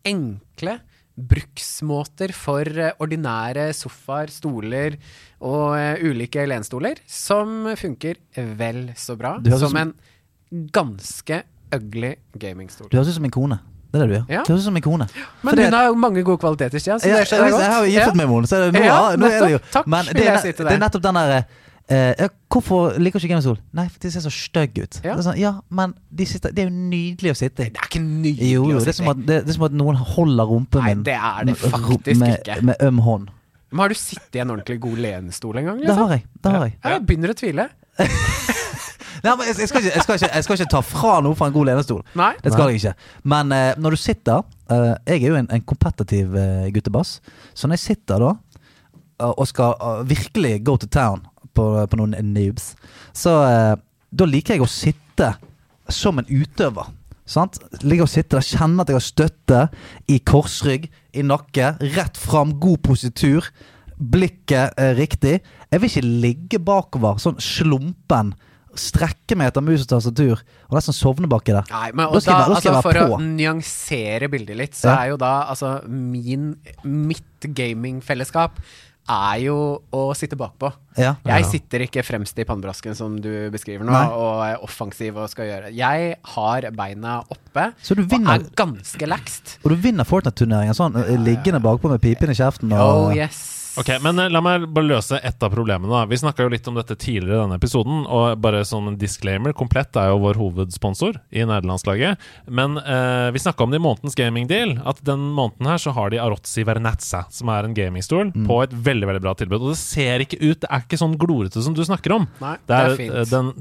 enkle 0.02 0.74
bruksmåter 1.14 2.32
for 2.34 2.66
eh, 2.66 2.96
ordinære 2.98 3.68
sofaer, 3.76 4.32
stoler 4.34 4.96
og 5.46 5.76
eh, 5.78 6.02
ulike 6.02 6.42
lenstoler 6.50 6.98
som 7.06 7.70
funker 7.78 8.18
vel 8.58 8.88
så 8.98 9.14
bra 9.20 9.36
som 9.62 9.78
en 9.78 9.94
ganske 10.74 11.38
ugly 11.72 12.16
gamingstol. 12.34 12.90
Du 12.90 12.98
høres 12.98 13.14
ut 13.14 13.20
som 13.20 13.24
min 13.24 13.32
kone. 13.38 13.60
Det 13.92 13.98
er 14.00 14.02
det 14.02 14.08
du 14.08 14.14
gjør. 14.16 14.22
Ja. 14.32 14.42
Du 14.46 14.52
høres 14.54 14.62
ut 14.62 14.68
som 14.70 14.76
en 14.80 14.84
kone. 14.86 15.06
Men 15.44 15.58
hun 15.60 15.74
har 15.76 15.86
jo 15.90 15.96
mange 16.00 16.22
gode 16.24 16.40
kvaliteter, 16.40 16.80
Stian. 16.80 17.00
Så 17.02 17.10
det 17.12 17.26
skjønner 17.28 17.50
jeg 17.50 17.52
godt. 17.52 17.62
jeg 17.66 17.72
har 17.72 17.82
jo 17.84 17.90
giftet 17.92 18.16
meg 18.16 18.26
med 18.30 18.36
henne, 18.38 18.48
så 18.48 18.60
nå, 18.72 18.84
Ja, 18.86 19.00
nå 19.20 19.28
er 19.28 19.42
det 19.44 19.50
jo. 19.52 19.58
Takk, 19.74 19.90
Men 19.92 20.08
det 20.16 20.24
er, 20.32 20.38
si 20.40 20.52
det 20.56 20.72
er 20.72 20.80
nettopp 20.80 21.02
den 21.04 21.18
derre 21.20 21.42
eh, 21.92 22.28
Hvorfor 22.52 22.96
liker 22.96 23.20
du 23.20 23.26
ikke 23.26 23.32
gamingstol? 23.34 23.58
Nei, 23.76 23.84
for 23.92 24.00
de 24.06 24.10
ser 24.14 24.24
så 24.24 24.32
stygge 24.32 24.86
ut. 24.86 24.98
Ja. 25.04 25.18
Det, 25.18 25.26
sånn, 25.28 25.36
ja, 25.40 25.52
men 25.68 25.92
de 26.08 26.26
sitter, 26.30 26.54
det 26.56 26.64
er 26.64 26.70
jo 26.70 26.74
nydelig 26.88 27.34
å 27.34 27.36
sitte 27.42 27.66
i. 27.68 27.74
Det 27.74 27.82
er 27.84 27.90
ikke 27.90 28.02
nydelig 28.06 28.48
Jo, 28.54 28.64
jo, 28.72 28.80
det 28.80 28.94
er, 28.96 29.10
at, 29.12 29.22
det, 29.28 29.38
det 29.44 29.52
er 29.52 29.58
som 29.58 29.68
at 29.68 29.76
noen 29.76 30.00
holder 30.14 30.50
rumpen 30.54 30.84
Nei, 30.86 30.94
min 30.96 31.04
det 31.10 31.18
er 31.20 31.48
det 31.52 31.56
faktisk 31.60 32.20
med, 32.24 32.38
ikke. 32.40 32.58
med 32.72 32.84
øm 32.88 32.98
hånd. 33.04 33.28
Men 33.72 33.84
har 33.86 33.92
du 33.92 33.96
sittet 33.96 34.36
i 34.36 34.42
en 34.44 34.50
ordentlig 34.52 34.80
god 34.84 34.98
lenestol 35.00 35.56
en 35.60 35.64
gang? 35.70 35.78
Det 35.80 35.88
Liksom? 35.88 36.02
har 36.06 36.16
jeg. 36.16 36.24
Det 36.44 36.50
har 36.56 36.64
jeg. 36.66 36.74
Ja, 36.84 36.90
jeg 36.96 37.06
begynner 37.08 37.32
å 37.32 37.38
tvile. 37.40 37.68
Nei, 39.22 39.34
men 39.38 39.46
jeg, 39.46 39.58
jeg, 39.62 39.70
skal 39.70 39.82
ikke, 39.82 39.92
jeg, 39.94 40.04
skal 40.04 40.18
ikke, 40.18 40.30
jeg 40.34 40.46
skal 40.46 40.58
ikke 40.58 40.70
ta 40.74 40.80
fra 40.86 41.18
noe 41.24 41.38
fra 41.38 41.48
en 41.50 41.54
god 41.54 41.68
lenestol. 41.70 42.00
Nei. 42.18 42.32
Det 42.42 42.54
skal 42.54 42.72
jeg 42.72 42.80
ikke. 42.80 42.94
Men 43.34 43.54
uh, 43.54 43.68
når 43.78 43.94
du 43.94 44.00
sitter 44.02 44.40
uh, 44.42 44.94
Jeg 45.06 45.20
er 45.20 45.28
jo 45.28 45.36
en, 45.38 45.50
en 45.54 45.66
kompetitiv 45.68 46.34
uh, 46.34 46.66
guttebass. 46.74 47.20
Så 47.54 47.70
når 47.70 47.78
jeg 47.78 47.86
sitter 47.92 48.26
da 48.26 48.34
og 49.22 49.44
skal 49.46 49.76
virkelig 50.08 50.64
go 50.66 50.72
to 50.80 50.88
town 50.90 51.20
på, 51.54 51.62
på 51.86 51.98
noen 52.00 52.16
noobs, 52.32 52.72
så 53.14 53.30
da 54.10 54.26
liker 54.26 54.56
jeg 54.56 54.64
å 54.64 54.66
sitte 54.66 55.28
som 55.92 56.18
en 56.18 56.26
utøver. 56.26 56.88
Sant? 57.28 57.60
Ligger 57.84 58.06
og 58.06 58.12
sitter 58.12 58.40
der, 58.40 58.46
kjenne 58.46 58.82
at 58.82 58.90
jeg 58.90 58.98
har 58.98 59.06
støtte 59.06 59.60
i 60.10 60.18
korsrygg, 60.26 60.88
i 61.14 61.24
nakke, 61.24 61.74
rett 61.94 62.18
fram, 62.18 62.56
god 62.60 62.82
positur. 62.88 63.48
Blikket 63.96 64.74
eh, 64.80 64.94
riktig. 64.98 65.36
Jeg 65.70 65.82
vil 65.82 65.90
ikke 65.90 66.14
ligge 66.24 66.62
bakover, 66.62 67.20
sånn 67.22 67.38
slumpen. 67.42 68.34
Strekke 68.74 69.36
meg 69.36 69.50
etter 69.52 69.64
mus 69.64 69.82
og 69.84 69.88
tastatur 69.88 70.38
og 70.40 70.76
nesten 70.78 70.94
sovne 70.96 71.28
baki 71.28 71.52
der. 71.52 71.66
Nei, 71.70 71.90
men 71.92 72.08
Da 72.12 72.20
skal 72.20 72.32
da, 72.32 72.38
jeg 72.38 72.54
da 72.54 72.60
skal 72.60 72.72
altså, 72.72 72.72
jeg 72.72 72.82
For 72.82 72.92
være 72.92 73.18
å 73.18 73.20
nyansere 73.40 74.30
bildet 74.32 74.56
litt, 74.56 74.74
så 74.78 74.88
Ja. 74.88 74.94
er 75.02 75.08
jo 75.12 75.16
da 75.20 75.32
altså 75.50 75.74
min 75.88 76.56
Mitt 76.84 77.40
gamingfellesskap 77.42 78.58
er 79.10 79.38
jo 79.42 79.82
å 79.92 80.02
sitte 80.14 80.36
bakpå. 80.38 80.72
Ja. 80.96 81.16
Jeg 81.26 81.44
sitter 81.50 81.80
ikke 81.80 82.04
fremst 82.06 82.38
i 82.38 82.44
pannebrasken, 82.46 82.94
som 82.94 83.16
du 83.20 83.50
beskriver 83.50 83.84
nå, 83.84 83.90
Nei. 83.90 84.04
og 84.14 84.42
er 84.46 84.62
offensiv 84.62 85.16
og 85.18 85.28
skal 85.28 85.48
gjøre. 85.48 85.72
Jeg 85.74 86.16
har 86.36 86.68
beina 86.70 87.16
oppe 87.28 87.72
Så 87.82 87.96
du 87.98 88.04
og 88.04 88.12
er 88.30 88.46
ganske 88.54 89.08
laxed. 89.10 89.56
Og 89.64 89.74
du 89.74 89.76
vinner 89.76 90.04
Fortnite-turneringen 90.06 90.74
sånn 90.78 90.94
liggende 91.24 91.60
bakpå 91.60 91.90
med 91.90 92.00
pipen 92.00 92.30
i 92.30 92.34
kjeften. 92.38 92.72
Og, 92.72 93.10
Oh 93.10 93.14
yes. 93.16 93.61
Ok, 93.80 93.88
men 94.04 94.18
eh, 94.20 94.28
La 94.32 94.42
meg 94.44 94.66
bare 94.74 94.84
løse 94.84 95.16
ett 95.24 95.42
av 95.42 95.52
problemene. 95.54 95.88
da 95.88 96.04
Vi 96.10 96.18
snakka 96.20 96.44
litt 96.52 96.66
om 96.68 96.76
dette 96.76 96.96
tidligere 97.00 97.38
i 97.38 97.42
denne 97.46 97.56
episoden. 97.56 98.02
Og 98.04 98.36
bare 98.42 98.64
som 98.68 98.88
en 98.90 98.98
disclaimer, 99.00 99.54
Komplett 99.56 99.96
er 99.96 100.10
jo 100.12 100.18
vår 100.24 100.36
hovedsponsor 100.40 101.16
i 101.32 101.44
nederlandslaget. 101.48 102.20
Men 102.52 102.76
eh, 102.78 103.30
vi 103.32 103.40
snakka 103.42 103.64
om 103.64 103.72
det 103.72 103.80
i 103.80 103.84
månedens 103.86 104.18
gamingdeal. 104.18 104.74
At 104.88 105.00
den 105.06 105.24
måneden 105.36 105.70
her 105.72 105.80
så 105.80 105.94
har 105.96 106.12
de 106.12 106.20
Arotzi 106.22 106.66
Vernazza, 106.68 107.24
som 107.32 107.48
er 107.54 107.68
en 107.68 107.76
gamingstol, 107.76 108.34
på 108.46 108.60
et 108.66 108.74
veldig 108.74 109.08
veldig 109.08 109.24
bra 109.24 109.32
tilbud. 109.40 109.62
Og 109.62 109.72
det 109.72 109.80
ser 109.80 110.26
ikke 110.26 110.40
ut 110.42 110.60
Det 110.62 110.68
er 110.70 110.84
ikke 110.84 111.00
sånn 111.00 111.16
glorete 111.20 111.62
som 111.64 111.74
du 111.76 111.80
snakker 111.86 112.18
om. 112.20 112.28
Nei, 112.42 112.56
Det 112.68 112.76
er, 112.76 112.92
det 112.92 112.92
er 112.92 113.00
fint. 113.00 113.16
eh, 113.16 113.30
Den, 113.32 113.52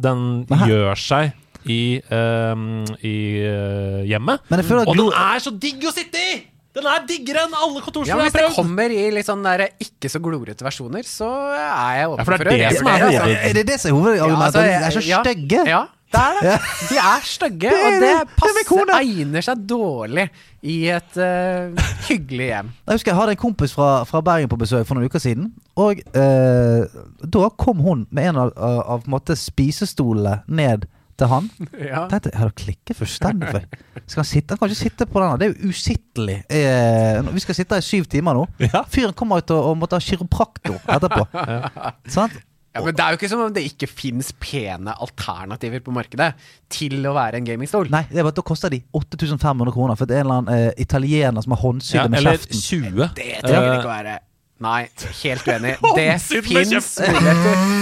den 0.51 0.67
gjør 0.67 0.99
seg 0.99 1.31
i, 1.71 2.01
eh, 2.01 2.61
i 3.05 3.17
uh, 3.45 4.01
hjemmet. 4.09 4.47
Og 4.89 4.97
den 4.97 5.11
er 5.13 5.43
så 5.43 5.53
digg 5.53 5.83
å 5.85 5.93
sitte 5.93 6.17
i! 6.17 6.39
Den 6.71 6.87
er 6.87 7.05
diggere 7.07 7.45
enn 7.47 7.55
alle 7.57 7.81
Ja, 7.81 7.91
jeg 7.91 8.15
men 8.15 8.25
jeg 8.25 8.31
Hvis 8.31 8.35
det 8.35 8.43
prøvd! 8.45 8.55
kommer 8.55 8.93
i 8.95 8.99
litt 9.11 9.27
sånn 9.27 9.41
der 9.43 9.65
ikke 9.83 10.11
så 10.11 10.21
glorete 10.23 10.63
versjoner, 10.63 11.03
så 11.07 11.27
er 11.51 11.97
jeg 11.99 12.11
åpen 12.13 12.21
Ja, 12.21 12.27
for 12.27 12.37
det 12.37 12.53
er 12.53 12.61
det 12.71 12.77
som 12.77 12.87
er 12.87 13.01
revurdere, 13.01 13.23
altså. 13.23 13.49
Er 13.49 13.57
det 13.57 13.65
det 13.67 13.79
som 13.81 13.89
er 13.91 13.97
hovedargumentet? 13.97 14.39
Ja, 14.39 14.45
altså, 14.45 14.61
de 14.61 14.85
er 14.87 14.95
så 14.95 15.03
ja, 15.09 15.19
stygge! 15.25 15.65
Ja, 15.67 15.81
det 16.11 16.21
er 16.21 16.37
det. 16.43 16.55
De 16.91 16.97
er 17.01 17.27
stygge, 17.27 17.69
Det 17.71 17.81
er 17.81 17.85
og 17.85 17.91
det 17.91 17.99
det. 17.99 18.07
Det 18.07 18.21
er 18.21 18.31
passer, 18.39 18.93
egner 19.01 19.45
seg 19.47 19.65
dårlig 19.67 20.25
i 20.61 20.77
et 20.91 21.19
eh, 21.23 21.91
hyggelig 22.07 22.47
hjem. 22.51 22.71
Jeg 22.87 22.97
husker 22.99 23.11
jeg 23.11 23.19
hadde 23.19 23.35
en 23.35 23.41
kompis 23.43 23.75
fra, 23.75 23.91
fra 24.07 24.23
Bergen 24.23 24.51
på 24.51 24.59
besøk 24.59 24.87
for 24.87 24.95
noen 24.99 25.11
uker 25.11 25.23
siden. 25.23 25.51
Og 25.79 25.99
eh, 26.15 26.97
da 27.23 27.49
kom 27.59 27.83
hun 27.83 28.07
med 28.11 28.31
en 28.31 28.41
av, 28.45 28.51
av, 28.55 28.79
av 28.95 29.05
på 29.05 29.11
en 29.11 29.15
måte, 29.15 29.35
spisestolene 29.39 30.41
ned 30.47 30.87
til 31.21 31.31
han. 31.31 31.47
Ja. 31.91 32.03
Tenkte, 32.11 32.31
ja, 32.35 32.45
det 32.49 32.55
klikker 32.61 32.97
fullstendig 32.97 33.49
for. 33.53 33.65
Skal 34.05 34.21
han 34.23 34.29
sitte? 34.29 34.53
Han 34.53 34.59
kan 34.61 34.69
ikke 34.71 34.81
sitte 34.83 35.07
på 35.09 35.21
den. 35.23 35.39
Det 35.41 35.47
er 35.47 35.51
jo 35.55 35.71
usittelig. 35.73 36.37
Eh, 36.51 37.33
vi 37.35 37.41
skal 37.43 37.57
sitte 37.57 37.77
her 37.77 37.83
i 37.83 37.87
syv 37.87 38.05
timer 38.11 38.37
nå. 38.37 38.45
Ja. 38.67 38.83
Fyren 38.91 39.15
kommer 39.17 39.41
ut 39.41 39.51
og, 39.55 39.61
og 39.71 39.77
måtte 39.81 39.97
ha 39.97 40.03
kiropraktor 40.05 40.77
etterpå. 40.97 41.25
Sånn? 42.17 42.33
Ja, 42.71 42.79
men 42.85 42.95
Det 42.95 43.03
er 43.03 43.11
jo 43.11 43.17
ikke 43.19 43.27
som 43.27 43.41
om 43.43 43.51
det 43.51 43.65
ikke 43.67 43.87
fins 43.91 44.29
pene 44.39 44.93
alternativer 45.03 45.81
på 45.83 45.91
markedet 45.91 46.29
til 46.71 47.01
å 47.09 47.11
være 47.17 47.41
en 47.41 47.47
gamingstol. 47.49 47.89
Nei, 47.91 48.05
det 48.07 48.21
er 48.21 48.23
bare, 48.23 48.31
at 48.31 48.39
da 48.39 48.45
koster 48.47 48.71
de 48.71 48.79
8500 48.95 49.73
kroner 49.75 49.99
for 49.99 50.07
det 50.07 50.15
er 50.15 50.23
en 50.23 50.29
eller 50.29 50.39
annen 50.45 50.69
eh, 50.69 50.73
italiener 50.79 51.43
som 51.43 51.51
har 51.57 51.59
håndsydd 51.65 51.99
Ja, 51.99 52.05
med 52.07 52.21
eller 52.21 52.39
kjeften. 52.39 52.61
20. 52.63 53.09
Det 53.17 53.31
trenger 53.43 53.67
det 53.67 53.73
Eh, 53.73 53.79
ikke 53.81 53.89
å 53.89 53.95
være. 53.97 54.15
Nei, 54.61 54.81
helt 55.23 55.47
uenig. 55.49 55.73
Det 55.97 56.07
fins 56.45 56.87
muligheter. 57.01 57.81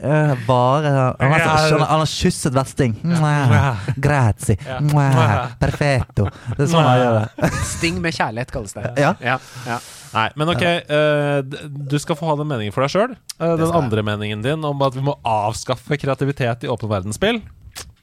Eh, 0.00 0.34
bare 0.46 0.90
han, 1.18 1.32
har, 1.32 1.40
han, 1.40 1.80
han 1.80 2.02
har 2.02 2.08
kysset 2.08 2.54
versting. 2.56 2.94
Grazie. 3.96 4.56
Perfetto. 5.60 6.28
Det 6.56 6.64
er 6.64 6.70
sånn 6.72 6.86
han 6.86 7.00
gjør 7.02 7.16
det. 7.18 7.50
Sting 7.68 8.00
med 8.04 8.16
kjærlighet 8.16 8.52
kalles 8.54 8.76
det. 8.76 8.86
Ja. 9.00 9.14
Ja, 9.20 9.36
ja. 9.68 9.80
Nei, 10.10 10.26
men 10.40 10.50
ok, 10.50 10.62
uh, 10.90 11.68
du 11.70 11.94
skal 12.02 12.16
få 12.18 12.32
ha 12.32 12.34
den 12.40 12.48
meningen 12.50 12.74
for 12.74 12.82
deg 12.82 12.90
sjøl. 12.96 13.12
den 13.38 13.76
andre 13.78 14.02
meningen 14.02 14.42
din 14.42 14.64
om 14.66 14.80
at 14.82 14.96
vi 14.96 15.04
må 15.06 15.14
avskaffe 15.22 16.00
kreativitet 16.00 16.66
i 16.66 16.70
åpen 16.72 16.90
verdensspill. 16.90 17.38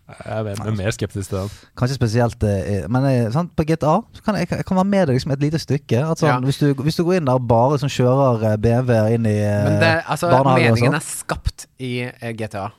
Jeg 0.07 0.37
er 0.39 0.43
mer- 0.63 0.75
mer 0.77 0.91
skeptisk 0.95 1.29
til 1.29 1.37
den. 1.37 1.49
Kanskje 1.77 1.95
spesielt 1.97 2.43
eh, 2.47 2.85
Men 2.87 3.03
eh, 3.09 3.31
sant, 3.33 3.51
på 3.55 3.65
GTA 3.67 3.97
så 4.15 4.23
kan 4.23 4.35
jeg, 4.39 4.47
jeg 4.49 4.65
kan 4.65 4.77
være 4.77 4.85
med 4.87 5.07
deg 5.09 5.17
liksom 5.17 5.31
et 5.35 5.41
lite 5.43 5.59
stykke. 5.59 5.99
At 6.11 6.21
sånn, 6.21 6.29
Ja. 6.29 6.39
hvis, 6.39 6.57
du, 6.61 6.73
hvis 6.73 6.95
du 6.95 7.03
går 7.03 7.17
inn 7.19 7.25
der 7.27 7.33
og 7.41 7.47
bare 7.47 7.77
sånn 7.81 7.91
kjører 7.91 8.45
eh, 8.53 8.57
BMW 8.57 9.13
inn 9.17 9.25
i 9.27 9.35
eh, 9.43 9.63
Men 9.67 9.79
det, 9.83 9.91
altså, 10.07 10.29
meningen 10.45 10.77
sånn. 10.79 10.95
er 10.95 11.03
skapt 11.03 11.67
i 11.79 11.91
eh, 12.07 12.31
GTA. 12.39 12.69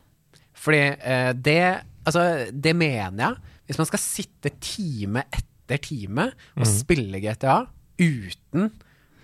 Fordi 0.54 0.80
eh, 0.98 1.32
det 1.36 1.60
Altså, 2.08 2.22
det 2.52 2.72
mener 2.76 3.18
jeg. 3.20 3.34
Hvis 3.68 3.78
man 3.78 3.86
skal 3.90 3.98
sitte 4.00 4.50
time 4.64 5.22
etter 5.28 5.76
time 5.84 6.30
og 6.56 6.64
Mm. 6.64 6.70
spille 6.72 7.20
GTA 7.20 7.66
uten 8.00 8.70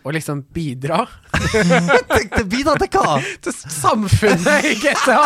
å 0.05 0.13
liksom 0.13 0.43
bidra 0.55 1.05
Tenkte 2.15 2.45
bidra 2.49 2.75
til 2.81 2.91
hva? 2.93 3.17
til 3.45 3.55
samfunnet 3.57 4.69
i 4.69 4.75
GTA! 4.83 5.21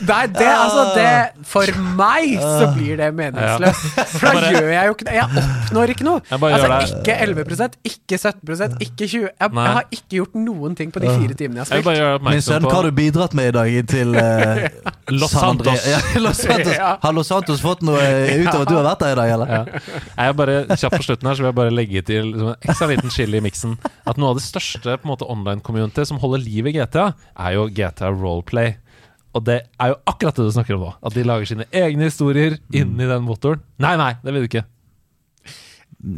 Nei, 0.00 0.22
det, 0.32 0.48
altså, 0.48 0.84
det 0.96 1.46
For 1.48 1.70
meg 1.98 2.36
så 2.40 2.70
blir 2.74 2.96
det 3.00 3.10
meningsløst. 3.16 3.86
For 4.14 4.24
da 4.24 4.32
bare- 4.36 4.52
gjør 4.54 4.70
jeg 4.72 4.88
jo 4.90 4.94
ikke 4.96 5.06
det. 5.08 5.16
Jeg 5.18 5.42
oppnår 5.42 5.92
ikke 5.94 6.06
noe. 6.06 6.22
Altså, 6.30 6.70
ikke 7.00 7.16
11 7.26 7.68
ikke 7.90 8.18
17 8.18 8.76
ikke 8.80 9.08
20 9.10 9.20
jeg, 9.20 9.32
jeg 9.40 9.74
har 9.76 9.84
ikke 9.90 10.18
gjort 10.18 10.38
noen 10.40 10.76
ting 10.78 10.92
på 10.94 11.02
de 11.02 11.10
fire 11.10 11.36
timene 11.36 11.60
jeg 11.60 11.66
har 11.66 11.70
spilt. 11.70 12.00
Jeg 12.00 12.24
Min 12.30 12.44
sønn, 12.44 12.66
hva 12.66 12.76
har 12.78 12.88
du 12.88 12.96
bidratt 12.96 13.36
med 13.36 13.50
i 13.50 13.54
dag 13.56 13.76
til 13.90 14.16
uh, 14.16 14.64
Los 15.20 15.34
Santos. 15.34 15.86
Ja, 15.90 16.00
Los 16.22 16.42
Santos. 16.42 16.74
Ja. 16.76 16.92
Har 17.02 17.16
Los 17.16 17.30
Santos 17.30 17.62
fått 17.64 17.84
noe 17.86 18.00
utover 18.00 18.64
at 18.64 18.70
du 18.70 18.76
har 18.78 18.86
vært 18.86 19.04
der 19.04 19.14
i 19.14 19.18
dag, 19.20 19.34
eller? 19.36 19.54
Ja. 19.56 19.82
Jeg 20.16 20.32
er 20.32 20.38
bare 20.40 20.58
kjapt 20.70 20.96
på 20.96 21.06
slutten 21.06 21.28
her 21.30 21.36
Så 21.38 21.44
vil 21.44 21.50
jeg 21.50 21.58
bare 21.60 21.74
legge 21.74 22.02
til 22.06 22.30
liksom, 22.30 22.52
en 22.54 22.70
ekstra 22.70 22.90
liten 22.90 23.14
chili 23.14 23.40
i 23.40 23.44
miksen 23.44 23.76
At 24.08 24.16
noe 24.20 24.32
av 24.32 24.38
det 24.40 24.44
største 24.46 24.96
på 25.00 25.04
en 25.06 25.12
måte 25.12 25.28
online-community 25.28 26.06
Som 26.08 26.20
holder 26.22 26.40
liv 26.44 26.64
i 26.70 26.76
GTA 26.78 27.06
Er 27.34 27.50
jo 27.58 27.66
GTA 27.68 28.08
Roleplay 28.14 28.70
Og 29.36 29.44
det 29.46 29.58
er 29.80 29.92
jo 29.92 29.96
akkurat 30.10 30.36
det 30.40 30.48
du 30.48 30.52
snakker 30.54 30.78
om 30.78 30.86
nå 30.88 30.92
At 31.04 31.16
de 31.16 31.26
lager 31.26 31.46
sine 31.52 31.68
egne 31.70 32.08
historier 32.08 32.52
Inni 32.72 33.04
den 33.10 33.26
motoren 33.26 33.60
Nei, 33.82 33.94
nei, 34.00 34.12
det 34.24 34.30
vil 34.34 34.46
du 34.46 34.50
ikke 34.52 34.66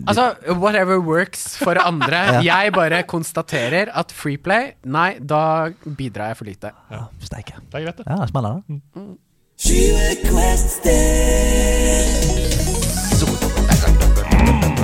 Altså, 0.07 0.29
whatever 0.63 1.01
works 1.03 1.57
for 1.59 1.75
andre. 1.83 2.19
Jeg 2.47 2.71
bare 2.75 3.03
konstaterer 3.03 3.91
at 3.99 4.13
Freeplay, 4.15 4.73
nei, 4.87 5.19
da 5.19 5.71
bidrar 5.99 6.29
jeg 6.31 6.37
for 6.39 6.47
lite. 6.47 6.71
Ja, 6.91 7.01
Steike. 7.19 7.53
Det 7.67 7.75
er 7.81 7.85
greit 7.89 7.99
det 7.99 8.07
Ja, 8.07 8.27
smeller, 8.31 8.63
det. 8.63 8.79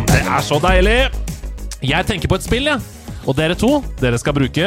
Det 0.08 0.20
er 0.26 0.40
så 0.50 0.58
deilig 0.62 1.27
Jeg 1.78 2.06
tenker 2.08 2.26
på 2.26 2.34
et 2.34 2.42
spill, 2.42 2.66
jeg 2.66 2.80
Og 3.30 3.36
dere 3.38 3.54
to, 3.54 3.68
dere 4.00 4.18
skal 4.18 4.34
bruke 4.34 4.66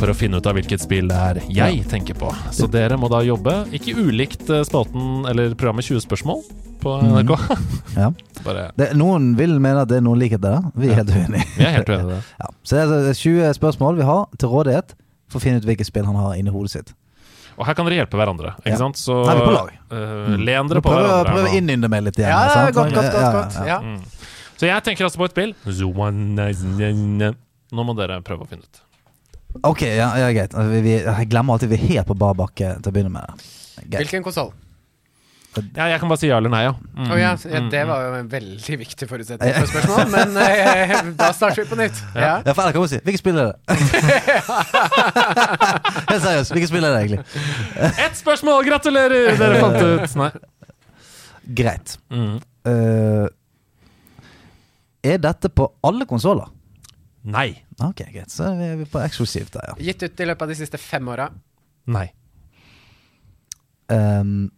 For 0.00 0.08
å 0.08 0.14
finne 0.16 0.40
ut 0.40 0.46
av 0.48 0.56
hvilket 0.56 0.80
spill 0.80 1.10
det 1.10 1.18
er 1.20 1.40
jeg 1.52 1.82
tenker 1.90 2.16
på 2.16 2.30
Så 2.56 2.64
dere 2.72 2.96
må 2.96 3.10
da 3.12 3.20
jobbe 3.26 3.58
Ikke 3.76 3.92
ulikt 3.98 4.48
eh, 4.48 4.62
spalten 4.64 5.28
eller 5.28 5.52
programmet 5.52 5.84
20 5.84 6.00
spørsmål 6.06 6.40
På 6.80 6.96
NRK 7.04 7.34
Ja. 8.00 8.08
Det, 8.80 8.86
noen 8.96 9.34
vil 9.36 9.58
mene 9.60 9.82
at 9.84 9.90
det 9.90 9.98
er 9.98 10.04
noen 10.06 10.16
likhet 10.16 10.40
der. 10.40 10.62
Vi 10.72 10.88
er 10.88 11.02
helt 11.02 11.10
uenige. 11.12 11.44
Vi 11.58 11.66
er 11.66 11.74
helt 11.74 11.90
uenige 11.92 12.22
Ja. 12.40 12.46
Så 12.64 12.78
det 12.78 12.80
er 12.80 12.94
altså 12.94 13.28
20 13.28 13.52
spørsmål 13.58 13.98
vi 14.00 14.06
har 14.08 14.22
til 14.40 14.48
rådighet 14.48 14.94
for 15.28 15.36
å 15.36 15.44
finne 15.44 15.60
ut 15.60 15.68
hvilket 15.68 15.90
spill 15.90 16.08
han 16.08 16.16
har 16.16 16.38
inni 16.40 16.54
hodet 16.54 16.72
sitt. 16.72 16.94
Og 17.60 17.66
her 17.68 17.76
kan 17.76 17.84
dere 17.88 17.98
hjelpe 18.00 18.16
hverandre 18.16 18.54
Ikke 18.62 18.72
Ja. 18.72 18.78
sant? 18.80 18.96
Så 18.96 19.18
Her 19.26 19.36
er 19.36 19.40
vi 19.40 19.46
på 19.46 19.56
lag. 19.56 19.72
Uh, 19.92 20.36
Len 20.40 20.70
dere 20.70 20.80
på 20.80 20.88
Prøv, 20.88 21.04
hverandre 21.04 21.34
prøv 21.34 21.48
å 21.50 21.54
innynde 21.60 21.90
meg 21.92 22.06
litt 22.08 22.20
igjen. 22.20 22.32
Ja, 22.32 22.54
sant? 22.54 22.74
godt, 22.74 22.94
godt, 22.96 23.12
godt. 23.12 23.32
godt. 23.36 23.58
ja, 23.60 23.66
ja. 23.68 23.80
Ja. 23.80 24.36
Så 24.60 24.68
jeg 24.68 24.84
tenker 24.84 25.06
altså 25.08 25.20
på 25.20 25.28
et 25.28 25.34
spill 25.36 25.54
Nå 27.70 27.84
må 27.86 27.94
dere 27.96 28.20
prøve 28.26 28.44
å 28.44 28.48
finne 28.50 28.64
ut 28.66 28.80
Ok, 29.66 29.82
ja, 29.82 30.12
ja 30.14 30.28
greit. 30.30 30.52
Vi, 30.54 30.80
vi, 30.84 30.92
jeg 31.02 31.28
glemmer 31.30 31.56
alltid 31.56 31.72
vi 31.72 31.78
er 31.78 31.86
helt 31.88 32.06
på 32.06 32.14
bar 32.14 32.36
bakke 32.38 32.76
til 32.78 32.86
å 32.86 32.94
begynne 32.94 33.10
med. 33.10 33.40
Greit. 33.82 34.04
Hvilken 34.04 34.22
konsoll? 34.22 34.52
Ja, 35.50 35.88
jeg 35.90 35.98
kan 35.98 36.06
bare 36.10 36.20
si 36.20 36.28
ja 36.30 36.36
eller 36.38 36.50
nei, 36.52 36.60
ja. 36.62 36.74
Mm. 36.94 37.08
Oh, 37.10 37.16
ja, 37.18 37.30
ja, 37.34 37.60
det 37.72 37.80
var 37.88 38.04
jo 38.04 38.10
en 38.20 38.28
veldig 38.30 38.76
viktig 38.84 39.06
forutsetning 39.10 39.50
for 39.56 39.66
spørsmål, 39.72 40.04
men 40.12 40.28
eh, 40.44 40.92
da 41.18 41.30
starter 41.34 41.64
vi 41.64 41.68
på 41.72 41.78
nytt. 41.80 41.98
Ja. 42.14 42.36
Ja, 42.46 42.52
for 42.54 42.62
ellers 42.62 42.74
kan 42.76 42.84
man 42.84 42.92
si 42.92 43.00
Hvilket 43.02 43.22
spill 43.22 43.38
er 43.42 43.46
det? 43.50 43.56
Helt 46.12 46.22
seriøst, 46.22 46.52
hvilket 46.54 46.70
spill 46.70 46.86
er 46.86 46.90
det 46.94 47.00
egentlig? 47.00 47.20
Ett 47.90 48.16
spørsmål! 48.20 48.62
Gratulerer! 48.68 49.34
Dere 49.40 49.56
fant 49.64 49.80
ut. 49.82 50.14
Nei. 50.22 50.30
Greit. 51.60 51.88
Mm. 52.14 52.36
Uh, 52.68 53.26
er 55.02 55.18
dette 55.18 55.48
på 55.50 55.66
alle 55.86 56.06
konsoller? 56.06 56.46
Nei. 57.26 57.50
Ok, 57.82 58.06
greit. 58.06 58.30
Så 58.30 58.44
er 58.54 58.76
vi 58.78 58.86
på 58.88 59.02
eksklusivt 59.02 59.52
der, 59.58 59.64
ja. 59.72 59.74
Gitt 59.90 60.02
ut 60.06 60.20
i 60.22 60.26
løpet 60.30 60.42
av 60.46 60.50
de 60.54 60.58
siste 60.62 60.78
fem 60.80 61.02
åra. 61.10 61.26
Nei. 61.90 62.06
Ehm, 63.90 64.50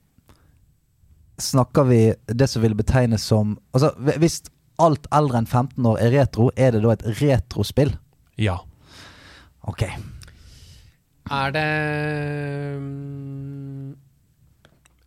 snakker 1.40 1.86
vi 1.88 2.00
det 2.26 2.48
som 2.50 2.62
vil 2.62 2.74
betegnes 2.76 3.24
som 3.26 3.56
Altså, 3.72 3.92
hvis 4.20 4.42
alt 4.82 5.06
eldre 5.14 5.42
enn 5.42 5.46
15 5.46 5.86
år 5.86 6.00
er 6.02 6.14
retro, 6.16 6.50
er 6.56 6.74
det 6.74 6.82
da 6.84 6.94
et 6.94 7.06
retrospill? 7.20 7.94
Ja. 8.40 8.58
Ok. 9.68 9.84
Er 11.30 11.52
det 11.54 11.68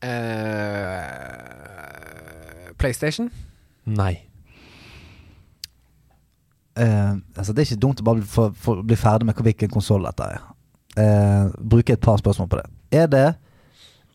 eh, 0.05 0.65
PlayStation? 2.77 3.31
Nei. 3.85 4.15
Uh, 6.75 7.15
altså, 7.37 7.53
det 7.53 7.61
er 7.61 7.67
ikke 7.69 7.83
dumt 7.85 8.01
å 8.03 8.05
bare 8.05 8.19
bli, 8.19 8.27
for, 8.27 8.55
for, 8.59 8.81
bli 8.83 8.97
ferdig 8.99 9.27
med 9.29 9.37
hvilken 9.47 9.71
konsoll 9.71 10.03
dette 10.03 10.27
er. 10.27 10.41
Uh, 10.95 11.51
bruke 11.59 11.95
et 11.95 12.03
par 12.03 12.19
spørsmål 12.19 12.49
på 12.51 12.59
det. 12.59 12.65
Er 12.99 13.07
det 13.11 13.27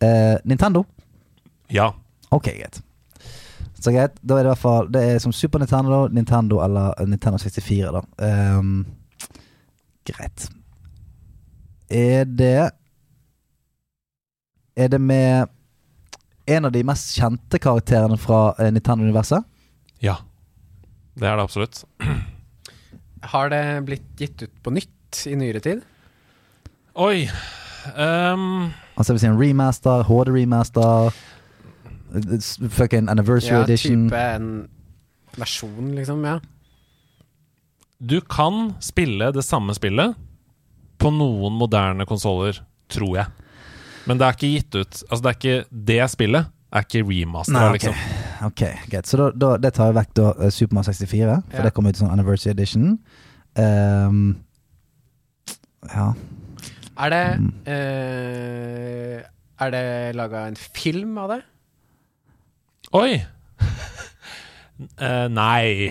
uh, 0.04 0.36
Nintendo? 0.44 0.84
Ja. 1.70 1.92
Ok, 2.30 2.50
greit. 2.58 2.80
Så 3.80 3.92
greit, 3.94 4.18
da 4.20 4.36
er 4.36 4.44
det 4.44 4.50
i 4.50 4.52
hvert 4.52 4.60
fall 4.60 4.88
Det 4.92 5.00
er 5.00 5.20
som 5.22 5.32
Super 5.32 5.62
Nintendo, 5.62 6.02
Nintendo 6.12 6.58
eller 6.64 6.92
Nintendo 7.08 7.38
64, 7.40 7.92
da. 7.94 8.02
Um, 8.58 8.84
greit. 10.04 10.48
Er 11.90 12.24
det 12.28 12.70
Er 14.76 14.88
det 14.88 15.00
med 15.00 15.48
en 16.46 16.64
av 16.64 16.72
de 16.72 16.82
mest 16.84 17.14
kjente 17.14 17.58
karakterene 17.62 18.16
fra 18.18 18.54
eh, 18.58 18.72
Nintendo-universet? 18.74 19.44
Ja. 20.02 20.16
Det 21.14 21.28
er 21.28 21.36
det 21.36 21.44
absolutt. 21.44 21.84
Har 23.32 23.52
det 23.52 23.62
blitt 23.86 24.08
gitt 24.18 24.42
ut 24.42 24.62
på 24.64 24.72
nytt 24.74 25.20
i 25.28 25.36
nyere 25.38 25.60
tid? 25.62 25.84
Oi 26.98 27.28
um, 27.94 28.70
Altså, 28.96 29.12
jeg 29.12 29.14
vil 29.14 29.22
si 29.22 29.28
en 29.28 29.38
remaster, 29.38 30.02
HD-remaster, 30.08 31.14
fucking 32.70 33.08
anniversary 33.08 33.56
Ja, 33.58 33.62
edition. 33.64 34.08
type 34.08 34.16
en 34.36 34.68
versjon, 35.36 35.94
liksom. 35.94 36.24
Ja. 36.24 36.38
Du 38.00 38.20
kan 38.20 38.74
spille 38.80 39.32
det 39.32 39.44
samme 39.44 39.74
spillet 39.76 40.16
på 41.00 41.10
noen 41.12 41.52
moderne 41.58 42.06
konsoller, 42.08 42.60
tror 42.88 43.16
jeg. 43.16 43.26
Men 44.08 44.18
det 44.18 44.26
er 44.26 44.32
ikke 44.38 44.50
gitt 44.54 44.74
ut. 44.80 45.02
Altså, 45.10 45.22
det 45.22 45.30
er 45.30 45.38
ikke 45.38 45.84
det 45.86 46.10
spillet. 46.10 46.46
Er 46.72 46.84
ikke 46.86 47.02
remaster, 47.08 47.52
Nei, 47.52 47.66
ok. 47.68 47.72
liksom. 47.72 47.94
Ok, 48.46 48.60
greit. 48.90 49.06
Så 49.10 49.18
da, 49.18 49.30
da, 49.36 49.56
det 49.60 49.72
tar 49.76 49.90
jeg 49.90 49.96
vekk 49.98 50.12
da 50.16 50.28
eh, 50.46 50.50
Super 50.54 50.74
Mario 50.78 50.92
64, 50.92 51.42
for 51.50 51.56
Ja. 51.58 51.62
det 51.66 51.74
kom 51.74 51.86
ut 51.90 51.96
som 51.98 52.10
anniversary 52.10 52.52
edition. 52.54 52.98
Um, 53.58 54.36
ja. 55.90 56.12
Er 57.00 57.10
det 57.10 57.38
Mm. 57.40 57.52
uh, 57.66 59.20
Er 59.60 59.70
det 59.70 60.14
laga 60.16 60.46
en 60.48 60.56
film 60.56 61.18
av 61.18 61.28
det? 61.34 61.42
Oi! 62.98 63.20
uh, 64.98 65.26
nei. 65.40 65.90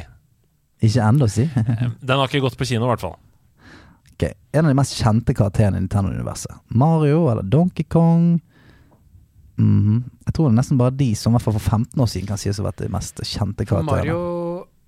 Ikke 0.83 1.03
ennå, 1.05 1.27
si. 1.31 1.45
Den 2.07 2.17
har 2.19 2.27
ikke 2.27 2.43
gått 2.43 2.57
på 2.59 2.67
kino, 2.67 2.87
i 2.87 2.91
hvert 2.91 3.03
fall. 3.03 3.17
Ok, 4.13 4.25
En 4.51 4.65
av 4.65 4.71
de 4.73 4.77
mest 4.79 4.97
kjente 4.99 5.35
karakterene 5.37 5.79
i 5.79 5.85
Nintendo-universet. 5.85 6.59
Mario 6.75 7.25
eller 7.31 7.47
Donkey 7.47 7.87
Kong. 7.87 8.41
Mhm. 9.59 10.03
Jeg 10.25 10.33
tror 10.35 10.47
det 10.47 10.53
er 10.53 10.59
nesten 10.61 10.79
bare 10.79 10.95
de 10.95 11.09
som 11.19 11.33
i 11.33 11.35
hvert 11.37 11.47
fall 11.47 11.57
for 11.57 11.77
15 11.79 12.03
år 12.03 12.07
siden 12.11 12.27
kan 12.29 12.39
sies 12.39 12.59
å 12.59 12.63
ha 12.63 12.69
vært 12.69 12.83
de 12.85 12.91
mest 12.93 13.23
kjente 13.27 13.65
karakterene. 13.67 14.11
Mario 14.11 14.38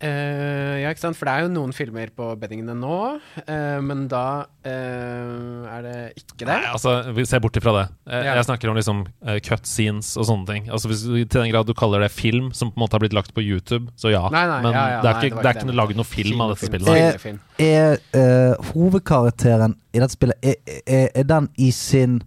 eh, 0.03 0.81
Ja, 0.81 0.91
ikke 0.91 1.03
sant? 1.03 1.19
For 1.19 1.29
det 1.29 1.33
er 1.33 1.45
jo 1.45 1.51
noen 1.53 1.73
filmer 1.75 2.11
på 2.15 2.31
beddingene 2.41 2.75
nå, 2.77 2.99
uh, 3.47 3.79
men 3.85 4.07
da 4.11 4.25
uh, 4.65 5.69
er 5.71 5.85
det 5.85 5.95
ikke 6.19 6.43
det. 6.43 6.49
Nei, 6.51 6.71
altså, 6.73 6.95
vi 7.15 7.25
ser 7.29 7.41
bort 7.43 7.57
ifra 7.59 7.75
det. 7.77 7.85
Ja. 8.11 8.35
Jeg 8.39 8.47
snakker 8.49 8.71
om 8.71 8.77
liksom 8.77 9.03
cutscenes 9.45 10.13
og 10.19 10.27
sånne 10.27 10.47
ting. 10.49 10.69
Altså 10.73 10.89
hvis 10.91 11.03
Til 11.05 11.37
den 11.37 11.51
grad 11.53 11.69
du 11.69 11.73
kaller 11.77 12.03
det 12.03 12.11
film, 12.13 12.51
som 12.57 12.71
på 12.73 12.79
en 12.79 12.85
måte 12.85 12.97
har 12.97 13.03
blitt 13.03 13.15
lagt 13.15 13.35
på 13.37 13.43
YouTube, 13.43 13.91
så 13.99 14.11
ja. 14.13 14.25
Nei, 14.33 14.43
nei, 14.49 14.59
Men 14.65 14.75
ja, 14.75 14.83
ja, 14.95 14.99
det 15.01 15.11
er 15.11 15.19
nei, 15.19 15.29
ikke, 15.29 15.37
det 15.37 15.43
det 15.43 15.55
ikke 15.55 15.61
ikke 15.61 15.77
lagd 15.79 15.99
noe 15.99 16.07
film 16.07 16.43
av 16.43 16.53
dette 16.53 16.69
spillet. 16.69 16.89
Er, 16.91 17.39
er 17.65 17.97
eh, 18.17 18.71
hovedkarakteren 18.71 19.77
i 19.91 20.01
dette 20.01 20.15
spillet 20.15 20.51
er, 20.51 20.59
er, 20.85 21.07
er 21.21 21.27
den 21.27 21.49
i 21.61 21.71
sin 21.75 22.19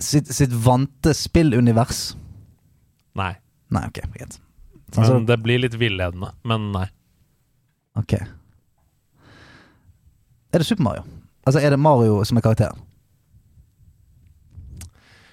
sitt, 0.00 0.30
sitt 0.32 0.54
vante 0.64 1.14
spillunivers? 1.16 2.14
Nei. 3.18 3.34
Nei, 3.70 3.86
ok, 3.86 4.02
greit. 4.16 4.40
Sånn, 4.94 5.06
så- 5.06 5.26
det 5.26 5.36
blir 5.42 5.58
litt 5.62 5.74
villedende. 5.78 6.32
Men 6.44 6.70
nei. 6.72 6.86
Ok. 7.96 8.12
Er 10.52 10.58
det 10.58 10.66
Super 10.66 10.82
Mario? 10.82 11.02
Altså, 11.46 11.60
er 11.62 11.70
det 11.70 11.78
Mario 11.78 12.24
som 12.24 12.36
er 12.38 12.42
karakteren? 12.42 12.78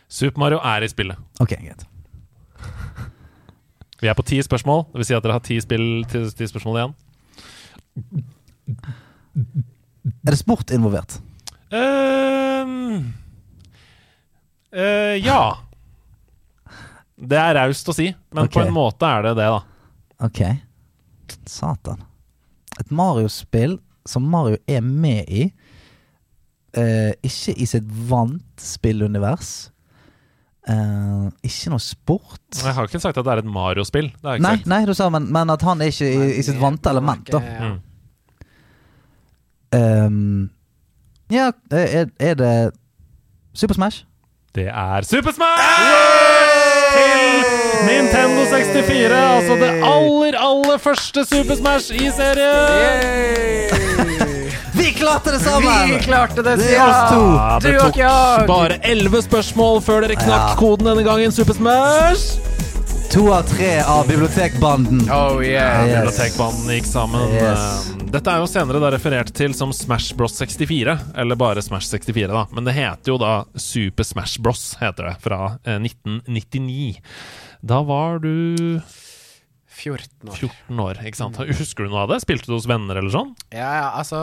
Super 0.08 0.40
Mario 0.40 0.60
er 0.64 0.84
i 0.84 0.88
spillet. 0.88 1.18
Ok, 1.42 1.50
greit. 1.58 1.86
Vi 4.02 4.08
er 4.08 4.14
på 4.14 4.24
ti 4.26 4.38
spørsmål. 4.46 4.86
Det 4.92 5.02
vil 5.02 5.06
si 5.10 5.14
at 5.18 5.24
dere 5.26 5.34
har 5.34 5.40
ti, 5.46 5.58
spill, 5.62 6.06
ti, 6.06 6.22
ti 6.38 6.46
spørsmål 6.48 6.78
igjen. 6.78 6.94
Er 10.26 10.32
det 10.32 10.38
sport 10.40 10.72
involvert? 10.72 11.18
Uh, 11.74 13.02
uh, 14.72 15.16
ja. 15.18 15.40
Det 17.18 17.38
er 17.42 17.56
raust 17.58 17.90
å 17.90 17.96
si, 17.98 18.12
men 18.36 18.46
okay. 18.46 18.60
på 18.60 18.68
en 18.68 18.76
måte 18.76 19.10
er 19.10 19.26
det 19.26 19.38
det, 19.40 19.48
da. 19.50 19.62
Ok. 20.28 20.42
Satan. 21.50 22.04
Et 22.78 22.92
Mario-spill 22.94 23.80
som 24.08 24.28
Mario 24.32 24.60
er 24.70 24.84
med 24.86 25.26
i, 25.28 25.48
eh, 26.78 27.12
ikke 27.26 27.56
i 27.58 27.66
sitt 27.68 27.88
vant 28.10 28.62
spillunivers. 28.62 29.72
Eh, 30.68 31.28
ikke 31.48 31.74
noe 31.74 31.82
sport. 31.82 32.44
Jeg 32.54 32.76
har 32.76 32.88
ikke 32.88 33.02
sagt 33.02 33.18
at 33.18 33.26
det 33.26 33.34
er 33.34 33.42
et 33.42 33.50
Mario-spill. 33.50 34.12
Nei, 34.24 34.38
nei, 34.68 34.82
du 34.86 34.94
sa 34.94 35.10
men, 35.14 35.30
men 35.34 35.50
at 35.50 35.64
han 35.66 35.82
er 35.82 35.94
ikke 35.94 36.12
i, 36.12 36.32
i 36.38 36.46
sitt 36.46 36.60
vante 36.62 36.92
element, 36.94 37.26
da. 37.34 37.42
Ja. 37.42 37.72
Mm. 37.72 37.78
Ehm, 39.78 40.50
ja, 41.34 41.52
er, 41.72 42.08
er 42.20 42.38
det 42.40 42.72
Super 43.54 43.76
Smash? 43.76 44.06
Det 44.56 44.68
er 44.68 45.02
Super 45.08 45.36
Smash! 45.36 46.37
Til 46.94 47.44
Nintendo 47.88 48.46
64. 48.52 49.12
Altså 49.38 49.58
det 49.62 49.70
aller, 49.86 50.38
aller 50.50 50.78
første 50.82 51.26
Super 51.30 51.56
Smash 51.60 51.92
i 51.96 52.10
serien! 52.18 53.72
Vi 54.78 54.92
klarte 54.94 55.32
det 55.34 55.42
sammen! 55.42 55.90
Vi 55.94 56.00
klarte 56.06 56.44
det, 56.46 56.58
Det 56.62 56.76
oss 56.82 57.12
to. 57.12 57.22
Ja, 57.38 57.58
det 57.64 57.74
tok 57.82 57.98
bare 58.50 58.78
elleve 58.86 59.22
spørsmål 59.26 59.82
før 59.86 60.06
dere 60.06 60.16
knakk 60.20 60.52
Ja. 60.54 60.56
koden 60.60 60.86
denne 60.92 61.04
gangen. 61.08 61.32
Super 61.34 61.54
Smash! 61.58 62.57
To 63.12 63.34
av 63.34 63.42
tre 63.44 63.82
av 63.82 64.08
bibliotekbanden. 64.08 65.02
Oh 65.12 65.44
yeah. 65.46 65.88
Yes. 65.88 65.96
Bibliotekbanden 65.96 66.76
gikk 66.76 66.86
sammen. 66.86 67.30
Yes. 67.34 67.90
Eh, 67.90 68.04
Dette 68.12 68.32
er 68.34 68.44
jo 68.44 68.50
senere 68.50 68.82
da 68.84 68.92
referert 68.94 69.32
til 69.36 69.56
som 69.58 69.72
Smash 69.76 70.14
Bros 70.16 70.36
64, 70.40 70.98
eller 71.18 71.40
bare 71.40 71.64
Smash 71.64 71.90
64, 71.92 72.28
da. 72.32 72.46
Men 72.56 72.68
det 72.68 72.76
heter 72.78 73.14
jo 73.14 73.18
da 73.22 73.32
Super 73.60 74.06
Smash 74.08 74.42
Bros, 74.44 74.64
heter 74.82 75.10
det, 75.10 75.16
fra 75.24 75.40
eh, 75.64 75.80
1999. 75.80 77.02
Da 77.68 77.82
var 77.88 78.20
du 78.24 78.80
14 79.78 80.32
år. 80.32 80.38
14 80.42 80.80
år, 80.84 81.00
ikke 81.06 81.20
sant? 81.20 81.38
Husker 81.60 81.86
du 81.86 81.92
noe 81.94 82.02
av 82.06 82.10
det? 82.10 82.18
Spilte 82.24 82.50
du 82.50 82.56
hos 82.56 82.66
venner 82.70 82.98
eller 82.98 83.14
sånn? 83.14 83.30
Ja, 83.54 83.70
ja, 83.78 83.88
altså 84.02 84.20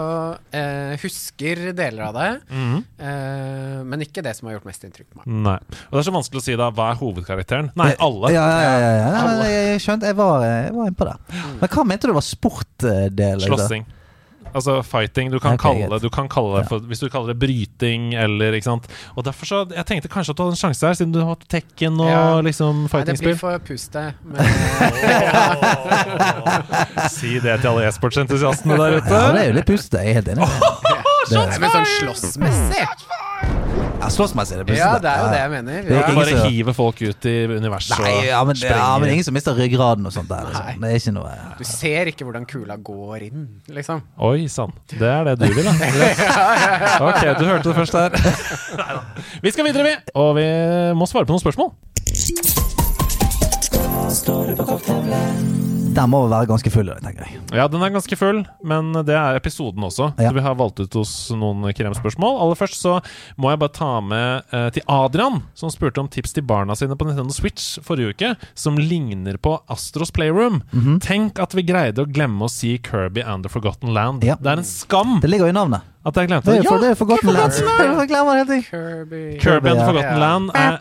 eh, 0.52 0.96
Husker 1.02 1.62
deler 1.78 2.08
av 2.08 2.14
det, 2.18 2.28
Mhm. 2.50 2.84
eh, 2.98 3.82
men 3.86 4.02
ikke 4.04 4.22
det 4.26 4.34
som 4.36 4.48
har 4.50 4.56
gjort 4.58 4.66
mest 4.68 4.84
inntrykk 4.84 5.08
på 5.14 5.22
meg. 5.22 5.26
Nei. 5.46 5.56
Og 5.88 5.94
det 5.96 6.02
er 6.02 6.08
så 6.10 6.16
vanskelig 6.16 6.42
å 6.42 6.46
si 6.48 6.56
da, 6.58 6.70
hva 6.74 6.90
er 6.92 6.98
hovedkarakteren? 7.00 7.70
Nei, 7.78 7.92
alle. 8.02 8.32
Ja, 8.34 8.44
ja, 8.50 8.62
ja, 8.62 8.78
ja, 8.78 8.94
ja. 8.98 9.10
Alle. 9.24 9.48
jeg, 9.52 9.66
jeg 9.72 9.84
skjønte, 9.86 10.10
jeg 10.10 10.16
var, 10.18 10.42
jeg 10.48 10.72
var 10.74 10.90
inne 10.90 10.98
på 10.98 11.08
det. 11.10 11.16
Men 11.60 11.68
hva 11.78 11.86
mente 11.86 12.10
du 12.10 12.16
var 12.18 12.26
sportdel? 12.26 13.44
Slåssing. 13.46 13.86
Altså 14.54 14.76
fighting. 14.86 15.30
Du 15.32 15.38
kan, 15.42 15.56
kalle, 15.58 15.98
du 15.98 16.08
kan 16.14 16.28
kalle 16.30 16.60
det 16.60 16.68
for 16.70 16.78
Hvis 16.86 17.00
du 17.02 17.08
kaller 17.10 17.32
det 17.32 17.38
bryting 17.42 18.12
eller 18.14 18.54
ikke 18.54 18.68
sant. 18.68 18.86
Og 19.18 19.24
derfor 19.26 19.46
så 19.50 19.62
Jeg 19.74 19.86
tenkte 19.88 20.08
kanskje 20.12 20.30
at 20.30 20.38
du 20.38 20.44
hadde 20.44 20.54
en 20.54 20.60
sjanse 20.62 20.86
her, 20.86 20.94
siden 21.00 21.12
du 21.14 21.20
har 21.26 21.36
Tekken 21.50 21.98
og 22.00 22.08
Ja. 22.08 22.40
liksom 22.46 22.84
Nei, 22.92 23.02
det 23.08 23.18
blir 23.20 23.34
for 23.40 23.58
å 23.58 23.60
puste. 23.64 24.04
Men, 24.24 24.38
Si 27.10 27.38
det 27.42 27.58
til 27.60 27.70
alle 27.72 27.88
e-sportsentusiastene 27.88 28.78
der 28.78 28.98
ute. 29.00 29.10
Ja, 29.10 29.32
det 29.34 29.42
er 29.42 29.50
jo 29.50 29.58
litt 29.58 29.68
puste, 29.68 29.98
Jeg 30.04 30.14
er 30.14 30.20
helt 30.22 30.32
enig. 30.36 30.48
Det 31.24 31.38
Nei, 31.40 31.58
men 31.58 31.70
sånn 31.72 31.90
slåssmessig 31.98 33.62
Ja, 34.04 34.10
Slåssmessig 34.12 34.58
er 34.58 34.64
det 34.68 34.76
Ja, 34.76 34.90
det 35.00 35.08
er 35.08 35.20
jo 35.22 35.28
det 35.32 35.38
jeg 35.40 35.50
mener. 35.54 35.76
Det 35.80 35.90
er 35.90 35.94
Ja. 35.94 36.00
ikke 36.04 36.14
Bare 36.18 36.28
ingen 36.28 36.40
som- 36.42 36.50
hive 36.52 36.74
folk 36.76 37.00
ut 37.02 37.24
i 37.30 37.34
universet 37.48 37.98
Nei, 38.04 38.26
ja, 38.26 38.42
men, 38.44 38.52
og 38.56 38.60
ja, 38.60 38.98
men 38.98 39.08
sprenge 39.08 39.12
ingen 39.14 39.24
som 39.24 39.34
mister 39.34 39.54
ryggraden 39.56 40.06
og 40.06 40.12
sånt 40.12 40.28
der. 40.28 40.44
Liksom. 40.50 40.80
Det 40.82 40.90
er 40.90 40.96
ikke 41.00 41.14
noe 41.14 41.32
Du 41.58 41.64
ser 41.64 42.04
ikke 42.12 42.24
hvordan 42.28 42.44
kula 42.46 42.76
går 42.76 43.22
inn, 43.30 43.48
liksom. 43.68 44.02
Oi 44.20 44.46
sann. 44.48 44.72
Det 44.92 45.00
er 45.08 45.24
det 45.24 45.38
du 45.40 45.54
vil, 45.54 45.64
da? 45.64 45.72
Ok, 47.08 47.22
du 47.38 47.44
hørte 47.48 47.64
det 47.64 47.76
først 47.80 47.96
her. 47.96 48.10
Neida. 48.76 49.00
Vi 49.42 49.50
skal 49.50 49.64
videre, 49.64 49.84
vi. 49.88 49.94
Og 50.14 50.34
vi 50.36 50.46
må 50.94 51.08
svare 51.08 51.24
på 51.24 51.32
noen 51.32 51.40
spørsmål. 51.40 51.72
Den 55.94 56.10
må 56.10 56.24
være 56.26 56.48
ganske 56.50 56.70
full, 56.74 56.88
tenker 57.04 57.22
jeg. 57.22 57.40
Ja, 57.54 57.68
den 57.70 57.82
er 57.84 57.92
ganske 57.94 58.16
full, 58.18 58.40
men 58.66 58.90
det 59.06 59.14
er 59.14 59.38
episoden 59.38 59.84
også. 59.86 60.08
Ja. 60.18 60.30
Så 60.30 60.34
vi 60.34 60.42
har 60.42 60.56
valgt 60.58 60.80
ut 60.82 60.96
oss 60.98 61.12
noen 61.38 61.68
kremspørsmål. 61.76 62.40
Aller 62.42 62.58
først 62.58 62.80
så 62.82 62.96
må 63.38 63.52
jeg 63.52 63.60
bare 63.62 63.74
ta 63.76 63.90
med 64.02 64.54
eh, 64.54 64.68
til 64.74 64.86
Adrian, 64.90 65.40
som 65.54 65.70
spurte 65.70 66.02
om 66.02 66.10
tips 66.10 66.34
til 66.34 66.46
barna 66.46 66.74
sine 66.78 66.98
på 66.98 67.06
Nintendo 67.06 67.34
Switch 67.34 67.78
forrige 67.86 68.14
uke, 68.14 68.32
som 68.58 68.78
ligner 68.80 69.38
på 69.38 69.56
Astros 69.70 70.10
Playroom. 70.14 70.62
Mhm. 70.74 70.98
Tenk 71.04 71.38
at 71.42 71.54
vi 71.54 71.66
greide 71.66 72.02
å 72.02 72.10
glemme 72.10 72.48
å 72.48 72.50
si 72.50 72.74
Kirby 72.82 73.22
and 73.22 73.46
the 73.46 73.52
Forgotten 73.52 73.94
Land. 73.94 74.26
Ja. 74.26 74.34
Det 74.40 74.50
er 74.50 74.64
en 74.64 74.66
skam 74.66 75.20
Det 75.22 75.30
ligger 75.30 75.46
jo 75.50 75.54
i 75.54 75.58
navnet. 75.62 75.93
At 76.04 76.18
jeg 76.20 76.28
glemte 76.28 76.52
Det 76.52 76.58
er 76.58 76.64
for, 76.68 76.76
ja, 76.76 76.80
det 76.82 76.90
er 76.90 76.98
forgotten 76.98 77.32
land. 77.32 77.52
Kirby 78.68 79.38
Kirby 79.40 79.68
and 79.68 79.78
the. 79.78 79.86
Forgotten 79.86 80.18
Land 80.20 80.50
er 80.54 80.78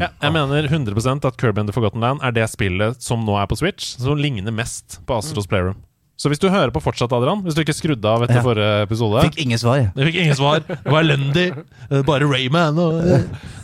ja, 0.00 0.08
Jeg 0.22 0.32
mener 0.32 0.68
100 0.68 1.26
at 1.26 1.36
Kirby 1.40 1.58
and 1.58 1.68
the 1.68 1.74
Forgotten 1.74 2.00
Land 2.00 2.22
er 2.22 2.30
det 2.36 2.46
spillet 2.52 3.02
som 3.02 3.24
nå 3.26 3.34
er 3.40 3.50
på 3.50 3.58
Switch, 3.58 3.96
som 3.98 4.16
ligner 4.20 4.54
mest 4.54 5.00
på 5.06 5.18
Astros 5.18 5.46
Playroom. 5.50 5.82
Så 6.16 6.30
hvis 6.30 6.38
du 6.38 6.46
hører 6.46 6.70
på 6.70 6.78
fortsatt, 6.78 7.10
Adrian, 7.12 7.40
hvis 7.42 7.56
du 7.56 7.64
ikke 7.64 7.74
skrudde 7.74 8.06
av 8.06 8.22
etter 8.22 8.38
Ja. 8.38 8.42
forrige 8.46 8.82
episode 8.86 9.24
Fikk 9.26 9.40
ingen 9.42 9.58
svar, 9.58 9.80
jeg. 9.80 9.90
Jeg 9.96 10.06
fikk 10.06 10.18
ingen 10.22 10.36
svar. 10.38 10.62
Det 10.62 10.78
var 10.86 11.02
elendig. 11.02 11.48
Eh, 11.90 12.02
Bare 12.06 12.24
Rayman 12.30 12.78
og 12.78 13.02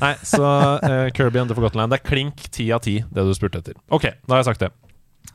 Nei, 0.00 0.14
så 0.26 0.42
uh, 0.82 1.10
Kirby 1.14 1.38
and 1.38 1.48
the 1.48 1.54
Forgotten 1.54 1.78
Land. 1.78 1.92
Det 1.94 2.00
er 2.02 2.08
klink 2.10 2.50
ti 2.50 2.72
av 2.74 2.82
ti, 2.82 3.04
det 3.06 3.22
du 3.22 3.30
spurte 3.38 3.62
etter. 3.62 3.78
Ok, 3.88 4.10
da 4.26 4.34
har 4.34 4.42
jeg 4.42 4.50
sagt 4.50 4.66
det. 4.66 4.72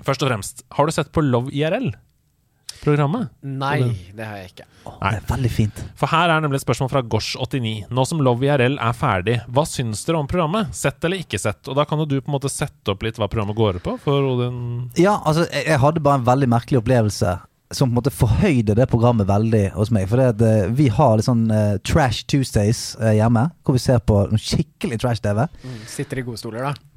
Først 0.03 0.23
og 0.23 0.29
fremst, 0.29 0.65
har 0.75 0.87
du 0.87 0.93
sett 0.93 1.11
på 1.15 1.23
Love 1.23 1.53
IRL-programmet? 1.55 3.31
Nei, 3.47 3.79
det 4.15 4.27
har 4.27 4.41
jeg 4.41 4.51
ikke. 4.51 4.67
Nei. 4.85 5.11
Det 5.15 5.21
er 5.21 5.29
veldig 5.29 5.51
fint. 5.53 5.81
For 5.97 6.11
her 6.11 6.33
er 6.33 6.43
nemlig 6.43 6.59
et 6.59 6.65
spørsmål 6.65 6.91
fra 6.91 7.03
Gosh89. 7.15 7.73
Nå 7.95 8.05
som 8.09 8.21
Love 8.25 8.45
IRL 8.45 8.77
er 8.81 8.97
ferdig, 8.97 9.39
hva 9.47 9.65
syns 9.69 10.03
dere 10.07 10.19
om 10.19 10.29
programmet? 10.29 10.73
Sett 10.75 11.03
eller 11.07 11.23
ikke 11.23 11.39
sett? 11.41 11.63
Og 11.71 11.79
da 11.79 11.87
kan 11.87 12.01
jo 12.03 12.07
du 12.09 12.17
på 12.19 12.29
en 12.29 12.37
måte 12.37 12.51
sette 12.51 12.93
opp 12.93 13.05
litt 13.07 13.19
hva 13.21 13.29
programmet 13.31 13.57
går 13.57 13.81
på, 13.85 13.97
for 14.03 14.31
Odin 14.35 14.89
Ja, 14.99 15.17
altså, 15.23 15.47
jeg, 15.51 15.79
hadde 15.81 16.03
bare 16.03 16.21
en 16.21 16.27
veldig 16.27 16.51
merkelig 16.51 16.83
opplevelse. 16.83 17.37
Som 17.73 17.89
på 17.89 17.95
en 17.95 17.97
måte 17.97 18.13
forhøyde 18.13 18.75
det 18.77 18.85
programmet 18.91 19.25
veldig 19.29 19.63
hos 19.73 19.89
meg. 19.95 20.09
For 20.11 20.21
det 20.21 20.27
at, 20.35 20.43
eh, 20.45 20.73
vi 20.75 20.85
har 20.93 21.15
litt 21.17 21.25
sånn 21.25 21.47
uh, 21.49 21.79
Trash 21.87 22.27
Tuesdays 22.29 22.91
uh, 23.01 23.09
hjemme. 23.15 23.47
Hvor 23.65 23.79
vi 23.79 23.81
ser 23.81 24.03
på 24.05 24.19
noen 24.29 24.41
skikkelig 24.41 24.99
trash-TV. 25.01 25.47
Mm, 25.63 25.79
Sitter 25.89 26.21
i 26.21 26.27
gode 26.27 26.43
stoler, 26.43 26.67
da. 26.67 26.94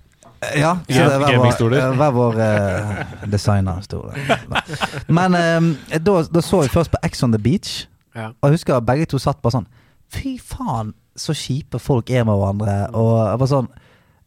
Ja, 0.55 0.77
så 0.87 1.03
det 1.03 1.15
er 1.15 1.19
hver 1.19 1.39
vår, 1.43 1.73
eh, 1.75 1.97
hver 1.99 2.11
vår 2.15 2.41
eh, 2.43 3.01
designerstol. 3.33 4.13
Men 5.19 5.35
um, 5.35 5.73
da, 5.91 6.23
da 6.35 6.43
så 6.45 6.63
vi 6.63 6.71
først 6.73 6.93
på 6.95 7.01
Ex 7.03 7.23
on 7.27 7.35
the 7.35 7.43
Beach. 7.43 7.89
Ja. 8.15 8.29
Og 8.29 8.49
jeg 8.49 8.59
husker 8.59 8.81
begge 8.81 9.07
to 9.11 9.19
satt 9.23 9.43
bare 9.43 9.59
sånn 9.59 9.69
Fy 10.15 10.39
faen, 10.41 10.95
så 11.19 11.35
kjipe 11.37 11.81
folk 11.83 12.11
er 12.11 12.25
med 12.25 12.39
hverandre. 12.39 12.77
Og 12.97 13.11
jeg 13.19 13.41
var 13.43 13.51
sånn 13.51 13.69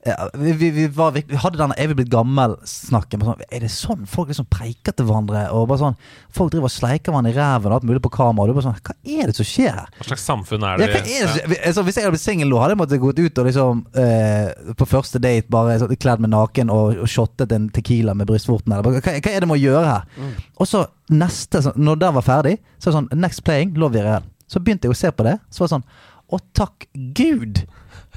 ja, 0.05 0.29
vi, 0.33 0.51
vi, 0.57 0.69
vi, 0.71 0.87
var, 0.87 1.11
vi 1.13 1.21
hadde 1.37 1.59
denne 1.59 1.75
'er 1.77 1.91
vi 1.91 1.99
blitt 1.99 2.09
gammel'-snakken. 2.09 3.21
Sånn, 3.21 3.41
er 3.53 3.61
det 3.61 3.69
sånn 3.69 4.07
folk 4.09 4.31
liksom 4.31 4.47
preiker 4.49 4.95
til 4.97 5.05
hverandre? 5.05 5.43
Og 5.53 5.67
bare 5.69 5.77
sånn 5.77 5.97
Folk 6.33 6.53
driver 6.53 6.69
og 6.69 6.73
sleiker 6.73 7.11
hverandre 7.11 7.33
i 7.33 7.35
ræven 7.35 7.69
og 7.69 7.75
alt 7.75 7.85
mulig 7.85 8.01
på 8.01 8.09
kamera. 8.15 8.41
Og 8.41 8.49
du 8.49 8.55
bare 8.57 8.65
sånn 8.65 8.79
Hva 8.81 8.95
er 9.05 9.29
det 9.29 9.35
som 9.37 9.45
skjer 9.45 9.75
her? 9.77 9.91
Hva 9.99 10.07
slags 10.07 10.25
samfunn 10.25 10.65
er 10.65 10.81
det 10.81 10.87
Ja, 10.87 10.97
er 10.97 11.03
det, 11.03 11.43
ja. 11.45 11.59
altså, 11.67 11.83
hvis 11.85 11.99
jeg 11.99 12.05
hadde 12.07 12.15
blitt 12.15 12.25
singel 12.25 12.49
nå, 12.49 12.57
hadde 12.57 12.73
jeg 12.73 12.81
måttet 12.81 13.03
gått 13.03 13.21
ut 13.21 13.43
og 13.43 13.45
liksom 13.51 13.85
eh, 14.01 14.73
på 14.79 14.89
første 14.89 15.21
date 15.21 15.53
bare 15.53 15.77
så, 15.83 15.91
kledd 16.01 16.25
meg 16.25 16.33
naken 16.33 16.73
og, 16.73 16.97
og 17.05 17.07
shottet 17.11 17.53
en 17.53 17.69
Tequila 17.69 18.17
med 18.17 18.31
brystvorten. 18.31 18.73
Hva, 18.73 18.97
hva 18.97 19.15
er 19.19 19.21
det 19.21 19.45
med 19.45 19.53
må 19.53 19.61
gjøre 19.61 19.85
her? 19.85 20.33
Og 20.57 20.65
så 20.65 20.87
neste, 21.13 21.61
så, 21.61 21.75
når 21.75 22.01
den 22.01 22.17
var 22.17 22.25
ferdig, 22.25 22.57
så 22.79 22.89
var 22.89 22.95
det 22.95 22.99
sånn 23.01 23.21
Next 23.21 23.45
playing, 23.45 23.77
Love 23.77 24.01
IRL. 24.01 24.25
Så 24.49 24.59
begynte 24.63 24.89
jeg 24.89 24.95
å 24.95 25.01
se 25.03 25.11
på 25.13 25.29
det. 25.29 25.37
Så 25.51 25.61
var 25.61 25.69
det 25.69 25.77
sånn 25.77 25.89
Å, 26.31 26.39
takk 26.57 26.87
Gud! 27.13 27.65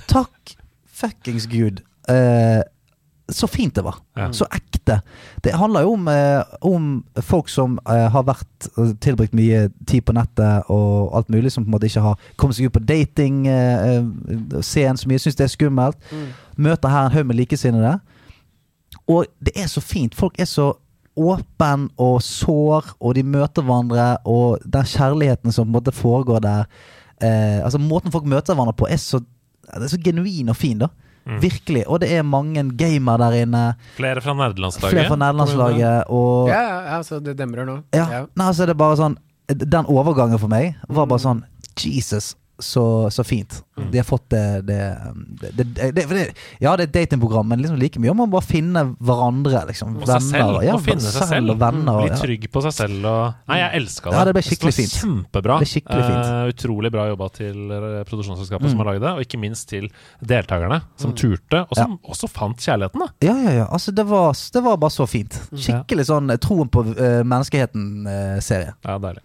Takk 0.09 0.57
fuckings 0.95 1.47
Gud. 1.51 1.83
Eh, 2.09 2.63
så 3.29 3.47
fint 3.49 3.75
det 3.75 3.83
var. 3.83 3.95
Ja. 4.17 4.33
Så 4.33 4.47
ekte. 4.53 5.01
Det 5.45 5.53
handler 5.57 5.81
jo 5.81 5.93
om, 5.97 6.09
eh, 6.09 6.43
om 6.61 7.05
folk 7.23 7.49
som 7.49 7.79
eh, 7.89 8.11
har 8.13 8.23
vært 8.23 8.69
tilbrukt 9.01 9.35
mye 9.35 9.71
tid 9.89 10.03
på 10.05 10.13
nettet 10.13 10.63
og 10.69 11.17
alt 11.17 11.29
mulig, 11.33 11.53
som 11.53 11.65
på 11.65 11.69
en 11.69 11.73
måte 11.77 11.87
ikke 11.89 12.01
har 12.05 12.19
kommet 12.37 12.57
seg 12.59 12.67
ut 12.69 12.77
på 12.77 12.85
dating-scenen 12.85 14.97
så 15.01 15.09
mye, 15.09 15.23
syns 15.23 15.37
det 15.41 15.47
er 15.49 15.57
skummelt. 15.57 15.99
Møter 16.57 16.89
her 16.93 17.03
en 17.07 17.15
haug 17.17 17.27
med 17.27 17.37
likesinnede. 17.41 17.95
Og 19.09 19.25
det 19.41 19.53
er 19.57 19.67
så 19.73 19.81
fint. 19.81 20.15
Folk 20.15 20.39
er 20.39 20.45
så 20.49 20.73
åpen 21.17 21.89
og 22.01 22.23
sår, 22.23 22.85
og 23.01 23.15
de 23.15 23.23
møter 23.23 23.63
hverandre, 23.63 24.17
og 24.27 24.59
den 24.67 24.85
kjærligheten 24.89 25.53
som 25.55 25.67
på 25.67 25.71
en 25.71 25.77
måte 25.79 25.93
foregår 25.95 26.39
der 26.43 26.65
eh, 27.23 27.65
Altså 27.65 27.79
Måten 27.79 28.13
folk 28.13 28.25
møter 28.27 28.55
hverandre 28.55 28.75
på, 28.77 28.87
er 28.91 28.97
så, 28.99 29.21
det 29.73 29.83
er 29.89 29.93
så 29.97 30.01
genuin 30.05 30.49
og 30.53 30.57
fin, 30.57 30.79
da. 30.85 30.89
Virkelig. 31.41 31.87
Og 31.89 32.01
det 32.03 32.11
er 32.13 32.23
mange 32.23 32.61
gamer 32.77 33.17
der 33.23 33.33
inne. 33.47 33.63
Flere 33.97 34.21
fra 34.21 34.35
nerdelandslaget. 34.37 34.93
Flere 34.93 35.09
fra 35.09 35.17
nederlandslaget. 35.17 36.11
Og 36.13 36.49
Ja, 36.53 36.61
ja, 36.61 36.97
altså, 36.99 37.21
det 37.25 37.37
demrer 37.39 37.65
nå. 37.65 37.79
ja. 37.97 38.27
Nei, 38.37 38.47
altså 38.47 38.67
det 38.69 38.75
er 38.77 38.81
bare 38.83 38.97
sånn 39.01 39.17
Den 39.49 39.85
overgangen 39.93 40.39
for 40.41 40.49
meg 40.53 40.75
var 40.89 41.07
bare 41.07 41.21
sånn 41.21 41.43
Jesus, 41.81 42.35
så, 42.61 43.11
så 43.11 43.25
fint. 43.27 43.63
De 43.91 43.99
har 43.99 44.05
fått 44.07 44.29
det 44.31 44.63
det, 44.67 44.79
det, 45.57 45.65
det, 45.95 46.25
Ja, 46.63 46.77
det 46.79 46.85
er 46.85 46.87
et 46.87 46.93
datingprogram, 46.95 47.49
men 47.51 47.59
liksom 47.63 47.79
like 47.81 47.99
mye 47.99 48.13
om 48.13 48.21
å 48.23 48.27
bare 48.31 48.47
finne 48.47 48.85
hverandre, 49.03 49.65
liksom. 49.71 49.97
Og 49.99 50.07
seg 50.07 50.23
selv. 50.29 50.61
Ja, 50.63 50.77
å 50.77 50.83
finne 50.85 51.03
seg 51.03 51.27
selv. 51.29 51.51
og 51.51 51.59
venner. 51.59 51.93
og- 51.99 52.07
Bli 52.09 52.21
trygg 52.21 52.47
på 52.55 52.63
seg 52.63 52.73
selv 52.77 53.09
og 53.11 53.35
Nei, 53.51 53.59
jeg 53.59 53.81
elska 53.83 54.11
det. 54.11 54.17
Ja, 54.19 54.25
det 54.29 54.35
ble 54.37 54.43
skikkelig 54.47 54.75
fint. 54.79 54.95
Kjempebra. 55.03 55.59
Det 55.65 55.83
ble 55.85 56.03
fint. 56.07 56.29
Eh, 56.31 56.53
utrolig 56.55 56.93
bra 56.95 57.09
jobba 57.11 57.29
til 57.35 57.59
eh, 57.75 58.05
produksjonsselskapet 58.09 58.65
Mm. 58.65 58.71
som 58.71 58.79
har 58.85 58.87
lagd 58.93 59.03
det, 59.03 59.11
og 59.19 59.21
ikke 59.27 59.41
minst 59.43 59.69
til 59.69 59.91
deltakerne, 60.23 60.81
som 60.97 61.13
turte, 61.13 61.65
og 61.69 61.75
som 61.77 61.99
også 62.09 62.29
fant 62.31 62.57
kjærligheten, 62.57 62.99
da. 63.03 63.09
Ja, 63.27 63.35
ja, 63.43 63.51
ja. 63.63 63.67
Altså, 63.67 63.93
det 63.95 64.07
var, 64.07 64.33
det 64.33 64.63
var 64.63 64.77
bare 64.77 64.91
så 64.95 65.09
fint. 65.11 65.35
Mm. 65.51 65.59
Skikkelig 65.59 66.07
sånn 66.07 66.31
eh, 66.31 66.37
troen 66.39 66.71
på 66.71 66.85
uh, 66.95 67.23
menneskeheten-serie. 67.27 68.75
Ja, 68.85 68.99
deilig. 68.99 69.23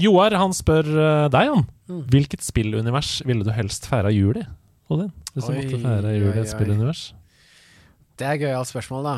Joar, 0.00 0.34
han 0.40 0.54
spør 0.56 0.88
eh, 0.90 1.26
deg, 1.30 1.52
han. 1.52 1.66
Mm. 1.90 2.00
Hvilket 2.10 2.42
spillunivers 2.42 3.18
ville 3.28 3.46
du 3.46 3.52
helst 3.54 3.86
feira 3.90 4.10
jul 4.14 4.40
i? 4.40 4.46
Odin? 4.90 5.12
Hvis 5.34 5.46
du 5.46 5.52
Oi, 5.52 5.60
måtte 5.60 5.80
feire 5.84 6.16
jul 6.16 6.32
i 6.32 6.42
et 6.42 6.50
spillunivers? 6.50 7.04
Det 8.18 8.26
er 8.26 8.36
et 8.36 8.44
gøyalt 8.44 8.70
spørsmål, 8.70 9.06
da. 9.06 9.14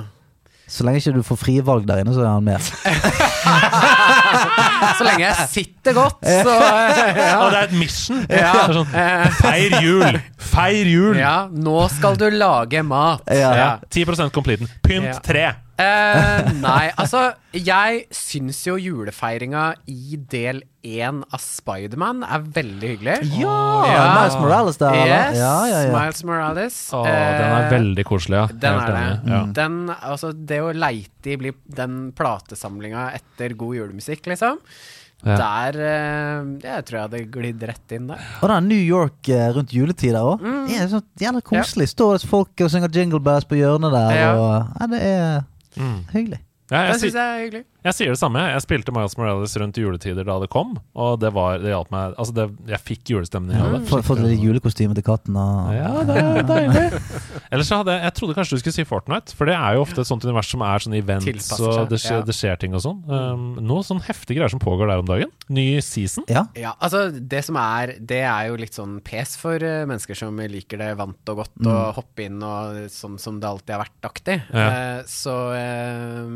Så 0.67 0.83
lenge 0.83 0.99
ikke 0.99 1.13
du 1.15 1.23
får 1.23 1.39
frie 1.39 1.63
valg 1.63 1.85
der 1.87 2.01
inne, 2.03 2.13
så 2.15 2.25
er 2.25 2.33
han 2.33 2.47
med. 2.47 2.59
Så 4.97 5.05
lenge 5.05 5.23
jeg 5.23 5.49
sitter 5.51 5.95
godt, 5.97 6.19
så 6.25 6.53
ja. 6.57 7.37
Og 7.41 7.51
det 7.53 7.59
er 7.59 7.67
et 7.69 7.75
mission! 7.77 8.23
Ja. 8.31 8.53
Er 8.65 8.75
sånn, 8.75 8.89
Feir 9.39 9.77
jul! 9.85 10.19
Feir 10.41 10.91
jul! 10.91 11.19
ja, 11.21 11.37
nå 11.53 11.77
skal 11.93 12.19
du 12.21 12.27
lage 12.35 12.83
mat. 12.87 13.23
Ja. 13.31 13.53
Ja, 13.57 13.69
10 13.93 14.31
completen. 14.35 14.71
Pynt 14.85 15.11
Ja. 15.11 15.19
tre! 15.25 15.47
Eh, 15.77 16.47
nei, 16.57 16.87
altså 16.97 17.35
Jeg 17.53 18.07
syns 18.15 18.63
jo 18.65 18.79
julefeiringa 18.81 19.75
i 19.93 20.17
del 20.33 20.63
én 20.87 21.19
av 21.35 21.43
Spiderman 21.43 22.23
er 22.25 22.45
veldig 22.57 22.91
hyggelig. 22.95 23.17
Ja! 23.43 23.57
Miles 24.15 24.37
Morales 24.41 24.79
der? 24.81 24.97
Yes, 25.03 25.37
Ja, 25.37 25.55
ja, 25.69 25.81
ja. 25.89 25.93
Miles 25.93 26.23
Morales. 26.25 26.77
Å, 26.97 27.03
den 27.05 27.47
er 27.51 27.67
Eh, 27.67 27.71
veldig 27.75 28.05
koselig, 28.09 28.39
ja. 28.39 28.47
Den 28.63 28.79
er 28.81 28.93
det. 28.95 29.33
Ja. 29.35 29.41
Den, 29.59 29.81
altså, 29.97 30.31
det 30.33 30.61
å 30.65 30.71
leite 30.73 31.35
i 31.35 31.53
den 31.81 31.99
platesamlinga 32.17 33.09
etter 33.19 33.53
god 33.59 33.77
julemusikk, 33.81 34.31
liksom. 34.33 34.61
Ja. 35.27 35.35
Der 35.41 35.77
eh, 35.81 36.49
Jeg 36.63 36.85
tror 36.87 36.99
jeg 36.99 37.05
hadde 37.09 37.21
glidd 37.35 37.63
rett 37.67 37.93
inn 37.97 38.07
der. 38.13 38.21
Og 38.45 38.49
den 38.53 38.69
New 38.71 38.79
York 38.85 39.29
eh, 39.33 39.49
rundt 39.57 39.73
juletider 39.75 40.21
òg. 40.23 40.41
Mm. 40.45 40.65
Det 40.71 40.89
sånn 40.93 41.05
jævla 41.21 41.43
koselig. 41.43 41.89
Står 41.93 42.17
det 42.21 42.31
folk 42.31 42.65
og 42.65 42.71
synger 42.73 42.93
Jingle 42.95 43.21
Bells 43.25 43.49
på 43.49 43.59
hjørnet 43.59 43.93
der, 43.97 44.17
Ja. 44.21 44.33
og 44.39 44.81
ja, 44.81 44.87
det 44.95 45.03
er 45.03 45.45
Mm. 45.77 46.05
hyggelig. 46.13 46.46
Ja, 46.67 46.81
jeg, 46.89 46.93
Det 46.97 47.01
syns 47.05 47.15
jeg 47.15 47.23
er 47.23 47.43
hyggelig. 47.45 47.61
jeg 47.87 47.95
sier 47.95 48.09
det 48.11 48.19
samme. 48.19 48.41
Jeg 48.51 48.63
spilte 48.65 48.91
Miles 48.97 49.15
Morales 49.17 49.53
rundt 49.63 49.77
juletider 49.79 50.25
da 50.27 50.35
det 50.43 50.49
kom, 50.51 50.73
og 50.99 51.21
det, 51.23 51.31
var, 51.37 51.61
det 51.63 51.71
hjalp 51.71 51.93
meg 51.95 52.17
Altså, 52.19 52.35
det, 52.35 52.47
jeg 52.73 52.81
fikk 52.83 53.13
julestemning 53.15 53.55
av 53.63 53.77
det. 53.77 53.81
Få- 53.87 54.01
Fått 54.03 54.23
litt 54.25 54.43
julekostyme 54.43 54.97
til 54.99 55.05
katten 55.07 55.37
og 55.39 55.71
Ja, 55.77 55.93
det 56.09 56.17
er 56.19 56.43
deilig. 56.51 56.83
Ellers 57.55 57.71
så 57.71 57.79
hadde 57.83 57.95
jeg 57.95 58.03
Jeg 58.09 58.15
trodde 58.19 58.35
kanskje 58.41 58.59
du 58.59 58.63
skulle 58.65 58.75
si 58.81 58.87
Fortnite, 58.89 59.37
for 59.39 59.47
det 59.47 59.55
er 59.55 59.77
jo 59.79 59.85
ofte 59.87 60.03
et 60.03 60.11
sånt 60.11 60.27
univers 60.27 60.51
som 60.51 60.65
er 60.67 60.83
sånn 60.83 60.97
events, 60.99 61.53
og 61.61 61.87
det 61.93 62.01
skjer, 62.03 62.19
ja. 62.19 62.27
det 62.27 62.35
skjer 62.41 62.59
ting 62.65 62.75
og 62.75 62.83
sånn. 62.83 62.99
Um, 63.07 63.47
noe 63.63 63.87
sånn 63.87 64.03
heftige 64.09 64.41
greier 64.41 64.51
som 64.51 64.63
pågår 64.63 64.91
der 64.91 65.05
om 65.05 65.07
dagen. 65.07 65.31
Ny 65.55 65.69
season. 65.87 66.27
Ja. 66.27 66.47
Ja, 66.59 66.75
altså 66.83 67.07
det 67.15 67.45
som 67.47 67.55
er 67.63 67.95
Det 68.03 68.19
er 68.27 68.49
jo 68.51 68.59
litt 68.59 68.75
sånn 68.75 68.99
pes 69.07 69.37
for 69.39 69.63
uh, 69.63 69.85
mennesker 69.87 70.19
som 70.19 70.35
liker 70.43 70.83
det 70.83 70.91
vant 70.99 71.31
og 71.31 71.45
godt 71.45 71.55
Mm. 71.63 71.71
og 71.73 71.95
hoppe 72.03 72.27
inn 72.27 72.43
og 72.45 72.83
sånn 72.93 73.15
som 73.23 73.39
det 73.41 73.49
alltid 73.49 73.73
har 73.77 73.85
vært-aktig. 73.87 74.37
Ja. 74.53 74.67
Uh, 74.67 75.03
så 75.09 75.37
eh, 75.57 76.33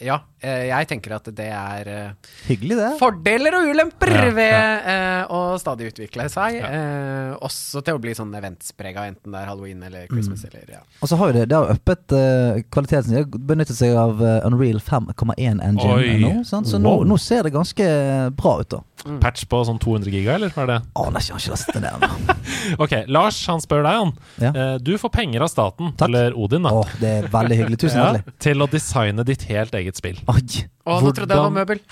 ja, 0.00 0.16
eh, 0.40 0.66
jeg 0.68 0.88
tenker 0.90 1.14
at 1.16 1.28
det 1.34 1.46
er 1.50 1.88
eh, 1.90 2.32
Hyggelig, 2.48 2.76
det. 2.78 2.90
fordeler 3.00 3.56
og 3.58 3.68
ulemper 3.72 4.12
Ja, 4.14 4.24
ved 4.36 4.88
eh, 4.92 5.22
å 5.34 5.40
stadig 5.58 5.90
utvikle 5.92 6.28
seg. 6.30 6.58
Eh, 6.62 7.32
også 7.42 7.82
til 7.84 7.98
å 7.98 8.02
bli 8.02 8.14
sånn 8.14 8.30
eventsprega, 8.38 9.06
enten 9.10 9.34
det 9.34 9.40
er 9.42 9.50
halloween 9.50 9.82
eller 9.82 10.06
Christmas 10.10 10.44
Mm. 10.44 10.50
eller 10.52 10.74
ja. 10.76 10.82
Og 11.02 11.08
så 11.10 11.16
har 11.18 11.32
jo 11.32 11.36
det 11.40 11.48
Det 11.50 11.56
har 11.58 11.72
uppet 11.74 12.12
uh, 12.14 12.60
kvaliteten. 12.70 13.10
De 13.10 13.16
har 13.22 13.24
benyttet 13.50 13.76
seg 13.76 13.96
av 13.98 14.20
Unreal 14.46 14.78
5,1 14.78 15.58
engine 15.64 15.94
Oi. 15.96 16.18
nå. 16.22 16.44
Sant? 16.46 16.68
Så 16.70 16.78
nå, 16.78 17.02
nå 17.08 17.18
ser 17.18 17.42
det 17.48 17.52
ganske 17.56 17.88
bra 18.38 18.60
ut, 18.60 18.68
da. 18.70 18.82
Patch 19.22 19.44
på 19.48 19.60
sånn 19.64 19.78
200 19.80 20.10
giga, 20.12 20.34
eller 20.38 20.50
hva 20.54 20.64
er 20.64 20.70
det? 20.72 20.78
Å, 20.98 21.04
nei, 21.14 21.22
jeg 21.22 21.36
har 21.36 21.62
ikke 21.62 21.82
det 21.84 21.92
ennå. 21.94 22.10
Ok, 22.82 22.92
Lars 23.12 23.36
han 23.48 23.60
spør 23.62 23.84
deg, 23.86 23.98
han. 24.00 24.10
Ja. 24.42 24.50
Eh, 24.50 24.74
du 24.82 24.90
får 25.00 25.12
penger 25.14 25.44
av 25.46 25.50
staten, 25.52 25.92
Takk. 25.96 26.08
eller 26.10 26.34
Odin, 26.36 26.66
da. 26.66 26.72
Å, 26.74 26.82
det 27.00 27.12
er 27.20 27.28
veldig 27.32 27.58
hyggelig. 27.60 27.78
Tusen 27.84 27.98
Ja, 28.02 28.08
hjertelig. 28.16 28.34
til 28.42 28.64
å 28.64 28.68
designe 28.72 29.24
ditt 29.28 29.44
helt 29.50 29.76
eget 29.78 30.00
spill. 30.00 30.18
Oi. 30.32 30.64
Å, 30.88 30.98
nå 31.04 31.12
trodde 31.12 31.22
jeg 31.22 31.30
det 31.30 31.42
var 31.44 31.54
møbel. 31.54 31.82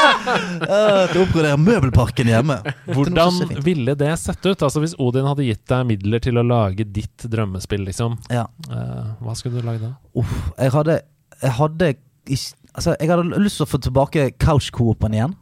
Uh, 0.00 1.06
du 1.12 1.20
oppgraderer 1.22 1.58
møbelparken 1.60 2.28
hjemme. 2.30 2.56
Hvordan 2.90 3.40
ville 3.64 3.94
det 3.98 4.10
sett 4.20 4.44
ut? 4.46 4.62
Altså 4.62 4.82
Hvis 4.82 4.94
Odin 5.00 5.26
hadde 5.28 5.44
gitt 5.46 5.62
deg 5.70 5.86
midler 5.88 6.22
til 6.22 6.40
å 6.40 6.44
lage 6.46 6.86
ditt 6.88 7.24
drømmespill, 7.30 7.84
liksom. 7.88 8.16
Ja. 8.32 8.46
eh, 8.70 9.10
hva 9.24 9.34
skulle 9.38 9.60
du 9.60 9.66
lage 9.68 9.82
da? 9.84 9.92
Uff, 10.20 10.32
jeg 10.58 10.72
hadde 10.76 10.98
Jeg 11.42 11.54
hadde 11.58 11.92
ikke 11.94 12.56
Altså, 12.70 12.92
jeg 13.00 13.08
hadde 13.10 13.40
lyst 13.42 13.58
til 13.58 13.64
å 13.66 13.70
få 13.72 13.78
tilbake 13.82 14.24
couch-coopen 14.38 15.16
igjen. 15.16 15.32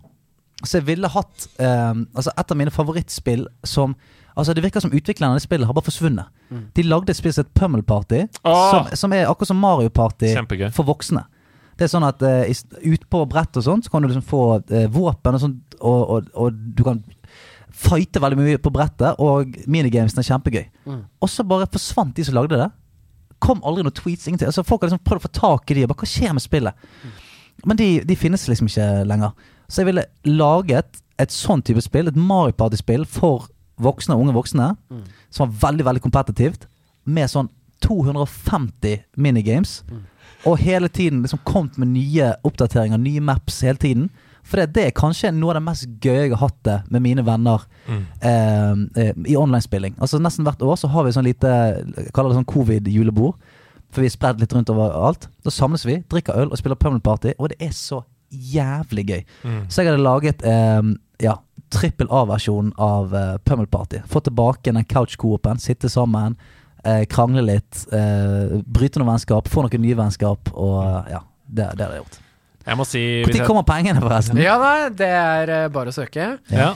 Så 0.65 0.81
jeg 0.81 0.89
ville 0.89 1.07
hatt 1.07 1.45
eh, 1.63 1.93
Altså, 1.95 2.33
et 2.35 2.51
av 2.51 2.59
mine 2.59 2.73
favorittspill 2.75 3.47
som 3.67 3.95
Altså, 4.39 4.55
det 4.55 4.63
virker 4.63 4.83
som 4.83 4.93
utviklerne 4.95 5.35
av 5.35 5.39
det 5.39 5.43
spillet 5.43 5.67
har 5.67 5.75
bare 5.75 5.89
forsvunnet. 5.89 6.29
De 6.77 6.83
lagde 6.87 7.11
et 7.11 7.19
spill 7.19 7.33
som 7.35 7.43
het 7.43 7.55
Pummel 7.59 7.83
Party, 7.83 8.21
ah! 8.47 8.69
som, 8.71 8.93
som 8.95 9.15
er 9.17 9.27
akkurat 9.27 9.51
som 9.51 9.59
Mario 9.59 9.91
Party 9.91 10.31
Kjempegøy. 10.31 10.69
for 10.77 10.87
voksne. 10.87 11.25
Det 11.75 11.89
er 11.89 11.91
sånn 11.91 12.07
at 12.07 12.23
uh, 12.23 12.47
ut 12.85 13.09
på 13.11 13.25
brett 13.31 13.59
og 13.59 13.65
sånt, 13.67 13.87
så 13.87 13.91
kan 13.91 14.07
du 14.07 14.07
liksom 14.07 14.23
få 14.27 14.43
eh, 14.71 14.87
våpen 14.95 15.35
og 15.35 15.43
sånt, 15.43 15.77
og, 15.81 15.99
og, 16.15 16.31
og 16.39 16.55
du 16.55 16.85
kan 16.87 17.03
fighte 17.79 18.23
veldig 18.23 18.39
mye 18.39 18.61
på 18.63 18.73
brettet, 18.75 19.19
og 19.23 19.59
minigamesene 19.71 20.23
er 20.23 20.31
kjempegøy. 20.31 20.65
Mm. 20.87 21.03
Og 21.23 21.31
så 21.31 21.47
bare 21.47 21.69
forsvant 21.71 22.17
de 22.17 22.27
som 22.27 22.39
lagde 22.39 22.59
det. 22.59 22.71
Kom 23.43 23.63
aldri 23.67 23.85
noen 23.87 23.95
tweets, 23.95 24.27
ingenting. 24.27 24.51
Altså, 24.51 24.67
folk 24.67 24.83
har 24.83 24.91
liksom 24.91 25.05
prøvd 25.07 25.23
å 25.23 25.27
få 25.29 25.35
tak 25.39 25.71
i 25.71 25.79
de, 25.79 25.87
og 25.87 25.93
bare 25.93 26.03
hva 26.03 26.11
skjer 26.11 26.35
med 26.35 26.43
spillet? 26.43 26.89
Men 27.67 27.79
de, 27.79 27.89
de 28.07 28.19
finnes 28.19 28.49
liksom 28.51 28.71
ikke 28.71 28.89
lenger. 29.07 29.55
Så 29.69 29.83
jeg 29.83 29.87
ville 29.93 30.05
laget 30.25 31.03
et 31.19 31.31
sånn 31.35 31.63
type 31.63 31.83
spill, 31.83 32.09
et 32.09 32.17
Mario 32.17 32.53
Party-spill 32.57 33.05
for 33.05 33.49
voksne 33.81 34.15
og 34.15 34.21
unge 34.27 34.35
voksne, 34.35 34.77
Mm. 34.91 35.03
som 35.31 35.51
var 35.51 35.73
veldig, 35.73 35.85
veldig 35.85 36.03
kompetitivt, 36.03 36.67
med 37.05 37.29
sånn 37.29 37.49
250 37.81 39.05
minigames. 39.17 39.83
Og 40.47 40.59
hele 40.59 40.89
tiden 40.89 41.23
liksom 41.23 41.41
kommet 41.45 41.79
med 41.79 41.89
nye 41.89 42.35
oppdateringer, 42.47 42.99
nye 42.99 43.21
maps 43.21 43.61
hele 43.61 43.77
tiden. 43.79 44.11
For 44.49 44.57
det, 44.57 44.73
det 44.75 44.85
er 44.87 44.91
kanskje 44.97 45.33
noe 45.35 45.51
av 45.53 45.59
det 45.59 45.65
mest 45.67 45.87
gøye 46.01 46.23
jeg 46.29 46.31
har 46.33 46.49
hatt 46.49 46.63
det 46.65 46.77
med 46.91 47.03
mine 47.05 47.25
venner 47.27 47.65
Mm. 47.89 48.05
eh, 48.23 49.03
eh, 49.03 49.13
i 49.27 49.37
online-spilling. 49.37 49.95
Altså 50.01 50.19
Nesten 50.21 50.45
hvert 50.45 50.63
år 50.63 50.77
så 50.77 50.89
har 50.89 51.05
vi 51.05 51.11
sånn 51.13 51.25
lite 51.25 51.49
jeg 51.97 52.13
kaller 52.13 52.31
det 52.33 52.39
sånn 52.39 52.55
covid-julebord. 52.55 53.35
For 53.91 54.01
vi 54.03 54.07
er 54.07 54.11
spredd 54.17 54.41
litt 54.41 54.53
rundt 54.53 54.69
overalt. 54.71 55.29
Da 55.45 55.51
samles 55.51 55.85
vi, 55.85 55.99
drikker 56.09 56.37
øl 56.37 56.51
og 56.53 56.59
spiller 56.59 56.77
Pummel 56.77 57.01
Party, 57.01 57.33
og 57.39 57.49
det 57.51 57.57
er 57.61 57.71
så 57.73 58.05
jævlig 58.31 59.05
gøy. 59.09 59.23
Mm. 59.45 59.61
Så 59.69 59.83
jeg 59.83 59.91
hadde 59.93 60.03
laget 60.05 60.43
eh, 60.47 60.83
ja, 61.25 61.37
trippel 61.75 62.09
A-versjon 62.11 62.73
av 62.79 63.15
eh, 63.17 63.35
Pummel 63.45 63.67
Party. 63.67 64.01
Få 64.09 64.21
tilbake 64.25 64.73
den 64.73 64.85
couch-coopen, 64.89 65.59
sitte 65.63 65.89
sammen, 65.93 66.37
eh, 66.85 67.05
krangle 67.11 67.43
litt, 67.45 67.85
eh, 67.93 68.59
bryte 68.67 69.01
noen 69.01 69.15
vennskap, 69.15 69.49
få 69.53 69.65
noen 69.67 69.83
nye 69.85 69.99
vennskap, 69.99 70.53
og 70.55 70.79
eh, 70.85 71.13
ja, 71.17 71.23
det, 71.49 71.71
det 71.79 71.87
har 71.89 71.97
jeg 71.99 72.05
gjort. 72.05 72.19
Jeg 72.69 72.77
må 72.77 72.85
si 72.85 73.01
Når 73.25 73.33
jeg- 73.39 73.47
kommer 73.49 73.65
pengene, 73.65 74.01
forresten? 74.05 74.37
Ja, 74.45 74.59
nei, 74.61 74.91
det 74.93 75.09
er 75.09 75.49
eh, 75.65 75.69
bare 75.73 75.89
å 75.89 75.97
søke. 75.97 76.35
Ja. 76.53 76.75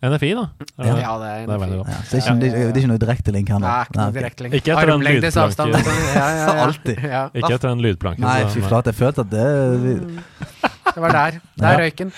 NFI, 0.00 0.30
da. 0.32 0.46
Ja. 0.80 0.94
Ja, 0.96 1.10
det 1.20 1.26
er 1.28 1.42
Det 1.44 1.54
er. 1.54 1.60
Ja, 1.60 1.82
det, 1.84 2.16
er 2.16 2.20
ikke, 2.22 2.34
det, 2.40 2.48
er- 2.48 2.70
det 2.72 2.76
er 2.78 2.80
ikke 2.80 2.88
noe 2.88 3.00
direktelink 3.02 3.50
her 3.52 3.58
nå. 3.60 3.66
Nei, 3.68 3.82
ikke 3.84 3.96
noe 3.98 4.00
Nei, 4.00 4.08
ok. 4.08 4.16
direkte 4.16 4.42
link. 4.46 4.54
Ikke 4.56 4.72
etter 4.72 4.90
den 4.90 5.02
lydplanken. 5.04 5.74
Ja, 5.76 5.82
ja, 6.16 6.28
ja. 6.40 6.54
Alltid. 6.64 7.02
Ja. 7.04 7.20
Ikke 7.36 7.52
etter 7.58 7.68
den 7.68 7.82
lydplanken. 7.84 8.24
Nei, 8.24 8.38
fy 8.54 8.62
flate, 8.64 8.94
jeg 8.94 8.98
følte 9.02 9.26
at 9.26 9.34
det 9.34 10.69
Det 10.96 11.02
var 11.04 11.14
der. 11.14 11.40
Der 11.60 11.78
røyk 11.78 11.90
røyken. 11.90 12.12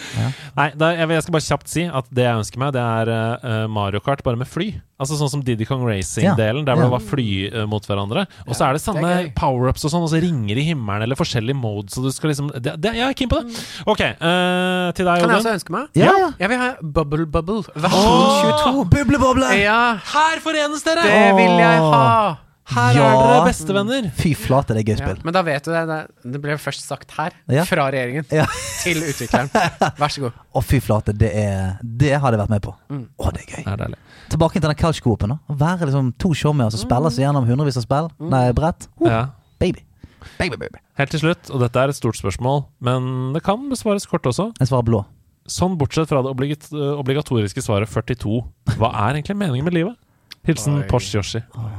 Nei, 0.56 0.68
da, 0.78 0.92
jeg, 0.96 1.08
jeg 1.16 1.24
skal 1.26 1.36
bare 1.36 1.46
kjapt 1.48 1.72
si 1.72 1.84
at 1.88 2.08
det 2.14 2.24
jeg 2.26 2.40
ønsker 2.42 2.62
meg, 2.62 2.72
det 2.76 2.82
er 2.82 3.12
uh, 3.12 3.68
Mario 3.72 4.00
Kart 4.04 4.22
bare 4.24 4.38
med 4.40 4.48
fly. 4.50 4.72
Altså 5.02 5.16
Sånn 5.18 5.30
som 5.32 5.40
Diddy 5.42 5.66
Kong 5.66 5.82
Racing-delen, 5.86 6.62
der 6.66 6.76
hvor 6.76 6.84
Ja. 6.84 6.88
det 6.88 6.94
var 6.94 7.02
fly 7.02 7.26
uh, 7.50 7.64
mot 7.66 7.86
hverandre. 7.88 8.26
Og 8.46 8.54
så 8.54 8.68
er 8.68 8.76
det 8.76 8.82
samme 8.84 9.08
er 9.08 9.30
power-ups 9.34 9.86
og 9.88 9.94
sånn, 9.94 10.04
og 10.06 10.12
så 10.12 10.20
ringer 10.22 10.60
i 10.60 10.66
himmelen, 10.68 11.06
eller 11.08 11.18
forskjellige 11.18 11.58
modes, 11.58 11.98
og 11.98 12.06
du 12.06 12.14
skal 12.14 12.30
liksom 12.32 12.52
det, 12.54 12.76
det, 12.78 12.94
Jeg 13.00 13.08
er 13.08 13.18
keen 13.18 13.32
på 13.32 13.40
det! 13.42 13.64
Ok, 13.86 14.04
uh, 14.22 14.92
til 14.94 15.08
deg, 15.08 15.24
Kan 15.24 15.34
jeg 15.34 15.42
også 15.42 15.56
ønske 15.56 15.74
meg? 15.74 15.90
Ja, 15.98 16.14
ja. 16.22 16.30
Jeg 16.38 16.52
vil 16.52 16.62
ha 16.62 16.70
Bubble 16.82 17.26
Bubble 17.26 17.66
versjon 17.74 18.54
22. 18.62 18.86
Bubleboble! 18.94 19.50
Ja, 19.58 19.98
Her 20.14 20.42
forenes 20.44 20.86
dere! 20.86 21.08
det 21.08 21.36
vil 21.40 21.60
jeg 21.64 21.84
ha! 21.90 22.51
Her 22.74 22.94
Ja. 22.96 23.06
er 23.06 23.22
dere 23.22 23.44
bestevenner! 23.48 24.10
Fy 24.16 24.32
flate, 24.38 24.74
det 24.74 24.82
er 24.82 24.86
gøy 24.92 24.98
Ja, 24.98 25.06
spill. 25.06 25.20
men 25.24 25.34
da 25.36 25.42
vet 25.42 25.64
du 25.64 25.70
det. 25.72 25.82
Det, 25.88 26.32
det 26.32 26.40
ble 26.42 26.56
først 26.58 26.86
sagt 26.86 27.10
her, 27.18 27.32
Ja. 27.48 27.64
fra 27.68 27.90
regjeringen, 27.90 28.24
Ja. 28.32 28.46
til 28.82 28.96
utvikleren. 29.02 29.50
Vær 29.98 30.08
så 30.12 30.20
god. 30.26 30.32
Å, 30.54 30.62
fy 30.64 30.80
flate, 30.80 31.12
det 31.16 31.32
er 31.34 31.78
Det 31.82 32.12
har 32.18 32.30
jeg 32.32 32.40
vært 32.40 32.50
med 32.50 32.62
på. 32.62 32.74
Mm. 32.90 33.06
Å, 33.18 33.32
det 33.32 33.42
er 33.42 33.56
gøy. 33.62 33.64
Det 33.76 33.86
er. 33.92 33.96
Tilbake 34.32 34.52
til 34.60 34.62
den 34.68 34.74
couch-coopen. 34.80 35.38
Være 35.50 35.86
liksom 35.90 36.12
to 36.18 36.32
showmer 36.34 36.70
som 36.70 36.80
spiller 36.80 37.10
seg 37.12 37.26
gjennom 37.26 37.46
hundrevis 37.46 37.76
av 37.76 37.82
spill. 37.86 38.10
Nei, 38.20 38.52
brett. 38.52 38.88
Oh, 39.00 39.08
Ja. 39.08 39.26
Baby. 39.60 39.84
Baby, 40.38 40.56
baby. 40.56 40.78
Helt 40.98 41.10
til 41.10 41.20
slutt, 41.20 41.50
og 41.50 41.60
dette 41.60 41.76
er 41.76 41.88
et 41.90 41.96
stort 41.96 42.14
spørsmål, 42.16 42.64
men 42.80 43.32
det 43.34 43.42
kan 43.42 43.58
besvares 43.68 44.06
kort 44.06 44.22
også. 44.22 44.52
Jeg 44.58 44.68
svarer 44.68 44.84
blå. 44.86 45.04
Sånn 45.50 45.76
bortsett 45.76 46.06
fra 46.08 46.22
det 46.22 46.30
obligatoriske 46.30 47.62
svaret 47.62 47.88
42, 47.90 48.44
hva 48.78 48.92
er 48.94 49.16
egentlig 49.18 49.36
meningen 49.36 49.64
med 49.66 49.74
livet? 49.74 49.96
Hilsen 50.46 50.78
Oi. 50.78 51.70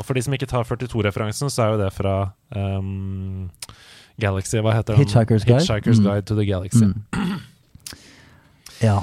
Og 0.00 0.06
for 0.08 0.16
de 0.16 0.22
som 0.24 0.32
ikke 0.34 0.48
tar 0.48 0.64
42-referansen, 0.64 1.52
så 1.52 1.66
er 1.66 1.74
jo 1.74 1.80
det 1.82 1.90
fra 1.92 2.14
um, 2.56 3.50
Galaxy 4.20 4.56
Hva 4.64 4.72
heter 4.78 4.96
den? 4.96 5.04
Hitchhiker's 5.04 5.44
Guide. 5.44 5.60
Hitchhiker's 5.60 6.00
Mm. 6.00 6.24
To 6.24 6.36
the 6.38 6.46
Galaxy. 6.48 6.86
Mm. 6.88 7.40
Ja. 8.80 9.00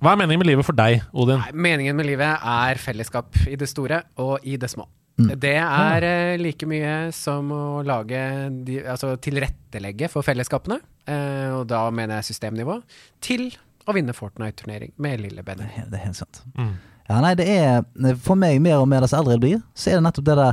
Hva 0.00 0.14
er 0.14 0.20
meningen 0.22 0.40
med 0.40 0.48
livet 0.48 0.64
for 0.64 0.76
deg, 0.76 1.02
Odin? 1.12 1.42
Nei, 1.42 1.52
meningen 1.68 1.98
med 1.98 2.08
livet 2.08 2.40
er 2.40 2.80
fellesskap 2.80 3.36
i 3.50 3.58
det 3.60 3.68
store 3.68 4.00
og 4.16 4.46
i 4.48 4.56
det 4.56 4.70
små. 4.72 4.86
Mm. 5.20 5.32
Det 5.42 5.56
er 5.60 6.06
eh, 6.08 6.36
like 6.40 6.64
mye 6.68 6.94
som 7.12 7.50
å 7.52 7.82
lage 7.84 8.20
de, 8.64 8.78
Altså 8.88 9.12
tilrettelegge 9.20 10.08
for 10.08 10.24
fellesskapene, 10.24 10.78
eh, 11.04 11.50
og 11.52 11.66
da 11.68 11.82
mener 11.92 12.22
jeg 12.22 12.30
systemnivå, 12.30 12.78
til 13.20 13.50
å 13.84 13.92
vinne 13.96 14.14
Fortnite-turnering 14.16 14.94
med 14.96 15.20
lille 15.20 15.42
Det 15.42 15.48
Benny. 15.50 15.68
det 15.90 15.98
er 16.00 16.06
helt 16.06 16.16
sant. 16.16 16.40
Mm. 16.56 16.72
Ja, 17.10 17.18
nei, 17.24 17.32
det 17.34 17.46
er 17.50 17.80
For 18.22 18.38
meg, 18.38 18.60
mer 18.62 18.78
og 18.78 18.86
mer 18.88 19.02
dess 19.02 19.12
eldre 19.18 19.34
jeg 19.34 19.42
blir, 19.42 19.62
så 19.74 19.90
er 19.90 19.98
det 19.98 20.04
nettopp 20.06 20.28
det 20.30 20.36
der 20.38 20.52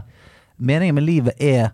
Meningen 0.57 0.95
med 0.97 1.05
livet 1.05 1.35
er 1.37 1.67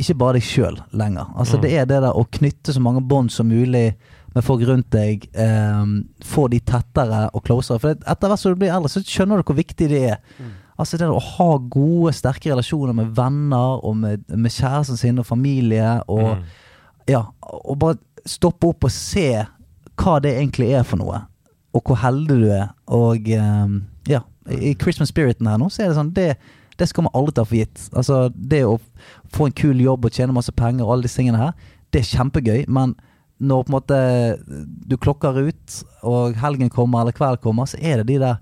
ikke 0.00 0.14
bare 0.18 0.38
deg 0.38 0.42
sjøl 0.48 0.78
lenger. 0.96 1.28
Altså 1.38 1.58
Mm. 1.58 1.62
Det 1.62 1.72
er 1.78 1.84
det 1.86 1.98
der 2.02 2.16
å 2.18 2.24
knytte 2.32 2.72
så 2.74 2.80
mange 2.82 3.02
bånd 3.06 3.30
som 3.30 3.46
mulig 3.46 3.94
med 4.34 4.42
folk 4.42 4.62
rundt 4.66 4.88
deg. 4.90 5.28
ehm, 5.34 6.08
få 6.24 6.48
de 6.50 6.58
tettere 6.60 7.28
og 7.34 7.44
closere. 7.44 7.78
For 7.78 7.90
etter 7.94 8.28
hvert 8.28 8.38
som 8.40 8.52
du 8.54 8.58
blir 8.58 8.72
eldre, 8.74 8.88
så 8.88 9.04
skjønner 9.04 9.36
du 9.36 9.42
hvor 9.44 9.54
viktig 9.60 9.88
det 9.88 10.02
er. 10.10 10.16
Mm. 10.40 10.50
Altså 10.78 10.98
det 10.98 11.06
å 11.06 11.20
ha 11.20 11.58
gode, 11.58 12.12
sterke 12.14 12.50
relasjoner 12.50 12.92
med 12.94 13.14
venner 13.14 13.84
og 13.84 13.96
med, 13.96 14.24
med 14.28 14.50
kjæresten 14.50 14.96
sin 14.98 15.18
og 15.18 15.26
familie. 15.26 16.00
Og 16.08 16.38
Mm. 16.38 16.42
ja, 17.08 17.22
og 17.64 17.78
bare 17.78 17.98
stoppe 18.26 18.66
opp 18.66 18.84
og 18.84 18.90
se 18.90 19.46
hva 19.96 20.20
det 20.20 20.34
egentlig 20.40 20.72
er 20.74 20.82
for 20.82 20.96
noe. 20.96 21.20
Og 21.74 21.82
hvor 21.82 21.98
heldig 21.98 22.36
du 22.44 22.50
er. 22.54 22.68
Og 22.94 23.30
um, 23.34 23.80
ja, 24.10 24.20
i 24.50 24.74
Christmas 24.80 25.10
spiriten 25.10 25.48
her 25.50 25.58
nå, 25.58 25.70
så 25.72 25.82
er 25.82 25.90
det 25.90 25.98
sånn 25.98 26.12
Det, 26.14 26.28
det 26.78 26.88
skal 26.90 27.06
man 27.06 27.16
aldri 27.18 27.34
ta 27.34 27.46
for 27.46 27.58
gitt. 27.58 27.88
Altså, 27.96 28.28
det 28.34 28.62
å 28.68 28.78
få 29.34 29.48
en 29.48 29.56
kul 29.56 29.82
jobb 29.82 30.06
og 30.06 30.14
tjene 30.14 30.36
masse 30.36 30.54
penger 30.54 30.86
og 30.86 30.94
alle 30.94 31.08
disse 31.08 31.18
tingene 31.20 31.40
her, 31.40 31.52
det 31.94 32.02
er 32.02 32.10
kjempegøy, 32.10 32.64
men 32.74 32.96
når 33.44 33.64
på 33.64 33.70
en 33.70 33.74
måte 33.74 33.98
du 34.86 34.96
klokker 35.00 35.38
ut, 35.48 35.78
og 36.06 36.36
helgen 36.38 36.70
kommer 36.72 37.02
eller 37.02 37.16
kveld 37.16 37.42
kommer, 37.42 37.66
så 37.70 37.78
er 37.82 38.00
det 38.00 38.12
de 38.12 38.20
der 38.22 38.38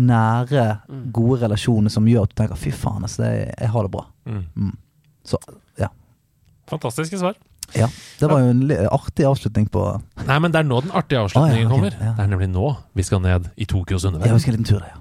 nære, 0.00 0.66
gode 1.12 1.42
relasjonene 1.42 1.92
som 1.92 2.06
gjør 2.08 2.24
at 2.24 2.32
du 2.32 2.38
tenker 2.40 2.56
'fy 2.56 2.72
faen, 2.72 3.04
altså, 3.04 3.22
det, 3.22 3.52
jeg 3.60 3.68
har 3.68 3.82
det 3.82 3.92
bra'. 3.92 4.06
Mm. 4.24 4.44
Mm. 4.56 4.76
Så 5.24 5.38
ja. 5.78 5.88
Fantastiske 6.68 7.18
svar. 7.18 7.36
Ja. 7.78 7.88
Det 8.20 8.28
var 8.30 8.38
jo 8.42 8.52
en 8.52 8.62
artig 8.92 9.24
avslutning 9.26 9.66
på 9.72 9.82
Nei, 10.26 10.38
men 10.38 10.52
det 10.52 10.60
er 10.60 10.68
nå 10.68 10.80
den 10.84 10.92
artige 10.94 11.24
avslutningen 11.24 11.56
ah, 11.56 11.58
ja, 11.58 11.66
okay, 11.66 11.72
kommer. 11.72 11.96
ja. 11.98 12.12
Det 12.16 12.24
er 12.24 12.30
nemlig 12.30 12.50
nå 12.52 12.74
vi 12.98 13.06
skal 13.06 13.22
ned 13.24 13.48
i 13.56 13.66
Tokyos 13.66 14.04
Ja, 14.06 14.10
vi 14.20 14.42
skal 14.44 14.54
en 14.54 14.60
liten 14.60 14.68
tur 14.68 14.82
ja. 14.86 14.94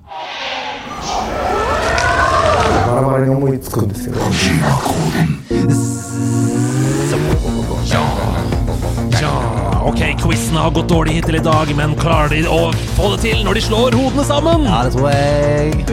Ja, 9.22 9.34
ok, 9.84 10.02
quizen 10.24 10.58
har 10.58 10.72
gått 10.72 10.90
dårlig 10.90 11.14
hittil 11.20 11.36
i 11.40 11.44
dag, 11.46 11.72
men 11.78 11.96
klarer 12.00 12.34
de 12.34 12.42
å 12.50 12.72
få 12.98 13.14
det 13.16 13.22
til 13.26 13.46
når 13.46 13.60
de 13.60 13.64
slår 13.70 13.98
hodene 14.00 14.26
sammen? 14.28 14.66
Ja, 14.68 14.84
det 14.88 14.92
tror 14.96 15.10
jeg. 15.14 15.86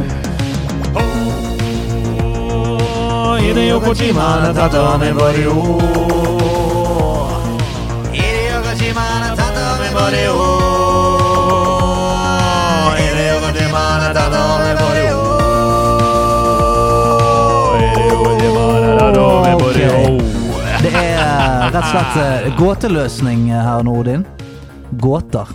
Hideo 9.79 10.35
Kojima, 13.43 13.85
Det 20.83 20.93
er 20.95 21.69
rett 21.69 21.77
og 21.79 21.85
slett 21.93 22.15
eh, 22.23 22.47
gåteløsning 22.59 23.41
her 23.53 23.83
nå, 23.87 23.93
Odin. 24.01 24.23
Gåter. 24.99 25.47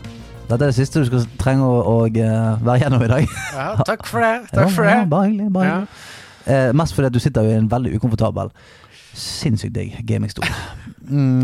Dette 0.47 0.61
er 0.61 0.67
det 0.69 0.75
siste 0.77 1.01
du 1.01 1.05
skal 1.09 1.25
trenge 1.41 1.65
å, 1.67 1.73
å 1.83 1.95
eh, 2.07 2.61
være 2.63 2.79
gjennom 2.83 3.03
i 3.03 3.09
dag. 3.11 3.23
Ja, 3.55 3.67
takk 3.87 4.05
for 4.07 4.19
det. 4.23 4.33
Takk 4.53 4.71
for 4.75 4.83
det. 4.87 4.95
ja, 5.01 5.05
bare 5.09 5.25
hyggelig. 5.31 5.49
Bare 5.55 5.67
Ja. 5.71 5.79
Eh, 6.43 6.69
mest 6.75 6.91
fordi 6.95 7.07
du 7.15 7.19
sitter 7.23 7.45
jo 7.45 7.49
i 7.53 7.55
en 7.55 7.69
veldig 7.71 7.93
ukomfortabel, 7.95 8.49
sinnssykt 9.15 9.75
digg 9.75 9.99
gamingstol. 10.07 10.47
Mm, 11.03 11.43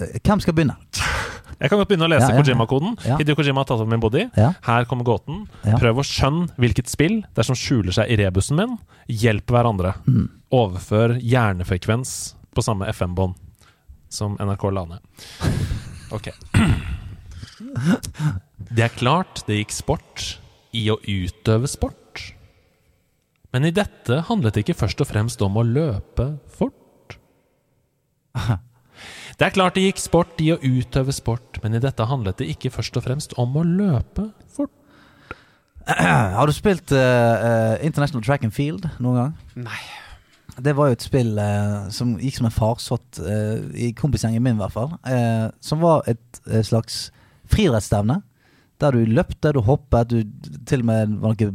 eh, 0.00 0.14
hvem 0.24 0.40
skal 0.40 0.54
begynne? 0.56 0.72
Jeg 1.58 1.72
kan 1.72 1.80
godt 1.80 1.90
begynne 1.90 2.06
å 2.06 2.10
lese. 2.12 2.28
Kojima-koden. 2.36 2.94
Hideo 3.18 3.34
Kojima 3.38 3.64
har 3.64 3.68
tatt 3.70 3.82
opp 3.82 3.90
min 3.90 4.02
body. 4.02 4.28
Her 4.36 4.86
kommer 4.90 5.06
gåten. 5.08 5.44
Prøv 5.66 6.02
å 6.02 6.06
skjønne 6.06 6.52
hvilket 6.60 6.90
spill 6.90 7.20
det 7.26 7.42
er 7.42 7.48
som 7.48 7.58
skjuler 7.58 7.94
seg 7.96 8.12
i 8.12 8.18
rebusen 8.20 8.58
min. 8.60 8.76
Hjelp 9.10 9.50
hverandre. 9.50 9.96
Mm. 10.06 10.28
Overfør 10.54 11.16
hjernefrekvens 11.18 12.14
på 12.54 12.64
samme 12.64 12.88
FM-bånd 12.94 13.36
som 14.08 14.38
NRK 14.40 14.70
la 14.74 14.86
ned. 14.94 15.02
Ok. 16.08 16.30
Det 18.72 18.80
er 18.86 18.94
klart 18.96 19.42
det 19.44 19.58
gikk 19.58 19.74
sport 19.76 20.22
i 20.72 20.86
å 20.88 20.94
utøve 21.04 21.68
sport. 21.68 22.22
Men 23.52 23.66
i 23.68 23.72
dette 23.76 24.22
handlet 24.28 24.56
det 24.56 24.62
ikke 24.64 24.78
først 24.86 25.02
og 25.04 25.10
fremst 25.10 25.44
om 25.44 25.58
å 25.60 25.66
løpe 25.68 26.30
fort. 26.48 27.18
Det 29.38 29.46
er 29.46 29.54
klart 29.54 29.76
det 29.78 29.84
gikk 29.84 30.00
sport 30.02 30.40
i 30.42 30.48
å 30.50 30.58
utøve 30.58 31.14
sport, 31.14 31.60
men 31.62 31.76
i 31.78 31.80
dette 31.82 32.06
handlet 32.10 32.40
det 32.40 32.48
ikke 32.50 32.72
først 32.74 32.96
og 32.98 33.04
fremst 33.04 33.36
om 33.38 33.52
å 33.54 33.62
løpe 33.62 34.24
fort. 34.50 34.72
Har 35.86 36.50
du 36.50 36.54
spilt 36.56 36.90
uh, 36.90 37.78
International 37.86 38.24
Track 38.26 38.48
and 38.48 38.56
Field 38.56 38.88
noen 38.98 39.20
gang? 39.20 39.36
Nei. 39.68 39.78
Det 40.58 40.74
var 40.74 40.90
jo 40.90 40.96
et 40.96 41.06
spill 41.06 41.38
uh, 41.38 41.86
som 41.94 42.16
gikk 42.18 42.40
som 42.40 42.48
en 42.48 42.56
farsott 42.56 43.20
uh, 43.22 43.62
i 43.78 43.92
kompisgjengen 43.94 44.42
min, 44.42 44.58
i 44.58 44.62
hvert 44.64 44.74
fall. 44.74 44.96
Eh, 45.06 45.46
som 45.62 45.86
var 45.86 46.02
et 46.10 46.42
slags 46.66 47.12
friidrettsstevne. 47.46 48.18
Der 48.82 48.94
du 48.94 49.06
løpte, 49.06 49.54
du 49.54 49.62
hoppet, 49.62 50.10
du 50.10 50.58
til 50.66 50.82
og 50.82 50.90
med 50.90 51.14
var 51.22 51.38
noe 51.38 51.52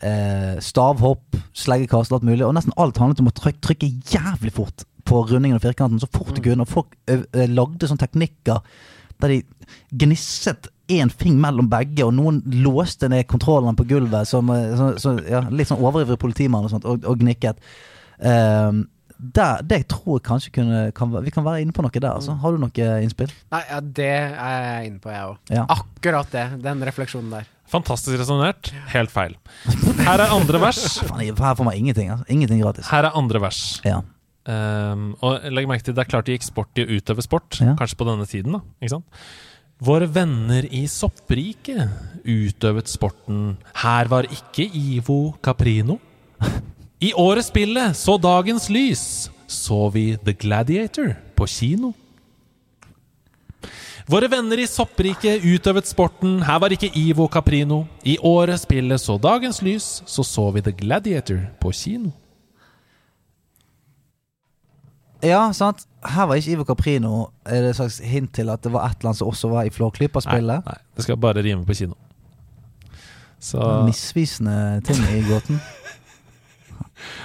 eh, 0.00 0.56
stavhopp, 0.64 1.36
sleggekast, 1.52 2.16
alt 2.16 2.24
mulig. 2.24 2.46
Og 2.48 2.56
nesten 2.56 2.72
alt 2.80 3.00
handlet 3.00 3.20
om 3.20 3.28
å 3.28 3.36
trykke, 3.36 3.60
trykke 3.68 3.92
jævlig 4.08 4.56
fort 4.56 4.88
på 5.10 5.22
rundingen 5.26 5.58
og 5.58 5.64
firkanten, 5.64 6.00
så 6.02 6.08
fort 6.12 6.34
de 6.36 6.44
kunne. 6.44 6.66
Og 6.66 6.70
folk 6.70 6.94
eh, 7.10 7.24
eh, 7.34 7.50
lagde 7.50 7.88
sånne 7.90 8.06
teknikker 8.06 8.62
der 9.20 9.34
de 9.34 9.40
gnisset 10.00 10.70
én 10.90 11.10
fing 11.12 11.36
mellom 11.38 11.68
begge, 11.70 12.06
og 12.06 12.14
noen 12.16 12.40
låste 12.64 13.10
ned 13.10 13.28
kontrollene 13.30 13.76
på 13.78 13.86
gulvet, 13.90 14.28
som, 14.30 14.48
eh, 14.54 14.72
så, 14.78 14.94
så, 15.02 15.18
ja, 15.28 15.44
litt 15.52 15.70
sånn 15.70 15.82
overivrig 15.82 16.18
politimann 16.22 16.66
og 16.66 16.72
sånt, 16.72 16.88
og, 16.88 17.04
og 17.06 17.20
gnikket. 17.20 17.60
Um, 18.20 18.86
der, 19.20 19.60
det 19.68 19.82
tror 19.92 20.16
jeg 20.16 20.24
kanskje 20.24 20.50
kunne 20.54 20.80
kan, 20.96 21.12
Vi 21.24 21.32
kan 21.32 21.44
være 21.44 21.60
inne 21.60 21.74
på 21.76 21.84
noe 21.84 21.92
der. 21.92 22.08
Altså. 22.08 22.32
Har 22.40 22.54
du 22.54 22.60
noe 22.62 22.86
innspill? 23.04 23.32
Nei, 23.52 23.60
ja, 23.68 23.80
det 23.84 24.06
er 24.08 24.62
jeg 24.64 24.90
inne 24.90 25.02
på, 25.02 25.10
jeg 25.12 25.26
òg. 25.28 25.40
Ja. 25.52 25.64
Akkurat 25.76 26.30
det. 26.32 26.46
Den 26.64 26.80
refleksjonen 26.88 27.34
der. 27.34 27.50
Fantastisk 27.70 28.16
resonnert. 28.18 28.72
Helt 28.94 29.12
feil. 29.12 29.36
Her 30.00 30.24
er 30.24 30.32
andre 30.34 30.62
vers. 30.62 30.80
Her 31.20 31.36
får 31.36 31.68
man 31.68 31.76
ingenting. 31.76 32.08
Altså. 32.14 32.26
Ingenting 32.32 32.64
gratis. 32.64 32.88
Her 32.90 33.10
er 33.10 33.18
andre 33.20 33.44
vers. 33.44 33.60
Ja. 33.84 34.00
Um, 34.50 35.02
og 35.22 35.44
legg 35.52 35.68
merke 35.70 35.84
til, 35.86 35.94
det 35.94 36.02
er 36.02 36.10
klart 36.10 36.26
det 36.26 36.38
gikk 36.38 36.46
sport 36.48 36.80
i 36.80 36.84
å 36.86 36.96
utøve 36.98 37.22
sport, 37.22 37.60
Ja. 37.60 37.74
kanskje 37.78 37.98
på 38.00 38.06
denne 38.08 38.26
tiden. 38.26 38.52
da, 38.56 38.60
ikke 38.82 38.94
sant? 38.96 39.04
Våre 39.80 40.08
venner 40.12 40.66
i 40.74 40.82
soppriket 40.90 41.88
utøvet 42.26 42.88
sporten. 42.90 43.56
Her 43.80 44.08
var 44.08 44.24
ikke 44.28 44.66
Ivo 44.74 45.36
Caprino. 45.42 45.98
I 47.00 47.12
årets 47.16 47.48
spillet 47.48 47.96
så 47.96 48.18
dagens 48.20 48.68
lys 48.68 49.30
så 49.48 49.90
vi 49.92 50.16
The 50.16 50.34
Gladiator 50.34 51.14
på 51.34 51.46
kino. 51.48 51.94
Våre 54.10 54.28
venner 54.28 54.58
i 54.58 54.66
soppriket 54.66 55.44
utøvet 55.46 55.86
sporten. 55.86 56.40
Her 56.42 56.58
var 56.58 56.72
ikke 56.74 56.90
Ivo 56.98 57.28
Caprino. 57.30 57.84
I 58.04 58.16
årets 58.18 58.64
spillet 58.66 59.00
så 59.00 59.16
dagens 59.22 59.62
lys 59.62 60.02
så 60.04 60.24
så 60.26 60.48
vi 60.52 60.60
The 60.66 60.72
Gladiator 60.72 61.44
på 61.62 61.72
kino. 61.72 62.10
Ja, 65.22 65.52
sant. 65.52 65.86
Her 66.04 66.26
var 66.30 66.38
ikke 66.40 66.52
Ivo 66.54 66.64
Caprino 66.64 67.26
Er 67.44 67.60
det 67.60 67.70
et 67.70 67.76
slags 67.76 67.98
hint 68.00 68.30
til 68.32 68.48
at 68.48 68.62
det 68.64 68.70
var 68.72 68.86
et 68.88 68.96
eller 69.00 69.10
annet 69.10 69.18
som 69.18 69.28
også 69.28 69.50
var 69.52 69.66
i 69.68 69.70
Flåklypa-spillet? 69.74 70.64
Nei, 70.66 70.76
det 70.96 71.04
skal 71.04 71.18
bare 71.20 71.42
rime 71.44 71.64
på 71.68 71.74
kino. 71.76 71.94
Så 73.40 73.60
Misvisende 73.86 74.80
ting 74.84 74.96
i 75.16 75.20
gåten. 75.28 75.60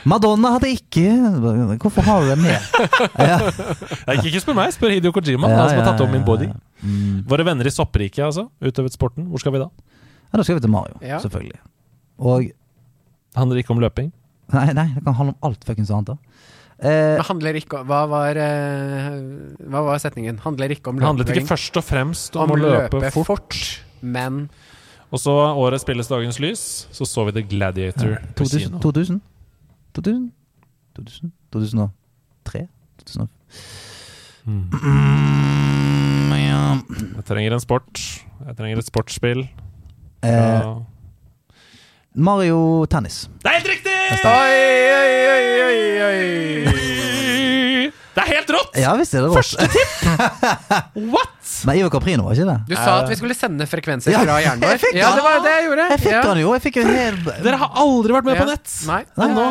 Madonna 0.08 0.54
hadde 0.56 0.70
ikke 0.72 1.04
Hvorfor 1.82 2.02
har 2.06 2.22
du 2.24 2.30
det 2.30 2.38
med? 2.40 2.56
Ja. 3.30 3.40
Nei, 4.08 4.16
Ikke 4.30 4.40
spør 4.44 4.56
meg, 4.56 4.72
spør 4.76 4.94
Hidio 4.96 5.12
Kojima, 5.16 5.50
Ja, 5.52 5.58
han 5.64 5.70
som 5.74 5.80
har 5.82 5.90
tatt 5.92 6.04
om 6.06 6.12
min 6.16 6.24
body. 6.28 6.48
ja. 6.52 6.60
Mm. 6.86 7.24
Våre 7.28 7.44
venner 7.48 7.66
i 7.66 7.72
soppriket, 7.74 8.22
altså. 8.28 8.44
Utøvet 8.62 8.94
sporten. 8.94 9.26
Hvor 9.32 9.42
skal 9.42 9.56
vi 9.56 9.62
da? 9.64 9.70
Ja, 10.30 10.38
da 10.38 10.44
skal 10.46 10.60
vi 10.60 10.62
til 10.62 10.70
Mario, 10.70 11.00
Ja. 11.02 11.18
selvfølgelig. 11.24 11.58
Og 12.20 12.44
Det 12.46 13.40
handler 13.42 13.58
ikke 13.58 13.72
om 13.74 13.80
løping. 13.82 14.12
Nei, 14.54 14.66
nei, 14.78 14.86
det 14.94 15.04
kan 15.04 15.14
handle 15.18 15.34
om 15.34 15.50
alt 15.50 15.64
fuckings 15.66 15.90
annet. 15.92 16.06
da. 16.08 16.16
Eh, 16.84 17.22
handler 17.24 17.56
ikke 17.56 17.80
om 17.80 17.88
Hva 17.88 18.02
var, 18.12 18.36
eh, 18.36 19.06
hva 19.64 19.82
var 19.86 19.98
setningen? 20.04 20.40
Handler 20.44 20.74
ikke 20.76 20.90
om 20.92 20.98
Det 21.00 21.06
handlet 21.08 21.30
ikke 21.32 21.48
først 21.48 21.78
og 21.80 21.86
fremst 21.88 22.36
om, 22.36 22.52
å 22.52 22.58
løpe, 22.60 23.00
fort. 23.16 23.26
fort. 23.30 23.60
Men 24.02 24.50
Og 25.12 25.20
så 25.20 25.32
året 25.56 25.80
spilles 25.80 26.08
dagens 26.12 26.40
lys, 26.44 26.88
så 26.92 27.06
så 27.08 27.24
vi 27.26 27.32
The 27.32 27.44
Gladiator 27.48 28.18
på 28.36 28.44
2000? 28.44 28.82
2000? 28.82 29.22
2000? 29.96 30.32
2000? 30.98 31.32
2003? 31.54 32.68
2000? 33.06 33.30
Mm. 34.46 34.70
Mm, 34.70 36.34
ja. 36.36 36.82
Jeg 37.16 37.26
trenger 37.26 37.54
en 37.54 37.60
sport. 37.64 37.94
Jeg 38.46 38.56
trenger 38.58 38.78
et 38.78 38.86
sportsspill. 38.92 39.48
Eh, 40.24 40.30
Ja. 40.32 40.76
Mario 42.18 42.86
Tennis. 42.86 43.28
Det 43.44 43.50
er 43.52 43.60
helt 43.60 43.68
riktig! 43.68 43.75
Oi, 44.06 44.20
oi, 44.30 45.14
oi, 45.34 45.46
oi, 45.66 45.80
oi. 46.06 46.76
Det 48.16 48.22
er 48.24 48.30
helt 48.32 48.52
rått! 48.54 48.76
Ja 48.80 48.92
visst 49.00 49.16
er 49.18 49.26
det 49.26 49.32
rått. 49.32 49.38
Første 49.40 49.66
tipp! 49.74 49.94
What?! 51.14 51.32
Men 51.66 51.80
Ivo 51.82 51.90
Caprino 51.94 52.28
var 52.28 52.38
ikke 52.38 52.46
det? 52.52 52.58
Du 52.70 52.76
sa 52.78 53.00
at 53.02 53.10
vi 53.10 53.18
skulle 53.18 53.36
sende 53.38 53.66
frekvenser 53.70 54.14
Ja, 54.14 54.22
fra 54.22 54.38
hjernen 54.44 54.62
vår. 54.62 54.76
jeg 54.76 54.82
fikk 54.86 54.96
Ja, 55.00 55.10
det 55.18 55.24
var 55.26 55.42
det 55.44 55.54
jeg 55.56 55.66
gjorde. 55.68 55.88
Jeg 55.96 56.00
fikk 56.04 56.14
ja. 56.14 56.22
den 56.30 56.42
jo. 56.44 56.54
Jeg 56.56 56.64
fikk 56.68 56.78
jo 56.80 56.86
helt 56.90 57.26
Dere 57.48 57.58
har 57.64 57.70
aldri 57.84 58.16
vært 58.20 58.30
med 58.30 58.38
Ja. 58.38 58.44
på 58.46 58.48
nett! 58.54 58.70
Nei, 58.88 59.02
Nei, 59.18 59.28
det 59.28 59.36
nå. 59.36 59.48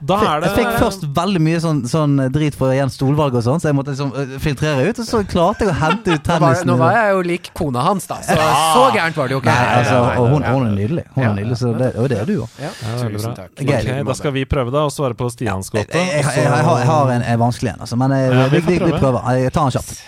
Da 0.00 0.18
er 0.20 0.42
det 0.42 0.50
Jeg 0.50 0.56
fikk 0.58 0.78
først 0.82 1.04
veldig 1.16 1.40
mye 1.46 1.60
sånn, 1.62 1.80
sånn 1.88 2.16
drit 2.34 2.56
for 2.58 2.74
Jens 2.74 2.98
Stolvalg 2.98 3.36
og 3.38 3.44
sånn, 3.46 3.62
så 3.62 3.70
jeg 3.70 3.76
måtte 3.78 3.94
liksom 3.94 4.12
øh, 4.12 4.34
filtrere 4.42 4.84
ut. 4.88 5.00
Og 5.02 5.08
så 5.08 5.22
klarte 5.28 5.66
jeg 5.66 5.72
å 5.72 5.76
hente 5.80 6.16
ut 6.16 6.26
Nå 6.28 6.36
var, 6.36 6.44
tennisen. 6.44 6.70
nå 6.70 6.76
var 6.80 6.96
jeg 6.98 7.10
jo 7.14 7.24
lik 7.30 7.50
kona 7.56 7.84
hans, 7.86 8.08
da, 8.10 8.18
så 8.26 8.36
så 8.36 8.84
gærent 8.94 9.18
var 9.18 9.30
det 9.30 9.36
jo 9.36 9.40
ikke. 9.42 9.56
Nei, 9.56 9.74
altså, 9.80 9.98
og 10.22 10.28
hun, 10.34 10.46
hun 10.46 10.68
er 10.68 10.76
nydelig. 10.76 11.06
Hun 11.16 11.24
er 11.24 11.34
nydelig, 11.40 11.58
så 11.62 11.72
det, 11.80 11.90
Og 12.02 12.08
det 12.12 12.20
er 12.22 12.28
du 12.28 12.34
jo. 12.36 12.48
Ja, 12.62 12.72
tusen 13.06 13.36
takk. 13.38 13.52
Gøy. 13.60 13.92
Da 14.06 14.18
skal 14.18 14.36
vi 14.36 14.46
prøve 14.48 14.74
da 14.74 14.86
å 14.86 14.92
svare 14.92 15.18
på 15.18 15.30
Stians 15.32 15.72
gåte. 15.72 15.86
jeg, 15.92 16.12
jeg, 16.20 16.42
jeg, 16.44 16.50
har, 16.52 16.80
jeg 16.82 16.90
har 16.92 17.14
en, 17.18 17.28
en 17.34 17.44
vanskelig 17.46 17.74
en, 17.74 17.84
altså, 17.86 18.00
men 18.00 18.16
jeg, 18.16 18.32
Ja, 18.36 18.48
vi 18.52 18.64
vi, 18.66 18.80
vi, 18.84 18.96
prøver. 18.98 19.22
Jeg 19.40 19.54
tar 19.54 19.70
den 19.70 19.78
kjapt. 19.78 20.02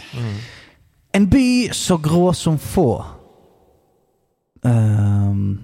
En 1.17 1.31
by 1.31 1.47
så 1.75 1.97
grå 2.03 2.29
som 2.37 2.59
få 2.61 2.91
Ehm, 4.65 5.59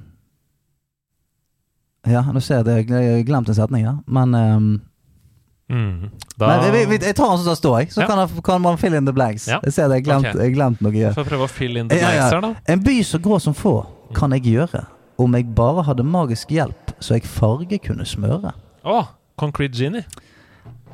Ja, 2.07 2.23
nå 2.23 2.41
ser 2.44 2.60
jeg 2.62 2.84
at 2.84 2.91
jeg 2.91 3.12
har 3.16 3.23
glemt 3.28 3.49
en 3.49 3.57
setning 3.57 3.86
her, 3.86 4.00
men 4.07 4.34
um, 4.34 4.74
Mm. 5.70 6.10
Da 6.36 6.47
Nei, 6.60 6.70
vi, 6.70 6.81
vi, 6.91 6.99
jeg 7.07 7.15
tar 7.16 7.31
den 7.31 7.39
som 7.41 7.47
det 7.49 7.57
står, 7.57 7.78
jeg. 7.81 7.92
Så 7.94 8.00
Ja. 8.02 8.07
kan, 8.07 8.18
jeg- 8.18 8.42
kan 8.44 8.60
man 8.60 8.76
fill 8.76 8.94
in 8.94 9.07
the 9.07 9.12
blanks. 9.12 9.47
Ja. 9.49 9.60
Jeg 9.65 9.73
ser 9.73 9.84
at 9.84 9.92
jeg 9.92 10.05
har 10.12 10.20
glemt, 10.20 10.55
glemt 10.55 10.81
noe. 10.83 10.92
får 10.92 11.24
jeg 11.24 11.26
prøve 11.26 11.44
å 11.44 11.49
fill 11.49 11.76
in 11.76 11.89
the 11.89 11.97
blanks 11.97 12.15
ja. 12.16 12.28
her, 12.31 12.41
da. 12.41 12.55
En 12.68 12.83
by 12.84 13.00
så 13.02 13.18
grå 13.18 13.41
som 13.41 13.55
få 13.55 13.86
kan 14.15 14.31
jeg 14.33 14.42
gjøre 14.42 14.84
om 15.18 15.33
jeg 15.34 15.55
bare 15.55 15.83
hadde 15.84 16.05
magisk 16.05 16.49
hjelp 16.49 16.92
så 17.00 17.15
jeg 17.15 17.23
farge 17.24 17.78
kunne 17.81 18.05
smøre. 18.05 18.52
Å, 18.84 19.07
Concrete 19.39 19.74
Genie. 19.74 20.05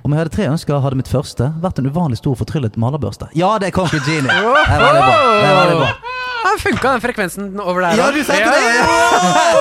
Om 0.04 0.12
jeg 0.12 0.18
hadde 0.18 0.30
tre 0.30 0.46
ønsker, 0.46 0.80
hadde 0.80 0.96
mitt 0.96 1.08
første 1.08 1.50
vært 1.60 1.78
en 1.78 1.90
uvanlig 1.90 2.16
stor 2.18 2.36
fortryllet 2.36 2.76
malerbørste. 2.76 3.28
Ja, 3.34 3.58
det 3.58 3.66
er 3.68 3.70
Concrete 3.72 4.06
Genie! 4.06 4.30
Det 4.30 4.70
er 4.70 4.80
veldig 4.80 5.02
bra. 5.02 5.16
Det 5.42 5.50
er 5.50 5.58
veldig 5.66 5.78
bra. 5.82 6.19
Ja, 6.40 6.52
Funka 6.58 6.92
den 6.96 7.00
frekvensen 7.04 7.48
over 7.60 7.80
der? 7.84 7.96
Ja, 8.00 8.10
du 8.10 8.18
Ja, 8.18 8.50
det! 8.50 8.60
ja. 8.76 9.60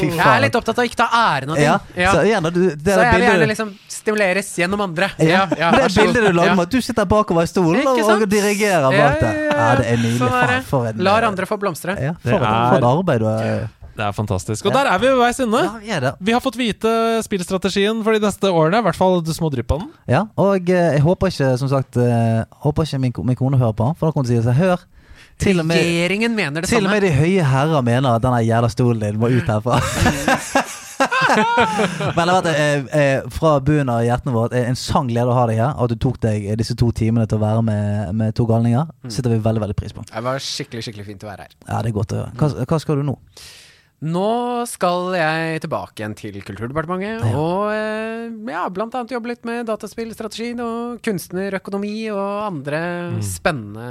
Fy 0.00 0.06
Jeg 0.08 0.24
er 0.24 0.40
litt 0.40 0.54
opptatt 0.56 0.78
av 0.78 0.84
å 0.84 0.88
ikke 0.88 0.96
ta 0.96 1.06
æren 1.12 1.50
av 1.52 1.56
ting. 1.58 1.64
Ja, 1.66 1.78
Ja. 1.96 2.12
så 2.14 2.22
gjerne, 2.24 2.50
du, 2.54 2.60
det 2.74 2.94
Så 2.94 3.00
jeg 3.04 3.12
vil 3.14 3.24
gjerne 3.28 3.48
liksom 3.50 3.72
stimuleres 3.88 4.48
gjennom 4.58 4.80
andre. 4.80 5.10
ja, 5.18 5.26
Ja, 5.28 5.46
ja, 5.58 5.70
det 5.76 5.82
er 5.84 5.94
bildet 6.02 6.22
du 6.26 6.32
lager 6.32 6.50
Ja. 6.50 6.54
med 6.54 6.62
at 6.62 6.70
du 6.70 6.80
sitter 6.80 7.04
bakover 7.04 7.42
i 7.42 7.50
stolen 7.50 7.86
og, 7.86 7.98
og 8.00 8.24
dirigerer 8.28 8.88
bak 8.90 9.20
der. 9.20 9.34
ja, 9.50 9.74
det 9.76 9.86
er 9.86 9.96
nydelig. 10.00 10.18
Sånn 10.18 10.30
Faen, 10.30 10.62
for 10.64 10.86
en 10.88 10.96
Lar 11.04 11.22
andre 11.28 11.46
få 11.46 11.58
blomstre. 11.60 11.96
ja, 12.00 12.12
Det 12.16 12.30
for, 12.32 12.38
en, 12.38 12.48
er- 12.48 12.70
for 12.70 12.78
et 12.78 12.88
arbeid 12.94 13.18
du 13.20 13.26
har 13.26 13.68
Det 14.00 14.06
er 14.06 14.12
fantastisk. 14.16 14.64
Og 14.66 14.72
der 14.72 14.86
er 14.88 14.98
vi 14.98 15.06
ved 15.08 15.18
veis 15.18 15.38
ende. 15.40 15.60
Ja, 15.84 15.98
vi 15.98 16.00
det. 16.00 16.14
Vi 16.20 16.32
har 16.32 16.40
fått 16.40 16.56
vite 16.56 17.22
spillstrategien 17.22 18.02
for 18.02 18.12
de 18.16 18.20
neste 18.24 18.48
årene. 18.48 18.78
I 18.78 18.82
hvert 18.86 18.96
fall 18.96 19.20
du 19.20 19.32
små 19.34 19.50
drypp 19.52 19.66
på 19.68 19.78
den. 19.82 19.90
Ja, 20.08 20.22
og 20.38 20.70
eh, 20.70 20.94
jeg 20.96 21.02
håper 21.04 21.28
ikke, 21.28 21.58
som 21.58 21.68
sagt 21.68 21.96
eh, 22.00 22.44
Håper 22.64 22.82
ikke 22.88 22.98
min, 23.00 23.12
min 23.24 23.36
kone 23.36 23.58
hører 23.60 23.74
på, 23.76 23.90
for 23.98 24.06
da 24.08 24.12
kommer 24.14 24.24
hun 24.24 24.30
til 24.32 24.38
å 24.40 24.42
si 24.42 24.48
sånn 24.48 24.56
Hør! 24.56 24.78
Til 25.40 25.62
og 25.62 25.66
med, 25.68 25.80
Regjeringen 25.80 26.34
mener 26.36 26.60
det 26.64 26.68
til 26.70 26.84
og 26.84 26.92
med 26.92 27.02
de 27.06 27.10
høye 27.16 27.44
herrer 27.48 27.82
mener 27.86 28.18
at 28.18 28.24
denne 28.24 28.42
jævla 28.44 28.68
stolen 28.72 29.00
din 29.02 29.20
må 29.20 29.30
ut 29.32 29.48
herfra. 29.48 29.80
Men 31.00 32.18
det 32.18 32.32
har 32.34 32.42
vært 32.42 32.48
eh, 32.50 32.82
eh, 33.00 33.28
fra 33.32 33.54
bunnen 33.64 33.88
av 33.92 34.02
hjertene 34.04 34.34
våre 34.34 34.58
eh, 34.58 34.66
en 34.68 34.76
sann 34.76 35.08
glede 35.08 35.32
å 35.32 35.36
ha 35.38 35.46
deg 35.48 35.60
her. 35.62 35.72
At 35.80 35.92
du 35.92 35.96
tok 36.00 36.18
deg 36.20 36.44
disse 36.60 36.76
to 36.76 36.90
timene 36.96 37.24
til 37.30 37.38
å 37.40 37.44
være 37.44 37.62
med, 37.64 38.12
med 38.20 38.36
to 38.36 38.44
galninger. 38.50 38.90
Sitter 39.08 39.32
vi 39.32 39.40
veldig 39.44 39.62
veldig 39.64 39.78
pris 39.78 39.96
på. 39.96 40.04
Det 40.10 40.24
var 40.26 40.42
skikkelig 40.44 40.84
skikkelig 40.86 41.08
fint 41.08 41.24
å 41.24 41.30
være 41.30 41.48
her. 41.48 41.56
Ja, 41.64 41.80
det 41.80 41.92
er 41.92 41.96
godt 41.96 42.12
å 42.16 42.20
høre. 42.20 42.34
Hva, 42.40 42.66
hva 42.68 42.80
skal 42.84 43.00
du 43.00 43.06
nå? 43.08 43.16
Nå 44.00 44.28
skal 44.68 45.10
jeg 45.12 45.60
tilbake 45.60 46.00
igjen 46.00 46.14
til 46.16 46.38
Kulturdepartementet 46.44 47.20
Ja. 47.20 47.32
og 47.36 47.66
eh, 47.74 48.30
ja, 48.48 48.62
blant 48.72 48.94
annet 48.96 49.12
jobbe 49.12 49.28
litt 49.34 49.44
med 49.44 49.68
dataspillstrategien 49.68 50.62
og 50.64 51.02
kunstnerøkonomi 51.04 51.96
og 52.14 52.46
andre 52.46 52.80
spennende 53.24 53.90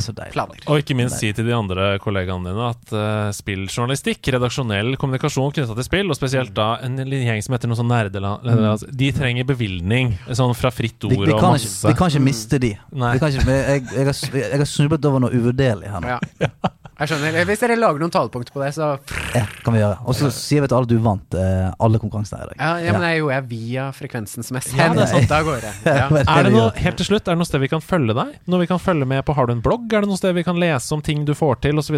Så 0.00 0.14
deilig. 0.14 0.34
planer. 0.36 0.62
Og 0.70 0.82
ikke 0.82 0.96
minst 0.98 1.18
si 1.20 1.32
til 1.34 1.48
de 1.48 1.54
andre 1.56 1.92
kollegaene 2.02 2.52
dine 2.52 2.68
at 2.70 2.94
uh, 2.94 3.30
spilljournalistikk, 3.34 4.22
redaksjonell 4.36 4.94
kommunikasjon 5.00 5.54
knytta 5.56 5.76
til 5.78 5.86
spill, 5.86 6.12
og 6.12 6.18
spesielt 6.18 6.54
da 6.56 6.72
en 6.86 6.98
gjeng 7.00 7.42
som 7.44 7.56
heter 7.56 7.70
noe 7.70 7.80
sånn 7.80 7.90
nerdeland, 7.90 8.46
mm. 8.46 8.86
de 9.02 9.10
trenger 9.16 9.48
bevilgning. 9.48 10.14
Sånn 10.30 10.54
fra 10.58 10.72
Fritt 10.74 11.08
ord 11.08 11.16
Ord 11.16 11.26
vi, 11.26 11.34
og 11.34 11.42
kan 11.42 11.56
masse. 11.56 11.72
ikke, 11.72 11.90
de 11.90 11.98
kan 11.98 12.12
ikke 12.12 12.26
miste 12.26 12.60
de. 12.62 12.74
Kan 12.90 13.32
ikke, 13.32 13.56
jeg, 13.56 13.86
jeg, 13.96 14.14
jeg 14.38 14.60
har 14.62 14.68
snublet 14.68 15.10
over 15.10 15.26
noe 15.26 15.34
uvurderlig 15.34 15.90
her 15.90 16.04
nå. 16.04 16.20
Ja. 16.40 16.50
Jeg 17.00 17.08
skjønner. 17.08 17.36
Hvis 17.48 17.62
dere 17.62 17.76
lager 17.80 18.02
noen 18.02 18.12
talepunkter 18.12 18.52
på 18.52 18.60
det, 18.60 18.74
så 18.76 18.90
Ja, 19.32 19.46
kan 19.64 19.72
vi 19.72 19.80
gjøre. 19.80 19.96
Og 20.04 20.16
så 20.18 20.28
sier 20.34 20.60
vi 20.60 20.68
til 20.68 20.76
alle 20.76 20.88
at 20.88 20.92
du 20.92 20.98
vant 21.04 21.36
eh, 21.38 21.70
alle 21.80 22.00
konkurransene 22.02 22.42
i 22.44 22.50
dag. 22.50 22.58
Ja, 22.58 22.72
ja 22.84 22.92
men 22.92 23.06
det 23.06 23.12
gjorde 23.16 23.38
jeg 23.38 23.46
via 23.54 23.86
frekvensen 23.96 24.44
som 24.44 24.58
jeg 24.58 24.74
Ja, 24.76 24.90
det 24.92 25.06
er 25.06 25.12
sant. 25.14 25.30
Da 25.30 25.40
går. 25.46 25.64
Ja. 25.86 26.10
Er 26.40 26.44
det 26.44 26.52
noe, 26.52 26.66
helt 26.76 27.00
til 27.00 27.08
slutt, 27.08 27.24
er 27.24 27.38
det 27.38 27.40
noe 27.40 27.48
sted 27.48 27.64
vi 27.64 27.70
kan 27.72 27.80
følge 27.84 28.16
deg? 28.16 28.34
Når 28.50 28.64
vi 28.64 28.68
kan 28.74 28.82
følge 28.82 29.08
med 29.08 29.24
på? 29.24 29.36
Har 29.38 29.48
du 29.48 29.54
en 29.56 29.64
blogg? 29.64 29.88
Er 29.88 30.04
det 30.04 30.12
noe 30.12 30.20
sted 30.20 30.36
vi 30.36 30.44
kan 30.44 30.60
lese 30.60 30.92
om 30.96 31.00
ting 31.04 31.24
du 31.24 31.32
får 31.38 31.62
til, 31.64 31.80
osv.? 31.80 31.96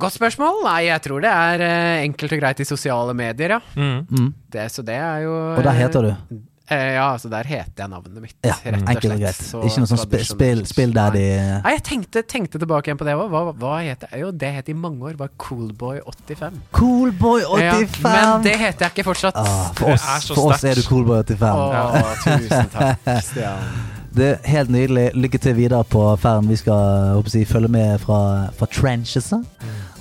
Godt 0.00 0.16
spørsmål. 0.16 0.62
Nei, 0.64 0.80
jeg 0.86 1.04
tror 1.04 1.20
det 1.24 1.34
er 1.34 1.66
eh, 1.68 2.06
enkelt 2.06 2.32
og 2.32 2.40
greit 2.40 2.64
i 2.64 2.68
sosiale 2.68 3.12
medier, 3.16 3.58
ja. 3.58 3.60
Mm. 3.76 4.06
Mm. 4.08 4.32
Det, 4.56 4.66
så 4.72 4.84
det 4.86 4.96
er 4.96 5.26
jo 5.26 5.36
Og 5.58 5.62
der 5.66 5.80
heter 5.82 6.08
du? 6.08 6.40
Eh, 6.72 6.94
ja, 6.94 7.10
altså 7.12 7.28
der 7.28 7.44
heter 7.44 7.82
jeg 7.82 7.90
navnet 7.92 8.22
mitt, 8.24 8.36
Ja, 8.40 8.54
rett 8.64 8.78
og 8.80 8.88
enkelt 8.88 8.96
og 8.96 9.02
slett. 9.04 9.20
greit. 9.20 9.40
Så 9.50 9.58
Ikke 9.68 9.82
noe 9.82 9.88
sånn 9.90 10.00
sp 10.00 10.14
spill, 10.24 10.62
spill 10.64 10.94
der 10.96 11.10
de 11.12 11.24
Nei, 11.60 11.72
jeg 11.74 11.82
tenkte, 11.84 12.22
tenkte 12.24 12.60
tilbake 12.62 12.88
igjen 12.88 13.00
på 13.02 13.04
det 13.04 13.16
òg. 13.18 13.26
Hva, 13.34 13.42
hva 13.52 13.72
het 13.84 14.06
jeg? 14.08 14.20
Jo, 14.22 14.30
det 14.32 14.52
het 14.54 14.70
i 14.72 14.76
mange 14.78 15.04
år 15.10 15.18
var 15.20 15.28
Coolboy85. 15.44 16.56
Coolboy85! 16.72 18.00
Ja, 18.00 18.22
men 18.32 18.46
det 18.46 18.54
heter 18.62 18.86
jeg 18.86 18.94
ikke 18.94 19.04
fortsatt. 19.10 19.36
Ah, 19.36 19.66
for 19.76 19.92
oss, 19.92 20.06
er 20.08 20.24
så 20.24 20.38
for 20.38 20.54
oss 20.54 20.64
er 20.64 20.80
du 20.80 20.86
Coolboy85. 20.88 21.44
Å, 21.52 22.00
tusen 22.24 22.72
takk, 22.72 23.12
Stian. 23.28 23.68
Det 24.14 24.26
er 24.30 24.44
helt 24.46 24.70
nydelig. 24.70 25.08
Lykke 25.18 25.38
til 25.42 25.56
videre 25.58 25.82
på 25.90 26.00
ferden. 26.22 26.46
Vi 26.46 26.54
skal 26.60 27.16
håper 27.16 27.34
jeg, 27.34 27.48
følge 27.50 27.68
med 27.74 27.98
fra, 27.98 28.18
fra 28.54 28.68
trenches. 28.70 29.32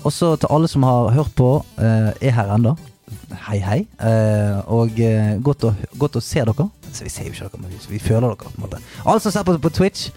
Og 0.03 0.13
så 0.13 0.35
til 0.37 0.51
alle 0.53 0.69
som 0.69 0.85
har 0.85 1.09
hørt 1.15 1.33
på, 1.33 1.47
eh, 1.81 2.11
er 2.21 2.35
her 2.37 2.51
ennå. 2.53 2.75
Hei, 3.47 3.59
hei. 3.63 3.79
Eh, 3.99 4.59
og 4.71 4.99
eh, 5.01 5.35
godt, 5.43 5.65
å, 5.69 5.73
godt 5.99 6.19
å 6.19 6.23
se 6.23 6.43
dere. 6.43 6.67
Så 6.93 7.05
vi 7.05 7.11
ser 7.13 7.27
jo 7.27 7.33
ikke 7.33 7.47
dere, 7.49 7.61
men 7.63 7.73
vi, 7.73 7.79
vi 7.95 8.01
føler 8.03 8.27
dere. 8.29 8.37
på 8.43 8.51
en 8.53 8.65
måte 8.65 8.81
Alle 9.03 9.23
som 9.23 9.33
ser 9.33 9.45
på 9.47 9.55
på 9.61 9.71
Twitch, 9.73 10.09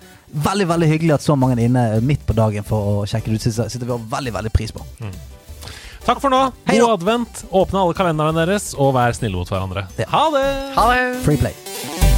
veldig 0.46 0.66
veldig 0.68 0.90
hyggelig 0.90 1.16
at 1.16 1.24
så 1.24 1.36
mange 1.38 1.56
er 1.56 1.70
inne 1.70 1.86
midt 2.04 2.26
på 2.28 2.36
dagen 2.36 2.66
for 2.66 2.92
å 2.92 3.06
sjekke 3.08 3.32
det 3.32 3.40
ut. 3.40 3.46
Sitter 3.46 3.70
setter 3.72 3.88
vi 3.88 3.96
har 3.96 4.04
veldig 4.18 4.34
veldig 4.40 4.52
pris 4.54 4.74
på. 4.74 4.84
Takk 6.06 6.20
for 6.22 6.30
nå. 6.30 6.42
Hei 6.68 6.78
God 6.78 6.92
da. 6.92 6.98
advent. 7.00 7.46
Åpne 7.50 7.82
alle 7.82 7.96
kalenderne 7.98 8.44
deres, 8.44 8.70
og 8.78 8.94
vær 8.98 9.16
snille 9.16 9.38
mot 9.40 9.50
hverandre. 9.50 9.88
Ja. 9.98 10.10
Ha 10.12 10.26
det! 10.36 10.46
Ha 10.76 10.90
det! 10.92 11.08
Free 11.26 11.40
play. 11.40 12.15